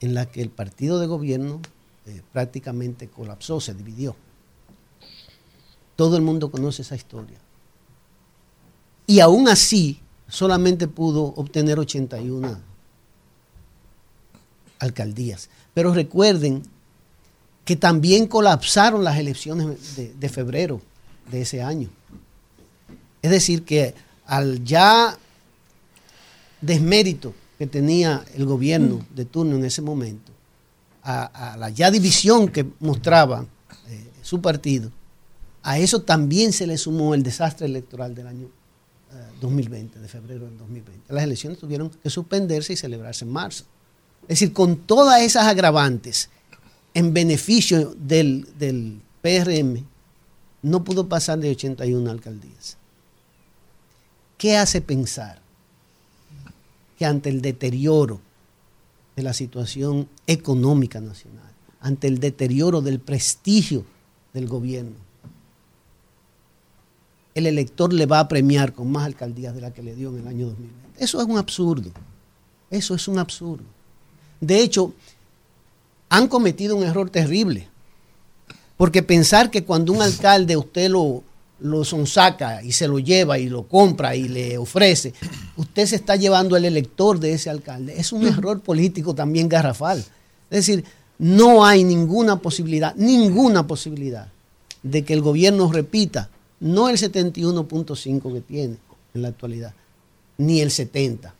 en 0.00 0.14
la 0.14 0.24
que 0.24 0.40
el 0.40 0.48
partido 0.48 0.98
de 0.98 1.06
gobierno 1.06 1.60
eh, 2.06 2.22
prácticamente 2.32 3.08
colapsó, 3.08 3.60
se 3.60 3.74
dividió. 3.74 4.16
Todo 5.94 6.16
el 6.16 6.22
mundo 6.22 6.50
conoce 6.50 6.80
esa 6.80 6.96
historia. 6.96 7.36
Y 9.06 9.20
aún 9.20 9.46
así, 9.46 10.00
solamente 10.26 10.88
pudo 10.88 11.34
obtener 11.36 11.78
81 11.78 12.62
alcaldías. 14.78 15.50
Pero 15.74 15.92
recuerden 15.92 16.62
que 17.66 17.76
también 17.76 18.26
colapsaron 18.26 19.04
las 19.04 19.18
elecciones 19.18 19.96
de, 19.96 20.14
de 20.14 20.28
febrero 20.30 20.80
de 21.30 21.42
ese 21.42 21.62
año. 21.62 21.88
Es 23.22 23.30
decir, 23.30 23.64
que 23.64 23.94
al 24.26 24.64
ya 24.64 25.16
desmérito 26.60 27.34
que 27.58 27.66
tenía 27.66 28.24
el 28.34 28.46
gobierno 28.46 29.04
de 29.14 29.24
turno 29.24 29.56
en 29.56 29.64
ese 29.64 29.82
momento, 29.82 30.32
a, 31.02 31.56
la 31.58 31.70
ya 31.70 31.90
división 31.90 32.48
que 32.48 32.66
mostraba 32.80 33.46
eh, 33.88 34.10
su 34.22 34.40
partido, 34.42 34.92
a 35.62 35.78
eso 35.78 36.02
también 36.02 36.52
se 36.52 36.66
le 36.66 36.78
sumó 36.78 37.14
el 37.14 37.22
desastre 37.22 37.66
electoral 37.66 38.14
del 38.14 38.26
año 38.26 38.46
eh, 39.12 39.26
2020, 39.40 39.98
de 39.98 40.08
febrero 40.08 40.44
del 40.46 40.58
2020. 40.58 41.12
Las 41.12 41.24
elecciones 41.24 41.58
tuvieron 41.58 41.90
que 41.90 42.10
suspenderse 42.10 42.74
y 42.74 42.76
celebrarse 42.76 43.24
en 43.24 43.32
marzo. 43.32 43.64
Es 44.22 44.40
decir, 44.40 44.52
con 44.52 44.76
todas 44.76 45.22
esas 45.22 45.44
agravantes 45.44 46.28
en 46.94 47.12
beneficio 47.14 47.94
del, 47.98 48.46
del 48.58 49.00
PRM, 49.22 49.84
no 50.62 50.84
pudo 50.84 51.08
pasar 51.08 51.38
de 51.38 51.50
81 51.50 52.10
alcaldías. 52.10 52.76
¿Qué 54.36 54.56
hace 54.56 54.80
pensar 54.80 55.40
que 56.98 57.04
ante 57.04 57.28
el 57.28 57.40
deterioro 57.40 58.20
de 59.16 59.22
la 59.22 59.32
situación 59.32 60.08
económica 60.26 61.00
nacional, 61.00 61.52
ante 61.80 62.06
el 62.06 62.18
deterioro 62.18 62.80
del 62.80 63.00
prestigio 63.00 63.84
del 64.32 64.48
gobierno, 64.48 64.96
el 67.34 67.46
elector 67.46 67.92
le 67.92 68.06
va 68.06 68.20
a 68.20 68.28
premiar 68.28 68.72
con 68.72 68.90
más 68.90 69.04
alcaldías 69.04 69.54
de 69.54 69.60
la 69.60 69.72
que 69.72 69.82
le 69.82 69.94
dio 69.94 70.10
en 70.10 70.18
el 70.18 70.28
año 70.28 70.46
2020? 70.46 71.04
Eso 71.04 71.20
es 71.20 71.26
un 71.26 71.38
absurdo. 71.38 71.90
Eso 72.70 72.94
es 72.94 73.06
un 73.08 73.18
absurdo. 73.18 73.64
De 74.40 74.60
hecho, 74.60 74.92
han 76.08 76.28
cometido 76.28 76.76
un 76.76 76.84
error 76.84 77.10
terrible. 77.10 77.68
Porque 78.78 79.02
pensar 79.02 79.50
que 79.50 79.64
cuando 79.64 79.92
un 79.92 80.00
alcalde 80.00 80.56
usted 80.56 80.88
lo, 80.88 81.24
lo 81.60 81.84
sonsaca 81.84 82.62
y 82.62 82.70
se 82.70 82.86
lo 82.86 83.00
lleva 83.00 83.38
y 83.38 83.48
lo 83.48 83.64
compra 83.64 84.14
y 84.14 84.28
le 84.28 84.56
ofrece, 84.56 85.12
usted 85.56 85.84
se 85.84 85.96
está 85.96 86.14
llevando 86.14 86.54
al 86.54 86.64
elector 86.64 87.18
de 87.18 87.32
ese 87.32 87.50
alcalde. 87.50 87.98
Es 87.98 88.12
un 88.12 88.24
error 88.26 88.60
político 88.60 89.14
también 89.14 89.48
garrafal. 89.48 89.98
Es 89.98 90.66
decir, 90.66 90.84
no 91.18 91.64
hay 91.66 91.82
ninguna 91.82 92.38
posibilidad, 92.38 92.94
ninguna 92.94 93.66
posibilidad 93.66 94.28
de 94.84 95.04
que 95.04 95.12
el 95.12 95.22
gobierno 95.22 95.70
repita, 95.72 96.30
no 96.60 96.88
el 96.88 96.98
71.5 96.98 98.32
que 98.32 98.40
tiene 98.40 98.76
en 99.12 99.22
la 99.22 99.28
actualidad, 99.28 99.74
ni 100.36 100.60
el 100.60 100.70
70. 100.70 101.34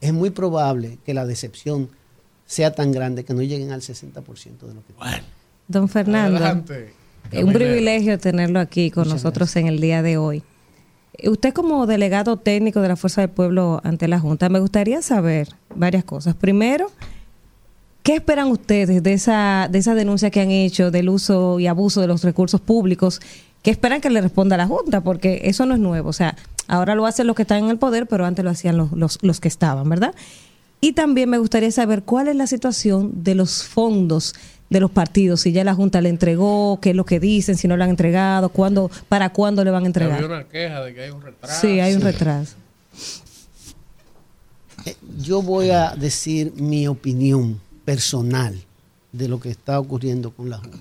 Es 0.00 0.12
muy 0.12 0.30
probable 0.30 0.98
que 1.04 1.12
la 1.12 1.26
decepción 1.26 1.88
sea 2.46 2.72
tan 2.72 2.92
grande 2.92 3.24
que 3.24 3.34
no 3.34 3.42
lleguen 3.42 3.72
al 3.72 3.80
60% 3.80 4.12
de 4.60 4.74
lo 4.74 4.86
que 4.86 4.92
tienen. 4.92 5.33
Don 5.68 5.88
Fernando, 5.88 6.36
Adelante. 6.38 6.92
es 7.32 7.44
un 7.44 7.52
privilegio 7.52 8.18
tenerlo 8.18 8.60
aquí 8.60 8.90
con 8.90 9.08
nosotros 9.08 9.54
en 9.56 9.66
el 9.66 9.80
día 9.80 10.02
de 10.02 10.18
hoy. 10.18 10.42
Eh, 11.18 11.30
Usted 11.30 11.52
como 11.52 11.86
delegado 11.86 12.36
técnico 12.36 12.80
de 12.80 12.88
la 12.88 12.96
Fuerza 12.96 13.22
del 13.22 13.30
Pueblo 13.30 13.80
ante 13.84 14.08
la 14.08 14.20
Junta, 14.20 14.48
me 14.48 14.60
gustaría 14.60 15.00
saber 15.02 15.48
varias 15.74 16.04
cosas. 16.04 16.34
Primero, 16.34 16.90
¿qué 18.02 18.14
esperan 18.16 18.48
ustedes 18.48 19.02
de 19.02 19.12
esa, 19.12 19.68
de 19.70 19.78
esa 19.78 19.94
denuncia 19.94 20.30
que 20.30 20.40
han 20.40 20.50
hecho 20.50 20.90
del 20.90 21.08
uso 21.08 21.58
y 21.60 21.66
abuso 21.66 22.00
de 22.00 22.06
los 22.08 22.22
recursos 22.22 22.60
públicos? 22.60 23.20
¿Qué 23.62 23.70
esperan 23.70 24.02
que 24.02 24.10
le 24.10 24.20
responda 24.20 24.58
la 24.58 24.66
Junta? 24.66 25.00
Porque 25.00 25.40
eso 25.44 25.64
no 25.64 25.74
es 25.74 25.80
nuevo. 25.80 26.10
O 26.10 26.12
sea, 26.12 26.36
ahora 26.68 26.94
lo 26.94 27.06
hacen 27.06 27.26
los 27.26 27.34
que 27.34 27.42
están 27.42 27.64
en 27.64 27.70
el 27.70 27.78
poder, 27.78 28.06
pero 28.06 28.26
antes 28.26 28.44
lo 28.44 28.50
hacían 28.50 28.76
los, 28.76 28.92
los, 28.92 29.18
los 29.22 29.40
que 29.40 29.48
estaban, 29.48 29.88
¿verdad? 29.88 30.14
Y 30.82 30.92
también 30.92 31.30
me 31.30 31.38
gustaría 31.38 31.70
saber 31.70 32.02
cuál 32.02 32.28
es 32.28 32.36
la 32.36 32.46
situación 32.46 33.24
de 33.24 33.34
los 33.34 33.64
fondos 33.64 34.34
de 34.74 34.80
los 34.80 34.90
partidos, 34.90 35.42
si 35.42 35.52
ya 35.52 35.62
la 35.62 35.72
Junta 35.72 36.00
le 36.00 36.08
entregó, 36.08 36.80
qué 36.82 36.90
es 36.90 36.96
lo 36.96 37.04
que 37.04 37.20
dicen, 37.20 37.56
si 37.56 37.68
no 37.68 37.76
lo 37.76 37.84
han 37.84 37.90
entregado, 37.90 38.48
cuándo, 38.48 38.90
para 39.08 39.32
cuándo 39.32 39.62
le 39.62 39.70
van 39.70 39.84
a 39.84 39.86
entregar. 39.86 40.16
Había 40.16 40.26
una 40.26 40.48
queja 40.48 40.82
de 40.82 40.92
que 40.92 41.02
hay 41.02 41.10
un 41.10 41.22
retraso. 41.22 41.60
Sí, 41.60 41.78
hay 41.78 41.94
un 41.94 42.00
retraso. 42.00 42.56
Eh, 44.84 44.96
Yo 45.20 45.42
voy 45.42 45.70
a 45.70 45.94
decir 45.94 46.52
mi 46.56 46.88
opinión 46.88 47.60
personal 47.84 48.60
de 49.12 49.28
lo 49.28 49.38
que 49.38 49.50
está 49.50 49.78
ocurriendo 49.78 50.32
con 50.32 50.50
la 50.50 50.58
Junta. 50.58 50.78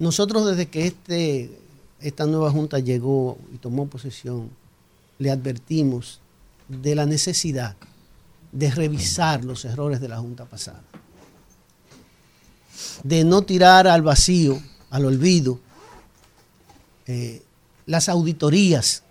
Nosotros 0.00 0.46
desde 0.46 0.66
que 0.66 0.88
este, 0.88 1.48
esta 2.00 2.26
nueva 2.26 2.50
Junta 2.50 2.80
llegó 2.80 3.38
y 3.54 3.58
tomó 3.58 3.86
posesión, 3.86 4.50
le 5.20 5.30
advertimos 5.30 6.20
de 6.66 6.96
la 6.96 7.06
necesidad 7.06 7.76
de 8.52 8.70
revisar 8.70 9.44
los 9.44 9.64
errores 9.64 10.00
de 10.00 10.08
la 10.08 10.18
Junta 10.18 10.44
pasada, 10.44 10.82
de 13.02 13.24
no 13.24 13.42
tirar 13.42 13.86
al 13.86 14.02
vacío, 14.02 14.60
al 14.90 15.04
olvido, 15.04 15.58
eh, 17.06 17.42
las 17.86 18.08
auditorías 18.08 19.02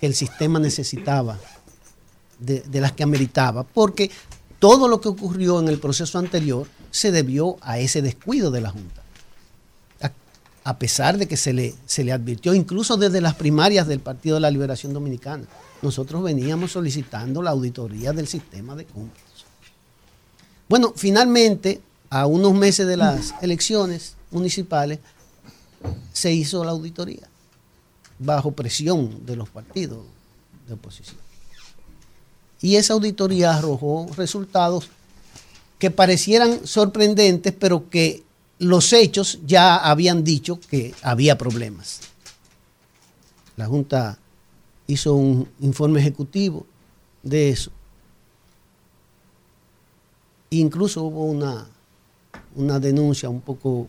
que 0.00 0.06
el 0.06 0.14
sistema 0.14 0.58
necesitaba, 0.58 1.38
de, 2.38 2.80
las 2.80 2.92
que 2.92 3.04
ameritaba, 3.04 3.62
porque 3.62 4.10
todo 4.58 4.88
lo 4.88 5.00
que 5.00 5.08
ocurrió 5.08 5.60
en 5.60 5.68
el 5.68 5.78
proceso 5.78 6.18
anterior 6.18 6.66
se 6.90 7.12
debió 7.12 7.56
a 7.60 7.78
ese 7.78 8.02
descuido 8.02 8.50
de 8.50 8.60
la 8.60 8.70
Junta. 8.70 9.02
A, 10.02 10.10
a 10.64 10.78
pesar 10.78 11.16
de 11.16 11.28
que 11.28 11.36
se 11.36 11.52
le, 11.52 11.74
se 11.86 12.02
le 12.02 12.12
advirtió, 12.12 12.54
incluso 12.54 12.96
desde 12.96 13.20
las 13.20 13.34
primarias 13.34 13.86
del 13.86 14.00
Partido 14.00 14.34
de 14.34 14.40
la 14.40 14.50
Liberación 14.50 14.92
Dominicana, 14.92 15.44
nosotros 15.84 16.22
veníamos 16.22 16.72
solicitando 16.72 17.42
la 17.42 17.50
auditoría 17.50 18.12
del 18.12 18.26
sistema 18.26 18.74
de 18.74 18.86
cómputos. 18.86 19.44
Bueno, 20.66 20.94
finalmente, 20.96 21.82
a 22.08 22.24
unos 22.26 22.54
meses 22.54 22.86
de 22.86 22.96
las 22.96 23.34
elecciones 23.42 24.14
municipales, 24.30 24.98
se 26.10 26.32
hizo 26.32 26.64
la 26.64 26.70
auditoría 26.70 27.28
bajo 28.18 28.52
presión 28.52 29.26
de 29.26 29.36
los 29.36 29.50
partidos 29.50 29.98
de 30.66 30.72
oposición. 30.72 31.18
Y 32.62 32.76
esa 32.76 32.94
auditoría 32.94 33.54
arrojó 33.54 34.08
resultados 34.16 34.88
que 35.78 35.90
parecieran 35.90 36.66
sorprendentes, 36.66 37.52
pero 37.52 37.90
que 37.90 38.22
los 38.58 38.94
hechos 38.94 39.40
ya 39.44 39.76
habían 39.76 40.24
dicho 40.24 40.58
que 40.58 40.94
había 41.02 41.36
problemas. 41.36 42.00
La 43.58 43.66
Junta 43.66 44.18
hizo 44.86 45.14
un 45.14 45.48
informe 45.60 46.00
ejecutivo 46.00 46.66
de 47.22 47.50
eso. 47.50 47.70
Incluso 50.50 51.02
hubo 51.02 51.24
una, 51.24 51.66
una 52.54 52.78
denuncia 52.78 53.28
un 53.28 53.40
poco 53.40 53.88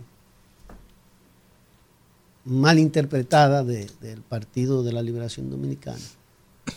mal 2.46 2.80
interpretada 2.80 3.64
de- 3.64 3.90
del 4.02 4.22
Partido 4.22 4.84
de 4.84 4.94
la 4.94 5.02
Liberación 5.02 5.50
Dominicana 5.50 6.00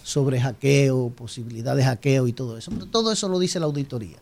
sobre 0.02 0.40
hackeo, 0.40 1.10
posibilidad 1.10 1.74
de 1.76 1.84
hackeo 1.84 2.26
y 2.26 2.32
todo 2.32 2.58
eso. 2.58 2.70
Pero 2.70 2.86
todo 2.86 3.12
eso 3.12 3.28
lo 3.28 3.38
dice 3.38 3.60
la 3.60 3.66
auditoría. 3.66 4.18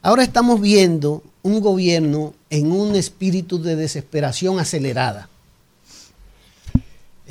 Ahora 0.00 0.22
estamos 0.24 0.60
viendo 0.60 1.22
un 1.42 1.60
gobierno 1.60 2.34
en 2.50 2.72
un 2.72 2.96
espíritu 2.96 3.60
de 3.60 3.76
desesperación 3.76 4.58
acelerada. 4.58 5.28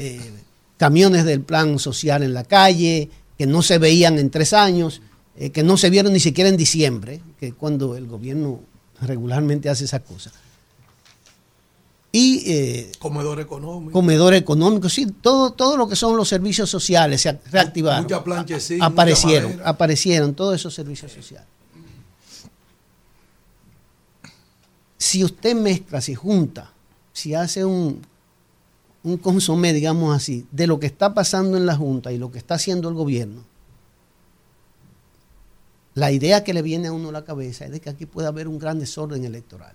Eh, 0.04 0.20
camiones 0.78 1.26
del 1.26 1.42
plan 1.42 1.78
social 1.78 2.24
en 2.24 2.34
la 2.34 2.44
calle, 2.44 3.08
que 3.38 3.46
no 3.46 3.62
se 3.62 3.78
veían 3.78 4.18
en 4.18 4.32
tres 4.32 4.52
años, 4.52 5.00
eh, 5.36 5.52
que 5.52 5.62
no 5.62 5.78
se 5.78 5.92
vieron 5.92 6.12
ni 6.12 6.20
siquiera 6.20 6.50
en 6.50 6.58
diciembre, 6.58 7.22
que 7.40 7.50
es 7.50 7.54
cuando 7.54 7.96
el 7.96 8.08
gobierno 8.08 8.62
regularmente 9.00 9.70
hace 9.70 9.86
esas 9.86 10.02
cosas. 10.02 10.34
Y 12.12 12.52
eh, 12.52 12.92
Comedor 12.98 13.42
económico. 13.42 13.92
comedor 13.92 14.34
económico, 14.34 14.90
sí, 14.90 15.06
todo, 15.06 15.52
todo 15.52 15.78
lo 15.78 15.88
que 15.88 15.96
son 15.96 16.18
los 16.18 16.28
servicios 16.28 16.68
sociales 16.68 17.22
se 17.22 17.40
reactivaron. 17.52 18.06
Mucha 18.06 18.24
planchecina, 18.24 18.88
aparecieron, 18.88 19.52
mucha 19.52 19.70
aparecieron 19.70 20.34
todos 20.34 20.56
esos 20.56 20.74
servicios 20.74 21.12
sociales. 21.12 21.48
Si 24.98 25.24
usted 25.24 25.56
mezcla, 25.56 26.02
si 26.02 26.16
junta, 26.16 26.72
si 27.14 27.36
hace 27.36 27.64
un, 27.64 28.02
un 29.04 29.18
consomé, 29.18 29.74
digamos 29.74 30.16
así, 30.16 30.46
de 30.52 30.68
lo 30.68 30.80
que 30.80 30.86
está 30.86 31.14
pasando 31.14 31.58
en 31.58 31.66
la 31.66 31.76
Junta 31.76 32.12
y 32.12 32.18
lo 32.18 32.32
que 32.32 32.38
está 32.38 32.56
haciendo 32.56 32.90
el 32.90 32.96
gobierno, 32.96 33.44
la 35.94 36.12
idea 36.12 36.44
que 36.44 36.54
le 36.54 36.62
viene 36.62 36.88
a 36.88 36.94
uno 36.94 37.10
a 37.10 37.12
la 37.12 37.26
cabeza 37.26 37.66
es 37.66 37.72
de 37.72 37.80
que 37.80 37.90
aquí 37.90 38.06
puede 38.06 38.28
haber 38.28 38.48
un 38.48 38.60
gran 38.60 38.80
desorden 38.80 39.26
electoral. 39.26 39.74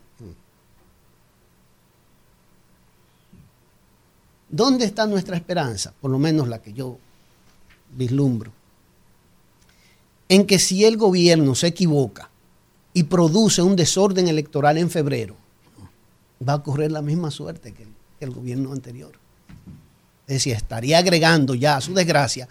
¿Dónde 4.48 4.84
está 4.84 5.06
nuestra 5.06 5.36
esperanza? 5.36 5.92
Por 6.00 6.10
lo 6.10 6.18
menos 6.18 6.48
la 6.48 6.62
que 6.62 6.72
yo 6.72 6.98
vislumbro. 7.94 8.52
En 10.28 10.46
que 10.46 10.58
si 10.58 10.84
el 10.84 10.96
gobierno 10.96 11.54
se 11.54 11.66
equivoca 11.66 12.30
y 12.94 13.02
produce 13.04 13.60
un 13.60 13.76
desorden 13.76 14.28
electoral 14.28 14.78
en 14.78 14.88
febrero, 14.88 15.36
va 16.46 16.54
a 16.54 16.56
ocurrir 16.56 16.92
la 16.92 17.02
misma 17.02 17.30
suerte 17.30 17.74
que 17.74 17.82
el, 17.82 17.95
que 18.18 18.24
el 18.24 18.30
gobierno 18.32 18.72
anterior. 18.72 19.12
Es 20.26 20.34
decir, 20.34 20.54
estaría 20.54 20.98
agregando 20.98 21.54
ya 21.54 21.76
a 21.76 21.80
su 21.80 21.94
desgracia 21.94 22.48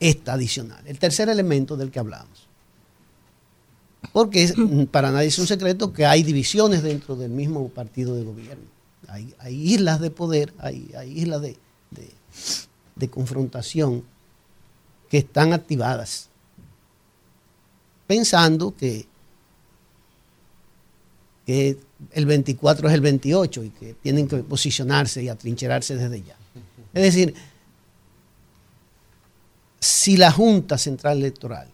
esta 0.00 0.32
adicional. 0.34 0.84
El 0.86 0.98
tercer 0.98 1.28
elemento 1.28 1.76
del 1.76 1.90
que 1.90 1.98
hablamos. 2.00 2.48
Porque 4.12 4.42
es- 4.42 4.54
para 4.90 5.12
nadie 5.12 5.28
es 5.28 5.38
un 5.38 5.46
secreto 5.46 5.92
que 5.92 6.04
hay 6.06 6.22
divisiones 6.24 6.82
dentro 6.82 7.14
del 7.14 7.30
mismo 7.30 7.68
partido 7.68 8.16
de 8.16 8.24
gobierno. 8.24 8.64
Hay, 9.08 9.34
islas 9.54 10.00
de 10.00 10.10
poder, 10.10 10.52
hay, 10.58 10.90
islas 11.14 11.40
de, 11.42 11.56
de- 11.90 12.12
de 12.96 13.10
confrontación 13.10 14.04
que 15.08 15.18
están 15.18 15.52
activadas, 15.52 16.28
pensando 18.06 18.74
que, 18.74 19.06
que 21.46 21.78
el 22.10 22.26
24 22.26 22.88
es 22.88 22.94
el 22.94 23.00
28 23.00 23.64
y 23.64 23.70
que 23.70 23.94
tienen 23.94 24.26
que 24.26 24.38
posicionarse 24.38 25.22
y 25.22 25.28
atrincherarse 25.28 25.96
desde 25.96 26.22
ya. 26.22 26.36
Es 26.92 27.02
decir, 27.02 27.34
si 29.80 30.16
la 30.16 30.30
Junta 30.30 30.78
Central 30.78 31.18
Electoral 31.18 31.68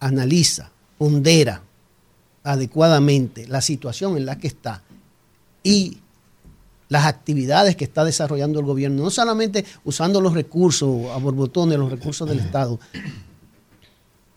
analiza, 0.00 0.70
pondera 0.98 1.62
adecuadamente 2.42 3.46
la 3.48 3.60
situación 3.60 4.16
en 4.16 4.26
la 4.26 4.38
que 4.38 4.46
está 4.46 4.82
y 5.62 5.98
las 6.88 7.06
actividades 7.06 7.76
que 7.76 7.84
está 7.84 8.04
desarrollando 8.04 8.60
el 8.60 8.66
gobierno, 8.66 9.02
no 9.02 9.10
solamente 9.10 9.64
usando 9.84 10.20
los 10.20 10.34
recursos 10.34 11.06
a 11.10 11.18
borbotones, 11.18 11.78
los 11.78 11.90
recursos 11.90 12.28
del 12.28 12.38
Estado, 12.38 12.78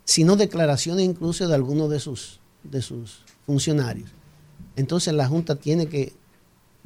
sino 0.05 0.35
declaraciones 0.35 1.05
incluso 1.05 1.47
de 1.47 1.53
algunos 1.53 1.89
de 1.91 1.99
sus, 1.99 2.38
de 2.63 2.81
sus 2.81 3.23
funcionarios. 3.45 4.09
Entonces 4.75 5.13
la 5.13 5.27
Junta 5.27 5.55
tiene 5.55 5.87
que 5.87 6.13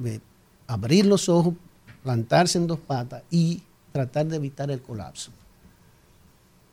eh, 0.03 0.19
abrir 0.67 1.05
los 1.05 1.29
ojos, 1.29 1.53
plantarse 2.03 2.57
en 2.57 2.67
dos 2.67 2.79
patas 2.79 3.23
y 3.29 3.61
tratar 3.91 4.27
de 4.27 4.37
evitar 4.37 4.71
el 4.71 4.81
colapso. 4.81 5.31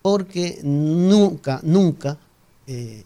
Porque 0.03 0.61
nunca, 0.63 1.61
nunca 1.63 2.19
eh, 2.67 3.05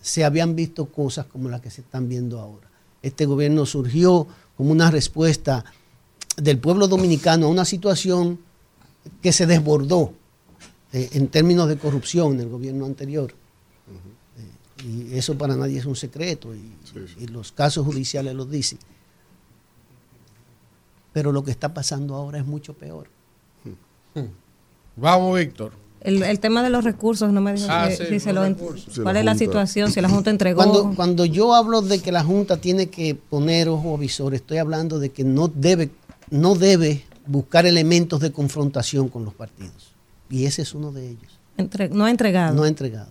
se 0.00 0.24
habían 0.24 0.54
visto 0.54 0.86
cosas 0.86 1.26
como 1.26 1.48
las 1.48 1.60
que 1.60 1.70
se 1.70 1.80
están 1.80 2.08
viendo 2.08 2.38
ahora. 2.38 2.68
Este 3.00 3.24
gobierno 3.24 3.64
surgió 3.64 4.26
como 4.56 4.70
una 4.70 4.90
respuesta 4.90 5.64
del 6.36 6.58
pueblo 6.58 6.88
dominicano 6.88 7.46
a 7.46 7.50
una 7.50 7.64
situación 7.64 8.38
que 9.22 9.32
se 9.32 9.46
desbordó 9.46 10.12
eh, 10.92 11.10
en 11.12 11.28
términos 11.28 11.68
de 11.68 11.78
corrupción 11.78 12.34
en 12.34 12.40
el 12.40 12.48
gobierno 12.48 12.86
anterior. 12.86 13.34
Y 14.84 15.16
eso 15.16 15.36
para 15.38 15.56
nadie 15.56 15.78
es 15.78 15.86
un 15.86 15.96
secreto 15.96 16.54
y, 16.54 16.60
y 17.18 17.26
los 17.28 17.52
casos 17.52 17.84
judiciales 17.86 18.34
lo 18.34 18.44
dicen. 18.44 18.78
Pero 21.12 21.32
lo 21.32 21.42
que 21.44 21.50
está 21.50 21.72
pasando 21.72 22.14
ahora 22.14 22.38
es 22.38 22.46
mucho 22.46 22.74
peor. 22.74 23.08
Vamos, 24.96 25.38
Víctor. 25.38 25.72
El, 26.00 26.22
el 26.22 26.38
tema 26.38 26.62
de 26.62 26.68
los 26.70 26.84
recursos, 26.84 27.32
no 27.32 27.40
me 27.40 27.54
dijo 27.54 27.66
Ah, 27.70 27.88
si- 27.90 27.96
sí, 27.96 28.04
si 28.10 28.20
se 28.20 28.32
lo. 28.32 28.42
¿Cuál 29.02 29.16
es 29.16 29.24
la 29.24 29.34
situación? 29.34 29.90
Si 29.90 30.00
la 30.02 30.08
Junta 30.10 30.30
entregó. 30.30 30.56
Cuando, 30.62 30.92
cuando 30.94 31.24
yo 31.24 31.54
hablo 31.54 31.80
de 31.80 32.00
que 32.00 32.12
la 32.12 32.22
Junta 32.22 32.58
tiene 32.58 32.90
que 32.90 33.14
poner 33.14 33.68
ojo 33.70 33.96
visor, 33.96 34.34
estoy 34.34 34.58
hablando 34.58 34.98
de 34.98 35.10
que 35.12 35.24
no 35.24 35.48
debe, 35.48 35.90
no 36.30 36.54
debe 36.56 37.04
buscar 37.26 37.64
elementos 37.64 38.20
de 38.20 38.32
confrontación 38.32 39.08
con 39.08 39.24
los 39.24 39.32
partidos. 39.34 39.94
Y 40.28 40.44
ese 40.44 40.62
es 40.62 40.74
uno 40.74 40.92
de 40.92 41.08
ellos. 41.10 41.40
Entre- 41.56 41.88
no 41.88 42.04
ha 42.04 42.10
entregado. 42.10 42.54
No 42.54 42.64
ha 42.64 42.68
entregado. 42.68 43.08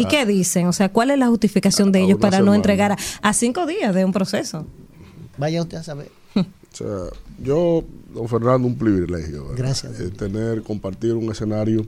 ¿Y 0.00 0.04
qué 0.06 0.26
dicen? 0.26 0.66
O 0.66 0.72
sea, 0.72 0.88
¿cuál 0.88 1.10
es 1.10 1.18
la 1.18 1.28
justificación 1.28 1.92
de 1.92 2.00
A 2.00 2.02
ellos 2.02 2.18
para 2.18 2.40
no 2.40 2.54
entregar 2.54 2.92
a, 2.92 2.98
a 3.22 3.32
cinco 3.32 3.66
días 3.66 3.94
de 3.94 4.04
un 4.04 4.12
proceso? 4.12 4.66
Vaya 5.38 5.62
usted 5.62 5.78
a 5.78 5.82
saber. 5.82 6.10
O 6.72 6.76
sea, 6.76 6.86
yo, 7.42 7.84
don 8.14 8.28
Fernando, 8.28 8.68
un 8.68 8.78
privilegio. 8.78 9.42
¿verdad? 9.42 9.56
Gracias. 9.56 10.00
Eh, 10.00 10.10
tener, 10.10 10.62
compartir 10.62 11.14
un 11.14 11.30
escenario 11.30 11.86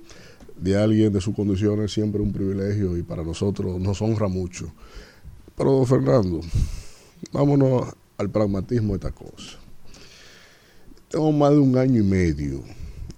de 0.57 0.77
alguien 0.77 1.13
de 1.13 1.21
sus 1.21 1.35
condiciones 1.35 1.93
siempre 1.93 2.21
un 2.21 2.33
privilegio 2.33 2.97
y 2.97 3.03
para 3.03 3.23
nosotros 3.23 3.81
nos 3.81 4.03
honra 4.03 4.29
mucho. 4.29 4.73
Pero, 5.57 5.73
don 5.73 5.87
Fernando, 5.87 6.41
vámonos 7.33 7.95
al 8.19 8.31
pragmatismo 8.31 8.95
de 8.95 9.07
esta 9.07 9.11
cosa. 9.13 9.59
Tengo 11.09 11.31
más 11.31 11.53
de 11.53 11.59
un 11.59 11.77
año 11.77 12.01
y 12.01 12.05
medio 12.05 12.63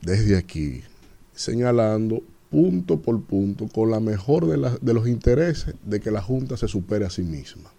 desde 0.02 0.36
aquí 0.36 0.82
señalando 1.34 2.22
punto 2.54 3.00
por 3.00 3.20
punto 3.20 3.66
con 3.66 3.90
la 3.90 3.98
mejor 3.98 4.46
de, 4.46 4.94
los 4.94 5.08
intereses 5.08 5.74
de 5.84 5.98
que 5.98 6.12
la 6.12 6.22
Junta 6.22 6.56
se 6.56 6.68
supere 6.68 7.04
a 7.04 7.10
sí 7.10 7.22
misma. 7.22 7.72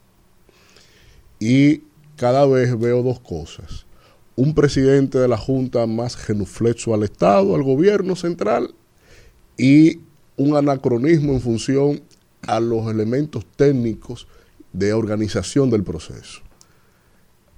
Y 1.39 1.83
cada 2.17 2.45
vez 2.45 2.77
veo 2.77 3.01
dos 3.01 3.21
cosas. 3.21 3.85
Un 4.35 4.53
presidente 4.53 5.17
de 5.17 5.29
la 5.29 5.37
Junta 5.37 5.87
más 5.87 6.17
genuflexo 6.17 6.93
al 6.93 7.03
Estado, 7.03 7.55
al 7.55 7.63
gobierno 7.63 8.17
central, 8.17 8.75
y 9.57 10.01
un 10.35 10.57
anacronismo 10.57 11.31
en 11.31 11.39
función 11.39 12.01
a 12.41 12.59
los 12.59 12.91
elementos 12.91 13.45
técnicos 13.55 14.27
de 14.73 14.91
organización 14.91 15.69
del 15.69 15.85
proceso. 15.85 16.41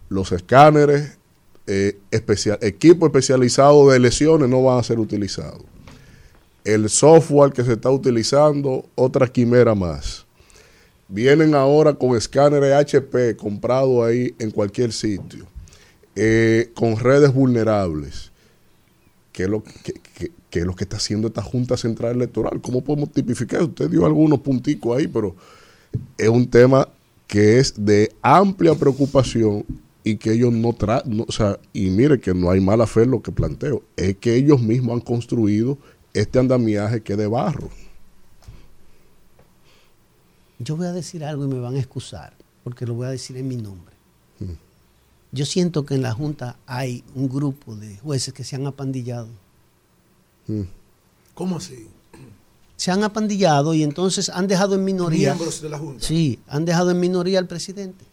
Los 0.07 0.31
escáneres, 0.31 1.17
eh, 1.65 1.97
equipo 2.11 3.07
especializado 3.07 3.89
de 3.89 3.97
elecciones 3.97 4.47
no 4.47 4.61
van 4.61 4.77
a 4.77 4.83
ser 4.83 4.99
utilizados. 4.99 5.65
El 6.67 6.89
software 6.89 7.53
que 7.53 7.63
se 7.63 7.71
está 7.73 7.89
utilizando, 7.89 8.83
otra 8.95 9.25
quimera 9.25 9.73
más. 9.73 10.25
Vienen 11.07 11.55
ahora 11.55 11.93
con 11.93 12.17
escáneres 12.17 12.73
HP 12.73 13.37
comprado 13.37 14.03
ahí 14.03 14.35
en 14.37 14.51
cualquier 14.51 14.91
sitio, 14.91 15.45
eh, 16.13 16.69
con 16.75 16.99
redes 16.99 17.33
vulnerables. 17.33 18.33
¿Qué 19.31 19.43
es, 19.43 19.49
lo 19.49 19.63
que, 19.63 19.93
es 20.51 20.65
lo 20.65 20.75
que 20.75 20.83
está 20.83 20.97
haciendo 20.97 21.29
esta 21.29 21.41
Junta 21.41 21.77
Central 21.77 22.17
Electoral? 22.17 22.59
¿Cómo 22.59 22.83
podemos 22.83 23.13
tipificar? 23.13 23.63
Usted 23.63 23.89
dio 23.89 24.05
algunos 24.05 24.41
punticos 24.41 24.97
ahí, 24.97 25.07
pero 25.07 25.37
es 26.17 26.27
un 26.27 26.49
tema 26.49 26.89
que 27.27 27.59
es 27.59 27.75
de 27.77 28.11
amplia 28.21 28.75
preocupación 28.75 29.63
y 30.03 30.17
que 30.17 30.33
ellos 30.33 30.51
no 30.51 30.73
tratan, 30.73 31.23
o 31.25 31.31
sea, 31.31 31.59
y 31.71 31.89
mire 31.91 32.19
que 32.19 32.33
no 32.33 32.49
hay 32.49 32.59
mala 32.59 32.87
fe 32.87 33.03
en 33.03 33.11
lo 33.11 33.21
que 33.21 33.31
planteo, 33.31 33.83
es 33.95 34.17
que 34.17 34.35
ellos 34.35 34.61
mismos 34.61 34.95
han 34.95 35.01
construido 35.01 35.77
este 36.13 36.39
andamiaje 36.39 37.01
que 37.01 37.13
es 37.13 37.19
de 37.19 37.27
barro. 37.27 37.69
Yo 40.59 40.75
voy 40.75 40.87
a 40.87 40.91
decir 40.91 41.23
algo 41.23 41.45
y 41.45 41.47
me 41.47 41.59
van 41.59 41.75
a 41.75 41.79
excusar, 41.79 42.33
porque 42.63 42.85
lo 42.85 42.95
voy 42.95 43.07
a 43.07 43.11
decir 43.11 43.37
en 43.37 43.47
mi 43.47 43.57
nombre. 43.57 43.95
Yo 45.31 45.45
siento 45.45 45.85
que 45.85 45.95
en 45.95 46.01
la 46.01 46.13
Junta 46.13 46.57
hay 46.65 47.03
un 47.13 47.29
grupo 47.29 47.75
de 47.75 47.97
jueces 47.97 48.33
que 48.33 48.43
se 48.43 48.55
han 48.55 48.65
apandillado. 48.65 49.27
¿Cómo 51.35 51.57
así? 51.57 51.87
se 52.77 52.91
han 52.91 53.03
apandillado 53.03 53.73
y 53.73 53.83
entonces 53.83 54.29
han 54.29 54.47
dejado 54.47 54.75
en 54.75 54.85
minoría. 54.85 55.33
Miembros 55.33 55.61
de 55.61 55.69
la 55.69 55.79
Junta. 55.79 56.05
Sí, 56.05 56.39
han 56.47 56.63
dejado 56.63 56.91
en 56.91 56.99
minoría 56.99 57.39
al 57.39 57.47
presidente. 57.47 58.05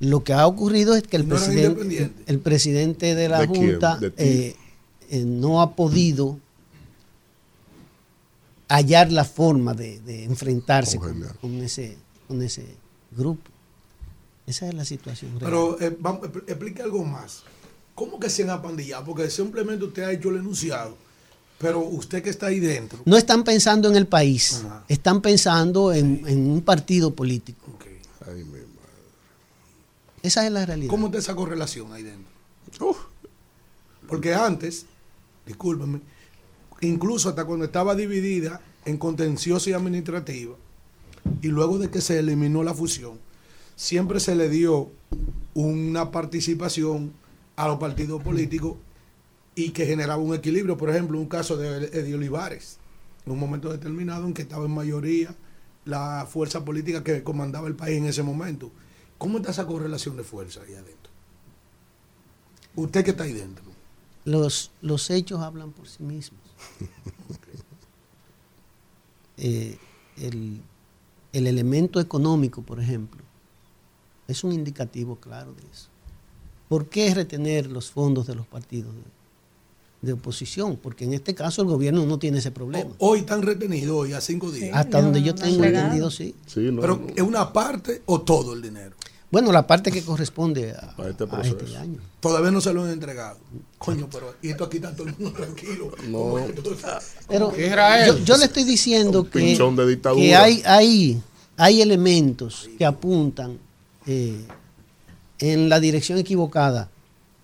Lo 0.00 0.24
que 0.24 0.32
ha 0.32 0.46
ocurrido 0.48 0.96
es 0.96 1.04
que 1.04 1.16
el 1.16 1.28
No 1.28 1.36
presidente, 1.36 2.10
el 2.26 2.38
presidente 2.40 3.14
de 3.14 3.28
la. 3.28 3.46
Junta 3.46 4.00
eh, 4.16 4.56
eh, 5.12 5.24
no 5.24 5.60
ha 5.60 5.76
podido 5.76 6.38
hallar 8.68 9.12
la 9.12 9.24
forma 9.24 9.74
de, 9.74 10.00
de 10.00 10.24
enfrentarse 10.24 10.98
con, 10.98 11.22
con 11.40 11.54
ese, 11.62 11.96
con 12.26 12.42
ese 12.42 12.64
grupo. 13.10 13.50
Esa 14.46 14.68
es 14.68 14.74
la 14.74 14.84
situación. 14.84 15.38
real. 15.38 15.44
Pero 15.50 15.80
eh, 15.80 15.96
vamos, 16.00 16.22
expl- 16.22 16.44
explique 16.48 16.82
algo 16.82 17.04
más. 17.04 17.42
¿Cómo 17.94 18.18
que 18.18 18.30
se 18.30 18.42
han 18.42 18.50
apandillado? 18.50 19.04
Porque 19.04 19.28
simplemente 19.30 19.84
usted 19.84 20.02
ha 20.04 20.12
hecho 20.12 20.30
el 20.30 20.36
enunciado, 20.36 20.96
pero 21.58 21.80
usted 21.80 22.22
que 22.22 22.30
está 22.30 22.46
ahí 22.46 22.58
dentro. 22.58 22.98
no 23.04 23.16
están 23.18 23.44
pensando 23.44 23.88
en 23.90 23.96
el 23.96 24.06
país, 24.06 24.64
están 24.88 25.20
pensando 25.20 25.92
en, 25.92 26.26
en 26.26 26.50
un 26.50 26.62
partido 26.62 27.14
político. 27.14 27.66
Esa 30.22 30.46
es 30.46 30.52
la 30.52 30.64
realidad. 30.64 30.88
¿Cómo 30.88 31.10
te 31.10 31.18
esa 31.18 31.34
correlación 31.34 31.92
ahí 31.92 32.02
dentro? 32.04 32.30
Porque 34.08 34.34
antes, 34.34 34.86
discúlpeme, 35.46 36.00
incluso 36.80 37.28
hasta 37.28 37.44
cuando 37.44 37.64
estaba 37.64 37.94
dividida 37.94 38.60
en 38.84 38.98
contenciosa 38.98 39.70
y 39.70 39.72
administrativa, 39.72 40.56
y 41.40 41.48
luego 41.48 41.78
de 41.78 41.90
que 41.90 42.00
se 42.00 42.18
eliminó 42.18 42.62
la 42.62 42.74
fusión, 42.74 43.18
siempre 43.76 44.20
se 44.20 44.34
le 44.34 44.48
dio 44.48 44.90
una 45.54 46.10
participación 46.10 47.12
a 47.56 47.68
los 47.68 47.78
partidos 47.78 48.22
políticos 48.22 48.76
y 49.54 49.70
que 49.70 49.86
generaba 49.86 50.22
un 50.22 50.34
equilibrio. 50.34 50.76
Por 50.76 50.90
ejemplo, 50.90 51.18
un 51.18 51.26
caso 51.26 51.56
de 51.56 51.86
Eddie 51.86 52.14
Olivares, 52.14 52.78
en 53.26 53.32
un 53.32 53.38
momento 53.38 53.70
determinado 53.70 54.26
en 54.26 54.34
que 54.34 54.42
estaba 54.42 54.64
en 54.64 54.72
mayoría 54.72 55.34
la 55.84 56.26
fuerza 56.30 56.64
política 56.64 57.02
que 57.02 57.22
comandaba 57.22 57.68
el 57.68 57.74
país 57.74 57.98
en 57.98 58.06
ese 58.06 58.22
momento. 58.22 58.70
¿Cómo 59.18 59.38
está 59.38 59.50
esa 59.50 59.66
correlación 59.66 60.16
de 60.16 60.24
fuerza 60.24 60.60
ahí 60.62 60.74
adentro? 60.74 61.12
Usted 62.74 63.04
que 63.04 63.10
está 63.10 63.24
ahí 63.24 63.32
dentro. 63.32 63.71
Los, 64.24 64.70
los 64.80 65.10
hechos 65.10 65.40
hablan 65.40 65.72
por 65.72 65.88
sí 65.88 66.02
mismos. 66.02 66.40
Eh, 69.44 69.76
el, 70.18 70.60
el 71.32 71.46
elemento 71.48 71.98
económico, 71.98 72.62
por 72.62 72.78
ejemplo, 72.78 73.20
es 74.28 74.44
un 74.44 74.52
indicativo 74.52 75.16
claro 75.16 75.52
de 75.54 75.62
eso. 75.62 75.88
¿Por 76.68 76.86
qué 76.88 77.12
retener 77.12 77.66
los 77.66 77.90
fondos 77.90 78.26
de 78.26 78.34
los 78.34 78.46
partidos 78.46 78.94
de, 78.94 79.02
de 80.06 80.12
oposición? 80.12 80.76
Porque 80.76 81.04
en 81.04 81.12
este 81.14 81.34
caso 81.34 81.62
el 81.62 81.68
gobierno 81.68 82.06
no 82.06 82.18
tiene 82.18 82.38
ese 82.38 82.50
problema. 82.50 82.92
Hoy 82.98 83.20
están 83.20 83.42
retenidos, 83.42 83.96
hoy 83.96 84.12
a 84.12 84.20
cinco 84.20 84.50
días. 84.50 84.76
Hasta 84.76 85.02
donde 85.02 85.22
yo 85.22 85.34
tengo 85.34 85.64
entendido, 85.64 86.10
sí. 86.10 86.34
Pero 86.54 87.06
es 87.14 87.22
una 87.22 87.52
parte 87.52 88.02
o 88.06 88.20
todo 88.20 88.54
el 88.54 88.62
dinero. 88.62 88.94
Bueno, 89.32 89.50
la 89.50 89.66
parte 89.66 89.90
que 89.90 90.02
corresponde 90.02 90.72
a, 90.72 90.94
este 91.08 91.24
a 91.24 91.40
este 91.40 91.76
año. 91.78 91.98
Todavía 92.20 92.50
no 92.50 92.60
se 92.60 92.72
lo 92.74 92.84
han 92.84 92.90
entregado. 92.90 93.38
Coño, 93.78 94.06
pero 94.12 94.34
y 94.42 94.50
esto 94.50 94.64
aquí 94.64 94.76
está 94.76 94.94
todo 94.94 95.08
el 95.08 95.14
mundo 95.16 95.32
tranquilo. 95.32 95.90
Esto, 96.46 96.76
Pero 97.28 97.56
yo, 97.56 98.18
yo 98.18 98.36
le 98.36 98.44
estoy 98.44 98.64
diciendo 98.64 99.28
que, 99.28 99.56
hay, 100.36 100.62
hay, 100.66 101.22
hay 101.56 101.80
elementos 101.80 102.68
que 102.76 102.84
apuntan 102.84 103.58
eh, 104.06 104.44
en 105.38 105.70
la 105.70 105.80
dirección 105.80 106.18
equivocada, 106.18 106.90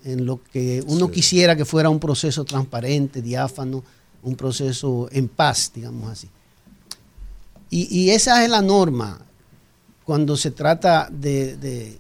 en 0.05 0.27
lo 0.27 0.43
que 0.53 0.85
uno 0.87 1.11
quisiera 1.11 1.57
que 1.57 1.65
fuera 1.65 1.89
un 1.89 2.01
proceso 2.01 2.45
transparente, 2.45 3.23
diáfano, 3.23 3.83
un 4.23 4.37
proceso 4.37 5.09
en 5.11 5.27
paz, 5.29 5.73
digamos 5.75 6.11
así. 6.11 6.29
Y, 7.71 7.89
y 7.99 8.11
esa 8.11 8.45
es 8.45 8.51
la 8.51 8.61
norma 8.61 9.23
cuando 10.09 10.39
se 10.39 10.51
trata 10.53 11.07
de, 11.13 11.59
de, 11.59 11.99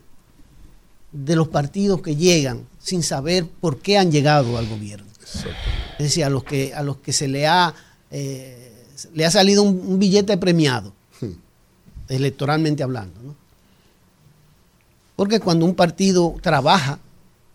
de 1.12 1.36
los 1.36 1.48
partidos 1.48 2.00
que 2.00 2.16
llegan 2.16 2.66
sin 2.78 3.02
saber 3.02 3.46
por 3.46 3.80
qué 3.80 3.98
han 3.98 4.10
llegado 4.10 4.56
al 4.56 4.66
gobierno. 4.66 5.06
Es 5.98 6.04
decir, 6.06 6.24
a 6.24 6.30
los 6.30 6.42
que, 6.42 6.72
a 6.72 6.82
los 6.82 6.96
que 6.96 7.12
se 7.12 7.28
le 7.28 7.46
ha, 7.46 7.74
eh, 8.10 8.86
le 9.12 9.26
ha 9.26 9.30
salido 9.30 9.62
un, 9.62 9.78
un 9.86 9.98
billete 9.98 10.38
premiado, 10.38 10.94
electoralmente 12.08 12.82
hablando. 12.82 13.20
¿no? 13.22 13.36
Porque 15.14 15.38
cuando 15.38 15.66
un 15.66 15.74
partido 15.74 16.34
trabaja, 16.40 16.98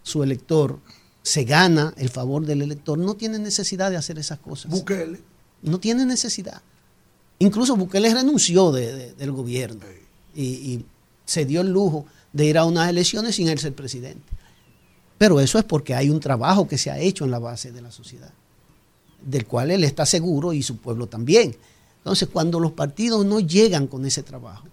su 0.03 0.21
elector 0.21 0.77
se 1.23 1.45
gana 1.45 1.95
el 1.97 2.09
favor 2.09 2.45
del 2.45 2.61
elector, 2.61 2.99
no 2.99 3.15
tiene 3.15 3.39
necesidad 3.39 3.89
de 3.89 3.97
hacer 3.97 4.19
esas 4.19 4.38
cosas. 4.38 4.69
Bukele. 4.69 5.19
No 5.63 5.80
tiene 5.80 6.05
necesidad. 6.05 6.61
Incluso 7.39 7.75
Bukele 7.75 8.13
renunció 8.13 8.71
de- 8.71 8.93
de- 8.93 9.13
del 9.13 9.31
gobierno 9.31 9.81
y, 10.35 10.43
y 10.43 10.85
se 11.26 11.45
dio 11.45 11.61
el 11.61 11.69
lujo 11.72 12.05
de 12.31 12.45
ir 12.45 12.57
a 12.57 12.65
unas 12.65 12.89
elecciones 12.89 13.35
sin 13.35 13.47
él 13.47 13.60
ser 13.60 13.73
presidente. 13.73 14.22
Pero 15.18 15.39
eso 15.39 15.57
es 15.60 15.64
porque 15.65 15.93
hay 15.95 16.10
un 16.10 16.19
trabajo 16.19 16.68
que 16.68 16.77
se 16.77 16.91
ha 16.91 16.97
hecho 16.99 17.23
en 17.26 17.31
la 17.31 17.39
base 17.39 17.72
de 17.72 17.81
la 17.81 17.91
sociedad, 17.91 18.31
del 19.26 19.45
cual 19.45 19.72
él 19.72 19.84
está 19.84 20.05
seguro 20.05 20.51
y 20.53 20.64
su 20.64 20.77
pueblo 20.77 21.07
también. 21.07 21.55
Entonces, 21.99 22.27
cuando 22.31 22.60
los 22.60 22.72
partidos 22.73 23.26
no 23.26 23.39
llegan 23.39 23.88
con 23.88 24.05
ese 24.05 24.23
trabajo, 24.23 24.65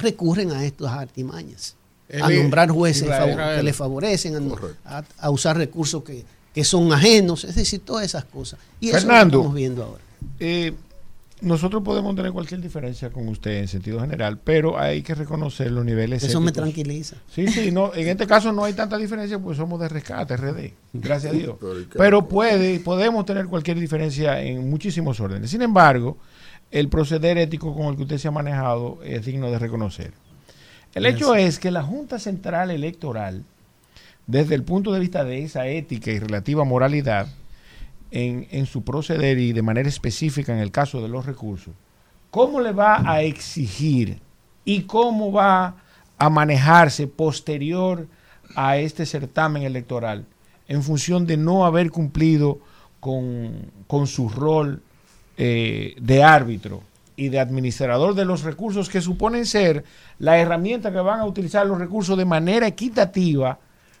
recurren 0.00 0.50
a 0.52 0.64
estas 0.64 0.92
artimañas, 0.92 1.76
a 2.20 2.28
nombrar 2.30 2.70
jueces 2.70 3.02
Israel. 3.04 3.56
que 3.56 3.62
les 3.62 3.76
favorecen, 3.76 4.36
a, 4.84 4.98
a- 4.98 5.04
a 5.18 5.30
usar 5.30 5.56
recursos 5.56 6.02
que, 6.02 6.24
que 6.54 6.64
son 6.64 6.92
ajenos, 6.92 7.44
es 7.44 7.54
decir, 7.54 7.80
todas 7.84 8.04
esas 8.06 8.24
cosas. 8.24 8.58
Y 8.80 8.88
eso 8.88 9.00
Fernando. 9.00 9.36
lo 9.38 9.42
estamos 9.42 9.54
viendo 9.56 9.84
ahora. 9.84 10.02
Eh, 10.40 10.72
nosotros 11.44 11.82
podemos 11.82 12.16
tener 12.16 12.32
cualquier 12.32 12.60
diferencia 12.60 13.10
con 13.10 13.28
usted 13.28 13.58
en 13.58 13.68
sentido 13.68 14.00
general, 14.00 14.38
pero 14.42 14.78
hay 14.78 15.02
que 15.02 15.14
reconocer 15.14 15.70
los 15.70 15.84
niveles. 15.84 16.22
Eso 16.22 16.40
me 16.40 16.52
tranquiliza. 16.52 17.16
Sí, 17.30 17.46
sí, 17.48 17.70
no, 17.70 17.94
en 17.94 18.08
este 18.08 18.26
caso 18.26 18.52
no 18.52 18.64
hay 18.64 18.72
tanta 18.72 18.96
diferencia 18.96 19.38
porque 19.38 19.56
somos 19.56 19.78
de 19.80 19.88
rescate, 19.88 20.36
RD, 20.36 20.72
gracias 20.94 21.32
a 21.32 21.36
Dios. 21.36 21.56
Pero 21.96 22.26
puede, 22.26 22.80
podemos 22.80 23.24
tener 23.26 23.46
cualquier 23.46 23.78
diferencia 23.78 24.42
en 24.42 24.68
muchísimos 24.68 25.20
órdenes. 25.20 25.50
Sin 25.50 25.62
embargo, 25.62 26.18
el 26.70 26.88
proceder 26.88 27.38
ético 27.38 27.74
con 27.74 27.86
el 27.86 27.96
que 27.96 28.02
usted 28.02 28.18
se 28.18 28.28
ha 28.28 28.32
manejado 28.32 28.98
es 29.04 29.24
digno 29.24 29.50
de 29.50 29.58
reconocer. 29.58 30.12
El 30.94 31.06
hecho 31.06 31.34
es 31.34 31.58
que 31.58 31.70
la 31.70 31.82
Junta 31.82 32.18
Central 32.18 32.70
Electoral, 32.70 33.44
desde 34.26 34.54
el 34.54 34.62
punto 34.62 34.92
de 34.92 35.00
vista 35.00 35.24
de 35.24 35.42
esa 35.42 35.66
ética 35.66 36.10
y 36.10 36.18
relativa 36.18 36.64
moralidad, 36.64 37.26
en, 38.14 38.66
su 38.66 38.84
proceder 38.84 39.38
y 39.38 39.52
de 39.52 39.62
manera 39.62 39.88
específica 39.88 40.52
en 40.52 40.60
el 40.60 40.70
caso 40.70 41.02
de 41.02 41.08
los 41.08 41.26
recursos, 41.26 41.74
¿cómo 42.30 42.60
le 42.60 42.70
va 42.70 43.02
a 43.10 43.22
exigir 43.22 44.20
y 44.64 44.82
cómo 44.82 45.32
va 45.32 45.76
a 46.16 46.30
manejarse 46.30 47.08
posterior 47.08 48.06
a 48.54 48.76
este 48.76 49.04
certamen 49.04 49.64
electoral 49.64 50.26
en 50.68 50.82
función 50.84 51.26
de 51.26 51.36
no 51.36 51.66
haber 51.66 51.90
cumplido 51.90 52.60
con, 53.00 53.72
con 53.88 54.06
su 54.06 54.28
rol 54.28 54.80
eh, 55.36 55.96
de 56.00 56.22
árbitro 56.22 56.82
y 57.16 57.30
de 57.30 57.40
administrador 57.40 58.14
de 58.14 58.24
los 58.24 58.44
recursos 58.44 58.88
que 58.88 59.00
suponen 59.00 59.44
ser 59.44 59.84
la 60.20 60.38
herramienta 60.38 60.92
que 60.92 60.98
van 60.98 61.18
a 61.18 61.26
utilizar 61.26 61.66
los 61.66 61.78
recursos 61.78 62.16
de 62.16 62.24
manera 62.24 62.68
equitativa 62.68 63.58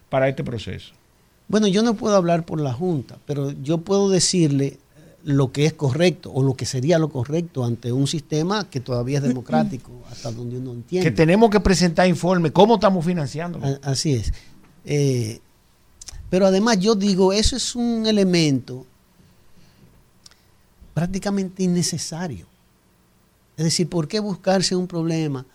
para 0.08 0.28
este 0.28 0.44
proceso. 0.44 0.94
Bueno, 1.48 1.66
yo 1.66 1.82
no 1.82 1.94
puedo 1.94 2.16
hablar 2.16 2.44
por 2.44 2.60
la 2.60 2.72
Junta, 2.72 3.18
pero 3.26 3.50
yo 3.50 3.78
puedo 3.78 4.08
decirle 4.08 4.78
lo 5.24 5.52
que 5.52 5.64
es 5.66 5.72
correcto 5.72 6.30
o 6.32 6.42
lo 6.42 6.54
que 6.54 6.66
sería 6.66 6.98
lo 6.98 7.08
correcto 7.08 7.64
ante 7.64 7.92
un 7.92 8.06
sistema 8.06 8.68
que 8.68 8.80
todavía 8.80 9.18
es 9.18 9.24
democrático, 9.24 9.90
hasta 10.10 10.30
donde 10.30 10.58
uno 10.58 10.72
entiende. 10.72 11.10
Que 11.10 11.16
tenemos 11.16 11.50
que 11.50 11.60
presentar 11.60 12.06
informe, 12.06 12.52
cómo 12.52 12.74
estamos 12.74 13.04
financiando. 13.04 13.60
Así 13.82 14.14
es. 14.14 14.32
Eh, 14.84 15.40
pero 16.28 16.46
además 16.46 16.78
yo 16.78 16.94
digo, 16.94 17.32
eso 17.32 17.56
es 17.56 17.74
un 17.74 18.06
elemento 18.06 18.84
prácticamente 20.92 21.62
innecesario. 21.62 22.46
Es 23.56 23.64
decir, 23.64 23.88
¿por 23.88 24.08
qué 24.08 24.20
buscarse 24.20 24.76
un 24.76 24.86
problema 24.86 25.46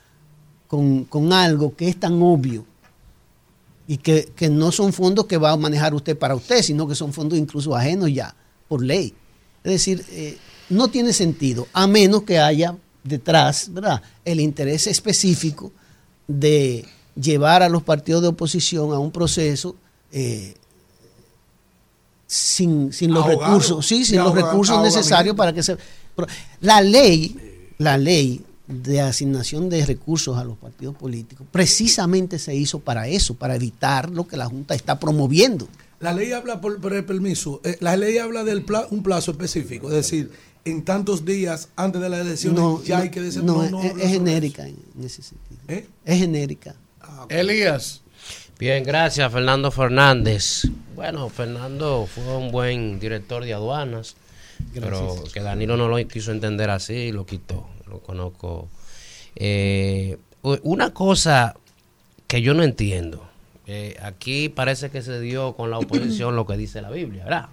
con, 0.67 1.03
con 1.05 1.33
algo 1.33 1.75
que 1.75 1.89
es 1.89 1.99
tan 1.99 2.21
obvio 2.21 2.65
y 3.89 3.97
que, 3.97 4.31
que 4.35 4.49
no 4.49 4.71
son 4.71 4.93
fondos 4.93 5.25
que 5.25 5.37
va 5.37 5.49
a 5.49 5.57
manejar 5.57 5.95
usted 5.95 6.15
para 6.15 6.35
usted, 6.35 6.61
sino 6.61 6.87
que 6.87 6.93
son 6.93 7.11
fondos 7.11 7.39
incluso 7.39 7.75
ajenos 7.75 8.13
ya, 8.13 8.35
por 8.67 8.83
ley? 8.83 9.15
Es 9.63 9.71
decir, 9.71 10.05
eh, 10.11 10.37
no 10.69 10.89
tiene 10.89 11.11
sentido, 11.11 11.67
a 11.73 11.87
menos 11.87 12.21
que 12.21 12.37
haya 12.37 12.77
detrás, 13.03 13.73
¿verdad?, 13.73 13.99
el 14.23 14.41
interés 14.41 14.85
específico 14.85 15.71
de 16.27 16.85
llevar 17.19 17.63
a 17.63 17.67
los 17.67 17.81
partidos 17.81 18.21
de 18.21 18.27
oposición 18.27 18.93
a 18.93 18.99
un 18.99 19.09
proceso 19.11 19.75
eh, 20.11 20.53
sin, 22.27 22.93
sin 22.93 23.11
los 23.11 23.23
Ahogado. 23.23 23.39
recursos, 23.39 23.87
sí, 23.87 24.05
sin 24.05 24.19
los 24.19 24.35
recursos 24.35 24.79
necesarios 24.83 25.35
para 25.35 25.51
que 25.51 25.63
se... 25.63 25.75
La 26.61 26.79
ley, 26.81 27.71
la 27.79 27.97
ley 27.97 28.45
de 28.69 29.01
asignación 29.01 29.67
de 29.67 29.83
recursos 29.83 30.37
a 30.37 30.43
los 30.43 30.55
partidos 30.57 30.95
políticos, 30.95 31.45
precisamente 31.51 32.37
se 32.37 32.55
hizo 32.55 32.79
para 32.79 33.07
eso, 33.07 33.33
para 33.33 33.55
evitar 33.55 34.11
lo 34.11 34.27
que 34.27 34.37
la 34.37 34.45
Junta 34.45 34.75
está 34.75 34.99
promoviendo. 34.99 35.67
La 35.99 36.13
ley 36.13 36.31
habla 36.31 36.61
por, 36.61 36.79
por 36.79 36.93
el 36.93 37.03
permiso. 37.03 37.59
eh, 37.63 37.77
la 37.81 37.97
ley 37.97 38.19
habla 38.19 38.43
de 38.43 38.63
un 38.91 39.03
plazo 39.03 39.31
específico. 39.31 39.89
Es 39.89 39.95
decir, 39.95 40.31
en 40.65 40.83
tantos 40.83 41.25
días 41.25 41.69
antes 41.75 41.99
de 41.99 42.09
la 42.09 42.21
elección 42.21 42.55
No, 42.55 42.81
ya 42.83 42.97
no, 42.97 43.03
hay 43.03 43.09
que 43.09 43.21
decir. 43.21 43.43
no, 43.43 43.63
no, 43.63 43.81
no, 43.83 43.83
es, 43.83 44.09
genérica 44.09 44.67
en 44.67 44.77
en 44.97 45.03
ese 45.03 45.23
sentido. 45.23 45.59
¿Eh? 45.67 45.87
Es 46.05 46.19
genérica. 46.19 46.75
Elías. 47.27 48.01
Bien, 48.59 48.83
gracias 48.83 49.31
Fernando 49.31 49.71
Fernández. 49.71 50.63
Bueno, 50.95 51.29
Fernando 51.29 52.07
fue 52.13 52.37
un 52.37 52.51
buen 52.51 52.99
director 52.99 53.43
de 53.43 53.53
aduanas, 53.53 54.15
pero 54.73 55.23
que 55.33 55.39
Danilo 55.39 55.75
no 55.75 55.87
lo 55.87 56.07
quiso 56.07 56.31
entender 56.31 56.69
así, 56.69 57.11
lo 57.11 57.25
quitó. 57.25 57.67
Lo 57.89 57.99
conozco. 57.99 58.69
Eh, 59.35 60.17
una 60.41 60.93
cosa 60.93 61.55
que 62.27 62.41
yo 62.41 62.53
no 62.53 62.63
entiendo. 62.63 63.27
eh, 63.67 63.95
aquí 64.01 64.49
parece 64.49 64.89
que 64.89 65.01
se 65.03 65.19
dio 65.19 65.53
con 65.53 65.69
la 65.69 65.77
oposición 65.77 66.35
lo 66.35 66.45
que 66.47 66.57
dice 66.57 66.81
la 66.81 66.89
Biblia, 66.89 67.23
¿verdad? 67.23 67.45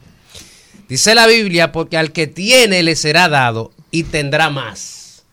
Dice 0.89 1.15
la 1.15 1.27
Biblia, 1.27 1.73
porque 1.73 1.99
al 1.99 2.13
que 2.13 2.27
tiene 2.27 2.83
le 2.83 2.97
será 2.97 3.29
dado 3.29 3.73
y 3.91 4.05
tendrá 4.05 4.49
más. 4.49 5.25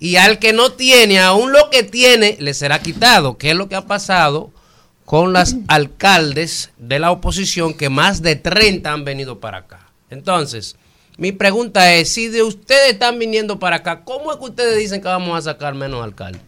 Y 0.00 0.16
al 0.16 0.38
que 0.38 0.52
no 0.52 0.72
tiene, 0.72 1.20
aún 1.20 1.52
lo 1.52 1.70
que 1.70 1.82
tiene, 1.82 2.36
le 2.40 2.52
será 2.52 2.80
quitado. 2.80 3.38
¿Qué 3.38 3.50
es 3.50 3.56
lo 3.56 3.68
que 3.68 3.76
ha 3.76 3.86
pasado 3.86 4.50
con 5.04 5.32
las 5.32 5.56
alcaldes 5.68 6.70
de 6.78 6.98
la 6.98 7.10
oposición 7.10 7.74
que 7.74 7.88
más 7.88 8.22
de 8.22 8.36
30 8.36 8.90
han 8.92 9.04
venido 9.04 9.38
para 9.38 9.58
acá? 9.58 9.88
Entonces, 10.10 10.76
mi 11.16 11.32
pregunta 11.32 11.94
es, 11.94 12.08
si 12.10 12.28
de 12.28 12.42
ustedes 12.42 12.92
están 12.92 13.18
viniendo 13.18 13.58
para 13.58 13.76
acá, 13.76 14.02
¿cómo 14.04 14.32
es 14.32 14.38
que 14.38 14.44
ustedes 14.44 14.78
dicen 14.78 15.00
que 15.00 15.08
vamos 15.08 15.36
a 15.38 15.42
sacar 15.42 15.74
menos 15.74 16.02
alcaldes? 16.02 16.42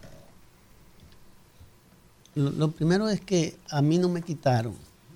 Lo, 2.35 2.51
lo 2.51 2.71
primero 2.71 3.09
es 3.09 3.19
que 3.21 3.55
a 3.69 3.81
mí 3.81 3.97
no 3.97 4.09
me 4.09 4.21
quitaron, 4.21 4.75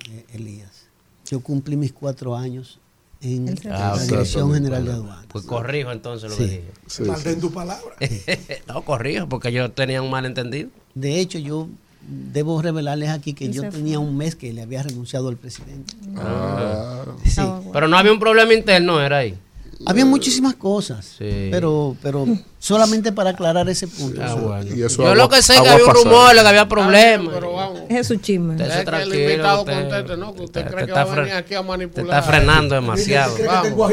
eh, 0.10 0.26
Elías. 0.34 0.86
Yo 1.26 1.40
cumplí 1.42 1.76
mis 1.78 1.94
cuatro 1.94 2.36
años 2.36 2.80
en 3.22 3.48
Ah, 3.70 3.70
la 3.70 3.94
ok. 3.96 4.02
Dirección 4.02 4.54
General 4.54 4.84
de 4.86 4.92
Aduanas. 4.94 5.26
Pues 5.28 5.46
corrijo 5.46 5.92
entonces 5.92 6.30
lo 6.32 6.36
Sí. 6.36 6.44
que 6.44 6.50
dije. 6.50 6.72
Sí, 6.88 7.04
Mantén 7.04 7.36
sí. 7.36 7.42
tu 7.42 7.52
palabra. 7.52 7.96
no, 8.68 8.84
corrijo, 8.84 9.30
porque 9.30 9.52
yo 9.52 9.72
tenía 9.72 10.02
un 10.02 10.10
malentendido. 10.10 10.70
De 10.96 11.20
hecho, 11.20 11.38
yo 11.38 11.68
debo 12.08 12.62
revelarles 12.62 13.10
aquí 13.10 13.34
que 13.34 13.46
Y 13.46 13.52
yo 13.52 13.70
tenía 13.70 14.00
un 14.00 14.18
mes 14.18 14.36
que 14.36 14.52
le 14.54 14.62
había 14.64 14.84
renunciado 14.84 15.30
al 15.30 15.38
presidente. 15.38 15.94
Ah. 16.18 17.04
Sí. 17.26 17.42
Pero 17.72 17.88
no 17.88 17.98
había 17.98 18.12
un 18.12 18.20
problema 18.20 18.54
interno, 18.54 19.02
era 19.02 19.18
ahí. 19.20 19.38
Había 19.84 20.06
muchísimas 20.06 20.54
cosas, 20.54 21.04
Sí. 21.18 21.48
pero, 21.50 21.96
pero 22.04 22.28
solamente 22.60 23.12
para 23.12 23.32
aclarar 23.32 23.68
ese 23.68 23.88
punto. 23.88 24.22
Ah, 24.24 24.36
bueno. 24.36 24.76
Y 24.76 24.84
eso 24.84 24.98
Yo 25.02 25.08
agua- 25.10 25.16
lo 25.16 25.30
que 25.30 25.42
sé 25.42 25.56
es 25.56 25.62
que 25.62 25.70
había 25.70 25.86
un 25.86 25.96
rumor, 25.96 26.34
que 26.34 26.40
había 26.40 26.70
problemas. 26.70 27.34
Pero 27.34 27.54
vamos. 27.54 27.82
Es 27.90 28.06
su 28.08 28.16
chisme. 28.18 28.54
Usted 28.54 28.86
que 28.86 29.02
el 29.02 29.16
invitado 29.16 29.62
usted- 29.62 29.74
conteste, 29.82 30.18
¿no? 30.18 30.36
Que 30.36 30.44
usted 30.44 30.64
te- 30.66 30.70
cree 30.72 30.86
que 30.86 30.92
va 30.92 31.02
a 31.02 31.06
venir 31.06 31.34
aquí 31.34 31.56
a 31.56 31.64
manipular. 31.64 31.96
te 31.96 32.02
está 32.02 32.22
frenando 32.22 32.76
demasiado. 32.76 33.36
Vamos. 33.44 33.92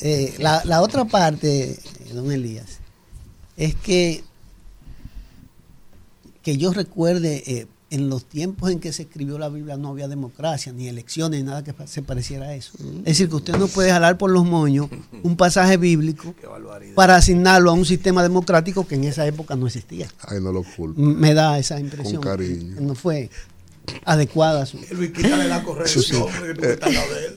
Eh, 0.00 0.34
la, 0.38 0.62
la 0.64 0.80
otra 0.80 1.04
parte, 1.04 1.72
eh, 1.72 1.78
don 2.14 2.32
Elías, 2.32 2.78
es 3.58 3.74
que, 3.74 4.24
que 6.46 6.56
yo 6.56 6.72
recuerde, 6.72 7.42
eh, 7.48 7.66
en 7.90 8.08
los 8.08 8.24
tiempos 8.24 8.70
en 8.70 8.78
que 8.78 8.92
se 8.92 9.02
escribió 9.02 9.36
la 9.36 9.48
Biblia 9.48 9.76
no 9.76 9.88
había 9.88 10.06
democracia, 10.06 10.72
ni 10.72 10.86
elecciones, 10.86 11.40
ni 11.40 11.44
nada 11.44 11.64
que 11.64 11.74
se 11.88 12.02
pareciera 12.02 12.46
a 12.46 12.54
eso. 12.54 12.70
Es 12.98 13.04
decir, 13.04 13.28
que 13.28 13.34
usted 13.34 13.56
no 13.56 13.66
puede 13.66 13.90
jalar 13.90 14.16
por 14.16 14.30
los 14.30 14.44
moños 14.44 14.88
un 15.24 15.36
pasaje 15.36 15.76
bíblico 15.76 16.36
para 16.94 17.16
asignarlo 17.16 17.72
a 17.72 17.72
un 17.72 17.84
sistema 17.84 18.22
democrático 18.22 18.86
que 18.86 18.94
en 18.94 19.02
esa 19.02 19.26
época 19.26 19.56
no 19.56 19.66
existía. 19.66 20.06
Ay, 20.20 20.40
no 20.40 20.52
lo 20.52 20.62
culpo. 20.62 21.00
Me 21.00 21.34
da 21.34 21.58
esa 21.58 21.80
impresión. 21.80 22.22
Con 22.22 22.30
cariño. 22.30 22.80
No 22.80 22.94
fue 22.94 23.28
adecuada 24.04 24.66
su, 24.66 24.78
Elvis, 24.90 25.12
quítale 25.12 25.48
la 25.48 25.62
corrección, 25.62 26.04
Sí. 26.04 26.14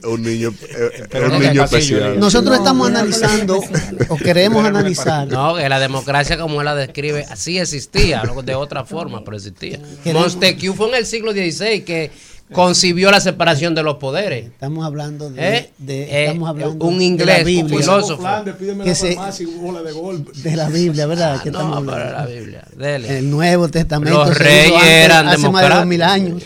Un 0.04 0.22
niño, 0.22 0.52
eh, 0.68 1.30
un 1.32 1.38
niño 1.40 1.64
especial. 1.64 2.18
Nosotros 2.18 2.56
estamos 2.56 2.88
analizando 2.88 3.60
o 4.08 4.16
queremos 4.16 4.64
analizar. 4.64 5.26
No, 5.28 5.54
que 5.56 5.68
la 5.68 5.80
democracia 5.80 6.38
como 6.38 6.60
él 6.60 6.64
la 6.64 6.74
describe, 6.74 7.24
así 7.28 7.58
existía, 7.58 8.22
no 8.24 8.42
de 8.42 8.54
otra 8.54 8.84
forma, 8.84 9.24
pero 9.24 9.36
existía. 9.36 9.80
Montesquieu 10.04 10.74
fue 10.74 10.88
en 10.88 10.94
el 10.96 11.06
siglo 11.06 11.32
XVI 11.32 11.82
que 11.82 12.10
concibió 12.52 13.10
la 13.10 13.20
separación 13.20 13.74
de 13.74 13.82
los 13.82 13.96
poderes. 13.96 14.46
Estamos 14.46 14.84
hablando 14.84 15.30
de, 15.30 15.56
¿Eh? 15.56 15.70
de- 15.78 16.02
Eh, 16.02 16.24
estamos 16.26 16.48
hablando 16.48 16.84
un 16.84 16.98
de 16.98 17.04
inglés, 17.04 17.26
la 17.28 17.38
un 17.38 17.44
Biblia. 17.44 17.78
filósofo. 17.78 18.20
Flandes, 18.22 18.54
pídeme 18.56 18.84
Que 18.84 18.90
la 18.90 18.94
se- 18.96 19.08
de 19.08 19.92
golpe. 19.92 20.32
de 20.34 20.56
la 20.56 20.68
Biblia, 20.68 21.06
¿verdad? 21.06 21.42
que 21.42 21.50
no, 21.50 21.58
estamos 21.58 21.84
pero 21.84 21.92
hablando. 22.04 22.18
la 22.18 22.26
Biblia, 22.26 22.64
dele. 22.76 23.18
El 23.18 23.30
Nuevo 23.30 23.68
Testamento. 23.68 24.24
Los 24.24 24.36
reyes 24.38 24.72
antes- 24.74 24.88
eran 24.88 25.28
hace 25.28 25.38
más 25.38 25.40
de 25.40 25.40
dos 25.40 25.52
democráticos. 25.52 25.86
mil 25.86 26.02
años. 26.02 26.42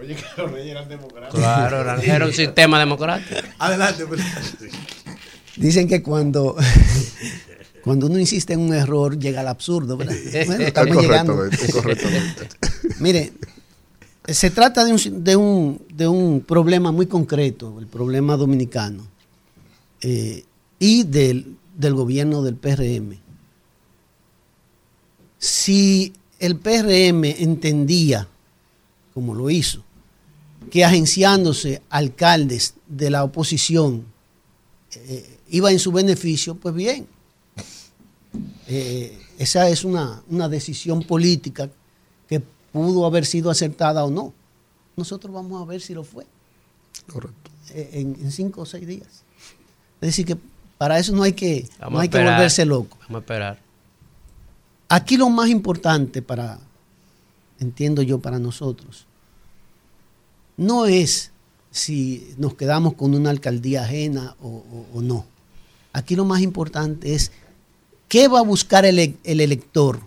Oye, 0.00 0.14
que 0.14 0.24
los 0.42 0.50
reyes 0.52 0.70
eran 0.70 0.88
democráticos. 0.88 1.40
Claro, 1.40 1.80
era, 1.82 2.02
era 2.02 2.26
un 2.26 2.32
sistema 2.32 2.78
democrático. 2.78 3.40
Adelante, 3.58 4.04
Dicen 5.56 5.88
que 5.88 6.02
cuando, 6.02 6.56
cuando 7.82 8.06
uno 8.06 8.18
insiste 8.18 8.52
en 8.52 8.60
un 8.60 8.74
error 8.74 9.18
llega 9.18 9.40
al 9.40 9.48
absurdo, 9.48 9.96
¿verdad? 9.96 10.14
Bueno, 10.46 10.62
Es 10.62 10.68
estamos 10.68 10.96
llegando. 11.02 11.36
Mire, 13.00 13.32
se 14.34 14.50
trata 14.50 14.84
de 14.84 14.92
un, 14.92 15.24
de 15.24 15.36
un, 15.36 15.82
de 15.92 16.06
un 16.06 16.40
problema 16.40 16.92
muy 16.92 17.06
concreto, 17.06 17.78
el 17.78 17.86
problema 17.86 18.36
dominicano, 18.36 19.06
eh, 20.02 20.44
y 20.78 21.04
del, 21.04 21.56
del 21.76 21.94
gobierno 21.94 22.42
del 22.42 22.54
PRM. 22.54 23.18
Si 25.38 26.12
el 26.38 26.56
PRM 26.56 27.24
entendía, 27.24 28.28
como 29.14 29.34
lo 29.34 29.48
hizo, 29.50 29.82
que 30.70 30.84
agenciándose 30.84 31.80
alcaldes 31.88 32.74
de 32.86 33.10
la 33.10 33.24
oposición 33.24 34.04
eh, 34.94 35.38
iba 35.48 35.72
en 35.72 35.78
su 35.78 35.90
beneficio, 35.90 36.54
pues 36.54 36.74
bien. 36.74 37.06
Eh, 38.66 39.18
esa 39.38 39.68
es 39.70 39.84
una, 39.84 40.22
una 40.28 40.48
decisión 40.48 41.02
política 41.02 41.70
pudo 42.72 43.06
haber 43.06 43.24
sido 43.26 43.50
acertada 43.50 44.04
o 44.04 44.10
no. 44.10 44.32
Nosotros 44.96 45.32
vamos 45.32 45.62
a 45.62 45.64
ver 45.64 45.80
si 45.80 45.94
lo 45.94 46.04
fue. 46.04 46.26
Correcto. 47.12 47.50
Eh, 47.70 47.90
En, 47.94 48.16
en 48.22 48.32
cinco 48.32 48.62
o 48.62 48.66
seis 48.66 48.86
días. 48.86 49.08
Es 50.00 50.08
decir, 50.08 50.26
que 50.26 50.36
para 50.76 50.98
eso 50.98 51.12
no 51.14 51.22
hay 51.22 51.32
que, 51.32 51.68
Vamos 51.78 51.94
no 51.94 52.00
hay 52.00 52.08
que 52.08 52.18
volverse 52.18 52.64
loco. 52.64 52.96
Vamos 53.02 53.16
a 53.16 53.18
esperar. 53.18 53.58
Aquí 54.88 55.16
lo 55.16 55.28
más 55.28 55.48
importante 55.50 56.22
para, 56.22 56.58
entiendo 57.60 58.00
yo, 58.02 58.18
para 58.20 58.38
nosotros, 58.38 59.06
no 60.56 60.86
es 60.86 61.30
si 61.70 62.32
nos 62.38 62.54
quedamos 62.54 62.94
con 62.94 63.14
una 63.14 63.30
alcaldía 63.30 63.82
ajena 63.84 64.34
o, 64.40 64.48
o- 64.48 64.86
o 64.98 65.02
no. 65.02 65.26
Aquí 65.92 66.16
lo 66.16 66.24
más 66.24 66.40
importante 66.40 67.14
es 67.14 67.32
qué 68.08 68.28
va 68.28 68.38
a 68.40 68.42
buscar 68.42 68.84
el, 68.86 68.98
el 69.22 69.40
elector 69.40 70.00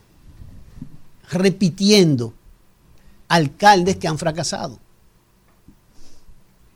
repitiendo 1.29 2.33
alcaldes 3.31 3.95
que 3.95 4.07
han 4.07 4.17
fracasado. 4.17 4.77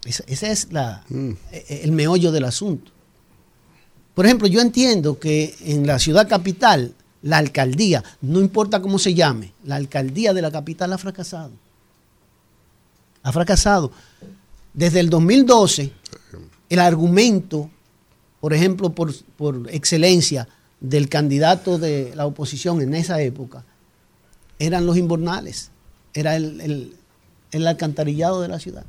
Ese 0.05 0.51
es 0.51 0.71
la, 0.71 1.03
e- 1.51 1.81
el 1.83 1.91
meollo 1.91 2.31
del 2.31 2.45
asunto. 2.45 2.91
Por 4.13 4.25
ejemplo, 4.25 4.47
yo 4.47 4.61
entiendo 4.61 5.19
que 5.19 5.53
en 5.61 5.85
la 5.85 5.99
ciudad 5.99 6.29
capital, 6.29 6.93
la 7.21 7.37
alcaldía, 7.39 8.03
no 8.21 8.39
importa 8.39 8.81
cómo 8.81 8.99
se 8.99 9.13
llame, 9.13 9.51
la 9.65 9.75
alcaldía 9.75 10.33
de 10.33 10.41
la 10.41 10.51
capital 10.51 10.93
ha 10.93 10.97
fracasado. 10.97 11.51
Ha 13.23 13.31
fracasado. 13.33 13.91
Desde 14.73 15.01
el 15.01 15.09
2012, 15.09 15.91
el 16.69 16.79
argumento, 16.79 17.69
por 18.39 18.53
ejemplo, 18.53 18.91
por, 18.91 19.13
por 19.35 19.69
excelencia 19.71 20.47
del 20.79 21.09
candidato 21.09 21.77
de 21.77 22.13
la 22.15 22.25
oposición 22.25 22.81
en 22.81 22.93
esa 22.93 23.19
época, 23.21 23.65
eran 24.57 24.85
los 24.85 24.95
invernales, 24.95 25.71
era 26.15 26.35
el, 26.35 26.59
el- 26.61 26.95
el 27.51 27.67
alcantarillado 27.67 28.41
de 28.41 28.47
la 28.49 28.59
ciudad. 28.59 28.83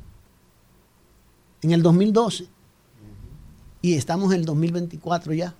En 1.61 1.71
el 1.71 1.81
2012. 1.83 2.47
Y 3.81 3.93
estamos 3.93 4.33
en 4.33 4.39
el 4.39 4.45
2024 4.45 5.33
ya. 5.33 5.53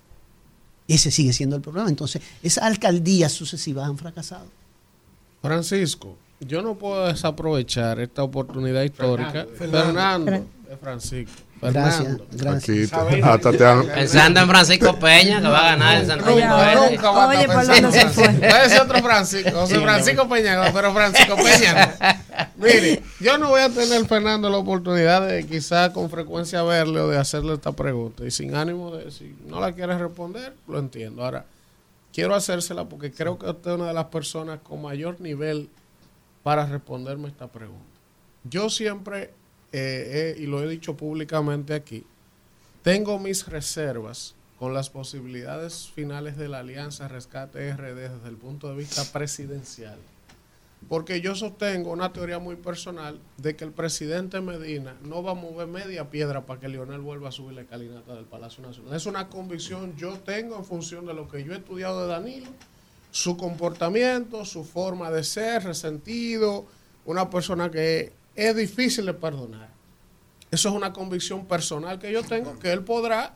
Y 0.88 0.94
ese 0.96 1.12
sigue 1.12 1.32
siendo 1.32 1.56
el 1.56 1.62
problema. 1.62 1.88
Entonces, 1.90 2.22
esas 2.44 2.64
alcaldías 2.66 3.32
sucesivas 3.32 3.88
han 3.88 3.98
fracasado. 3.98 4.48
Francisco, 5.42 6.18
yo 6.42 6.62
no 6.62 6.76
puedo 6.76 7.06
desaprovechar 7.08 8.00
esta 8.00 8.24
oportunidad 8.24 8.82
histórica. 8.84 9.46
Fernando. 9.58 9.86
Fernando, 9.86 10.32
es 10.72 10.80
Francisco. 10.82 11.42
Gracias, 11.62 12.92
Fernando. 12.92 13.94
Pensando 13.94 14.40
en 14.40 14.48
Francisco 14.48 15.00
Peña, 15.00 15.42
que 15.42 15.48
va 15.48 15.60
a 15.60 15.76
ganar 15.76 16.04
en 16.04 16.10
va 16.10 17.24
a 17.24 17.28
Oye, 17.28 17.48
¿por 17.48 17.66
dónde 17.66 17.92
se 17.92 18.10
fue? 18.10 18.34
ser 18.70 18.82
otro 18.82 19.00
Francisco, 19.00 19.52
José. 19.52 19.80
Francisco 19.80 20.30
Peña, 20.30 20.72
pero 20.74 20.94
Francisco 20.94 21.36
Peña 21.36 21.98
no. 21.98 22.28
Mire, 22.58 23.04
yo 23.20 23.38
no 23.38 23.50
voy 23.50 23.62
a 23.62 23.70
tener, 23.70 24.06
Fernando, 24.06 24.50
la 24.50 24.58
oportunidad 24.58 25.28
de 25.28 25.46
quizá 25.46 25.94
con 25.94 26.10
frecuencia 26.10 26.64
verle 26.64 27.00
o 27.00 27.08
de 27.08 27.18
hacerle 27.18 27.54
esta 27.54 27.72
pregunta. 27.72 28.26
Y 28.26 28.32
sin 28.32 28.56
ánimo 28.56 28.96
de, 28.96 29.12
si 29.12 29.36
no 29.46 29.60
la 29.60 29.74
quiere 29.74 29.98
responder, 29.98 30.54
lo 30.68 30.80
entiendo. 30.80 31.24
Ahora, 31.24 31.46
quiero 32.14 32.36
hacérsela 32.36 32.86
porque 32.86 33.12
creo 33.12 33.38
que 33.38 33.48
usted 33.48 33.72
es 33.72 33.78
una 33.78 33.88
de 33.88 33.94
las 33.94 34.06
personas 34.06 34.60
con 34.64 34.82
mayor 34.82 35.22
nivel 35.22 35.70
para 36.44 36.66
responderme 36.66 37.28
esta 37.28 37.48
pregunta. 37.48 37.84
Yo 38.44 38.70
siempre 38.70 39.32
eh, 39.72 40.36
eh, 40.38 40.42
y 40.42 40.46
lo 40.46 40.64
he 40.64 40.68
dicho 40.68 40.96
públicamente 40.96 41.74
aquí, 41.74 42.06
tengo 42.84 43.20
mis 43.20 43.48
reservas 43.48 44.36
con 44.60 44.74
las 44.74 44.90
posibilidades 44.90 45.90
finales 45.94 46.38
de 46.38 46.48
la 46.48 46.60
alianza 46.60 47.08
Rescate 47.08 47.74
RD 47.74 47.96
desde 47.96 48.30
el 48.30 48.38
punto 48.38 48.70
de 48.70 48.76
vista 48.76 49.04
presidencial. 49.12 49.98
Porque 50.90 51.22
yo 51.22 51.36
sostengo 51.36 51.92
una 51.92 52.14
teoría 52.14 52.40
muy 52.40 52.56
personal 52.56 53.20
de 53.38 53.56
que 53.56 53.66
el 53.66 53.72
presidente 53.72 54.40
Medina 54.42 54.96
no 55.04 55.22
va 55.22 55.32
a 55.32 55.36
mover 55.36 55.68
media 55.68 56.10
piedra 56.10 56.46
para 56.46 56.60
que 56.60 56.70
Leonel 56.70 57.02
vuelva 57.02 57.30
a 57.30 57.32
subir 57.32 57.56
la 57.56 57.62
escalinata 57.62 58.16
del 58.16 58.26
Palacio 58.26 58.64
Nacional. 58.64 58.96
Es 58.96 59.06
una 59.06 59.28
convicción 59.28 59.96
yo 59.98 60.18
tengo 60.20 60.56
en 60.56 60.64
función 60.64 61.06
de 61.06 61.14
lo 61.14 61.28
que 61.28 61.44
yo 61.44 61.54
he 61.54 61.58
estudiado 61.58 62.04
de 62.04 62.08
Danilo, 62.08 62.48
su 63.12 63.36
comportamiento, 63.38 64.46
su 64.46 64.64
forma 64.64 65.12
de 65.12 65.24
ser, 65.24 65.64
resentido, 65.64 66.66
una 67.06 67.30
persona 67.30 67.70
que 67.70 68.14
es 68.38 68.56
difícil 68.56 69.06
de 69.08 69.14
perdonar. 69.14 69.70
Eso 70.50 70.70
es 70.70 70.76
una 70.76 70.94
convicción 70.94 71.46
personal 71.46 72.00
que 72.00 72.12
yo 72.12 72.24
tengo, 72.24 72.58
que 72.58 72.72
él 72.72 72.84
podrá 72.84 73.34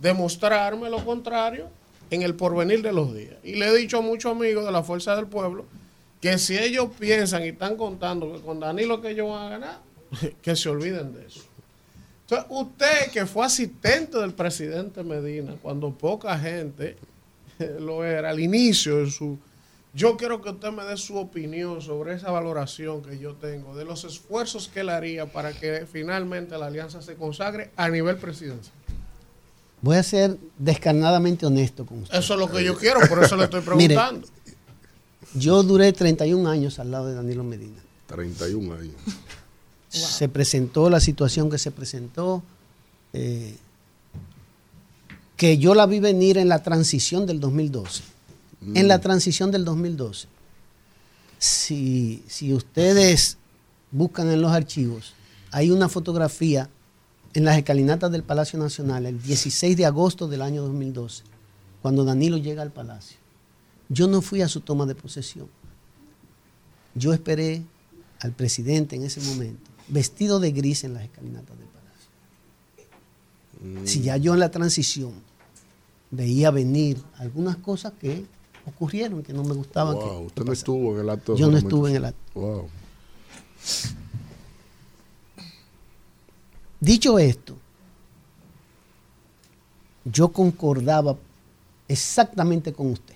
demostrarme 0.00 0.88
lo 0.88 1.04
contrario 1.04 1.68
en 2.10 2.22
el 2.22 2.34
porvenir 2.34 2.80
de 2.80 2.92
los 2.92 3.14
días. 3.14 3.34
Y 3.42 3.56
le 3.56 3.68
he 3.68 3.76
dicho 3.76 3.98
a 3.98 4.00
muchos 4.00 4.32
amigos 4.32 4.64
de 4.64 4.72
la 4.72 4.82
Fuerza 4.82 5.14
del 5.16 5.26
Pueblo 5.26 5.66
que 6.20 6.38
si 6.38 6.56
ellos 6.56 6.88
piensan 6.98 7.44
y 7.44 7.48
están 7.48 7.76
contando 7.76 8.32
que 8.32 8.40
con 8.40 8.60
Danilo 8.60 9.02
que 9.02 9.10
ellos 9.10 9.28
van 9.28 9.46
a 9.46 9.50
ganar, 9.50 9.80
que 10.42 10.56
se 10.56 10.70
olviden 10.70 11.12
de 11.12 11.26
eso. 11.26 11.42
Entonces, 12.22 12.46
usted 12.48 13.10
que 13.12 13.26
fue 13.26 13.44
asistente 13.44 14.16
del 14.16 14.32
presidente 14.32 15.02
Medina, 15.02 15.56
cuando 15.60 15.90
poca 15.90 16.38
gente 16.38 16.96
lo 17.80 18.04
era 18.04 18.30
al 18.30 18.40
inicio 18.40 19.04
de 19.04 19.10
su... 19.10 19.38
Yo 19.94 20.16
quiero 20.16 20.42
que 20.42 20.50
usted 20.50 20.72
me 20.72 20.82
dé 20.82 20.96
su 20.96 21.16
opinión 21.16 21.80
sobre 21.80 22.14
esa 22.14 22.32
valoración 22.32 23.00
que 23.00 23.16
yo 23.16 23.34
tengo, 23.34 23.76
de 23.76 23.84
los 23.84 24.02
esfuerzos 24.02 24.66
que 24.66 24.80
él 24.80 24.88
haría 24.88 25.30
para 25.30 25.52
que 25.52 25.86
finalmente 25.90 26.58
la 26.58 26.66
alianza 26.66 27.00
se 27.00 27.14
consagre 27.14 27.70
a 27.76 27.88
nivel 27.88 28.16
presidencial. 28.16 28.74
Voy 29.80 29.96
a 29.96 30.02
ser 30.02 30.36
descarnadamente 30.58 31.46
honesto 31.46 31.86
con 31.86 32.02
usted. 32.02 32.18
Eso 32.18 32.34
es 32.34 32.40
lo 32.40 32.50
que 32.50 32.64
yo 32.64 32.76
quiero, 32.76 33.00
por 33.08 33.22
eso 33.22 33.36
le 33.36 33.44
estoy 33.44 33.60
Mire, 33.76 33.94
preguntando. 33.94 34.26
Yo 35.34 35.62
duré 35.62 35.92
31 35.92 36.48
años 36.48 36.80
al 36.80 36.90
lado 36.90 37.06
de 37.06 37.14
Danilo 37.14 37.44
Medina. 37.44 37.80
31 38.06 38.74
años. 38.74 38.94
Se 39.90 40.28
presentó 40.28 40.90
la 40.90 40.98
situación 40.98 41.50
que 41.50 41.58
se 41.58 41.70
presentó, 41.70 42.42
eh, 43.12 43.54
que 45.36 45.58
yo 45.58 45.76
la 45.76 45.86
vi 45.86 46.00
venir 46.00 46.36
en 46.36 46.48
la 46.48 46.64
transición 46.64 47.26
del 47.26 47.38
2012. 47.38 48.13
En 48.72 48.88
la 48.88 49.00
transición 49.00 49.50
del 49.50 49.64
2012. 49.64 50.28
Si, 51.38 52.22
si 52.26 52.54
ustedes 52.54 53.36
buscan 53.90 54.30
en 54.30 54.40
los 54.40 54.52
archivos, 54.52 55.14
hay 55.50 55.70
una 55.70 55.88
fotografía 55.88 56.70
en 57.34 57.44
las 57.44 57.58
escalinatas 57.58 58.10
del 58.10 58.22
Palacio 58.22 58.58
Nacional 58.58 59.06
el 59.06 59.20
16 59.20 59.76
de 59.76 59.86
agosto 59.86 60.28
del 60.28 60.42
año 60.42 60.62
2012, 60.62 61.24
cuando 61.82 62.04
Danilo 62.04 62.38
llega 62.38 62.62
al 62.62 62.70
Palacio. 62.70 63.18
Yo 63.88 64.06
no 64.06 64.22
fui 64.22 64.40
a 64.40 64.48
su 64.48 64.60
toma 64.60 64.86
de 64.86 64.94
posesión. 64.94 65.48
Yo 66.94 67.12
esperé 67.12 67.62
al 68.20 68.32
presidente 68.32 68.96
en 68.96 69.02
ese 69.02 69.20
momento, 69.20 69.70
vestido 69.88 70.40
de 70.40 70.52
gris 70.52 70.84
en 70.84 70.94
las 70.94 71.02
escalinatas 71.02 71.58
del 71.58 71.68
Palacio. 71.68 73.86
Si 73.86 74.00
ya 74.00 74.16
yo 74.16 74.34
en 74.34 74.40
la 74.40 74.50
transición 74.50 75.12
veía 76.10 76.50
venir 76.50 77.02
algunas 77.18 77.56
cosas 77.56 77.92
que 78.00 78.24
ocurrieron, 78.66 79.22
que 79.22 79.32
no 79.32 79.44
me 79.44 79.54
gustaban. 79.54 79.94
Wow, 79.94 80.20
que- 80.20 80.26
usted 80.26 80.44
no 80.44 80.52
estuvo 80.52 80.94
en 80.94 81.00
el 81.00 81.10
acto. 81.10 81.32
de 81.34 81.38
Yo 81.40 81.50
no 81.50 81.56
estuve 81.58 81.90
en 81.90 81.96
el 81.96 82.04
acto. 82.06 82.40
Wow. 82.40 82.68
Dicho 86.80 87.18
esto, 87.18 87.56
yo 90.04 90.28
concordaba 90.28 91.16
exactamente 91.88 92.72
con 92.72 92.90
usted. 92.90 93.14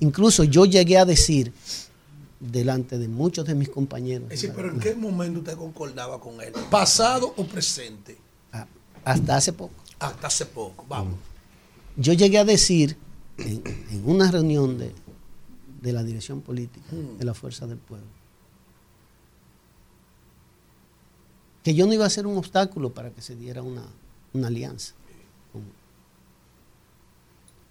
Incluso 0.00 0.42
yo 0.42 0.64
llegué 0.64 0.98
a 0.98 1.04
decir 1.04 1.52
delante 2.40 2.98
de 2.98 3.06
muchos 3.08 3.46
de 3.46 3.54
mis 3.54 3.68
compañeros, 3.68 4.24
Es 4.30 4.40
decir, 4.40 4.52
pero 4.54 4.70
¿en 4.70 4.80
qué 4.80 4.94
momento 4.94 5.38
usted 5.40 5.56
concordaba 5.56 6.20
con 6.20 6.40
él? 6.40 6.52
¿Pasado 6.70 7.32
o 7.36 7.44
presente? 7.44 8.16
hasta 9.04 9.36
hace 9.36 9.52
poco, 9.52 9.72
Hasta 10.00 10.26
hace 10.26 10.44
poco, 10.46 10.84
vamos. 10.88 11.14
yo 11.96 12.12
llegué 12.12 12.38
a 12.38 12.44
decir 12.44 12.96
en, 13.38 13.62
en 13.90 14.02
una 14.04 14.30
reunión 14.30 14.78
de, 14.78 14.92
de 15.80 15.92
la 15.92 16.02
dirección 16.02 16.40
política 16.40 16.88
de 16.92 17.24
la 17.24 17.34
Fuerza 17.34 17.66
del 17.66 17.78
Pueblo 17.78 18.18
que 21.68 21.74
yo 21.74 21.86
no 21.86 21.92
iba 21.92 22.06
a 22.06 22.10
ser 22.10 22.26
un 22.26 22.38
obstáculo 22.38 22.94
para 22.94 23.10
que 23.10 23.20
se 23.20 23.36
diera 23.36 23.60
una, 23.60 23.82
una 24.32 24.46
alianza 24.46 24.94
con, 25.52 25.62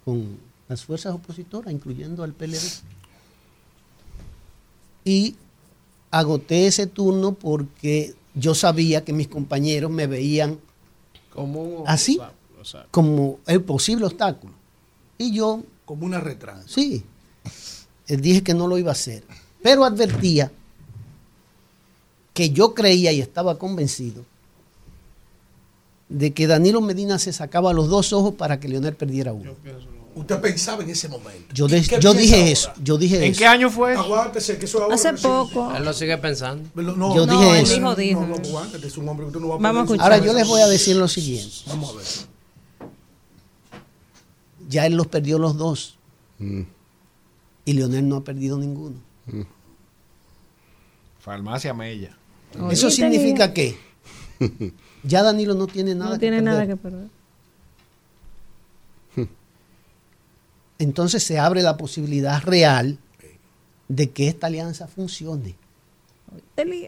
con 0.04 0.38
las 0.68 0.84
fuerzas 0.84 1.14
opositoras, 1.14 1.72
incluyendo 1.72 2.22
al 2.22 2.32
PLD. 2.32 2.62
Y 5.04 5.34
agoté 6.12 6.68
ese 6.68 6.86
turno 6.86 7.32
porque 7.32 8.14
yo 8.34 8.54
sabía 8.54 9.04
que 9.04 9.12
mis 9.12 9.26
compañeros 9.26 9.90
me 9.90 10.06
veían 10.06 10.60
Como 11.34 11.82
así, 11.84 12.20
obstáculo, 12.60 12.90
como 12.92 13.40
el 13.46 13.62
posible 13.62 14.04
obstáculo. 14.04 14.52
Y 15.18 15.32
yo... 15.32 15.62
Como 15.84 16.06
una 16.06 16.20
retrans. 16.20 16.70
Sí. 16.70 17.04
Dije 18.06 18.42
que 18.42 18.54
no 18.54 18.66
lo 18.68 18.78
iba 18.78 18.90
a 18.90 18.92
hacer. 18.92 19.24
Pero 19.62 19.84
advertía 19.84 20.50
que 22.34 22.50
yo 22.50 22.72
creía 22.74 23.10
y 23.12 23.20
estaba 23.20 23.58
convencido 23.58 24.24
de 26.08 26.32
que 26.32 26.46
Danilo 26.46 26.80
Medina 26.80 27.18
se 27.18 27.32
sacaba 27.32 27.72
los 27.72 27.88
dos 27.88 28.12
ojos 28.12 28.34
para 28.34 28.60
que 28.60 28.68
Leonel 28.68 28.94
perdiera 28.94 29.32
uno. 29.32 29.52
Usted 30.14 30.40
pensaba 30.40 30.82
en 30.82 30.90
ese 30.90 31.08
momento. 31.08 31.54
Yo, 31.54 31.68
de- 31.68 31.82
¿Qué 31.82 32.00
yo 32.00 32.12
dije 32.14 32.36
ahora? 32.40 32.50
eso. 32.50 32.72
Yo 32.82 32.96
dije 32.98 33.18
¿En 33.18 33.30
eso. 33.32 33.38
qué 33.38 33.46
año 33.46 33.70
fue? 33.70 33.94
Aguántese, 33.94 34.58
que 34.58 34.64
eso 34.64 34.82
ahora 34.82 34.94
Hace 34.96 35.12
no 35.12 35.18
poco. 35.18 35.72
Él 35.76 35.84
lo 35.84 35.92
sigue 35.92 36.16
pensando. 36.18 36.68
No, 36.74 37.14
Yo 37.14 37.24
no, 37.26 37.38
dije 37.38 37.58
él 37.58 37.64
eso. 37.64 37.74
dijo, 37.74 37.94
dijo. 37.94 38.20
No, 38.22 38.26
no, 38.28 38.34
aguántate, 38.36 38.86
es 38.86 38.96
un 38.96 39.08
hombre 39.08 39.24
que 39.26 39.28
usted 39.28 39.40
no 39.40 39.48
va 39.48 39.54
a 39.56 39.58
Vamos 39.58 39.80
a 39.80 39.84
escuchar. 39.84 40.04
Ahora 40.12 40.24
yo 40.24 40.32
les 40.32 40.48
voy 40.48 40.60
a 40.60 40.66
decir 40.66 40.96
lo 40.96 41.06
siguiente. 41.06 41.54
Vamos 41.66 41.90
a 41.90 41.96
ver. 41.98 42.06
Ya 44.68 44.86
él 44.86 44.94
los 44.94 45.06
perdió 45.08 45.38
los 45.38 45.56
dos 45.56 45.96
Mm, 46.40 46.62
y 47.64 47.72
Leonel 47.72 48.08
no 48.08 48.16
ha 48.18 48.22
perdido 48.24 48.56
ninguno. 48.58 48.94
mm. 49.26 49.40
Farmacia 51.18 51.74
Mella. 51.74 52.16
Eso 52.70 52.90
significa 52.92 53.52
que 53.52 53.76
ya 55.02 55.22
Danilo 55.24 55.54
no 55.54 55.66
tiene 55.66 55.94
nada 55.96 56.10
No 56.10 56.14
que 56.16 56.20
tiene 56.20 56.36
perder. 56.36 56.52
nada 56.54 56.66
que 56.66 56.76
perder. 56.76 57.08
Entonces 60.78 61.22
se 61.24 61.38
abre 61.38 61.62
la 61.62 61.76
posibilidad 61.76 62.40
real 62.42 62.98
de 63.88 64.10
que 64.10 64.28
esta 64.28 64.46
alianza 64.46 64.86
funcione 64.86 65.56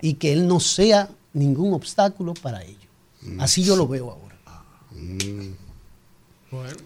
y 0.03 0.15
que 0.15 0.33
él 0.33 0.47
no 0.47 0.61
sea 0.61 1.11
ningún 1.33 1.73
obstáculo 1.75 2.35
para 2.35 2.63
ello. 2.63 2.77
Así 3.39 3.65
yo 3.65 3.75
lo 3.75 3.89
veo 3.89 4.11
ahora. 4.11 4.37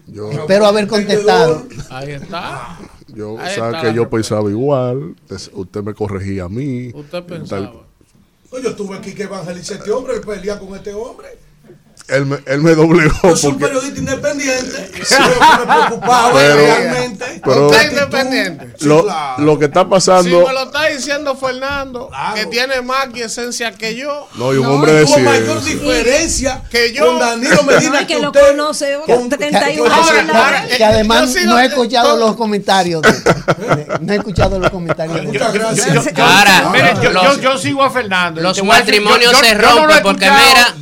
Yo, 0.07 0.31
Espero 0.31 0.65
haber 0.67 0.87
contestado. 0.87 1.65
Ahí 1.89 2.11
está. 2.11 2.77
yo 3.07 3.37
Ahí 3.39 3.55
sabe 3.55 3.81
que 3.81 3.93
yo 3.93 4.09
pensaba 4.09 4.49
igual. 4.49 5.15
Usted 5.53 5.83
me 5.83 5.93
corregía 5.93 6.43
a 6.43 6.49
mí. 6.49 6.91
Usted 6.93 7.09
Tal- 7.09 7.25
pensaba. 7.25 7.73
No, 8.51 8.59
yo 8.59 8.69
estuve 8.69 8.95
aquí 8.97 9.13
que 9.13 9.23
evangelicé 9.23 9.73
a 9.73 9.77
este 9.77 9.91
hombre, 9.91 10.19
pelea 10.21 10.59
con 10.59 10.75
este 10.75 10.93
hombre. 10.93 11.27
Él 12.07 12.25
me, 12.27 12.37
él 12.45 12.61
me 12.61 12.75
doblegó. 12.75 13.13
Yo 13.13 13.19
porque... 13.21 13.37
soy 13.37 13.51
un 13.53 13.59
periodista 13.59 13.99
independiente. 13.99 14.91
sí, 15.03 15.15
me 15.59 15.65
preocupaba 15.65 16.33
pero, 16.33 16.55
realmente. 16.55 17.41
Pero, 17.43 17.65
¿Usted 17.67 17.91
independiente? 17.91 18.85
Lo, 18.85 19.07
lo, 19.39 19.57
que 19.57 19.65
está 19.65 19.89
pasando. 19.89 20.41
Si 20.41 20.47
me 20.47 20.53
lo 20.53 20.63
está 20.65 20.85
diciendo 20.85 21.35
Fernando, 21.35 22.09
claro. 22.09 22.35
que 22.35 22.45
tiene 22.45 22.81
más 22.81 23.07
que 23.07 23.23
esencia 23.23 23.71
que 23.71 23.95
yo. 23.95 24.27
No, 24.35 24.53
y 24.53 24.57
un 24.57 24.63
no, 24.63 24.73
hombre 24.73 24.93
de 24.93 25.07
ciencia. 25.07 25.31
mayor 25.31 25.63
diferencia 25.63 26.61
que 26.69 26.93
yo. 26.93 27.07
Con 27.07 27.19
Danilo 27.19 27.63
Medina. 27.63 28.01
No, 28.01 28.07
que, 28.07 28.13
que 28.13 28.19
lo 28.19 28.27
usted, 28.27 28.49
conoce 28.51 28.99
con 29.05 29.29
31 29.29 29.93
años. 29.93 30.69
Que, 30.69 30.77
que 30.77 30.85
además 30.85 31.35
no 31.45 31.59
he 31.59 31.65
escuchado 31.65 32.11
con... 32.11 32.19
los 32.19 32.35
comentarios. 32.35 33.01
De, 33.01 33.97
no 34.01 34.13
he 34.13 34.17
escuchado 34.17 34.59
los 34.59 34.69
comentarios. 34.69 35.23
Muchas 35.23 35.53
gracias. 35.53 36.19
Ahora, 36.19 36.71
yo, 37.01 37.41
yo, 37.41 37.57
sigo 37.57 37.81
a 37.83 37.89
Fernando. 37.89 38.41
Los 38.41 38.63
matrimonios 38.63 39.35
se 39.39 39.55
rompen 39.55 40.03
porque, 40.03 40.29
mira, 40.29 40.75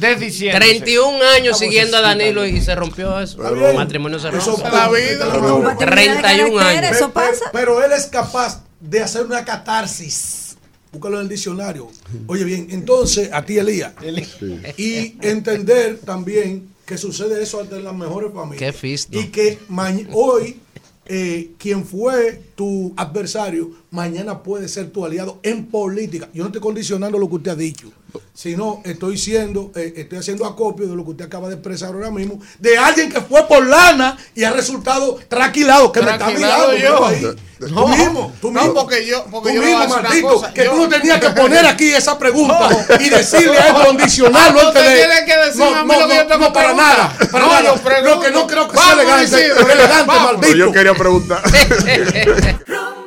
31 0.52 1.13
un 1.16 1.22
año 1.22 1.54
siguiendo 1.54 1.98
a 1.98 2.02
Danilo 2.02 2.46
y 2.46 2.62
se 2.62 2.76
rompió 2.76 3.20
eso. 3.20 3.46
El 3.48 3.76
matrimonio 3.76 4.20
se 4.20 4.32
rompió. 4.32 4.54
Eso 4.54 4.64
la 4.72 4.90
vida. 4.90 5.78
31 5.78 6.60
años. 6.60 6.96
Eso 6.96 7.12
pasa. 7.12 7.46
Pero, 7.52 7.84
él 7.84 7.92
es 7.92 8.06
capaz 8.08 8.64
de 8.80 9.02
hacer 9.02 9.26
una 9.26 9.44
catarsis. 9.46 10.58
Búscalo 10.92 11.18
en 11.18 11.24
el 11.24 11.30
diccionario. 11.30 11.90
Oye, 12.28 12.44
bien, 12.44 12.68
entonces, 12.70 13.30
a 13.34 13.44
ti, 13.44 13.58
Elías. 13.58 13.94
Sí. 14.40 14.60
Y 14.78 15.28
entender 15.28 16.00
también 16.00 16.70
que 16.86 16.98
sucede 16.98 17.42
eso 17.42 17.60
ante 17.60 17.80
las 17.80 17.96
mejores 17.96 18.32
familias. 18.34 18.60
Qué 18.60 18.74
fisto. 18.74 19.18
y 19.18 19.28
que 19.28 19.58
hoy 20.12 20.60
eh, 21.06 21.52
quien 21.58 21.86
fue 21.86 22.42
tu 22.56 22.94
adversario, 22.96 23.72
mañana 23.92 24.42
puede 24.42 24.70
ser 24.70 24.90
tu 24.90 25.06
aliado 25.06 25.40
en 25.44 25.66
política. 25.66 26.30
Yo 26.34 26.44
no 26.44 26.48
estoy 26.48 26.62
condicionando 26.62 27.18
lo 27.18 27.28
que 27.28 27.36
usted 27.36 27.52
ha 27.52 27.56
dicho 27.56 27.92
sino 28.34 28.82
estoy 28.84 29.18
siendo, 29.18 29.72
eh, 29.76 29.94
estoy 29.98 30.18
haciendo 30.20 30.46
acopio 30.46 30.88
de 30.88 30.96
lo 30.96 31.04
que 31.04 31.12
usted 31.12 31.26
acaba 31.26 31.48
de 31.50 31.56
expresar 31.56 31.94
ahora 31.94 32.12
mismo, 32.12 32.40
de 32.60 32.78
alguien 32.78 33.12
que 33.12 33.22
fue 33.22 33.48
por 33.48 33.66
lana 33.66 34.18
y 34.36 34.44
ha 34.44 34.52
resultado 34.52 35.20
tranquilado, 35.28 35.92
que 35.92 36.02
me 36.02 36.12
está 36.12 36.26
Tranquilado 36.26 36.72
mirando. 36.72 37.14
yo. 37.20 37.34
No, 37.70 37.84
tú 37.84 37.88
mismo, 37.88 38.34
tú 38.42 38.52
no, 38.52 38.60
mismo. 38.62 38.74
porque 38.74 39.06
yo- 39.06 39.24
porque 39.32 39.50
tú 39.52 39.56
yo 39.56 39.62
mismo, 39.62 39.80
decir 39.86 40.02
maldito, 40.04 40.28
cosa, 40.28 40.54
que 40.54 40.66
yo- 40.66 40.72
tú 40.72 40.78
no 40.78 40.90
tenías 40.90 41.20
que 41.22 41.30
poner 41.30 41.66
aquí 41.66 41.90
esa 41.92 42.20
pregunta 42.20 42.68
y 43.00 43.10
decirle 43.10 43.58
a 43.58 43.68
él, 43.68 43.74
No. 43.74 43.86
condicionarlo 43.86 44.60
Ah, 44.60 44.64
no 44.64 44.68
antes 44.70 44.84
te 44.84 44.90
de. 44.90 44.96
tienes 44.98 45.22
que 45.22 45.34
a 45.34 45.84
mí 45.86 45.94
lo 46.00 46.08
que 46.08 46.16
yo 46.16 46.28
tengo 46.28 46.46
no, 46.48 46.54
para 46.54 46.74
nada. 46.74 47.18
Para 47.32 47.46
No, 47.46 47.52
nada. 47.54 48.02
Lo 48.04 48.20
que 48.20 48.32
no 48.32 48.48
creo 48.48 48.68
que 48.68 48.78
sea 48.78 48.94
elegante, 48.94 49.48
elegante, 49.48 50.06
maldito. 50.20 50.56
yo 50.56 50.72
quería 50.74 50.94
preguntar. 50.94 51.42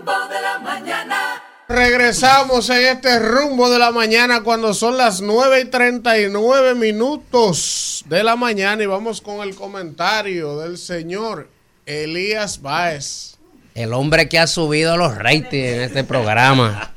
Regresamos 1.68 2.70
en 2.70 2.86
este 2.86 3.18
rumbo 3.18 3.68
de 3.68 3.80
la 3.80 3.90
mañana 3.90 4.42
cuando 4.42 4.72
son 4.72 4.96
las 4.96 5.20
9 5.20 5.62
y 5.62 5.64
39 5.64 6.76
minutos 6.76 8.04
de 8.06 8.22
la 8.22 8.36
mañana 8.36 8.84
y 8.84 8.86
vamos 8.86 9.20
con 9.20 9.40
el 9.40 9.56
comentario 9.56 10.58
del 10.58 10.78
señor 10.78 11.48
Elías 11.84 12.62
Báez. 12.62 13.38
El 13.74 13.94
hombre 13.94 14.28
que 14.28 14.38
ha 14.38 14.46
subido 14.46 14.96
los 14.96 15.18
ratings 15.18 15.52
en 15.52 15.80
este 15.82 16.04
programa. 16.04 16.92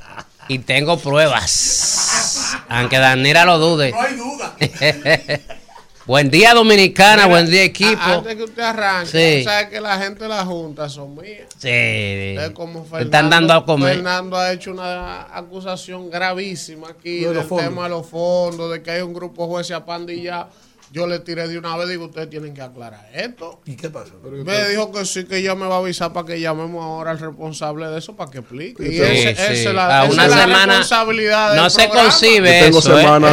Y 0.48 0.59
tengo 0.59 0.99
pruebas. 0.99 2.56
Aunque 2.69 2.99
Danira 2.99 3.45
lo 3.45 3.57
dude. 3.57 3.91
No 3.91 4.01
hay 4.01 4.15
duda. 4.15 4.56
buen 6.09 6.31
día, 6.31 6.55
Dominicana. 6.55 7.15
Mira, 7.17 7.27
buen 7.27 7.49
día, 7.51 7.63
equipo. 7.63 8.01
Antes 8.01 8.35
que 8.35 8.43
usted 8.43 8.63
arranque, 8.63 9.11
Sí. 9.11 9.43
tú 9.43 9.49
sabes 9.49 9.69
que 9.69 9.79
la 9.79 9.97
gente 9.99 10.23
de 10.23 10.29
la 10.29 10.43
Junta 10.43 10.89
son 10.89 11.15
mías. 11.15 11.47
Sí. 11.59 12.35
Como 12.55 12.81
Te 12.81 13.03
están 13.03 13.29
dando 13.29 13.53
a 13.53 13.63
comer. 13.63 13.93
Fernando 13.95 14.35
ha 14.35 14.51
hecho 14.51 14.71
una 14.71 15.21
acusación 15.38 16.09
gravísima 16.09 16.89
aquí 16.89 17.19
del 17.19 17.43
fondos. 17.43 17.67
tema 17.69 17.83
de 17.83 17.89
los 17.89 18.07
fondos, 18.07 18.71
de 18.71 18.81
que 18.81 18.89
hay 18.89 19.01
un 19.01 19.13
grupo 19.13 19.43
de 19.43 19.49
jueces 19.49 19.75
apandillado. 19.75 20.49
Yo 20.92 21.06
le 21.06 21.19
tiré 21.19 21.48
de 21.48 21.58
una 21.59 21.77
vez, 21.77 21.88
digo, 21.88 22.06
ustedes 22.06 22.30
tienen 22.32 22.53
que 22.56 22.61
aclarar 22.64 23.08
esto. 23.14 23.61
¿Y 23.66 23.76
qué 23.76 23.90
pasa? 23.92 24.11
Me 24.43 24.69
dijo 24.69 24.92
que 24.92 25.06
sí, 25.06 25.26
que 25.26 25.42
ya 25.43 25.53
me 25.53 25.68
va 25.68 25.76
a 25.76 25.80
avisar 25.80 26.11
para 26.14 26.26
que 26.26 26.40
llamemos 26.42 26.84
ahora 26.84 27.11
al 27.11 27.19
responsable 27.19 27.85
de 27.88 28.00
eso 28.00 28.16
para 28.16 28.32
que 28.32 28.40
explique. 28.40 28.84
Y 28.88 28.92
Sí, 28.93 29.01
ese- 29.01 29.35
sí. 29.35 29.42
esa 29.42 29.51
es 29.53 29.68
A 29.68 29.74
la, 29.74 30.03
esa 30.06 30.14
una 30.14 30.26
es 30.26 30.32
la 30.32 30.38
semana 30.42 30.66
responsabilidad 30.80 31.56
no 31.56 31.69
se 31.69 31.84
programa. 31.84 32.03
concibe 32.09 32.59
Yo 32.59 32.66
tengo 32.66 32.80
eso, 32.80 32.98
¿eh? 32.98 33.01
semana- 33.03 33.30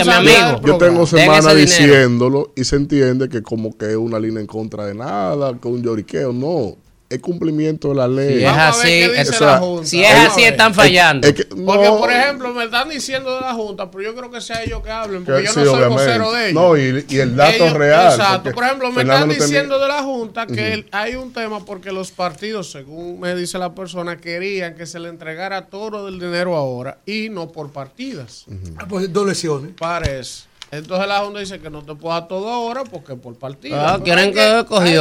es 0.00 0.06
mi 0.06 0.12
amigo. 0.12 0.60
Yo 0.66 0.78
tengo 0.78 0.98
Den 0.98 1.06
semana 1.06 1.54
dinero. 1.54 1.54
diciéndolo 1.54 2.52
y 2.56 2.64
se 2.64 2.74
entiende 2.76 3.28
que 3.28 3.42
como 3.42 3.76
que 3.78 3.90
es 3.90 3.96
una 3.96 4.18
línea 4.18 4.40
en 4.40 4.46
contra 4.48 4.84
de 4.86 4.94
nada, 4.94 5.56
que 5.62 5.68
un 5.68 5.82
lloriqueo. 5.84 6.32
No, 6.32 6.76
es 7.10 7.18
cumplimiento 7.20 7.88
de 7.88 7.94
la 7.96 8.06
ley. 8.08 8.38
Si 8.38 8.44
es 8.44 8.50
así, 8.52 9.02
o 9.04 9.24
sea. 9.32 9.60
Si 9.82 10.02
es 10.04 10.14
así, 10.14 10.42
ver. 10.42 10.52
están 10.52 10.72
fallando. 10.74 11.26
Es 11.26 11.34
que- 11.34 11.44
Porque, 11.44 11.84
no, 11.88 11.98
por 11.98 12.10
ejemplo, 12.12 12.54
me 12.54 12.64
están 12.64 12.88
diciendo 12.88 13.34
de 13.34 13.40
la 13.40 13.52
Junta, 13.52 13.90
pero 13.90 14.04
yo 14.04 14.14
creo 14.14 14.30
que 14.30 14.40
sea 14.40 14.62
ellos 14.62 14.80
que 14.82 14.90
hablen, 14.90 15.24
porque 15.24 15.40
que 15.40 15.46
yo 15.48 15.52
sí, 15.52 15.58
no 15.58 15.64
soy 15.66 15.74
obviamente. 15.74 16.04
vocero 16.04 16.32
de 16.32 16.50
ellos. 16.50 16.54
No, 16.62 16.76
y, 16.76 17.04
y 17.08 17.18
el 17.18 17.34
dato 17.36 17.64
Ellos- 17.64 17.72
real. 17.72 18.12
Exacto. 18.12 18.52
Por 18.52 18.64
ejemplo, 18.64 18.88
me 18.90 18.94
Fernando 18.94 19.12
están 19.18 19.28
no 19.28 19.32
tenía- 19.34 19.46
diciendo 19.46 19.78
de 19.80 19.88
la 19.88 20.02
Junta 20.02 20.46
que 20.46 20.72
el- 20.72 20.86
hay 20.92 21.16
un 21.16 21.32
tema 21.32 21.64
porque 21.64 21.90
los 21.92 22.12
partidos, 22.12 22.70
según 22.70 23.18
me 23.18 23.34
dice 23.34 23.58
la 23.58 23.74
persona, 23.74 24.16
querían 24.16 24.76
que 24.76 24.86
se 24.86 25.00
le 25.00 25.08
entregara 25.08 25.66
todo 25.66 26.06
el 26.06 26.20
dinero 26.20 26.56
ahora 26.56 26.98
y 27.06 27.28
no 27.28 27.50
por 27.50 27.72
partidas. 27.72 28.44
Ah, 28.78 28.86
Pues 28.88 29.12
dos 29.12 29.26
lesiones. 29.26 29.72
Parece. 29.78 30.48
Entonces 30.72 31.08
la 31.08 31.18
Junta 31.18 31.40
dice 31.40 31.58
que 31.58 31.68
no 31.68 31.82
te 31.82 31.94
puedo 31.96 32.14
dar 32.14 32.28
todo 32.28 32.48
ahora 32.48 32.84
porque 32.84 33.16
por 33.16 33.36
partida. 33.36 33.94
Ah, 33.94 33.98
quieren 34.02 34.32
que 34.32 34.40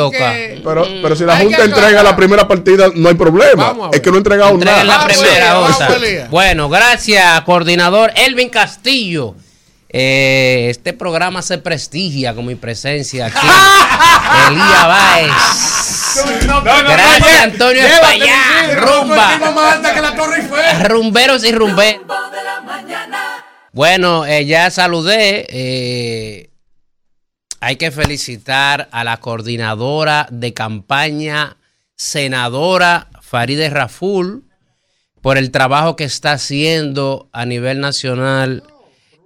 acá. 0.08 0.34
que- 0.34 0.62
Pero, 0.64 0.88
pero 1.02 1.16
si 1.16 1.24
la 1.26 1.36
Hay 1.36 1.46
Junta 1.46 1.64
entrega 1.64 2.02
la 2.04 2.16
primera 2.16 2.48
partida, 2.48 2.88
no 2.96 3.08
hay 3.10 3.16
problema. 3.16 3.76
Es 3.94 4.00
que 4.02 4.10
no 4.10 4.16
ha 4.16 4.18
entregado 4.18 4.52
Entreguen 4.52 4.88
nada. 4.88 4.98
la 4.98 5.06
primera. 5.06 5.54
Bueno, 6.32 6.70
gracias, 6.70 7.42
coordinador 7.42 8.12
Elvin 8.16 8.50
Castillo. 8.50 9.36
Eh, 9.92 10.68
este 10.70 10.94
programa 10.94 11.42
se 11.42 11.58
prestigia 11.58 12.34
con 12.36 12.46
mi 12.46 12.56
presencia 12.56 13.26
aquí. 13.28 13.48
Elías 14.48 14.88
Báez. 14.88 15.32
Gracias, 16.64 17.42
Antonio 17.44 17.82
Espaillá. 17.86 18.76
Rumba. 18.76 19.40
Rumberos 20.88 21.44
y 21.44 21.52
rumberos. 21.52 22.02
Bueno, 23.80 24.26
eh, 24.26 24.46
ya 24.46 24.70
saludé. 24.72 25.48
eh, 25.48 26.50
hay 27.62 27.78
que 27.78 27.92
felicitar 27.92 28.90
a 28.92 29.06
la 29.06 29.22
coordinadora 29.22 30.28
de 30.32 30.54
campaña, 30.54 31.56
senadora 31.96 33.08
Farideh 33.22 33.70
Raful, 33.70 34.44
por 35.22 35.38
el 35.38 35.52
trabajo 35.52 35.96
que 35.96 36.04
está 36.04 36.34
haciendo 36.34 37.30
a 37.32 37.46
nivel 37.46 37.80
nacional, 37.80 38.64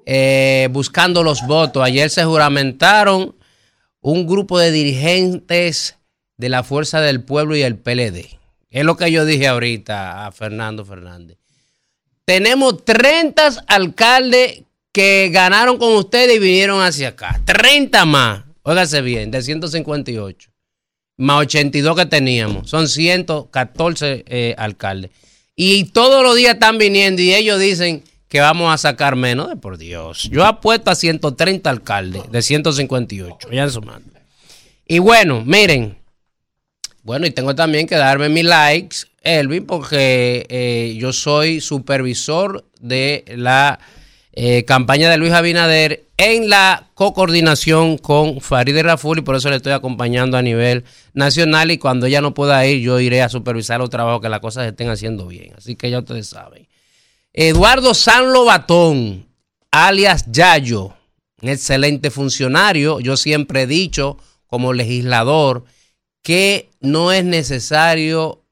eh, 0.06 0.68
buscando 0.70 1.24
los 1.24 1.48
votos. 1.48 1.84
Ayer 1.84 2.12
se 2.12 2.24
juramentaron 2.24 3.36
un 4.02 4.28
grupo 4.28 4.60
de 4.60 4.70
dirigentes 4.70 5.98
de 6.38 6.50
la 6.50 6.62
Fuerza 6.62 7.02
del 7.02 7.24
Pueblo 7.24 7.56
y 7.56 7.64
el 7.64 7.80
PLD. 7.80 8.38
Es 8.70 8.86
lo 8.86 8.98
que 8.98 9.12
yo 9.12 9.26
dije 9.26 9.48
ahorita 9.48 10.28
a 10.28 10.32
Fernando 10.32 10.86
Fernández. 10.86 11.43
Tenemos 12.26 12.86
30 12.86 13.66
alcaldes 13.68 14.64
que 14.92 15.30
ganaron 15.34 15.78
con 15.78 15.94
ustedes 15.96 16.38
y 16.38 16.40
vinieron 16.40 16.82
hacia 16.82 17.10
acá. 17.10 17.42
30 17.46 18.06
más. 18.06 18.44
Óigase 18.62 19.02
bien, 19.02 19.32
de 19.32 19.42
158. 19.42 20.50
Más 21.18 21.42
82 21.42 21.96
que 21.98 22.06
teníamos. 22.06 22.70
Son 22.70 22.88
114 22.88 24.24
eh, 24.28 24.56
alcaldes. 24.58 25.12
Y 25.56 25.86
todos 25.86 26.24
los 26.24 26.36
días 26.36 26.54
están 26.54 26.78
viniendo 26.78 27.22
y 27.22 27.34
ellos 27.34 27.60
dicen 27.60 28.04
que 28.28 28.40
vamos 28.40 28.74
a 28.74 28.78
sacar 28.78 29.16
menos. 29.16 29.50
De 29.50 29.56
por 29.58 29.78
Dios. 29.78 30.30
Yo 30.32 30.46
apuesto 30.46 30.92
a 30.92 30.96
130 30.96 31.70
alcaldes 31.70 32.32
de 32.32 32.42
158. 32.42 33.50
Ya 33.52 33.70
sumando. 33.70 34.12
Y 34.88 35.00
bueno, 35.00 35.44
miren. 35.46 35.98
Bueno, 37.04 37.28
y 37.28 37.32
tengo 37.32 37.54
también 37.54 37.86
que 37.86 37.96
darme 37.96 38.30
mis 38.30 38.46
likes, 38.46 38.98
Elvin, 39.24 39.66
porque 39.66 40.46
eh, 40.50 40.96
yo 41.00 41.14
soy 41.14 41.62
supervisor 41.62 42.66
de 42.80 43.26
la 43.36 43.80
eh, 44.34 44.66
campaña 44.66 45.10
de 45.10 45.18
Luis 45.18 45.32
Abinader 45.32 46.08
en 46.18 46.50
la 46.50 46.90
co-coordinación 46.94 47.98
con 47.98 48.42
Farideh 48.42 48.84
Raful 48.84 49.20
y 49.20 49.22
por 49.22 49.36
eso 49.36 49.50
le 49.50 49.56
estoy 49.56 49.74
acompañando 49.74 50.38
a 50.38 50.42
nivel 50.42 50.84
nacional 51.14 51.72
y 51.72 51.78
cuando 51.78 52.06
ella 52.06 52.22
no 52.22 52.34
pueda 52.34 52.66
ir 52.66 52.82
yo 52.82 53.00
iré 53.00 53.22
a 53.22 53.30
supervisar 53.30 53.80
los 53.80 53.90
trabajos 53.90 54.22
que 54.22 54.30
las 54.30 54.40
cosas 54.40 54.68
estén 54.68 54.90
haciendo 54.90 55.28
bien. 55.28 55.54
Así 55.58 55.76
que 55.76 55.90
ya 55.90 56.00
ustedes 56.00 56.28
saben. 56.28 56.68
Eduardo 57.32 57.94
San 57.94 58.32
Lobatón, 58.34 59.28
alias 59.72 60.26
Yayo, 60.32 60.94
un 61.42 61.50
excelente 61.50 62.12
funcionario. 62.12 63.00
Yo 63.00 63.18
siempre 63.18 63.64
he 63.64 63.68
dicho 63.68 64.18
como 64.48 64.74
legislador 64.74 65.64
que 66.22 66.70
no 66.80 67.12
es 67.12 67.24
necesario 67.24 68.43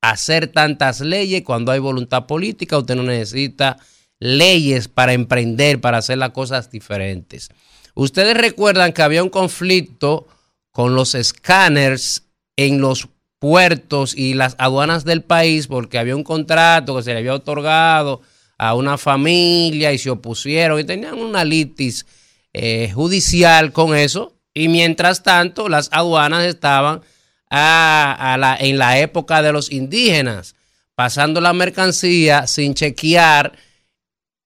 hacer 0.00 0.48
tantas 0.48 1.00
leyes 1.00 1.42
cuando 1.42 1.72
hay 1.72 1.78
voluntad 1.78 2.26
política. 2.26 2.78
Usted 2.78 2.96
no 2.96 3.02
necesita 3.02 3.78
leyes 4.20 4.88
para 4.88 5.12
emprender, 5.12 5.80
para 5.80 5.98
hacer 5.98 6.18
las 6.18 6.30
cosas 6.30 6.70
diferentes. 6.70 7.50
Ustedes 7.94 8.36
recuerdan 8.36 8.92
que 8.92 9.02
había 9.02 9.22
un 9.22 9.30
conflicto 9.30 10.26
con 10.70 10.94
los 10.94 11.14
escáneres 11.14 12.24
en 12.56 12.80
los 12.80 13.08
puertos 13.38 14.16
y 14.16 14.34
las 14.34 14.56
aduanas 14.58 15.04
del 15.04 15.22
país 15.22 15.66
porque 15.66 15.98
había 15.98 16.16
un 16.16 16.24
contrato 16.24 16.96
que 16.96 17.02
se 17.02 17.12
le 17.12 17.20
había 17.20 17.34
otorgado 17.34 18.20
a 18.58 18.74
una 18.74 18.98
familia 18.98 19.92
y 19.92 19.98
se 19.98 20.10
opusieron 20.10 20.80
y 20.80 20.84
tenían 20.84 21.18
una 21.18 21.44
litis 21.44 22.06
eh, 22.52 22.90
judicial 22.92 23.72
con 23.72 23.94
eso. 23.94 24.34
Y 24.54 24.68
mientras 24.68 25.22
tanto, 25.22 25.68
las 25.68 25.88
aduanas 25.92 26.44
estaban 26.44 27.02
a, 27.50 28.36
la, 28.38 28.56
en 28.56 28.78
la 28.78 28.98
época 28.98 29.42
de 29.42 29.52
los 29.52 29.70
indígenas, 29.72 30.54
pasando 30.94 31.40
la 31.40 31.52
mercancía 31.52 32.46
sin 32.46 32.74
chequear, 32.74 33.52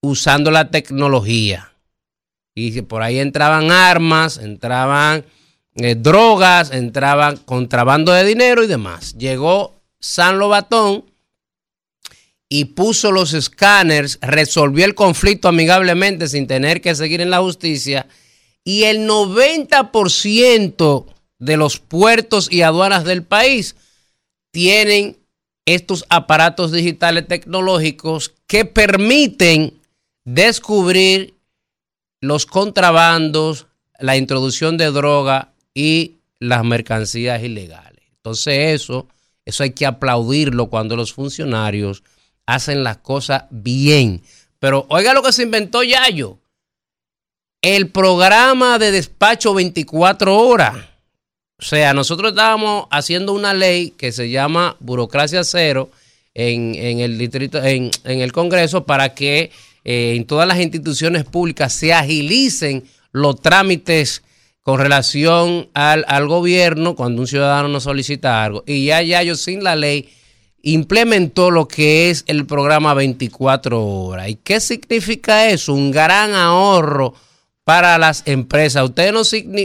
usando 0.01 0.51
la 0.51 0.71
tecnología. 0.71 1.73
Y 2.55 2.83
por 2.83 3.03
ahí 3.03 3.19
entraban 3.19 3.71
armas, 3.71 4.39
entraban 4.39 5.25
eh, 5.77 5.95
drogas, 5.95 6.71
entraban 6.71 7.39
contrabando 7.39 8.13
de 8.13 8.25
dinero 8.25 8.63
y 8.63 8.67
demás. 8.67 9.15
Llegó 9.17 9.81
San 9.99 10.39
Lobatón 10.39 11.07
y 12.49 12.67
puso 12.67 13.11
los 13.13 13.33
escáneres, 13.33 14.19
resolvió 14.21 14.85
el 14.85 14.95
conflicto 14.95 15.49
amigablemente 15.49 16.29
sin 16.29 16.47
tener 16.47 16.83
que 16.83 16.95
seguir 16.95 17.23
en 17.23 17.31
la 17.31 17.41
justicia. 17.41 18.07
Y 18.63 18.83
el 18.85 19.09
90% 19.09 21.07
de 21.43 21.57
los 21.57 21.81
puertos 21.81 22.51
y 22.53 22.63
aduanas 22.63 23.03
del 23.03 23.25
país 23.25 23.75
tienen 24.53 25.19
estos 25.67 26.05
aparatos 26.09 26.71
digitales 26.71 27.27
tecnológicos 27.27 28.33
que 28.47 28.65
permiten 28.65 29.81
descubrir 30.25 31.35
los 32.21 32.47
contrabandos, 32.47 33.67
la 33.99 34.17
introducción 34.17 34.77
de 34.77 34.93
droga 34.93 35.53
y 35.75 36.19
las 36.39 36.65
mercancías 36.65 37.43
ilegales. 37.43 38.05
Entonces 38.17 38.81
eso 38.81 39.09
Eso 39.45 39.65
hay 39.65 39.71
que 39.71 39.87
aplaudirlo 39.87 40.71
cuando 40.71 40.95
los 40.95 41.13
funcionarios 41.13 42.05
hacen 42.47 42.85
las 42.85 42.99
cosas 42.99 43.47
bien. 43.51 44.23
Pero 44.61 44.87
oiga 44.89 45.13
lo 45.13 45.25
que 45.25 45.33
se 45.33 45.43
inventó 45.43 45.83
Yayo. 45.83 46.39
El 47.61 47.89
programa 47.91 48.79
de 48.79 48.93
despacho 48.93 49.55
24 49.55 50.39
horas. 50.39 50.92
O 51.63 51.65
sea, 51.65 51.95
nosotros 51.95 52.33
estábamos 52.33 52.87
haciendo 52.91 53.33
una 53.33 53.55
ley 53.55 53.91
que 53.97 54.11
se 54.11 54.29
llama 54.29 54.77
burocracia 54.81 55.45
cero 55.45 55.91
en, 56.35 56.75
en 56.75 56.99
el 56.99 57.17
distrito, 57.19 57.63
en, 57.63 57.93
en 58.03 58.21
el 58.21 58.33
Congreso 58.33 58.85
para 58.85 59.15
que 59.15 59.53
eh, 59.85 60.15
en 60.17 60.25
todas 60.25 60.49
las 60.49 60.59
instituciones 60.59 61.25
públicas 61.25 61.73
se 61.73 61.93
agilicen 61.93 62.83
los 63.13 63.41
trámites 63.41 64.25
con 64.63 64.81
relación 64.81 65.69
al, 65.73 66.05
al 66.09 66.27
gobierno 66.27 66.97
cuando 66.97 67.23
un 67.23 67.29
ciudadano 67.29 67.69
nos 67.69 67.85
solicita 67.85 68.43
algo. 68.43 68.65
Y 68.67 68.87
ya 68.87 69.01
Yayo 69.01 69.37
sin 69.37 69.63
la 69.63 69.77
ley 69.77 70.09
implementó 70.63 71.53
lo 71.53 71.69
que 71.69 72.11
es 72.11 72.25
el 72.27 72.45
programa 72.45 72.93
24 72.95 73.81
horas. 73.81 74.29
¿Y 74.29 74.35
qué 74.35 74.59
significa 74.59 75.49
eso? 75.49 75.75
Un 75.75 75.93
gran 75.93 76.35
ahorro 76.35 77.15
para 77.65 77.99
las 77.99 78.23
empresas. 78.27 78.85
Ustedes 78.85 79.13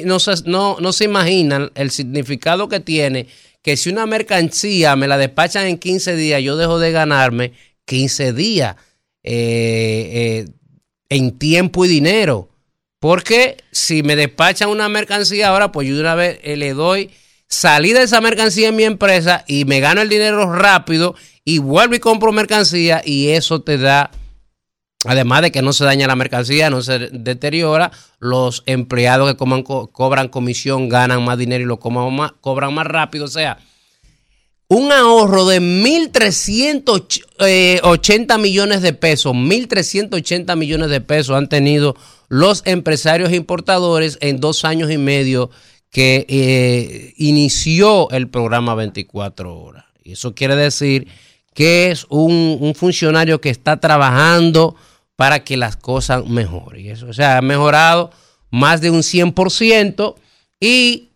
no, 0.06 0.18
no, 0.46 0.78
no 0.80 0.94
se 0.94 1.04
imaginan 1.06 1.72
el 1.76 1.92
significado 1.92 2.70
que 2.70 2.80
tiene 2.80 3.28
que 3.62 3.76
si 3.76 3.90
una 3.90 4.06
mercancía 4.06 4.96
me 4.96 5.10
la 5.10 5.18
despachan 5.18 5.66
en 5.66 5.78
15 5.78 6.16
días, 6.16 6.42
yo 6.42 6.56
dejo 6.56 6.80
de 6.80 6.94
ganarme 6.94 7.52
15 7.84 8.32
días 8.32 8.78
eh, 9.24 10.46
eh, 10.46 10.46
en 11.10 11.38
tiempo 11.38 11.84
y 11.84 11.90
dinero. 11.90 12.50
Porque 13.00 13.58
si 13.72 14.04
me 14.04 14.16
despachan 14.16 14.70
una 14.70 14.90
mercancía 14.90 15.50
ahora, 15.50 15.72
pues 15.72 15.88
yo 15.88 15.96
de 15.96 16.02
una 16.02 16.16
vez 16.16 16.40
eh, 16.44 16.56
le 16.56 16.74
doy 16.74 17.12
salida 17.50 18.00
de 18.00 18.06
esa 18.06 18.22
mercancía 18.22 18.70
en 18.70 18.76
mi 18.78 18.84
empresa 18.84 19.44
y 19.48 19.66
me 19.66 19.82
gano 19.82 20.02
el 20.02 20.10
dinero 20.10 20.52
rápido 20.54 21.16
y 21.44 21.60
vuelvo 21.60 21.96
y 21.96 22.00
compro 22.00 22.32
mercancía 22.32 23.02
y 23.04 23.30
eso 23.30 23.62
te 23.62 23.78
da, 23.78 24.12
además 25.06 25.42
de 25.44 25.52
que 25.52 25.62
no 25.62 25.74
se 25.74 25.86
daña 25.86 26.08
la 26.08 26.16
mercancía, 26.16 26.70
no 26.70 26.82
se 26.82 27.10
deteriora, 27.12 27.92
los 28.20 28.64
empleados 28.66 29.32
que 29.32 29.38
coman- 29.38 29.64
co- 29.64 29.88
cobran 29.92 30.28
comisión 30.30 30.90
ganan 30.90 31.24
más 31.24 31.38
dinero 31.38 31.64
y 31.64 31.68
lo 31.68 31.80
coman 31.80 32.14
más- 32.16 32.34
cobran 32.42 32.74
más 32.74 32.88
rápido. 32.88 33.26
O 33.26 33.30
sea, 33.30 33.60
un 34.70 34.92
ahorro 34.92 35.46
de 35.46 35.62
1.380 35.62 38.38
millones 38.38 38.82
de 38.82 38.94
pesos, 38.94 39.34
1.380 39.34 40.56
millones 40.56 40.90
de 40.90 41.02
pesos 41.02 41.36
han 41.36 41.50
tenido 41.50 41.96
los 42.28 42.64
empresarios 42.66 43.32
importadores 43.34 44.18
en 44.22 44.40
dos 44.40 44.66
años 44.66 44.92
y 44.92 44.98
medio 44.98 45.50
que 45.92 46.26
eh, 46.28 47.14
inició 47.18 48.10
el 48.12 48.28
programa 48.28 48.76
24 48.76 49.58
horas. 49.58 49.86
Y 50.04 50.14
eso 50.14 50.36
quiere 50.36 50.56
decir 50.56 51.08
que 51.54 51.92
es 51.92 52.06
un 52.10 52.74
funcionario 52.76 53.42
que 53.42 53.50
está 53.50 53.80
trabajando 53.80 54.76
para 55.18 55.44
que 55.44 55.58
las 55.58 55.76
cosas 55.76 56.26
mejoren. 56.26 56.86
Eso, 56.86 57.08
o 57.08 57.14
sea, 57.14 57.40
ha 57.40 57.42
mejorado 57.42 58.12
más 58.50 58.80
de 58.80 58.92
un 58.92 59.02
100% 59.02 60.16
y 60.62 61.10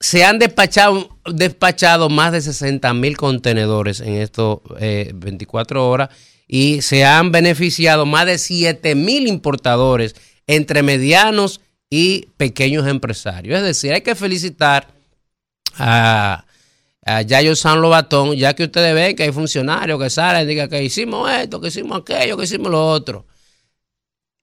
se 0.00 0.24
han 0.24 0.38
despachado, 0.38 1.18
despachado 1.26 2.08
más 2.08 2.32
de 2.32 2.40
60 2.40 2.94
mil 2.94 3.16
contenedores 3.16 4.00
en 4.00 4.14
estos 4.14 4.60
eh, 4.78 5.10
24 5.14 5.86
horas 5.86 6.08
y 6.46 6.80
se 6.82 7.04
han 7.04 7.32
beneficiado 7.32 8.06
más 8.06 8.26
de 8.26 8.38
7 8.38 8.94
mil 8.94 9.26
importadores 9.26 10.14
entre 10.46 10.82
medianos 10.82 11.60
y 11.90 12.28
pequeños 12.36 12.86
empresarios. 12.86 13.58
Es 13.58 13.64
decir, 13.64 13.92
hay 13.92 14.02
que 14.02 14.14
felicitar 14.14 14.86
a, 15.76 16.45
a 17.06 17.22
Yayo 17.22 17.54
San 17.54 17.80
Lobatón, 17.80 18.34
ya 18.34 18.54
que 18.54 18.64
ustedes 18.64 18.92
ven 18.92 19.14
que 19.14 19.22
hay 19.22 19.32
funcionarios 19.32 20.02
que 20.02 20.10
salen 20.10 20.42
y 20.42 20.46
digan 20.46 20.68
que 20.68 20.82
hicimos 20.82 21.30
esto, 21.30 21.60
que 21.60 21.68
hicimos 21.68 22.00
aquello, 22.00 22.36
que 22.36 22.44
hicimos 22.44 22.70
lo 22.70 22.84
otro. 22.84 23.24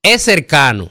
Es 0.01 0.21
cercano, 0.21 0.89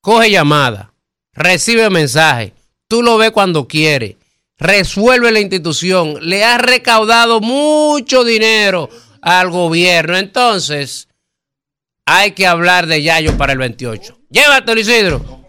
coge 0.00 0.32
llamada, 0.32 0.92
recibe 1.32 1.88
mensaje, 1.90 2.54
tú 2.88 3.02
lo 3.02 3.16
ves 3.18 3.30
cuando 3.30 3.68
quiere, 3.68 4.16
resuelve 4.58 5.30
la 5.30 5.40
institución, 5.40 6.18
le 6.22 6.44
ha 6.44 6.58
recaudado 6.58 7.40
mucho 7.40 8.24
dinero 8.24 8.88
al 9.22 9.50
gobierno. 9.50 10.16
Entonces, 10.16 11.06
hay 12.04 12.32
que 12.32 12.48
hablar 12.48 12.88
de 12.88 13.02
Yayo 13.02 13.36
para 13.36 13.52
el 13.52 13.58
28. 13.58 14.18
Llévatelo, 14.28 14.80
Isidro. 14.80 15.47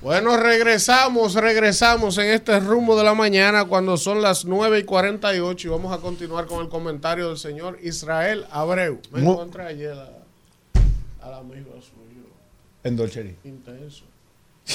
Bueno, 0.00 0.36
regresamos, 0.36 1.34
regresamos 1.34 2.18
en 2.18 2.26
este 2.30 2.60
rumbo 2.60 2.96
de 2.96 3.02
la 3.02 3.14
mañana 3.14 3.64
cuando 3.64 3.96
son 3.96 4.22
las 4.22 4.44
9 4.44 4.78
y 4.80 4.84
48 4.84 5.66
y 5.66 5.70
vamos 5.70 5.92
a 5.92 6.00
continuar 6.00 6.46
con 6.46 6.62
el 6.62 6.68
comentario 6.68 7.28
del 7.28 7.36
señor 7.38 7.78
Israel 7.82 8.46
Abreu. 8.52 9.00
Me 9.10 9.20
Mu- 9.22 9.32
encontré 9.32 9.64
ayer 9.64 9.92
a- 9.92 11.26
al 11.26 11.34
amigo 11.34 11.72
suyo. 11.82 12.22
En 12.84 12.94
Dolcería. 12.96 13.34
Intenso. 13.42 14.04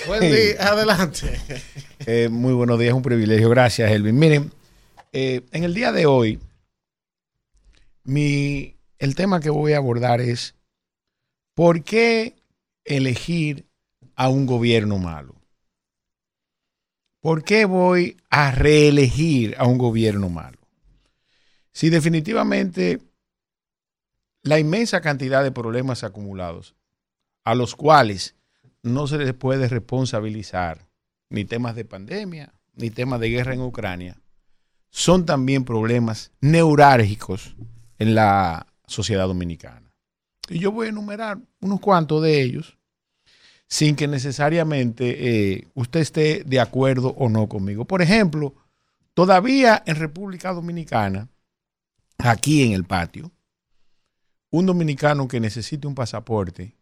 Buen 0.07 0.21
día, 0.21 0.55
adelante. 0.71 1.39
Eh, 2.05 2.27
muy 2.29 2.51
buenos 2.53 2.77
días, 2.77 2.93
un 2.93 3.01
privilegio. 3.01 3.49
Gracias, 3.49 3.89
Elvin. 3.89 4.19
Miren, 4.19 4.51
eh, 5.13 5.39
en 5.53 5.63
el 5.63 5.73
día 5.73 5.93
de 5.93 6.05
hoy, 6.05 6.37
mi, 8.03 8.75
el 8.99 9.15
tema 9.15 9.39
que 9.39 9.49
voy 9.49 9.71
a 9.71 9.77
abordar 9.77 10.19
es 10.19 10.53
¿por 11.55 11.81
qué 11.85 12.35
elegir 12.83 13.65
a 14.15 14.29
un 14.29 14.45
gobierno 14.45 14.97
malo? 14.97 15.35
¿Por 17.19 17.43
qué 17.43 17.65
voy 17.65 18.17
a 18.29 18.51
reelegir 18.51 19.55
a 19.57 19.65
un 19.65 19.77
gobierno 19.77 20.29
malo? 20.29 20.59
Si 21.71 21.89
definitivamente 21.89 22.99
la 24.43 24.59
inmensa 24.59 25.01
cantidad 25.01 25.41
de 25.41 25.51
problemas 25.51 26.03
acumulados 26.03 26.75
a 27.45 27.55
los 27.55 27.75
cuales 27.75 28.35
no 28.81 29.07
se 29.07 29.17
les 29.17 29.33
puede 29.33 29.69
responsabilizar 29.69 30.87
ni 31.29 31.45
temas 31.45 31.75
de 31.75 31.85
pandemia, 31.85 32.53
ni 32.75 32.89
temas 32.89 33.19
de 33.19 33.29
guerra 33.29 33.53
en 33.53 33.61
Ucrania, 33.61 34.21
son 34.89 35.25
también 35.25 35.65
problemas 35.65 36.31
neurálgicos 36.41 37.55
en 37.97 38.15
la 38.15 38.67
sociedad 38.85 39.27
dominicana. 39.27 39.91
Y 40.49 40.59
yo 40.59 40.71
voy 40.71 40.87
a 40.87 40.89
enumerar 40.89 41.39
unos 41.61 41.79
cuantos 41.79 42.21
de 42.21 42.41
ellos, 42.41 42.77
sin 43.73 43.95
que 43.95 44.07
necesariamente 44.07 45.53
eh, 45.53 45.67
usted 45.73 46.01
esté 46.01 46.43
de 46.43 46.59
acuerdo 46.59 47.15
o 47.17 47.27
no 47.27 47.49
conmigo. 47.49 47.85
Por 47.85 48.03
ejemplo, 48.03 48.53
todavía 49.15 49.81
en 49.87 49.95
República 49.95 50.53
Dominicana, 50.53 51.27
aquí 52.19 52.61
en 52.61 52.73
el 52.73 52.83
patio, 52.83 53.31
un 54.51 54.67
dominicano 54.67 55.27
que 55.27 55.39
necesite 55.39 55.87
un 55.87 55.95
pasaporte 55.95 56.77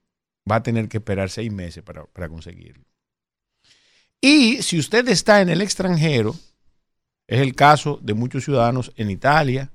va 0.51 0.57
a 0.57 0.63
tener 0.63 0.89
que 0.89 0.97
esperar 0.97 1.29
seis 1.29 1.49
meses 1.49 1.81
para, 1.81 2.03
para 2.07 2.27
conseguirlo. 2.27 2.83
Y 4.19 4.61
si 4.61 4.77
usted 4.77 5.07
está 5.07 5.39
en 5.39 5.47
el 5.47 5.61
extranjero, 5.61 6.35
es 7.25 7.39
el 7.39 7.55
caso 7.55 8.01
de 8.01 8.15
muchos 8.15 8.43
ciudadanos 8.43 8.91
en 8.97 9.11
Italia 9.11 9.71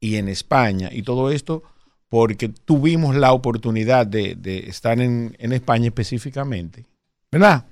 y 0.00 0.16
en 0.16 0.28
España, 0.28 0.88
y 0.92 1.04
todo 1.04 1.30
esto 1.30 1.62
porque 2.08 2.48
tuvimos 2.48 3.16
la 3.16 3.32
oportunidad 3.32 4.06
de, 4.06 4.64
estar 4.68 5.00
en, 5.00 5.36
en 5.38 5.52
España 5.52 5.86
específicamente, 5.86 6.84
¿verdad? 7.30 7.64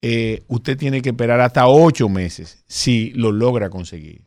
Eh, 0.00 0.44
usted 0.46 0.78
tiene 0.78 1.02
que 1.02 1.08
esperar 1.08 1.40
hasta 1.40 1.66
ocho 1.66 2.08
meses 2.08 2.62
si 2.66 3.10
lo 3.10 3.32
logra 3.32 3.68
conseguir. 3.68 4.22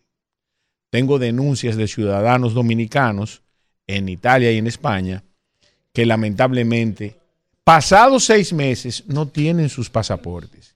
Tengo 0.89 1.17
denuncias 1.17 1.77
de 1.77 1.87
ciudadanos 1.87 2.53
dominicanos 2.53 3.41
en 3.87 4.09
Italia 4.09 4.51
y 4.51 4.57
en 4.57 4.67
España 4.67 5.23
que 5.93 6.05
lamentablemente, 6.05 7.17
pasados 7.63 8.25
seis 8.25 8.53
meses, 8.53 9.03
no 9.07 9.27
tienen 9.27 9.69
sus 9.69 9.89
pasaportes. 9.89 10.75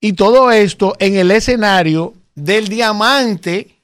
Y 0.00 0.14
todo 0.14 0.50
esto 0.50 0.96
en 0.98 1.16
el 1.16 1.30
escenario 1.30 2.14
del 2.34 2.68
diamante 2.68 3.81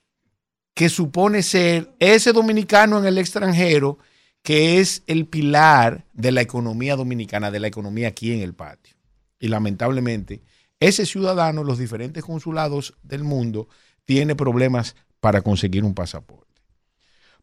que 0.78 0.89
supone 0.89 1.42
ser 1.42 1.92
ese 1.98 2.32
dominicano 2.32 3.00
en 3.00 3.05
el 3.05 3.18
extranjero, 3.18 3.98
que 4.44 4.78
es 4.78 5.02
el 5.08 5.26
pilar 5.26 6.05
de 6.12 6.31
la 6.31 6.40
economía 6.40 6.94
dominicana, 6.94 7.50
de 7.50 7.58
la 7.58 7.66
economía 7.66 8.07
aquí 8.07 8.32
en 8.32 8.42
el 8.42 8.55
patio. 8.55 8.94
Y 9.40 9.48
lamentablemente, 9.48 10.40
ese 10.78 11.05
ciudadano, 11.05 11.65
los 11.65 11.78
diferentes 11.78 12.23
consulados 12.24 12.94
del 13.02 13.24
mundo, 13.24 13.66
tiene 14.05 14.36
problemas 14.36 14.94
para 15.18 15.42
conseguir 15.42 15.82
un 15.82 15.94
pasaporte. 15.94 16.62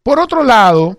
Por 0.02 0.18
otro 0.18 0.42
lado, 0.42 0.98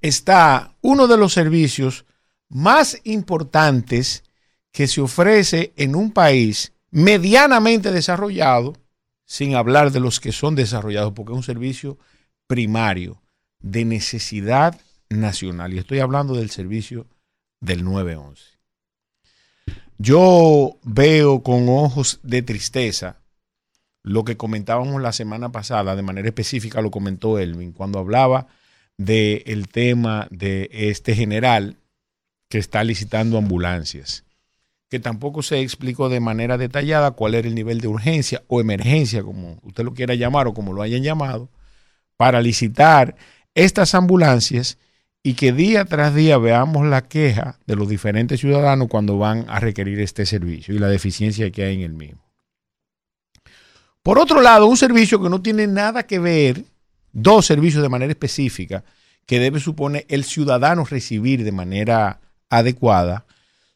está 0.00 0.74
uno 0.80 1.06
de 1.06 1.18
los 1.18 1.32
servicios 1.32 2.04
más 2.48 3.00
importantes 3.04 4.24
que 4.72 4.88
se 4.88 5.00
ofrece 5.00 5.72
en 5.76 5.94
un 5.94 6.10
país 6.10 6.72
medianamente 6.90 7.92
desarrollado, 7.92 8.72
sin 9.32 9.54
hablar 9.54 9.92
de 9.92 10.00
los 10.00 10.20
que 10.20 10.30
son 10.30 10.56
desarrollados, 10.56 11.14
porque 11.14 11.32
es 11.32 11.36
un 11.38 11.42
servicio 11.42 11.96
primario 12.46 13.22
de 13.60 13.86
necesidad 13.86 14.78
nacional. 15.08 15.72
Y 15.72 15.78
estoy 15.78 16.00
hablando 16.00 16.34
del 16.34 16.50
servicio 16.50 17.06
del 17.58 17.82
911. 17.82 18.42
Yo 19.96 20.76
veo 20.82 21.42
con 21.42 21.66
ojos 21.70 22.20
de 22.22 22.42
tristeza 22.42 23.22
lo 24.02 24.22
que 24.22 24.36
comentábamos 24.36 25.00
la 25.00 25.12
semana 25.12 25.50
pasada, 25.50 25.96
de 25.96 26.02
manera 26.02 26.28
específica 26.28 26.82
lo 26.82 26.90
comentó 26.90 27.38
Elvin, 27.38 27.72
cuando 27.72 28.00
hablaba 28.00 28.48
del 28.98 29.66
tema 29.68 30.28
de 30.30 30.68
este 30.70 31.14
general 31.14 31.78
que 32.50 32.58
está 32.58 32.84
licitando 32.84 33.38
ambulancias, 33.38 34.26
que 34.92 35.00
tampoco 35.00 35.42
se 35.42 35.58
explicó 35.62 36.10
de 36.10 36.20
manera 36.20 36.58
detallada 36.58 37.12
cuál 37.12 37.34
era 37.34 37.48
el 37.48 37.54
nivel 37.54 37.80
de 37.80 37.88
urgencia 37.88 38.42
o 38.46 38.60
emergencia, 38.60 39.22
como 39.22 39.58
usted 39.62 39.84
lo 39.84 39.94
quiera 39.94 40.14
llamar 40.14 40.48
o 40.48 40.52
como 40.52 40.74
lo 40.74 40.82
hayan 40.82 41.02
llamado, 41.02 41.48
para 42.18 42.42
licitar 42.42 43.16
estas 43.54 43.94
ambulancias 43.94 44.76
y 45.22 45.32
que 45.32 45.54
día 45.54 45.86
tras 45.86 46.14
día 46.14 46.36
veamos 46.36 46.86
la 46.86 47.08
queja 47.08 47.58
de 47.66 47.74
los 47.74 47.88
diferentes 47.88 48.40
ciudadanos 48.40 48.88
cuando 48.88 49.16
van 49.16 49.46
a 49.48 49.60
requerir 49.60 49.98
este 49.98 50.26
servicio 50.26 50.74
y 50.74 50.78
la 50.78 50.88
deficiencia 50.88 51.50
que 51.50 51.64
hay 51.64 51.76
en 51.76 51.80
el 51.80 51.94
mismo. 51.94 52.20
Por 54.02 54.18
otro 54.18 54.42
lado, 54.42 54.66
un 54.66 54.76
servicio 54.76 55.22
que 55.22 55.30
no 55.30 55.40
tiene 55.40 55.66
nada 55.66 56.02
que 56.02 56.18
ver, 56.18 56.66
dos 57.12 57.46
servicios 57.46 57.82
de 57.82 57.88
manera 57.88 58.12
específica, 58.12 58.84
que 59.24 59.40
debe 59.40 59.58
suponer 59.58 60.04
el 60.10 60.24
ciudadano 60.24 60.84
recibir 60.84 61.44
de 61.44 61.52
manera 61.52 62.20
adecuada, 62.50 63.24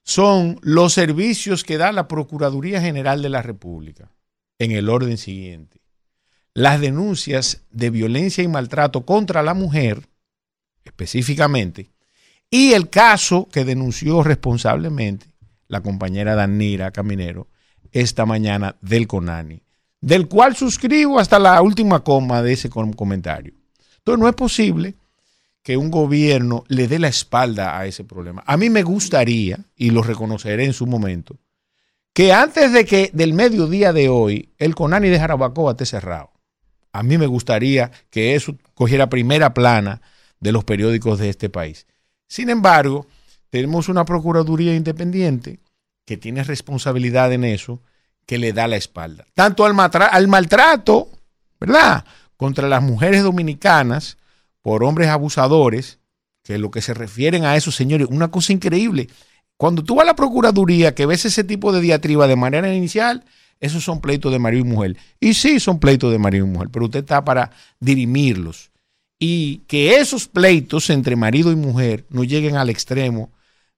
son 0.06 0.60
los 0.62 0.92
servicios 0.92 1.64
que 1.64 1.78
da 1.78 1.90
la 1.90 2.06
Procuraduría 2.06 2.80
General 2.80 3.20
de 3.22 3.28
la 3.28 3.42
República, 3.42 4.12
en 4.60 4.70
el 4.70 4.88
orden 4.88 5.18
siguiente. 5.18 5.80
Las 6.54 6.80
denuncias 6.80 7.64
de 7.70 7.90
violencia 7.90 8.44
y 8.44 8.48
maltrato 8.48 9.04
contra 9.04 9.42
la 9.42 9.52
mujer, 9.52 10.08
específicamente, 10.84 11.90
y 12.48 12.72
el 12.72 12.88
caso 12.88 13.48
que 13.50 13.64
denunció 13.64 14.22
responsablemente 14.22 15.26
la 15.66 15.80
compañera 15.80 16.36
Danira 16.36 16.92
Caminero 16.92 17.48
esta 17.90 18.24
mañana 18.26 18.76
del 18.80 19.08
CONANI, 19.08 19.64
del 20.00 20.28
cual 20.28 20.54
suscribo 20.54 21.18
hasta 21.18 21.40
la 21.40 21.60
última 21.62 22.04
coma 22.04 22.42
de 22.42 22.52
ese 22.52 22.70
comentario. 22.70 23.54
Entonces 23.98 24.20
no 24.20 24.28
es 24.28 24.36
posible 24.36 24.94
que 25.66 25.76
un 25.76 25.90
gobierno 25.90 26.62
le 26.68 26.86
dé 26.86 27.00
la 27.00 27.08
espalda 27.08 27.76
a 27.76 27.86
ese 27.86 28.04
problema. 28.04 28.44
A 28.46 28.56
mí 28.56 28.70
me 28.70 28.84
gustaría, 28.84 29.58
y 29.74 29.90
lo 29.90 30.04
reconoceré 30.04 30.64
en 30.64 30.72
su 30.72 30.86
momento, 30.86 31.40
que 32.12 32.32
antes 32.32 32.72
de 32.72 32.84
que 32.84 33.10
del 33.12 33.32
mediodía 33.32 33.92
de 33.92 34.08
hoy 34.08 34.50
el 34.58 34.76
CONANI 34.76 35.08
de 35.08 35.18
Jarabacoa 35.18 35.72
esté 35.72 35.84
cerrado. 35.84 36.30
A 36.92 37.02
mí 37.02 37.18
me 37.18 37.26
gustaría 37.26 37.90
que 38.10 38.36
eso 38.36 38.56
cogiera 38.74 39.08
primera 39.08 39.54
plana 39.54 40.02
de 40.38 40.52
los 40.52 40.62
periódicos 40.62 41.18
de 41.18 41.30
este 41.30 41.50
país. 41.50 41.88
Sin 42.28 42.48
embargo, 42.48 43.08
tenemos 43.50 43.88
una 43.88 44.04
Procuraduría 44.04 44.72
Independiente 44.72 45.58
que 46.04 46.16
tiene 46.16 46.44
responsabilidad 46.44 47.32
en 47.32 47.42
eso, 47.42 47.82
que 48.24 48.38
le 48.38 48.52
da 48.52 48.68
la 48.68 48.76
espalda. 48.76 49.26
Tanto 49.34 49.64
al, 49.64 49.74
al 49.76 50.28
maltrato, 50.28 51.08
¿verdad? 51.58 52.04
Contra 52.36 52.68
las 52.68 52.84
mujeres 52.84 53.24
dominicanas 53.24 54.16
por 54.66 54.82
hombres 54.82 55.06
abusadores, 55.06 56.00
que 56.42 56.58
lo 56.58 56.72
que 56.72 56.82
se 56.82 56.92
refieren 56.92 57.44
a 57.44 57.54
esos 57.54 57.76
señores, 57.76 58.08
una 58.10 58.32
cosa 58.32 58.52
increíble. 58.52 59.08
Cuando 59.56 59.84
tú 59.84 59.94
vas 59.94 60.02
a 60.02 60.06
la 60.06 60.16
Procuraduría 60.16 60.92
que 60.92 61.06
ves 61.06 61.24
ese 61.24 61.44
tipo 61.44 61.70
de 61.70 61.80
diatriba 61.80 62.26
de 62.26 62.34
manera 62.34 62.74
inicial, 62.74 63.22
esos 63.60 63.84
son 63.84 64.00
pleitos 64.00 64.32
de 64.32 64.40
marido 64.40 64.66
y 64.66 64.68
mujer. 64.68 64.96
Y 65.20 65.34
sí, 65.34 65.60
son 65.60 65.78
pleitos 65.78 66.10
de 66.10 66.18
marido 66.18 66.46
y 66.46 66.48
mujer, 66.48 66.70
pero 66.72 66.86
usted 66.86 66.98
está 66.98 67.24
para 67.24 67.52
dirimirlos 67.78 68.72
y 69.20 69.58
que 69.68 70.00
esos 70.00 70.26
pleitos 70.26 70.90
entre 70.90 71.14
marido 71.14 71.52
y 71.52 71.54
mujer 71.54 72.04
no 72.10 72.24
lleguen 72.24 72.56
al 72.56 72.68
extremo 72.68 73.30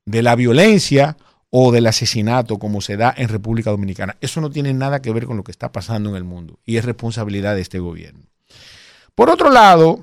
de 0.07 0.23
la 0.23 0.37
violencia 0.37 1.19
o 1.51 1.71
del 1.71 1.87
asesinato 1.87 2.59
como 2.59 2.81
se 2.81 2.97
da 2.97 3.13
en 3.15 3.29
República 3.29 3.69
Dominicana. 3.69 4.17
Eso 4.23 4.41
no 4.41 4.49
tiene 4.49 4.73
nada 4.73 5.03
que 5.03 5.13
ver 5.13 5.27
con 5.27 5.37
lo 5.37 5.45
que 5.45 5.53
está 5.53 5.71
pasando 5.71 6.09
en 6.09 6.17
el 6.17 6.25
mundo 6.25 6.59
y 6.65 6.79
es 6.79 6.87
responsabilidad 6.87 7.57
de 7.57 7.61
este 7.61 7.79
gobierno. 7.79 8.23
Por 9.15 9.29
otro 9.29 9.51
lado, 9.51 10.03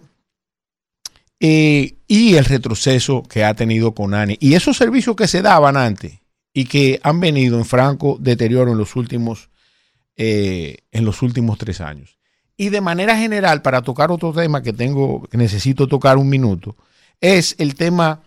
eh, 1.47 1.99
y 2.07 2.37
el 2.37 2.45
retroceso 2.45 3.21
que 3.21 3.43
ha 3.43 3.53
tenido 3.53 3.93
Conani 3.93 4.35
y 4.39 4.55
esos 4.55 4.77
servicios 4.77 5.15
que 5.15 5.27
se 5.27 5.43
daban 5.43 5.77
antes 5.77 6.17
y 6.51 6.65
que 6.65 6.99
han 7.03 7.19
venido 7.19 7.59
en 7.59 7.65
franco 7.65 8.17
deterioro 8.19 8.71
en 8.71 8.79
los 8.79 8.95
últimos, 8.95 9.51
eh, 10.15 10.77
en 10.91 11.05
los 11.05 11.21
últimos 11.21 11.59
tres 11.59 11.81
años. 11.81 12.17
Y 12.57 12.69
de 12.69 12.81
manera 12.81 13.15
general, 13.15 13.61
para 13.61 13.83
tocar 13.83 14.09
otro 14.09 14.33
tema 14.33 14.63
que 14.63 14.73
tengo, 14.73 15.27
que 15.29 15.37
necesito 15.37 15.87
tocar 15.87 16.17
un 16.17 16.29
minuto, 16.29 16.77
es 17.21 17.53
el 17.59 17.75
tema 17.75 18.23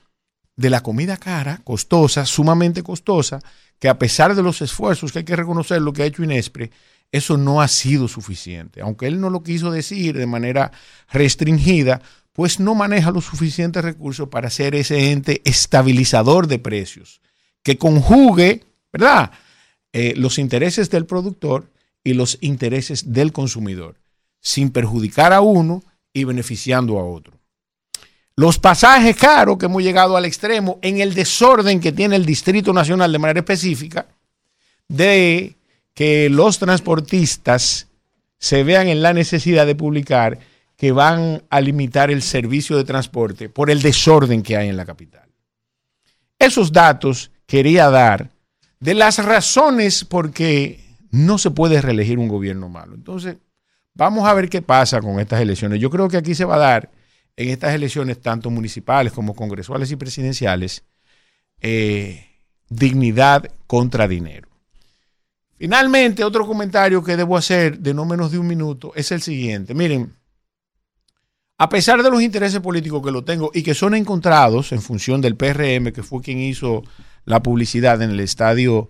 de 0.55 0.70
la 0.70 0.84
comida 0.84 1.16
cara, 1.16 1.60
costosa, 1.64 2.24
sumamente 2.24 2.84
costosa, 2.84 3.40
que 3.80 3.88
a 3.88 3.98
pesar 3.98 4.36
de 4.36 4.44
los 4.44 4.62
esfuerzos 4.62 5.10
que 5.10 5.18
hay 5.18 5.24
que 5.24 5.34
reconocer 5.34 5.82
lo 5.82 5.92
que 5.92 6.05
ha 6.05 6.06
hecho 6.06 6.22
Inespre, 6.22 6.70
eso 7.10 7.36
no 7.36 7.60
ha 7.62 7.66
sido 7.66 8.06
suficiente. 8.06 8.80
Aunque 8.80 9.08
él 9.08 9.20
no 9.20 9.28
lo 9.28 9.42
quiso 9.42 9.72
decir 9.72 10.16
de 10.16 10.26
manera 10.26 10.70
restringida, 11.10 12.00
pues 12.39 12.60
no 12.60 12.76
maneja 12.76 13.10
los 13.10 13.25
suficientes 13.25 13.83
recursos 13.83 14.28
para 14.28 14.49
ser 14.49 14.76
ese 14.76 15.10
ente 15.10 15.42
estabilizador 15.44 16.47
de 16.47 16.60
precios, 16.60 17.20
que 17.65 17.78
conjugue, 17.78 18.62
¿verdad?, 18.92 19.33
eh, 19.92 20.15
los 20.17 20.39
intereses 20.39 20.89
del 20.89 21.05
productor 21.05 21.68
y 22.05 22.15
los 22.15 22.39
intereses 22.41 23.12
del 23.12 23.33
consumidor 23.33 23.97
sin 24.41 24.70
perjudicar 24.70 25.33
a 25.33 25.41
uno 25.41 25.83
y 26.12 26.23
beneficiando 26.23 27.00
a 27.00 27.05
otro. 27.05 27.33
Los 28.36 28.60
pasajes 28.60 29.17
caros 29.17 29.58
que 29.58 29.67
hemos 29.67 29.83
llegado 29.83 30.17
al 30.17 30.25
extremo 30.25 30.78
en 30.81 31.00
el 31.00 31.15
desorden 31.15 31.81
que 31.81 31.91
tiene 31.91 32.15
el 32.15 32.25
Distrito 32.25 32.73
Nacional 32.73 33.10
de 33.10 33.18
manera 33.18 33.41
específica, 33.41 34.07
de 34.86 35.57
que 35.92 36.31
los 36.31 36.60
transportistas 36.60 37.89
se 38.39 38.62
vean 38.62 38.86
en 38.86 39.02
la 39.02 39.12
necesidad 39.12 39.67
de 39.67 39.75
publicar 39.75 40.39
que 40.78 40.92
van 40.92 41.42
a 41.50 41.60
limitar 41.60 42.10
el 42.10 42.23
servicio 42.23 42.78
de 42.78 42.84
transporte 42.84 43.50
por 43.50 43.68
el 43.68 43.82
desorden 43.82 44.42
que 44.42 44.57
hay 44.57 44.70
en 44.70 44.78
la 44.78 44.86
capital. 44.86 45.28
Esos 46.39 46.73
datos 46.73 47.31
quería 47.44 47.90
dar 47.90 48.31
de 48.81 48.94
las 48.94 49.23
razones 49.23 50.07
por 50.07 50.32
qué 50.32 50.82
no 51.10 51.36
se 51.36 51.50
puede 51.50 51.82
reelegir 51.82 52.18
un 52.18 52.28
gobierno 52.28 52.70
malo. 52.70 52.94
Entonces, 52.94 53.36
Vamos 53.98 54.28
a 54.28 54.32
ver 54.32 54.48
qué 54.48 54.62
pasa 54.62 55.00
con 55.00 55.18
estas 55.18 55.40
elecciones. 55.40 55.81
Yo 55.81 55.90
creo 55.90 56.08
que 56.08 56.16
aquí 56.16 56.32
se 56.32 56.44
va 56.44 56.55
a 56.55 56.58
dar, 56.58 56.90
en 57.34 57.48
estas 57.48 57.74
elecciones, 57.74 58.20
tanto 58.20 58.48
municipales 58.48 59.12
como 59.12 59.34
congresuales 59.34 59.90
y 59.90 59.97
presidenciales, 59.97 60.84
eh, 61.60 62.24
dignidad 62.68 63.50
contra 63.66 64.07
dinero. 64.07 64.48
Finalmente, 65.57 66.23
otro 66.23 66.47
comentario 66.47 67.02
que 67.02 67.16
debo 67.16 67.36
hacer 67.36 67.81
de 67.81 67.92
no 67.92 68.05
menos 68.05 68.31
de 68.31 68.39
un 68.39 68.47
minuto 68.47 68.92
es 68.94 69.10
el 69.10 69.20
siguiente. 69.20 69.74
Miren, 69.74 70.15
a 71.58 71.68
pesar 71.68 72.02
de 72.04 72.10
los 72.10 72.22
intereses 72.22 72.60
políticos 72.60 73.02
que 73.04 73.10
lo 73.10 73.24
tengo 73.24 73.50
y 73.52 73.62
que 73.62 73.74
son 73.74 73.94
encontrados 73.94 74.70
en 74.70 74.80
función 74.80 75.20
del 75.20 75.36
PRM, 75.36 75.92
que 75.92 76.04
fue 76.04 76.22
quien 76.22 76.38
hizo 76.38 76.84
la 77.24 77.42
publicidad 77.42 78.00
en 78.00 78.10
el 78.10 78.20
estadio 78.20 78.88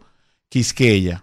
Quisqueya, 0.50 1.22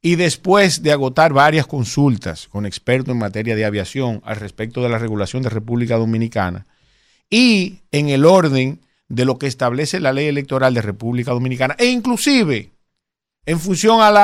y 0.00 0.14
después 0.14 0.82
de 0.82 0.92
agotar 0.92 1.32
varias 1.32 1.66
consultas 1.66 2.46
con 2.48 2.66
expertos 2.66 3.12
en 3.12 3.18
materia 3.18 3.56
de 3.56 3.64
aviación 3.64 4.22
al 4.24 4.36
respecto 4.36 4.82
de 4.82 4.88
la 4.88 4.98
regulación 4.98 5.42
de 5.42 5.50
República 5.50 5.96
Dominicana 5.96 6.66
y 7.28 7.80
en 7.90 8.08
el 8.08 8.24
orden 8.24 8.80
de 9.08 9.24
lo 9.24 9.38
que 9.38 9.48
establece 9.48 10.00
la 10.00 10.12
ley 10.12 10.26
electoral 10.26 10.72
de 10.72 10.82
República 10.82 11.32
Dominicana 11.32 11.74
e 11.78 11.86
inclusive 11.86 12.70
en 13.44 13.58
función 13.58 14.00
al, 14.00 14.16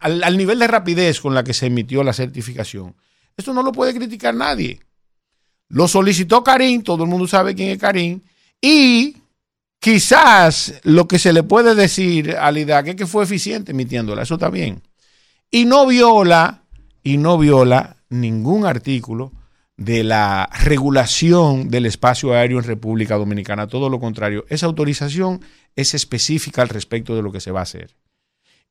al 0.00 0.36
nivel 0.36 0.58
de 0.58 0.66
rapidez 0.66 1.20
con 1.20 1.34
la 1.34 1.44
que 1.44 1.54
se 1.54 1.66
emitió 1.66 2.02
la 2.02 2.12
certificación. 2.12 2.96
Esto 3.36 3.54
no 3.54 3.62
lo 3.62 3.72
puede 3.72 3.94
criticar 3.94 4.34
nadie. 4.34 4.80
Lo 5.68 5.88
solicitó 5.88 6.44
Karim, 6.44 6.82
todo 6.82 7.04
el 7.04 7.10
mundo 7.10 7.26
sabe 7.26 7.54
quién 7.54 7.70
es 7.70 7.78
Karim, 7.78 8.20
y 8.60 9.16
Quizás 9.86 10.80
lo 10.82 11.06
que 11.06 11.18
se 11.18 11.32
le 11.32 11.42
puede 11.42 11.74
decir 11.74 12.36
a 12.40 12.50
IDAC 12.50 12.88
es 12.88 12.96
que 12.96 13.06
fue 13.06 13.22
eficiente 13.22 13.72
emitiéndola, 13.72 14.22
eso 14.22 14.34
está 14.34 14.50
bien. 14.50 14.82
Y 15.48 15.64
no 15.64 15.86
viola, 15.86 16.62
y 17.02 17.18
no 17.18 17.38
viola 17.38 17.96
ningún 18.08 18.66
artículo 18.66 19.32
de 19.76 20.02
la 20.02 20.48
regulación 20.64 21.68
del 21.68 21.86
espacio 21.86 22.32
aéreo 22.32 22.58
en 22.58 22.64
República 22.64 23.16
Dominicana. 23.16 23.68
Todo 23.68 23.88
lo 23.88 24.00
contrario, 24.00 24.44
esa 24.48 24.66
autorización 24.66 25.40
es 25.76 25.94
específica 25.94 26.62
al 26.62 26.68
respecto 26.68 27.14
de 27.14 27.22
lo 27.22 27.30
que 27.30 27.40
se 27.40 27.52
va 27.52 27.60
a 27.60 27.64
hacer. 27.64 27.94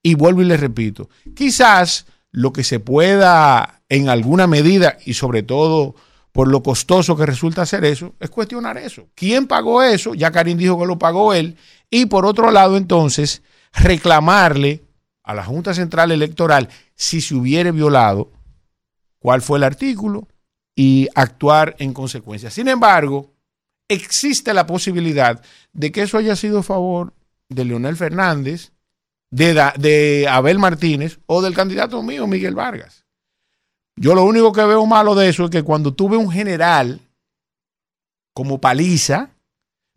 Y 0.03 0.15
vuelvo 0.15 0.41
y 0.41 0.45
le 0.45 0.57
repito, 0.57 1.09
quizás 1.33 2.07
lo 2.32 2.51
que 2.51 2.65
se 2.65 2.82
pueda 2.82 3.83
en 3.88 4.09
alguna 4.09 4.48
medida 4.48 4.98
y 5.06 5.14
sobre 5.14 5.43
todo 5.43 5.95
por 6.35 6.49
lo 6.49 6.61
costoso 6.61 7.15
que 7.15 7.25
resulta 7.25 7.61
hacer 7.61 7.85
eso, 7.85 8.14
es 8.19 8.30
cuestionar 8.30 8.77
eso. 8.77 9.07
¿Quién 9.15 9.47
pagó 9.47 9.81
eso? 9.81 10.14
Ya 10.15 10.31
Karim 10.31 10.57
dijo 10.57 10.77
que 10.77 10.85
lo 10.85 10.99
pagó 10.99 11.33
él. 11.33 11.55
Y 11.89 12.07
por 12.07 12.25
otro 12.25 12.51
lado, 12.51 12.75
entonces, 12.75 13.41
reclamarle 13.72 14.83
a 15.23 15.33
la 15.33 15.45
Junta 15.45 15.73
Central 15.73 16.11
Electoral 16.11 16.67
si 16.93 17.22
se 17.22 17.35
hubiere 17.35 17.72
violado 17.72 18.33
cuál 19.17 19.41
fue 19.41 19.59
el 19.59 19.64
artículo 19.64 20.27
y 20.75 21.07
actuar 21.15 21.77
en 21.80 21.93
consecuencia. 21.93 22.51
Sin 22.51 22.67
embargo, 22.67 23.31
existe 23.88 24.53
la 24.53 24.67
posibilidad 24.67 25.41
de 25.72 25.93
que 25.93 26.01
eso 26.01 26.17
haya 26.17 26.35
sido 26.35 26.59
a 26.59 26.64
favor 26.64 27.14
de 27.47 27.64
Leonel 27.64 27.95
Fernández, 27.95 28.73
de, 29.31 29.53
de 29.77 30.27
Abel 30.30 30.59
Martínez 30.59 31.17
o 31.27 31.41
del 31.41 31.53
candidato 31.53 32.03
mío, 32.03 32.27
Miguel 32.27 32.55
Vargas. 32.55 33.05
Yo 33.95 34.14
lo 34.14 34.25
único 34.25 34.51
que 34.51 34.65
veo 34.65 34.85
malo 34.85 35.15
de 35.15 35.30
eso 35.30 35.45
es 35.45 35.49
que 35.49 35.64
cuando 35.64 35.93
tuve 35.93 36.17
un 36.17 36.30
general 36.30 36.99
como 38.33 38.59
paliza, 38.59 39.30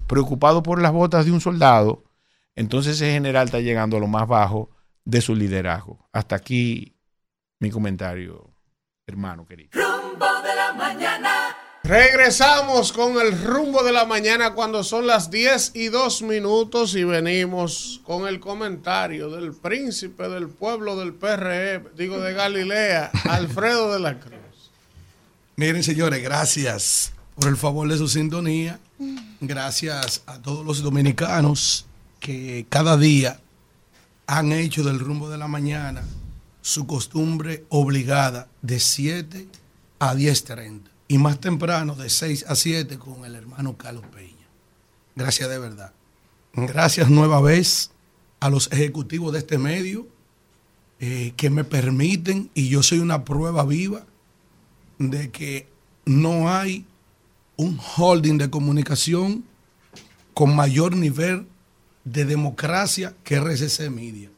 preocupado 0.07 0.63
por 0.63 0.81
las 0.81 0.93
botas 0.93 1.27
de 1.27 1.33
un 1.33 1.41
soldado, 1.41 2.05
entonces 2.55 2.97
ese 2.97 3.13
general 3.13 3.47
está 3.47 3.61
llegando 3.61 3.97
a 3.97 4.01
lo 4.01 4.07
más 4.07 4.29
bajo 4.29 4.71
de 5.05 5.21
su 5.21 5.35
liderazgo. 5.35 6.09
Hasta 6.13 6.37
aquí 6.37 6.97
mi 7.59 7.71
comentario, 7.71 8.51
hermano 9.07 9.47
querido. 9.47 9.71
Rumbo 9.73 10.27
de 10.43 10.55
la 10.55 10.73
mañana. 10.75 11.38
Regresamos 11.89 12.93
con 12.93 13.19
el 13.19 13.43
rumbo 13.43 13.83
de 13.83 13.93
la 13.93 14.05
mañana 14.05 14.53
cuando 14.53 14.85
son 14.85 15.07
las 15.07 15.31
10 15.31 15.73
y 15.73 15.89
2 15.89 16.21
minutos 16.21 16.95
y 16.95 17.03
venimos 17.03 18.03
con 18.05 18.29
el 18.29 18.41
comentario 18.41 19.31
del 19.31 19.55
príncipe 19.55 20.29
del 20.29 20.51
pueblo 20.51 20.97
del 20.97 21.15
PRE, 21.15 21.83
digo 21.97 22.21
de 22.21 22.35
Galilea, 22.35 23.11
Alfredo 23.31 23.91
de 23.91 24.01
la 24.01 24.21
Cruz. 24.21 24.35
Miren, 25.57 25.83
señores, 25.83 26.23
gracias 26.23 27.13
por 27.35 27.49
el 27.49 27.57
favor 27.57 27.89
de 27.89 27.97
su 27.97 28.07
sintonía. 28.07 28.79
Gracias 29.41 30.25
a 30.27 30.43
todos 30.43 30.67
los 30.67 30.83
dominicanos 30.83 31.87
que 32.21 32.67
cada 32.69 32.99
día 32.99 33.41
han 34.27 34.53
hecho 34.53 34.85
del 34.85 34.99
rumbo 34.99 35.31
de 35.31 35.39
la 35.39 35.49
mañana 35.49 36.05
su 36.61 36.87
costumbre 36.87 37.65
obligada 37.71 38.47
de 38.61 38.79
7 38.79 39.49
a 40.01 40.15
10.30 40.15 40.98
y 41.09 41.19
más 41.19 41.41
temprano 41.41 41.95
de 41.95 42.11
6 42.11 42.45
a 42.47 42.55
7 42.55 42.99
con 42.99 43.25
el 43.25 43.35
hermano 43.35 43.77
Carlos 43.77 44.05
Peña. 44.15 44.47
Gracias 45.17 45.49
de 45.49 45.59
verdad. 45.59 45.93
Gracias 46.53 47.09
nueva 47.11 47.41
vez 47.41 47.91
a 48.41 48.51
los 48.51 48.71
ejecutivos 48.71 49.33
de 49.33 49.41
este 49.41 49.59
medio 49.59 50.07
eh, 51.01 51.33
que 51.37 51.49
me 51.49 51.65
permiten, 51.65 52.51
y 52.55 52.69
yo 52.69 52.83
soy 52.83 52.99
una 52.99 53.25
prueba 53.25 53.65
viva, 53.65 54.05
de 54.99 55.31
que 55.31 55.69
no 56.05 56.51
hay 56.51 56.85
un 57.57 57.79
holding 57.97 58.37
de 58.37 58.51
comunicación 58.51 59.45
con 60.35 60.55
mayor 60.55 60.97
nivel 60.97 61.47
de 62.05 62.25
democracia 62.25 63.15
que 63.25 63.37
RCC 63.37 63.91
Media. 63.91 64.31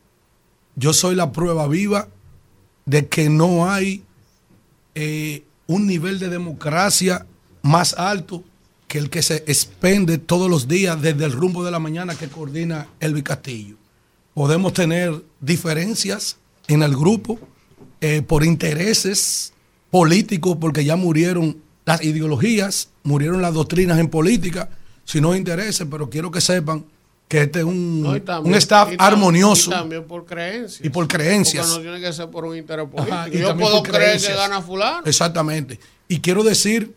Yo 0.77 0.93
soy 0.93 1.15
la 1.15 1.33
prueba 1.33 1.67
viva 1.67 2.09
de 2.87 3.09
que 3.09 3.29
no 3.29 3.71
hay 3.71 4.03
eh, 4.95 5.45
un 5.71 5.87
nivel 5.87 6.19
de 6.19 6.29
democracia 6.29 7.27
más 7.63 7.95
alto 7.95 8.43
que 8.89 8.99
el 8.99 9.09
que 9.09 9.23
se 9.23 9.37
expende 9.47 10.19
todos 10.19 10.51
los 10.51 10.67
días 10.67 11.01
desde 11.01 11.25
el 11.25 11.31
rumbo 11.31 11.63
de 11.63 11.71
la 11.71 11.79
mañana 11.79 12.17
que 12.17 12.27
coordina 12.27 12.89
Elvi 12.99 13.23
Castillo. 13.23 13.77
Podemos 14.35 14.73
tener 14.73 15.25
diferencias 15.41 16.39
en 16.67 16.83
el 16.83 16.97
grupo 16.97 17.39
eh, 18.01 18.21
por 18.21 18.45
intereses 18.45 19.53
políticos, 19.93 20.57
porque 20.61 20.85
ya 20.85 20.97
murieron 20.97 21.59
las 21.85 22.03
ideologías, 22.03 22.89
murieron 23.05 23.41
las 23.41 23.55
doctrinas 23.55 24.01
en 24.01 24.09
política, 24.09 24.71
si 25.05 25.21
no 25.21 25.37
intereses, 25.37 25.87
pero 25.89 26.11
quiero 26.11 26.33
que 26.33 26.41
sepan 26.41 26.85
que 27.31 27.43
este 27.43 27.61
es 27.61 27.65
un, 27.65 28.03
No, 28.03 28.17
y 28.17 28.21
también- 28.23 28.53
un 28.53 28.59
staff 28.59 28.91
y 28.93 28.97
armonioso 28.99 29.71
Y 29.71 29.75
también 29.75 30.03
por 30.05 30.27
creencias. 30.27 30.85
y 30.85 30.91
por 30.91 31.07
creencias. 31.07 31.65
Porque 31.65 31.79
no 31.87 31.91
tiene 31.93 32.07
que 32.07 32.13
ser 32.13 32.29
por 32.29 32.45
un 32.45 32.57
interés 32.57 32.87
político. 32.89 33.15
Ajá, 33.15 33.29
y 33.29 33.39
Yo 33.39 33.57
puedo 33.57 33.83
creer 33.85 34.21
que 34.21 34.33
gana 34.35 34.61
fulano. 34.61 35.03
Exactamente. 35.07 35.79
Y 36.09 36.19
quiero 36.19 36.43
decir 36.43 36.93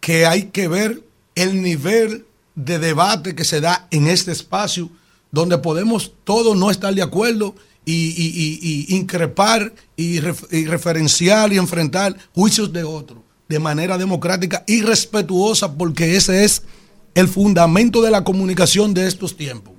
que 0.00 0.24
hay 0.26 0.44
que 0.44 0.66
ver 0.66 1.02
el 1.34 1.62
nivel 1.62 2.24
de 2.54 2.78
debate 2.78 3.34
que 3.34 3.44
se 3.44 3.60
da 3.60 3.86
en 3.90 4.06
este 4.08 4.32
espacio, 4.32 4.88
donde 5.30 5.58
podemos 5.58 6.12
todos 6.24 6.56
no 6.56 6.70
estar 6.70 6.94
de 6.94 7.02
acuerdo 7.02 7.54
y, 7.84 7.92
y- 7.92 8.32
y- 8.62 8.86
y 8.94 8.96
increpar 8.96 9.72
y, 9.96 10.20
ref- 10.20 10.46
y 10.50 10.64
referenciar 10.66 11.52
y 11.52 11.58
enfrentar 11.58 12.16
juicios 12.34 12.72
de 12.72 12.84
otros 12.84 13.18
de 13.48 13.58
manera 13.58 13.98
democrática 13.98 14.64
y 14.66 14.80
respetuosa, 14.80 15.74
porque 15.74 16.16
ese 16.16 16.44
es 16.44 16.62
el 17.14 17.28
fundamento 17.28 18.02
de 18.02 18.10
la 18.10 18.24
comunicación 18.24 18.94
de 18.94 19.06
estos 19.06 19.36
tiempos. 19.36 19.74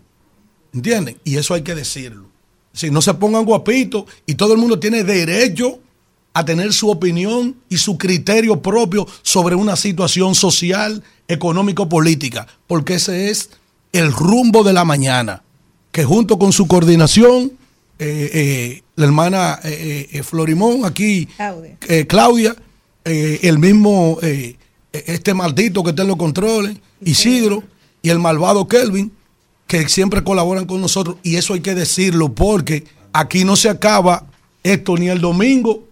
¿Entienden? 0.74 1.18
Y 1.24 1.38
eso 1.38 1.54
hay 1.54 1.62
que 1.62 1.76
decirlo. 1.76 2.28
Si 2.74 2.90
no 2.90 3.02
se 3.02 3.14
pongan 3.14 3.46
guapitos 3.46 4.06
y 4.26 4.36
todo 4.36 4.54
el 4.54 4.60
mundo 4.60 4.80
tiene 4.80 5.04
derecho 5.04 5.80
a 6.34 6.44
tener 6.44 6.74
su 6.74 6.90
opinión 6.90 7.56
y 7.70 7.78
su 7.78 7.98
criterio 7.98 8.62
propio 8.62 9.08
sobre 9.22 9.56
una 9.56 9.76
situación 9.76 10.34
social, 10.34 11.04
económico-política, 11.28 12.48
porque 12.68 12.96
ese 12.96 13.30
es 13.30 13.52
el 13.92 14.12
rumbo 14.12 14.64
de 14.64 14.74
la 14.74 14.84
mañana, 14.84 15.44
que 15.92 16.04
junto 16.04 16.40
con 16.40 16.52
su 16.52 16.68
coordinación, 16.68 17.54
eh, 18.00 18.30
eh, 18.34 18.84
la 18.96 19.06
hermana 19.06 19.60
eh, 19.64 20.22
Florimón, 20.24 20.86
aquí, 20.86 21.28
Claudia. 22.08 22.56
el 23.06 23.60
mismo, 23.60 24.18
este 24.94 25.34
maldito 25.34 25.84
que 25.84 25.90
está 25.90 26.04
en 26.04 26.08
los 26.08 26.18
controles, 26.18 26.78
Isidro, 27.02 27.64
y 28.02 28.10
el 28.10 28.20
malvado 28.20 28.68
Kelvin, 28.68 29.12
que 29.68 29.90
siempre 29.90 30.24
colaboran 30.24 30.66
con 30.66 30.80
nosotros, 30.82 31.18
y 31.24 31.36
eso 31.36 31.54
hay 31.54 31.62
que 31.62 31.74
decirlo, 31.74 32.34
porque 32.34 32.86
aquí 33.12 33.44
no 33.44 33.56
se 33.56 33.70
acaba 33.70 34.28
esto 34.62 34.96
ni 34.96 35.10
el 35.10 35.20
domingo 35.20 35.84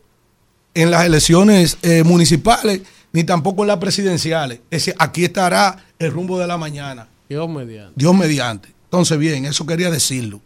en 0.74 0.92
las 0.92 1.06
elecciones 1.06 1.78
eh, 1.82 2.04
municipales, 2.04 2.82
ni 3.12 3.24
tampoco 3.24 3.64
en 3.64 3.68
las 3.68 3.78
presidenciales. 3.78 4.60
Es 4.70 4.86
decir, 4.86 4.96
aquí 4.98 5.26
estará 5.26 5.84
el 6.00 6.12
rumbo 6.12 6.40
de 6.40 6.48
la 6.48 6.58
mañana. 6.58 7.08
Dios 7.28 7.50
mediante. 7.50 7.94
Dios 7.96 8.16
mediante. 8.16 8.70
Entonces, 8.86 9.18
bien, 9.18 9.46
eso 9.46 9.66
quería 9.66 9.90
decirlo. 9.90 10.42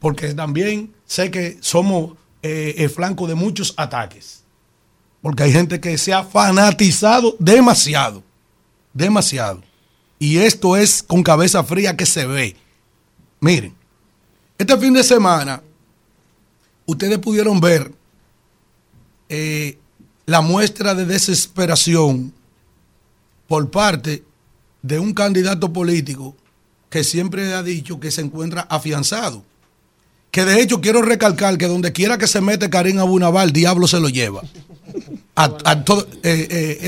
Porque 0.00 0.34
también 0.34 0.92
sé 1.06 1.30
que 1.30 1.58
somos 1.60 2.12
eh, 2.42 2.74
el 2.78 2.90
flanco 2.90 3.26
de 3.26 3.34
muchos 3.34 3.74
ataques. 3.76 4.44
Porque 5.22 5.42
hay 5.42 5.52
gente 5.52 5.80
que 5.80 5.98
se 5.98 6.12
ha 6.12 6.24
fanatizado 6.24 7.36
demasiado. 7.38 8.22
Demasiado. 8.92 9.62
Y 10.18 10.38
esto 10.38 10.76
es 10.76 11.02
con 11.02 11.22
cabeza 11.22 11.62
fría 11.64 11.96
que 11.96 12.06
se 12.06 12.26
ve. 12.26 12.56
Miren, 13.40 13.74
este 14.58 14.76
fin 14.76 14.92
de 14.94 15.04
semana, 15.04 15.62
ustedes 16.86 17.18
pudieron 17.18 17.60
ver 17.60 17.92
eh, 19.28 19.78
la 20.26 20.40
muestra 20.40 20.94
de 20.94 21.06
desesperación 21.06 22.32
por 23.46 23.70
parte 23.70 24.24
de 24.82 24.98
un 24.98 25.14
candidato 25.14 25.72
político 25.72 26.36
que 26.90 27.04
siempre 27.04 27.52
ha 27.54 27.62
dicho 27.62 28.00
que 28.00 28.10
se 28.10 28.22
encuentra 28.22 28.62
afianzado. 28.62 29.44
Que 30.30 30.44
de 30.44 30.60
hecho 30.60 30.80
quiero 30.80 31.00
recalcar 31.02 31.56
que 31.58 31.66
donde 31.66 31.92
quiera 31.92 32.18
que 32.18 32.26
se 32.26 32.40
mete 32.40 32.68
Karim 32.70 32.98
Abunabal, 32.98 33.52
diablo 33.52 33.88
se 33.88 33.98
lo 34.00 34.08
lleva. 34.08 34.42
Eh, 36.22 36.48
eh, 36.50 36.78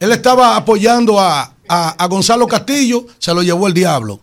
él, 0.00 0.12
estaba 0.12 0.56
apoyando 0.56 1.18
a, 1.20 1.52
a- 1.68 1.88
a 1.90 2.06
Gonzalo 2.06 2.46
Castillo, 2.46 3.06
se 3.18 3.34
lo 3.34 3.42
llevó 3.42 3.66
el 3.66 3.74
diablo. 3.74 4.20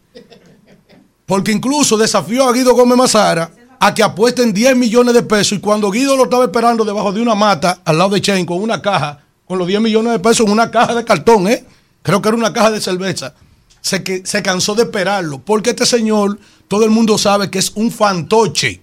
Porque 1.25 1.51
incluso 1.51 1.97
desafió 1.97 2.47
a 2.47 2.53
Guido 2.53 2.73
Gómez 2.73 2.97
Mazara 2.97 3.51
a 3.79 3.93
que 3.93 4.03
apuesten 4.03 4.53
10 4.53 4.75
millones 4.75 5.13
de 5.13 5.23
pesos. 5.23 5.57
Y 5.57 5.61
cuando 5.61 5.89
Guido 5.91 6.15
lo 6.17 6.23
estaba 6.25 6.43
esperando 6.45 6.83
debajo 6.85 7.11
de 7.11 7.21
una 7.21 7.35
mata, 7.35 7.81
al 7.85 7.97
lado 7.97 8.11
de 8.11 8.21
Chen, 8.21 8.45
con 8.45 8.61
una 8.61 8.81
caja, 8.81 9.19
con 9.47 9.57
los 9.57 9.67
10 9.67 9.81
millones 9.81 10.13
de 10.13 10.19
pesos 10.19 10.45
en 10.45 10.51
una 10.51 10.69
caja 10.71 10.93
de 10.95 11.03
cartón, 11.03 11.47
¿eh? 11.47 11.65
creo 12.01 12.21
que 12.21 12.29
era 12.29 12.37
una 12.37 12.53
caja 12.53 12.71
de 12.71 12.81
cerveza, 12.81 13.33
se, 13.81 14.03
que, 14.03 14.25
se 14.25 14.41
cansó 14.41 14.75
de 14.75 14.83
esperarlo. 14.83 15.39
Porque 15.39 15.71
este 15.71 15.85
señor, 15.85 16.39
todo 16.67 16.85
el 16.85 16.91
mundo 16.91 17.17
sabe 17.17 17.49
que 17.49 17.59
es 17.59 17.71
un 17.75 17.91
fantoche. 17.91 18.81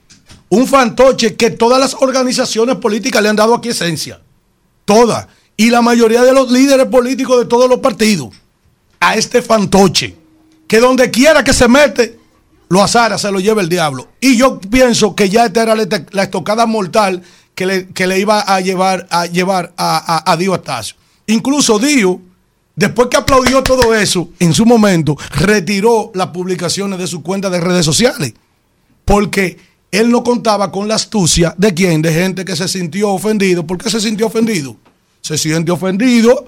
Un 0.50 0.66
fantoche 0.66 1.36
que 1.36 1.50
todas 1.50 1.80
las 1.80 1.94
organizaciones 1.94 2.76
políticas 2.76 3.22
le 3.22 3.28
han 3.28 3.36
dado 3.36 3.54
aquí 3.54 3.70
esencia. 3.70 4.20
Todas. 4.84 5.26
Y 5.56 5.70
la 5.70 5.82
mayoría 5.82 6.22
de 6.22 6.32
los 6.32 6.50
líderes 6.50 6.86
políticos 6.86 7.38
de 7.38 7.46
todos 7.46 7.68
los 7.68 7.80
partidos. 7.80 8.30
A 9.00 9.16
este 9.16 9.42
fantoche. 9.42 10.16
Que 10.66 10.80
donde 10.80 11.10
quiera 11.10 11.42
que 11.42 11.52
se 11.52 11.68
mete, 11.68 12.18
lo 12.68 12.82
azara, 12.82 13.16
se 13.18 13.30
lo 13.30 13.40
lleva 13.40 13.62
el 13.62 13.68
diablo. 13.68 14.08
Y 14.20 14.36
yo 14.36 14.60
pienso 14.60 15.14
que 15.14 15.28
ya 15.28 15.46
esta 15.46 15.62
era 15.62 15.74
la, 15.74 16.22
estocada 16.22 16.66
mortal 16.66 17.22
que 17.54 17.66
le, 17.66 17.88
que 17.88 18.06
le 18.06 18.18
iba 18.18 18.40
a 18.40 18.60
llevar 18.60 19.06
a, 19.10 19.26
llevar 19.26 19.72
a, 19.76 20.16
a, 20.16 20.32
a 20.32 20.36
Dio. 20.36 20.60
Incluso 21.26 21.78
Dio, 21.78 22.20
después 22.78 23.08
que 23.08 23.16
aplaudió 23.16 23.62
todo 23.62 23.94
eso, 23.94 24.30
en 24.38 24.54
su 24.54 24.64
momento, 24.64 25.16
retiró 25.32 26.12
las 26.14 26.28
publicaciones 26.28 26.98
de 26.98 27.06
su 27.06 27.22
cuenta 27.22 27.50
de 27.50 27.60
redes 27.60 27.84
sociales. 27.84 28.34
Porque 29.04 29.58
él 29.90 30.10
no 30.10 30.22
contaba 30.22 30.70
con 30.70 30.86
la 30.86 30.94
astucia 30.94 31.54
de 31.56 31.74
quién, 31.74 32.02
de 32.02 32.12
gente 32.12 32.44
que 32.44 32.54
se 32.54 32.68
sintió 32.68 33.10
ofendido. 33.10 33.66
¿Por 33.66 33.78
qué 33.78 33.90
se 33.90 34.00
sintió 34.00 34.26
ofendido? 34.26 34.76
Se 35.20 35.36
siente 35.36 35.72
ofendido 35.72 36.46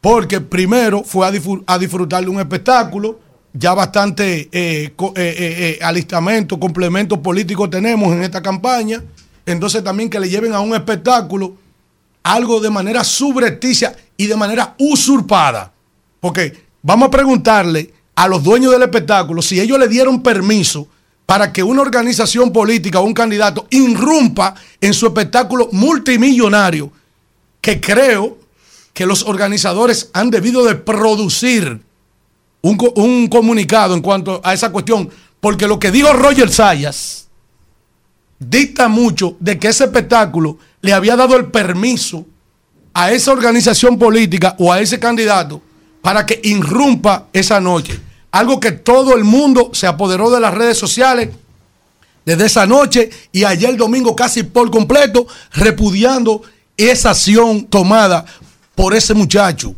porque 0.00 0.40
primero 0.40 1.02
fue 1.02 1.26
a, 1.26 1.32
disfr- 1.32 1.64
a 1.66 1.78
disfrutar 1.78 2.22
de 2.22 2.30
un 2.30 2.38
espectáculo, 2.38 3.20
ya 3.54 3.72
bastante 3.72 4.50
eh, 4.52 4.92
eh, 4.92 4.92
eh, 5.16 5.16
eh, 5.16 5.78
alistamento, 5.82 6.60
complemento 6.60 7.22
político 7.22 7.70
tenemos 7.70 8.12
en 8.12 8.22
esta 8.22 8.42
campaña. 8.42 9.02
Entonces 9.46 9.82
también 9.82 10.10
que 10.10 10.20
le 10.20 10.28
lleven 10.28 10.52
a 10.52 10.60
un 10.60 10.74
espectáculo 10.74 11.56
algo 12.22 12.60
de 12.60 12.70
manera 12.70 13.02
subrepticia 13.02 13.96
y 14.16 14.26
de 14.26 14.36
manera 14.36 14.74
usurpada. 14.78 15.72
Porque 16.20 16.66
vamos 16.82 17.08
a 17.08 17.10
preguntarle 17.10 17.92
a 18.14 18.28
los 18.28 18.42
dueños 18.42 18.72
del 18.72 18.82
espectáculo 18.82 19.42
si 19.42 19.60
ellos 19.60 19.78
le 19.78 19.88
dieron 19.88 20.22
permiso 20.22 20.88
para 21.26 21.52
que 21.52 21.62
una 21.62 21.82
organización 21.82 22.52
política 22.52 23.00
o 23.00 23.04
un 23.04 23.14
candidato 23.14 23.66
irrumpa 23.70 24.54
en 24.80 24.92
su 24.92 25.06
espectáculo 25.06 25.68
multimillonario, 25.72 26.92
que 27.60 27.80
creo 27.80 28.38
que 28.92 29.06
los 29.06 29.24
organizadores 29.24 30.10
han 30.12 30.30
debido 30.30 30.64
de 30.64 30.74
producir 30.74 31.80
un, 32.62 32.92
un 32.96 33.28
comunicado 33.28 33.94
en 33.94 34.02
cuanto 34.02 34.40
a 34.44 34.54
esa 34.54 34.70
cuestión, 34.70 35.10
porque 35.40 35.66
lo 35.66 35.78
que 35.78 35.90
dijo 35.90 36.12
Roger 36.12 36.50
Sayas 36.50 37.28
dicta 38.38 38.88
mucho 38.88 39.36
de 39.40 39.58
que 39.58 39.68
ese 39.68 39.84
espectáculo 39.84 40.58
le 40.82 40.92
había 40.92 41.16
dado 41.16 41.36
el 41.36 41.46
permiso 41.46 42.26
a 42.94 43.10
esa 43.10 43.32
organización 43.32 43.98
política 43.98 44.54
o 44.58 44.72
a 44.72 44.80
ese 44.80 44.98
candidato 44.98 45.60
para 46.00 46.24
que 46.24 46.40
irrumpa 46.44 47.26
esa 47.32 47.60
noche. 47.60 48.00
Algo 48.30 48.60
que 48.60 48.72
todo 48.72 49.14
el 49.16 49.24
mundo 49.24 49.70
se 49.72 49.86
apoderó 49.86 50.30
de 50.30 50.40
las 50.40 50.54
redes 50.54 50.78
sociales 50.78 51.30
desde 52.24 52.46
esa 52.46 52.66
noche 52.66 53.10
y 53.32 53.44
ayer 53.44 53.76
domingo 53.76 54.16
casi 54.16 54.44
por 54.44 54.70
completo 54.70 55.26
repudiando 55.52 56.42
esa 56.76 57.10
acción 57.10 57.64
tomada 57.66 58.24
por 58.74 58.94
ese 58.94 59.14
muchacho 59.14 59.74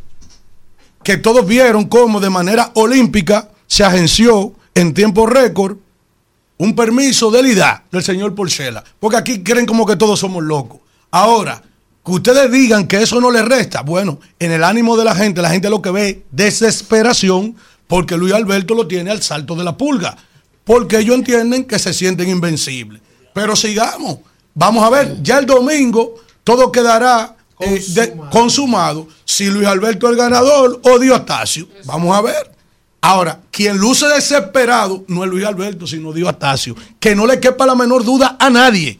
que 1.02 1.16
todos 1.16 1.46
vieron 1.46 1.84
cómo 1.84 2.20
de 2.20 2.30
manera 2.30 2.72
olímpica 2.74 3.50
se 3.66 3.84
agenció 3.84 4.52
en 4.74 4.92
tiempo 4.92 5.26
récord 5.26 5.76
un 6.58 6.74
permiso 6.74 7.30
de 7.30 7.42
LIDA 7.42 7.84
del 7.92 8.02
señor 8.02 8.34
Porcela. 8.34 8.82
Porque 8.98 9.16
aquí 9.16 9.42
creen 9.42 9.66
como 9.66 9.86
que 9.86 9.96
todos 9.96 10.18
somos 10.18 10.42
locos. 10.42 10.80
Ahora, 11.10 11.62
que 12.06 12.12
ustedes 12.12 12.50
digan 12.52 12.86
que 12.86 13.02
eso 13.02 13.20
no 13.20 13.30
les 13.32 13.44
resta, 13.44 13.82
bueno, 13.82 14.20
en 14.38 14.52
el 14.52 14.62
ánimo 14.64 14.96
de 14.96 15.04
la 15.04 15.14
gente, 15.14 15.42
la 15.42 15.50
gente 15.50 15.68
lo 15.68 15.82
que 15.82 15.90
ve 15.90 16.24
desesperación 16.30 17.56
porque 17.88 18.16
Luis 18.16 18.32
Alberto 18.32 18.74
lo 18.74 18.86
tiene 18.86 19.10
al 19.10 19.22
salto 19.22 19.54
de 19.56 19.64
la 19.64 19.76
pulga. 19.76 20.16
Porque 20.64 20.98
ellos 20.98 21.14
entienden 21.14 21.64
que 21.64 21.78
se 21.78 21.92
sienten 21.92 22.28
invencibles. 22.28 23.00
Pero 23.34 23.54
sigamos. 23.54 24.18
Vamos 24.54 24.82
a 24.84 24.90
ver, 24.90 25.22
ya 25.22 25.38
el 25.38 25.46
domingo 25.46 26.14
todo 26.42 26.72
quedará 26.72 27.36
eh, 27.60 27.80
de- 27.88 28.16
consumado. 28.30 29.06
Si 29.24 29.46
Luis 29.46 29.66
Alberto 29.66 30.06
es 30.06 30.12
el 30.12 30.18
ganador 30.18 30.80
o 30.82 30.98
Diostacio. 30.98 31.68
Vamos 31.84 32.16
a 32.16 32.22
ver. 32.22 32.50
Ahora, 33.00 33.40
quien 33.52 33.76
luce 33.78 34.06
desesperado 34.08 35.04
no 35.06 35.22
es 35.22 35.30
Luis 35.30 35.44
Alberto, 35.44 35.86
sino 35.86 36.12
Diostacio. 36.12 36.74
Que 36.98 37.14
no 37.14 37.26
le 37.26 37.38
quepa 37.38 37.64
la 37.66 37.76
menor 37.76 38.02
duda 38.04 38.36
a 38.40 38.50
nadie. 38.50 38.98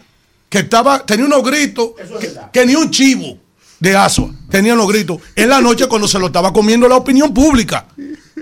Que 0.57 0.63
estaba, 0.63 1.05
tenía 1.05 1.27
unos 1.27 1.43
gritos 1.45 1.91
que, 2.19 2.35
que 2.51 2.65
ni 2.65 2.75
un 2.75 2.91
chivo 2.91 3.37
de 3.79 3.95
Asua 3.95 4.31
tenía 4.49 4.75
los 4.75 4.89
gritos 4.89 5.21
en 5.35 5.51
la 5.51 5.61
noche 5.61 5.87
cuando 5.87 6.09
se 6.09 6.19
lo 6.19 6.29
estaba 6.29 6.51
comiendo 6.51 6.89
la 6.89 6.97
opinión 6.97 7.35
pública. 7.35 7.87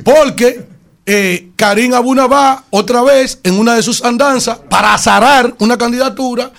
Porque 0.05 0.65
eh, 1.05 1.51
Karim 1.57 1.93
Abunabá, 1.93 2.67
otra 2.71 3.03
vez, 3.03 3.41
en 3.43 3.59
una 3.59 3.75
de 3.75 3.83
sus 3.83 4.05
andanzas, 4.05 4.59
para 4.71 4.95
azarar 4.95 5.57
una 5.59 5.77
candidatura, 5.77 6.53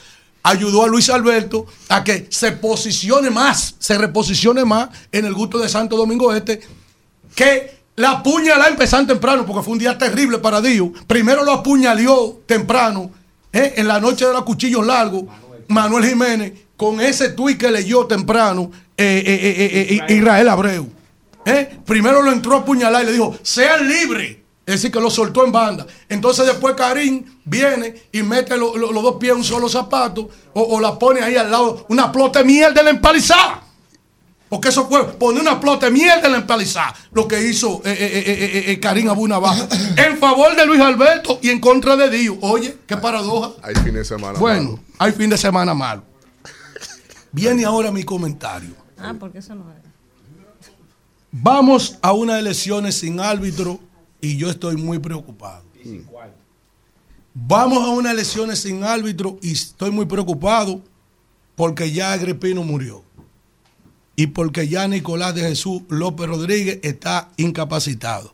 ayudó 0.44 0.84
a 0.84 0.88
Luis 0.88 1.10
Alberto 1.10 1.68
a 1.88 2.04
que 2.04 2.28
se 2.32 2.52
posicione 2.52 3.30
más, 3.30 3.76
se 3.80 3.98
reposicione 3.98 4.66
más 4.66 4.90
en 5.10 5.24
el 5.24 5.34
gusto 5.34 5.58
de 5.58 5.70
Santo 5.70 5.96
Domingo 5.96 6.34
Este, 6.34 6.60
que 7.34 7.78
la 7.96 8.12
apuñalá 8.12 8.68
empezando 8.68 9.14
temprano, 9.14 9.46
porque 9.46 9.64
fue 9.64 9.72
un 9.72 9.80
día 9.80 9.98
terrible 9.98 10.40
para 10.40 10.60
Dios. 10.60 10.90
Primero 11.08 11.46
lo 11.46 11.54
apuñaleó 11.54 12.42
temprano, 12.46 13.10
eh, 13.56 13.76
en 13.78 13.88
la 13.88 14.02
noche 14.02 14.26
de 14.26 14.34
los 14.34 14.44
cuchillos 14.44 14.86
largos, 14.86 15.24
Manuel 15.68 16.06
Jiménez, 16.06 16.54
con 16.78 17.00
ese 17.02 17.30
tuit 17.30 17.58
que 17.60 17.72
leyó 17.72 18.06
temprano 18.06 18.72
eh, 18.98 19.24
eh, 19.26 20.00
eh, 20.08 20.14
Israel 20.14 20.50
Abreu. 20.50 20.88
Primero 21.86 22.22
lo 22.22 22.32
entró 22.32 22.56
a 22.56 22.60
apuñalar 22.60 23.04
y 23.04 23.06
le 23.08 23.12
dijo, 23.14 23.38
sean 23.44 23.88
libres. 23.88 24.38
Es 24.66 24.76
decir, 24.76 24.92
que 24.92 25.00
lo 25.00 25.12
soltó 25.12 25.46
en 25.46 25.52
banda. 25.52 25.86
Entonces 26.10 26.46
después 26.48 26.74
Karim 26.76 27.24
viene 27.44 27.94
y 28.12 28.24
mete 28.24 28.58
lo- 28.58 28.76
lo- 28.76 28.92
los 28.92 29.04
dos 29.04 29.18
pies 29.18 29.34
en 29.34 29.38
un 29.38 29.44
solo 29.44 29.70
zapato 29.70 30.28
o, 30.54 30.62
o 30.62 30.80
la 30.80 30.98
pone 30.98 31.22
ahí 31.22 31.36
al 31.36 31.52
lado, 31.52 31.86
una 31.90 32.12
plota 32.12 32.40
de 32.40 32.46
mierda 32.46 32.80
en 32.82 32.86
la 32.86 32.92
empalizada. 32.92 33.62
Porque 34.50 34.70
eso 34.70 34.88
fue 34.88 35.06
poner 35.14 35.42
una 35.42 35.60
plota 35.60 35.88
de 35.88 35.92
mierda 35.92 36.28
en 36.28 36.34
la 36.34 36.38
empalizada. 36.40 36.94
Lo 37.12 37.28
que 37.28 37.48
hizo 37.48 37.82
eh, 37.84 37.92
eh, 37.92 37.96
eh, 38.00 38.24
eh, 38.28 38.72
eh, 38.72 38.80
Karim 38.80 39.10
Abunabá. 39.10 39.56
en 39.98 40.18
favor 40.18 40.56
de 40.56 40.66
Luis 40.66 40.82
Alberto 40.82 41.40
y 41.42 41.50
en 41.50 41.60
contra 41.60 41.96
de 41.96 42.10
Dios. 42.10 42.38
Oye, 42.42 42.78
qué 42.86 42.96
paradoja. 42.98 43.54
Hay 43.64 43.76
fin 43.76 43.94
de 43.94 44.06
semana. 44.06 44.38
Bueno, 44.40 44.72
malo. 44.72 44.84
hay 45.00 45.12
fin 45.14 45.30
de 45.30 45.38
semana 45.38 45.74
malo. 45.74 46.04
Viene 47.32 47.66
ahora 47.66 47.92
mi 47.92 48.04
comentario. 48.04 48.76
Ah, 48.98 49.14
porque 49.20 49.40
eso 49.40 49.56
no 49.56 49.70
era. 49.72 49.82
Vamos 51.32 51.98
a 52.02 52.14
unas 52.14 52.40
elecciones 52.40 52.96
sin 52.96 53.20
árbitro 53.20 53.80
y 54.22 54.38
yo 54.38 54.50
estoy 54.50 54.78
muy 54.78 55.00
preocupado. 55.00 55.64
Vamos 57.34 57.84
a 57.84 57.90
unas 57.90 58.14
elecciones 58.14 58.60
sin 58.60 58.84
árbitro 58.84 59.38
y 59.42 59.52
estoy 59.52 59.92
muy 59.92 60.06
preocupado 60.06 60.82
porque 61.56 61.92
ya 61.92 62.14
Agripino 62.14 62.64
murió 62.64 63.04
y 64.16 64.28
porque 64.28 64.68
ya 64.68 64.88
Nicolás 64.88 65.36
de 65.36 65.42
Jesús 65.42 65.82
López 65.90 66.28
Rodríguez 66.28 66.80
está 66.84 67.32
incapacitado. 67.38 68.32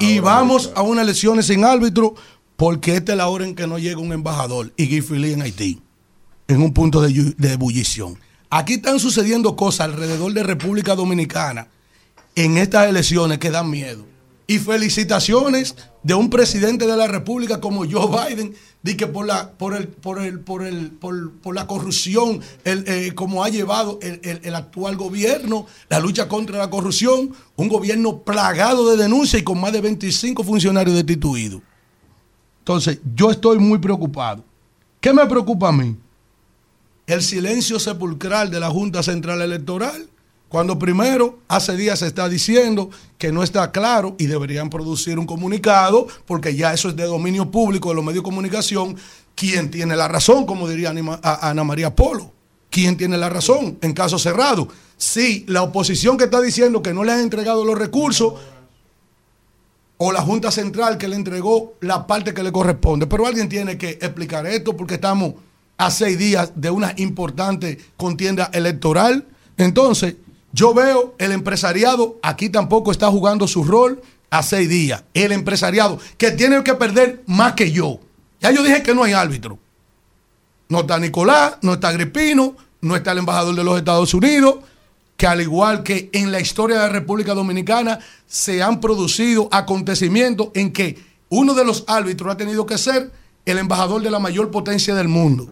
Y 0.00 0.18
vamos 0.18 0.72
a 0.74 0.82
unas 0.82 1.04
elecciones 1.04 1.46
sin 1.46 1.64
árbitro 1.64 2.14
porque 2.56 2.96
esta 2.96 3.12
es 3.12 3.18
la 3.18 3.28
hora 3.28 3.44
en 3.44 3.54
que 3.54 3.66
no 3.66 3.78
llega 3.78 3.98
un 3.98 4.12
embajador 4.12 4.72
y 4.76 4.86
Guy 4.86 5.32
en 5.32 5.42
Haití, 5.42 5.80
en 6.48 6.62
un 6.62 6.72
punto 6.72 7.00
de, 7.00 7.34
de 7.36 7.52
ebullición. 7.52 8.18
Aquí 8.50 8.74
están 8.74 9.00
sucediendo 9.00 9.56
cosas 9.56 9.86
alrededor 9.86 10.32
de 10.32 10.42
República 10.42 10.94
Dominicana 10.94 11.68
en 12.34 12.58
estas 12.58 12.88
elecciones 12.88 13.38
que 13.38 13.50
dan 13.50 13.70
miedo. 13.70 14.04
Y 14.46 14.58
felicitaciones 14.58 15.76
de 16.02 16.14
un 16.14 16.30
presidente 16.30 16.86
de 16.86 16.96
la 16.96 17.06
República 17.06 17.60
como 17.60 17.84
Joe 17.88 18.08
Biden, 18.34 18.54
de 18.82 18.96
que 18.96 19.06
por 19.06 19.24
la, 19.26 19.52
por 19.52 19.76
el, 19.76 19.86
por 19.88 20.20
el, 20.20 20.40
por 20.40 20.64
el, 20.64 20.90
por, 20.90 21.54
la 21.54 21.66
corrupción, 21.68 22.40
el, 22.64 22.84
eh, 22.88 23.12
como 23.14 23.44
ha 23.44 23.48
llevado 23.48 23.98
el, 24.02 24.20
el- 24.24 24.40
el 24.42 24.54
actual 24.56 24.96
gobierno, 24.96 25.66
la 25.88 26.00
lucha 26.00 26.26
contra 26.28 26.58
la 26.58 26.68
corrupción, 26.70 27.32
un 27.56 27.68
gobierno 27.68 28.18
plagado 28.18 28.90
de 28.90 28.96
denuncias 29.00 29.40
y 29.40 29.44
con 29.44 29.60
más 29.60 29.72
de 29.72 29.80
25 29.80 30.42
funcionarios 30.42 30.96
destituidos. 30.96 31.62
Entonces, 32.58 32.98
yo 33.14 33.30
estoy 33.30 33.58
muy 33.58 33.78
preocupado. 33.78 34.44
¿Qué 35.00 35.12
me 35.12 35.26
preocupa 35.26 35.68
a 35.68 35.72
mí? 35.72 35.96
El 37.06 37.22
silencio 37.22 37.78
sepulcral 37.80 38.50
de 38.50 38.60
la 38.60 38.70
Junta 38.70 39.02
Central 39.02 39.42
Electoral, 39.42 40.08
cuando 40.52 40.78
primero, 40.78 41.38
hace 41.48 41.74
días 41.78 42.00
se 42.00 42.06
está 42.06 42.28
diciendo 42.28 42.90
que 43.16 43.32
no 43.32 43.42
está 43.42 43.72
claro 43.72 44.16
y 44.18 44.26
deberían 44.26 44.68
producir 44.68 45.18
un 45.18 45.24
comunicado, 45.24 46.06
porque 46.26 46.54
ya 46.54 46.74
eso 46.74 46.90
es 46.90 46.96
de 46.96 47.04
dominio 47.04 47.50
público 47.50 47.88
de 47.88 47.94
los 47.94 48.04
medios 48.04 48.22
de 48.22 48.28
comunicación, 48.28 48.94
quién 49.34 49.70
tiene 49.70 49.96
la 49.96 50.08
razón, 50.08 50.44
como 50.44 50.68
diría 50.68 50.92
Ana 51.22 51.64
María 51.64 51.96
Polo. 51.96 52.30
¿Quién 52.68 52.98
tiene 52.98 53.16
la 53.16 53.30
razón 53.30 53.78
en 53.80 53.94
caso 53.94 54.18
cerrado? 54.18 54.68
Si 54.98 55.46
la 55.48 55.62
oposición 55.62 56.18
que 56.18 56.24
está 56.24 56.42
diciendo 56.42 56.82
que 56.82 56.92
no 56.92 57.02
le 57.02 57.12
han 57.12 57.20
entregado 57.20 57.64
los 57.64 57.78
recursos, 57.78 58.34
o 59.96 60.12
la 60.12 60.20
Junta 60.20 60.50
Central 60.50 60.98
que 60.98 61.08
le 61.08 61.16
entregó 61.16 61.76
la 61.80 62.06
parte 62.06 62.34
que 62.34 62.42
le 62.42 62.52
corresponde. 62.52 63.06
Pero 63.06 63.26
alguien 63.26 63.48
tiene 63.48 63.78
que 63.78 63.92
explicar 63.92 64.46
esto 64.46 64.76
porque 64.76 64.94
estamos 64.94 65.32
a 65.78 65.90
seis 65.90 66.18
días 66.18 66.52
de 66.56 66.70
una 66.70 66.92
importante 66.98 67.78
contienda 67.96 68.50
electoral. 68.52 69.24
Entonces, 69.56 70.16
yo 70.52 70.74
veo 70.74 71.14
el 71.18 71.32
empresariado, 71.32 72.18
aquí 72.22 72.48
tampoco 72.48 72.92
está 72.92 73.08
jugando 73.08 73.48
su 73.48 73.64
rol 73.64 74.02
a 74.30 74.42
seis 74.42 74.68
días. 74.68 75.04
El 75.14 75.32
empresariado 75.32 75.98
que 76.18 76.30
tiene 76.30 76.62
que 76.62 76.74
perder 76.74 77.22
más 77.26 77.54
que 77.54 77.72
yo. 77.72 78.00
Ya 78.40 78.50
yo 78.50 78.62
dije 78.62 78.82
que 78.82 78.94
no 78.94 79.04
hay 79.04 79.12
árbitro. 79.12 79.58
No 80.68 80.80
está 80.80 80.98
Nicolás, 80.98 81.58
no 81.62 81.74
está 81.74 81.88
Agripino, 81.88 82.56
no 82.80 82.96
está 82.96 83.12
el 83.12 83.18
embajador 83.18 83.54
de 83.54 83.64
los 83.64 83.78
Estados 83.78 84.14
Unidos, 84.14 84.56
que 85.16 85.26
al 85.26 85.40
igual 85.40 85.82
que 85.82 86.10
en 86.12 86.32
la 86.32 86.40
historia 86.40 86.76
de 86.76 86.86
la 86.86 86.92
República 86.92 87.34
Dominicana 87.34 87.98
se 88.26 88.62
han 88.62 88.80
producido 88.80 89.48
acontecimientos 89.52 90.48
en 90.54 90.72
que 90.72 90.98
uno 91.28 91.54
de 91.54 91.64
los 91.64 91.84
árbitros 91.86 92.32
ha 92.32 92.36
tenido 92.36 92.66
que 92.66 92.78
ser 92.78 93.12
el 93.44 93.58
embajador 93.58 94.02
de 94.02 94.10
la 94.10 94.18
mayor 94.18 94.50
potencia 94.50 94.94
del 94.94 95.08
mundo. 95.08 95.48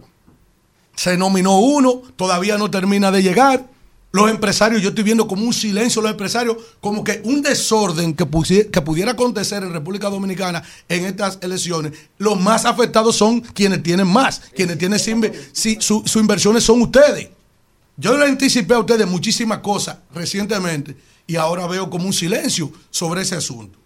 Se 0.94 1.16
nominó 1.16 1.58
uno, 1.58 2.02
todavía 2.16 2.58
no 2.58 2.70
termina 2.70 3.10
de 3.10 3.22
llegar. 3.22 3.66
Los 4.12 4.28
empresarios, 4.28 4.82
yo 4.82 4.88
estoy 4.88 5.04
viendo 5.04 5.28
como 5.28 5.44
un 5.44 5.52
silencio 5.52 6.02
los 6.02 6.10
empresarios, 6.10 6.56
como 6.80 7.04
que 7.04 7.20
un 7.24 7.42
desorden 7.42 8.12
que, 8.14 8.26
que 8.70 8.82
pudiera 8.82 9.12
acontecer 9.12 9.62
en 9.62 9.72
República 9.72 10.10
Dominicana 10.10 10.62
en 10.88 11.04
estas 11.04 11.38
elecciones. 11.42 11.92
Los 12.18 12.40
más 12.40 12.64
afectados 12.64 13.14
son 13.14 13.40
quienes 13.40 13.84
tienen 13.84 14.08
más, 14.08 14.40
quienes 14.56 14.78
tienen 14.78 14.98
si, 14.98 15.76
su- 15.80 16.02
sus 16.04 16.16
inversiones 16.16 16.64
son 16.64 16.82
ustedes. 16.82 17.28
Yo 17.96 18.18
le 18.18 18.24
anticipé 18.24 18.74
a 18.74 18.80
ustedes 18.80 19.06
muchísimas 19.06 19.58
cosas 19.58 19.98
recientemente 20.12 20.96
y 21.28 21.36
ahora 21.36 21.68
veo 21.68 21.88
como 21.88 22.06
un 22.06 22.12
silencio 22.12 22.72
sobre 22.90 23.22
ese 23.22 23.36
asunto. 23.36 23.78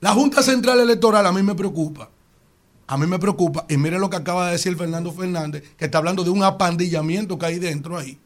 La 0.00 0.12
Junta 0.12 0.42
Central 0.44 0.78
Electoral 0.78 1.26
a 1.26 1.32
mí 1.32 1.42
me 1.42 1.54
preocupa. 1.56 2.08
A 2.86 2.96
mí 2.96 3.06
me 3.06 3.18
preocupa. 3.18 3.66
Y 3.68 3.76
mire 3.78 3.98
lo 3.98 4.08
que 4.10 4.16
acaba 4.16 4.46
de 4.46 4.52
decir 4.52 4.76
Fernando 4.76 5.10
Fernández, 5.12 5.64
que 5.76 5.86
está 5.86 5.98
hablando 5.98 6.22
de 6.22 6.30
un 6.30 6.44
apandillamiento 6.44 7.36
que 7.36 7.46
hay 7.46 7.58
dentro 7.58 7.98
ahí. 7.98 8.16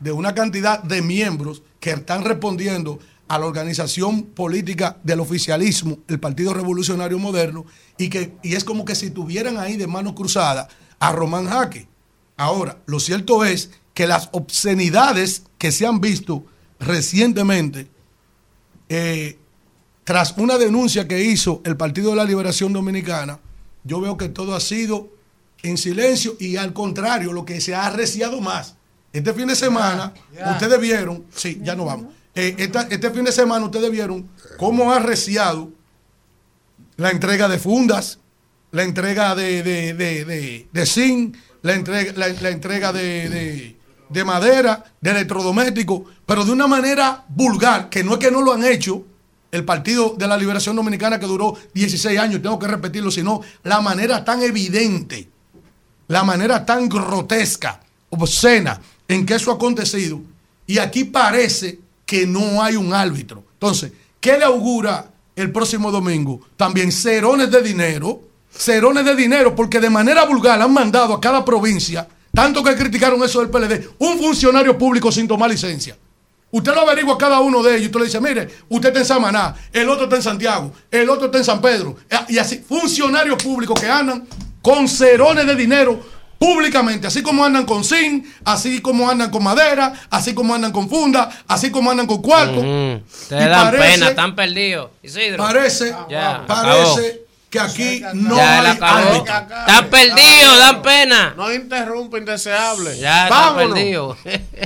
De 0.00 0.12
una 0.12 0.34
cantidad 0.34 0.82
de 0.82 1.02
miembros 1.02 1.62
que 1.78 1.90
están 1.90 2.24
respondiendo 2.24 2.98
a 3.28 3.38
la 3.38 3.46
organización 3.46 4.24
política 4.24 4.96
del 5.04 5.20
oficialismo, 5.20 6.00
el 6.08 6.18
Partido 6.18 6.52
Revolucionario 6.52 7.18
Moderno, 7.18 7.64
y, 7.96 8.08
que, 8.08 8.32
y 8.42 8.54
es 8.54 8.64
como 8.64 8.84
que 8.84 8.96
si 8.96 9.10
tuvieran 9.10 9.56
ahí 9.56 9.76
de 9.76 9.86
mano 9.86 10.14
cruzada 10.14 10.68
a 10.98 11.12
Román 11.12 11.46
Jaque. 11.46 11.86
Ahora, 12.36 12.78
lo 12.86 12.98
cierto 12.98 13.44
es 13.44 13.70
que 13.94 14.06
las 14.06 14.30
obscenidades 14.32 15.44
que 15.58 15.70
se 15.70 15.86
han 15.86 16.00
visto 16.00 16.44
recientemente, 16.80 17.88
eh, 18.88 19.38
tras 20.04 20.36
una 20.38 20.58
denuncia 20.58 21.06
que 21.06 21.22
hizo 21.22 21.60
el 21.64 21.76
Partido 21.76 22.10
de 22.10 22.16
la 22.16 22.24
Liberación 22.24 22.72
Dominicana, 22.72 23.38
yo 23.84 24.00
veo 24.00 24.16
que 24.16 24.28
todo 24.28 24.56
ha 24.56 24.60
sido 24.60 25.08
en 25.62 25.78
silencio 25.78 26.34
y 26.40 26.56
al 26.56 26.72
contrario, 26.72 27.32
lo 27.32 27.44
que 27.44 27.60
se 27.60 27.74
ha 27.74 27.86
arreciado 27.86 28.40
más. 28.40 28.76
Este 29.12 29.34
fin 29.34 29.46
de 29.48 29.56
semana, 29.56 30.12
ustedes 30.52 30.80
vieron, 30.80 31.24
sí, 31.34 31.60
ya 31.62 31.74
no 31.74 31.84
vamos. 31.84 32.12
Eh, 32.34 32.54
esta- 32.58 32.86
este 32.90 33.10
fin 33.10 33.24
de 33.24 33.32
semana 33.32 33.64
ustedes 33.64 33.90
vieron 33.90 34.28
cómo 34.56 34.92
ha 34.92 34.96
arreciado 34.96 35.70
la 36.96 37.10
entrega 37.10 37.48
de 37.48 37.58
fundas, 37.58 38.18
la 38.70 38.84
entrega 38.84 39.34
de, 39.34 39.62
de, 39.62 39.94
de, 39.94 40.24
de, 40.24 40.68
de 40.72 40.86
zinc, 40.86 41.36
la 41.62 41.74
entrega, 41.74 42.12
la, 42.16 42.28
la 42.28 42.50
entrega 42.50 42.92
de, 42.92 43.28
de- 43.28 43.76
de 44.08 44.24
madera, 44.24 44.84
de 45.00 45.10
electrodomésticos, 45.10 46.02
pero 46.26 46.44
de 46.44 46.50
una 46.52 46.66
manera 46.66 47.24
vulgar, 47.28 47.88
que 47.90 48.02
no 48.02 48.14
es 48.14 48.18
que 48.18 48.30
no 48.30 48.42
lo 48.42 48.52
han 48.52 48.64
hecho 48.64 49.04
el 49.52 49.64
Partido 49.64 50.14
de 50.16 50.26
la 50.28 50.36
Liberación 50.36 50.76
Dominicana 50.76 51.18
que 51.18 51.26
duró 51.26 51.56
16 51.74 52.18
años, 52.18 52.42
tengo 52.42 52.58
que 52.58 52.66
repetirlo, 52.68 53.10
sino 53.10 53.40
la 53.64 53.80
manera 53.80 54.24
tan 54.24 54.42
evidente, 54.42 55.28
la 56.08 56.22
manera 56.24 56.64
tan 56.66 56.88
grotesca, 56.88 57.80
obscena 58.10 58.80
en 59.10 59.26
que 59.26 59.34
eso 59.34 59.50
ha 59.50 59.54
acontecido. 59.54 60.20
Y 60.66 60.78
aquí 60.78 61.02
parece 61.02 61.80
que 62.06 62.26
no 62.26 62.62
hay 62.62 62.76
un 62.76 62.94
árbitro. 62.94 63.42
Entonces, 63.54 63.92
¿qué 64.20 64.38
le 64.38 64.44
augura 64.44 65.10
el 65.34 65.50
próximo 65.50 65.90
domingo? 65.90 66.40
También 66.56 66.92
cerones 66.92 67.50
de 67.50 67.60
dinero, 67.60 68.20
cerones 68.52 69.04
de 69.04 69.16
dinero, 69.16 69.54
porque 69.56 69.80
de 69.80 69.90
manera 69.90 70.24
vulgar 70.26 70.62
han 70.62 70.72
mandado 70.72 71.14
a 71.14 71.20
cada 71.20 71.44
provincia, 71.44 72.06
tanto 72.32 72.62
que 72.62 72.76
criticaron 72.76 73.20
eso 73.24 73.40
del 73.40 73.50
PLD, 73.50 73.88
un 73.98 74.16
funcionario 74.18 74.78
público 74.78 75.10
sin 75.10 75.26
tomar 75.26 75.50
licencia. 75.50 75.96
Usted 76.52 76.72
lo 76.72 76.82
averigua 76.82 77.14
a 77.14 77.18
cada 77.18 77.40
uno 77.40 77.64
de 77.64 77.76
ellos 77.76 77.86
usted 77.86 77.98
le 78.00 78.06
dice, 78.06 78.20
mire, 78.20 78.48
usted 78.68 78.88
está 78.90 79.00
en 79.00 79.06
Samaná, 79.06 79.56
el 79.72 79.88
otro 79.88 80.04
está 80.04 80.16
en 80.16 80.22
Santiago, 80.22 80.72
el 80.88 81.10
otro 81.10 81.26
está 81.26 81.38
en 81.38 81.44
San 81.44 81.60
Pedro. 81.60 81.96
Eh, 82.08 82.16
Y 82.28 82.38
así, 82.38 82.58
funcionarios 82.58 83.42
públicos 83.42 83.80
que 83.80 83.88
andan 83.88 84.26
con 84.62 84.88
cerones 84.88 85.46
de 85.46 85.56
dinero 85.56 86.00
públicamente, 86.40 87.06
así 87.06 87.22
como 87.22 87.44
andan 87.44 87.66
con 87.66 87.84
zinc, 87.84 88.24
así 88.46 88.80
como 88.80 89.10
andan 89.10 89.30
con 89.30 89.44
madera, 89.44 89.92
así 90.08 90.32
como 90.32 90.54
andan 90.54 90.72
con 90.72 90.88
funda, 90.88 91.28
así 91.46 91.70
como 91.70 91.90
andan 91.90 92.06
con 92.06 92.22
cuarto. 92.22 92.62
Te 93.28 93.34
dan 93.34 93.66
parece- 93.70 93.92
pena, 93.92 94.08
están 94.08 94.34
perdidos. 94.34 94.90
Isidro. 95.02 95.44
Parece, 95.44 95.94
Ya, 96.08 96.42
parece 96.46 97.26
que 97.50 97.60
aquí 97.60 98.02
no 98.14 98.36
Ya, 98.36 98.60
hay 98.60 98.78
árbitro. 98.80 99.34
Están 99.66 99.90
perdidos, 99.90 100.58
dan 100.58 100.80
pena. 100.82 101.34
No 101.36 101.52
interrumpa, 101.52 102.16
indeseable. 102.16 102.96
Ya, 102.98 103.24
están 103.24 103.56
Vámonos. 103.56 103.74
perdidos. 103.74 104.16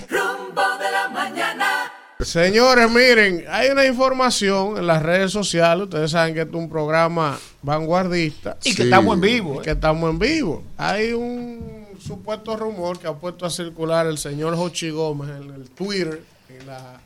Rumbo 0.08 0.62
de 0.78 0.90
la 0.92 1.08
mañana. 1.08 1.92
Señores, 2.24 2.90
miren, 2.90 3.44
hay 3.48 3.68
una 3.70 3.84
información 3.84 4.78
en 4.78 4.86
las 4.86 5.02
redes 5.02 5.30
sociales. 5.32 5.84
Ustedes 5.84 6.10
saben 6.10 6.34
que 6.34 6.40
este 6.40 6.56
es 6.56 6.62
un 6.62 6.70
programa 6.70 7.38
vanguardista. 7.62 8.56
Y 8.64 8.74
que 8.74 8.84
estamos 8.84 9.14
en 9.14 9.20
vivo, 9.20 9.54
Y 9.54 9.58
eh. 9.58 9.62
que 9.62 9.70
estamos 9.70 10.10
en 10.10 10.18
vivo. 10.18 10.62
Hay 10.76 11.12
un 11.12 11.86
supuesto 12.00 12.56
rumor 12.56 12.98
que 12.98 13.06
ha 13.06 13.14
puesto 13.14 13.46
a 13.46 13.50
circular 13.50 14.06
el 14.06 14.18
señor 14.18 14.56
Jochi 14.56 14.90
Gómez 14.90 15.30
en 15.30 15.54
el 15.54 15.70
Twitter, 15.70 16.22
en 16.48 16.66
la 16.66 17.00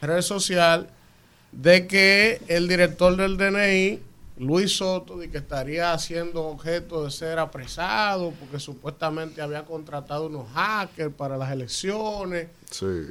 red 0.00 0.22
social, 0.22 0.88
de 1.52 1.86
que 1.86 2.40
el 2.48 2.68
director 2.68 3.16
del 3.16 3.36
DNI, 3.36 4.00
Luis 4.38 4.76
Soto, 4.76 5.18
de 5.18 5.30
que 5.30 5.38
estaría 5.38 5.96
siendo 5.98 6.44
objeto 6.44 7.04
de 7.04 7.10
ser 7.10 7.38
apresado 7.38 8.32
porque 8.38 8.60
supuestamente 8.60 9.42
había 9.42 9.64
contratado 9.64 10.26
unos 10.26 10.46
hackers 10.52 11.14
para 11.14 11.36
las 11.36 11.50
elecciones. 11.50 12.48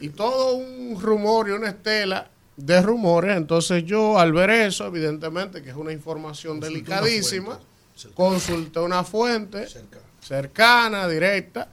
Y 0.02 0.10
todo 0.10 0.56
un 0.56 1.00
rumor 1.00 1.50
y 1.50 1.52
una 1.52 1.70
estela 1.70 2.30
de 2.56 2.82
rumores. 2.82 3.38
Entonces 3.38 3.84
yo 3.86 4.20
al 4.20 4.34
ver 4.34 4.50
eso, 4.50 4.88
evidentemente 4.88 5.62
que 5.62 5.70
es 5.70 5.76
una 5.76 5.92
información 5.92 6.60
delicadísima, 6.60 7.60
consulté 8.14 8.80
una 8.80 9.04
fuente 9.04 9.68
cercana, 10.22 11.08
directa, 11.08 11.70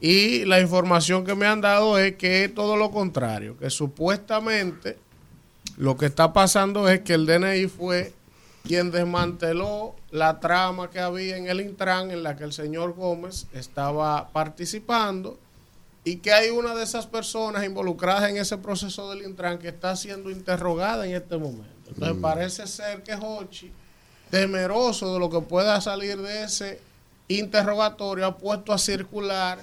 y 0.00 0.44
la 0.44 0.60
información 0.60 1.24
que 1.24 1.34
me 1.34 1.46
han 1.46 1.60
dado 1.60 1.98
es 1.98 2.16
que 2.16 2.44
es 2.44 2.54
todo 2.54 2.76
lo 2.76 2.90
contrario, 2.90 3.56
que 3.58 3.68
supuestamente 3.68 4.96
lo 5.76 5.96
que 5.96 6.06
está 6.06 6.32
pasando 6.32 6.88
es 6.88 7.00
que 7.00 7.14
el 7.14 7.26
DNI 7.26 7.66
fue 7.66 8.12
quien 8.68 8.90
desmanteló 8.90 9.94
la 10.10 10.40
trama 10.40 10.90
que 10.90 11.00
había 11.00 11.36
en 11.38 11.48
el 11.48 11.60
Intran 11.62 12.10
en 12.10 12.22
la 12.22 12.36
que 12.36 12.44
el 12.44 12.52
señor 12.52 12.92
Gómez 12.94 13.46
estaba 13.54 14.28
participando 14.28 15.38
y 16.04 16.16
que 16.16 16.32
hay 16.32 16.50
una 16.50 16.74
de 16.74 16.84
esas 16.84 17.06
personas 17.06 17.64
involucradas 17.64 18.28
en 18.30 18.36
ese 18.36 18.58
proceso 18.58 19.10
del 19.10 19.22
Intran 19.26 19.58
que 19.58 19.68
está 19.68 19.96
siendo 19.96 20.30
interrogada 20.30 21.06
en 21.06 21.14
este 21.14 21.38
momento. 21.38 21.88
Entonces 21.88 22.16
Mm. 22.16 22.20
parece 22.20 22.66
ser 22.66 23.02
que 23.02 23.14
Hochi, 23.14 23.72
temeroso 24.30 25.14
de 25.14 25.18
lo 25.18 25.30
que 25.30 25.40
pueda 25.40 25.80
salir 25.80 26.18
de 26.18 26.44
ese 26.44 26.80
interrogatorio, 27.28 28.26
ha 28.26 28.36
puesto 28.36 28.72
a 28.74 28.78
circular 28.78 29.58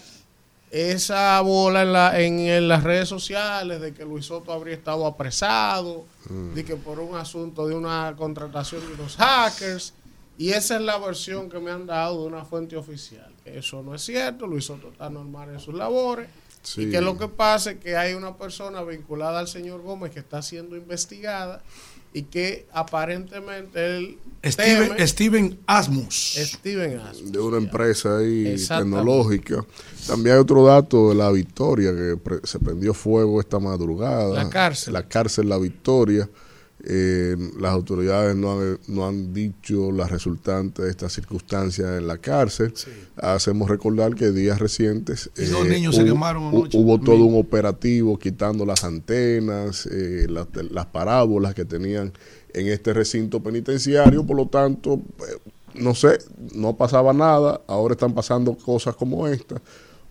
esa 0.76 1.40
bola 1.42 1.84
en, 1.84 1.94
la, 1.94 2.20
en, 2.22 2.40
en 2.40 2.68
las 2.68 2.84
redes 2.84 3.08
sociales 3.08 3.80
de 3.80 3.94
que 3.94 4.04
Luis 4.04 4.26
Soto 4.26 4.52
habría 4.52 4.76
estado 4.76 5.06
apresado, 5.06 6.06
de 6.54 6.66
que 6.66 6.76
por 6.76 7.00
un 7.00 7.16
asunto 7.16 7.66
de 7.68 7.76
una 7.76 8.14
contratación 8.18 8.82
de 8.88 8.94
unos 8.94 9.16
hackers, 9.16 9.94
y 10.38 10.50
esa 10.50 10.76
es 10.76 10.82
la 10.82 10.98
versión 10.98 11.50
que 11.50 11.60
me 11.60 11.72
han 11.72 11.86
dado 11.86 12.22
de 12.24 12.28
una 12.28 12.44
fuente 12.44 12.76
oficial. 12.76 13.32
Que 13.44 13.60
eso 13.60 13.82
no 13.84 13.96
es 13.96 14.02
cierto, 14.02 14.48
Luis 14.48 14.66
Soto 14.66 14.90
está 14.90 15.10
normal 15.10 15.50
en 15.50 15.60
sus 15.60 15.74
labores, 15.76 16.28
Sí. 16.62 16.82
y 16.82 16.90
que 16.90 17.00
lo 17.00 17.16
que 17.16 17.28
pasa 17.28 17.72
es 17.72 17.78
que 17.80 17.96
hay 17.96 18.16
una 18.16 18.36
persona 18.38 18.82
vinculada 18.82 19.38
al 19.40 19.48
señor 19.48 19.82
Gómez 19.84 20.10
que 20.12 20.20
está 20.20 20.42
siendo 20.42 20.76
investigada 20.76 21.62
y 22.16 22.24
que 22.24 22.66
aparentemente 22.72 23.98
él 23.98 24.18
Steven, 24.44 24.90
teme- 24.96 25.08
Steven 25.08 25.60
Asmus. 25.68 26.36
Steven 26.38 27.00
Asmus. 27.00 27.32
de 27.32 27.40
una 27.40 27.58
empresa 27.58 28.18
ahí 28.20 28.56
tecnológica. 28.68 29.66
También 30.08 30.36
hay 30.36 30.42
otro 30.42 30.66
dato 30.66 31.10
de 31.10 31.16
la 31.16 31.30
Victoria 31.32 31.92
que 31.92 32.16
pre- 32.18 32.40
se 32.44 32.60
prendió 32.60 32.94
fuego 32.94 33.40
esta 33.42 33.60
madrugada. 33.60 34.44
La 34.44 34.50
cárcel. 34.50 34.94
La 34.94 35.08
cárcel 35.08 35.50
La 35.50 35.58
Victoria. 35.58 36.30
Eh, 36.88 37.36
las 37.60 37.72
autoridades 37.72 38.36
no 38.36 38.60
han, 38.60 38.78
no 38.88 39.08
han 39.08 39.34
dicho 39.34 39.92
las 39.92 40.12
resultantes 40.12 40.86
de 40.86 40.92
estas 40.92 41.14
circunstancias 41.14 41.98
en 41.98 42.06
la 42.06 42.20
cárcel. 42.20 42.74
Hacemos 43.18 43.70
recordar 43.70 44.14
que 44.14 44.32
días 44.32 44.60
recientes 44.60 45.32
Y 45.36 45.46
dos 45.46 45.68
niños 45.68 45.96
se 45.96 46.04
hubo, 46.04 46.10
quemaron 46.14 46.44
hu- 46.44 46.50
anoche 46.50 46.78
hubo 46.78 46.98
también. 46.98 47.18
todo 47.18 47.26
un 47.26 47.40
operativo 47.40 48.20
quitando 48.20 48.66
las 48.68 48.84
antenas, 48.84 49.88
eh, 49.92 50.28
las, 50.30 50.48
las 50.70 50.86
parábolas 50.86 51.56
que 51.56 51.66
tenían 51.66 52.14
en 52.54 52.68
este 52.68 52.94
recinto 52.94 53.42
penitenciario. 53.42 54.24
Por 54.24 54.38
lo 54.38 54.48
tanto, 54.48 55.02
eh, 55.28 55.50
no 55.74 55.96
sé, 55.96 56.20
no 56.54 56.78
pasaba 56.78 57.14
nada. 57.14 57.62
Ahora 57.68 57.94
están 57.96 58.14
pasando 58.14 58.56
cosas 58.56 58.96
como 58.96 59.28
esta. 59.28 59.60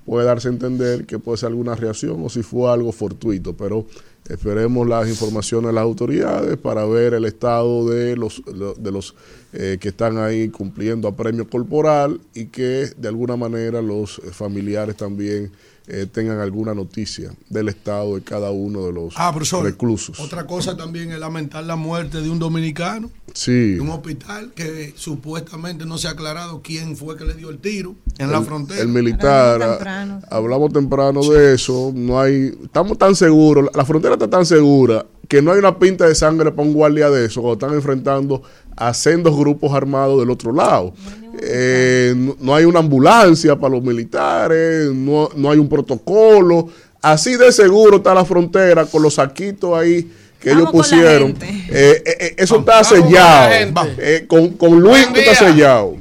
Puede 0.04 0.26
darse 0.26 0.48
a 0.48 0.50
entender 0.50 1.06
que 1.06 1.18
puede 1.20 1.38
ser 1.38 1.46
alguna 1.50 1.76
reacción 1.76 2.20
o 2.22 2.28
si 2.28 2.42
fue 2.42 2.70
algo 2.70 2.90
fortuito, 2.92 3.56
pero 3.56 3.86
esperemos 4.28 4.88
las 4.88 5.08
informaciones 5.08 5.68
de 5.68 5.74
las 5.74 5.82
autoridades 5.82 6.56
para 6.56 6.84
ver 6.86 7.14
el 7.14 7.24
estado 7.24 7.88
de 7.88 8.16
los 8.16 8.42
de 8.78 8.90
los 8.90 9.14
eh, 9.52 9.78
que 9.80 9.88
están 9.88 10.18
ahí 10.18 10.48
cumpliendo 10.48 11.08
a 11.08 11.14
premio 11.14 11.48
corporal 11.48 12.20
y 12.34 12.46
que 12.46 12.90
de 12.96 13.08
alguna 13.08 13.36
manera 13.36 13.82
los 13.82 14.18
eh, 14.18 14.30
familiares 14.32 14.96
también 14.96 15.52
eh, 15.86 16.06
tengan 16.10 16.38
alguna 16.40 16.72
noticia 16.74 17.30
del 17.50 17.68
estado 17.68 18.14
de 18.14 18.22
cada 18.22 18.50
uno 18.50 18.86
de 18.86 18.92
los 18.92 19.12
Ah, 19.16 19.30
profesor. 19.32 19.64
reclusos. 19.64 20.18
Otra 20.18 20.46
cosa 20.46 20.76
también 20.76 21.12
es 21.12 21.18
lamentar 21.18 21.62
la 21.64 21.76
muerte 21.76 22.22
de 22.22 22.30
un 22.30 22.38
dominicano 22.38 23.10
Sí. 23.34 23.74
en 23.74 23.82
un 23.82 23.90
hospital 23.90 24.52
que 24.54 24.94
supuestamente 24.96 25.84
no 25.86 25.98
se 25.98 26.08
ha 26.08 26.12
aclarado 26.12 26.62
quién 26.62 26.96
fue 26.96 27.16
que 27.16 27.24
le 27.24 27.34
dio 27.34 27.50
el 27.50 27.58
tiro 27.58 27.94
en 28.18 28.30
la 28.32 28.40
frontera. 28.42 28.80
el 28.80 28.88
militar, 28.88 29.60
ah, 29.62 30.20
hablamos 30.30 30.72
temprano 30.72 31.20
de 31.22 31.54
eso, 31.54 31.92
no 31.94 32.18
hay, 32.20 32.54
estamos 32.64 32.96
tan 32.96 33.14
seguros, 33.14 33.64
la, 33.64 33.70
la 33.74 33.84
frontera 33.84 34.14
está 34.14 34.28
tan 34.30 34.46
segura 34.46 35.04
que 35.28 35.42
no 35.42 35.52
hay 35.52 35.58
una 35.58 35.78
pinta 35.78 36.06
de 36.06 36.14
sangre 36.14 36.50
para 36.50 36.66
un 36.68 36.74
guardia 36.74 37.10
de 37.10 37.26
eso 37.26 37.40
cuando 37.42 37.54
están 37.66 37.76
enfrentando 37.76 38.42
a 38.76 38.92
sendos 38.94 39.36
grupos 39.36 39.72
armados 39.72 40.20
del 40.20 40.30
otro 40.30 40.52
lado. 40.52 40.92
Eh, 41.40 42.14
no, 42.16 42.36
no 42.40 42.54
hay 42.54 42.64
una 42.64 42.80
ambulancia 42.80 43.56
para 43.56 43.74
los 43.74 43.82
militares, 43.82 44.90
no, 44.92 45.28
no 45.36 45.50
hay 45.50 45.58
un 45.58 45.68
protocolo, 45.68 46.68
así 47.02 47.36
de 47.36 47.52
seguro 47.52 47.96
está 47.98 48.14
la 48.14 48.24
frontera 48.24 48.86
con 48.86 49.02
los 49.02 49.14
saquitos 49.14 49.76
ahí 49.76 50.10
que 50.40 50.50
ellos 50.50 50.64
Vamos 50.64 50.88
pusieron. 50.88 51.30
Eh, 51.40 52.02
eh, 52.04 52.16
eh, 52.20 52.34
eso 52.36 52.58
está 52.58 52.82
Vamos 52.82 52.88
sellado. 52.88 53.52
Eh, 53.98 54.26
con, 54.28 54.50
con 54.50 54.78
Luis 54.78 55.08
está 55.14 55.34
sellado. 55.34 55.96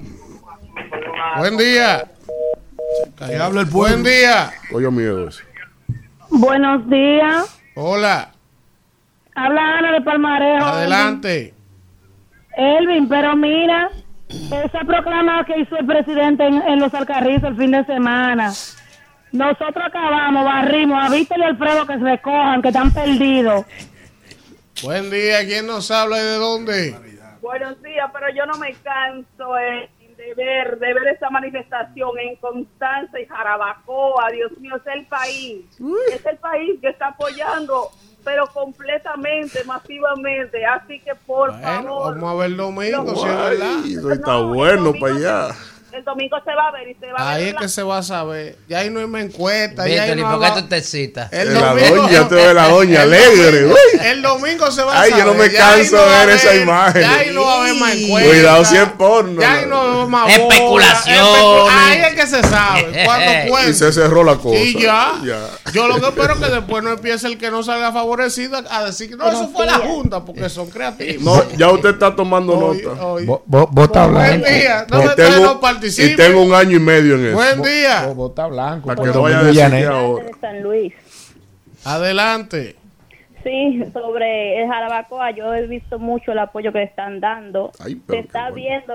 Buen 1.37 1.57
día. 1.57 2.11
Habla 3.41 3.61
el 3.61 3.67
Buen 3.67 4.03
día. 4.03 4.51
Oye, 4.73 4.91
miedo 4.91 5.29
eso. 5.29 5.41
Buenos 6.29 6.89
días. 6.89 7.57
Hola. 7.75 8.33
Habla 9.33 9.77
Ana 9.79 9.93
de 9.93 10.01
Palmarejo. 10.01 10.65
Adelante. 10.65 11.53
Elvin, 12.55 13.07
pero 13.07 13.35
mira, 13.35 13.89
esa 14.65 14.79
proclama 14.85 15.45
que 15.45 15.59
hizo 15.59 15.77
el 15.77 15.85
presidente 15.85 16.45
en, 16.45 16.61
en 16.61 16.79
los 16.79 16.93
Alcarrizos 16.93 17.49
el 17.49 17.57
fin 17.57 17.71
de 17.71 17.85
semana. 17.85 18.51
Nosotros 19.31 19.83
acabamos, 19.85 20.45
barrimos 20.45 21.03
a 21.03 21.09
Víctor 21.09 21.39
y 21.39 21.43
Alfredo 21.43 21.87
que 21.87 21.97
se 21.97 22.03
recojan, 22.03 22.61
que 22.61 22.67
están 22.67 22.93
perdidos. 22.93 23.65
Buen 24.83 25.09
día, 25.09 25.43
¿quién 25.45 25.65
nos 25.65 25.89
habla 25.91 26.17
y 26.17 26.23
de 26.23 26.35
dónde? 26.35 26.95
Buenos 27.41 27.81
días, 27.81 28.09
pero 28.13 28.33
yo 28.33 28.45
no 28.45 28.57
me 28.57 28.73
canso 28.75 29.57
eh, 29.57 29.89
de 30.17 30.33
ver 30.35 30.77
de 30.79 30.93
ver 30.93 31.07
esa 31.07 31.29
manifestación 31.29 32.11
en 32.19 32.35
Constanza 32.37 33.19
y 33.19 33.25
Jarabacoa. 33.25 34.29
Dios 34.31 34.51
mío, 34.59 34.75
es 34.75 34.93
el 34.93 35.05
país. 35.07 35.65
Es 36.13 36.25
el 36.25 36.37
país 36.37 36.79
que 36.81 36.89
está 36.89 37.07
apoyando, 37.07 37.89
pero 38.23 38.47
completamente, 38.47 39.63
masivamente. 39.65 40.65
Así 40.65 40.99
que, 40.99 41.13
por 41.15 41.51
Bueno, 41.51 41.65
favor, 41.83 42.15
vamos 42.15 42.31
a 42.31 42.35
ver 42.35 42.45
el 42.51 42.57
domingo, 42.57 43.15
si 43.15 43.27
es 43.27 44.03
verdad. 44.03 44.11
está 44.13 44.37
bueno 44.37 44.93
para 44.99 45.15
allá. 45.15 45.55
El 45.93 46.03
domingo 46.03 46.37
se 46.43 46.53
va 46.55 46.67
a 46.67 46.71
ver 46.71 46.87
y 46.89 46.95
se 46.95 47.07
va 47.11 47.19
a 47.19 47.31
Ahí 47.33 47.45
ver. 47.45 47.55
es 47.55 47.61
que 47.61 47.69
se 47.69 47.83
va 47.83 47.97
a 47.99 48.03
saber. 48.03 48.57
Ya 48.67 48.79
ahí 48.79 48.89
no 48.89 48.99
hay 48.99 49.07
más 49.07 49.23
encuesta. 49.23 49.87
ya 49.87 50.03
ahí 50.03 50.11
¿y 50.11 50.15
no 50.15 50.29
por 50.39 50.41
qué 50.41 50.61
tú 50.61 50.67
te 50.67 50.81
citas? 50.81 51.31
El 51.31 51.53
La 51.53 51.59
domingo- 51.73 51.95
doña, 52.03 52.27
te 52.27 52.35
ve 52.35 52.53
la 52.53 52.67
doña 52.69 53.01
alegre, 53.03 53.65
uy. 53.67 53.75
El 54.03 54.21
domingo 54.21 54.71
se 54.71 54.83
va 54.83 54.93
a 54.93 55.01
Ay, 55.01 55.11
saber. 55.11 55.25
yo 55.25 55.31
no 55.31 55.37
me 55.39 55.43
ahí 55.45 55.53
canso 55.53 55.95
no 55.95 56.01
de 56.03 56.25
ver 56.25 56.29
esa 56.29 56.55
imagen. 56.55 57.01
Ya 57.01 57.15
ahí 57.15 57.31
no 57.33 57.43
va 57.45 57.53
a 57.53 57.61
haber 57.61 57.75
más 57.75 57.95
encuesta. 57.95 58.29
Cuidado 58.29 58.65
si 58.65 58.75
es 58.77 58.89
porno. 58.89 59.41
Ya 59.41 59.53
ahí 59.53 59.65
no 59.67 59.75
va 59.77 59.83
a 59.83 59.93
haber 59.93 60.07
más 60.07 60.29
Especulaciones. 60.31 61.21
bola, 61.21 61.73
especu- 61.73 61.89
Ahí 61.89 62.01
es 62.01 62.13
que 62.21 62.27
se 62.27 62.43
sabe. 62.43 63.01
Cuando 63.05 63.31
cuenta. 63.49 63.69
Y 63.69 63.73
se 63.73 63.93
cerró 63.93 64.23
la 64.23 64.35
cosa. 64.35 64.59
Y 64.59 64.81
ya. 64.81 65.13
Ya. 65.23 65.39
Yo 65.71 65.87
lo 65.87 65.99
que 65.99 66.07
espero 66.07 66.33
es 66.33 66.39
que 66.39 66.51
después 66.51 66.83
no 66.83 66.91
empiece 66.91 67.27
el 67.27 67.37
que 67.37 67.51
no 67.51 67.63
salga 67.63 67.91
favorecido 67.91 68.61
a 68.69 68.83
decir 68.85 69.09
que 69.09 69.15
no, 69.15 69.27
eso 69.27 69.49
fue 69.49 69.65
la 69.65 69.73
Junta, 69.79 70.23
porque 70.23 70.49
son 70.49 70.69
creativos. 70.69 71.23
No, 71.23 71.57
ya 71.57 71.69
usted 71.71 71.89
está 71.89 72.15
tomando 72.15 72.53
Hoy- 72.57 72.81
nota. 72.83 73.05
hoy- 73.05 73.25
Vo- 73.25 73.43
vo- 73.47 73.67
Vota 73.71 74.05
Buen 74.07 74.41
blanco. 74.41 74.47
día. 74.49 74.85
No 74.89 75.03
me 75.03 75.09
tengo- 75.15 75.39
no 75.45 75.59
participe. 75.83 76.13
y 76.13 76.15
tengo 76.15 76.41
un 76.43 76.53
año 76.53 76.77
y 76.77 76.79
medio 76.79 77.15
en 77.15 77.25
eso. 77.27 77.35
Buen 77.35 77.61
día. 77.61 78.13
Blanco. 78.49 78.87
Para 78.87 79.03
que 79.03 79.09
no 79.09 79.21
vaya 79.21 79.39
a 79.39 79.43
decir 79.43 79.85
ahora. 79.87 80.25
de 80.25 80.33
San 80.39 80.63
Luis. 80.63 80.93
Adelante. 81.83 82.75
Sí, 83.43 83.83
sobre 83.91 84.61
el 84.61 84.69
Jarabacoa, 84.69 85.31
yo 85.31 85.53
he 85.53 85.67
visto 85.67 85.99
mucho 85.99 86.31
el 86.31 86.39
apoyo 86.39 86.71
que 86.71 86.83
están 86.83 87.19
dando. 87.19 87.71
Ay, 87.79 88.01
Se 88.07 88.19
está 88.19 88.51
viendo 88.51 88.93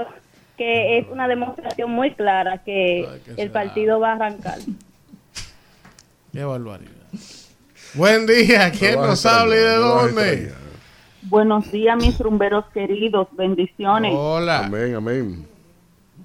que 0.56 0.98
es 0.98 1.06
una 1.10 1.28
demostración 1.28 1.90
muy 1.90 2.14
clara 2.14 2.58
que 2.64 3.06
el 3.36 3.50
partido 3.50 4.00
va 4.00 4.12
a 4.12 4.14
arrancar. 4.14 4.58
Qué 6.32 6.44
barbaridad. 6.44 6.92
Buen 7.94 8.26
día. 8.26 8.70
¿Quién 8.70 8.96
No 8.96 9.08
nos 9.08 9.24
habla 9.26 9.54
y 9.54 9.58
de 9.58 9.74
dónde? 9.74 10.52
Buenos 11.22 11.70
días, 11.70 11.96
mis 11.96 12.18
rumberos 12.18 12.64
queridos. 12.72 13.28
Bendiciones. 13.32 14.14
Hola. 14.16 14.66
Amén, 14.66 14.94
amén. 14.94 15.48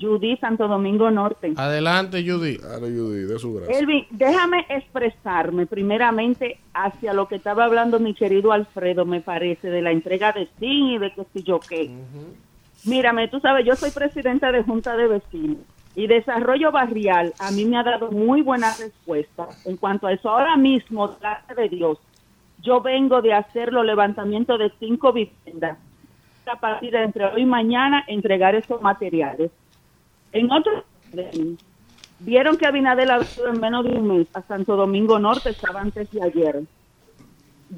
Judy, 0.04 0.38
Santo 0.38 0.68
Domingo 0.68 1.10
Norte. 1.10 1.54
Adelante, 1.56 2.24
Judy. 2.28 2.58
Judy, 2.58 3.24
de 3.24 3.40
su 3.40 3.54
gracia. 3.54 3.80
Elvin, 3.80 4.06
déjame 4.12 4.66
expresarme 4.70 5.66
primeramente 5.66 6.60
hacia 6.74 7.14
lo 7.14 7.28
que 7.28 7.36
estaba 7.36 7.66
hablando 7.66 8.00
mi 8.00 8.14
querido 8.14 8.52
Alfredo, 8.52 9.06
me 9.06 9.22
parece, 9.22 9.70
de 9.70 9.82
la 9.82 9.92
entrega 9.92 10.32
de 10.32 10.48
SIN 10.60 10.88
y 10.88 10.98
de 10.98 11.12
que 11.14 11.24
si 11.34 11.44
yo 11.44 11.60
qué. 11.60 11.90
Mírame, 12.86 13.28
tú 13.30 13.40
sabes, 13.40 13.66
yo 13.66 13.76
soy 13.76 13.92
presidenta 13.92 14.52
de 14.52 14.64
Junta 14.64 14.98
de 14.98 15.08
Vecinos 15.08 15.60
y 15.96 16.08
Desarrollo 16.08 16.72
Barrial 16.72 17.34
a 17.40 17.52
mí 17.52 17.66
me 17.66 17.78
ha 17.78 17.84
dado 17.84 18.12
muy 18.12 18.42
buena 18.42 18.74
respuesta 18.78 19.48
en 19.66 19.78
cuanto 19.78 20.08
a 20.08 20.14
eso. 20.14 20.30
Ahora 20.30 20.58
mismo, 20.58 21.16
gracias 21.20 21.56
de 21.56 21.70
Dios, 21.70 22.00
yo 22.62 22.82
vengo 22.82 23.22
de 23.22 23.34
hacer 23.34 23.72
los 23.72 23.86
levantamientos 23.86 24.58
de 24.58 24.72
cinco 24.80 25.14
viviendas. 25.14 25.78
A 26.52 26.60
partir 26.60 26.92
de 26.92 27.04
entre 27.04 27.26
hoy 27.26 27.44
y 27.44 27.46
mañana 27.46 28.04
entregar 28.08 28.54
esos 28.54 28.82
materiales. 28.82 29.50
En 30.34 30.52
otro 30.52 30.84
vieron 32.20 32.58
que 32.58 32.66
Abinadel 32.66 33.12
ha 33.12 33.18
venido 33.20 33.48
en 33.53 33.60
menos 33.60 33.84
de 33.86 33.92
un 33.92 34.08
mes 34.08 34.28
a 34.34 34.42
Santo 34.44 34.76
Domingo 34.76 35.20
Norte, 35.20 35.50
estaba 35.50 35.82
antes 35.82 36.10
de 36.12 36.22
ayer. 36.24 36.62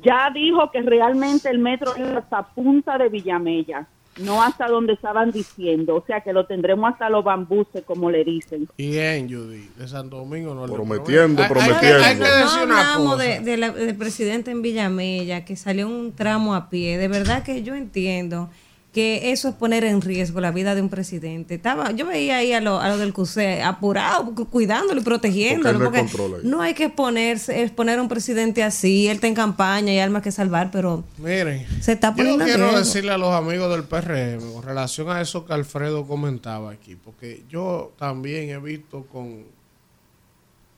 Ya 0.03 0.29
dijo 0.33 0.71
que 0.71 0.81
realmente 0.81 1.49
el 1.49 1.59
metro 1.59 1.95
es 1.95 2.07
hasta 2.15 2.43
punta 2.43 2.97
de 2.97 3.07
Villamella, 3.09 3.87
no 4.21 4.41
hasta 4.43 4.67
donde 4.67 4.93
estaban 4.93 5.31
diciendo, 5.31 5.95
o 5.95 6.03
sea 6.05 6.21
que 6.21 6.33
lo 6.33 6.45
tendremos 6.45 6.91
hasta 6.93 7.09
los 7.09 7.23
bambuses, 7.23 7.83
como 7.85 8.09
le 8.11 8.23
dicen. 8.23 8.67
Bien, 8.77 9.27
Judy. 9.29 9.69
De 9.77 9.87
Santo 9.87 10.17
Domingo 10.17 10.53
no 10.53 10.67
le 10.67 10.73
Prometiendo, 10.73 11.41
Hay- 11.43 11.47
hay- 11.47 11.53
prometiendo. 11.53 12.03
Hay, 12.03 12.13
que 12.15 12.19
No 12.21 12.25
decir 12.25 12.59
hablamos 12.61 13.19
de, 13.19 13.39
de 13.39 13.57
la- 13.57 13.71
del 13.71 13.95
presidente 13.95 14.51
en 14.51 14.61
Villamella, 14.61 15.43
que 15.45 15.55
salió 15.55 15.87
un 15.87 16.13
tramo 16.13 16.55
a 16.55 16.69
pie. 16.69 16.97
De 16.97 17.07
verdad 17.07 17.43
que 17.43 17.63
yo 17.63 17.73
entiendo 17.75 18.49
que 18.95 19.31
eso 19.33 19.49
es 19.49 19.55
poner 19.55 19.83
en 19.83 19.99
riesgo 20.01 20.39
la 20.39 20.51
vida 20.51 20.73
de 20.73 20.81
un 20.81 20.87
presidente. 20.87 21.55
Estaba, 21.55 21.91
yo 21.91 22.05
veía 22.05 22.37
ahí 22.37 22.53
a 22.53 22.61
lo, 22.61 22.79
a 22.79 22.87
lo 22.87 22.97
del 22.97 23.11
CUSE 23.11 23.61
apurado, 23.61 24.33
cu- 24.33 24.45
cuidándolo 24.47 25.01
y 25.01 25.03
protegiéndolo. 25.03 25.79
Porque 25.91 26.05
Porque 26.17 26.47
no 26.47 26.61
hay 26.61 26.73
que 26.73 26.85
exponerse, 26.85 27.61
exponer 27.61 27.99
a 27.99 28.01
un 28.01 28.07
presidente 28.07 28.63
así. 28.63 29.07
Él 29.07 29.15
está 29.15 29.27
en 29.27 29.35
campaña 29.35 29.91
y 29.91 29.97
hay 29.97 29.99
almas 29.99 30.23
que 30.23 30.31
salvar, 30.31 30.71
pero 30.71 31.03
Miren, 31.17 31.67
se 31.81 31.91
está 31.91 32.11
yo 32.11 32.15
poniendo 32.15 32.43
en 32.45 32.49
quiero 32.49 32.63
riesgo. 32.69 32.79
decirle 32.85 33.11
a 33.11 33.17
los 33.17 33.33
amigos 33.33 33.69
del 33.69 33.83
PRM 33.83 34.53
con 34.53 34.63
relación 34.63 35.09
a 35.09 35.19
eso 35.19 35.45
que 35.45 35.51
Alfredo 35.53 36.07
comentaba 36.07 36.71
aquí, 36.71 36.95
porque 36.95 37.43
yo 37.49 37.91
también 37.99 38.49
he 38.49 38.57
visto 38.59 39.03
con... 39.11 39.43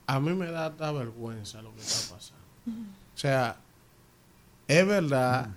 A 0.07 0.19
mí 0.19 0.33
me 0.33 0.47
da 0.47 0.65
hasta 0.65 0.91
vergüenza 0.91 1.61
lo 1.61 1.71
que 1.75 1.81
está 1.81 2.15
pasando. 2.15 2.41
O 2.67 3.17
sea, 3.19 3.57
es 4.67 4.87
verdad. 4.87 5.49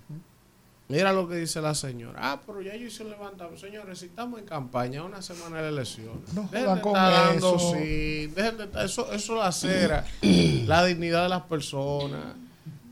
Mira 0.91 1.13
lo 1.13 1.29
que 1.29 1.37
dice 1.37 1.61
la 1.61 1.75
señora. 1.75 2.19
Ah, 2.21 2.41
pero 2.45 2.61
ya 2.63 2.75
yo 2.75 2.87
hice 2.87 3.03
un 3.05 3.11
levantamiento. 3.11 3.61
Señores, 3.65 3.99
si 4.01 4.07
estamos 4.07 4.41
en 4.41 4.47
campaña, 4.47 5.03
una 5.05 5.23
semana 5.23 5.63
de 5.63 5.69
elecciones. 5.69 6.33
No 6.35 6.49
dejen 6.51 6.67
de 6.67 6.75
estar 6.81 7.13
dando, 7.13 7.57
eso. 7.57 7.73
sí, 7.75 8.27
dejen 8.27 8.57
de 8.59 8.65
estar- 8.65 8.85
eso, 8.85 9.13
eso 9.13 9.35
lacera 9.37 10.05
la 10.67 10.85
dignidad 10.85 11.23
de 11.23 11.29
las 11.29 11.43
personas. 11.43 12.21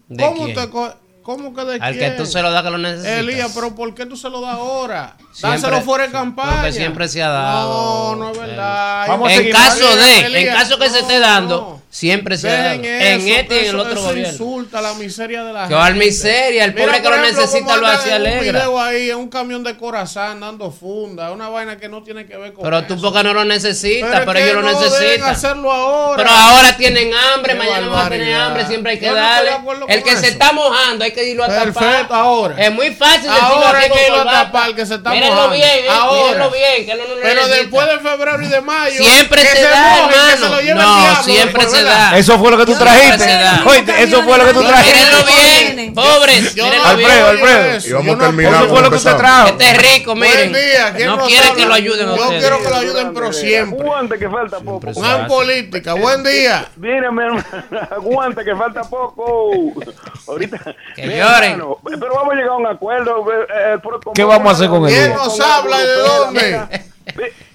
¿De 0.08 0.22
¿Cómo, 0.24 0.44
quién? 0.44 0.54
te 0.56 0.70
co- 0.70 0.94
¿Cómo 1.22 1.52
que 1.54 1.62
de 1.62 1.78
Al 1.78 1.98
que 1.98 2.10
tú 2.12 2.24
se 2.24 2.40
lo 2.40 2.50
das 2.50 2.62
que 2.62 2.70
lo 2.70 2.78
necesitas. 2.78 3.18
Elías, 3.18 3.52
pero 3.54 3.74
¿por 3.74 3.94
qué 3.94 4.06
tú 4.06 4.16
se 4.16 4.30
lo 4.30 4.40
das 4.40 4.54
ahora? 4.54 5.14
Siempre- 5.32 5.60
Dáselo 5.60 5.82
fuera 5.82 6.06
de 6.06 6.12
campaña. 6.12 6.52
porque 6.56 6.72
siempre 6.72 7.06
se 7.08 7.22
ha 7.22 7.28
dado. 7.28 8.16
No, 8.16 8.24
no 8.24 8.30
es 8.32 8.38
verdad. 8.38 9.08
Vamos 9.08 9.28
a 9.28 9.34
en 9.34 9.50
caso 9.52 9.94
de, 9.96 10.20
Elías, 10.20 10.42
en 10.44 10.54
caso 10.54 10.78
que 10.78 10.88
se 10.88 11.00
esté 11.00 11.18
dando, 11.18 11.56
no. 11.60 11.82
Siempre 11.90 12.36
se 12.36 12.48
ha 12.50 12.62
dado. 12.62 12.74
En 12.84 13.28
este 13.28 13.54
y 13.56 13.58
en 13.60 13.64
eso- 13.64 13.70
el 13.70 13.80
otro 13.80 13.92
eso 13.92 14.02
gobierno. 14.08 14.32
insulta 14.32 14.80
la 14.82 14.94
miseria 14.94 15.42
de 15.44 15.52
la 15.52 15.68
Que 15.68 15.74
gente. 15.74 15.92
miseria, 15.94 16.64
el 16.64 16.74
pobre 16.74 17.00
que 17.02 17.08
lo 17.08 17.16
ejemplo, 17.16 17.40
necesita 17.42 17.76
lo 17.76 17.86
hace 17.86 18.08
en 18.14 18.20
Un 18.22 18.26
alegra. 18.28 18.42
video 18.42 18.80
ahí, 18.80 19.10
en 19.10 19.16
un 19.16 19.28
camión 19.30 19.64
de 19.64 19.76
corazón 19.76 20.40
dando 20.40 20.70
funda, 20.70 21.32
una 21.32 21.48
vaina 21.48 21.78
que 21.78 21.88
no 21.88 22.02
tiene 22.02 22.26
que 22.26 22.36
ver 22.36 22.52
con 22.52 22.62
Pero 22.64 22.78
eso. 22.78 22.86
tú 22.88 23.00
porque 23.00 23.22
no 23.22 23.32
lo 23.34 23.44
necesitas, 23.44 24.22
Pero 24.26 24.38
ellos 24.38 24.54
lo 24.56 24.62
no 24.62 24.80
necesitan. 24.80 25.30
hacerlo 25.30 25.72
ahora. 25.72 26.16
Pero 26.16 26.30
ahora 26.30 26.76
tienen 26.76 27.10
hambre, 27.14 27.52
Qué 27.54 27.58
mañana 27.58 27.88
van 27.88 28.06
a 28.06 28.10
tener 28.10 28.34
hambre, 28.34 28.66
siempre 28.66 28.92
hay 28.92 28.98
que 28.98 29.06
Yo 29.06 29.12
no 29.12 29.18
estoy 29.18 29.46
darle. 29.48 29.86
de 29.86 29.94
el 29.94 30.02
que 30.02 30.16
se 30.16 30.28
está 30.28 30.52
mojando 30.52 31.04
hay 31.04 31.12
que 31.12 31.24
irlo 31.24 31.44
a 31.44 31.48
tapar. 31.48 31.72
Perfecto, 31.72 32.14
ahora. 32.14 32.54
Es 32.58 32.72
muy 32.72 32.90
fácil 32.94 33.22
decirlo 33.22 33.38
Ahora 33.40 33.78
así 33.78 33.84
hay 33.86 33.90
que 33.98 34.06
irlo 34.06 34.20
a 34.20 34.24
tapar, 34.30 34.74
que 34.74 34.86
se 34.86 34.94
está 34.94 35.10
Mírenlo 35.10 35.34
mojando. 35.34 35.54
bien, 35.56 35.68
eh, 35.84 35.88
Ahora. 35.88 36.22
mírenlo 36.22 36.50
bien, 36.50 36.86
que 36.86 36.94
no, 36.94 37.02
no 37.08 37.14
lo 37.14 37.20
Pero 37.22 37.34
necesita. 37.34 37.56
después 37.56 37.86
de 37.88 37.98
febrero 38.10 38.42
y 38.42 38.46
de 38.48 38.60
mayo. 38.60 38.96
Siempre 39.02 39.42
se 39.42 39.62
da, 39.62 39.98
hermano. 39.98 40.74
No, 40.74 41.22
siempre 41.22 41.62
se 41.68 41.77
Eso 42.14 42.38
fue 42.38 42.50
lo 42.50 42.58
que 42.58 42.66
tú 42.66 42.74
trajiste. 42.76 43.24
Oíste, 43.66 44.02
eso 44.02 44.22
fue 44.22 44.38
lo 44.38 44.44
que 44.46 44.54
tú 44.54 44.62
trajiste. 44.62 44.98
Mírenlo 44.98 45.24
bien, 45.74 45.94
pobres. 45.94 46.54
Yo. 46.54 46.64
Alfredo, 46.66 47.26
Alfredo. 47.28 47.64
eso. 47.64 47.88
Y 47.88 47.92
vamos 47.92 48.06
Yo 48.06 48.12
a 48.12 48.16
no 48.16 48.24
terminar 48.24 48.52
Eso 48.52 48.60
como 48.62 48.74
fue 48.74 48.82
lo 48.82 48.90
que 48.90 48.96
usted 48.96 49.16
trajo. 49.16 49.48
Este 49.48 49.70
es 49.70 49.78
rico, 49.98 50.14
miren. 50.14 50.52
¿Quién 50.96 51.06
No 51.06 51.18
quiere 51.26 51.52
que 51.54 51.66
lo 51.66 51.74
ayuden 51.74 52.08
a 52.08 52.16
Yo 52.16 52.22
ustedes. 52.22 52.40
quiero 52.42 52.62
que 52.62 52.68
lo 52.70 52.76
ayuden, 52.76 53.14
pero 53.14 53.32
siempre. 53.32 53.80
Aguante 53.80 54.18
que 54.18 54.28
falta 54.28 54.58
poco. 54.60 54.90
Una 54.96 55.26
política. 55.26 55.94
Buen 55.94 56.22
día. 56.24 56.66
Mira, 56.76 57.10
mi 57.10 57.22
hermano, 57.22 57.44
aguante 57.90 58.44
que 58.44 58.54
falta 58.56 58.82
poco. 58.82 59.50
Ahorita. 60.26 60.58
Que 60.94 61.06
lloren. 61.18 61.62
pero 62.00 62.14
vamos 62.14 62.32
a 62.32 62.36
llegar 62.36 62.50
a 62.50 62.56
un 62.56 62.66
acuerdo. 62.66 63.24
eh, 63.32 63.46
eh, 63.74 63.78
¿Qué 64.14 64.24
vamos 64.24 64.48
a 64.52 64.56
hacer 64.56 64.68
con 64.68 64.86
¿Quién 64.86 65.04
él? 65.04 65.14
nos 65.14 65.38
habla 65.40 65.76
y 65.82 65.86
de 65.86 65.94
dónde? 65.94 66.68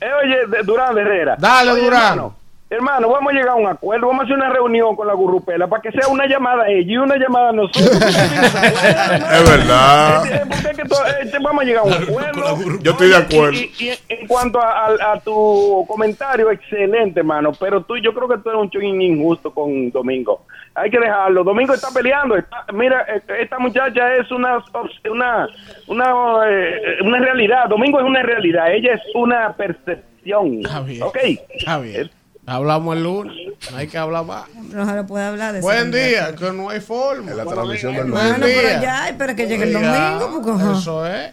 Eh, 0.02 0.08
oye, 0.22 0.64
Durán 0.64 0.98
Herrera. 0.98 1.35
Dale, 1.38 1.72
Oye, 1.72 1.84
Durán. 1.84 2.34
Hermano, 2.74 3.10
vamos 3.10 3.32
a 3.32 3.35
llegar 3.35 3.50
a 3.50 3.56
un 3.56 3.68
acuerdo. 3.68 4.08
Vamos 4.08 4.22
a 4.22 4.26
hacer 4.26 4.35
una 4.35 4.50
reunión 4.50 4.95
con 4.95 5.08
la 5.08 5.14
gurrupela 5.14 5.68
para 5.68 5.82
que 5.82 5.92
sea 5.92 6.08
una 6.08 6.26
llamada 6.27 6.64
a 6.64 6.69
ella 6.69 6.92
y 6.93 6.98
una 6.98 7.18
llamada 7.18 7.50
a 7.50 7.52
nosotros. 7.52 7.84
Es 7.93 9.50
verdad. 9.50 10.24
Porque 10.50 10.69
es 10.72 10.77
que 10.77 10.84
to- 10.85 11.06
eh, 11.22 11.32
vamos 11.42 11.61
a 11.64 11.66
llegar 11.66 11.84
a 11.84 11.85
un 11.88 11.93
acuerdo. 11.93 12.58
Yo 12.82 12.92
estoy 12.92 13.10
de 13.10 13.16
acuerdo. 13.18 13.53
Y, 13.53 13.72
y- 13.80 13.90
y 13.92 14.00
en 14.10 14.27
cuanto 14.27 14.60
a, 14.60 14.88
a- 14.88 15.14
a 15.14 15.19
tu 15.19 15.85
comentario, 15.88 16.50
excelente, 16.52 17.19
hermano. 17.19 17.52
Pero 17.60 17.82
tú, 17.84 17.98
yo 17.98 18.14
creo 18.14 18.27
que 18.27 18.38
tú 18.38 18.50
eres 18.50 18.61
un 18.61 18.69
ching 18.69 19.02
injusto 19.02 19.52
con 19.53 19.92
Domingo. 19.92 20.45
Hay 20.76 20.90
que 20.90 21.00
dejarlo. 21.00 21.43
Domingo 21.43 21.74
está 21.74 21.90
peleando. 21.93 22.35
está- 22.35 22.66
mira, 22.74 23.06
eh, 23.08 23.22
esta 23.40 23.60
muchacha 23.60 24.16
es 24.16 24.32
una 24.32 24.64
una 25.10 25.48
una, 25.88 26.50
eh, 26.50 26.98
una 27.03 27.19
realidad. 27.19 27.68
Domingo 27.69 28.00
es 28.00 28.06
una 28.06 28.24
realidad. 28.24 28.72
Ella 28.74 28.93
es 28.95 29.02
una 29.14 29.53
percepción. 29.53 30.60
Está 30.64 30.82
bien. 30.82 31.03
Ok. 31.03 31.18
Está 31.50 31.80
bien. 31.80 32.10
Hablamos 32.46 32.96
el 32.98 33.04
lunes. 33.04 33.36
No 33.72 33.78
hay 33.78 33.88
que 33.88 33.98
hablar 33.98 34.26
más. 34.26 34.50
No 34.56 34.86
se 34.86 34.94
le 34.96 35.04
puede 35.04 35.24
hablar 35.26 35.54
de. 35.54 35.62
Buen 35.62 35.92
día, 35.92 36.36
que 36.36 36.52
no 36.52 36.70
hay 36.70 36.82
forma. 36.82 37.32
En 37.32 37.38
la 37.38 37.46
transmisión 37.46 37.94
del 37.96 38.12
Buen 38.12 38.14
Bueno, 38.30 38.38
pero 38.46 38.60
día. 38.70 38.82
ya, 38.82 39.10
espera 39.10 39.36
que 39.36 39.48
llegue 39.48 39.64
el 39.64 39.74
domingo. 39.74 40.42
Porque. 40.44 40.78
Eso 40.78 41.06
es. 41.08 41.32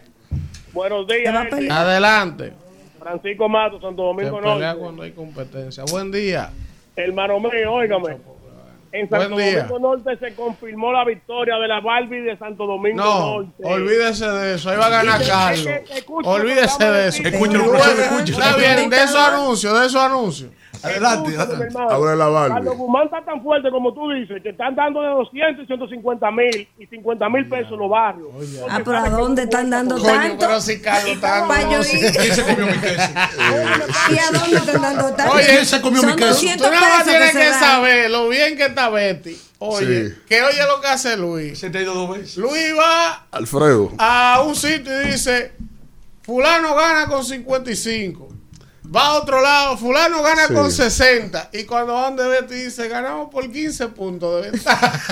Buenos 0.73 1.07
días. 1.09 1.35
Adelante. 1.71 2.53
Francisco 3.01 3.49
Mato, 3.49 3.81
Santo 3.81 4.03
Domingo 4.03 4.41
Norte. 4.41 4.79
cuando 4.79 5.03
hay 5.03 5.13
competencia. 5.13 5.85
Buen 5.91 6.13
día. 6.13 6.51
Hermano 6.95 7.41
mío, 7.41 7.73
óigame. 7.73 8.19
En 8.93 9.09
Santo 9.09 9.31
Buen 9.35 9.45
día. 9.51 9.65
Domingo 9.65 9.79
Norte 9.97 10.17
se 10.19 10.35
confirmó 10.35 10.93
la 10.93 11.05
victoria 11.05 11.57
de 11.57 11.67
la 11.69 11.81
Barbie 11.81 12.21
de 12.21 12.37
Santo 12.37 12.67
Domingo 12.67 13.03
No, 13.03 13.21
Norte. 13.43 13.53
olvídese 13.65 14.27
de 14.29 14.55
eso. 14.55 14.71
Ahí 14.71 14.77
va 14.77 14.87
a 14.87 14.91
ganar 14.91 15.21
Carlos. 15.27 15.67
Olvídese 16.25 16.85
de 16.91 17.09
eso. 17.09 17.23
escúchalo, 17.25 17.75
escúchalo. 17.77 18.23
Está 18.45 18.57
bien, 18.57 18.91
de 18.91 18.97
esos 19.03 19.17
anuncios, 19.17 19.81
de 19.81 19.87
esos 19.87 20.03
anuncios. 20.03 20.51
Adelante, 20.83 21.31
de 21.33 22.17
la 22.17 22.27
Barbie. 22.29 22.55
Carlos 22.55 22.77
Guzmán 22.77 23.05
está 23.05 23.25
tan 23.25 23.43
fuerte 23.43 23.71
como 23.71 23.93
tú 23.93 24.11
dices, 24.11 24.43
que 24.43 24.51
están 24.51 24.75
dando 24.75 25.01
de 25.03 25.09
200 25.09 25.65
y 25.65 25.67
150 25.67 26.31
mil 26.31 26.69
y 26.79 26.87
50 26.87 27.29
mil 27.29 27.49
pesos 27.49 27.73
los 27.79 27.91
barrios. 27.91 28.29
Ah, 28.69 28.81
pero 28.85 28.99
¿a 28.99 29.09
dónde 29.11 29.43
están 29.43 29.71
dando 29.71 29.97
Coño, 29.99 30.07
tanto? 30.13 30.47
pero 30.47 30.61
si 30.61 30.81
Carlos 30.81 31.15
está. 31.15 31.47
¿Quién 31.71 32.35
se 32.35 32.43
comió 32.45 32.67
mi 32.67 32.79
queso? 32.79 33.03
¿Y 34.11 34.19
a 34.19 34.39
dónde 34.39 34.57
están 34.57 34.83
dando 34.83 35.13
tanto? 35.15 35.35
Oye, 35.35 35.47
¿Quién 35.47 35.67
se 35.67 35.81
comió 35.81 36.03
mi 36.03 36.15
queso? 36.15 36.29
200 36.31 36.67
Tú 36.67 36.73
nada 36.75 36.89
más 36.97 37.05
tienes 37.05 37.33
que 37.33 37.39
que 37.39 37.53
saber 37.53 38.11
lo 38.11 38.29
bien 38.29 38.57
que 38.57 38.67
está 38.67 38.89
Betty. 38.89 39.37
Oye, 39.59 40.09
Sí. 40.09 40.15
que 40.27 40.43
oye 40.43 40.59
lo 40.67 40.81
que 40.81 40.87
hace 40.89 41.17
Luis. 41.17 41.59
Se 41.59 41.69
te 41.71 41.79
ha 41.79 41.83
ido 41.83 41.93
dos 41.95 42.11
veces. 42.17 42.37
Luis 42.39 42.75
va 42.79 43.27
Alfredo. 43.31 43.93
a 43.99 44.43
un 44.47 44.55
sitio 44.55 45.03
y 45.03 45.09
dice, 45.09 45.53
fulano 46.23 46.75
gana 46.75 47.07
con 47.09 47.23
55. 47.25 48.29
Va 48.95 49.07
a 49.07 49.13
otro 49.13 49.41
lado, 49.41 49.77
fulano 49.77 50.21
gana 50.21 50.49
Sí. 50.49 50.55
con 50.55 50.73
60. 50.73 51.51
Y 51.53 51.63
cuando 51.63 51.95
van 51.95 52.17
de 52.17 52.27
Betty 52.27 52.55
dice, 52.55 52.89
ganamos 52.89 53.31
por 53.31 53.49
15 53.51 53.87
puntos 53.89 54.43
de 54.43 54.51
ventaja. 54.51 54.93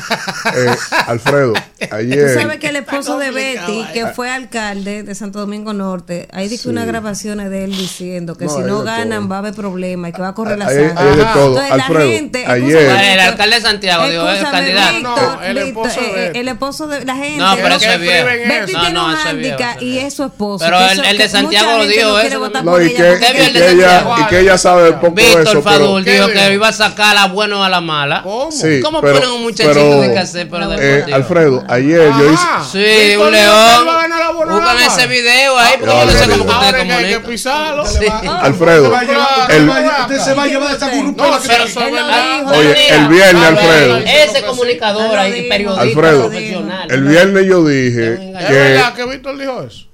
Eh, 0.57 0.74
Alfredo, 1.07 1.52
Tú 1.52 1.86
ayer. 1.94 2.34
sabes 2.34 2.58
que 2.58 2.68
el 2.68 2.76
esposo 2.76 3.18
de 3.18 3.31
Betty, 3.31 3.84
que 3.92 4.07
fue 4.08 4.31
alcalde 4.31 5.02
de 5.02 5.15
Santo 5.15 5.39
Domingo 5.40 5.73
Norte, 5.73 6.26
ahí 6.32 6.48
dice 6.48 6.65
Sí. 6.65 6.68
unas 6.70 6.86
grabaciones 6.86 7.50
de 7.50 7.65
él 7.65 7.76
diciendo 7.76 8.34
que 8.36 8.47
No, 8.47 8.50
si 8.55 8.60
no 8.62 8.82
ganan 8.82 9.20
todo. 9.20 9.28
va 9.28 9.36
a 9.36 9.39
haber 9.40 9.55
problemas 9.55 10.10
y 10.10 10.12
que 10.15 10.23
va 10.23 10.28
a 10.28 10.34
correr 10.34 10.58
la 10.58 10.66
sangre. 10.66 10.92
hay 10.97 11.16
de 11.16 11.24
todo. 11.24 11.47
Entonces, 11.60 11.73
Alfredo, 11.73 11.98
la 12.05 12.12
gente, 12.12 12.47
ayer- 12.47 13.12
el 13.12 13.20
alcalde 13.20 13.57
de 13.57 13.62
Santiago, 13.62 14.08
digo, 14.08 14.28
el 14.28 14.42
candidato. 14.50 14.94
Víctor, 14.97 15.18
No, 15.36 15.42
el 15.42 15.55
Víctor, 15.65 15.86
esposo 15.86 16.00
de 16.00 16.26
eh, 16.26 16.32
el 16.34 16.48
esposo 16.48 16.86
de 16.89 17.05
la 17.05 17.15
gente. 17.16 17.39
No, 17.39 17.57
pero 17.57 17.68
¿Qué 17.78 17.84
eso 17.84 17.94
es 17.94 18.00
viejo. 18.00 18.28
escriben 18.28 18.48
Betty 18.48 18.73
tiene 18.73 18.90
No, 18.92 19.08
no, 19.08 19.31
un 19.31 19.40
es 19.44 19.82
y 19.82 19.98
es 19.98 20.15
su 20.15 20.24
esposo. 20.24 20.65
Pero 20.65 20.78
el- 20.81 21.18
de 21.18 21.28
Santiago 21.28 21.78
lo 21.78 21.86
dijo 21.86 22.18
eso 22.18 22.50
No, 22.62 22.81
y 22.82 22.94
que, 22.94 23.18
porque 23.68 23.76
¿Qué 23.76 23.76
vio 23.76 23.86
y 23.86 23.86
el 23.86 23.86
que 23.86 23.86
de 23.86 23.88
ella, 23.88 24.05
y 24.18 24.24
que 24.28 24.40
ella 24.40 24.58
sabe 24.58 24.92
poco 24.92 25.14
de 25.14 25.22
Víctor 25.24 25.42
eso, 25.48 25.62
Fadul 25.62 26.05
pero, 26.05 26.16
dijo 26.16 26.26
¿Qué 26.28 26.32
que 26.48 26.55
iba 26.55 26.68
a 26.68 26.72
sacar 26.72 27.10
a 27.10 27.14
la 27.14 27.26
buena 27.26 27.58
o 27.58 27.62
a 27.62 27.68
la 27.68 27.80
mala. 27.80 28.22
¿Cómo? 28.22 28.50
Sí, 28.52 28.80
¿Cómo 28.82 29.00
pero- 29.00 29.14
ponen 29.14 29.30
un 29.30 29.42
muchachito 29.42 29.74
pero, 29.74 30.00
de 30.00 30.18
hacer, 30.18 30.48
pero 30.48 30.72
eh, 30.72 30.76
deportivo? 30.80 31.16
Alfredo, 31.16 31.64
ayer 31.68 32.10
yo 32.18 32.32
hice. 32.32 32.42
Ajá. 32.42 32.64
Sí, 32.70 32.78
Víctor 32.78 33.26
un 33.26 33.32
león. 33.32 33.88
Buscan 34.48 34.76
ese 34.78 35.06
video 35.08 35.58
ahí, 35.58 35.74
porque 35.78 35.94
yo 35.94 36.05
no 36.06 36.12
sé 36.12 36.28
cómo 36.38 36.44
ustedes 36.44 36.74
comunican. 36.84 38.44
Alfredo, 38.44 38.92
Usted 38.92 40.18
se 40.20 40.34
va 40.34 40.42
a 40.42 40.47
llevar 40.47 40.74
esa 40.74 40.90
corruptela 40.90 41.28
No, 41.30 41.42
que 41.42 41.48
pero 41.48 41.64
tiene. 41.64 41.70
eso 41.70 41.80
es 41.80 41.86
Él 41.88 41.94
lo 41.94 42.06
verdad. 42.06 42.38
dijo. 42.40 42.50
Oye, 42.50 42.94
el 42.94 43.08
viernes, 43.08 43.44
Alfredo. 43.44 43.97
Ese 43.98 44.42
comunicador 44.42 45.22
dijo. 45.32 45.48
periodista 45.48 46.00
profesional. 46.00 46.90
el 46.90 47.05
viernes 47.05 47.47
yo 47.47 47.64
dije 47.64 48.12
Es 48.38 48.47
que, 48.47 48.52
verdad 48.52 48.94
que 48.94 49.05
Víctor 49.06 49.38
dijo 49.38 49.62
eso. 49.62 49.88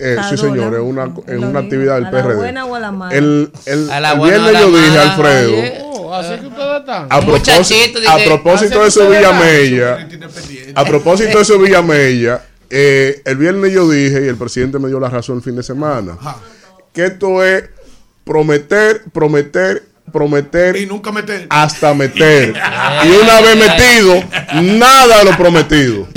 Eh, 0.00 0.16
sí 0.28 0.34
Está 0.34 0.46
señor, 0.48 0.74
en 0.74 0.80
una, 0.80 1.12
en 1.26 1.44
una 1.44 1.60
actividad 1.60 1.96
del 1.96 2.06
¿A 2.06 2.10
la 2.10 2.34
buena 2.34 2.64
o 2.64 2.74
a 2.74 2.80
la 2.80 2.90
mala? 2.92 3.14
El, 3.14 3.50
el, 3.66 3.90
A 3.90 4.00
la 4.00 4.12
el 4.12 4.18
buena 4.18 4.36
o 4.36 4.40
a 4.40 4.48
viernes 4.48 4.52
la 4.52 4.60
yo 4.60 4.76
dije, 4.76 4.88
mala, 4.88 5.02
Alfredo. 5.12 5.52
Oh, 5.84 6.14
así 6.14 6.34
que 6.40 6.46
ustedes 6.46 6.80
están. 6.80 7.06
a 7.10 7.20
propósito, 7.20 7.98
a 8.08 8.18
propósito 8.24 8.80
de 8.82 8.88
ustedes 8.88 9.10
Villamella, 9.10 10.08
a 10.74 10.84
propósito 10.84 11.36
de 11.38 11.42
eso 11.42 11.58
Villamella, 11.58 12.42
eh, 12.68 13.22
el 13.24 13.36
viernes 13.36 13.72
yo 13.72 13.88
dije, 13.88 14.24
y 14.24 14.28
el 14.28 14.36
presidente 14.36 14.78
me 14.78 14.88
dio 14.88 14.98
la 14.98 15.08
razón 15.08 15.36
el 15.36 15.42
fin 15.42 15.56
de 15.56 15.62
semana, 15.62 16.16
que 16.92 17.06
esto 17.06 17.44
es 17.44 17.64
prometer, 18.24 19.02
prometer, 19.12 19.82
prometer 20.12 20.76
Y 20.76 20.86
nunca 20.86 21.12
meter. 21.12 21.46
hasta 21.50 21.94
meter. 21.94 22.54
y 23.04 23.08
una 23.10 23.40
vez 23.40 23.56
metido, 23.56 24.22
nada 24.78 25.18
de 25.18 25.24
lo 25.30 25.36
prometido. 25.36 26.08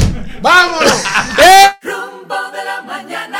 ¡Vámonos! 0.42 1.03
Rumbo 1.82 2.36
de 2.52 2.64
la 2.66 2.82
mañana. 2.86 3.40